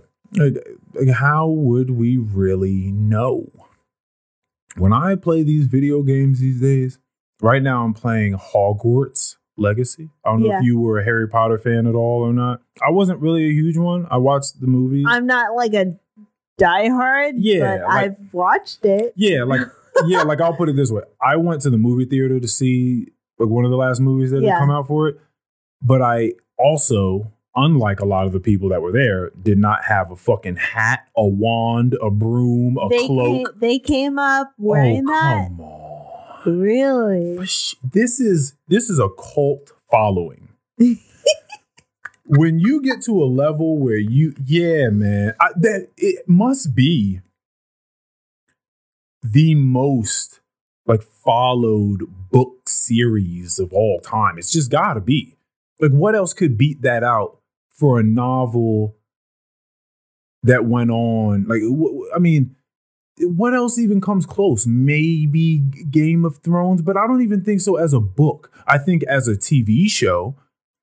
Like, 0.95 1.15
how 1.17 1.49
would 1.49 1.91
we 1.91 2.17
really 2.17 2.91
know? 2.93 3.51
When 4.79 4.93
I 4.93 5.17
play 5.17 5.43
these 5.43 5.67
video 5.67 6.03
games 6.03 6.41
these 6.41 6.61
days, 6.61 6.99
right 7.43 7.63
now 7.63 7.85
I'm 7.85 7.95
playing 7.95 8.35
Hogwarts 8.35 9.37
Legacy. 9.57 10.11
I 10.25 10.31
don't 10.31 10.41
know 10.41 10.47
Yeah. 10.49 10.59
if 10.59 10.65
you 10.65 10.79
were 10.79 10.99
a 11.01 11.05
Harry 11.05 11.29
Potter 11.29 11.59
fan 11.59 11.87
at 11.87 11.95
all 11.95 12.23
or 12.23 12.33
not. 12.33 12.61
I 12.87 12.91
wasn't 12.93 13.21
really 13.21 13.45
a 13.47 13.53
huge 13.53 13.77
one. 13.77 14.07
I 14.11 14.19
watched 14.19 14.61
the 14.61 14.69
movies. 14.69 15.05
I'm 15.09 15.27
not 15.27 15.55
like 15.57 15.75
a 15.75 15.97
diehard, 16.61 17.33
Yeah, 17.37 17.79
but 17.79 17.89
like- 17.89 18.05
I've 18.05 18.17
watched 18.33 18.85
it. 18.85 19.13
Yeah, 19.17 19.43
like 19.45 19.63
yeah, 20.07 20.23
like 20.23 20.41
I'll 20.41 20.55
put 20.55 20.69
it 20.69 20.77
this 20.77 20.91
way. 20.93 21.03
I 21.21 21.37
went 21.37 21.63
to 21.63 21.71
the 21.71 21.79
movie 21.79 22.05
theater 22.05 22.39
to 22.39 22.49
see 22.49 23.09
like 23.39 23.49
one 23.49 23.65
of 23.65 23.71
the 23.73 23.77
last 23.77 24.01
movies 24.01 24.31
that 24.31 24.43
Yeah. 24.43 24.55
had 24.55 24.61
come 24.61 24.71
out 24.71 24.87
for 24.87 25.09
it. 25.09 25.17
But 25.83 26.03
I 26.03 26.33
also, 26.59 27.33
unlike 27.59 28.01
a 28.01 28.05
lot 28.05 28.27
of 28.27 28.33
the 28.33 28.41
people 28.41 28.69
that 28.69 28.81
were 28.81 28.93
there, 28.93 29.31
did 29.43 29.59
not 29.59 29.85
have 29.85 30.11
a 30.11 30.17
fucking 30.17 30.57
hat, 30.57 31.09
a 31.17 31.27
wand, 31.27 31.97
a 32.01 32.11
broom, 32.11 32.79
a 32.79 32.89
they 32.89 33.07
cloak. 33.07 33.47
Came, 33.47 33.61
they 33.61 33.79
came 33.79 34.19
up 34.19 34.49
oh, 34.51 34.55
wearing 34.59 35.05
oh, 35.09 35.13
that. 35.13 35.49
come 35.49 35.61
on. 35.61 36.59
Really? 36.59 37.37
This 37.83 38.21
is 38.21 38.55
this 38.69 38.89
is 38.89 38.99
a 38.99 39.09
cult 39.09 39.73
following. 39.91 40.49
when 42.27 42.61
you 42.61 42.81
get 42.81 43.03
to 43.03 43.23
a 43.23 43.27
level 43.27 43.79
where 43.79 43.97
you, 43.97 44.35
yeah, 44.45 44.89
man, 44.91 45.35
I, 45.41 45.49
that 45.57 45.89
it 45.97 46.29
must 46.29 46.75
be 46.75 47.21
the 49.23 49.55
most 49.57 50.41
like 50.87 51.03
followed 51.03 52.05
book 52.31 52.69
series 52.69 53.59
of 53.59 53.73
all 53.73 54.01
time. 54.01 54.39
It's 54.39 54.53
just 54.53 54.71
got 54.71 54.95
to 54.95 55.01
be. 55.01 55.37
Like, 55.81 55.93
what 55.93 56.15
else 56.15 56.33
could 56.33 56.57
beat 56.57 56.83
that 56.83 57.05
out 57.05 57.38
for 57.79 57.99
a 58.01 58.03
novel 58.03 58.97
that 60.43 60.65
went 60.67 60.91
on? 60.91 61.45
Like, 61.47 61.63
I 62.15 62.19
mean, 62.19 62.55
what 63.21 63.55
else 63.55 63.79
even 63.79 64.01
comes 64.01 64.27
close? 64.27 64.67
Maybe 64.67 65.59
Game 65.59 66.25
of 66.25 66.39
Thrones, 66.39 66.83
but 66.83 66.97
I 66.97 67.07
don't 67.07 67.23
even 67.23 67.43
think 67.43 67.61
so 67.61 67.77
as 67.77 67.93
a 67.93 68.01
book. 68.01 68.53
I 68.67 68.79
think 68.79 69.03
as 69.05 69.27
a 69.29 69.33
TV 69.37 69.89
show, 69.89 70.37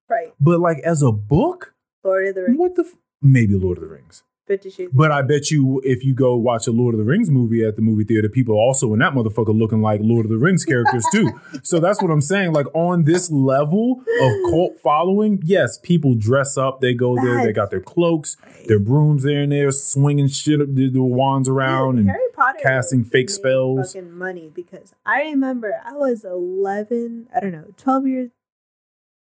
Right. 0.09 0.33
but 0.40 0.59
like 0.59 0.80
as 0.80 1.01
a 1.01 1.11
book, 1.11 1.74
Lord 2.03 2.27
of 2.27 2.35
the 2.35 2.41
Rings, 2.43 2.57
what 2.59 2.75
the 2.75 2.83
f- 2.83 2.95
maybe 3.22 3.56
Lord 3.56 3.77
of 3.77 3.83
the 3.83 3.90
Rings. 3.90 4.24
Fifty 4.45 4.69
Shades. 4.69 4.91
But 4.93 5.11
I 5.11 5.24
bet 5.24 5.49
you 5.49 5.82
if 5.83 6.03
you 6.03 6.14
go 6.14 6.35
watch 6.35 6.67
a 6.67 6.72
Lord 6.72 6.93
of 6.93 6.99
the 6.99 7.06
Rings 7.06 7.32
movie 7.32 7.65
at 7.65 7.75
the 7.75 7.82
movie 7.82 8.03
theater, 8.03 8.30
people 8.30 8.56
also 8.56 8.93
in 8.93 8.99
that 8.99 9.14
motherfucker 9.14 9.57
looking 9.57 9.82
like 9.82 10.01
Lord 10.03 10.25
of 10.25 10.30
the 10.30 10.38
Rings 10.38 10.64
characters 10.64 11.03
too. 11.11 11.32
so 11.64 11.80
that's 11.80 11.99
what 11.99 12.11
I'm 12.11 12.22
saying. 12.22 12.53
Like 12.53 12.67
on 12.75 13.06
this 13.06 13.32
level 13.32 14.03
of 14.22 14.32
cult 14.51 14.80
following, 14.80 15.41
yes, 15.43 15.80
people 15.80 16.14
dress 16.14 16.57
up, 16.57 16.80
they 16.80 16.93
go 16.93 17.15
there, 17.15 17.43
they 17.43 17.53
got 17.53 17.72
their 17.72 17.82
cloaks, 17.82 18.38
their 18.67 18.80
brooms 18.80 19.24
there 19.24 19.41
and 19.41 19.51
there, 19.51 19.72
swinging 19.72 20.27
shit, 20.27 20.59
the, 20.75 20.90
the 20.91 21.01
wands 21.01 21.49
around, 21.49 21.98
and 21.98 22.07
Harry 22.07 22.30
Potter 22.35 22.59
casting 22.61 23.03
fake 23.03 23.32
spells. 23.32 23.93
Fucking 23.93 24.11
money 24.11 24.51
because 24.53 24.93
I 25.06 25.22
remember 25.24 25.82
I 25.83 25.93
was 25.93 26.24
eleven. 26.24 27.27
I 27.35 27.40
don't 27.40 27.51
know, 27.51 27.74
twelve 27.77 28.06
years. 28.06 28.30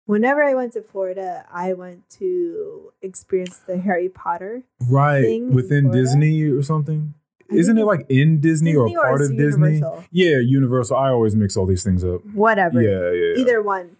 Whenever 0.08 0.42
I 0.42 0.54
went 0.54 0.72
to 0.72 0.80
Florida, 0.80 1.44
I 1.52 1.74
went 1.74 2.08
to 2.18 2.94
experience 3.02 3.58
the 3.58 3.76
Harry 3.76 4.08
Potter. 4.08 4.62
right 4.88 5.20
thing 5.20 5.52
within 5.52 5.90
Disney 5.90 6.44
or 6.44 6.62
something. 6.62 7.12
I 7.52 7.56
Isn't 7.56 7.76
it 7.76 7.84
like 7.84 8.06
in 8.08 8.40
Disney, 8.40 8.72
Disney 8.72 8.96
or 8.96 9.02
part 9.02 9.20
of 9.20 9.36
Disney? 9.36 9.74
Universal. 9.74 10.04
Yeah, 10.10 10.38
Universal. 10.38 10.96
I 10.96 11.10
always 11.10 11.36
mix 11.36 11.58
all 11.58 11.66
these 11.66 11.84
things 11.84 12.04
up. 12.04 12.24
Whatever. 12.32 12.80
Yeah, 12.80 13.10
yeah. 13.10 13.34
yeah. 13.34 13.40
Either 13.42 13.60
one. 13.60 13.98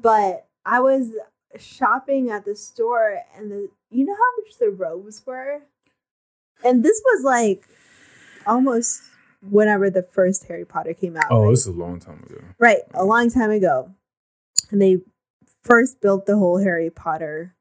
But 0.00 0.46
I 0.64 0.78
was 0.78 1.16
shopping 1.58 2.30
at 2.30 2.44
the 2.44 2.54
store 2.54 3.22
and 3.36 3.50
the 3.50 3.68
you 3.90 4.04
know 4.04 4.14
how 4.14 4.40
much 4.40 4.58
the 4.60 4.70
robes 4.70 5.26
were? 5.26 5.62
And 6.64 6.84
this 6.84 7.02
was 7.04 7.24
like 7.24 7.64
almost 8.46 9.00
whenever 9.42 9.90
the 9.90 10.04
first 10.04 10.46
Harry 10.46 10.64
Potter 10.64 10.94
came 10.94 11.16
out. 11.16 11.26
Oh, 11.30 11.46
right? 11.46 11.50
this 11.50 11.62
is 11.62 11.66
a 11.66 11.72
long 11.72 11.98
time 11.98 12.22
ago. 12.30 12.44
Right, 12.60 12.78
a 12.94 12.98
mm. 12.98 13.08
long 13.08 13.28
time 13.28 13.50
ago. 13.50 13.90
And 14.70 14.80
they 14.80 15.00
first 15.64 16.00
built 16.00 16.26
the 16.26 16.36
whole 16.36 16.58
Harry 16.58 16.90
Potter, 16.90 17.54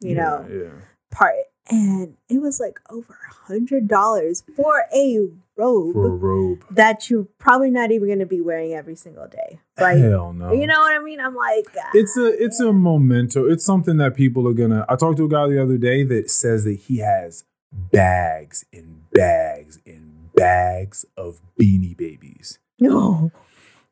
you 0.00 0.14
yeah, 0.14 0.22
know, 0.22 0.46
Yeah. 0.50 0.70
part. 1.10 1.34
And 1.68 2.16
it 2.28 2.40
was 2.40 2.60
like 2.60 2.78
over 2.90 3.18
a 3.28 3.34
hundred 3.48 3.88
dollars 3.88 4.44
for 4.54 4.84
a 4.94 5.28
robe 5.56 5.94
For 5.94 6.06
a 6.06 6.10
robe. 6.10 6.64
that 6.70 7.10
you're 7.10 7.26
probably 7.38 7.72
not 7.72 7.90
even 7.90 8.08
gonna 8.08 8.24
be 8.26 8.40
wearing 8.40 8.72
every 8.72 8.94
single 8.94 9.26
day. 9.26 9.58
Right. 9.76 9.98
Hell 9.98 10.32
no. 10.32 10.52
You 10.52 10.68
know 10.68 10.78
what 10.78 10.92
I 10.94 11.00
mean? 11.02 11.18
I'm 11.18 11.34
like 11.34 11.66
ah, 11.76 11.90
it's 11.92 12.16
a 12.16 12.26
it's 12.40 12.60
a 12.60 12.72
memento. 12.72 13.46
It's 13.50 13.64
something 13.64 13.96
that 13.96 14.14
people 14.14 14.46
are 14.46 14.52
gonna. 14.52 14.86
I 14.88 14.94
talked 14.94 15.16
to 15.16 15.24
a 15.24 15.28
guy 15.28 15.48
the 15.48 15.60
other 15.60 15.76
day 15.76 16.04
that 16.04 16.30
says 16.30 16.62
that 16.64 16.74
he 16.86 16.98
has 16.98 17.42
bags 17.72 18.64
and 18.72 19.10
bags 19.10 19.80
and 19.84 20.32
bags 20.34 21.04
of 21.16 21.40
beanie 21.60 21.96
babies. 21.96 22.58
No. 22.78 23.32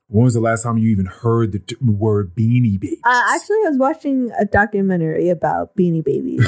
When 0.08 0.24
was 0.24 0.34
the 0.34 0.40
last 0.40 0.62
time 0.62 0.78
you 0.78 0.90
even 0.90 1.06
heard 1.06 1.52
the 1.52 1.58
t- 1.60 1.76
word 1.80 2.34
Beanie 2.34 2.78
Babies? 2.78 3.00
Uh, 3.04 3.22
actually, 3.34 3.56
I 3.64 3.70
was 3.70 3.78
watching 3.78 4.30
a 4.38 4.44
documentary 4.44 5.30
about 5.30 5.74
Beanie 5.76 6.04
Babies. 6.04 6.46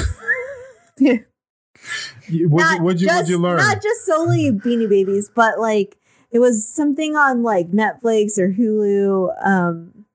You- 2.27 2.49
what'd, 2.49 2.77
you, 2.77 2.83
what'd, 2.83 3.01
you, 3.01 3.07
what'd 3.07 3.29
you 3.29 3.37
learn? 3.37 3.57
Not 3.57 3.81
just 3.81 4.05
solely 4.05 4.51
Beanie 4.51 4.89
Babies, 4.89 5.29
but 5.33 5.59
like 5.59 5.97
it 6.31 6.39
was 6.39 6.67
something 6.67 7.15
on 7.15 7.43
like 7.43 7.71
Netflix 7.71 8.37
or 8.37 8.51
Hulu. 8.51 9.45
Um, 9.45 10.05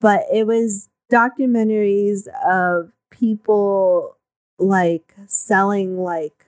but 0.00 0.22
it 0.32 0.46
was 0.46 0.88
documentaries 1.12 2.28
of 2.48 2.92
people 3.10 4.16
like 4.58 5.14
selling 5.26 5.98
like 5.98 6.39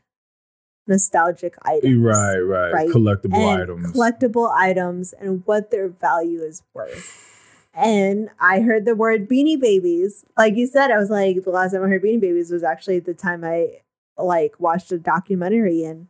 nostalgic 0.92 1.56
items. 1.62 1.98
right, 1.98 2.38
right, 2.38 2.72
right. 2.72 2.88
Collectible 2.88 3.34
and 3.34 3.62
items. 3.62 3.92
collectible 3.92 4.50
items 4.54 5.12
and 5.14 5.42
what 5.46 5.70
their 5.70 5.88
value 5.88 6.42
is 6.42 6.62
worth. 6.74 7.28
And 7.74 8.28
I 8.38 8.60
heard 8.60 8.84
the 8.84 8.94
word 8.94 9.28
Beanie 9.28 9.58
Babies. 9.58 10.26
Like 10.36 10.56
you 10.56 10.66
said, 10.66 10.90
I 10.90 10.98
was 10.98 11.08
like, 11.08 11.42
the 11.42 11.50
last 11.50 11.72
time 11.72 11.82
I 11.82 11.88
heard 11.88 12.02
Beanie 12.02 12.20
Babies 12.20 12.50
was 12.50 12.62
actually 12.62 12.98
the 12.98 13.14
time 13.14 13.42
I 13.42 13.80
like 14.18 14.60
watched 14.60 14.92
a 14.92 14.98
documentary 14.98 15.82
and 15.82 16.08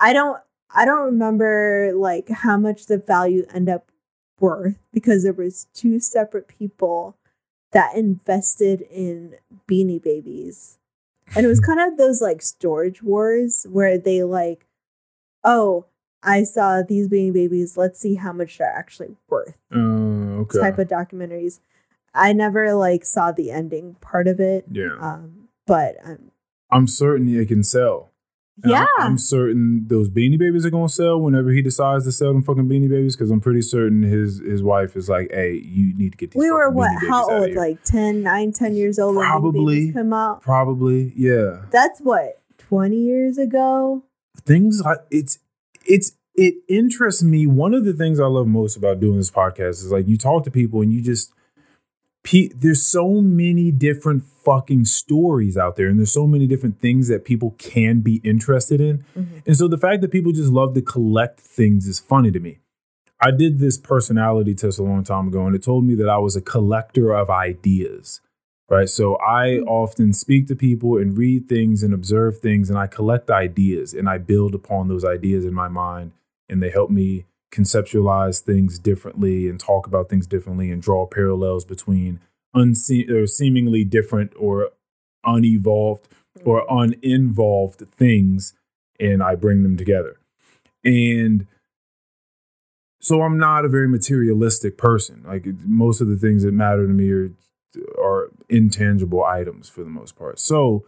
I 0.00 0.14
don't 0.14 0.40
I 0.74 0.86
don't 0.86 1.04
remember 1.04 1.92
like 1.94 2.30
how 2.30 2.56
much 2.56 2.86
the 2.86 2.96
value 2.96 3.44
end 3.52 3.68
up 3.68 3.92
worth 4.40 4.78
because 4.92 5.22
there 5.22 5.34
was 5.34 5.66
two 5.74 6.00
separate 6.00 6.48
people 6.48 7.16
that 7.72 7.94
invested 7.94 8.80
in 8.90 9.34
Beanie 9.68 10.02
Babies. 10.02 10.78
And 11.34 11.44
it 11.44 11.48
was 11.48 11.60
kind 11.60 11.80
of 11.80 11.96
those 11.96 12.20
like 12.20 12.42
storage 12.42 13.02
wars 13.02 13.66
where 13.70 13.98
they 13.98 14.22
like, 14.22 14.66
oh, 15.44 15.86
I 16.22 16.44
saw 16.44 16.82
these 16.86 17.08
Beanie 17.08 17.32
Babies. 17.32 17.76
Let's 17.76 17.98
see 17.98 18.14
how 18.14 18.32
much 18.32 18.58
they're 18.58 18.72
actually 18.72 19.16
worth. 19.28 19.56
uh, 19.74 19.78
okay. 20.42 20.60
Type 20.60 20.78
of 20.78 20.88
documentaries. 20.88 21.60
I 22.14 22.32
never 22.32 22.74
like 22.74 23.04
saw 23.04 23.32
the 23.32 23.50
ending 23.50 23.96
part 24.00 24.28
of 24.28 24.38
it. 24.38 24.66
yeah. 24.70 24.96
Um, 25.00 25.48
but 25.66 25.96
um, 26.04 26.30
I'm 26.70 26.86
certain 26.86 27.28
it 27.28 27.48
can 27.48 27.64
sell. 27.64 28.11
And 28.62 28.70
yeah, 28.70 28.86
I'm, 28.98 29.12
I'm 29.12 29.18
certain 29.18 29.86
those 29.88 30.08
Beanie 30.10 30.38
Babies 30.38 30.64
are 30.64 30.70
gonna 30.70 30.88
sell 30.88 31.20
whenever 31.20 31.50
he 31.50 31.62
decides 31.62 32.04
to 32.04 32.12
sell 32.12 32.32
them 32.32 32.42
fucking 32.42 32.68
Beanie 32.68 32.88
Babies 32.88 33.16
because 33.16 33.30
I'm 33.30 33.40
pretty 33.40 33.62
certain 33.62 34.02
his 34.02 34.38
his 34.38 34.62
wife 34.62 34.96
is 34.96 35.08
like, 35.08 35.30
hey, 35.32 35.54
you 35.54 35.96
need 35.96 36.12
to 36.12 36.16
get 36.18 36.30
these. 36.30 36.38
we 36.38 36.50
were 36.50 36.70
what? 36.70 36.90
How 37.08 37.28
old? 37.28 37.52
Like 37.54 37.82
10, 37.84 38.22
9, 38.22 38.52
10 38.52 38.74
years 38.76 38.98
old 38.98 39.16
Probably. 39.16 39.92
Come 39.92 40.12
out. 40.12 40.42
Probably, 40.42 41.12
yeah. 41.16 41.62
That's 41.70 42.00
what 42.00 42.40
twenty 42.58 42.98
years 42.98 43.36
ago. 43.38 44.04
things 44.44 44.80
like 44.84 44.98
it's 45.10 45.38
it's 45.84 46.12
it 46.34 46.54
interests 46.68 47.22
me 47.22 47.46
one 47.46 47.74
of 47.74 47.84
the 47.84 47.92
things 47.92 48.18
i 48.18 48.24
love 48.26 48.46
most 48.46 48.76
about 48.76 48.98
doing 49.00 49.18
this 49.18 49.30
podcast 49.30 49.84
is 49.84 49.92
like 49.92 50.08
you 50.08 50.16
talk 50.16 50.42
to 50.44 50.50
people 50.50 50.80
and 50.80 50.90
you 50.92 51.02
just 51.02 51.32
pe- 52.22 52.50
there's 52.54 52.82
so 52.82 53.20
many 53.20 53.70
different 53.70 54.24
fucking 54.24 54.84
stories 54.84 55.56
out 55.56 55.76
there 55.76 55.88
and 55.88 55.98
there's 55.98 56.12
so 56.12 56.26
many 56.26 56.46
different 56.46 56.80
things 56.80 57.08
that 57.08 57.24
people 57.24 57.52
can 57.58 58.00
be 58.00 58.20
interested 58.24 58.80
in. 58.80 59.04
Mm-hmm. 59.16 59.38
And 59.46 59.56
so 59.56 59.68
the 59.68 59.78
fact 59.78 60.02
that 60.02 60.10
people 60.10 60.32
just 60.32 60.52
love 60.52 60.74
to 60.74 60.82
collect 60.82 61.40
things 61.40 61.86
is 61.86 62.00
funny 62.00 62.30
to 62.30 62.40
me. 62.40 62.58
I 63.20 63.30
did 63.30 63.60
this 63.60 63.78
personality 63.78 64.54
test 64.54 64.78
a 64.78 64.82
long 64.82 65.04
time 65.04 65.28
ago 65.28 65.46
and 65.46 65.54
it 65.54 65.62
told 65.62 65.84
me 65.84 65.94
that 65.94 66.08
i 66.08 66.18
was 66.18 66.34
a 66.34 66.40
collector 66.40 67.12
of 67.12 67.30
ideas 67.30 68.20
right? 68.72 68.88
So 68.88 69.18
I 69.20 69.58
mm-hmm. 69.60 69.68
often 69.68 70.12
speak 70.14 70.48
to 70.48 70.56
people 70.56 70.96
and 70.96 71.16
read 71.16 71.46
things 71.46 71.82
and 71.82 71.92
observe 71.92 72.38
things, 72.38 72.70
and 72.70 72.78
I 72.78 72.86
collect 72.86 73.30
ideas 73.30 73.92
and 73.92 74.08
I 74.08 74.16
build 74.16 74.54
upon 74.54 74.88
those 74.88 75.04
ideas 75.04 75.44
in 75.44 75.52
my 75.52 75.68
mind, 75.68 76.12
and 76.48 76.62
they 76.62 76.70
help 76.70 76.90
me 76.90 77.26
conceptualize 77.52 78.40
things 78.40 78.78
differently 78.78 79.48
and 79.48 79.60
talk 79.60 79.86
about 79.86 80.08
things 80.08 80.26
differently 80.26 80.70
and 80.70 80.82
draw 80.82 81.06
parallels 81.06 81.64
between 81.64 82.18
unse- 82.56 83.10
or 83.10 83.26
seemingly 83.26 83.84
different 83.84 84.32
or 84.38 84.70
unevolved 85.24 86.06
or 86.44 86.62
mm-hmm. 86.62 86.94
uninvolved 87.04 87.88
things, 87.90 88.54
and 88.98 89.22
I 89.22 89.34
bring 89.34 89.62
them 89.62 89.76
together. 89.76 90.16
And 90.84 91.46
so 93.00 93.22
I'm 93.22 93.38
not 93.38 93.64
a 93.64 93.68
very 93.68 93.88
materialistic 93.88 94.78
person. 94.78 95.22
Like 95.26 95.46
most 95.64 96.00
of 96.00 96.08
the 96.08 96.16
things 96.16 96.42
that 96.42 96.52
matter 96.52 96.86
to 96.86 96.92
me 96.92 97.10
are 97.10 97.32
are 97.98 98.30
intangible 98.48 99.24
items 99.24 99.68
for 99.68 99.82
the 99.82 99.90
most 99.90 100.16
part. 100.16 100.38
So 100.38 100.84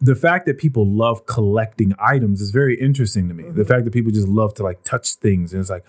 the 0.00 0.14
fact 0.14 0.46
that 0.46 0.58
people 0.58 0.86
love 0.86 1.26
collecting 1.26 1.94
items 1.98 2.40
is 2.40 2.50
very 2.50 2.78
interesting 2.80 3.28
to 3.28 3.34
me. 3.34 3.44
The 3.44 3.62
Mhm. 3.64 3.68
fact 3.68 3.84
that 3.84 3.92
people 3.92 4.12
just 4.12 4.28
love 4.28 4.54
to 4.54 4.62
like 4.62 4.82
touch 4.84 5.14
things 5.14 5.52
and 5.52 5.60
it's 5.60 5.70
like, 5.70 5.84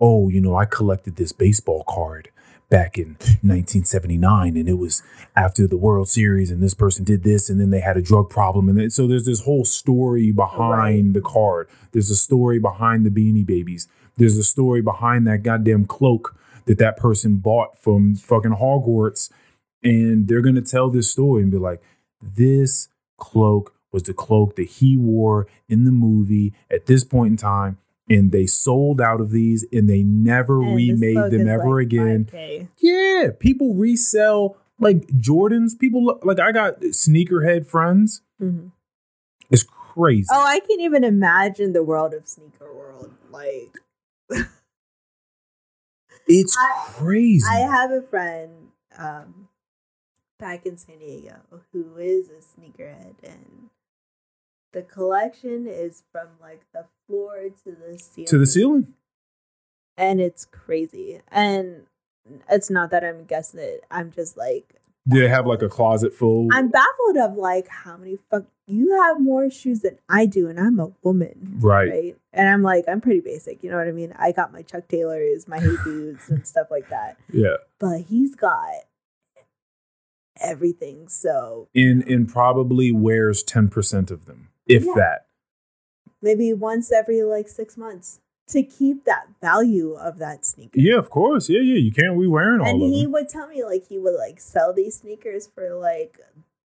oh, 0.00 0.28
you 0.28 0.40
know, 0.40 0.56
I 0.56 0.64
collected 0.66 1.16
this 1.16 1.32
baseball 1.32 1.84
card 1.88 2.28
back 2.68 2.98
in 2.98 3.16
1979 3.42 4.56
and 4.56 4.68
it 4.68 4.74
was 4.78 5.02
after 5.36 5.66
the 5.66 5.76
World 5.76 6.08
Series 6.08 6.50
and 6.50 6.62
this 6.62 6.74
person 6.74 7.04
did 7.04 7.22
this 7.22 7.48
and 7.48 7.60
then 7.60 7.70
they 7.70 7.80
had 7.80 7.96
a 7.96 8.02
drug 8.02 8.28
problem 8.28 8.68
and 8.68 8.78
then, 8.78 8.90
so 8.90 9.06
there's 9.06 9.26
this 9.26 9.40
whole 9.40 9.64
story 9.64 10.30
behind 10.32 11.14
the 11.14 11.20
card. 11.20 11.68
There's 11.92 12.10
a 12.10 12.16
story 12.16 12.58
behind 12.58 13.06
the 13.06 13.10
Beanie 13.10 13.46
Babies. 13.46 13.86
There's 14.16 14.36
a 14.36 14.44
story 14.44 14.80
behind 14.82 15.26
that 15.26 15.42
goddamn 15.42 15.86
cloak 15.86 16.36
that 16.66 16.78
that 16.78 16.96
person 16.96 17.36
bought 17.36 17.78
from 17.78 18.14
fucking 18.16 18.52
Hogwarts 18.52 19.30
and 19.82 20.28
they're 20.28 20.40
going 20.42 20.54
to 20.56 20.62
tell 20.62 20.90
this 20.90 21.10
story 21.10 21.42
and 21.42 21.50
be 21.50 21.58
like 21.58 21.80
this 22.22 22.88
cloak 23.24 23.74
was 23.92 24.02
the 24.04 24.14
cloak 24.14 24.56
that 24.56 24.68
he 24.68 24.96
wore 24.96 25.46
in 25.68 25.84
the 25.84 25.92
movie 25.92 26.52
at 26.70 26.86
this 26.86 27.04
point 27.04 27.30
in 27.32 27.36
time 27.36 27.78
and 28.10 28.32
they 28.32 28.44
sold 28.46 29.00
out 29.00 29.20
of 29.20 29.30
these 29.30 29.64
and 29.72 29.88
they 29.88 30.02
never 30.02 30.60
And 30.62 30.76
remade 30.76 31.30
them 31.30 31.48
ever 31.48 31.76
like 31.78 31.86
again 31.86 32.24
5K. 32.26 32.68
yeah, 32.80 33.30
people 33.38 33.74
resell 33.74 34.56
like 34.78 35.06
Jordans. 35.08 35.78
People 35.78 36.18
like 36.22 36.38
I 36.40 36.52
got 36.52 36.80
sneakerhead 36.80 37.66
friends. 37.66 38.20
Mhm. 38.42 38.72
It's 39.50 39.62
crazy. 39.62 40.26
Oh, 40.32 40.44
I 40.44 40.58
can't 40.60 40.80
even 40.80 41.04
imagine 41.04 41.72
the 41.72 41.82
world 41.84 42.12
of 42.14 42.26
sneaker 42.26 42.72
world. 42.74 43.12
Like 43.30 43.72
it's 46.26 46.56
I- 46.58 46.82
crazy. 46.92 47.46
I 47.48 47.60
have 47.60 47.90
a 47.90 48.02
friend 48.02 48.50
um, 48.98 49.48
back 50.44 50.66
in 50.66 50.76
San 50.76 50.98
Diego 50.98 51.36
who 51.72 51.96
is 51.96 52.28
a 52.28 52.34
sneakerhead, 52.34 53.14
and 53.22 53.70
the 54.74 54.82
collection 54.82 55.66
is 55.66 56.02
from 56.12 56.28
like 56.38 56.60
the 56.74 56.84
floor 57.06 57.44
to 57.64 57.70
the 57.70 57.98
ceiling. 57.98 58.28
to 58.28 58.38
the 58.38 58.46
ceiling. 58.46 58.88
and 59.96 60.20
it's 60.20 60.44
crazy. 60.44 61.22
And 61.30 61.86
it's 62.50 62.68
not 62.68 62.90
that 62.90 63.02
I'm 63.04 63.24
guessing 63.24 63.60
it. 63.60 63.84
I'm 63.90 64.10
just 64.12 64.36
like 64.36 64.74
Do 65.08 65.18
they 65.18 65.28
have 65.28 65.46
like 65.46 65.62
a 65.62 65.68
closet 65.70 66.12
full? 66.12 66.48
I'm 66.52 66.68
baffled 66.68 67.16
of 67.16 67.36
like 67.38 67.68
how 67.68 67.96
many 67.96 68.18
fuck 68.30 68.44
you 68.66 69.00
have 69.02 69.20
more 69.20 69.48
shoes 69.48 69.80
than 69.80 69.98
I 70.10 70.26
do, 70.26 70.48
and 70.48 70.60
I'm 70.60 70.78
a 70.78 70.90
woman. 71.02 71.56
right. 71.60 71.90
right? 71.90 72.16
And 72.34 72.48
I'm 72.50 72.62
like, 72.62 72.84
I'm 72.86 73.00
pretty 73.00 73.20
basic, 73.20 73.62
you 73.62 73.70
know 73.70 73.78
what 73.78 73.88
I 73.88 73.92
mean? 73.92 74.12
I 74.18 74.32
got 74.32 74.52
my 74.52 74.60
Chuck 74.62 74.88
Taylors, 74.88 75.48
my 75.48 75.58
Hey 75.58 75.76
Boots, 75.84 76.28
and 76.28 76.46
stuff 76.52 76.66
like 76.70 76.90
that. 76.90 77.16
Yeah. 77.32 77.56
But 77.78 78.02
he's 78.08 78.34
got 78.34 78.72
everything. 80.44 81.08
So 81.08 81.68
And 81.74 82.02
and 82.08 82.28
probably 82.28 82.92
wears 82.92 83.42
ten 83.42 83.68
percent 83.68 84.10
of 84.10 84.26
them, 84.26 84.48
if 84.66 84.84
Yeah. 84.84 84.92
that. 84.96 85.26
maybe 86.22 86.52
once 86.52 86.90
every 86.92 87.22
like 87.22 87.48
six 87.48 87.76
months 87.76 88.20
to 88.48 88.62
keep 88.62 89.04
that 89.04 89.26
value 89.40 89.92
of 89.94 90.18
that 90.18 90.44
sneaker. 90.44 90.78
Yeah, 90.78 90.98
of 90.98 91.08
course. 91.10 91.48
Yeah, 91.48 91.60
yeah. 91.60 91.76
You 91.78 91.92
can't 91.92 92.18
be 92.20 92.26
wearing 92.26 92.60
all 92.60 92.66
and 92.68 92.82
of 92.82 92.88
he 92.90 93.02
them. 93.02 93.12
would 93.12 93.28
tell 93.28 93.48
me 93.48 93.64
like 93.64 93.88
he 93.88 93.98
would 93.98 94.16
like 94.16 94.38
sell 94.40 94.72
these 94.72 94.96
sneakers 95.00 95.46
for 95.46 95.74
like 95.74 96.18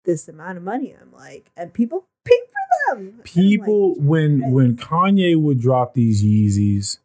this 0.05 0.29
amount 0.29 0.57
of 0.59 0.63
money. 0.65 0.95
I'm 1.01 1.13
like, 1.13 1.51
and 1.57 1.73
people 1.75 2.07
pay 2.25 2.39
for 2.47 2.95
them. 2.97 3.09
I'm 3.09 3.17
like, 3.19 3.25
People 3.27 3.95
when 3.99 4.53
when 4.53 4.77
Kanye 4.77 5.41
would 5.41 5.61
drop 5.61 5.95
these 5.95 6.23
Yeezys, 6.25 6.99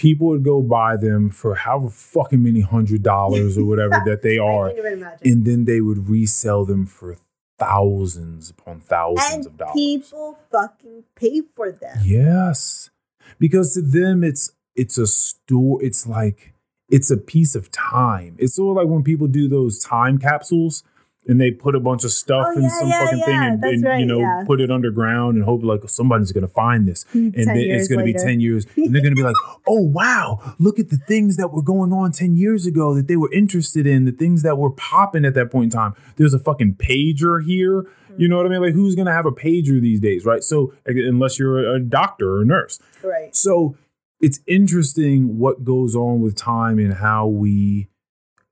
people 0.00 0.28
would 0.28 0.42
go 0.42 0.62
buy 0.62 0.96
them 0.96 1.28
for 1.28 1.54
however 1.54 1.90
fucking 1.90 2.42
many 2.42 2.60
hundred 2.62 3.02
dollars 3.02 3.58
or 3.58 3.66
whatever 3.66 4.00
that 4.06 4.22
they 4.22 4.38
are. 4.38 4.68
can't 4.68 4.78
even 4.78 4.92
imagine. 4.94 5.32
and 5.32 5.44
then 5.44 5.64
they 5.66 5.82
would 5.82 6.08
resell 6.08 6.64
them 6.64 6.86
for 6.86 7.18
thousands 7.58 8.48
upon 8.48 8.80
thousands 8.80 9.34
and 9.34 9.46
of 9.46 9.56
dollars. 9.58 9.74
people 9.74 10.38
fucking 10.50 11.04
pay 11.14 11.42
for 11.54 11.70
them. 11.70 11.98
yes, 12.02 12.88
because 13.38 13.74
to 13.74 13.82
them 13.82 14.24
it's 14.24 14.52
it's 14.74 14.96
a 14.96 15.06
store. 15.06 15.82
It's 15.84 16.06
like 16.06 16.54
it's 16.88 17.10
a 17.10 17.18
piece 17.18 17.54
of 17.54 17.70
time. 17.70 18.36
It's 18.38 18.54
sort 18.56 18.78
of 18.78 18.82
like 18.82 18.90
when 18.92 19.04
people 19.04 19.26
do 19.28 19.48
those 19.48 19.78
time 19.78 20.16
capsules 20.16 20.82
and 21.26 21.40
they 21.40 21.50
put 21.50 21.74
a 21.74 21.80
bunch 21.80 22.02
of 22.04 22.10
stuff 22.12 22.46
Oh, 22.48 22.56
in 22.56 22.62
yeah, 22.62 22.68
some 22.68 22.88
yeah, 22.88 23.04
fucking 23.04 23.18
thing 23.24 23.34
yeah, 23.34 23.52
and, 23.52 23.62
that's 23.62 23.82
and, 23.82 24.00
you 24.00 24.06
know 24.06 24.44
put 24.46 24.60
it 24.60 24.70
underground 24.70 25.36
and 25.36 25.44
hope 25.44 25.62
like 25.62 25.80
somebody's 25.88 26.32
gonna 26.32 26.48
find 26.48 26.88
this. 26.88 27.04
and 27.12 27.34
then 27.34 27.56
it's 27.56 27.88
going 27.88 27.98
to 27.98 28.04
be 28.04 28.14
10 28.14 28.40
years 28.40 28.66
and 28.76 28.94
they're 28.94 29.02
to 29.02 29.14
be 29.14 29.22
like 29.22 29.36
oh 29.68 29.82
wow 29.82 30.54
look 30.58 30.78
at 30.78 30.88
the 30.88 30.96
things 30.96 31.36
that 31.36 31.48
were 31.48 31.62
going 31.62 31.92
on 31.92 32.10
10 32.12 32.36
years 32.36 32.66
ago 32.66 32.94
that 32.94 33.06
they 33.06 33.16
were 33.16 33.30
interested 33.32 33.86
in 33.86 34.04
the 34.06 34.12
things 34.12 34.42
that 34.42 34.56
were 34.56 34.70
popping 34.70 35.24
at 35.24 35.34
that 35.34 35.50
point 35.50 35.64
in 35.64 35.70
time. 35.70 35.94
There's 36.16 36.34
a 36.34 36.38
fucking 36.38 36.74
pager 36.76 37.44
here 37.44 37.86
you 38.16 38.26
know 38.28 38.36
what 38.38 38.46
i 38.46 38.48
mean? 38.48 38.60
Like 38.60 38.74
who's 38.74 38.94
going 38.96 39.06
to 39.06 39.12
have 39.12 39.26
a 39.26 39.30
pager 39.30 39.80
these 39.80 40.00
days 40.00 40.24
right? 40.24 40.42
So 40.42 40.72
unless 40.86 41.38
you're 41.38 41.70
a, 41.70 41.76
a 41.76 41.80
doctor 41.80 42.36
or 42.36 42.42
a 42.42 42.44
nurse. 42.46 42.78
Right. 43.02 43.34
so 43.36 43.76
it's 44.20 44.40
interesting 44.46 45.38
what 45.38 45.64
goes 45.64 45.94
on 45.94 46.20
with 46.20 46.36
time 46.36 46.78
and 46.78 46.94
how 46.94 47.26
we 47.26 47.88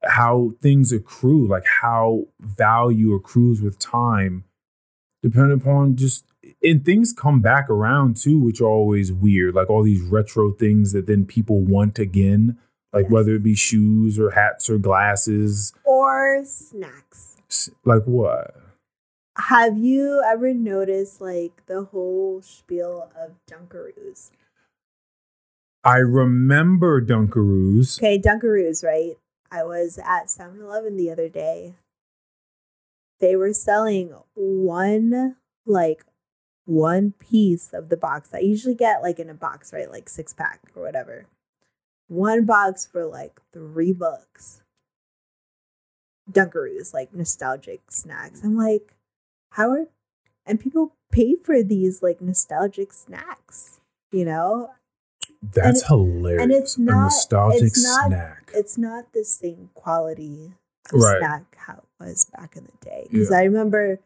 how 0.09 0.53
things 0.61 0.93
accrue, 0.93 1.47
like 1.47 1.65
how 1.83 2.25
value 2.41 3.15
accrues 3.15 3.61
with 3.61 3.79
time, 3.79 4.45
depending 5.23 5.59
upon 5.61 5.97
just 5.97 6.25
and 6.63 6.85
things 6.85 7.13
come 7.13 7.41
back 7.41 7.69
around 7.69 8.17
too, 8.17 8.39
which 8.39 8.61
are 8.61 8.67
always 8.67 9.13
weird. 9.13 9.55
Like 9.55 9.69
all 9.71 9.83
these 9.83 10.01
retro 10.03 10.53
things 10.53 10.93
that 10.93 11.07
then 11.07 11.25
people 11.27 11.61
want 11.61 11.99
again, 11.99 12.57
like 12.93 13.05
Yes. 13.05 13.13
whether 13.13 13.35
it 13.35 13.43
be 13.43 13.55
shoes 13.55 14.19
or 14.19 14.31
hats 14.31 14.71
or 14.71 14.79
glasses. 14.79 15.73
Or 15.85 16.43
snacks. 16.45 17.37
Like 17.85 18.05
what? 18.05 18.55
Have 19.37 19.79
you 19.79 20.23
ever 20.27 20.53
noticed 20.53 21.21
like 21.21 21.65
the 21.67 21.85
whole 21.85 22.43
spiel 22.43 23.11
of 23.17 23.33
Dunkaroos? 23.47 24.31
I 25.85 25.99
remember 25.99 27.01
Dunkaroos. 27.01 27.99
Okay, 27.99 28.19
Dunkaroos, 28.19 28.85
right? 28.85 29.17
I 29.51 29.65
was 29.65 29.99
at 30.05 30.31
7 30.31 30.61
Eleven 30.61 30.97
the 30.97 31.11
other 31.11 31.29
day. 31.29 31.75
They 33.21 33.35
were 33.35 33.53
selling 33.53 34.15
one, 34.35 35.37
like, 35.67 36.05
one 36.65 37.13
piece 37.19 37.73
of 37.73 37.89
the 37.89 37.97
box. 37.97 38.31
I 38.33 38.41
usually 38.41 38.75
get, 38.75 39.03
like, 39.03 39.19
in 39.19 39.31
a 39.31 39.35
box, 39.35 39.73
right? 39.73 39.91
Like, 39.91 40.09
six 40.09 40.33
pack 40.33 40.61
or 40.77 40.83
whatever. 40.83 41.27
One 42.09 42.45
box 42.45 42.87
for, 42.87 43.07
like, 43.07 43.41
three 43.53 43.93
bucks. 43.93 44.63
Dunkaroos, 46.31 46.93
like, 46.93 47.15
nostalgic 47.15 47.81
snacks. 47.91 48.43
I'm 48.45 48.57
like, 48.57 48.95
how 49.53 49.71
are. 49.71 49.87
And 50.47 50.61
people 50.61 50.95
pay 51.11 51.35
for 51.37 51.63
these, 51.63 52.03
like, 52.03 52.21
nostalgic 52.21 52.93
snacks, 52.93 53.81
you 54.13 54.25
know? 54.25 54.71
That's 55.43 55.83
it- 55.83 55.87
hilarious. 55.89 56.43
and 56.43 56.53
it's 56.53 56.79
not 56.79 56.93
a 56.97 57.01
nostalgic 57.03 57.63
it's 57.63 57.83
not- 57.85 58.07
snack. 58.09 58.51
it's 58.55 58.79
not 58.79 59.13
the 59.13 59.25
same 59.25 59.71
quality 59.75 60.53
Right. 60.93 61.19
snack 61.19 61.43
how 61.57 61.75
it 61.75 62.05
was 62.05 62.27
back 62.37 62.57
in 62.57 62.65
the 62.65 62.85
day. 62.87 63.07
Because 63.11 63.31
Yeah. 63.31 63.39
I 63.39 63.43
remember 63.45 64.01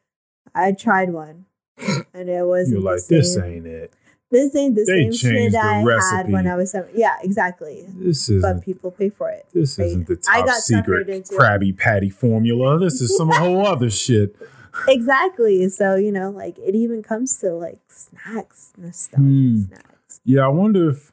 I 0.55 0.73
tried 0.73 1.11
one 1.13 1.47
and 2.15 2.29
it 2.29 2.45
was 2.47 2.71
You're 2.71 2.81
like, 2.81 3.07
this 3.09 3.37
ain't 3.39 3.67
it. 3.67 3.93
this 4.31 4.55
ain't 4.57 4.75
the 4.75 4.85
They 4.85 5.05
same 5.05 5.13
shit 5.13 5.53
the 5.53 5.59
I 5.59 5.83
had 6.17 6.31
when. 6.31 6.47
I 6.47 6.57
was 6.57 6.71
seven. 6.73 6.91
Yeah, 6.95 7.17
exactly. 7.23 7.87
This 7.97 8.29
isn't 8.29 8.63
people 8.63 8.91
pay 8.91 9.09
for 9.11 9.31
it. 9.31 9.47
this 9.55 9.79
right? 9.79 9.87
isn't 9.89 10.07
the 10.09 10.17
top 10.17 10.49
secret. 10.57 11.07
Krabby 11.09 11.77
Patty 11.77 12.11
formula. 12.11 12.79
This 12.79 13.01
is 13.01 13.17
some 13.17 13.31
whole 13.31 13.67
other 13.75 13.89
shit. 13.91 14.37
Exactly. 14.89 15.69
So, 15.69 15.97
you 15.97 16.13
know, 16.13 16.31
like 16.31 16.59
it 16.59 16.75
even 16.75 17.03
comes 17.03 17.37
to 17.39 17.51
like 17.55 17.81
snacks, 17.89 18.73
nostalgic 18.77 19.25
Hmm. 19.27 19.63
snacks. 19.69 20.21
Yeah, 20.25 20.45
I 20.45 20.49
wonder 20.49 20.91
if 20.91 21.13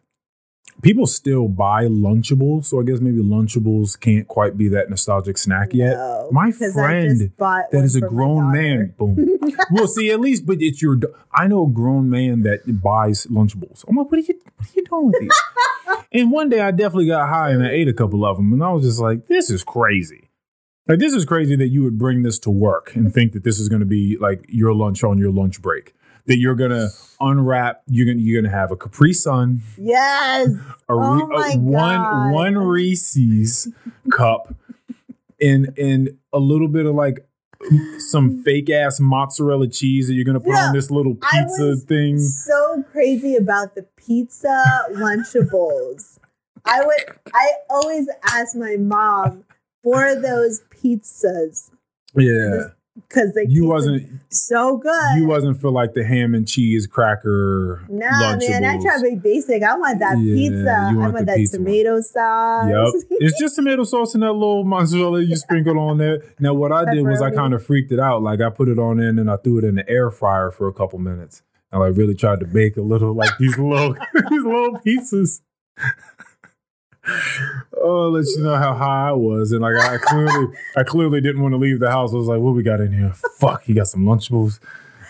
people 0.81 1.07
still 1.07 1.47
buy 1.47 1.85
Lunchables. 1.85 2.65
So 2.65 2.79
I 2.79 2.83
guess 2.83 2.99
maybe 2.99 3.21
Lunchables 3.21 3.99
can't 3.99 4.27
quite 4.27 4.57
be 4.57 4.67
that 4.69 4.89
nostalgic 4.89 5.37
snack 5.37 5.73
yet. 5.73 5.95
No, 5.97 6.29
My 6.31 6.51
'cause 6.51 6.61
I 6.61 6.65
just 6.65 6.73
friend 6.73 7.31
That 7.71 7.83
is 7.83 7.95
a 7.95 8.01
grown 8.01 8.51
man. 8.51 8.93
Boom. 8.97 9.39
well, 9.71 9.87
see, 9.87 10.11
at 10.11 10.19
least, 10.19 10.45
but 10.45 10.57
it's 10.61 10.81
your. 10.81 10.97
I 11.33 11.47
know 11.47 11.65
a 11.65 11.69
grown 11.69 12.09
man 12.09 12.43
that 12.43 12.81
buys 12.81 13.25
Lunchables. 13.27 13.85
I'm 13.87 13.95
like, 13.95 14.11
what 14.11 14.19
are 14.19 14.23
you, 14.23 14.39
what 14.55 14.67
are 14.67 14.71
you 14.75 14.85
doing 14.85 15.05
with 15.07 15.19
these? 15.19 15.41
and 16.11 16.31
one 16.31 16.49
day, 16.49 16.61
I 16.61 16.71
definitely 16.71 17.07
got 17.07 17.29
high 17.29 17.51
and 17.51 17.63
I 17.63 17.69
ate 17.69 17.87
a 17.87 17.93
couple 17.93 18.25
of 18.25 18.37
them, 18.37 18.53
and 18.53 18.63
I 18.63 18.71
was 18.71 18.83
just 18.83 18.99
like, 18.99 19.27
this 19.27 19.49
is 19.49 19.63
crazy. 19.63 20.29
Like, 20.87 20.99
this 20.99 21.13
is 21.13 21.23
crazy 21.23 21.55
that 21.55 21.67
you 21.67 21.83
would 21.83 21.99
bring 21.99 22.23
this 22.23 22.39
to 22.39 22.49
work 22.49 22.95
and 22.95 23.13
think 23.13 23.33
that 23.33 23.43
this 23.43 23.59
is 23.59 23.69
going 23.69 23.81
to 23.81 23.85
be 23.85 24.17
like 24.19 24.45
your 24.49 24.73
lunch 24.73 25.03
on 25.03 25.19
your 25.19 25.31
lunch 25.31 25.61
break. 25.61 25.93
That 26.25 26.37
you're 26.37 26.55
gonna 26.55 26.89
unwrap. 27.19 27.81
You're 27.87 28.05
gonna 28.05 28.19
you're 28.19 28.41
gonna 28.41 28.53
have 28.53 28.71
a 28.71 28.75
Capri 28.75 29.13
Sun, 29.13 29.61
Yes. 29.77 30.47
a, 30.49 30.75
Oh 30.89 31.15
Re- 31.15 31.23
a 31.53 31.57
my 31.57 31.57
one 31.57 32.31
one 32.31 32.57
Reese's 32.57 33.67
cup, 34.11 34.53
and 35.41 35.77
and 35.77 36.09
a 36.33 36.39
little 36.39 36.67
bit 36.67 36.85
of 36.85 36.95
like 36.95 37.25
some 37.97 38.31
mm. 38.39 38.43
fake 38.43 38.69
ass 38.69 38.99
mozzarella 38.99 39.67
cheese 39.67 40.07
that 40.07 40.13
you're 40.13 40.23
gonna 40.25 40.39
put 40.39 40.49
Yeah, 40.53 40.67
on 40.67 40.73
this 40.73 40.89
little 40.91 41.17
I 41.23 41.41
pizza 41.43 41.65
was 41.65 41.83
thing. 41.83 42.19
so 42.19 42.83
crazy 42.91 43.35
about 43.35 43.75
the 43.75 43.83
pizza 43.97 44.85
Lunchables. 44.93 46.19
I 46.65 46.85
would 46.85 47.17
I 47.33 47.51
always 47.69 48.07
ask 48.31 48.55
my 48.55 48.75
mom 48.77 49.43
for 49.83 50.15
those 50.15 50.61
pizzas 50.69 51.71
Yeah, 52.15 52.69
because 53.07 53.33
they 53.33 53.45
you 53.47 53.65
wasn't 53.65 54.21
so 54.31 54.77
good. 54.77 55.17
you 55.17 55.25
wasn't 55.27 55.59
for 55.59 55.69
like 55.69 55.93
the 55.93 56.03
ham 56.03 56.33
and 56.33 56.47
cheese 56.47 56.87
cracker. 56.87 57.81
Nah, 57.89 58.35
man, 58.37 58.65
I 58.65 58.77
try 58.81 58.97
to 58.97 59.03
be 59.03 59.15
basic. 59.15 59.63
I 59.63 59.75
want 59.77 59.99
that 59.99 60.17
Yeah, 60.17 60.33
pizza. 60.35 60.89
you 60.91 60.97
I 60.97 61.01
want 61.03 61.13
want 61.13 61.25
that 61.27 61.37
pizza 61.37 61.57
tomato 61.57 62.01
sauce. 62.01 62.69
Yep, 62.69 63.03
it's 63.19 63.39
just 63.39 63.55
tomato 63.57 63.83
sauce 63.83 64.13
and 64.13 64.23
that 64.23 64.33
little 64.33 64.63
mozzarella 64.63 65.21
you 65.21 65.35
sprinkle 65.35 65.79
on 65.79 65.97
there. 65.97 66.21
Now, 66.39 66.53
what 66.53 66.71
I 66.71 66.93
did 66.93 67.05
was 67.05 67.21
I 67.21 67.31
kind 67.31 67.53
of 67.53 67.65
freaked 67.65 67.91
it 67.91 67.99
out. 67.99 68.21
Like 68.21 68.41
I 68.41 68.49
put 68.49 68.67
it 68.67 68.79
on 68.79 68.99
in 68.99 69.19
and 69.19 69.29
I 69.29 69.37
threw 69.37 69.57
it 69.59 69.63
in 69.63 69.75
the 69.75 69.87
air 69.89 70.11
fryer 70.11 70.51
for 70.51 70.67
a 70.67 70.73
couple 70.73 70.99
minutes. 70.99 71.41
And 71.71 71.83
I 71.83 71.87
really 71.87 72.15
tried 72.15 72.39
to 72.39 72.47
bake 72.47 72.77
a 72.77 72.81
little, 72.81 73.13
like 73.13 73.29
these 73.39 73.57
little, 73.57 73.93
these 74.29 74.43
little 74.43 74.79
pieces. 74.79 75.41
Oh, 77.81 78.09
let 78.09 78.25
you 78.35 78.43
know 78.43 78.55
how 78.55 78.73
high 78.73 79.09
I 79.09 79.11
was, 79.13 79.51
and 79.51 79.61
like 79.61 79.75
I 79.75 79.97
clearly, 79.97 80.47
I 80.77 80.83
clearly 80.83 81.21
didn't 81.21 81.41
want 81.41 81.53
to 81.53 81.57
leave 81.57 81.79
the 81.79 81.89
house. 81.91 82.13
I 82.13 82.17
was 82.17 82.27
like, 82.27 82.39
"What 82.39 82.55
we 82.55 82.63
got 82.63 82.81
in 82.81 82.91
here? 82.93 83.13
Fuck, 83.39 83.67
you 83.67 83.75
got 83.75 83.87
some 83.87 84.05
Lunchables. 84.05 84.59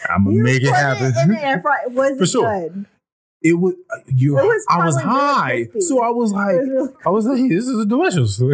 I'm 0.09 0.23
gonna 0.25 0.35
You 0.37 0.43
make 0.43 0.61
it 0.63 0.69
happen." 0.73 1.13
in 1.23 1.29
the 1.29 1.43
air 1.43 1.59
fryer. 1.61 1.83
It 1.87 1.93
was 1.93 2.17
For 2.17 2.25
sure. 2.25 2.69
good. 2.69 2.85
it 3.41 3.53
was 3.53 3.73
you. 4.07 4.37
It 4.39 4.43
was 4.43 4.65
I 4.69 4.85
was 4.85 4.95
probably 5.01 5.19
really 5.53 5.65
high, 5.73 5.79
so 5.79 6.03
I 6.03 6.09
was 6.09 6.31
like, 6.33 6.55
was 6.57 6.67
really- 6.67 6.93
I 7.05 7.09
was 7.09 7.25
like, 7.25 7.49
this 7.49 7.67
is 7.67 7.85
delicious. 7.85 8.41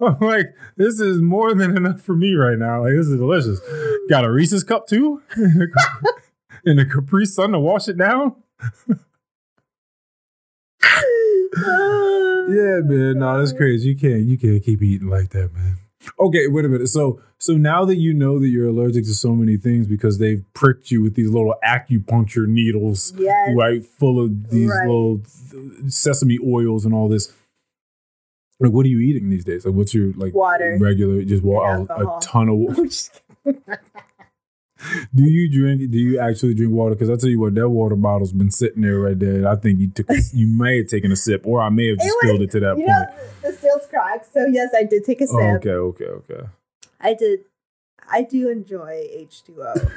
I'm 0.00 0.18
like, 0.20 0.54
this 0.76 0.98
is 1.00 1.20
more 1.22 1.54
than 1.54 1.76
enough 1.76 2.00
for 2.00 2.16
me 2.16 2.34
right 2.34 2.58
now. 2.58 2.82
Like, 2.82 2.92
this 2.94 3.06
is 3.06 3.16
delicious. 3.18 3.60
Got 4.10 4.24
a 4.24 4.30
Reese's 4.32 4.64
cup 4.64 4.86
too, 4.88 5.22
and 6.64 6.80
a 6.80 6.84
Capri 6.84 7.24
Sun 7.24 7.52
to 7.52 7.60
wash 7.60 7.88
it 7.88 7.96
down. 7.96 8.34
Yeah, 12.46 12.80
man. 12.84 13.20
No, 13.20 13.38
that's 13.38 13.54
crazy. 13.54 13.88
You 13.90 13.96
can't, 13.96 14.20
you 14.24 14.36
can't 14.36 14.62
keep 14.62 14.82
eating 14.82 15.08
like 15.08 15.30
that, 15.30 15.54
man. 15.54 15.78
Okay, 16.20 16.46
wait 16.46 16.66
a 16.66 16.68
minute. 16.68 16.88
So, 16.88 17.22
so 17.38 17.54
now 17.54 17.86
that 17.86 17.96
you 17.96 18.12
know 18.12 18.38
that 18.38 18.48
you're 18.48 18.68
allergic 18.68 19.04
to 19.04 19.14
so 19.14 19.34
many 19.34 19.56
things 19.56 19.86
because 19.86 20.18
they've 20.18 20.44
pricked 20.52 20.90
you 20.90 21.00
with 21.00 21.14
these 21.14 21.30
little 21.30 21.54
acupuncture 21.66 22.46
needles 22.46 23.14
Yes. 23.16 23.54
right, 23.56 23.82
full 23.84 24.22
of 24.22 24.50
these 24.50 24.68
Right. 24.68 24.86
little 24.86 25.22
sesame 25.88 26.38
oils 26.46 26.84
and 26.84 26.92
all 26.92 27.08
this. 27.08 27.32
Like, 28.60 28.72
what 28.72 28.84
are 28.84 28.90
you 28.90 29.00
eating 29.00 29.30
these 29.30 29.44
days? 29.44 29.64
Like, 29.64 29.74
what's 29.74 29.94
your 29.94 30.12
like 30.12 30.34
Water. 30.34 30.76
regular, 30.78 31.22
just 31.24 31.42
water, 31.42 31.86
a, 31.90 32.18
ton 32.20 32.50
of 32.50 32.56
water? 32.58 32.84
do 35.14 35.24
you 35.24 35.50
drink? 35.50 35.90
Do 35.90 35.98
you 35.98 36.18
actually 36.18 36.54
drink 36.54 36.72
water? 36.72 36.94
Because 36.94 37.10
I 37.10 37.16
tell 37.16 37.30
you 37.30 37.40
what, 37.40 37.54
that 37.54 37.68
water 37.68 37.96
bottle's 37.96 38.32
been 38.32 38.50
sitting 38.50 38.82
there 38.82 38.98
right 38.98 39.18
there. 39.18 39.48
I 39.48 39.56
think 39.56 39.80
you 39.80 39.88
took, 39.88 40.08
you 40.32 40.46
may 40.46 40.78
have 40.78 40.88
taken 40.88 41.12
a 41.12 41.16
sip, 41.16 41.46
or 41.46 41.60
I 41.60 41.68
may 41.68 41.88
have 41.88 41.98
just 41.98 42.08
was- 42.08 42.18
filled 42.22 42.42
it 42.42 42.50
to 42.52 42.60
that 42.60 42.78
you 42.78 42.86
point. 42.86 42.86
know, 42.86 43.06
the 43.42 43.52
seal's 43.56 43.86
cracked. 43.88 44.32
So 44.32 44.46
yes, 44.46 44.70
I 44.76 44.84
did 44.84 45.04
take 45.04 45.20
a 45.20 45.24
oh, 45.24 45.26
sip. 45.26 45.38
Oh, 45.38 45.56
okay, 45.56 45.70
okay, 45.70 46.04
okay. 46.04 46.46
I 47.00 47.14
did. 47.14 47.40
I 48.10 48.22
do 48.22 48.50
enjoy 48.50 49.06
H 49.10 49.42
two 49.44 49.62
O. 49.62 49.74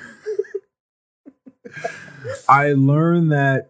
I 2.50 2.74
learned 2.74 3.32
that 3.32 3.70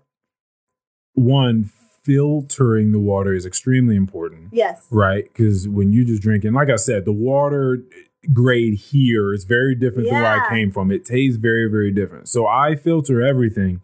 one 1.13 1.69
filtering 2.03 2.93
the 2.93 2.99
water 2.99 3.33
is 3.33 3.45
extremely 3.45 3.95
important. 3.95 4.49
Yes. 4.53 4.85
right? 4.89 5.25
Because 5.25 5.67
when 5.67 5.91
you 5.91 6.05
just 6.05 6.21
drinking, 6.21 6.53
like 6.53 6.69
I 6.69 6.77
said, 6.77 7.03
the 7.05 7.11
water 7.11 7.83
grade 8.33 8.75
here 8.75 9.33
is 9.33 9.45
very 9.45 9.75
different 9.75 10.09
than 10.09 10.21
where 10.21 10.41
I 10.41 10.49
came 10.49 10.71
from. 10.71 10.91
It 10.91 11.05
tastes 11.05 11.37
very, 11.37 11.69
very 11.69 11.91
different. 11.91 12.27
So 12.27 12.47
I 12.47 12.75
filter 12.75 13.21
everything. 13.21 13.81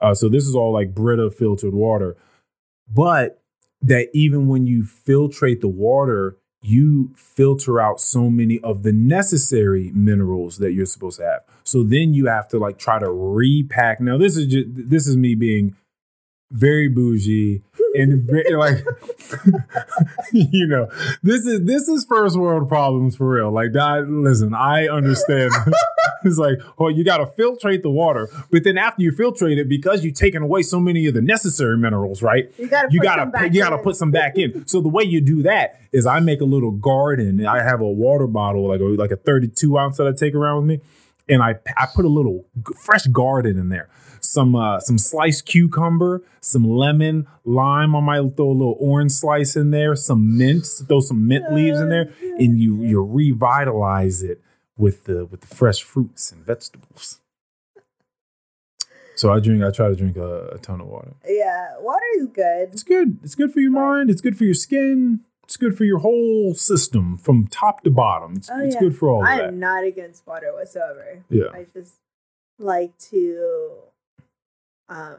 Uh, 0.00 0.14
so 0.14 0.28
this 0.28 0.46
is 0.46 0.54
all 0.54 0.72
like 0.72 0.94
Brita 0.94 1.30
filtered 1.30 1.74
water. 1.74 2.16
But 2.92 3.42
that 3.80 4.08
even 4.12 4.48
when 4.48 4.66
you 4.66 4.84
filtrate 4.84 5.60
the 5.60 5.68
water, 5.68 6.38
you 6.60 7.12
filter 7.16 7.80
out 7.80 8.00
so 8.00 8.30
many 8.30 8.60
of 8.60 8.84
the 8.84 8.92
necessary 8.92 9.90
minerals 9.92 10.58
that 10.58 10.72
you're 10.72 10.86
supposed 10.86 11.18
to 11.18 11.24
have. 11.24 11.40
So 11.64 11.82
then 11.82 12.14
you 12.14 12.26
have 12.26 12.48
to 12.48 12.58
like 12.58 12.78
try 12.78 12.98
to 12.98 13.10
repack. 13.10 14.00
Now 14.00 14.16
this 14.16 14.36
is 14.36 14.46
just 14.46 14.68
this 14.68 15.06
is 15.06 15.16
me 15.16 15.34
being 15.34 15.76
very 16.52 16.86
bougie 16.88 17.62
and 17.94 18.22
ve- 18.22 18.54
like 18.54 18.78
you 20.32 20.66
know 20.66 20.88
this 21.22 21.46
is 21.46 21.62
this 21.64 21.88
is 21.88 22.04
first 22.04 22.36
world 22.36 22.68
problems 22.68 23.16
for 23.16 23.28
real 23.28 23.50
like 23.50 23.72
that 23.72 24.06
listen 24.08 24.54
i 24.54 24.86
understand 24.88 25.50
it's 26.24 26.38
like 26.38 26.58
well 26.78 26.90
you 26.90 27.04
got 27.04 27.18
to 27.18 27.26
filtrate 27.42 27.82
the 27.82 27.90
water 27.90 28.28
but 28.50 28.64
then 28.64 28.76
after 28.78 29.02
you 29.02 29.12
filtrate 29.12 29.56
it 29.58 29.68
because 29.68 30.04
you've 30.04 30.14
taken 30.14 30.42
away 30.42 30.62
so 30.62 30.78
many 30.78 31.06
of 31.06 31.14
the 31.14 31.22
necessary 31.22 31.76
minerals 31.76 32.22
right 32.22 32.50
You 32.58 32.66
gotta. 32.68 32.88
you 32.90 33.00
put 33.00 33.04
gotta 33.04 33.22
some 33.22 33.30
back 33.30 33.52
you 33.54 33.60
gotta 33.62 33.76
in. 33.76 33.82
put 33.82 33.96
some 33.96 34.10
back 34.10 34.36
in. 34.38 34.66
So 34.66 34.80
the 34.80 34.88
way 34.88 35.04
you 35.04 35.20
do 35.20 35.42
that 35.42 35.80
is 35.92 36.06
I 36.06 36.20
make 36.20 36.40
a 36.40 36.44
little 36.46 36.70
garden. 36.70 37.44
I 37.46 37.62
have 37.62 37.80
a 37.80 37.90
water 37.90 38.26
bottle, 38.26 38.68
like 38.68 38.80
a 38.80 38.84
like 38.84 39.10
a 39.10 39.16
32 39.16 39.76
ounce 39.78 39.96
that 39.98 40.06
I 40.06 40.12
take 40.12 40.34
around 40.34 40.56
with 40.58 40.66
me, 40.66 40.80
and 41.28 41.42
I 41.42 41.56
I 41.76 41.86
put 41.94 42.04
a 42.04 42.08
little 42.08 42.44
fresh 42.84 43.06
garden 43.06 43.58
in 43.58 43.68
there. 43.68 43.88
Some 44.22 44.54
uh, 44.54 44.80
some 44.80 44.96
sliced 44.98 45.46
cucumber, 45.46 46.22
some 46.40 46.64
lemon, 46.64 47.26
lime. 47.44 47.94
I 47.94 48.00
might 48.00 48.36
throw 48.36 48.48
a 48.48 48.52
little 48.52 48.76
orange 48.80 49.12
slice 49.12 49.56
in 49.56 49.70
there, 49.72 49.94
some 49.96 50.38
mint, 50.38 50.66
throw 50.88 51.00
some 51.00 51.26
mint 51.26 51.52
leaves 51.52 51.80
in 51.80 51.88
there, 51.90 52.12
and 52.38 52.58
you 52.58 52.82
you 52.82 53.02
revitalize 53.04 54.22
it 54.22 54.40
with 54.76 55.04
the 55.04 55.24
with 55.26 55.42
the 55.42 55.46
fresh 55.54 55.82
fruits 55.82 56.32
and 56.32 56.44
vegetables. 56.46 57.20
So 59.16 59.32
I 59.32 59.40
drink. 59.40 59.62
I 59.62 59.70
try 59.70 59.88
to 59.88 59.94
drink 59.94 60.16
a, 60.16 60.46
a 60.54 60.58
ton 60.58 60.80
of 60.80 60.86
water. 60.86 61.12
Yeah, 61.28 61.74
water 61.80 62.00
is 62.18 62.26
good. 62.28 62.70
It's 62.72 62.82
good. 62.82 63.18
It's 63.22 63.34
good 63.34 63.52
for 63.52 63.60
your 63.60 63.70
mind. 63.70 64.08
It's 64.10 64.20
good 64.22 64.36
for 64.36 64.44
your 64.44 64.54
skin. 64.54 65.20
It's 65.44 65.56
good 65.56 65.76
for 65.76 65.84
your 65.84 65.98
whole 65.98 66.54
system 66.54 67.18
from 67.18 67.46
top 67.48 67.82
to 67.84 67.90
bottom. 67.90 68.36
It's, 68.36 68.48
Oh, 68.50 68.58
it's 68.60 68.74
yeah. 68.74 68.80
good 68.80 68.96
for 68.96 69.10
all 69.10 69.22
of 69.22 69.28
I 69.28 69.42
am 69.42 69.58
not 69.58 69.84
against 69.84 70.26
water 70.26 70.50
whatsoever. 70.54 71.24
Yeah. 71.28 71.48
I 71.52 71.66
just 71.74 71.96
like 72.58 72.96
to 73.10 73.72
um 74.88 75.18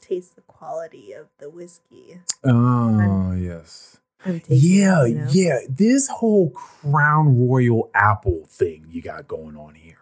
taste 0.00 0.36
the 0.36 0.42
quality 0.42 1.12
of 1.12 1.26
the 1.38 1.50
whiskey. 1.50 2.20
Oh 2.44 3.32
yes. 3.32 3.98
I'm 4.24 4.42
Yeah, 4.48 5.04
you 5.06 5.14
know? 5.14 5.28
yeah. 5.30 5.58
This 5.68 6.08
whole 6.08 6.50
Crown 6.50 7.46
Royal 7.48 7.90
apple 7.94 8.44
thing 8.48 8.84
you 8.88 9.00
got 9.02 9.28
going 9.28 9.56
on 9.56 9.74
here. 9.74 9.96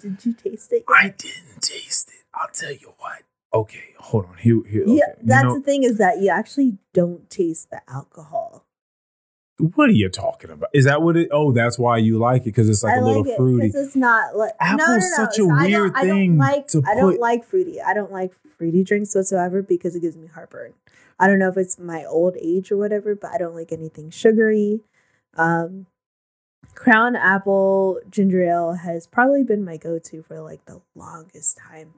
Did 0.00 0.24
you 0.24 0.32
taste 0.34 0.72
it? 0.72 0.84
I 0.88 1.08
didn't 1.16 1.60
taste 1.62 2.08
it. 2.10 2.24
I'll 2.34 2.48
tell 2.52 2.72
you 2.72 2.92
what. 2.98 3.22
Okay, 3.52 3.94
hold 3.98 4.26
on. 4.26 4.36
Here, 4.36 4.60
here. 4.68 4.82
Okay. 4.82 4.92
Yeah, 4.94 5.06
You 5.20 5.26
that's 5.26 5.44
know- 5.44 5.54
the 5.54 5.60
thing 5.62 5.82
is 5.82 5.98
that 5.98 6.20
you 6.20 6.28
actually 6.28 6.78
don't 6.94 7.28
taste 7.30 7.70
the 7.70 7.80
alcohol. 7.90 8.64
What 9.58 9.88
are 9.88 9.92
you 9.92 10.08
talking 10.08 10.50
about? 10.50 10.70
Is 10.72 10.84
that 10.84 11.02
what 11.02 11.16
it? 11.16 11.28
Oh, 11.32 11.52
that's 11.52 11.78
why 11.78 11.98
you 11.98 12.18
like 12.18 12.42
it 12.42 12.46
because 12.46 12.68
it's 12.68 12.82
like 12.84 12.94
I 12.94 12.98
a 12.98 13.04
little 13.04 13.22
like 13.22 13.32
it 13.32 13.36
fruity. 13.36 13.70
it's 13.74 13.96
not 13.96 14.36
like 14.36 14.52
no, 14.62 14.76
no, 14.76 14.86
no. 14.94 15.00
such 15.00 15.38
a 15.38 15.42
So 15.42 15.50
I 15.52 15.66
weird 15.66 15.94
don't, 15.94 15.96
I 15.96 16.06
don't 16.06 16.16
thing 16.16 16.38
like 16.38 16.66
to 16.68 16.82
I 16.86 16.94
don't 16.94 17.12
put- 17.12 17.20
like 17.20 17.44
fruity. 17.44 17.80
I 17.80 17.92
don't 17.94 18.12
like 18.12 18.32
fruity 18.56 18.84
drinks 18.84 19.14
whatsoever 19.14 19.62
because 19.62 19.96
it 19.96 20.00
gives 20.00 20.16
me 20.16 20.28
heartburn. 20.28 20.74
I 21.18 21.26
don't 21.26 21.40
know 21.40 21.48
if 21.48 21.56
it's 21.56 21.78
my 21.78 22.04
old 22.04 22.36
age 22.40 22.70
or 22.70 22.76
whatever, 22.76 23.16
but 23.16 23.32
I 23.32 23.38
don't 23.38 23.54
like 23.54 23.72
anything 23.72 24.10
sugary. 24.10 24.80
Um, 25.36 25.86
Crown 26.74 27.16
Apple 27.16 27.98
Ginger 28.08 28.42
Ale 28.44 28.74
has 28.74 29.08
probably 29.08 29.42
been 29.42 29.64
my 29.64 29.76
go-to 29.76 30.22
for 30.22 30.40
like 30.40 30.64
the 30.66 30.80
longest 30.94 31.58
time. 31.58 31.92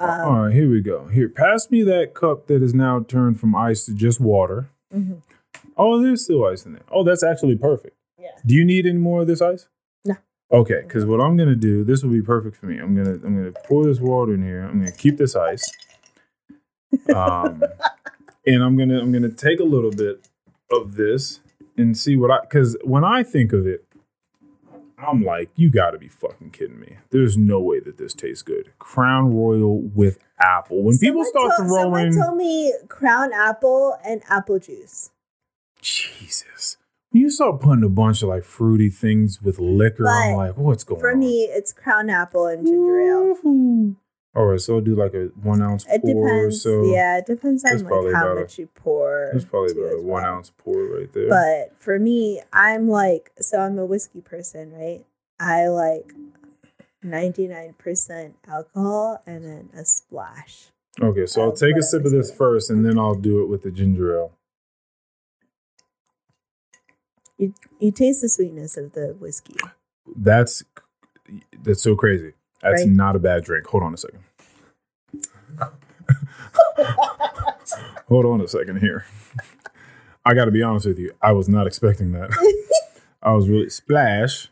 Um, 0.00 0.10
All 0.10 0.42
right, 0.46 0.52
here 0.54 0.68
we 0.70 0.80
go. 0.80 1.06
Here, 1.06 1.28
pass 1.28 1.70
me 1.70 1.82
that 1.84 2.14
cup 2.14 2.46
that 2.48 2.62
is 2.62 2.74
now 2.74 3.00
turned 3.06 3.38
from 3.38 3.54
ice 3.54 3.86
to 3.86 3.94
just 3.94 4.20
water. 4.20 4.70
mhm. 4.92 5.22
Oh, 5.78 6.02
there's 6.02 6.24
still 6.24 6.44
ice 6.44 6.66
in 6.66 6.72
there. 6.74 6.82
Oh, 6.90 7.04
that's 7.04 7.22
actually 7.22 7.56
perfect. 7.56 7.96
Yeah. 8.18 8.28
Do 8.44 8.54
you 8.54 8.64
need 8.64 8.84
any 8.86 8.98
more 8.98 9.20
of 9.22 9.26
this 9.28 9.40
ice? 9.40 9.68
No. 10.04 10.16
Okay, 10.50 10.82
because 10.82 11.04
what 11.06 11.20
I'm 11.20 11.36
gonna 11.36 11.54
do, 11.54 11.84
this 11.84 12.02
will 12.02 12.10
be 12.10 12.22
perfect 12.22 12.56
for 12.56 12.66
me. 12.66 12.78
I'm 12.78 12.96
gonna 12.96 13.14
I'm 13.24 13.36
gonna 13.36 13.52
pour 13.64 13.84
this 13.84 14.00
water 14.00 14.34
in 14.34 14.42
here. 14.42 14.62
I'm 14.62 14.78
gonna 14.80 14.92
keep 14.92 15.16
this 15.18 15.36
ice. 15.36 15.70
Um, 17.14 17.62
and 18.46 18.62
I'm 18.62 18.76
gonna 18.76 18.98
I'm 19.00 19.12
gonna 19.12 19.30
take 19.30 19.60
a 19.60 19.64
little 19.64 19.90
bit 19.90 20.28
of 20.70 20.96
this 20.96 21.40
and 21.76 21.96
see 21.96 22.16
what 22.16 22.30
I 22.30 22.40
because 22.40 22.76
when 22.82 23.04
I 23.04 23.22
think 23.22 23.52
of 23.52 23.66
it, 23.66 23.84
I'm 24.98 25.22
like, 25.22 25.50
you 25.54 25.70
gotta 25.70 25.98
be 25.98 26.08
fucking 26.08 26.50
kidding 26.50 26.80
me. 26.80 26.96
There's 27.10 27.36
no 27.36 27.60
way 27.60 27.78
that 27.80 27.98
this 27.98 28.14
tastes 28.14 28.42
good. 28.42 28.72
Crown 28.78 29.32
Royal 29.34 29.80
with 29.80 30.18
apple. 30.40 30.82
When 30.82 30.98
people 30.98 31.24
start 31.24 31.52
told- 31.56 31.68
throwing 31.68 32.12
Someone 32.12 32.26
told 32.28 32.36
me 32.38 32.72
Crown 32.88 33.32
Apple 33.32 33.96
and 34.04 34.22
apple 34.28 34.58
juice. 34.58 35.10
Jesus. 35.80 36.76
When 37.10 37.22
you 37.22 37.30
start 37.30 37.60
putting 37.60 37.84
a 37.84 37.88
bunch 37.88 38.22
of 38.22 38.28
like 38.28 38.44
fruity 38.44 38.90
things 38.90 39.40
with 39.40 39.58
liquor, 39.58 40.06
I'm 40.06 40.36
like, 40.36 40.56
what's 40.58 40.84
going 40.84 41.00
For 41.00 41.08
on? 41.08 41.14
For 41.14 41.18
me, 41.18 41.42
it's 41.44 41.72
Crown 41.72 42.10
Apple 42.10 42.46
and 42.46 42.66
ginger 42.66 43.00
ale. 43.00 43.94
All 44.36 44.44
right, 44.44 44.60
so 44.60 44.74
I'll 44.74 44.80
do 44.82 44.94
like 44.94 45.14
a 45.14 45.30
one 45.42 45.62
ounce 45.62 45.86
It 45.88 46.02
pour. 46.02 46.28
depends. 46.28 46.62
So 46.62 46.82
yeah, 46.84 47.18
it 47.18 47.26
depends 47.26 47.64
on 47.64 47.72
like 47.82 47.92
how 47.92 48.24
about 48.24 48.36
a- 48.36 48.40
much 48.42 48.58
you 48.58 48.68
pour. 48.74 49.30
that's 49.32 49.44
probably 49.44 49.72
about 49.72 49.94
a 49.94 49.98
as 49.98 50.04
one 50.04 50.24
ounce 50.24 50.52
pour 50.58 50.84
right 50.84 51.10
there. 51.12 51.28
But 51.28 51.74
for 51.82 51.98
me, 51.98 52.42
I'm 52.52 52.88
like, 52.88 53.32
so 53.40 53.58
I'm 53.60 53.78
a 53.78 53.86
whiskey 53.86 54.20
person, 54.20 54.72
right? 54.72 55.04
I 55.40 55.68
like 55.68 56.12
99% 57.04 58.32
alcohol 58.48 59.22
and 59.26 59.44
then 59.44 59.70
a 59.74 59.84
splash. 59.84 60.66
okay, 61.00 61.26
so 61.26 61.42
I'll 61.42 61.52
take 61.52 61.76
a 61.76 61.82
sip 61.82 62.04
of 62.04 62.10
this 62.10 62.30
first, 62.32 62.70
and 62.70 62.84
then 62.84 62.98
I'll 62.98 63.14
do 63.14 63.42
it 63.42 63.46
with 63.48 63.62
the 63.62 63.70
ginger 63.70 64.16
ale. 64.18 64.32
You 67.38 67.54
you 67.80 67.92
taste 67.92 68.20
the 68.22 68.28
sweetness 68.28 68.76
of 68.76 68.92
the 68.92 69.16
whiskey. 69.20 69.56
That's 70.16 70.62
that's 71.62 71.82
so 71.82 71.96
crazy. 71.96 72.32
That's 72.62 72.82
Right. 72.82 72.90
not 72.90 73.16
a 73.16 73.20
bad 73.20 73.44
drink. 73.44 73.66
Hold 73.68 73.84
on 73.84 73.94
a 73.94 73.98
second. 73.98 74.24
Hold 78.08 78.26
on 78.26 78.40
a 78.40 78.48
second 78.48 78.78
here. 78.80 79.04
I 80.24 80.34
got 80.34 80.46
to 80.46 80.50
be 80.50 80.62
honest 80.62 80.86
with 80.86 80.98
you. 80.98 81.12
I 81.22 81.32
was 81.32 81.48
not 81.48 81.66
expecting 81.66 82.12
that. 82.12 82.30
I 83.22 83.32
was 83.32 83.48
really 83.48 83.70
splash. 83.70 84.48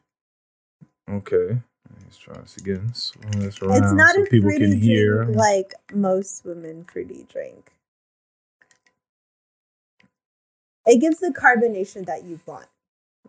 Okay, 1.09 1.61
let's 2.05 2.19
try 2.19 2.35
this 2.41 2.57
again. 2.57 2.93
Swirl 2.95 3.31
this 3.37 3.63
around 3.63 3.83
it's 3.83 3.93
not 3.93 4.15
so 4.15 4.23
a 4.23 4.27
people 4.27 4.51
can 4.51 4.81
hear. 4.81 5.25
drink 5.25 5.37
like 5.39 5.75
most 5.95 6.45
women 6.45 6.85
fruity 6.85 7.27
drink. 7.33 7.71
It 10.87 11.01
gives 11.01 11.19
the 11.21 11.29
carbonation 11.31 12.07
that 12.07 12.25
you 12.25 12.41
want, 12.47 12.67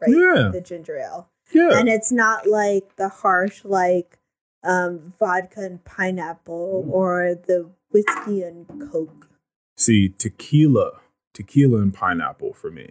right? 0.01 0.09
Yeah. 0.09 0.49
The 0.53 0.61
ginger 0.61 0.97
ale. 0.97 1.29
yeah, 1.53 1.77
and 1.79 1.87
it's 1.89 2.11
not 2.11 2.47
like 2.47 2.95
the 2.97 3.09
harsh 3.09 3.63
like 3.63 4.17
um 4.63 5.13
vodka 5.19 5.61
and 5.61 5.83
pineapple 5.85 6.83
Mm. 6.87 6.91
or 6.91 7.35
the 7.35 7.69
whiskey 7.91 8.43
and 8.43 8.67
coke 8.91 9.29
see 9.77 10.09
tequila, 10.09 10.99
tequila 11.33 11.79
and 11.81 11.93
pineapple 11.93 12.53
for 12.53 12.69
me. 12.71 12.89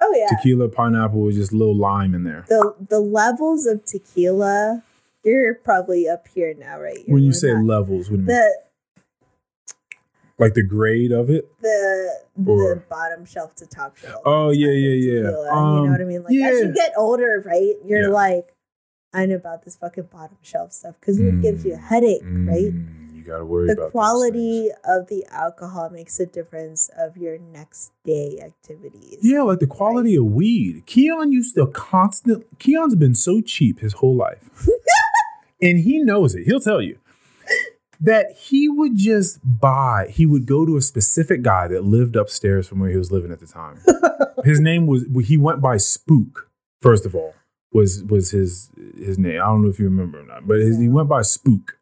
oh 0.00 0.14
yeah 0.16 0.28
Tequila, 0.36 0.68
pineapple 0.68 1.20
with 1.22 1.34
just 1.34 1.52
a 1.52 1.56
little 1.56 1.76
lime 1.76 2.14
in 2.14 2.24
there. 2.24 2.44
the 2.48 2.74
the 2.88 3.00
levels 3.00 3.66
of 3.66 3.84
tequila 3.84 4.82
you're 5.24 5.54
probably 5.54 6.08
up 6.08 6.28
here 6.28 6.54
now 6.58 6.78
right 6.80 6.98
When 7.08 7.22
you 7.22 7.32
say 7.32 7.52
not- 7.52 7.64
levels, 7.64 8.10
what 8.10 8.16
do 8.18 8.22
you 8.22 8.28
mean? 8.28 8.52
The 10.36 10.42
like 10.44 10.54
the 10.54 10.62
grade 10.62 11.12
of 11.12 11.30
it. 11.30 11.50
the 11.60 12.10
Or- 12.46 12.74
the 12.74 12.82
bottom 12.88 13.24
shelf 13.24 13.54
to 13.56 13.66
top 13.66 13.96
shelf 13.96 14.20
Oh 14.24 14.50
yeah, 14.50 14.70
yeah, 14.70 15.12
yeah. 15.12 15.22
tequila, 15.30 15.44
you 15.46 15.52
Um, 15.52 15.84
know 15.86 15.92
what 15.92 16.00
i 16.00 16.04
mean 16.04 16.22
like 16.22 16.34
as 16.34 16.60
you 16.60 16.72
get 16.74 16.92
older 16.96 17.42
right 17.46 17.74
you're 17.84 18.02
Yeah. 18.08 18.08
like 18.08 18.54
i 19.12 19.26
know 19.26 19.36
about 19.36 19.64
this 19.64 19.76
fucking 19.76 20.08
bottom 20.12 20.36
shelf 20.42 20.72
stuff 20.72 20.96
because 21.00 21.18
it 21.20 21.40
gives 21.40 21.64
you 21.64 21.74
a 21.74 21.76
headache 21.76 22.22
right 22.24 22.72
Mm, 22.72 23.16
You 23.16 23.22
got 23.22 23.38
to 23.38 23.46
worry 23.46 23.68
the 23.68 23.72
about 23.74 23.82
those 23.84 23.92
quality 23.92 24.68
of 24.84 25.06
the 25.06 25.24
alcohol 25.30 25.88
makes 25.90 26.18
a 26.20 26.26
difference 26.26 26.90
of 26.98 27.16
your 27.16 27.38
next 27.38 27.92
day 28.04 28.38
activities. 28.44 29.18
Yeah, 29.22 29.40
like 29.42 29.60
the 29.60 29.66
quality 29.66 30.14
of 30.16 30.24
weed. 30.26 30.84
Keon 30.84 31.32
used 31.32 31.54
to 31.54 31.66
constant. 31.68 32.44
Keon's 32.58 32.94
been 32.96 33.14
so 33.14 33.40
cheap 33.40 33.80
his 33.80 33.94
whole 33.94 34.14
life, 34.14 34.68
and 35.62 35.78
he 35.78 36.00
knows 36.02 36.34
it. 36.34 36.44
He'll 36.44 36.60
tell 36.60 36.82
you 36.82 36.98
that 38.00 38.32
he 38.32 38.68
would 38.68 38.96
just 38.96 39.40
buy. 39.44 40.08
He 40.10 40.26
would 40.26 40.46
go 40.46 40.64
to 40.66 40.76
a 40.76 40.82
specific 40.82 41.42
guy 41.42 41.68
that 41.68 41.84
lived 41.84 42.16
upstairs 42.16 42.66
from 42.68 42.80
where 42.80 42.90
he 42.90 42.96
was 42.96 43.12
living 43.12 43.32
at 43.32 43.40
the 43.40 43.46
time. 43.46 43.80
his 44.44 44.60
name 44.60 44.86
was. 44.86 45.04
He 45.26 45.36
went 45.36 45.60
by 45.60 45.76
Spook. 45.76 46.50
First 46.80 47.06
of 47.06 47.14
all, 47.14 47.34
was 47.72 48.04
was 48.04 48.30
his 48.30 48.70
his 48.96 49.18
name. 49.18 49.40
I 49.40 49.46
don't 49.46 49.62
know 49.62 49.70
if 49.70 49.78
you 49.78 49.86
remember 49.86 50.20
or 50.20 50.26
not, 50.26 50.46
but 50.46 50.58
his, 50.58 50.78
he 50.78 50.88
went 50.88 51.08
by 51.08 51.22
Spook. 51.22 51.78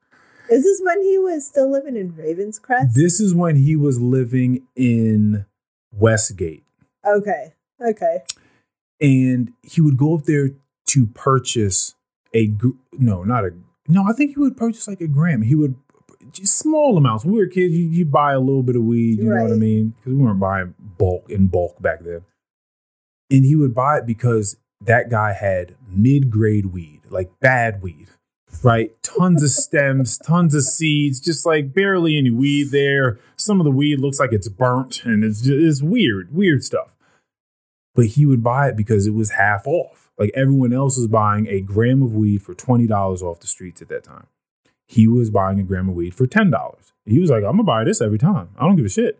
Is 0.50 0.64
this 0.64 0.80
when 0.84 1.02
he 1.02 1.18
was 1.18 1.46
still 1.46 1.70
living 1.70 1.96
in 1.96 2.12
Ravenscrest? 2.12 2.92
This 2.94 3.20
is 3.20 3.34
when 3.34 3.56
he 3.56 3.74
was 3.74 4.00
living 4.00 4.66
in 4.76 5.46
Westgate. 5.92 6.64
okay. 7.06 7.54
Okay. 7.80 8.18
And 9.00 9.52
he 9.62 9.80
would 9.80 9.96
go 9.96 10.14
up 10.14 10.24
there 10.24 10.50
to 10.86 11.06
purchase 11.06 11.94
a, 12.34 12.52
no, 12.92 13.24
not 13.24 13.44
a, 13.44 13.50
no, 13.88 14.04
I 14.08 14.12
think 14.12 14.34
he 14.34 14.40
would 14.40 14.56
purchase 14.56 14.86
like 14.86 15.00
a 15.00 15.08
gram. 15.08 15.42
He 15.42 15.54
would, 15.54 15.74
small 16.34 16.96
amounts. 16.96 17.24
When 17.24 17.34
we 17.34 17.40
were 17.40 17.46
kids, 17.46 17.74
you, 17.74 17.86
you 17.86 18.04
buy 18.04 18.32
a 18.32 18.40
little 18.40 18.62
bit 18.62 18.76
of 18.76 18.82
weed, 18.82 19.18
you 19.18 19.30
know 19.30 19.42
what 19.42 19.52
I 19.52 19.56
mean? 19.56 19.94
Because 19.98 20.14
we 20.14 20.24
weren't 20.24 20.40
buying 20.40 20.74
bulk 20.78 21.28
in 21.28 21.46
bulk 21.46 21.80
back 21.80 22.00
then. 22.00 22.22
And 23.30 23.44
he 23.44 23.56
would 23.56 23.74
buy 23.74 23.98
it 23.98 24.06
because 24.06 24.56
that 24.80 25.10
guy 25.10 25.32
had 25.32 25.76
mid 25.88 26.30
grade 26.30 26.66
weed, 26.66 27.00
like 27.10 27.30
bad 27.40 27.82
weed, 27.82 28.08
right? 28.62 28.90
Tons 29.02 29.42
of 29.42 29.50
stems, 29.50 30.18
tons 30.26 30.54
of 30.54 30.64
seeds, 30.64 31.20
just 31.20 31.46
like 31.46 31.72
barely 31.72 32.18
any 32.18 32.30
weed 32.30 32.70
there. 32.70 33.18
Some 33.36 33.60
of 33.60 33.64
the 33.64 33.70
weed 33.70 34.00
looks 34.00 34.20
like 34.20 34.32
it's 34.32 34.48
burnt 34.48 35.04
and 35.04 35.24
it's 35.24 35.40
just, 35.40 35.52
it's 35.52 35.82
weird, 35.82 36.34
weird 36.34 36.64
stuff. 36.64 36.94
But 37.94 38.06
he 38.06 38.26
would 38.26 38.42
buy 38.42 38.68
it 38.68 38.76
because 38.76 39.06
it 39.06 39.14
was 39.14 39.30
half 39.30 39.66
off. 39.66 40.10
Like 40.18 40.30
everyone 40.34 40.72
else 40.72 40.96
was 40.96 41.08
buying 41.08 41.46
a 41.46 41.60
gram 41.60 42.02
of 42.02 42.14
weed 42.14 42.42
for 42.42 42.54
$20 42.54 43.22
off 43.22 43.40
the 43.40 43.46
streets 43.46 43.82
at 43.82 43.88
that 43.88 44.04
time. 44.04 44.26
He 44.92 45.08
was 45.08 45.30
buying 45.30 45.58
a 45.58 45.62
gram 45.62 45.88
of 45.88 45.94
weed 45.94 46.14
for 46.14 46.26
$10. 46.26 46.52
He 47.06 47.18
was 47.18 47.30
like, 47.30 47.44
I'm 47.44 47.52
gonna 47.52 47.64
buy 47.64 47.84
this 47.84 48.02
every 48.02 48.18
time. 48.18 48.50
I 48.58 48.66
don't 48.66 48.76
give 48.76 48.84
a 48.84 48.90
shit. 48.90 49.18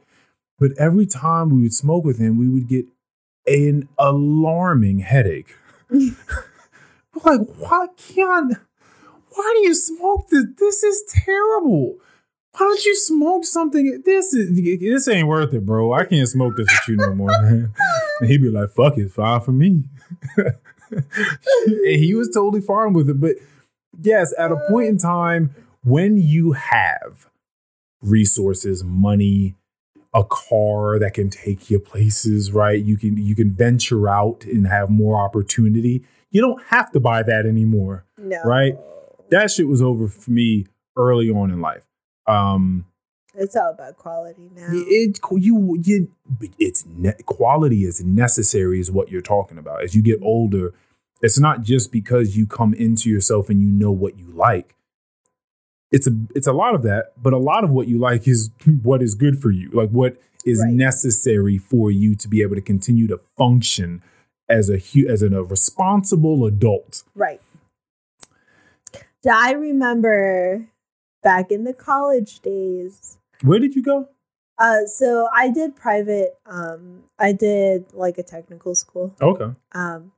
But 0.59 0.73
every 0.79 1.07
time 1.07 1.49
we 1.49 1.63
would 1.63 1.73
smoke 1.73 2.05
with 2.05 2.19
him, 2.19 2.37
we 2.39 2.47
would 2.47 2.69
get 2.69 2.85
an 3.47 3.89
alarming 3.99 5.01
headache. 5.01 5.57
Like, 7.25 7.41
why 7.59 7.89
can't, 7.99 8.55
why 9.35 9.53
do 9.55 9.61
you 9.61 9.75
smoke 9.75 10.29
this? 10.31 10.47
This 10.59 10.83
is 10.83 11.05
terrible. 11.09 11.97
why 12.53 12.61
don't 12.61 12.85
you 12.85 12.97
smoke 12.97 13.45
something? 13.45 14.03
This 14.05 14.33
is 14.33 14.81
this 14.81 15.09
ain't 15.09 15.29
worth 15.29 15.53
it, 15.53 15.67
bro. 15.67 15.93
I 15.93 16.07
can't 16.07 16.27
smoke 16.27 16.57
this 16.57 16.69
with 16.69 16.89
you 16.89 16.97
no 16.97 17.15
more, 17.15 17.29
man. 17.29 17.75
And 18.21 18.31
he'd 18.31 18.41
be 18.41 18.49
like, 18.51 18.71
fuck 18.71 18.97
it, 18.97 19.11
fine 19.11 19.41
for 19.41 19.53
me. 19.53 19.85
and 20.37 20.55
he 21.85 22.15
was 22.15 22.31
totally 22.31 22.63
fine 22.63 22.95
with 22.95 23.11
it. 23.11 23.21
But 23.21 23.33
yes, 24.01 24.33
at 24.39 24.53
a 24.53 24.57
point 24.71 24.89
in 24.89 24.99
time 24.99 25.55
when 25.85 26.17
you 26.17 26.53
have 26.53 27.27
resources, 28.01 28.83
money, 28.85 29.55
a 30.15 30.25
car 30.25 30.99
that 30.99 31.15
can 31.15 31.31
take 31.31 31.71
you 31.71 31.79
places, 31.79 32.53
right? 32.53 32.83
You 32.83 32.97
can 32.97 33.17
you 33.17 33.35
can 33.35 33.51
venture 33.51 34.09
out 34.09 34.45
and 34.45 34.67
have 34.67 34.91
more 34.91 35.21
opportunity. 35.21 36.05
You 36.31 36.41
don't 36.41 36.63
have 36.65 36.91
to 36.93 37.01
buy 37.01 37.23
that 37.23 37.47
anymore. 37.47 38.05
No. 38.19 38.43
Right? 38.45 38.75
That 39.31 39.51
shit 39.51 39.67
was 39.69 39.81
over 39.81 40.09
for 40.09 40.31
me 40.31 40.67
early 40.97 41.31
on 41.31 41.51
in 41.51 41.61
life. 41.61 41.87
Um 42.27 42.85
It's 43.35 43.57
all 43.57 43.71
about 43.71 43.97
quality 43.97 44.51
now. 44.55 44.67
it 44.71 45.19
you 45.33 45.79
you 45.83 46.11
it's 46.59 46.85
ne- 46.87 47.23
quality 47.25 47.85
is 47.85 48.05
necessary 48.05 48.81
is 48.81 48.91
what 48.91 49.11
you're 49.11 49.23
talking 49.23 49.57
about. 49.57 49.83
As 49.83 49.95
you 49.95 50.03
get 50.03 50.19
older, 50.23 50.75
it's 51.23 51.39
not 51.39 51.63
just 51.63 51.91
because 51.91 52.37
you 52.37 52.47
come 52.47 52.75
into 52.75 53.09
yourself 53.09 53.49
and 53.49 53.63
you 53.63 53.69
know 53.69 53.93
what 53.93 54.19
you 54.19 54.27
like. 54.27 54.75
It's 55.93 56.07
a 56.07 56.13
it's 56.35 56.47
a 56.47 56.53
lot 56.53 56.75
of 56.75 56.83
that, 56.83 57.13
but 57.23 57.33
a 57.33 57.39
lot 57.39 57.63
of 57.65 57.71
what 57.71 57.87
you 57.87 57.99
like 57.99 58.27
is 58.27 58.51
what 58.83 59.03
is 59.03 59.15
good 59.15 59.41
for 59.41 59.51
you. 59.51 59.71
Like 59.73 59.91
what 59.91 60.17
is 60.45 60.61
Right. 60.61 60.73
necessary 60.75 61.57
for 61.59 61.91
you 61.93 62.17
to 62.17 62.27
be 62.29 62.43
able 62.43 62.57
to 62.57 62.61
continue 62.63 63.07
to 63.07 63.21
function 63.37 64.03
as 64.49 64.69
a 64.69 64.81
as 65.09 65.23
an, 65.23 65.35
a 65.35 65.43
responsible 65.43 66.45
adult. 66.47 67.05
Right. 67.15 67.41
I 69.31 69.53
remember 69.53 70.67
back 71.23 71.53
in 71.53 71.65
the 71.65 71.73
college 71.73 72.41
days. 72.41 73.19
Where 73.43 73.61
did 73.61 73.77
you 73.77 73.83
go? 73.83 74.09
Uh, 74.59 74.87
so 74.87 75.29
I 75.35 75.51
did 75.51 75.77
private. 75.77 76.39
Um, 76.47 77.05
I 77.19 77.33
did 77.33 77.93
like 77.95 78.19
a 78.19 78.23
technical 78.23 78.75
school. 78.75 79.15
Okay. 79.21 79.51
Um, 79.73 80.13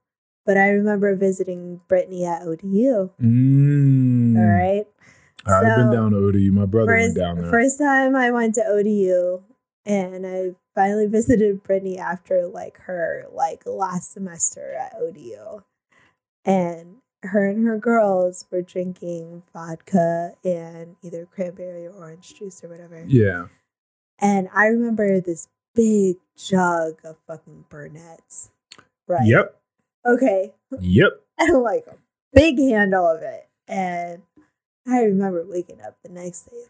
but 0.47 0.57
I 0.57 0.69
remember 0.69 1.15
visiting 1.17 1.81
Brittany 1.89 2.25
at 2.27 2.43
ODU. 2.43 3.11
Mm. 3.23 4.36
All 4.36 4.44
right. 4.47 4.86
I've 5.47 5.76
been 5.76 5.90
down 5.90 6.12
to 6.12 6.16
ODU. 6.18 6.52
My 6.52 6.66
brother 6.66 6.92
First, 6.92 7.02
went 7.02 7.16
down 7.16 7.39
there. 7.42 7.50
first 7.50 7.78
time 7.78 8.14
I 8.16 8.31
went 8.31 8.55
to 8.56 8.64
ODU, 8.66 9.42
and 9.86 10.26
I 10.26 10.55
finally 10.74 11.06
visited 11.18 11.62
Brittany 11.62 11.98
after 11.98 12.47
like 12.47 12.78
her 12.82 13.26
like 13.32 13.62
last 13.66 14.12
semester 14.12 14.74
at 14.74 14.94
ODU, 15.00 15.62
and 16.44 16.97
her 17.23 17.48
and 17.48 17.66
her 17.66 17.78
girls 17.78 18.44
were 18.50 18.62
drinking 18.62 19.42
vodka 19.52 20.34
and 20.44 20.97
either 21.02 21.26
cranberry 21.26 21.86
or 21.86 21.92
orange 21.92 22.34
juice 22.34 22.62
or 22.62 22.68
whatever. 22.68 23.05
yeah. 23.06 23.47
And 24.20 24.48
I 24.55 24.66
remember 24.66 25.20
this 25.20 25.48
big 25.74 26.18
jug 26.36 27.00
of 27.05 27.16
fucking 27.26 27.64
Burnett's. 27.68 28.50
Right. 29.08 29.26
Yep. 29.26 29.60
Okay. 30.06 30.52
Yep. 30.81 31.20
And 31.39 31.62
like 31.64 31.84
a 31.89 31.97
big 32.32 32.58
handle 32.60 33.06
of 33.10 33.23
it. 33.23 33.48
And 33.66 34.23
I 34.87 35.03
remember 35.03 35.45
waking 35.47 35.81
up 35.81 35.97
the 36.03 36.11
next 36.11 36.51
day 36.51 36.65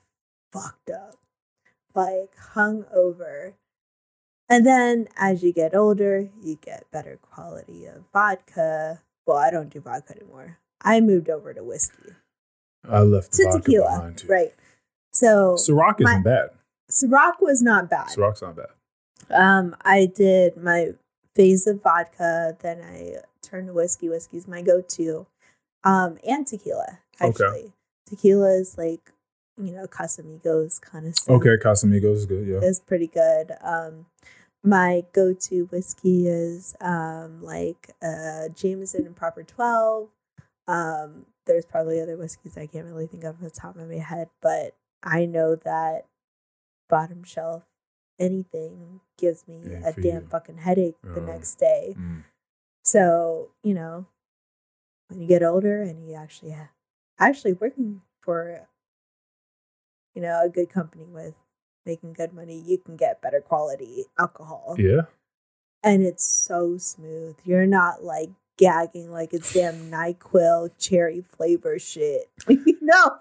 fucked 0.53 0.91
up, 0.91 1.17
like 1.95 2.37
hung 2.53 2.85
over. 2.95 3.55
And 4.49 4.65
then 4.67 5.09
as 5.17 5.43
you 5.43 5.53
get 5.53 5.75
older, 5.75 6.29
you 6.43 6.57
get 6.61 6.91
better 6.93 7.19
quality 7.21 7.87
of 7.87 8.05
vodka. 8.13 9.01
Well, 9.27 9.39
I 9.39 9.51
don't 9.51 9.71
do 9.71 9.81
vodka 9.81 10.15
anymore. 10.17 10.59
I 10.83 11.01
moved 11.01 11.29
over 11.31 11.53
to 11.55 11.65
whiskey. 11.65 12.13
I 12.89 13.01
left 13.01 13.33
the 13.33 13.39
To 13.39 13.45
vodka 13.45 13.59
tequila. 13.63 13.97
behind 13.97 14.19
too. 14.19 14.29
Right. 14.29 14.55
So 15.13 15.55
Ciroc 15.59 16.01
isn't 16.01 16.05
My- 16.19 16.23
bad. 16.23 16.51
Ciroc 16.91 17.41
was 17.41 17.63
not 17.63 17.89
bad. 17.89 18.09
Ciroc's 18.09 18.43
not 18.43 18.57
bad. 18.57 18.69
Um, 19.31 19.75
I 19.83 20.07
did 20.07 20.57
my 20.59 20.93
phase 21.35 21.67
of 21.67 21.83
vodka, 21.83 22.57
then 22.61 22.83
I 22.83 23.23
turned 23.43 23.69
to 23.69 23.73
whiskey. 23.73 24.09
Whiskey's 24.11 24.47
my 24.47 24.61
go-to, 24.61 25.27
um, 25.83 26.19
and 26.29 26.47
tequila. 26.47 26.99
Okay. 27.21 27.73
Tequila 28.07 28.55
is 28.59 28.77
like 28.79 29.13
you 29.57 29.73
know 29.73 29.87
Casamigos 29.87 30.81
kind 30.81 31.07
of 31.07 31.17
stuff. 31.17 31.37
Okay, 31.37 31.57
Casamigos 31.63 32.17
is 32.17 32.27
good. 32.27 32.47
Yeah. 32.47 32.59
is 32.59 32.81
pretty 32.81 33.07
good. 33.07 33.53
Um, 33.63 34.07
my 34.63 35.03
go-to 35.13 35.65
whiskey 35.71 36.27
is 36.27 36.75
um 36.81 37.43
like 37.43 37.91
uh 38.03 38.49
Jameson 38.55 39.07
and 39.07 39.17
Proper 39.17 39.43
Twelve. 39.43 40.09
Um, 40.67 41.27
there's 41.47 41.67
probably 41.67 42.01
other 42.01 42.17
whiskeys 42.17 42.57
I 42.57 42.67
can't 42.67 42.87
really 42.87 43.07
think 43.07 43.25
of 43.25 43.35
off 43.37 43.41
the 43.43 43.51
top 43.51 43.77
of 43.77 43.89
my 43.89 43.97
head, 43.97 44.29
but 44.41 44.75
I 45.03 45.27
know 45.27 45.57
that 45.57 46.07
bottom 46.89 47.23
shelf 47.23 47.65
anything 48.19 49.01
gives 49.19 49.47
me 49.47 49.61
Yeah, 49.67 49.87
a 49.89 49.93
damn 49.93 50.23
you. 50.23 50.29
fucking 50.29 50.59
headache 50.59 50.97
the 51.03 51.21
Uh, 51.23 51.27
next 51.27 51.57
day. 51.57 51.95
Mm. 51.99 52.25
So, 52.85 53.51
you 53.63 53.75
know, 53.75 54.07
when 55.09 55.21
you 55.21 55.27
get 55.27 55.43
older 55.43 55.83
and 55.83 56.09
you 56.09 56.15
actually 56.15 56.53
actually 57.19 57.55
working 57.55 58.03
for 58.21 58.67
you 60.15 60.23
know, 60.23 60.43
a 60.45 60.49
good 60.49 60.71
company 60.71 61.07
with 61.09 61.35
making 61.85 62.13
good 62.13 62.33
money, 62.33 62.63
you 62.65 62.79
can 62.79 62.97
get 62.97 63.21
better 63.21 63.41
quality 63.41 64.05
alcohol. 64.19 64.77
Yeah. 64.79 65.03
And 65.83 66.03
it's 66.03 66.25
so 66.25 66.79
smooth. 66.79 67.37
You're 67.45 67.67
not 67.67 68.03
like 68.03 68.31
gagging 68.57 69.11
like 69.11 69.35
it's 69.35 69.53
damn 69.53 69.91
NyQuil 69.91 70.71
cherry 70.79 71.23
flavor 71.37 71.79
shit. 71.79 72.31
you 72.49 72.79
know? 72.81 73.17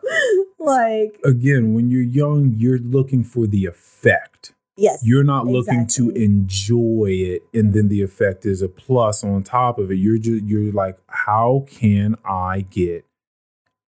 Like 0.59 1.19
Again, 1.25 1.73
when 1.73 1.89
you're 1.89 2.01
young, 2.01 2.53
you're 2.55 2.79
looking 2.79 3.23
for 3.23 3.47
the 3.47 3.65
effect. 3.65 4.53
yes. 4.77 5.01
You're 5.03 5.23
not 5.23 5.45
looking 5.45 5.87
to 5.87 6.09
enjoy 6.11 7.09
it, 7.11 7.43
and 7.53 7.73
then 7.73 7.89
the 7.89 8.01
effect 8.01 8.45
is 8.45 8.61
a 8.61 8.69
plus 8.69 9.23
on 9.23 9.43
top 9.43 9.77
of 9.77 9.91
it. 9.91 9.95
You're 9.95 10.19
just 10.19 10.45
you're 10.45 10.71
like, 10.71 10.97
how 11.07 11.65
can 11.67 12.15
I 12.23 12.61
get 12.61 13.05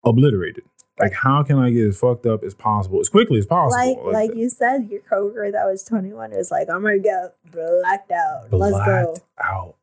obliterated? 0.04 0.64
Like, 1.00 1.14
how 1.14 1.42
can 1.42 1.58
I 1.58 1.72
get 1.72 1.88
as 1.88 2.00
fucked 2.00 2.26
up 2.28 2.44
as 2.44 2.54
possible, 2.54 3.00
as 3.00 3.10
quickly 3.10 3.40
as 3.40 3.48
possible? 3.48 4.04
like 4.06 4.30
like 4.30 4.36
you 4.38 4.48
said, 4.50 4.90
your 4.92 5.00
coworker 5.02 5.52
that 5.52 5.66
was 5.66 5.84
21 5.84 6.34
is 6.34 6.52
like, 6.52 6.70
I'm 6.70 6.84
gonna 6.84 7.00
get 7.00 7.36
blacked 7.52 8.12
out. 8.12 8.52
Let's 8.54 8.78
go. 8.86 9.16
out. 9.44 9.76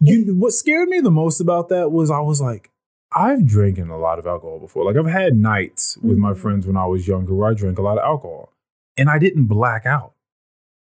You 0.00 0.34
what 0.36 0.52
scared 0.52 0.88
me 0.88 1.00
the 1.00 1.10
most 1.10 1.40
about 1.40 1.68
that 1.68 1.90
was 1.90 2.10
I 2.10 2.20
was 2.20 2.40
like, 2.40 2.70
I've 3.14 3.44
drinking 3.46 3.90
a 3.90 3.98
lot 3.98 4.18
of 4.18 4.26
alcohol 4.26 4.58
before. 4.58 4.84
Like 4.84 4.96
I've 4.96 5.12
had 5.12 5.34
nights 5.36 5.98
with 5.98 6.16
my 6.16 6.32
Mhm. 6.32 6.38
friends 6.38 6.66
when 6.66 6.76
I 6.78 6.86
was 6.86 7.06
younger 7.06 7.34
where 7.34 7.50
I 7.50 7.54
drank 7.54 7.78
a 7.78 7.82
lot 7.82 7.98
of 7.98 8.04
alcohol, 8.04 8.52
and 8.96 9.10
I 9.10 9.18
didn't 9.18 9.46
black 9.46 9.84
out. 9.84 10.12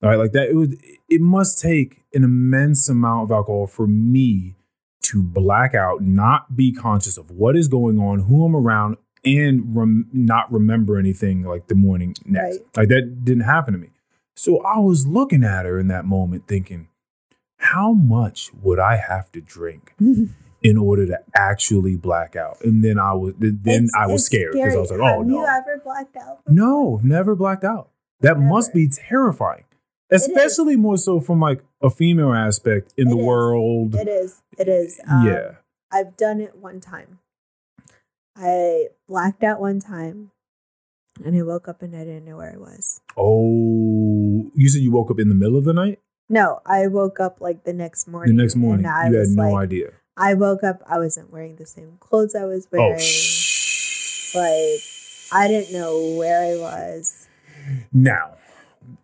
All 0.02 0.08
right, 0.10 0.18
like 0.18 0.32
that. 0.32 0.48
It 0.48 0.54
would. 0.56 0.78
It 1.08 1.20
must 1.20 1.60
take 1.60 2.02
an 2.14 2.24
immense 2.24 2.88
amount 2.88 3.24
of 3.24 3.30
alcohol 3.30 3.66
for 3.66 3.86
me 3.86 4.56
to 5.10 5.22
black 5.22 5.74
out, 5.74 6.02
not 6.02 6.56
be 6.56 6.72
conscious 6.72 7.16
of 7.18 7.30
what 7.30 7.56
is 7.56 7.68
going 7.68 7.98
on, 7.98 8.20
who 8.20 8.44
I'm 8.44 8.54
around, 8.56 8.96
and 9.24 9.74
rem- 9.76 10.08
not 10.12 10.50
remember 10.52 10.98
anything 10.98 11.42
like 11.42 11.66
the 11.68 11.74
morning 11.74 12.14
next. 12.24 12.58
Right. 12.58 12.66
Like 12.76 12.88
that 12.88 13.24
didn't 13.24 13.44
happen 13.44 13.72
to 13.74 13.78
me. 13.78 13.90
So 14.36 14.62
I 14.62 14.78
was 14.78 15.06
looking 15.06 15.42
at 15.44 15.66
her 15.66 15.78
in 15.80 15.88
that 15.88 16.04
moment, 16.04 16.46
thinking, 16.46 16.88
how 17.56 17.92
much 17.92 18.50
would 18.62 18.78
I 18.78 18.96
have 18.96 19.32
to 19.32 19.40
drink 19.40 19.94
in 20.62 20.76
order 20.76 21.06
to 21.06 21.18
actually 21.34 21.96
black 21.96 22.36
out? 22.36 22.58
And 22.62 22.84
then 22.84 22.98
I 22.98 23.12
was 23.14 23.34
then 23.38 23.60
It's- 23.64 23.90
I 23.98 24.06
was 24.06 24.24
scared 24.24 24.52
because 24.52 24.74
I 24.76 24.78
was 24.78 24.90
like, 24.90 25.00
oh 25.00 25.18
Have 25.18 25.26
no, 25.26 25.40
you 25.40 25.46
ever 25.46 25.80
blacked 25.84 26.16
out? 26.16 26.40
no, 26.46 26.96
I've 26.98 27.04
never 27.04 27.34
blacked 27.34 27.64
out. 27.64 27.90
That 28.20 28.38
must 28.38 28.72
be 28.74 28.88
terrifying. 28.88 29.64
Especially 30.10 30.76
more 30.76 30.96
so 30.96 31.20
from 31.20 31.40
like 31.40 31.62
a 31.82 31.90
female 31.90 32.32
aspect 32.32 32.92
in 32.96 33.08
It 33.08 33.10
the 33.10 33.18
is. 33.18 33.24
world. 33.24 33.94
It 33.94 34.08
is. 34.08 34.42
It 34.58 34.68
is. 34.68 35.00
Um, 35.08 35.26
yeah. 35.26 35.50
I've 35.90 36.16
done 36.16 36.40
it 36.40 36.56
one 36.56 36.80
time. 36.80 37.18
I 38.36 38.86
blacked 39.08 39.42
out 39.42 39.60
one 39.60 39.80
time 39.80 40.30
and 41.24 41.36
I 41.36 41.42
woke 41.42 41.68
up 41.68 41.82
and 41.82 41.94
I 41.96 42.00
didn't 42.04 42.24
know 42.24 42.36
where 42.36 42.52
I 42.52 42.56
was. 42.56 43.00
Oh, 43.16 44.50
you 44.54 44.68
said 44.68 44.82
you 44.82 44.92
woke 44.92 45.10
up 45.10 45.18
in 45.18 45.28
the 45.28 45.34
middle 45.34 45.56
of 45.56 45.64
the 45.64 45.72
night. 45.72 45.98
No, 46.28 46.60
I 46.66 46.86
woke 46.88 47.20
up 47.20 47.40
like 47.40 47.64
the 47.64 47.72
next 47.72 48.06
morning. 48.06 48.36
The 48.36 48.42
next 48.42 48.54
morning, 48.54 48.86
I 48.86 49.08
you 49.08 49.16
had 49.16 49.28
no 49.30 49.50
like, 49.50 49.64
idea. 49.64 49.92
I 50.16 50.34
woke 50.34 50.62
up, 50.62 50.82
I 50.86 50.98
wasn't 50.98 51.32
wearing 51.32 51.56
the 51.56 51.66
same 51.66 51.96
clothes 52.00 52.34
I 52.34 52.44
was 52.44 52.68
wearing. 52.70 52.98
Oh. 52.98 54.38
Like, 54.38 54.80
I 55.32 55.48
didn't 55.48 55.72
know 55.72 56.16
where 56.18 56.40
I 56.40 56.58
was. 56.58 57.28
Now, 57.92 58.34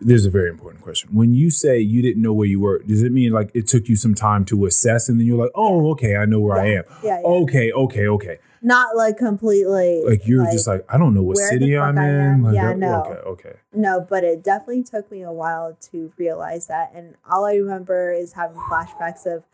there's 0.00 0.26
a 0.26 0.30
very 0.30 0.50
important 0.50 0.82
question. 0.82 1.10
When 1.12 1.34
you 1.34 1.50
say 1.50 1.78
you 1.78 2.02
didn't 2.02 2.22
know 2.22 2.32
where 2.32 2.46
you 2.46 2.60
were, 2.60 2.78
does 2.80 3.02
it 3.02 3.12
mean 3.12 3.32
like 3.32 3.50
it 3.54 3.66
took 3.66 3.88
you 3.88 3.96
some 3.96 4.14
time 4.14 4.44
to 4.46 4.66
assess 4.66 5.08
and 5.08 5.18
then 5.20 5.26
you're 5.26 5.38
like, 5.42 5.52
oh, 5.54 5.90
okay, 5.92 6.16
I 6.16 6.24
know 6.24 6.40
where 6.40 6.58
I 6.58 6.66
am. 6.72 6.84
Yeah, 7.02 7.20
yeah. 7.20 7.26
Okay, 7.26 7.72
okay, 7.72 8.06
okay. 8.06 8.38
Not 8.62 8.96
like 8.96 9.18
completely. 9.18 10.02
Like 10.06 10.26
you're 10.26 10.50
just 10.50 10.66
like, 10.66 10.84
I 10.88 10.96
don't 10.96 11.14
know 11.14 11.22
what 11.22 11.36
city 11.36 11.76
I'm 11.76 11.98
in. 11.98 12.04
am? 12.04 12.42
Like, 12.44 12.54
Yeah, 12.54 12.68
that- 12.68 12.78
no. 12.78 13.02
Okay, 13.04 13.20
okay. 13.28 13.52
No, 13.74 14.00
but 14.00 14.24
it 14.24 14.42
definitely 14.42 14.84
took 14.84 15.10
me 15.10 15.22
a 15.22 15.32
while 15.32 15.76
to 15.92 16.12
realize 16.16 16.66
that. 16.68 16.92
And 16.94 17.16
all 17.30 17.44
I 17.44 17.56
remember 17.56 18.10
is 18.12 18.32
having 18.32 18.56
flashbacks 18.56 19.26
of 19.26 19.44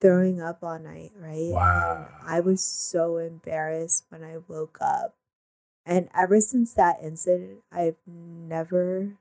throwing 0.00 0.40
up 0.40 0.58
all 0.62 0.78
night, 0.78 1.12
right? 1.18 1.50
Wow. 1.52 2.08
And 2.20 2.28
I 2.28 2.40
was 2.40 2.62
so 2.64 3.18
embarrassed 3.18 4.04
when 4.08 4.24
I 4.24 4.38
woke 4.48 4.78
up. 4.80 5.14
And 5.84 6.08
ever 6.12 6.40
since 6.40 6.74
that 6.74 6.96
incident, 7.00 7.58
I've 7.70 7.96
never 8.06 9.12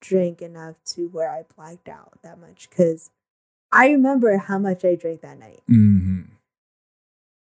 drank 0.00 0.42
enough 0.42 0.76
to 0.94 1.08
where 1.08 1.30
I 1.30 1.44
blacked 1.56 1.88
out 1.88 2.18
that 2.22 2.38
much 2.38 2.68
because 2.68 3.10
I 3.72 3.88
remember 3.90 4.36
how 4.38 4.58
much 4.58 4.84
I 4.84 4.94
drank 4.94 5.20
that 5.22 5.38
night. 5.38 5.60
hmm 5.66 6.22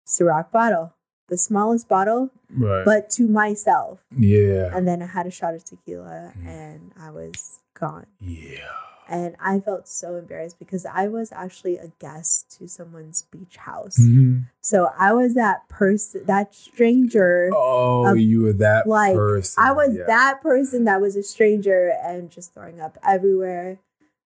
Ciroc 0.07 0.51
bottle, 0.51 0.93
the 1.27 1.37
smallest 1.37 1.87
bottle, 1.87 2.31
Right. 2.49 2.83
but 2.83 3.09
to 3.11 3.27
myself. 3.27 3.99
yeah. 4.15 4.75
And 4.75 4.87
then 4.87 5.01
I 5.01 5.05
had 5.07 5.27
a 5.27 5.31
shot 5.31 5.53
of 5.53 5.63
tequila 5.63 6.33
Mm. 6.37 6.47
and 6.47 6.91
I 6.99 7.11
was 7.11 7.59
gone. 7.75 8.07
yeah. 8.19 8.67
And 9.11 9.35
I 9.39 9.59
felt 9.59 9.87
so 9.87 10.17
embarrassed 10.17 10.59
because 10.59 10.85
I 10.85 11.07
was 11.07 11.31
actually 11.31 11.77
a 11.77 11.87
guest 11.97 12.55
to 12.59 12.67
someone's 12.67 13.23
beach 13.23 13.57
house. 13.57 13.97
Mhm. 13.97 14.43
So 14.61 14.91
I 14.97 15.13
was 15.13 15.33
that 15.33 15.67
person, 15.67 16.25
that 16.25 16.53
stranger. 16.53 17.49
Oh, 17.51 18.05
Um, 18.05 18.19
you 18.19 18.43
were 18.43 18.53
that 18.53 18.85
like, 18.85 19.15
person. 19.15 19.63
I 19.63 19.71
was 19.71 19.95
yeah. 19.95 20.05
that 20.05 20.41
person 20.41 20.83
that 20.83 21.01
was 21.01 21.15
a 21.15 21.23
stranger 21.23 21.91
and 22.03 22.29
just 22.29 22.53
throwing 22.53 22.79
up 22.79 22.99
everywhere. 23.03 23.79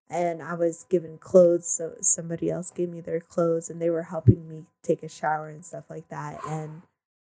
And 0.09 0.43
I 0.43 0.53
was 0.53 0.85
given 0.89 1.17
clothes, 1.17 1.65
so 1.65 1.95
somebody 2.01 2.51
else 2.51 2.69
gave 2.69 2.89
me 2.89 2.99
their 2.99 3.21
clothes, 3.21 3.69
and 3.69 3.81
they 3.81 3.89
were 3.89 4.03
helping 4.03 4.49
me 4.49 4.65
take 4.83 5.01
a 5.01 5.07
shower 5.07 5.47
and 5.47 5.63
stuff 5.65 5.89
like 5.89 6.09
that. 6.09 6.41
And 6.45 6.81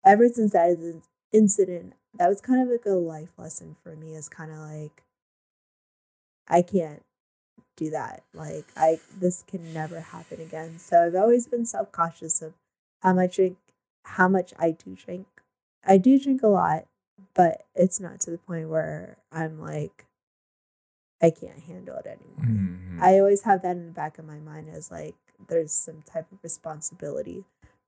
ever 0.06 0.30
since 0.30 0.54
that 0.54 1.02
incident, 1.34 1.94
that 2.18 2.30
was 2.30 2.40
kind 2.40 2.62
of 2.62 2.70
like 2.70 2.86
a 2.86 2.92
life 2.92 3.34
lesson 3.38 3.76
for 3.84 3.98
me. 3.98 4.16
Is 4.16 4.30
kind 4.30 4.50
of 4.52 4.60
like, 4.60 5.04
I 6.48 6.62
can't 6.62 7.04
do 7.76 7.90
that. 7.92 8.24
Like, 8.34 8.66
I 8.76 9.00
this 9.18 9.43
can 9.48 9.74
never 9.74 10.00
happen 10.00 10.42
again. 10.42 10.80
So 10.80 11.06
I've 11.06 11.16
always 11.16 11.48
been 11.48 11.66
self 11.66 11.92
cautious 11.92 12.42
of 12.42 12.53
how 13.02 13.14
much 13.14 13.35
drink, 13.35 13.58
how 14.06 14.27
much 14.27 14.53
I 14.58 14.72
do 14.72 14.95
drink. 14.95 15.27
I 15.85 15.98
do 15.98 16.18
drink 16.19 16.43
a 16.43 16.48
lot, 16.48 16.85
but 17.34 17.66
it's 17.76 18.00
not 18.00 18.19
to 18.22 18.32
the 18.32 18.38
point 18.38 18.69
where 18.69 19.18
I'm 19.32 19.60
like, 19.60 20.06
I 21.22 21.30
can't 21.30 21.60
handle 21.60 21.98
it 21.98 22.06
anymore. 22.06 22.45
Mhm. 22.45 23.00
I 23.02 23.19
always 23.19 23.43
have 23.43 23.61
that 23.61 23.76
in 23.77 23.85
the 23.88 23.92
back 23.92 24.18
of 24.19 24.26
my 24.26 24.40
mind 24.40 24.69
as 24.69 24.92
like 24.92 25.16
there's 25.48 25.72
some 25.72 26.02
type 26.03 26.32
of 26.32 26.40
responsibility 26.43 27.43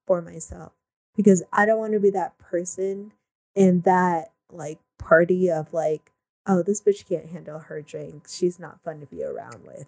for 0.08 0.22
myself 0.22 0.74
because 1.16 1.44
I 1.52 1.66
don't 1.66 1.80
want 1.80 1.94
to 1.94 2.00
be 2.00 2.10
that 2.12 2.38
person 2.38 3.12
in 3.54 3.82
that 3.82 4.32
like 4.52 4.80
party 4.98 5.50
of 5.50 5.74
like, 5.74 6.12
oh, 6.48 6.62
this 6.64 6.82
bitch 6.82 7.08
can't 7.08 7.28
handle 7.30 7.60
her 7.60 7.82
drink. 7.82 8.26
She's 8.30 8.60
not 8.60 8.82
fun 8.84 9.00
to 9.00 9.06
be 9.06 9.24
around 9.24 9.66
with. 9.66 9.86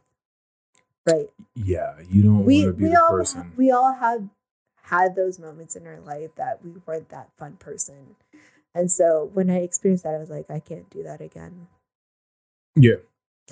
Right. 1.05 1.29
yeah, 1.55 1.95
you 2.09 2.21
don't 2.21 2.43
We 2.43 2.63
want 2.65 2.75
to 2.75 2.79
be 2.79 2.83
we 2.85 2.89
the 2.91 3.01
all 3.01 3.09
person. 3.11 3.53
we 3.55 3.71
all 3.71 3.93
have 3.93 4.27
had 4.83 5.15
those 5.15 5.39
moments 5.39 5.75
in 5.77 5.87
our 5.87 5.99
life 6.01 6.31
that 6.35 6.59
we 6.65 6.71
weren't 6.85 7.09
that 7.09 7.29
fun 7.37 7.53
person. 7.57 8.15
And 8.75 8.91
so 8.91 9.29
when 9.33 9.49
I 9.49 9.59
experienced 9.61 10.03
that, 10.03 10.13
I 10.15 10.17
was 10.17 10.29
like, 10.29 10.49
I 10.51 10.59
can't 10.59 10.89
do 10.89 11.03
that 11.03 11.21
again. 11.21 11.67
yeah. 12.75 12.95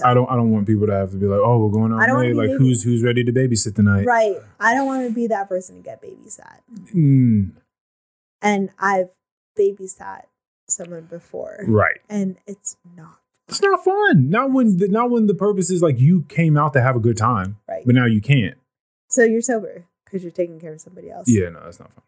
I 0.04 0.14
don't. 0.14 0.30
I 0.30 0.36
don't 0.36 0.52
want 0.52 0.68
people 0.68 0.86
to 0.88 0.94
have 0.94 1.12
to 1.12 1.18
be 1.18 1.26
like, 1.26 1.40
"Oh, 1.42 1.58
we're 1.58 1.72
going 1.72 1.94
out 1.94 2.00
late. 2.20 2.36
Like, 2.36 2.50
baby- 2.50 2.58
who's 2.58 2.84
who's 2.84 3.02
ready 3.02 3.24
to 3.24 3.32
babysit 3.32 3.76
tonight?" 3.76 4.06
Right. 4.06 4.36
I 4.60 4.74
don't 4.74 4.86
want 4.88 5.08
to 5.08 5.14
be 5.14 5.28
that 5.28 5.48
person 5.48 5.78
to 5.78 5.82
get 5.82 6.02
babysat. 6.04 6.60
Mm, 6.94 7.52
And 8.42 8.72
I've 8.78 9.08
babysat 9.58 10.24
someone 10.68 11.06
before. 11.06 11.64
right. 11.68 12.00
And 12.10 12.38
it's 12.48 12.78
not 12.96 13.20
It's 13.48 13.62
not 13.62 13.84
fun. 13.84 14.30
Not 14.30 14.52
when. 14.52 14.78
The, 14.78 14.88
not 14.88 15.10
when 15.12 15.28
the 15.28 15.36
purpose 15.36 15.70
is 15.70 15.82
like 15.82 16.00
you 16.00 16.24
came 16.24 16.58
out 16.58 16.74
to 16.74 16.82
have 16.82 16.96
a 16.96 17.00
good 17.00 17.18
time, 17.18 17.58
right. 17.70 17.84
but 17.86 17.96
now 17.96 18.06
you 18.06 18.22
can't. 18.22 18.58
So 19.08 19.24
you're 19.24 19.42
sober 19.42 19.86
because 20.04 20.24
you're 20.24 20.32
taking 20.32 20.60
care 20.60 20.74
of 20.74 20.82
somebody 20.82 21.12
else. 21.12 21.28
Yeah, 21.28 21.50
no, 21.50 21.62
that's 21.64 21.80
not 21.80 21.94
fun. 21.94 22.04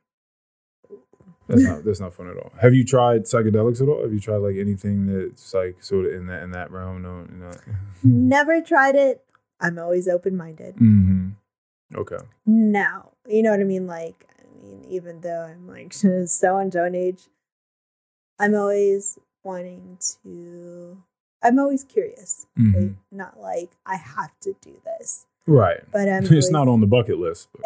That's 1.48 1.62
not. 1.62 1.84
That's 1.86 2.00
not 2.00 2.14
fun 2.14 2.28
at 2.28 2.38
all. 2.38 2.52
Have 2.62 2.74
you 2.74 2.84
tried 2.84 3.24
psychedelics 3.24 3.82
at 3.82 3.88
all? 3.88 4.02
Have 4.02 4.12
you 4.14 4.20
tried 4.20 4.38
like 4.38 4.58
anything 4.58 5.06
that's 5.06 5.54
like 5.54 5.82
sort 5.82 6.06
of 6.06 6.14
in 6.14 6.28
that 6.28 6.44
in 6.44 6.52
that 6.52 6.72
realm? 6.72 7.02
No. 7.02 7.54
Never 8.04 8.62
tried 8.62 8.96
it. 8.96 9.24
I'm 9.60 9.80
always 9.80 10.08
open 10.08 10.36
minded. 10.36 10.76
Mm-hmm. 10.76 11.30
Okay. 11.96 12.18
now. 12.46 13.12
You 13.28 13.44
know 13.44 13.52
what 13.52 13.60
I 13.60 13.66
mean? 13.66 13.88
Like, 13.88 14.26
I 14.40 14.62
mean, 14.62 14.86
even 14.90 15.22
though 15.22 15.44
I'm 15.50 15.68
like 15.68 15.94
so 15.94 16.58
and 16.58 16.74
so 16.74 16.86
age, 16.94 17.28
I'm 18.40 18.54
always 18.56 19.18
wanting 19.44 19.98
to. 20.24 21.02
I'm 21.44 21.60
always 21.60 21.84
curious. 21.84 22.48
Mhm. 22.58 22.74
Right? 22.76 22.96
Not 23.12 23.40
like 23.40 23.72
I 23.86 23.96
have 23.96 24.32
to 24.42 24.56
do 24.62 24.80
this, 24.86 25.26
Right. 25.46 25.82
but 25.92 26.08
I'm. 26.10 26.24
It's 26.24 26.32
always- 26.32 26.52
not 26.52 26.68
on 26.68 26.82
the 26.82 26.88
bucket 26.88 27.18
list. 27.20 27.50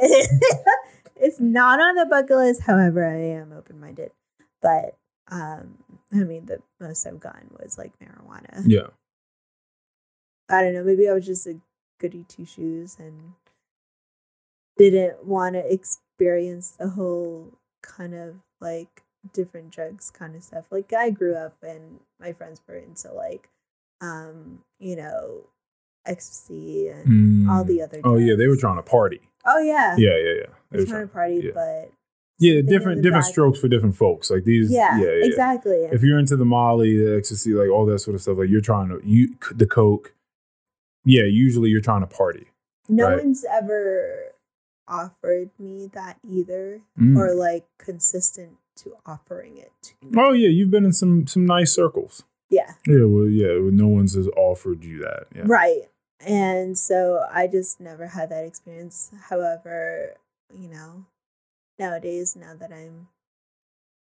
It's 1.24 1.40
not 1.40 1.80
on 1.80 1.94
the 1.96 2.06
bucket 2.08 2.36
list. 2.36 2.62
However, 2.62 3.06
I 3.06 3.14
am 3.16 3.54
open 3.54 3.80
minded. 3.80 4.12
But 4.60 4.98
um, 5.30 5.78
I 6.12 6.18
mean, 6.24 6.48
the 6.48 6.62
most 6.80 7.06
I've 7.06 7.20
gotten 7.20 7.50
was 7.60 7.78
like 7.78 7.92
marijuana. 8.00 8.64
Yeah. 8.66 8.88
I 10.50 10.64
don't 10.64 10.74
know. 10.74 10.84
Maybe 10.84 11.08
I 11.08 11.14
was 11.14 11.26
just 11.28 11.46
a 11.46 11.60
goody 12.00 12.26
two 12.28 12.46
shoes 12.46 12.98
and 13.00 13.34
didn't 14.78 15.24
want 15.26 15.54
to 15.56 15.72
experience 15.74 16.72
the 16.72 16.90
whole 16.90 17.54
kind 17.84 18.16
of 18.16 18.36
like 18.60 19.04
different 19.34 19.72
drugs 19.72 20.10
kind 20.12 20.36
of 20.36 20.44
stuff. 20.44 20.66
Like 20.72 20.92
I 20.94 21.10
grew 21.10 21.36
up 21.36 21.56
and 21.62 22.00
my 22.20 22.34
friends 22.34 22.62
were 22.68 22.76
into 22.76 23.12
like, 23.14 23.50
um, 24.02 24.60
you 24.80 24.96
know, 24.96 25.46
ecstasy 26.06 26.88
and 26.88 27.50
all 27.50 27.64
Mm. 27.64 27.68
the 27.68 27.82
other. 27.82 28.02
Oh 28.04 28.18
yeah, 28.18 28.36
they 28.36 28.48
were 28.48 28.56
trying 28.58 28.78
to 28.78 28.82
party. 28.84 29.22
Oh 29.46 29.60
yeah, 29.60 29.96
Yeah, 29.98 30.18
yeah, 30.18 30.34
yeah. 30.34 30.46
They 30.72 30.78
They 30.78 30.80
were 30.80 30.86
trying 30.90 31.08
to 31.08 31.14
party, 31.14 31.42
yeah. 31.46 31.52
but 31.54 31.92
Yeah, 32.40 32.62
different 32.62 33.04
different 33.04 33.26
back- 33.26 33.32
strokes 33.32 33.60
for 33.60 33.68
different 33.68 33.96
folks. 33.96 34.32
Like 34.32 34.44
these. 34.44 34.72
yeah, 34.72 34.98
yeah, 34.98 35.06
yeah. 35.06 35.26
exactly. 35.26 35.84
If 35.92 36.02
you're 36.04 36.18
into 36.20 36.36
the 36.36 36.46
Molly, 36.46 36.98
the 36.98 37.16
ecstasy, 37.18 37.54
like 37.54 37.70
all 37.70 37.86
that 37.86 38.00
sort 38.00 38.16
of 38.16 38.22
stuff, 38.22 38.38
like 38.40 38.50
you're 38.50 38.62
trying 38.62 38.90
to 38.90 39.00
you 39.08 39.36
the 39.54 39.68
coke. 39.68 40.14
Yeah, 41.06 41.24
usually 41.24 41.70
you're 41.70 41.82
trying 41.82 42.02
to 42.02 42.08
party. 42.08 42.48
no 42.90 43.08
right. 43.08 43.18
one's 43.24 43.46
ever 43.46 44.34
offered 44.88 45.50
me 45.60 45.88
that 45.94 46.18
either, 46.28 46.82
Mm. 47.00 47.16
or 47.18 47.34
like 47.34 47.66
consistent 47.80 48.58
to 48.84 48.96
offering 49.06 49.58
it 49.58 49.72
to 49.82 49.94
me. 50.02 50.18
Oh 50.18 50.34
yeah, 50.34 50.50
you've 50.50 50.72
been 50.72 50.86
in 50.86 50.94
some 50.94 51.28
some 51.28 51.46
nice 51.46 51.72
circles. 51.72 52.24
Yeah. 52.50 52.74
Yeah, 52.86 53.06
well, 53.06 53.28
yeah, 53.28 53.58
no 53.72 53.88
one's 53.88 54.14
has 54.16 54.28
offered 54.36 54.84
you 54.84 55.00
that. 55.00 55.28
Yeah. 55.34 55.44
Right. 55.46 55.84
And 56.20 56.78
so 56.78 57.26
I 57.32 57.48
just 57.48 57.80
never 57.80 58.08
had 58.08 58.30
that 58.30 58.44
experience. 58.44 59.12
However, 59.30 60.16
you 60.54 60.68
know, 60.68 61.06
nowadays, 61.80 62.36
now 62.36 62.54
that 62.60 62.72
I'm 62.72 63.08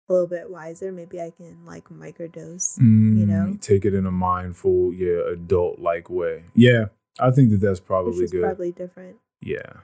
a 0.09 0.13
little 0.13 0.29
bit 0.29 0.51
wiser, 0.51 0.93
maybe 0.93 1.21
I 1.21 1.31
can 1.31 1.65
like 1.65 1.89
microdose. 1.89 2.79
Mm, 2.79 3.27
know? 3.27 3.57
take 3.61 3.85
it 3.85 3.95
in 3.95 4.07
a 4.07 4.13
mindful, 4.13 4.93
yeah, 4.93 5.27
adult 5.33 5.79
like 5.81 6.11
way. 6.11 6.45
Yeah, 6.55 6.87
I 7.19 7.31
think 7.31 7.51
that 7.51 7.61
that's 7.61 7.81
probably 7.81 8.29
good. 8.29 8.43
probably 8.43 8.73
different. 8.73 9.17
Yeah. 9.41 9.81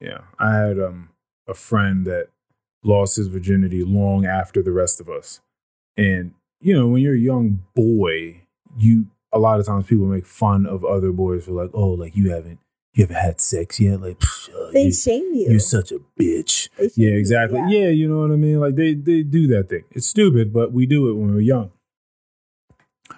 Yeah. 0.00 0.20
I 0.38 0.54
had 0.56 0.78
um 0.78 1.10
a 1.48 1.54
friend 1.54 2.06
that 2.06 2.28
lost 2.82 3.16
his 3.16 3.28
virginity 3.28 3.84
long 3.84 4.24
after 4.24 4.62
the 4.62 4.72
rest 4.72 5.00
of 5.00 5.08
us. 5.08 5.40
And 5.96 6.32
you 6.60 6.74
know, 6.76 6.86
when 6.88 7.02
you're 7.02 7.14
a 7.14 7.18
young 7.18 7.62
boy, 7.74 8.42
you 8.76 9.06
a 9.32 9.38
lot 9.38 9.60
of 9.60 9.66
times 9.66 9.86
people 9.86 10.06
make 10.06 10.26
fun 10.26 10.66
of 10.66 10.84
other 10.84 11.12
boys 11.12 11.44
for 11.44 11.52
like, 11.52 11.70
"Oh, 11.74 11.90
like 11.90 12.16
you 12.16 12.30
haven't 12.30 12.58
you 12.94 13.04
haven't 13.04 13.16
had 13.16 13.40
sex 13.40 13.78
yet?" 13.80 14.00
Like, 14.00 14.18
"Psh, 14.18 14.50
uh, 14.50 14.70
They 14.72 14.84
you, 14.86 14.92
shame 14.92 15.30
you. 15.34 15.50
you're 15.50 15.58
such 15.60 15.92
a 15.92 15.98
bitch. 16.18 16.68
Yeah, 16.78 17.10
you, 17.10 17.16
exactly. 17.18 17.58
yeah. 17.68 17.84
Yeah. 17.84 17.88
you 17.90 18.08
know 18.08 18.20
what 18.20 18.30
I 18.30 18.36
mean? 18.36 18.60
Like 18.60 18.74
they 18.76 18.94
they 18.94 19.22
do 19.22 19.46
that 19.48 19.68
thing. 19.68 19.84
It's 19.92 20.06
stupid, 20.06 20.52
but 20.52 20.72
we 20.72 20.86
do 20.86 21.08
it 21.08 21.14
when 21.14 21.34
we're 21.34 21.40
young. 21.40 21.70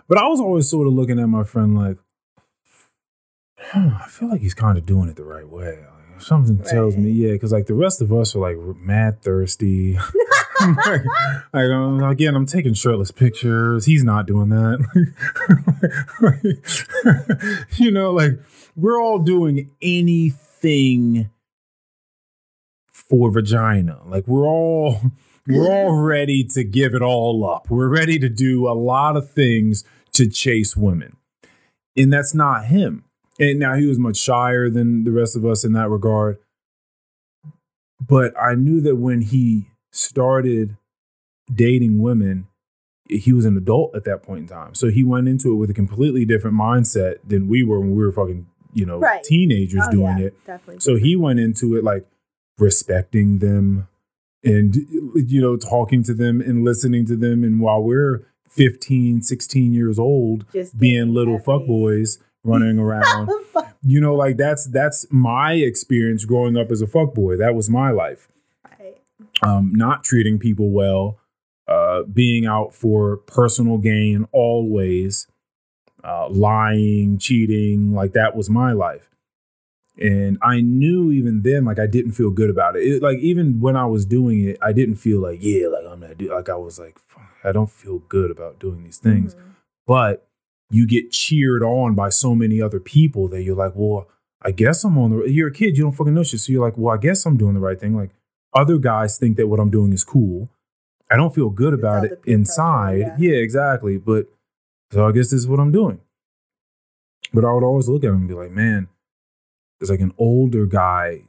But 0.08 0.18
I 0.18 0.26
was 0.28 0.40
always 0.40 0.68
sort 0.68 0.86
of 0.86 0.92
looking 0.94 1.18
at 1.20 1.28
my 1.28 1.44
friend 1.44 1.74
like, 1.76 1.98
huh, 3.58 3.98
I 4.04 4.08
feel 4.08 4.28
like 4.28 4.40
he's 4.40 4.54
kind 4.54 4.76
of 4.78 4.86
doing 4.86 5.08
it 5.08 5.16
the 5.16 5.24
right 5.24 5.48
way. 5.48 5.84
Something 6.22 6.58
tells 6.58 6.96
me, 6.96 7.10
yeah, 7.10 7.32
because 7.32 7.52
like 7.52 7.66
the 7.66 7.74
rest 7.74 8.00
of 8.00 8.12
us 8.12 8.36
are 8.36 8.38
like 8.38 8.56
mad 8.78 9.22
thirsty. 9.22 9.94
like, 10.86 11.02
like, 11.52 11.70
um, 11.70 12.02
again, 12.02 12.36
I'm 12.36 12.46
taking 12.46 12.74
shirtless 12.74 13.10
pictures. 13.10 13.86
He's 13.86 14.04
not 14.04 14.26
doing 14.26 14.48
that. 14.50 14.78
you 17.76 17.90
know, 17.90 18.12
like 18.12 18.38
we're 18.76 19.00
all 19.00 19.18
doing 19.18 19.70
anything 19.82 21.30
for 22.92 23.30
vagina. 23.30 24.00
Like 24.06 24.26
we're 24.28 24.46
all 24.46 25.00
we're 25.46 25.68
all 25.68 25.96
ready 25.96 26.44
to 26.54 26.62
give 26.62 26.94
it 26.94 27.02
all 27.02 27.44
up. 27.48 27.68
We're 27.68 27.88
ready 27.88 28.18
to 28.20 28.28
do 28.28 28.68
a 28.68 28.74
lot 28.74 29.16
of 29.16 29.30
things 29.30 29.84
to 30.12 30.28
chase 30.28 30.76
women. 30.76 31.16
And 31.96 32.12
that's 32.12 32.32
not 32.32 32.66
him. 32.66 33.04
And 33.42 33.58
now 33.58 33.74
he 33.74 33.86
was 33.86 33.98
much 33.98 34.16
shyer 34.16 34.70
than 34.70 35.02
the 35.02 35.10
rest 35.10 35.34
of 35.36 35.44
us 35.44 35.64
in 35.64 35.72
that 35.72 35.88
regard. 35.90 36.38
But 38.00 38.32
I 38.40 38.54
knew 38.54 38.80
that 38.82 38.96
when 38.96 39.22
he 39.22 39.66
started 39.90 40.76
dating 41.52 42.00
women, 42.00 42.46
he 43.08 43.32
was 43.32 43.44
an 43.44 43.56
adult 43.56 43.94
at 43.96 44.04
that 44.04 44.22
point 44.22 44.42
in 44.42 44.46
time. 44.48 44.74
So 44.76 44.88
he 44.90 45.02
went 45.02 45.26
into 45.28 45.50
it 45.52 45.56
with 45.56 45.70
a 45.70 45.74
completely 45.74 46.24
different 46.24 46.56
mindset 46.56 47.16
than 47.26 47.48
we 47.48 47.64
were 47.64 47.80
when 47.80 47.96
we 47.96 48.04
were 48.04 48.12
fucking, 48.12 48.46
you 48.72 48.86
know, 48.86 48.98
Right. 48.98 49.22
teenagers 49.24 49.82
Oh, 49.88 49.90
doing 49.90 50.18
yeah, 50.18 50.26
it. 50.26 50.34
Definitely. 50.46 50.80
So 50.80 50.96
he 50.96 51.16
went 51.16 51.40
into 51.40 51.76
it 51.76 51.82
like 51.84 52.06
respecting 52.58 53.38
them, 53.38 53.88
and 54.44 54.74
you 55.14 55.40
know 55.40 55.56
talking 55.56 56.02
to 56.04 56.14
them 56.14 56.40
and 56.40 56.64
listening 56.64 57.06
to 57.06 57.16
them 57.16 57.44
and 57.44 57.60
while 57.60 57.82
we're 57.82 58.26
15 58.48 59.22
16 59.22 59.72
years 59.72 59.98
old 60.00 60.44
Just 60.52 60.76
being 60.76 61.14
little 61.14 61.34
every- 61.34 61.44
fuck 61.44 61.64
boys 61.66 62.18
running 62.44 62.78
around 62.78 63.30
you 63.82 64.00
know 64.00 64.14
like 64.14 64.36
that's 64.36 64.66
that's 64.66 65.06
my 65.10 65.52
experience 65.54 66.24
growing 66.24 66.56
up 66.56 66.70
as 66.72 66.82
a 66.82 66.86
fuck 66.86 67.14
boy 67.14 67.36
that 67.36 67.54
was 67.54 67.70
my 67.70 67.90
life 67.90 68.28
Right. 68.80 68.96
um, 69.42 69.72
not 69.74 70.02
treating 70.04 70.38
people 70.38 70.70
well, 70.70 71.18
uh, 71.68 72.02
being 72.02 72.44
out 72.46 72.74
for 72.74 73.16
personal 73.18 73.78
gain 73.78 74.26
always, 74.32 75.26
uh, 76.04 76.28
lying, 76.28 77.18
cheating, 77.18 77.92
like 77.94 78.12
that 78.12 78.34
was 78.36 78.50
my 78.50 78.72
life. 78.72 79.08
And 79.98 80.38
I 80.42 80.60
knew 80.62 81.12
even 81.12 81.42
then, 81.42 81.64
like 81.64 81.78
I 81.78 81.86
didn't 81.86 82.12
feel 82.12 82.30
good 82.30 82.50
about 82.50 82.76
it. 82.76 82.80
it. 82.84 83.02
Like 83.02 83.18
even 83.18 83.60
when 83.60 83.76
I 83.76 83.86
was 83.86 84.04
doing 84.06 84.44
it, 84.48 84.58
I 84.62 84.72
didn't 84.72 84.96
feel 84.96 85.20
like, 85.20 85.38
yeah, 85.42 85.68
like 85.68 85.84
I'm 85.88 86.00
gonna 86.00 86.14
do. 86.14 86.34
Like 86.34 86.48
I 86.48 86.56
was 86.56 86.78
like, 86.78 86.98
I 87.44 87.52
don't 87.52 87.70
feel 87.70 87.98
good 88.00 88.30
about 88.30 88.58
doing 88.58 88.82
these 88.84 88.98
things. 88.98 89.34
Mhm. 89.34 89.38
But 89.86 90.26
you 90.72 90.86
get 90.86 91.10
cheered 91.12 91.62
on 91.62 91.94
by 91.94 92.08
so 92.08 92.34
many 92.34 92.60
other 92.60 92.80
people 92.80 93.28
that 93.28 93.42
you're 93.42 93.54
like, 93.56 93.72
well, 93.74 94.08
I 94.42 94.50
guess 94.50 94.82
I'm 94.84 94.98
on 94.98 95.10
the. 95.10 95.30
You're 95.30 95.48
a 95.48 95.52
kid, 95.52 95.76
you 95.76 95.84
don't 95.84 95.92
fucking 95.92 96.14
know 96.14 96.22
shit, 96.24 96.40
so 96.40 96.50
you're 96.52 96.64
like, 96.64 96.76
well, 96.76 96.94
I 96.94 96.98
guess 96.98 97.24
I'm 97.26 97.36
doing 97.36 97.54
the 97.54 97.60
right 97.60 97.78
thing. 97.78 97.94
Like 97.96 98.10
other 98.54 98.78
guys 98.78 99.16
think 99.18 99.36
that 99.36 99.46
what 99.48 99.60
I'm 99.60 99.70
doing 99.70 99.92
is 99.92 100.02
cool. 100.04 100.48
I 101.10 101.16
don't 101.16 101.34
feel 101.34 101.50
good 101.50 101.74
It's 101.74 101.80
about 101.82 102.04
it 102.04 102.08
peer 102.08 102.16
pressure, 102.16 102.34
inside. 102.38 102.98
yeah. 102.98 103.16
yeah, 103.18 103.36
exactly. 103.36 103.98
But 103.98 104.26
so 104.90 105.06
I 105.06 105.12
guess 105.12 105.30
this 105.30 105.40
is 105.40 105.48
what 105.48 105.60
I'm 105.60 105.72
doing. 105.72 106.00
But 107.34 107.44
I 107.44 107.52
would 107.52 107.64
always 107.64 107.88
look 107.88 108.02
at 108.04 108.08
him 108.08 108.16
and 108.16 108.28
be 108.28 108.34
like, 108.34 108.50
man, 108.50 108.88
it's 109.80 109.90
like 109.90 110.00
an 110.00 110.12
older 110.18 110.66
guy 110.66 111.22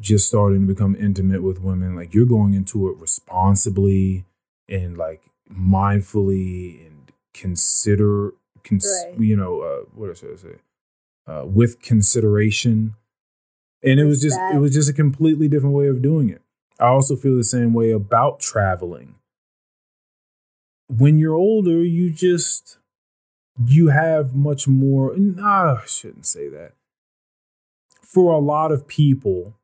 just 0.00 0.26
starting 0.28 0.60
to 0.66 0.66
become 0.74 0.94
intimate 0.96 1.42
with 1.42 1.60
women. 1.60 1.94
Like 1.96 2.14
you're 2.14 2.26
going 2.26 2.54
into 2.54 2.88
it 2.88 2.96
responsibly 2.98 4.24
and 4.68 4.96
like 4.96 5.22
mindfully 5.52 6.86
and 6.86 7.12
consider, 7.34 8.32
cons- 8.66 9.04
Right. 9.06 9.18
you 9.20 9.36
know, 9.36 9.60
uh, 9.60 9.80
what 9.94 10.16
should 10.16 10.32
I 10.32 10.36
say? 10.36 10.56
Uh, 11.26 11.44
with 11.46 11.80
consideration. 11.80 12.94
And 13.82 14.00
it 14.00 14.04
was 14.04 14.20
just, 14.22 14.38
it 14.54 14.58
was 14.58 14.72
just 14.74 14.88
a 14.90 14.92
completely 14.92 15.48
different 15.48 15.74
way 15.74 15.86
of 15.88 16.02
doing 16.02 16.28
it. 16.30 16.42
I 16.78 16.86
also 16.86 17.16
feel 17.16 17.36
the 17.36 17.44
same 17.44 17.72
way 17.72 17.90
about 17.90 18.40
traveling. 18.40 19.14
When 20.88 21.18
you're 21.18 21.34
older, 21.34 21.82
you 21.84 22.12
just 22.12 22.78
you 23.64 23.88
have 23.88 24.34
much 24.34 24.68
more. 24.68 25.16
Nah, 25.16 25.78
I 25.82 25.86
shouldn't 25.86 26.26
say 26.26 26.48
that. 26.50 26.72
For 28.02 28.32
a 28.34 28.38
lot 28.38 28.70
of 28.70 28.86
people, 28.86 29.54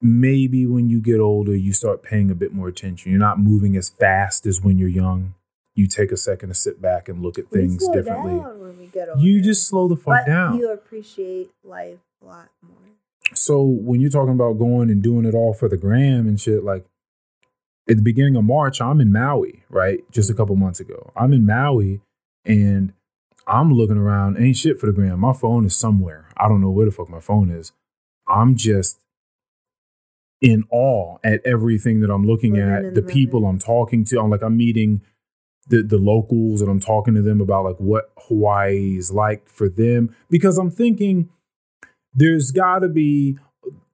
maybe 0.00 0.66
when 0.66 0.88
you 0.88 1.00
get 1.00 1.20
older, 1.20 1.54
you 1.54 1.72
start 1.72 2.02
paying 2.02 2.30
a 2.30 2.34
bit 2.34 2.52
more 2.52 2.68
attention. 2.68 3.10
You're 3.10 3.20
not 3.20 3.38
moving 3.38 3.76
as 3.76 3.88
fast 3.90 4.46
as 4.46 4.60
when 4.60 4.78
you're 4.78 4.88
young. 4.88 5.34
You 5.76 5.86
take 5.86 6.10
a 6.10 6.16
second 6.16 6.48
to 6.48 6.54
sit 6.54 6.80
back 6.80 7.08
and 7.08 7.22
look 7.22 7.38
at 7.38 7.50
We 7.52 7.60
things 7.60 7.86
differently. 7.88 8.40
down 8.40 8.60
when 8.60 8.78
we 8.78 8.86
get 8.86 9.08
older. 9.10 9.20
You 9.20 9.42
just 9.42 9.68
slow 9.68 9.86
the 9.86 9.96
fuck 9.96 10.24
but 10.24 10.26
down. 10.26 10.58
You 10.58 10.72
appreciate 10.72 11.50
life 11.62 11.98
a 12.22 12.26
lot 12.26 12.48
more. 12.62 12.72
So 13.34 13.62
when 13.62 14.00
you're 14.00 14.10
talking 14.10 14.32
about 14.32 14.54
going 14.54 14.90
and 14.90 15.02
doing 15.02 15.26
it 15.26 15.34
all 15.34 15.52
for 15.52 15.68
the 15.68 15.76
gram 15.76 16.26
and 16.26 16.40
shit, 16.40 16.64
like 16.64 16.86
at 17.88 17.96
the 17.96 18.02
beginning 18.02 18.36
of 18.36 18.44
March, 18.44 18.80
I'm 18.80 19.00
in 19.00 19.12
Maui, 19.12 19.64
right? 19.68 20.00
Just 20.10 20.30
a 20.30 20.32
mm-hmm. 20.32 20.42
couple 20.42 20.56
months 20.56 20.80
ago. 20.80 21.12
I'm 21.14 21.32
in 21.32 21.44
Maui 21.44 22.00
and 22.44 22.94
I'm 23.46 23.72
looking 23.72 23.98
around, 23.98 24.38
ain't 24.38 24.56
shit 24.56 24.80
for 24.80 24.86
the 24.86 24.92
gram. 24.92 25.20
My 25.20 25.32
phone 25.32 25.66
is 25.66 25.76
somewhere. 25.76 26.28
I 26.36 26.48
don't 26.48 26.60
know 26.60 26.70
where 26.70 26.86
the 26.86 26.92
fuck 26.92 27.08
my 27.08 27.20
phone 27.20 27.50
is. 27.50 27.72
I'm 28.26 28.56
just 28.56 28.98
in 30.40 30.64
awe 30.70 31.18
at 31.22 31.40
everything 31.44 32.00
that 32.00 32.10
I'm 32.10 32.26
looking 32.26 32.54
Living 32.54 32.68
at, 32.68 32.94
the 32.94 33.00
the 33.00 33.12
people 33.12 33.46
I'm 33.46 33.58
talking 33.58 34.04
to. 34.06 34.20
I'm 34.20 34.30
like, 34.30 34.42
I'm 34.42 34.56
meeting 34.56 35.02
the, 35.68 35.82
the 35.82 35.98
locals 35.98 36.60
and 36.60 36.70
I'm 36.70 36.80
talking 36.80 37.14
to 37.14 37.22
them 37.22 37.40
about 37.40 37.64
like 37.64 37.76
what 37.76 38.12
Hawaii 38.28 38.96
is 38.96 39.10
like 39.10 39.48
for 39.48 39.68
them 39.68 40.14
because 40.30 40.58
I'm 40.58 40.70
thinking 40.70 41.28
there's 42.14 42.50
got 42.50 42.80
to 42.80 42.88
be 42.88 43.38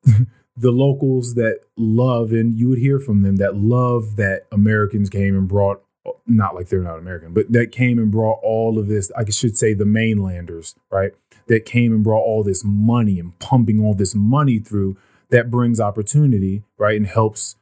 the 0.57 0.70
locals 0.70 1.34
that 1.34 1.60
love, 1.76 2.33
and 2.33 2.55
you 2.59 2.68
would 2.68 2.78
hear 2.78 2.99
from 2.99 3.23
them 3.23 3.36
that 3.36 3.57
love 3.57 4.17
that 4.17 4.47
Americans 4.52 5.09
came 5.09 5.36
and 5.36 5.49
brought, 5.49 5.83
not 6.26 6.55
like 6.55 6.68
they're 6.68 6.83
not 6.83 6.99
American, 6.99 7.33
but 7.33 7.51
that 7.52 7.73
came 7.73 7.99
and 7.99 8.10
brought 8.10 8.39
all 8.42 8.78
of 8.78 8.86
this, 8.86 9.10
I 9.17 9.28
should 9.31 9.57
say 9.57 9.75
the 9.75 9.84
mainlanders, 9.86 10.75
right? 10.91 11.12
That 11.49 11.65
came 11.65 11.92
and 11.92 12.05
brought 12.05 12.23
all 12.23 12.44
this 12.44 12.62
money 12.65 13.18
and 13.18 13.39
pumping 13.39 13.84
all 13.84 13.94
this 13.94 14.15
money 14.15 14.59
through 14.59 14.97
that 15.31 15.51
brings 15.51 15.81
opportunity, 15.81 16.62
right? 16.78 16.97
And 16.97 17.07
helps 17.07 17.57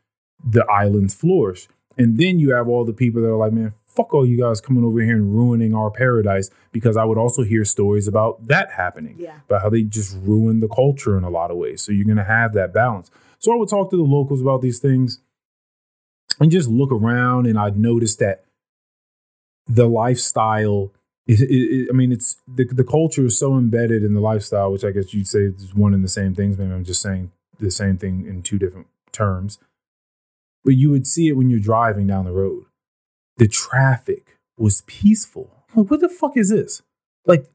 the 0.45 0.65
islands 0.67 1.15
flourish. 1.15 1.69
And 1.97 2.19
then 2.19 2.39
you 2.39 2.53
have 2.53 2.69
all 2.69 2.85
the 2.85 2.93
people 2.93 3.23
that 3.23 3.29
are 3.29 3.37
like, 3.37 3.53
man, 3.53 3.73
fuck 3.97 4.15
all 4.15 4.27
you 4.27 4.39
guys 4.39 4.61
coming 4.61 4.85
over 4.85 5.01
here 5.01 5.17
and 5.17 5.35
ruining 5.35 5.75
our 5.75 5.91
paradise 5.91 6.51
because 6.73 6.97
I 6.97 7.05
would 7.05 7.19
also 7.19 7.43
hear 7.43 7.65
stories 7.65 8.07
about 8.09 8.47
that 8.47 8.73
happening 8.73 9.17
Yeah. 9.19 9.41
about 9.47 9.63
how 9.63 9.69
they 9.71 9.83
just 9.83 10.17
ruin 10.23 10.61
the 10.61 10.69
culture 10.69 11.17
in 11.19 11.25
a 11.25 11.31
lot 11.31 11.51
of 11.51 11.57
ways. 11.57 11.83
So 11.83 11.93
you're 11.93 12.05
going 12.07 12.17
to 12.17 12.25
have 12.25 12.53
that 12.55 12.73
balance. 12.73 13.11
So 13.39 13.53
I 13.53 13.57
would 13.57 13.69
talk 13.69 13.91
to 13.91 13.97
the 13.97 14.03
locals 14.03 14.41
about 14.41 14.63
these 14.63 14.79
things 14.79 15.19
and 16.39 16.51
just 16.51 16.69
look 16.69 16.91
around, 16.93 17.47
and 17.47 17.59
I'd 17.59 17.77
notice 17.77 18.17
that 18.17 18.45
the 19.67 19.87
lifestyle. 19.89 20.93
It, 21.27 21.41
it, 21.43 21.47
it- 21.51 21.89
I 21.91 21.93
mean, 21.93 22.13
it's 22.13 22.37
the, 22.49 22.65
the 22.65 22.85
culture 22.85 23.25
is 23.27 23.39
so 23.39 23.57
embedded 23.57 24.03
in 24.03 24.15
the 24.15 24.21
lifestyle, 24.21 24.73
which 24.73 24.85
I 24.85 24.91
guess 24.91 25.13
you'd 25.15 25.29
say 25.29 25.41
is 25.41 25.75
one 25.75 25.95
and 25.95 26.03
the 26.03 26.09
same 26.09 26.35
things. 26.35 26.59
Maybe 26.59 26.73
I'm 26.73 26.85
just 26.85 27.03
saying 27.03 27.31
the 27.59 27.71
same 27.71 27.99
thing 27.99 28.27
in 28.27 28.43
two 28.43 28.59
different 28.59 28.87
terms. 29.13 29.59
But 30.65 30.75
you 30.75 30.91
would 30.91 31.07
see 31.07 31.29
it 31.29 31.33
when 31.37 31.49
you're 31.51 31.61
driving 31.61 32.07
down 32.07 32.25
the 32.25 32.33
road. 32.33 32.65
The 33.41 33.49
traffic 33.49 34.37
was 34.59 34.83
peaceful. 34.83 35.51
I'm 35.71 35.85
like, 35.85 35.91
what 35.91 36.01
the 36.01 36.11
fuck 36.11 36.37
is 36.37 36.51
this? 36.51 36.83
Like, 37.25 37.47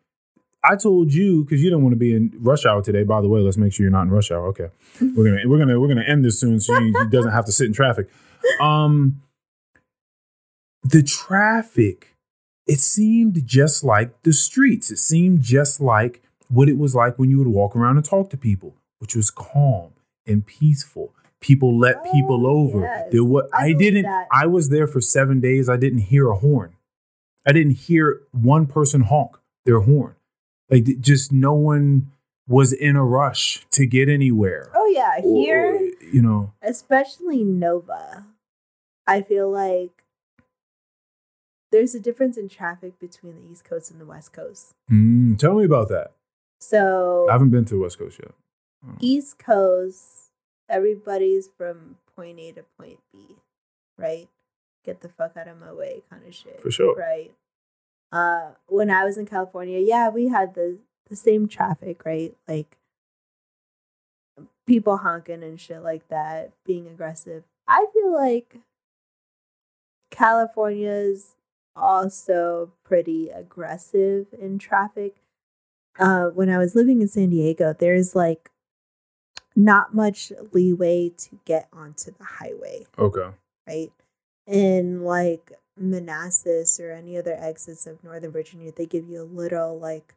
I 0.63 0.75
told 0.75 1.13
you 1.13 1.43
because 1.43 1.61
you 1.61 1.69
didn't 1.69 1.83
want 1.83 1.93
to 1.93 1.97
be 1.97 2.15
in 2.15 2.33
rush 2.39 2.65
hour 2.65 2.81
today. 2.81 3.03
By 3.03 3.21
the 3.21 3.29
way, 3.29 3.41
let's 3.41 3.55
make 3.55 3.71
sure 3.71 3.83
you're 3.83 3.91
not 3.91 4.01
in 4.01 4.09
rush 4.09 4.31
hour. 4.31 4.47
Okay, 4.47 4.69
we're 5.15 5.25
gonna 5.29 5.47
we're 5.47 5.59
gonna 5.59 5.79
we're 5.79 5.87
gonna 5.87 6.01
end 6.01 6.25
this 6.25 6.39
soon, 6.39 6.59
so 6.59 6.73
he, 6.79 6.87
he 6.87 7.05
doesn't 7.11 7.33
have 7.33 7.45
to 7.45 7.51
sit 7.51 7.67
in 7.67 7.73
traffic. 7.73 8.09
Um, 8.59 9.21
the 10.81 11.03
traffic, 11.03 12.15
it 12.65 12.79
seemed 12.79 13.45
just 13.45 13.83
like 13.83 14.23
the 14.23 14.33
streets. 14.33 14.89
It 14.89 14.97
seemed 14.97 15.41
just 15.41 15.79
like 15.79 16.23
what 16.49 16.67
it 16.67 16.79
was 16.79 16.95
like 16.95 17.19
when 17.19 17.29
you 17.29 17.37
would 17.37 17.47
walk 17.47 17.75
around 17.75 17.97
and 17.97 18.05
talk 18.05 18.31
to 18.31 18.37
people, 18.37 18.73
which 18.97 19.15
was 19.15 19.29
calm 19.29 19.91
and 20.25 20.47
peaceful. 20.47 21.13
People 21.45 21.77
let 21.77 22.03
people 22.11 22.47
Oh, 22.47 22.57
over. 22.61 22.81
yes. 22.81 23.09
There 23.11 23.23
what 23.23 23.45
I 23.53 23.65
I, 23.67 23.73
didn't. 23.73 24.01
that. 24.03 24.27
I 24.31 24.47
was 24.47 24.69
there 24.69 24.87
for 24.87 24.99
seven 24.99 25.39
days. 25.39 25.69
I 25.69 25.77
didn't 25.77 25.99
hear 25.99 26.27
a 26.29 26.35
horn. 26.37 26.73
I 27.45 27.51
didn't 27.51 27.73
hear 27.73 28.21
one 28.31 28.65
person 28.65 29.01
honk 29.01 29.37
their 29.63 29.81
horn. 29.81 30.15
Like 30.71 30.85
just 31.01 31.31
no 31.31 31.53
one 31.53 32.11
was 32.47 32.73
in 32.73 32.95
a 32.95 33.05
rush 33.05 33.63
to 33.71 33.85
get 33.85 34.09
anywhere. 34.09 34.71
Oh 34.75 34.87
yeah, 34.87 35.19
Or- 35.23 35.39
here, 35.39 35.91
you 36.11 36.23
know, 36.23 36.51
especially 36.63 37.43
Nova, 37.43 38.25
I 39.05 39.21
feel 39.21 39.51
like 39.51 39.91
there's 41.71 41.93
a 41.93 41.99
difference 41.99 42.37
in 42.37 42.49
traffic 42.49 42.99
between 42.99 43.35
the 43.35 43.51
East 43.51 43.65
Coast 43.65 43.91
and 43.91 44.01
the 44.01 44.05
West 44.05 44.33
Coast. 44.33 44.73
Mm, 44.91 45.37
tell 45.37 45.53
me 45.55 45.65
about 45.65 45.89
that. 45.89 46.13
So 46.59 47.27
I 47.29 47.33
haven't 47.33 47.49
been 47.51 47.65
to 47.65 47.81
West 47.81 47.99
Coast 47.99 48.19
yet. 48.19 48.31
East 48.99 49.37
Coast, 49.37 50.24
everybody's 50.69 51.49
from 51.57 51.97
point 52.15 52.39
A 52.39 52.51
to 52.53 52.63
point 52.77 52.99
B, 53.11 53.37
right? 53.97 54.27
Get 54.83 55.01
the 55.01 55.09
fuck 55.09 55.35
out 55.37 55.47
of 55.47 55.59
my 55.59 55.71
way, 55.73 56.03
kind 56.09 56.25
of 56.27 56.33
shit. 56.33 56.59
For 56.61 56.71
sure. 56.71 56.95
right? 56.95 57.31
Uh, 58.11 58.51
when 58.67 58.89
I 58.89 59.03
was 59.03 59.17
in 59.17 59.25
California, 59.25 59.79
yeah, 59.79 60.09
we 60.09 60.27
had 60.29 60.55
the 60.55 60.77
the 61.09 61.15
same 61.15 61.47
traffic, 61.47 62.03
right? 62.05 62.35
Like 62.47 62.77
people 64.65 64.97
honking 64.97 65.43
and 65.43 65.59
shit 65.59 65.83
like 65.83 66.07
that, 66.09 66.51
being 66.65 66.87
aggressive. 66.87 67.43
I 67.67 67.85
feel 67.93 68.13
like 68.13 68.57
California's 70.11 71.35
also 71.75 72.71
pretty 72.83 73.29
aggressive 73.29 74.27
in 74.39 74.57
traffic. 74.59 75.15
Uh, 75.99 76.27
when 76.27 76.49
I 76.49 76.57
was 76.57 76.75
living 76.75 77.01
in 77.01 77.07
San 77.07 77.29
Diego, 77.29 77.75
there's 77.77 78.15
like 78.15 78.51
not 79.55 79.93
much 79.93 80.31
leeway 80.51 81.09
to 81.09 81.39
get 81.45 81.67
onto 81.71 82.11
the 82.11 82.23
highway 82.23 82.85
Okay. 82.97 83.29
right? 83.67 83.91
In 84.47 85.03
like 85.03 85.53
Manassas 85.77 86.79
or 86.79 86.91
any 86.91 87.17
other 87.17 87.33
exits 87.39 87.87
of 87.87 88.03
Northern 88.03 88.31
Virginia, 88.31 88.71
they 88.71 88.85
give 88.85 89.07
you 89.09 89.21
a 89.21 89.23
little 89.23 89.77
like 89.79 90.13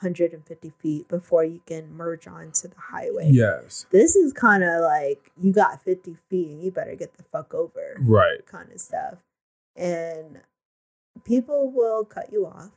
150 0.00 0.70
feet 0.80 1.08
before 1.08 1.44
you 1.44 1.60
can 1.66 1.94
merge 1.96 2.26
onto 2.26 2.68
the 2.68 2.74
highway. 2.78 3.30
Yes. 3.30 3.86
This 3.90 4.16
is 4.16 4.32
kind 4.32 4.62
of 4.62 4.82
like 4.82 5.30
you 5.40 5.52
got 5.52 5.82
50 5.82 6.16
feet 6.28 6.48
and 6.50 6.62
you 6.62 6.70
better 6.70 6.94
get 6.94 7.14
the 7.16 7.22
fuck 7.24 7.54
over 7.54 7.96
Right. 8.00 8.44
kind 8.46 8.70
of 8.72 8.80
stuff. 8.80 9.18
And 9.76 10.40
people 11.24 11.70
will 11.70 12.04
cut 12.04 12.32
you 12.32 12.46
off, 12.46 12.70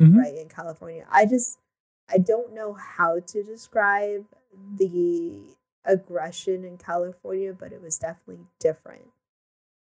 Mhm. 0.00 0.16
right, 0.18 0.34
in 0.36 0.48
California. 0.48 1.06
I 1.10 1.26
just, 1.26 1.58
I 2.08 2.18
don't 2.18 2.52
know 2.54 2.74
how 2.74 3.20
to 3.20 3.42
describe 3.42 4.26
the 4.76 5.56
aggression 5.84 6.64
in 6.64 6.76
California, 6.78 7.52
but 7.52 7.72
it 7.72 7.82
was 7.82 7.98
definitely 7.98 8.44
different. 8.58 9.08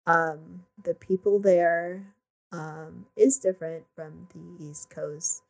Um, 0.05 0.63
the 0.81 0.93
people 0.93 1.39
there 1.39 2.13
um, 2.51 3.07
is 3.15 3.37
different 3.39 3.85
from 3.95 4.27
the 4.33 4.63
East 4.63 4.89
Coast. 4.89 5.43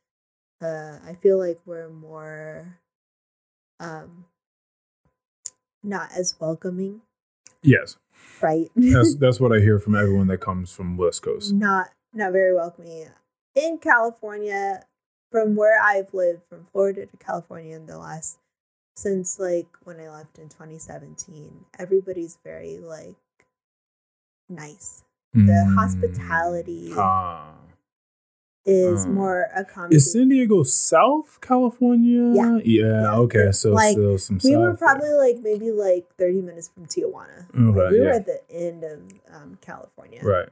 Uh, 0.62 0.98
I 1.06 1.14
feel 1.22 1.38
like 1.38 1.60
we're 1.66 1.90
more 1.90 2.80
um, 3.80 4.26
not 5.84 6.10
as 6.18 6.36
welcoming, 6.40 7.02
Yes, 7.62 7.98
right? 8.42 8.70
that's 8.76 9.16
that's 9.20 9.40
what 9.40 9.52
I 9.52 9.60
hear 9.60 9.78
from 9.80 9.96
everyone 9.96 10.28
that 10.28 10.40
comes 10.40 10.72
from 10.72 10.98
West 10.98 11.22
Coast. 11.22 11.54
not 11.54 11.90
not 12.14 12.32
very 12.32 12.54
welcoming 12.56 13.08
in 13.56 13.78
California. 13.78 14.84
From 15.30 15.58
where 15.58 15.78
I've 15.84 16.14
lived, 16.14 16.44
from 16.50 16.68
Florida 16.72 17.06
to 17.06 17.18
California, 17.18 17.76
in 17.76 17.86
the 17.86 17.98
last 17.98 18.40
since 18.98 19.40
like 19.40 19.67
when 19.84 20.00
I 20.00 20.09
left 20.09 20.40
in 20.40 20.50
2017, 20.50 21.66
everybody's 21.77 22.38
very 22.43 22.80
like 22.80 23.16
nice. 24.50 25.03
The 25.34 25.42
Mm. 25.42 25.76
hospitality 25.76 26.92
Ah. 26.98 27.53
is 28.66 29.06
Mm. 29.06 29.14
more 29.14 29.48
accommodating. 29.56 29.98
Is 29.98 30.11
San 30.11 30.30
Diego 30.30 30.64
South 30.64 31.40
California? 31.42 32.34
Yeah. 32.34 32.58
Yeah. 32.64 33.01
Yeah. 33.03 33.17
Okay. 33.19 33.51
So 33.51 33.72
Like, 33.74 33.92
still 33.93 34.17
some 34.17 34.38
we 34.43 34.51
South. 34.51 34.59
were 34.59 34.67
there. 34.67 34.76
probably 34.77 35.11
like 35.14 35.38
maybe 35.40 35.72
like 35.72 36.08
30 36.17 36.42
minutes 36.42 36.69
from 36.69 36.85
Tijuana. 36.88 37.48
Okay, 37.53 37.80
Like, 37.80 37.92
we 37.92 38.00
were 38.01 38.09
at 38.09 38.26
the 38.26 38.42
end 38.51 38.84
of 38.84 39.00
um, 39.32 39.58
California. 39.61 40.22
right. 40.24 40.50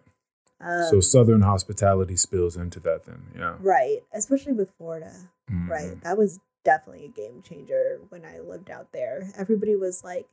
Um, 0.62 0.86
so 0.90 1.02
Southern 1.02 1.42
hospitality 1.42 2.16
spills 2.16 2.56
into 2.56 2.80
that. 2.82 3.06
Then, 3.06 3.24
yeah. 3.36 3.58
right, 3.60 4.04
especially 4.14 4.54
with 4.54 4.70
Florida. 4.78 5.12
Mhm. 5.52 5.68
Right. 5.70 6.02
That 6.02 6.18
was 6.18 6.40
definitely 6.66 7.06
a 7.06 7.10
game 7.10 7.42
changer 7.42 8.02
when 8.10 8.26
I 8.26 8.40
lived 8.40 8.70
out 8.70 8.92
there. 8.92 9.30
Everybody 9.38 9.76
was 9.78 10.04
like, 10.04 10.26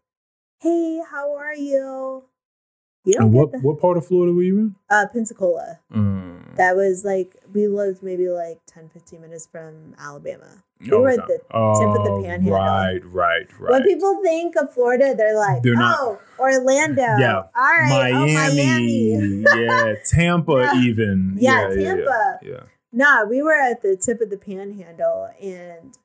"Hey, 0.61 1.01
how 1.09 1.37
are 1.37 1.55
you?" 1.55 2.25
You 3.05 3.15
don't 3.15 3.23
And 3.27 3.35
what 3.35 3.53
the 3.53 3.59
what 3.59 3.81
part 3.81 3.97
of 3.97 4.07
Florida 4.07 4.33
were 4.33 4.43
you 4.43 4.59
in? 4.59 4.75
uh 4.91 5.07
Pensacola. 5.13 5.79
Mm. 5.93 6.57
That 6.57 6.77
was 6.77 7.05
like 7.05 7.37
we 7.53 7.67
lived 7.67 8.03
maybe 8.03 8.29
like 8.29 8.61
10 8.67 8.89
15 8.91 9.21
minutes 9.21 9.47
from 9.47 9.95
Alabama. 9.99 10.63
we 10.81 10.91
Oh, 10.93 11.01
were 11.01 11.09
at 11.09 11.17
the 11.27 11.39
tip 11.39 11.43
of 11.51 12.05
the 12.05 12.11
Oh, 12.11 12.23
panhandle. 12.23 12.53
Right, 12.55 13.01
right, 13.05 13.61
right. 13.61 13.71
When 13.73 13.83
people 13.85 14.21
think 14.23 14.55
of 14.57 14.73
Florida, 14.73 15.15
they're 15.17 15.37
like, 15.37 15.63
They're 15.63 15.75
not- 15.75 15.97
"Oh, 15.99 16.19
Orlando." 16.39 17.03
Yeah. 17.03 17.43
All 17.57 17.79
right. 17.79 18.13
Oh, 18.15 18.21
Miami, 18.27 19.17
Miami. 19.17 19.45
yeah, 19.67 19.95
Tampa, 20.05 20.53
Yeah. 20.73 20.81
even, 20.83 21.37
Yeah, 21.39 21.73
yeah, 21.73 21.75
Tampa. 21.75 22.39
yeah, 22.43 22.51
yeah. 22.53 22.61
Nah, 22.93 23.25
we 23.25 23.43
were 23.43 23.55
at 23.55 23.81
the 23.83 23.97
tip 23.97 24.21
of 24.21 24.31
the 24.31 24.37
panhandle 24.37 25.31
and 25.41 25.97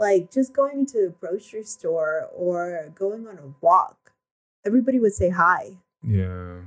like 0.00 0.32
just 0.32 0.52
going 0.52 0.86
to 0.86 0.98
a 1.06 1.08
grocery 1.10 1.62
store 1.62 2.28
or 2.34 2.90
going 2.94 3.28
on 3.28 3.38
a 3.38 3.54
walk, 3.64 4.12
everybody 4.66 4.98
would 4.98 5.12
say 5.14 5.30
hi. 5.30 5.76
yeah. 6.02 6.62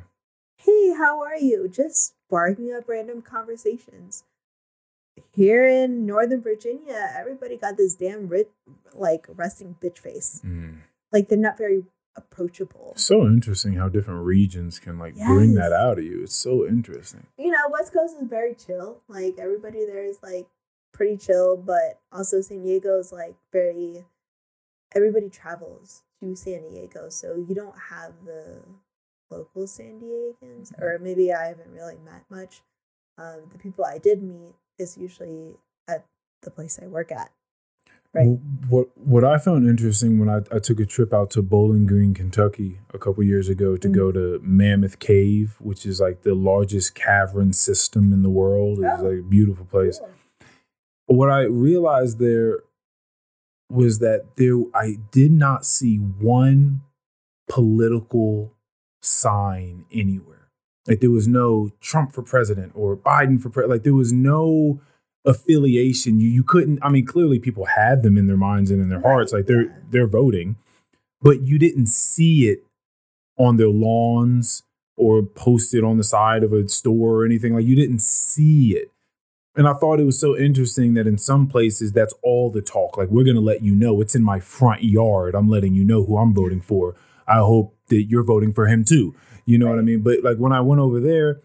Hey, 0.55 0.93
how 0.93 1.21
are 1.21 1.35
you? 1.35 1.67
Just 1.67 2.13
sparking 2.27 2.73
up 2.73 2.87
random 2.87 3.21
conversations. 3.21 4.23
Here 5.35 5.67
in 5.67 6.05
Northern 6.05 6.41
Virginia, 6.41 7.11
everybody 7.17 7.57
got 7.57 7.75
this 7.75 7.95
damn 7.95 8.29
ri- 8.29 8.45
like 8.93 9.25
resting 9.35 9.75
bitch 9.81 9.97
face. 9.97 10.39
Mm. 10.45 10.77
Like 11.11 11.27
they're 11.27 11.37
not 11.37 11.57
very 11.57 11.83
approachable. 12.15 12.93
So 12.95 13.25
interesting 13.25 13.73
how 13.73 13.89
different 13.89 14.23
regions 14.23 14.79
can 14.79 14.97
like 14.97 15.15
bring 15.15 15.55
that 15.55 15.73
out 15.73 15.97
of 15.99 16.05
you. 16.05 16.23
It's 16.23 16.35
so 16.35 16.65
interesting. 16.65 17.27
You 17.37 17.51
know, 17.51 17.67
West 17.69 17.91
Coast 17.93 18.15
is 18.21 18.27
very 18.29 18.53
chill. 18.55 19.01
Like 19.09 19.35
everybody 19.37 19.85
there 19.85 20.05
is 20.05 20.19
like 20.23 20.47
pretty 20.93 21.17
chill, 21.17 21.57
but 21.57 21.99
also 22.11 22.39
San 22.41 22.63
Diego 22.63 22.99
is 22.99 23.11
like 23.11 23.35
very 23.51 24.05
everybody 24.95 25.29
travels 25.29 26.03
to 26.21 26.35
San 26.35 26.69
Diego, 26.69 27.09
so 27.09 27.35
you 27.35 27.55
don't 27.55 27.75
have 27.89 28.13
the 28.25 28.59
local 29.31 29.65
San 29.67 29.99
Diegans, 29.99 30.71
or 30.79 30.99
maybe 30.99 31.33
I 31.33 31.47
haven't 31.47 31.71
really 31.73 31.97
met 32.05 32.23
much. 32.29 32.61
Um, 33.17 33.41
the 33.51 33.57
people 33.59 33.83
I 33.85 33.97
did 33.97 34.21
meet 34.23 34.53
is 34.79 34.97
usually 34.97 35.55
at 35.87 36.05
the 36.43 36.51
place 36.51 36.79
I 36.81 36.87
work 36.87 37.11
at. 37.11 37.31
Right. 38.13 38.27
What 38.69 38.95
what 38.95 39.23
I 39.23 39.39
found 39.39 39.67
interesting 39.67 40.19
when 40.19 40.29
I, 40.29 40.41
I 40.55 40.59
took 40.59 40.79
a 40.79 40.85
trip 40.85 41.11
out 41.15 41.31
to 41.31 41.41
Bowling 41.41 41.87
Green, 41.87 42.13
Kentucky, 42.13 42.79
a 42.93 42.99
couple 42.99 43.23
years 43.23 43.49
ago 43.49 43.75
to 43.77 43.87
Mhm. 43.89 43.93
go 43.95 44.11
to 44.11 44.39
Mammoth 44.43 44.99
Cave, 44.99 45.55
which 45.59 45.83
is 45.83 45.99
like 45.99 46.21
the 46.21 46.35
largest 46.35 46.93
cavern 46.93 47.53
system 47.53 48.13
in 48.13 48.21
the 48.21 48.29
world. 48.29 48.79
It's 48.83 49.01
Oh. 49.01 49.05
like 49.09 49.19
a 49.19 49.23
beautiful 49.23 49.65
place. 49.65 49.97
Cool. 49.97 50.09
What 51.07 51.29
I 51.29 51.41
realized 51.43 52.19
there 52.19 52.59
was 53.69 53.99
that 53.99 54.35
there 54.35 54.57
I 54.73 54.97
did 55.11 55.31
not 55.31 55.65
see 55.65 55.97
one 55.97 56.81
political 57.49 58.53
sign 59.01 59.85
anywhere. 59.91 60.49
Like 60.87 60.99
there 60.99 61.11
was 61.11 61.27
no 61.27 61.71
Trump 61.81 62.13
for 62.13 62.21
president 62.21 62.73
or 62.75 62.95
Biden 62.97 63.41
for 63.41 63.49
president. 63.49 63.71
Like 63.71 63.83
there 63.83 63.93
was 63.93 64.11
no 64.13 64.81
affiliation. 65.25 66.19
You 66.19 66.29
you 66.29 66.43
couldn't. 66.43 66.79
I 66.81 66.89
mean, 66.89 67.05
clearly 67.05 67.39
people 67.39 67.65
had 67.65 68.03
them 68.03 68.17
in 68.17 68.27
their 68.27 68.37
minds 68.37 68.71
and 68.71 68.81
in 68.81 68.89
their 68.89 69.01
hearts. 69.01 69.33
Like 69.33 69.45
they're 69.45 69.83
they're 69.89 70.07
voting, 70.07 70.57
but 71.21 71.41
you 71.41 71.57
didn't 71.57 71.87
see 71.87 72.49
it 72.49 72.65
on 73.37 73.57
their 73.57 73.69
lawns 73.69 74.63
or 74.95 75.23
posted 75.23 75.83
on 75.83 75.97
the 75.97 76.03
side 76.03 76.43
of 76.43 76.53
a 76.53 76.67
store 76.67 77.21
or 77.21 77.25
anything. 77.25 77.55
Like 77.55 77.65
you 77.65 77.75
didn't 77.75 78.01
see 78.01 78.75
it. 78.75 78.91
And 79.55 79.67
I 79.67 79.73
thought 79.73 79.99
it 79.99 80.05
was 80.05 80.19
so 80.19 80.35
interesting 80.35 80.95
that 80.95 81.05
in 81.05 81.17
some 81.17 81.47
places 81.47 81.91
that's 81.91 82.13
all 82.23 82.49
the 82.49 82.61
talk. 82.61 82.97
Like 82.97 83.09
we're 83.09 83.25
gonna 83.25 83.39
let 83.39 83.61
you 83.61 83.75
know 83.75 84.01
it's 84.01 84.15
in 84.15 84.23
my 84.23 84.39
front 84.39 84.83
yard. 84.83 85.35
I'm 85.35 85.49
letting 85.49 85.75
you 85.75 85.83
know 85.83 86.03
who 86.03 86.17
I'm 86.17 86.33
voting 86.33 86.61
for. 86.61 86.95
I 87.27 87.37
hope 87.37 87.77
that 87.89 88.05
you're 88.09 88.23
voting 88.23 88.51
for 88.51 88.67
him 88.67 88.83
too. 88.83 89.15
You 89.45 89.57
know 89.57 89.67
what 89.69 89.79
I 89.79 89.83
mean? 89.83 90.01
But 90.01 90.23
like 90.23 90.37
when 90.37 90.51
I 90.51 90.61
went 90.61 90.81
over 90.81 90.99
there, 90.99 91.41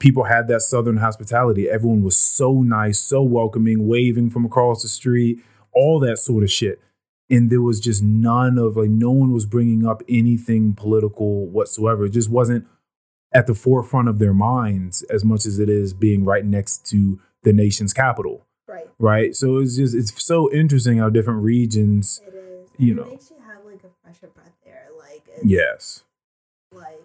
people 0.00 0.24
had 0.24 0.48
that 0.48 0.62
southern 0.62 0.98
hospitality. 0.98 1.68
Everyone 1.68 2.02
was 2.02 2.18
so 2.18 2.62
nice, 2.62 2.98
so 2.98 3.22
welcoming, 3.22 3.86
waving 3.86 4.30
from 4.30 4.44
across 4.44 4.82
the 4.82 4.88
street, 4.88 5.38
all 5.72 6.00
that 6.00 6.18
sort 6.18 6.42
of 6.42 6.50
shit. 6.50 6.80
And 7.30 7.50
there 7.50 7.62
was 7.62 7.80
just 7.80 8.02
none 8.02 8.58
of 8.58 8.76
like 8.76 8.90
no 8.90 9.10
one 9.10 9.32
was 9.32 9.46
bringing 9.46 9.86
up 9.86 10.02
anything 10.08 10.74
political 10.74 11.46
whatsoever. 11.46 12.06
It 12.06 12.10
just 12.10 12.30
wasn't 12.30 12.66
at 13.32 13.46
the 13.46 13.54
forefront 13.54 14.08
of 14.08 14.18
their 14.18 14.34
minds 14.34 15.02
as 15.10 15.24
much 15.24 15.44
as 15.44 15.58
it 15.58 15.68
is 15.68 15.92
being 15.92 16.24
right 16.24 16.44
next 16.44 16.86
to 16.86 17.20
the 17.46 17.52
nation's 17.52 17.92
capital, 17.94 18.44
Right. 18.68 18.88
right? 18.98 19.34
So 19.34 19.58
it's 19.58 19.76
just 19.76 19.94
it's 19.94 20.22
so 20.22 20.52
interesting 20.52 20.98
how 20.98 21.08
different 21.08 21.42
regions. 21.42 22.20
It 22.26 22.34
is. 22.34 22.68
You 22.76 22.88
and 22.88 22.96
know. 22.96 23.02
It 23.04 23.10
makes 23.12 23.30
you 23.30 23.36
have 23.46 23.64
like 23.64 23.80
a 23.84 23.88
fresher 24.02 24.26
breath 24.34 24.52
there. 24.64 24.88
Like 24.98 25.22
it's 25.34 25.44
Yes, 25.44 26.02
like 26.74 27.00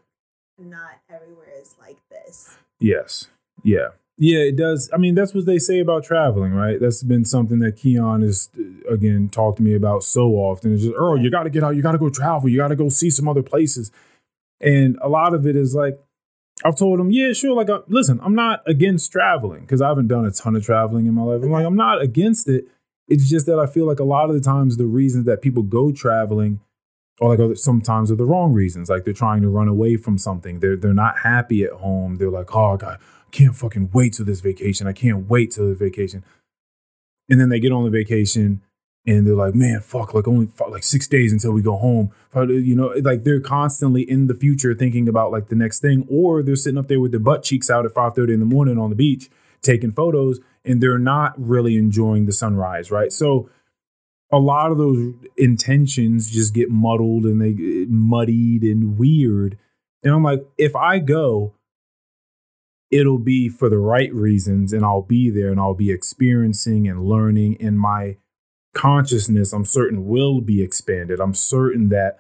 not 0.60 1.00
everywhere 1.10 1.48
is 1.62 1.76
like 1.80 1.98
this. 2.10 2.58
yes, 2.80 3.28
yeah, 3.64 3.90
yeah. 4.18 4.40
It 4.40 4.56
does. 4.58 4.90
I 4.92 4.98
mean, 4.98 5.14
that's 5.16 5.34
what 5.36 5.46
they 5.46 5.60
say 5.60 5.80
about 5.80 6.04
traveling, 6.04 6.54
right? 6.54 6.80
That's 6.80 7.04
been 7.04 7.24
something 7.26 7.60
that 7.60 7.78
Keon 7.78 8.22
has 8.24 8.50
uh, 8.60 8.92
again 8.94 9.30
talked 9.30 9.58
to 9.58 9.64
me 9.64 9.76
about 9.76 10.04
so 10.04 10.32
often. 10.34 10.74
It's 10.74 10.84
just, 10.84 10.96
oh, 10.98 11.16
you 11.16 11.30
got 11.30 11.44
to 11.44 11.50
get 11.52 11.64
out. 11.64 11.76
You 11.76 11.84
got 11.84 11.92
to 11.94 11.98
go 12.00 12.10
travel. 12.10 12.50
You 12.50 12.58
got 12.58 12.70
to 12.70 12.76
go 12.76 12.90
see 12.90 13.10
some 13.12 13.28
other 13.28 13.44
places. 13.44 13.92
And 14.60 14.98
a 15.02 15.08
lot 15.10 15.34
of 15.34 15.46
it 15.48 15.56
is 15.56 15.74
like, 15.74 16.00
I've 16.64 16.78
told 16.78 17.00
him, 17.00 17.12
yeah, 17.12 17.34
sure. 17.34 17.56
Like, 17.56 17.70
uh, 17.70 17.82
listen, 17.88 18.20
I'm 18.22 18.36
not 18.36 18.62
against 18.68 19.12
traveling 19.12 19.62
because 19.62 19.82
I 19.82 19.88
haven't 19.88 20.08
done 20.08 20.26
a 20.26 20.32
ton 20.32 20.56
of 20.56 20.64
traveling 20.64 21.08
in 21.08 21.14
my 21.14 21.24
life. 21.24 21.42
I'm 21.44 21.52
like, 21.52 21.66
I'm 21.66 21.76
not 21.76 22.02
against 22.02 22.48
it. 22.48 22.66
It's 23.08 23.30
just 23.30 23.46
that 23.48 23.60
I 23.60 23.66
feel 23.66 23.86
like 23.86 24.00
a 24.00 24.04
lot 24.04 24.30
of 24.30 24.36
the 24.36 24.42
times 24.42 24.78
the 24.78 24.86
reasons 24.86 25.26
that 25.26 25.42
people 25.42 25.64
go 25.64 25.92
traveling 25.92 26.60
or 27.20 27.30
like 27.30 27.40
other, 27.40 27.56
sometimes 27.56 28.12
are 28.12 28.16
the 28.16 28.26
wrong 28.26 28.54
reasons. 28.54 28.90
Like 28.90 29.06
they're 29.06 29.14
trying 29.14 29.42
to 29.42 29.50
run 29.50 29.68
away 29.68 29.98
from 29.98 30.18
something. 30.18 30.60
They're 30.60 30.76
they're 30.76 30.94
not 30.94 31.20
happy 31.20 31.64
at 31.64 31.72
home. 31.72 32.18
They're 32.18 32.30
like, 32.30 32.56
oh 32.56 32.78
God, 32.78 33.00
I 33.02 33.30
can't 33.32 33.56
fucking 33.56 33.92
wait 33.94 34.14
till 34.14 34.26
this 34.26 34.42
vacation. 34.42 34.88
I 34.88 34.94
can't 34.94 35.30
wait 35.30 35.52
till 35.52 35.68
the 35.68 35.76
vacation. 35.76 36.24
And 37.30 37.40
then 37.40 37.50
they 37.50 37.60
get 37.60 37.72
on 37.72 37.84
the 37.84 37.90
vacation 37.90 38.62
and 39.06 39.26
they're 39.26 39.36
like, 39.36 39.56
man, 39.56 39.80
fuck, 39.80 40.14
like 40.14 40.28
only 40.28 40.46
fuck, 40.46 40.70
like 40.70 40.84
six 40.84 41.08
days 41.08 41.34
until 41.34 41.52
we 41.52 41.62
go 41.62 41.78
home. 41.78 42.12
You 42.36 42.76
know, 42.76 42.94
like 43.02 43.24
they're 43.24 43.40
constantly 43.40 44.04
in 44.04 44.28
the 44.28 44.36
future 44.36 44.76
thinking 44.76 45.10
about 45.10 45.32
like 45.32 45.50
the 45.50 45.56
next 45.56 45.80
thing, 45.80 46.06
or 46.10 46.44
they're 46.44 46.56
sitting 46.56 46.78
up 46.78 46.88
there 46.88 47.00
with 47.00 47.12
their 47.12 47.20
butt 47.20 47.44
cheeks 47.44 47.70
out 47.70 47.86
at 47.86 47.94
5:30 47.94 48.34
in 48.34 48.40
the 48.40 48.46
morning 48.46 48.78
on 48.78 48.90
the 48.90 48.96
beach 48.96 49.30
taking 49.62 49.92
photos, 49.92 50.40
and 50.66 50.82
they're 50.82 51.00
not 51.00 51.34
really 51.38 51.78
enjoying 51.78 52.26
the 52.26 52.32
sunrise, 52.32 52.92
right? 52.92 53.12
So 53.12 53.50
a 54.32 54.40
lot 54.40 54.72
of 54.72 54.78
those 54.78 55.14
intentions 55.38 56.32
just 56.32 56.54
get 56.54 56.70
muddled 56.70 57.26
and 57.26 57.42
they 57.42 57.54
get 57.54 57.90
muddied 57.90 58.64
and 58.64 58.98
weird. 58.98 59.58
And 60.04 60.14
I'm 60.14 60.24
like, 60.24 60.46
if 60.58 60.76
I 60.76 61.00
go, 61.00 61.54
it'll 62.90 63.20
be 63.20 63.50
for 63.50 63.70
the 63.70 63.78
right 63.78 64.14
reasons 64.14 64.74
and 64.74 64.86
I'll 64.86 65.02
be 65.02 65.30
there 65.30 65.50
and 65.50 65.60
I'll 65.60 65.74
be 65.74 65.92
experiencing 65.92 66.88
and 66.88 67.04
learning 67.04 67.58
and 67.60 67.80
my 67.80 68.18
consciousness 68.74 69.54
I'm 69.54 69.66
certain 69.66 70.06
will 70.06 70.42
be 70.42 70.62
expanded. 70.64 71.20
I'm 71.20 71.34
certain 71.34 71.90
that 71.90 72.18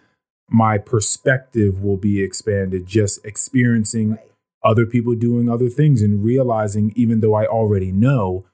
my 0.50 0.78
perspective 0.78 1.82
will 1.84 1.98
be 1.98 2.22
expanded 2.22 2.86
just 2.86 3.24
experiencing 3.26 4.12
Right. 4.12 4.32
other 4.64 4.86
people 4.86 5.16
doing 5.16 5.50
other 5.50 5.70
things 5.70 6.02
and 6.02 6.24
realizing 6.24 6.92
even 6.96 7.22
though 7.22 7.34
I 7.34 7.46
already 7.46 7.92
know 7.92 8.46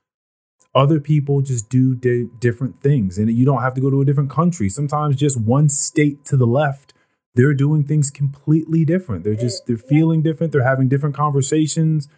other 0.76 1.00
people 1.00 1.42
just 1.42 1.70
do 1.70 1.96
di- 1.96 2.30
different 2.40 2.82
things. 2.82 3.18
And 3.18 3.32
you 3.32 3.46
don't 3.46 3.64
have 3.64 3.74
to 3.74 3.82
go 3.82 3.90
to 3.90 4.02
a 4.02 4.06
different 4.06 4.30
country. 4.30 4.70
Sometimes 4.70 5.16
just 5.16 5.40
one 5.40 5.70
state 5.70 6.24
to 6.26 6.38
the 6.38 6.46
left 6.48 6.94
they're 7.38 7.54
doing 7.54 7.84
things 7.84 8.10
completely 8.10 8.84
different. 8.84 9.24
They're 9.24 9.36
just 9.36 9.68
they're 9.68 9.78
feeling 9.78 10.24
different. 10.24 10.52
They're 10.52 10.64
having 10.64 10.88
different 10.90 11.16
conversations. 11.16 12.10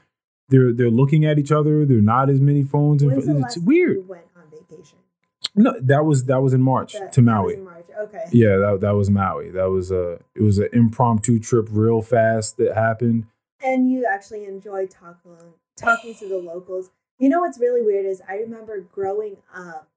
They're 0.48 0.72
they're 0.72 0.90
looking 0.90 1.26
at 1.26 1.38
each 1.38 1.52
other. 1.52 1.86
They're 1.86 2.02
not 2.02 2.30
as 2.30 2.40
many 2.40 2.64
phones 2.64 3.04
and 3.04 3.12
it's 3.44 3.58
weird. 3.58 3.98
You 3.98 4.06
went 4.08 4.24
on 4.38 4.44
vacation. 4.50 4.98
No 5.56 5.74
that 5.82 6.06
was 6.06 6.26
that 6.26 6.42
was 6.42 6.54
in 6.54 6.62
march 6.62 6.94
That- 6.94 7.12
to 7.14 7.22
maui 7.22 7.58
March. 7.58 7.86
Okay. 8.00 8.26
yeah 8.32 8.58
that, 8.58 8.80
that 8.82 8.92
was 8.96 9.10
maui 9.10 9.50
that 9.52 9.70
was 9.70 9.92
a 9.92 10.20
it 10.36 10.42
was 10.42 10.58
an 10.58 10.70
impromptu 10.74 11.40
trip 11.40 11.68
real 11.72 12.02
fast 12.02 12.58
that 12.58 12.76
happened 12.76 13.26
And 13.62 13.92
you 13.92 14.06
actually 14.10 14.46
enjoy 14.46 14.88
talking 14.88 15.38
talking 15.76 16.14
to 16.16 16.28
the 16.30 16.38
locals. 16.38 16.92
You 17.18 17.28
know 17.30 17.42
what's 17.42 17.60
really 17.60 17.82
weird 17.82 18.06
is 18.06 18.22
I 18.28 18.36
remember 18.36 18.80
growing 18.80 19.38
up 19.54 19.88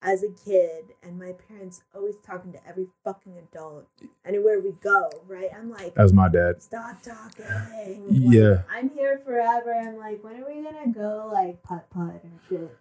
as 0.00 0.22
a 0.22 0.28
kid 0.30 0.92
and 1.02 1.18
my 1.18 1.32
parents 1.48 1.82
always 1.94 2.14
talking 2.26 2.52
to 2.52 2.66
every 2.66 2.86
fucking 3.04 3.34
adult 3.38 3.86
anywhere 4.24 4.60
we 4.60 4.72
go, 4.82 5.10
right? 5.26 5.48
I'm 5.54 5.70
like, 5.70 5.94
that 5.94 6.02
was 6.02 6.12
my 6.12 6.28
dad 6.28 6.62
stop 6.62 7.02
talking. 7.02 7.44
Like, 7.46 7.98
Yeah. 8.10 8.62
I'm 8.70 8.90
here 8.90 9.20
forever. 9.24 9.72
I'm 9.74 9.96
like, 9.98 10.22
when 10.24 10.42
are 10.42 10.46
we 10.46 10.62
gonna 10.62 10.92
go 10.92 11.30
like 11.32 11.62
putt 11.62 11.88
putt 11.90 12.22
or 12.24 12.30
shit? 12.48 12.76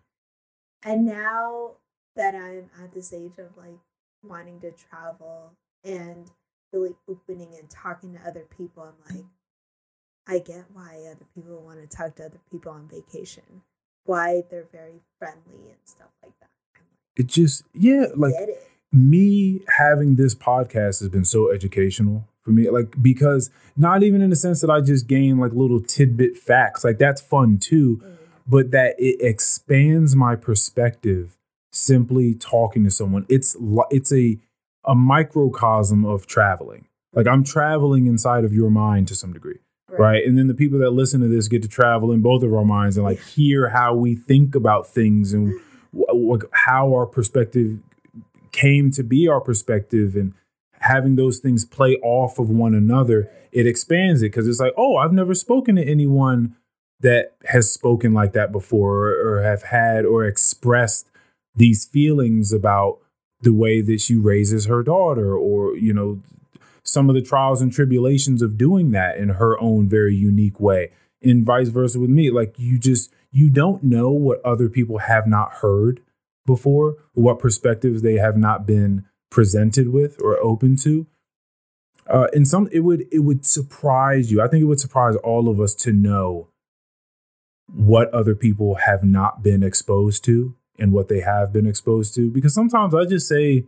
And 0.86 1.06
now 1.06 1.72
that 2.16 2.36
I'm 2.36 2.70
at 2.84 2.94
this 2.94 3.14
age 3.14 3.38
of 3.38 3.56
like 3.58 3.78
wanting 4.24 4.60
to 4.62 4.72
travel 4.72 5.52
and 5.84 6.30
really 6.72 6.96
opening 7.10 7.50
and 7.60 7.70
talking 7.70 8.14
to 8.14 8.20
other 8.28 8.46
people, 8.58 8.84
I'm 8.84 9.16
like, 9.16 9.26
I 10.28 10.40
get 10.40 10.66
why 10.74 11.04
other 11.10 11.26
people 11.36 11.62
want 11.62 11.82
to 11.82 11.88
talk 11.98 12.16
to 12.16 12.26
other 12.26 12.40
people 12.52 12.72
on 12.72 12.88
vacation. 12.88 13.44
Why 14.06 14.44
they're 14.50 14.68
very 14.72 15.02
friendly 15.20 15.70
and 15.70 15.78
stuff 15.86 16.10
like 16.22 16.34
that. 16.42 16.50
it 17.16 17.28
just 17.28 17.64
yeah 17.74 18.06
like 18.16 18.34
me 18.92 19.62
having 19.78 20.16
this 20.16 20.36
podcast 20.36 21.00
has 21.00 21.10
been 21.10 21.24
so 21.26 21.52
educational 21.52 22.28
for 22.42 22.52
me 22.52 22.70
like 22.70 23.02
because 23.02 23.50
not 23.78 24.04
even 24.04 24.22
in 24.22 24.30
the 24.30 24.36
sense 24.36 24.62
that 24.62 24.70
i 24.70 24.82
just 24.82 25.08
gain 25.08 25.38
like 25.40 25.52
little 25.54 25.82
tidbit 25.82 26.38
facts 26.38 26.84
like 26.84 26.98
that's 26.98 27.22
fun 27.22 27.58
too 27.58 28.02
Mm. 28.04 28.18
But 28.48 28.72
that 28.72 28.96
it 28.98 29.18
expands 29.20 30.16
my 30.16 30.36
perspective 30.36 31.38
simply 31.72 32.36
talking 32.36 32.84
to 32.84 32.92
someone. 32.92 33.26
It's 33.30 33.56
it's 33.90 34.14
a 34.14 34.38
a 34.86 34.96
microcosm 34.96 36.06
of 36.06 36.28
traveling. 36.28 36.88
Like 37.14 37.28
i'm 37.28 37.44
traveling 37.44 38.08
inside 38.08 38.44
of 38.44 38.54
your 38.54 38.70
mind 38.70 39.08
to 39.10 39.16
some 39.16 39.34
degree 39.34 39.60
right. 39.90 40.26
and 40.26 40.38
then 40.38 40.48
the 40.48 40.54
people 40.54 40.80
that 40.80 40.92
listen 40.92 41.22
to 41.22 41.28
this 41.28 41.48
get 41.48 41.62
to 41.62 41.68
travel 41.68 42.12
in 42.12 42.22
both 42.22 42.44
of 42.44 42.54
our 42.54 42.66
minds 42.66 42.98
and 42.98 43.06
like 43.06 43.22
hear 43.22 43.70
how 43.70 43.94
we 43.94 44.16
think 44.16 44.56
about 44.56 44.88
things 44.88 45.34
and 45.34 45.54
mm. 45.54 45.60
w- 45.94 46.30
w- 46.30 46.50
how 46.54 46.94
our 46.94 47.06
perspective 47.06 47.80
came 48.52 48.92
to 48.92 49.04
be 49.04 49.28
our 49.28 49.42
perspective 49.42 50.16
and 50.16 50.34
having 50.80 51.16
those 51.16 51.40
things 51.40 51.66
play 51.66 51.98
off 52.04 52.40
of 52.40 52.50
one 52.50 52.74
another 52.74 53.30
it 53.52 53.68
expands 53.68 54.22
it 54.22 54.28
because 54.28 54.48
it's 54.48 54.60
like 54.60 54.74
oh 54.78 54.98
i've 54.98 55.14
never 55.14 55.36
spoken 55.36 55.76
to 55.76 55.84
anyone 55.84 56.56
that 57.04 57.34
has 57.46 57.72
spoken 57.72 58.14
like 58.14 58.34
that 58.34 58.52
before 58.52 59.10
or, 59.10 59.44
have 59.44 59.64
had 59.64 60.06
or 60.06 60.26
expressed 60.26 61.12
these 61.56 61.86
feelings 61.86 62.52
about 62.52 63.00
the 63.42 63.54
way 63.54 63.82
that 63.82 64.00
she 64.02 64.16
raises 64.16 64.66
her 64.66 64.82
daughter 64.82 65.36
or 65.36 65.76
you 65.78 65.94
know 65.94 66.20
some 66.82 67.10
of 67.10 67.16
the 67.16 67.22
trials 67.22 67.62
and 67.62 67.72
tribulations 67.72 68.42
of 68.42 68.58
doing 68.58 68.92
that 68.92 69.18
in 69.18 69.30
her 69.30 69.60
own 69.62 69.88
very 69.88 70.16
unique 70.16 70.60
way 70.60 70.92
and 71.22 71.46
vice 71.46 71.70
versa 71.70 72.00
with 72.00 72.10
me. 72.10 72.32
Like 72.32 72.56
you 72.58 72.80
just 72.80 73.14
you 73.32 73.50
don't 73.50 73.84
know 73.84 74.12
what 74.12 74.44
other 74.46 74.70
people 74.70 75.00
have 75.00 75.28
not 75.28 75.54
heard 75.56 76.02
before 76.46 76.96
what 77.14 77.40
perspectives 77.40 78.02
they 78.02 78.16
have 78.16 78.38
not 78.38 78.66
been 78.66 79.06
presented 79.30 79.90
with 79.90 80.22
or 80.22 80.38
open 80.40 80.76
to. 80.78 81.06
Uh 82.08 82.28
and 82.34 82.48
some 82.48 82.70
it 82.72 82.82
would 82.82 83.06
it 83.12 83.20
would 83.20 83.46
surprise 83.46 84.32
you. 84.32 84.42
I 84.42 84.48
think 84.48 84.62
it 84.62 84.68
would 84.68 84.80
surprise 84.80 85.16
all 85.18 85.50
of 85.50 85.60
us 85.60 85.76
to 85.76 85.92
know 85.92 86.50
what 87.68 88.14
other 88.14 88.36
people 88.36 88.76
have 88.76 89.04
not 89.04 89.42
been 89.44 89.64
exposed 89.64 90.24
to 90.26 90.56
and 90.80 90.92
what 90.92 91.08
they 91.08 91.22
have 91.22 91.54
been 91.54 91.66
exposed 91.68 92.14
to. 92.16 92.30
Because 92.32 92.54
sometimes 92.54 92.94
i 92.94 93.06
just 93.06 93.28
say 93.28 93.66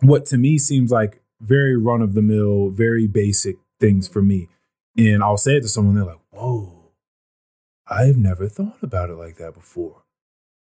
what 0.00 0.26
to 0.26 0.36
me 0.36 0.58
seems 0.58 0.90
like 0.90 1.20
very 1.40 1.76
run 1.76 2.02
of 2.02 2.14
the 2.14 2.22
mill 2.22 2.70
very 2.70 3.06
basic 3.06 3.56
things 3.80 4.08
for 4.08 4.22
me. 4.22 4.48
And 4.96 5.22
i'll 5.22 5.36
say 5.36 5.56
it 5.56 5.62
to 5.62 5.68
someone 5.68 5.94
they're 5.94 6.04
like 6.04 6.20
whoa 6.30 6.90
i've 7.88 8.16
never 8.16 8.48
thought 8.48 8.82
about 8.82 9.10
it 9.10 9.16
like 9.16 9.36
that 9.36 9.54
before. 9.54 10.02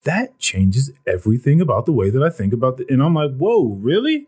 That 0.03 0.39
changes 0.39 0.91
everything 1.05 1.59
about 1.59 1.85
the 1.85 1.91
way 1.91 2.09
that 2.09 2.23
i 2.23 2.29
think 2.29 2.53
about 2.53 2.79
it 2.79 2.89
and 2.89 3.01
i'm 3.01 3.15
like 3.15 3.35
whoa 3.35 3.77
really 3.81 4.27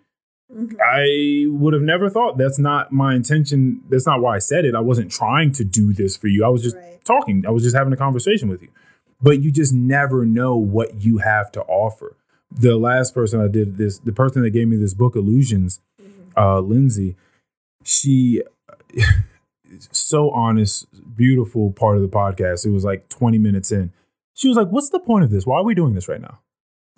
Mhm. 0.54 0.76
I 0.84 1.46
would 1.52 1.74
have 1.74 1.84
never 1.84 2.10
thought 2.10 2.38
that's 2.38 2.58
not 2.60 2.92
my 2.92 3.14
intention. 3.16 3.82
That's 3.90 4.08
not 4.08 4.22
why 4.22 4.36
I 4.36 4.40
said 4.40 4.66
it. 4.66 4.74
I 4.76 4.80
wasn't 4.80 5.12
trying 5.12 5.52
to 5.54 5.64
do 5.64 5.94
this 5.94 6.18
for 6.18 6.28
you. 6.28 6.44
I 6.44 6.50
was 6.50 6.64
just 6.64 6.76
Right. 6.76 7.00
talking. 7.06 7.46
I 7.46 7.52
was 7.52 7.64
just 7.64 7.76
having 7.76 7.94
a 7.94 7.98
conversation 7.98 8.50
with 8.50 8.62
you. 8.62 8.70
But 9.22 9.42
you 9.42 9.52
just 9.52 9.74
never 9.74 10.26
know 10.26 10.58
what 10.58 11.04
you 11.04 11.18
have 11.20 11.52
to 11.54 11.62
offer. 11.64 12.16
The 12.52 12.78
last 12.78 13.14
person 13.14 13.40
I 13.42 13.48
did 13.48 13.78
this, 13.78 14.00
the 14.00 14.12
person 14.14 14.42
that 14.42 14.50
gave 14.52 14.68
me 14.68 14.78
this 14.78 14.94
book, 14.96 15.16
Illusions, 15.16 15.82
Mhm. 16.02 16.08
uh, 16.38 16.60
Lindsay, 16.62 17.16
she 17.84 18.42
so 19.92 20.32
honest, 20.32 20.88
beautiful 21.16 21.72
part 21.72 21.96
of 21.96 22.02
the 22.02 22.10
podcast. 22.10 22.66
It 22.66 22.72
was 22.72 22.84
like 22.84 23.08
20 23.10 23.38
minutes 23.38 23.72
in. 23.72 23.92
She 24.34 24.48
was 24.48 24.58
like, 24.58 24.70
What's 24.70 24.90
the 24.90 25.00
point 25.00 25.26
of 25.26 25.30
this? 25.30 25.46
Why 25.46 25.58
are 25.60 25.64
we 25.64 25.76
doing 25.76 25.94
this 25.94 26.08
right 26.08 26.22
now? 26.22 26.40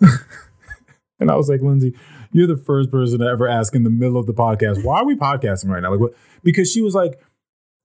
and 1.20 1.30
I 1.30 1.36
was 1.36 1.48
like, 1.48 1.60
Lindsay, 1.60 1.94
you're 2.32 2.46
the 2.46 2.56
first 2.56 2.90
person 2.90 3.20
to 3.20 3.26
ever 3.26 3.48
ask 3.48 3.74
in 3.74 3.84
the 3.84 3.90
middle 3.90 4.16
of 4.16 4.26
the 4.26 4.34
podcast, 4.34 4.84
why 4.84 5.00
are 5.00 5.04
we 5.04 5.14
podcasting 5.14 5.68
right 5.68 5.82
now? 5.82 5.90
Like 5.90 6.00
what 6.00 6.14
because 6.42 6.70
she 6.70 6.80
was 6.80 6.94
like, 6.94 7.20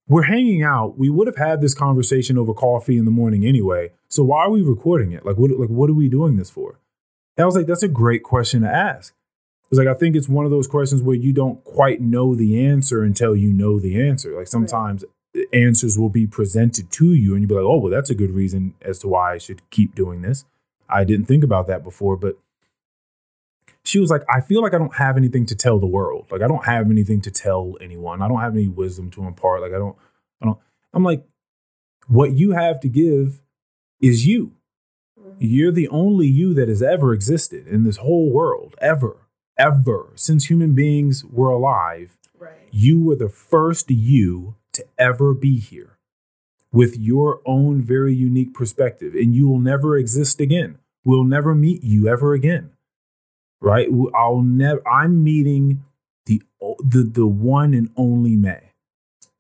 We're 0.08 0.24
hanging 0.24 0.64
out. 0.64 0.98
We 0.98 1.10
would 1.10 1.28
have 1.28 1.38
had 1.38 1.62
this 1.62 1.74
conversation 1.74 2.38
over 2.38 2.54
coffee 2.54 2.98
in 2.98 3.06
the 3.06 3.12
morning 3.12 3.46
anyway. 3.46 3.92
So 4.10 4.24
why 4.24 4.46
are 4.46 4.50
we 4.50 4.62
recording 4.62 5.12
it? 5.12 5.26
Like 5.26 5.38
what 5.38 5.52
like 5.52 5.70
what 5.70 5.90
are 5.90 5.94
we 5.94 6.10
doing 6.10 6.38
this 6.38 6.50
for? 6.50 6.80
And 7.38 7.44
I 7.44 7.46
was 7.46 7.56
like, 7.56 7.68
that's 7.68 7.84
a 7.84 7.88
great 7.88 8.24
question 8.24 8.62
to 8.62 8.70
ask. 8.70 9.14
It's 9.70 9.78
like 9.78 9.88
I 9.88 9.94
think 9.94 10.16
it's 10.16 10.30
one 10.30 10.46
of 10.46 10.52
those 10.52 10.68
questions 10.68 11.02
where 11.02 11.16
you 11.16 11.34
don't 11.34 11.64
quite 11.64 12.00
know 12.02 12.36
the 12.36 12.66
answer 12.66 13.04
until 13.04 13.36
you 13.36 13.52
know 13.52 13.80
the 13.80 14.02
answer. 14.02 14.36
Like 14.36 14.48
sometimes 14.48 15.04
answers 15.54 15.98
will 15.98 16.10
be 16.10 16.26
presented 16.26 16.92
to 16.92 17.14
you 17.14 17.34
and 17.34 17.42
you'll 17.42 17.50
be 17.50 17.56
like, 17.56 17.64
oh, 17.64 17.78
well, 17.78 17.92
that's 17.92 18.10
a 18.10 18.16
good 18.16 18.32
reason 18.32 18.74
as 18.82 19.00
to 19.00 19.08
why 19.08 19.34
I 19.34 19.38
should 19.38 19.70
keep 19.70 19.94
doing 19.96 20.22
this. 20.22 20.46
I 20.90 21.04
didn't 21.04 21.26
think 21.26 21.44
about 21.44 21.68
that 21.68 21.84
before, 21.84 22.16
but 22.16 22.38
she 23.88 24.00
was 24.00 24.10
like, 24.10 24.24
I 24.30 24.42
feel 24.42 24.62
like 24.62 24.74
I 24.74 24.78
don't 24.78 24.96
have 24.96 25.18
anything 25.18 25.46
to 25.48 25.56
tell 25.56 25.80
the 25.80 25.88
world. 25.88 26.28
Like 26.30 26.42
I 26.42 26.48
don't 26.48 26.66
have 26.66 26.90
anything 26.92 27.22
to 27.22 27.32
tell 27.32 27.76
anyone. 27.80 28.22
I 28.22 28.28
don't 28.28 28.42
have 28.42 28.54
any 28.54 28.68
wisdom 28.68 29.10
to 29.12 29.24
impart. 29.26 29.62
Like 29.62 29.72
I 29.74 29.78
don't, 29.78 29.96
I 30.42 30.46
don't, 30.46 30.60
I'm 30.94 31.04
like, 31.04 31.24
what 32.08 32.34
you 32.34 32.52
have 32.52 32.80
to 32.82 32.90
give 32.90 33.42
is 34.02 34.26
you. 34.28 34.54
Mhm. 35.20 35.36
You're 35.40 35.72
the 35.72 35.88
only 35.90 36.28
you 36.28 36.54
that 36.54 36.68
has 36.70 36.82
ever 36.82 37.14
existed 37.14 37.68
in 37.68 37.84
this 37.84 37.98
whole 37.98 38.32
world, 38.32 38.76
ever, 38.82 39.28
ever. 39.58 40.12
Since 40.16 40.46
human 40.50 40.76
beings 40.76 41.24
were 41.26 41.50
alive, 41.50 42.18
Right. 42.40 42.52
you 42.72 43.02
were 43.04 43.16
the 43.16 43.30
first 43.30 43.90
you 43.90 44.56
to 44.74 44.86
ever 44.98 45.34
be 45.34 45.60
here 45.60 45.98
with 46.72 46.98
your 46.98 47.42
own 47.46 47.82
very 47.82 48.14
unique 48.14 48.54
perspective, 48.54 49.16
and 49.16 49.34
you 49.36 49.48
will 49.48 49.60
never 49.60 49.98
exist 49.98 50.40
again. 50.40 50.78
We'll 51.04 51.24
never 51.24 51.56
meet 51.56 51.84
you 51.84 52.08
ever 52.08 52.34
again. 52.34 52.72
Right? 53.60 53.88
I'll 54.16 54.42
never, 54.42 54.88
I'm 54.88 55.24
meeting 55.24 55.84
the, 56.26 56.42
the, 56.80 57.04
the 57.04 57.28
one 57.28 57.74
and 57.74 57.90
only 57.96 58.36
Mae. 58.36 58.72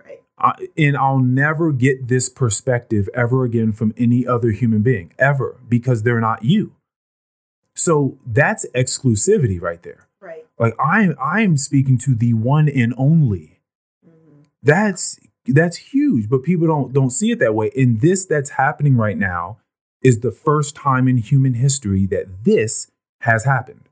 Right. 0.03 0.21
I, 0.39 0.67
and 0.77 0.97
I'll 0.97 1.19
never 1.19 1.71
get 1.71 2.07
this 2.07 2.29
perspective 2.29 3.09
ever 3.13 3.43
again 3.43 3.73
from 3.73 3.93
any 3.97 4.25
other 4.25 4.51
human 4.51 4.81
being, 4.81 5.13
ever, 5.19 5.57
because 5.69 6.03
they're 6.03 6.19
not 6.19 6.43
you. 6.43 6.73
So 7.75 8.17
that's 8.25 8.65
exclusivity 8.73 9.61
right 9.61 9.81
there. 9.83 10.07
Right. 10.19 10.45
Like 10.57 10.73
I'm 10.79 11.15
I'm 11.21 11.57
speaking 11.57 11.99
to 11.99 12.15
the 12.15 12.33
one 12.33 12.67
and 12.67 12.93
only. 12.97 13.59
Mhm. 14.03 14.45
That's 14.63 15.19
that's 15.45 15.77
huge, 15.77 16.27
but 16.27 16.41
people 16.41 16.65
don't 16.65 16.91
don't 16.91 17.11
see 17.11 17.31
it 17.31 17.37
that 17.39 17.53
way. 17.53 17.71
And 17.77 18.01
this 18.01 18.25
that's 18.25 18.51
happening 18.51 18.97
right 18.97 19.17
now 19.17 19.59
is 20.01 20.21
the 20.21 20.31
first 20.31 20.75
time 20.75 21.07
in 21.07 21.17
human 21.17 21.53
history 21.53 22.07
that 22.07 22.43
this 22.45 22.89
has 23.21 23.45
happened. 23.45 23.86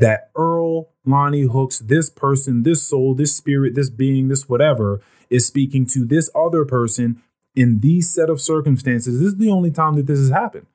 That 0.00 0.30
Earl, 0.36 0.88
Lonnie 1.04 1.42
Hooks, 1.42 1.78
this 1.80 2.10
person, 2.10 2.62
this 2.62 2.82
soul, 2.86 3.14
this 3.14 3.34
spirit, 3.36 3.74
this 3.74 3.90
being, 3.90 4.28
this 4.28 4.48
whatever 4.48 5.00
is 5.30 5.46
speaking 5.46 5.86
to 5.86 6.04
this 6.04 6.30
other 6.34 6.64
person 6.64 7.22
in 7.54 7.80
these 7.80 8.12
set 8.12 8.30
of 8.30 8.40
circumstances. 8.40 9.18
This 9.20 9.28
is 9.32 9.36
the 9.38 9.50
only 9.50 9.70
time 9.70 9.96
that 9.96 10.06
this 10.06 10.18
has 10.18 10.30
happened 10.30 10.66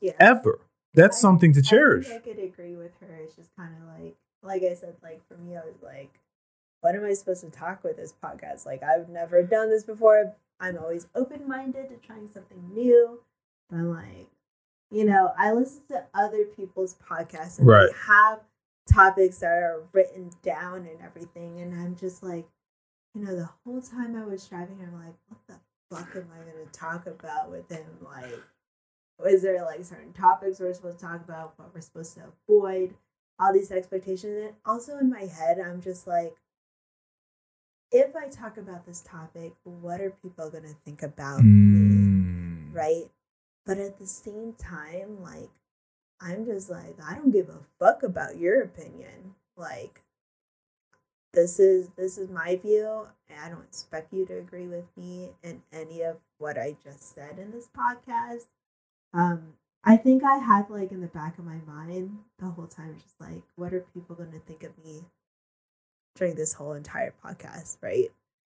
Yeah. 0.00 0.12
ever. 0.18 0.60
That's 0.94 1.16
I- 1.18 1.20
something 1.20 1.52
to 1.54 1.60
I 1.60 1.62
cherish. 1.62 2.08
think 2.08 2.22
I 2.22 2.28
could 2.28 2.38
agree 2.42 2.76
with 2.76 2.92
her. 3.00 3.14
It's 3.22 3.36
just 3.36 3.54
kind 3.56 3.74
of 3.76 3.88
like, 4.00 4.16
like 4.42 4.62
I 4.62 4.74
said, 4.74 4.96
like 5.02 5.22
for 5.28 5.36
me, 5.36 5.56
I 5.56 5.60
was 5.64 5.80
like, 5.82 6.18
what 6.80 6.94
am 6.96 7.04
I 7.04 7.12
supposed 7.12 7.42
to 7.44 7.50
talk 7.50 7.84
with 7.84 7.96
this 7.96 8.12
podcast? 8.22 8.66
Like 8.66 8.82
I've 8.82 9.08
never 9.08 9.42
done 9.42 9.70
this 9.70 9.84
before. 9.84 10.34
I'm 10.60 10.76
always 10.76 11.06
open 11.14 11.46
minded 11.48 11.88
to 11.90 11.96
trying 11.96 12.28
something 12.28 12.70
new. 12.74 13.20
But 13.70 13.76
I'm 13.76 13.90
like, 13.90 14.28
you 14.92 15.04
know, 15.06 15.32
I 15.38 15.52
listen 15.52 15.82
to 15.88 16.04
other 16.14 16.44
people's 16.44 16.94
podcasts 16.96 17.58
and 17.58 17.66
Right. 17.66 17.88
they 17.90 17.98
have 18.12 18.40
topics 18.86 19.38
that 19.38 19.46
are 19.62 19.82
written 19.92 20.30
down 20.42 20.86
and 20.86 21.00
everything. 21.00 21.60
And 21.60 21.74
I'm 21.74 21.96
just 21.96 22.22
like, 22.22 22.46
you 23.14 23.24
know, 23.24 23.34
the 23.34 23.48
whole 23.64 23.80
time 23.80 24.14
I 24.16 24.24
was 24.24 24.46
driving, 24.46 24.78
I'm 24.82 24.94
like, 25.04 25.14
what 25.28 25.40
the 25.46 25.54
fuck 25.90 26.14
am 26.14 26.28
I 26.32 26.44
going 26.44 26.66
to 26.66 26.72
talk 26.72 27.06
about 27.06 27.50
with 27.50 27.70
him? 27.70 27.86
Like, 28.02 28.38
is 29.26 29.42
there 29.42 29.64
like 29.64 29.84
certain 29.84 30.12
topics 30.12 30.60
we're 30.60 30.74
supposed 30.74 30.98
to 30.98 31.06
talk 31.06 31.22
about, 31.22 31.58
what 31.58 31.74
we're 31.74 31.80
supposed 31.80 32.14
to 32.16 32.24
avoid, 32.48 32.94
all 33.38 33.52
these 33.52 33.72
expectations? 33.72 34.36
And 34.44 34.54
also 34.66 34.98
in 34.98 35.08
my 35.08 35.24
head, 35.24 35.58
I'm 35.58 35.80
just 35.80 36.06
like, 36.06 36.34
if 37.90 38.14
I 38.16 38.28
talk 38.28 38.56
about 38.56 38.84
this 38.86 39.00
topic, 39.02 39.52
what 39.64 40.00
are 40.00 40.10
people 40.10 40.50
going 40.50 40.64
to 40.64 40.74
think 40.84 41.02
about 41.02 41.42
me? 41.42 41.50
Mm. 41.50 42.74
right? 42.74 43.04
But 43.64 43.78
at 43.78 43.98
the 43.98 44.06
same 44.06 44.54
time, 44.54 45.22
like, 45.22 45.50
I'm 46.20 46.44
just 46.44 46.70
like, 46.70 46.96
I 47.04 47.14
don't 47.14 47.30
give 47.30 47.48
a 47.48 47.60
fuck 47.78 48.02
about 48.02 48.38
your 48.38 48.62
opinion. 48.62 49.34
Like, 49.56 50.02
this 51.32 51.58
is 51.58 51.88
this 51.96 52.18
is 52.18 52.28
my 52.28 52.56
view, 52.56 53.06
I 53.42 53.48
don't 53.48 53.64
expect 53.64 54.12
you 54.12 54.26
to 54.26 54.38
agree 54.38 54.66
with 54.66 54.84
me 54.96 55.30
in 55.42 55.62
any 55.72 56.02
of 56.02 56.16
what 56.38 56.58
I 56.58 56.76
just 56.84 57.14
said 57.14 57.38
in 57.38 57.50
this 57.50 57.68
podcast. 57.76 58.46
Um, 59.14 59.54
I 59.84 59.96
think 59.96 60.22
I 60.24 60.36
had 60.36 60.70
like 60.70 60.92
in 60.92 61.00
the 61.00 61.06
back 61.08 61.38
of 61.38 61.44
my 61.44 61.58
mind 61.66 62.18
the 62.38 62.46
whole 62.46 62.66
time, 62.66 62.96
just 63.02 63.20
like, 63.20 63.42
what 63.56 63.72
are 63.72 63.84
people 63.94 64.14
going 64.14 64.32
to 64.32 64.38
think 64.40 64.62
of 64.62 64.72
me 64.84 65.04
during 66.16 66.34
this 66.34 66.52
whole 66.52 66.74
entire 66.74 67.14
podcast, 67.24 67.78
right? 67.82 68.10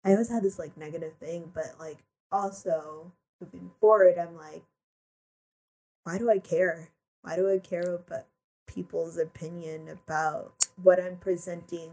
I 0.06 0.12
always 0.12 0.30
had 0.30 0.44
this 0.44 0.60
like 0.60 0.78
negative 0.78 1.14
thing, 1.20 1.52
but 1.54 1.76
like 1.80 1.98
also 2.32 3.12
moving 3.42 3.72
forward, 3.80 4.18
I'm 4.18 4.36
like, 4.36 4.64
why 6.08 6.18
do 6.18 6.32
I 6.32 6.40
care? 6.40 6.88
Why 7.22 7.36
do 7.36 7.52
I 7.52 7.60
care 7.60 7.96
about 7.96 8.28
people's 8.66 9.18
opinion 9.18 9.90
about 9.90 10.54
what 10.82 11.04
I'm 11.04 11.18
presenting 11.18 11.92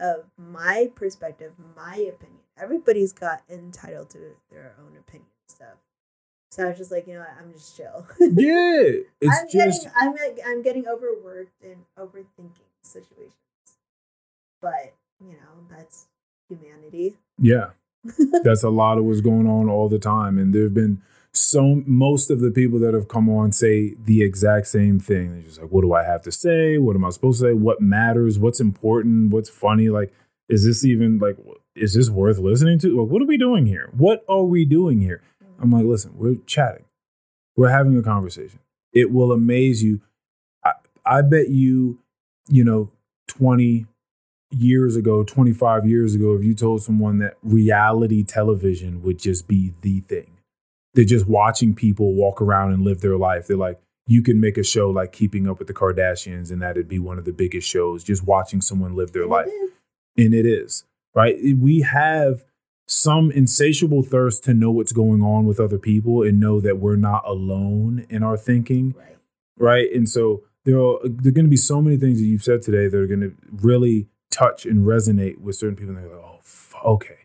of 0.00 0.24
my 0.36 0.90
perspective, 0.96 1.52
my 1.76 1.94
opinion? 1.94 2.40
Everybody's 2.60 3.12
got 3.12 3.42
entitled 3.48 4.10
to 4.10 4.18
their 4.50 4.74
own 4.80 4.96
opinion 4.96 5.28
stuff. 5.46 5.78
So 6.50 6.64
I 6.64 6.70
was 6.70 6.78
just 6.78 6.90
like, 6.90 7.06
you 7.06 7.14
know 7.14 7.20
what, 7.20 7.36
I'm 7.40 7.52
just 7.52 7.76
chill. 7.76 8.04
Yeah, 8.18 9.04
it's 9.20 9.38
I'm 9.38 9.48
just 9.48 9.84
getting 9.84 9.92
I'm 9.96 10.12
like, 10.14 10.40
I'm 10.44 10.62
getting 10.62 10.88
overworked 10.88 11.62
and 11.62 11.84
overthinking 11.96 12.50
situations. 12.82 13.36
But, 14.60 14.94
you 15.24 15.34
know, 15.34 15.66
that's 15.70 16.06
humanity. 16.48 17.14
yeah. 17.38 17.70
That's 18.44 18.62
a 18.62 18.70
lot 18.70 18.98
of 18.98 19.04
what's 19.04 19.20
going 19.20 19.48
on 19.48 19.68
all 19.68 19.88
the 19.88 19.98
time, 19.98 20.38
and 20.38 20.54
there've 20.54 20.72
been 20.72 21.02
so 21.36 21.82
most 21.86 22.30
of 22.30 22.40
the 22.40 22.50
people 22.50 22.78
that 22.80 22.94
have 22.94 23.08
come 23.08 23.28
on 23.28 23.52
say 23.52 23.94
the 24.04 24.22
exact 24.22 24.66
same 24.66 24.98
thing. 24.98 25.32
They're 25.32 25.42
just 25.42 25.60
like, 25.60 25.70
"What 25.70 25.82
do 25.82 25.92
I 25.92 26.04
have 26.04 26.22
to 26.22 26.32
say? 26.32 26.78
What 26.78 26.96
am 26.96 27.04
I 27.04 27.10
supposed 27.10 27.40
to 27.40 27.48
say? 27.48 27.52
What 27.52 27.80
matters? 27.80 28.38
What's 28.38 28.60
important? 28.60 29.30
What's 29.30 29.50
funny? 29.50 29.88
Like, 29.88 30.12
is 30.48 30.64
this 30.64 30.84
even 30.84 31.18
like, 31.18 31.36
is 31.74 31.94
this 31.94 32.10
worth 32.10 32.38
listening 32.38 32.78
to? 32.80 33.00
Like, 33.02 33.10
what 33.10 33.22
are 33.22 33.26
we 33.26 33.36
doing 33.38 33.66
here? 33.66 33.90
What 33.96 34.24
are 34.28 34.44
we 34.44 34.64
doing 34.64 35.00
here?" 35.00 35.22
I'm 35.60 35.70
like, 35.70 35.84
listen, 35.84 36.12
we're 36.16 36.36
chatting. 36.46 36.84
We're 37.56 37.70
having 37.70 37.96
a 37.98 38.02
conversation. 38.02 38.58
It 38.92 39.12
will 39.12 39.32
amaze 39.32 39.82
you. 39.82 40.00
I, 40.64 40.72
I 41.04 41.22
bet 41.22 41.48
you, 41.48 41.98
you 42.48 42.64
know, 42.64 42.90
20 43.28 43.86
years 44.50 44.96
ago, 44.96 45.24
25 45.24 45.86
years 45.86 46.14
ago, 46.14 46.34
if 46.34 46.44
you 46.44 46.54
told 46.54 46.82
someone 46.82 47.18
that 47.18 47.36
reality 47.42 48.22
television 48.22 49.02
would 49.02 49.18
just 49.18 49.48
be 49.48 49.72
the 49.80 50.00
thing, 50.00 50.35
they're 50.96 51.04
just 51.04 51.28
watching 51.28 51.74
people 51.74 52.14
walk 52.14 52.42
around 52.42 52.72
and 52.72 52.82
live 52.82 53.00
their 53.02 53.16
life. 53.16 53.46
They're 53.46 53.56
like, 53.56 53.78
you 54.08 54.22
can 54.22 54.40
make 54.40 54.58
a 54.58 54.64
show 54.64 54.90
like 54.90 55.12
Keeping 55.12 55.48
Up 55.48 55.58
with 55.60 55.68
the 55.68 55.74
Kardashians, 55.74 56.50
and 56.50 56.60
that'd 56.62 56.88
be 56.88 56.98
one 56.98 57.18
of 57.18 57.24
the 57.24 57.32
biggest 57.32 57.68
shows, 57.68 58.02
just 58.02 58.24
watching 58.24 58.60
someone 58.60 58.96
live 58.96 59.12
their 59.12 59.26
life. 59.26 59.46
Mm-hmm. 59.46 60.22
And 60.22 60.34
it 60.34 60.46
is 60.46 60.84
right? 61.14 61.36
We 61.58 61.80
have 61.80 62.44
some 62.86 63.30
insatiable 63.32 64.02
thirst 64.02 64.44
to 64.44 64.54
know 64.54 64.70
what's 64.70 64.92
going 64.92 65.22
on 65.22 65.44
with 65.46 65.58
other 65.58 65.78
people 65.78 66.22
and 66.22 66.38
know 66.38 66.60
that 66.60 66.78
we're 66.78 66.94
not 66.96 67.26
alone 67.26 68.06
in 68.10 68.22
our 68.22 68.36
thinking 68.36 68.94
Right. 68.96 69.16
right? 69.58 69.92
And 69.92 70.08
so 70.08 70.42
there 70.64 70.78
are 70.78 70.98
there 71.02 71.30
are 71.30 71.32
going 71.34 71.46
to 71.46 71.50
be 71.50 71.56
so 71.56 71.80
many 71.82 71.96
things 71.96 72.18
that 72.20 72.26
you've 72.26 72.44
said 72.44 72.62
today 72.62 72.86
that 72.88 72.96
are 72.96 73.06
going 73.06 73.22
to 73.22 73.34
really 73.50 74.08
touch 74.30 74.66
and 74.66 74.86
resonate 74.86 75.38
with 75.40 75.56
certain 75.56 75.74
people 75.76 75.96
and 75.96 76.04
they're 76.04 76.14
like 76.14 76.24
oh 76.24 76.38
f- 76.40 76.74
okay 76.84 77.18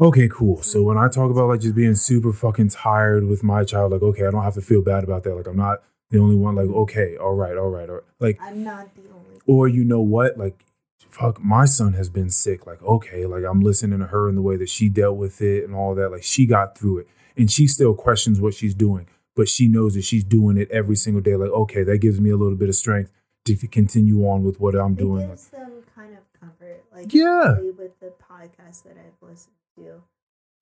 okay 0.00 0.28
cool. 0.28 0.62
So 0.62 0.82
when 0.82 0.98
i 0.98 1.08
talk 1.08 1.30
about 1.30 1.48
like 1.48 1.60
just 1.60 1.74
being 1.74 1.94
super 1.94 2.32
fucking 2.32 2.68
tired 2.68 3.24
with 3.26 3.42
my 3.42 3.64
child 3.64 3.92
like 3.92 4.02
okay 4.02 4.26
i 4.26 4.30
don't 4.30 4.42
have 4.42 4.54
to 4.54 4.60
feel 4.60 4.82
bad 4.82 5.04
about 5.04 5.24
that. 5.24 5.34
Like 5.34 5.46
i'm 5.46 5.56
not 5.56 5.82
the 6.10 6.18
only 6.18 6.36
one 6.36 6.54
like 6.54 6.68
okay 6.68 7.16
all 7.16 7.34
right 7.34 7.56
all 7.56 7.68
right 7.70 7.88
all 7.88 7.96
right. 7.96 8.04
Like 8.20 8.38
I'm 8.40 8.62
not 8.62 8.94
the 8.94 9.02
only 9.12 9.40
or 9.46 9.68
you 9.68 9.84
know 9.84 10.00
what? 10.00 10.36
Like 10.38 10.64
fuck 10.98 11.40
my 11.42 11.64
son 11.64 11.94
has 11.94 12.08
been 12.10 12.30
sick. 12.30 12.66
Like 12.66 12.82
okay 12.82 13.26
like 13.26 13.44
i'm 13.44 13.60
listening 13.60 13.98
to 14.00 14.06
her 14.06 14.28
and 14.28 14.36
the 14.36 14.42
way 14.42 14.56
that 14.56 14.68
she 14.68 14.88
dealt 14.88 15.16
with 15.16 15.40
it 15.40 15.64
and 15.64 15.74
all 15.74 15.94
that. 15.94 16.10
Like 16.10 16.22
she 16.22 16.46
got 16.46 16.76
through 16.78 16.98
it. 16.98 17.08
And 17.38 17.50
she 17.50 17.66
still 17.66 17.94
questions 17.94 18.40
what 18.40 18.54
she's 18.54 18.74
doing 18.74 19.06
but 19.34 19.46
she 19.50 19.68
knows 19.68 19.92
that 19.92 20.02
she's 20.02 20.24
doing 20.24 20.56
it 20.56 20.66
every 20.70 20.96
single 20.96 21.20
day. 21.22 21.36
Like 21.36 21.50
okay 21.50 21.82
that 21.84 21.98
gives 21.98 22.20
me 22.20 22.30
a 22.30 22.36
little 22.36 22.56
bit 22.56 22.68
of 22.68 22.74
strength 22.74 23.10
to 23.44 23.54
continue 23.68 24.22
on 24.26 24.42
with 24.42 24.58
what 24.58 24.74
i'm 24.74 24.92
it 24.94 24.98
doing. 24.98 25.28
gives 25.28 25.48
them 25.48 25.70
kind 25.94 26.14
of 26.14 26.40
comfort. 26.40 26.82
Like 26.94 27.12
Yeah. 27.14 27.58
with 27.78 27.98
the 28.00 28.12
podcast 28.30 28.82
that 28.84 28.96
I've 28.98 29.20
listened 29.28 29.52
to, 29.76 30.02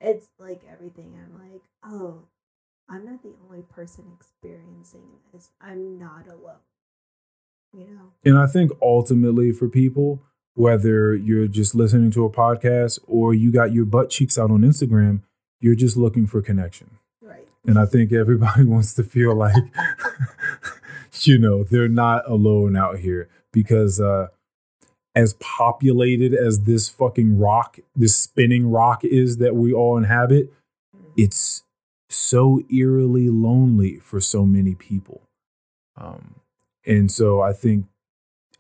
it's 0.01 0.29
like 0.39 0.63
everything. 0.71 1.19
I'm 1.19 1.39
like, 1.39 1.63
oh, 1.85 2.25
I'm 2.89 3.05
not 3.05 3.23
the 3.23 3.35
only 3.45 3.63
person 3.63 4.05
experiencing 4.15 5.09
this. 5.33 5.51
I'm 5.61 5.99
not 5.99 6.27
alone. 6.27 6.61
You 7.73 7.87
know, 7.87 8.13
and 8.25 8.39
i 8.39 8.47
think 8.47 8.71
ultimately 8.81 9.51
for 9.51 9.69
people 9.69 10.23
whether 10.55 11.13
you're 11.13 11.49
just 11.49 11.75
listening 11.75 12.13
to 12.13 12.25
a 12.25 12.31
podcast 12.31 13.01
or 13.09 13.35
you 13.35 13.51
got 13.51 13.73
your 13.73 13.85
butt 13.85 14.11
cheeks 14.11 14.39
out 14.39 14.53
on 14.53 14.61
instagram 14.61 15.23
you're 15.59 15.75
just 15.75 15.97
looking 15.97 16.25
for 16.25 16.41
connection 16.41 16.99
right? 17.25 17.49
And 17.67 17.79
I 17.79 17.87
think 17.87 18.13
everybody 18.13 18.65
wants 18.65 18.95
to 18.95 19.03
feel 19.03 19.35
like, 19.35 19.55
you 21.23 21.39
know, 21.39 21.65
they're 21.65 21.89
not 21.89 22.29
alone 22.29 22.77
out 22.77 22.99
here 22.99 23.29
because 23.53 24.01
uh, 24.01 24.29
as 25.15 25.35
populated 25.35 26.35
as 26.35 26.65
this 26.65 26.89
fucking 26.89 27.39
rock, 27.39 27.79
this 27.95 28.17
spinning 28.17 28.71
rock 28.71 29.05
is 29.05 29.37
that 29.39 29.55
we 29.55 29.73
all 29.73 29.97
inhabit, 29.97 30.53
it's 31.17 31.63
so 32.09 32.61
eerily 32.73 33.29
lonely 33.31 33.99
for 34.01 34.21
so 34.21 34.45
many 34.45 34.75
people. 34.75 35.23
Um, 35.97 36.41
and 36.85 37.11
so 37.11 37.41
I 37.41 37.53
think 37.53 37.87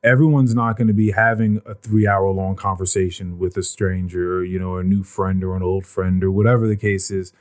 everyone's 0.02 0.54
not 0.54 0.76
going 0.76 0.86
to 0.88 0.94
be 0.94 1.10
having 1.10 1.60
a 1.66 1.74
three 1.74 2.06
hour 2.06 2.30
long 2.30 2.54
conversation 2.54 3.38
with 3.38 3.56
a 3.56 3.62
stranger 3.62 4.36
or, 4.36 4.44
you 4.44 4.58
know, 4.58 4.76
a 4.76 4.84
new 4.84 5.02
friend 5.02 5.42
or 5.42 5.56
an 5.56 5.62
old 5.62 5.86
friend 5.86 6.22
or 6.22 6.30
whatever 6.30 6.68
the 6.68 6.76
case 6.76 7.10
is. 7.10 7.32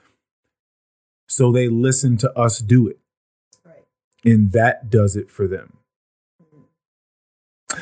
So 1.28 1.52
they 1.52 1.68
listen 1.68 2.18
to 2.18 2.32
us 2.38 2.60
do 2.60 2.88
it, 2.88 3.00
Right. 3.66 3.86
and 4.26 4.52
that 4.52 4.90
does 4.90 5.16
it 5.16 5.30
for 5.30 5.48
them. 5.48 5.78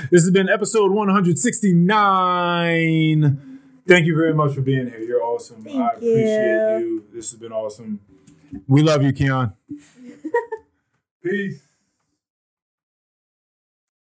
This 0.09 0.23
has 0.23 0.31
been 0.31 0.49
episode 0.49 0.91
169. 0.91 3.59
Thank 3.87 4.05
you 4.05 4.15
very 4.15 4.33
much 4.33 4.53
for 4.53 4.61
being 4.61 4.87
here. 4.89 4.99
You're 4.99 5.23
awesome. 5.23 5.63
Thank 5.63 5.77
I 5.77 5.89
appreciate 5.93 6.79
you. 6.79 6.85
you. 6.85 7.03
This 7.13 7.31
has 7.31 7.39
been 7.39 7.51
awesome. 7.51 7.99
We 8.67 8.81
love 8.83 9.01
you, 9.03 9.11
Keon. 9.13 9.53
Peace. 11.23 11.61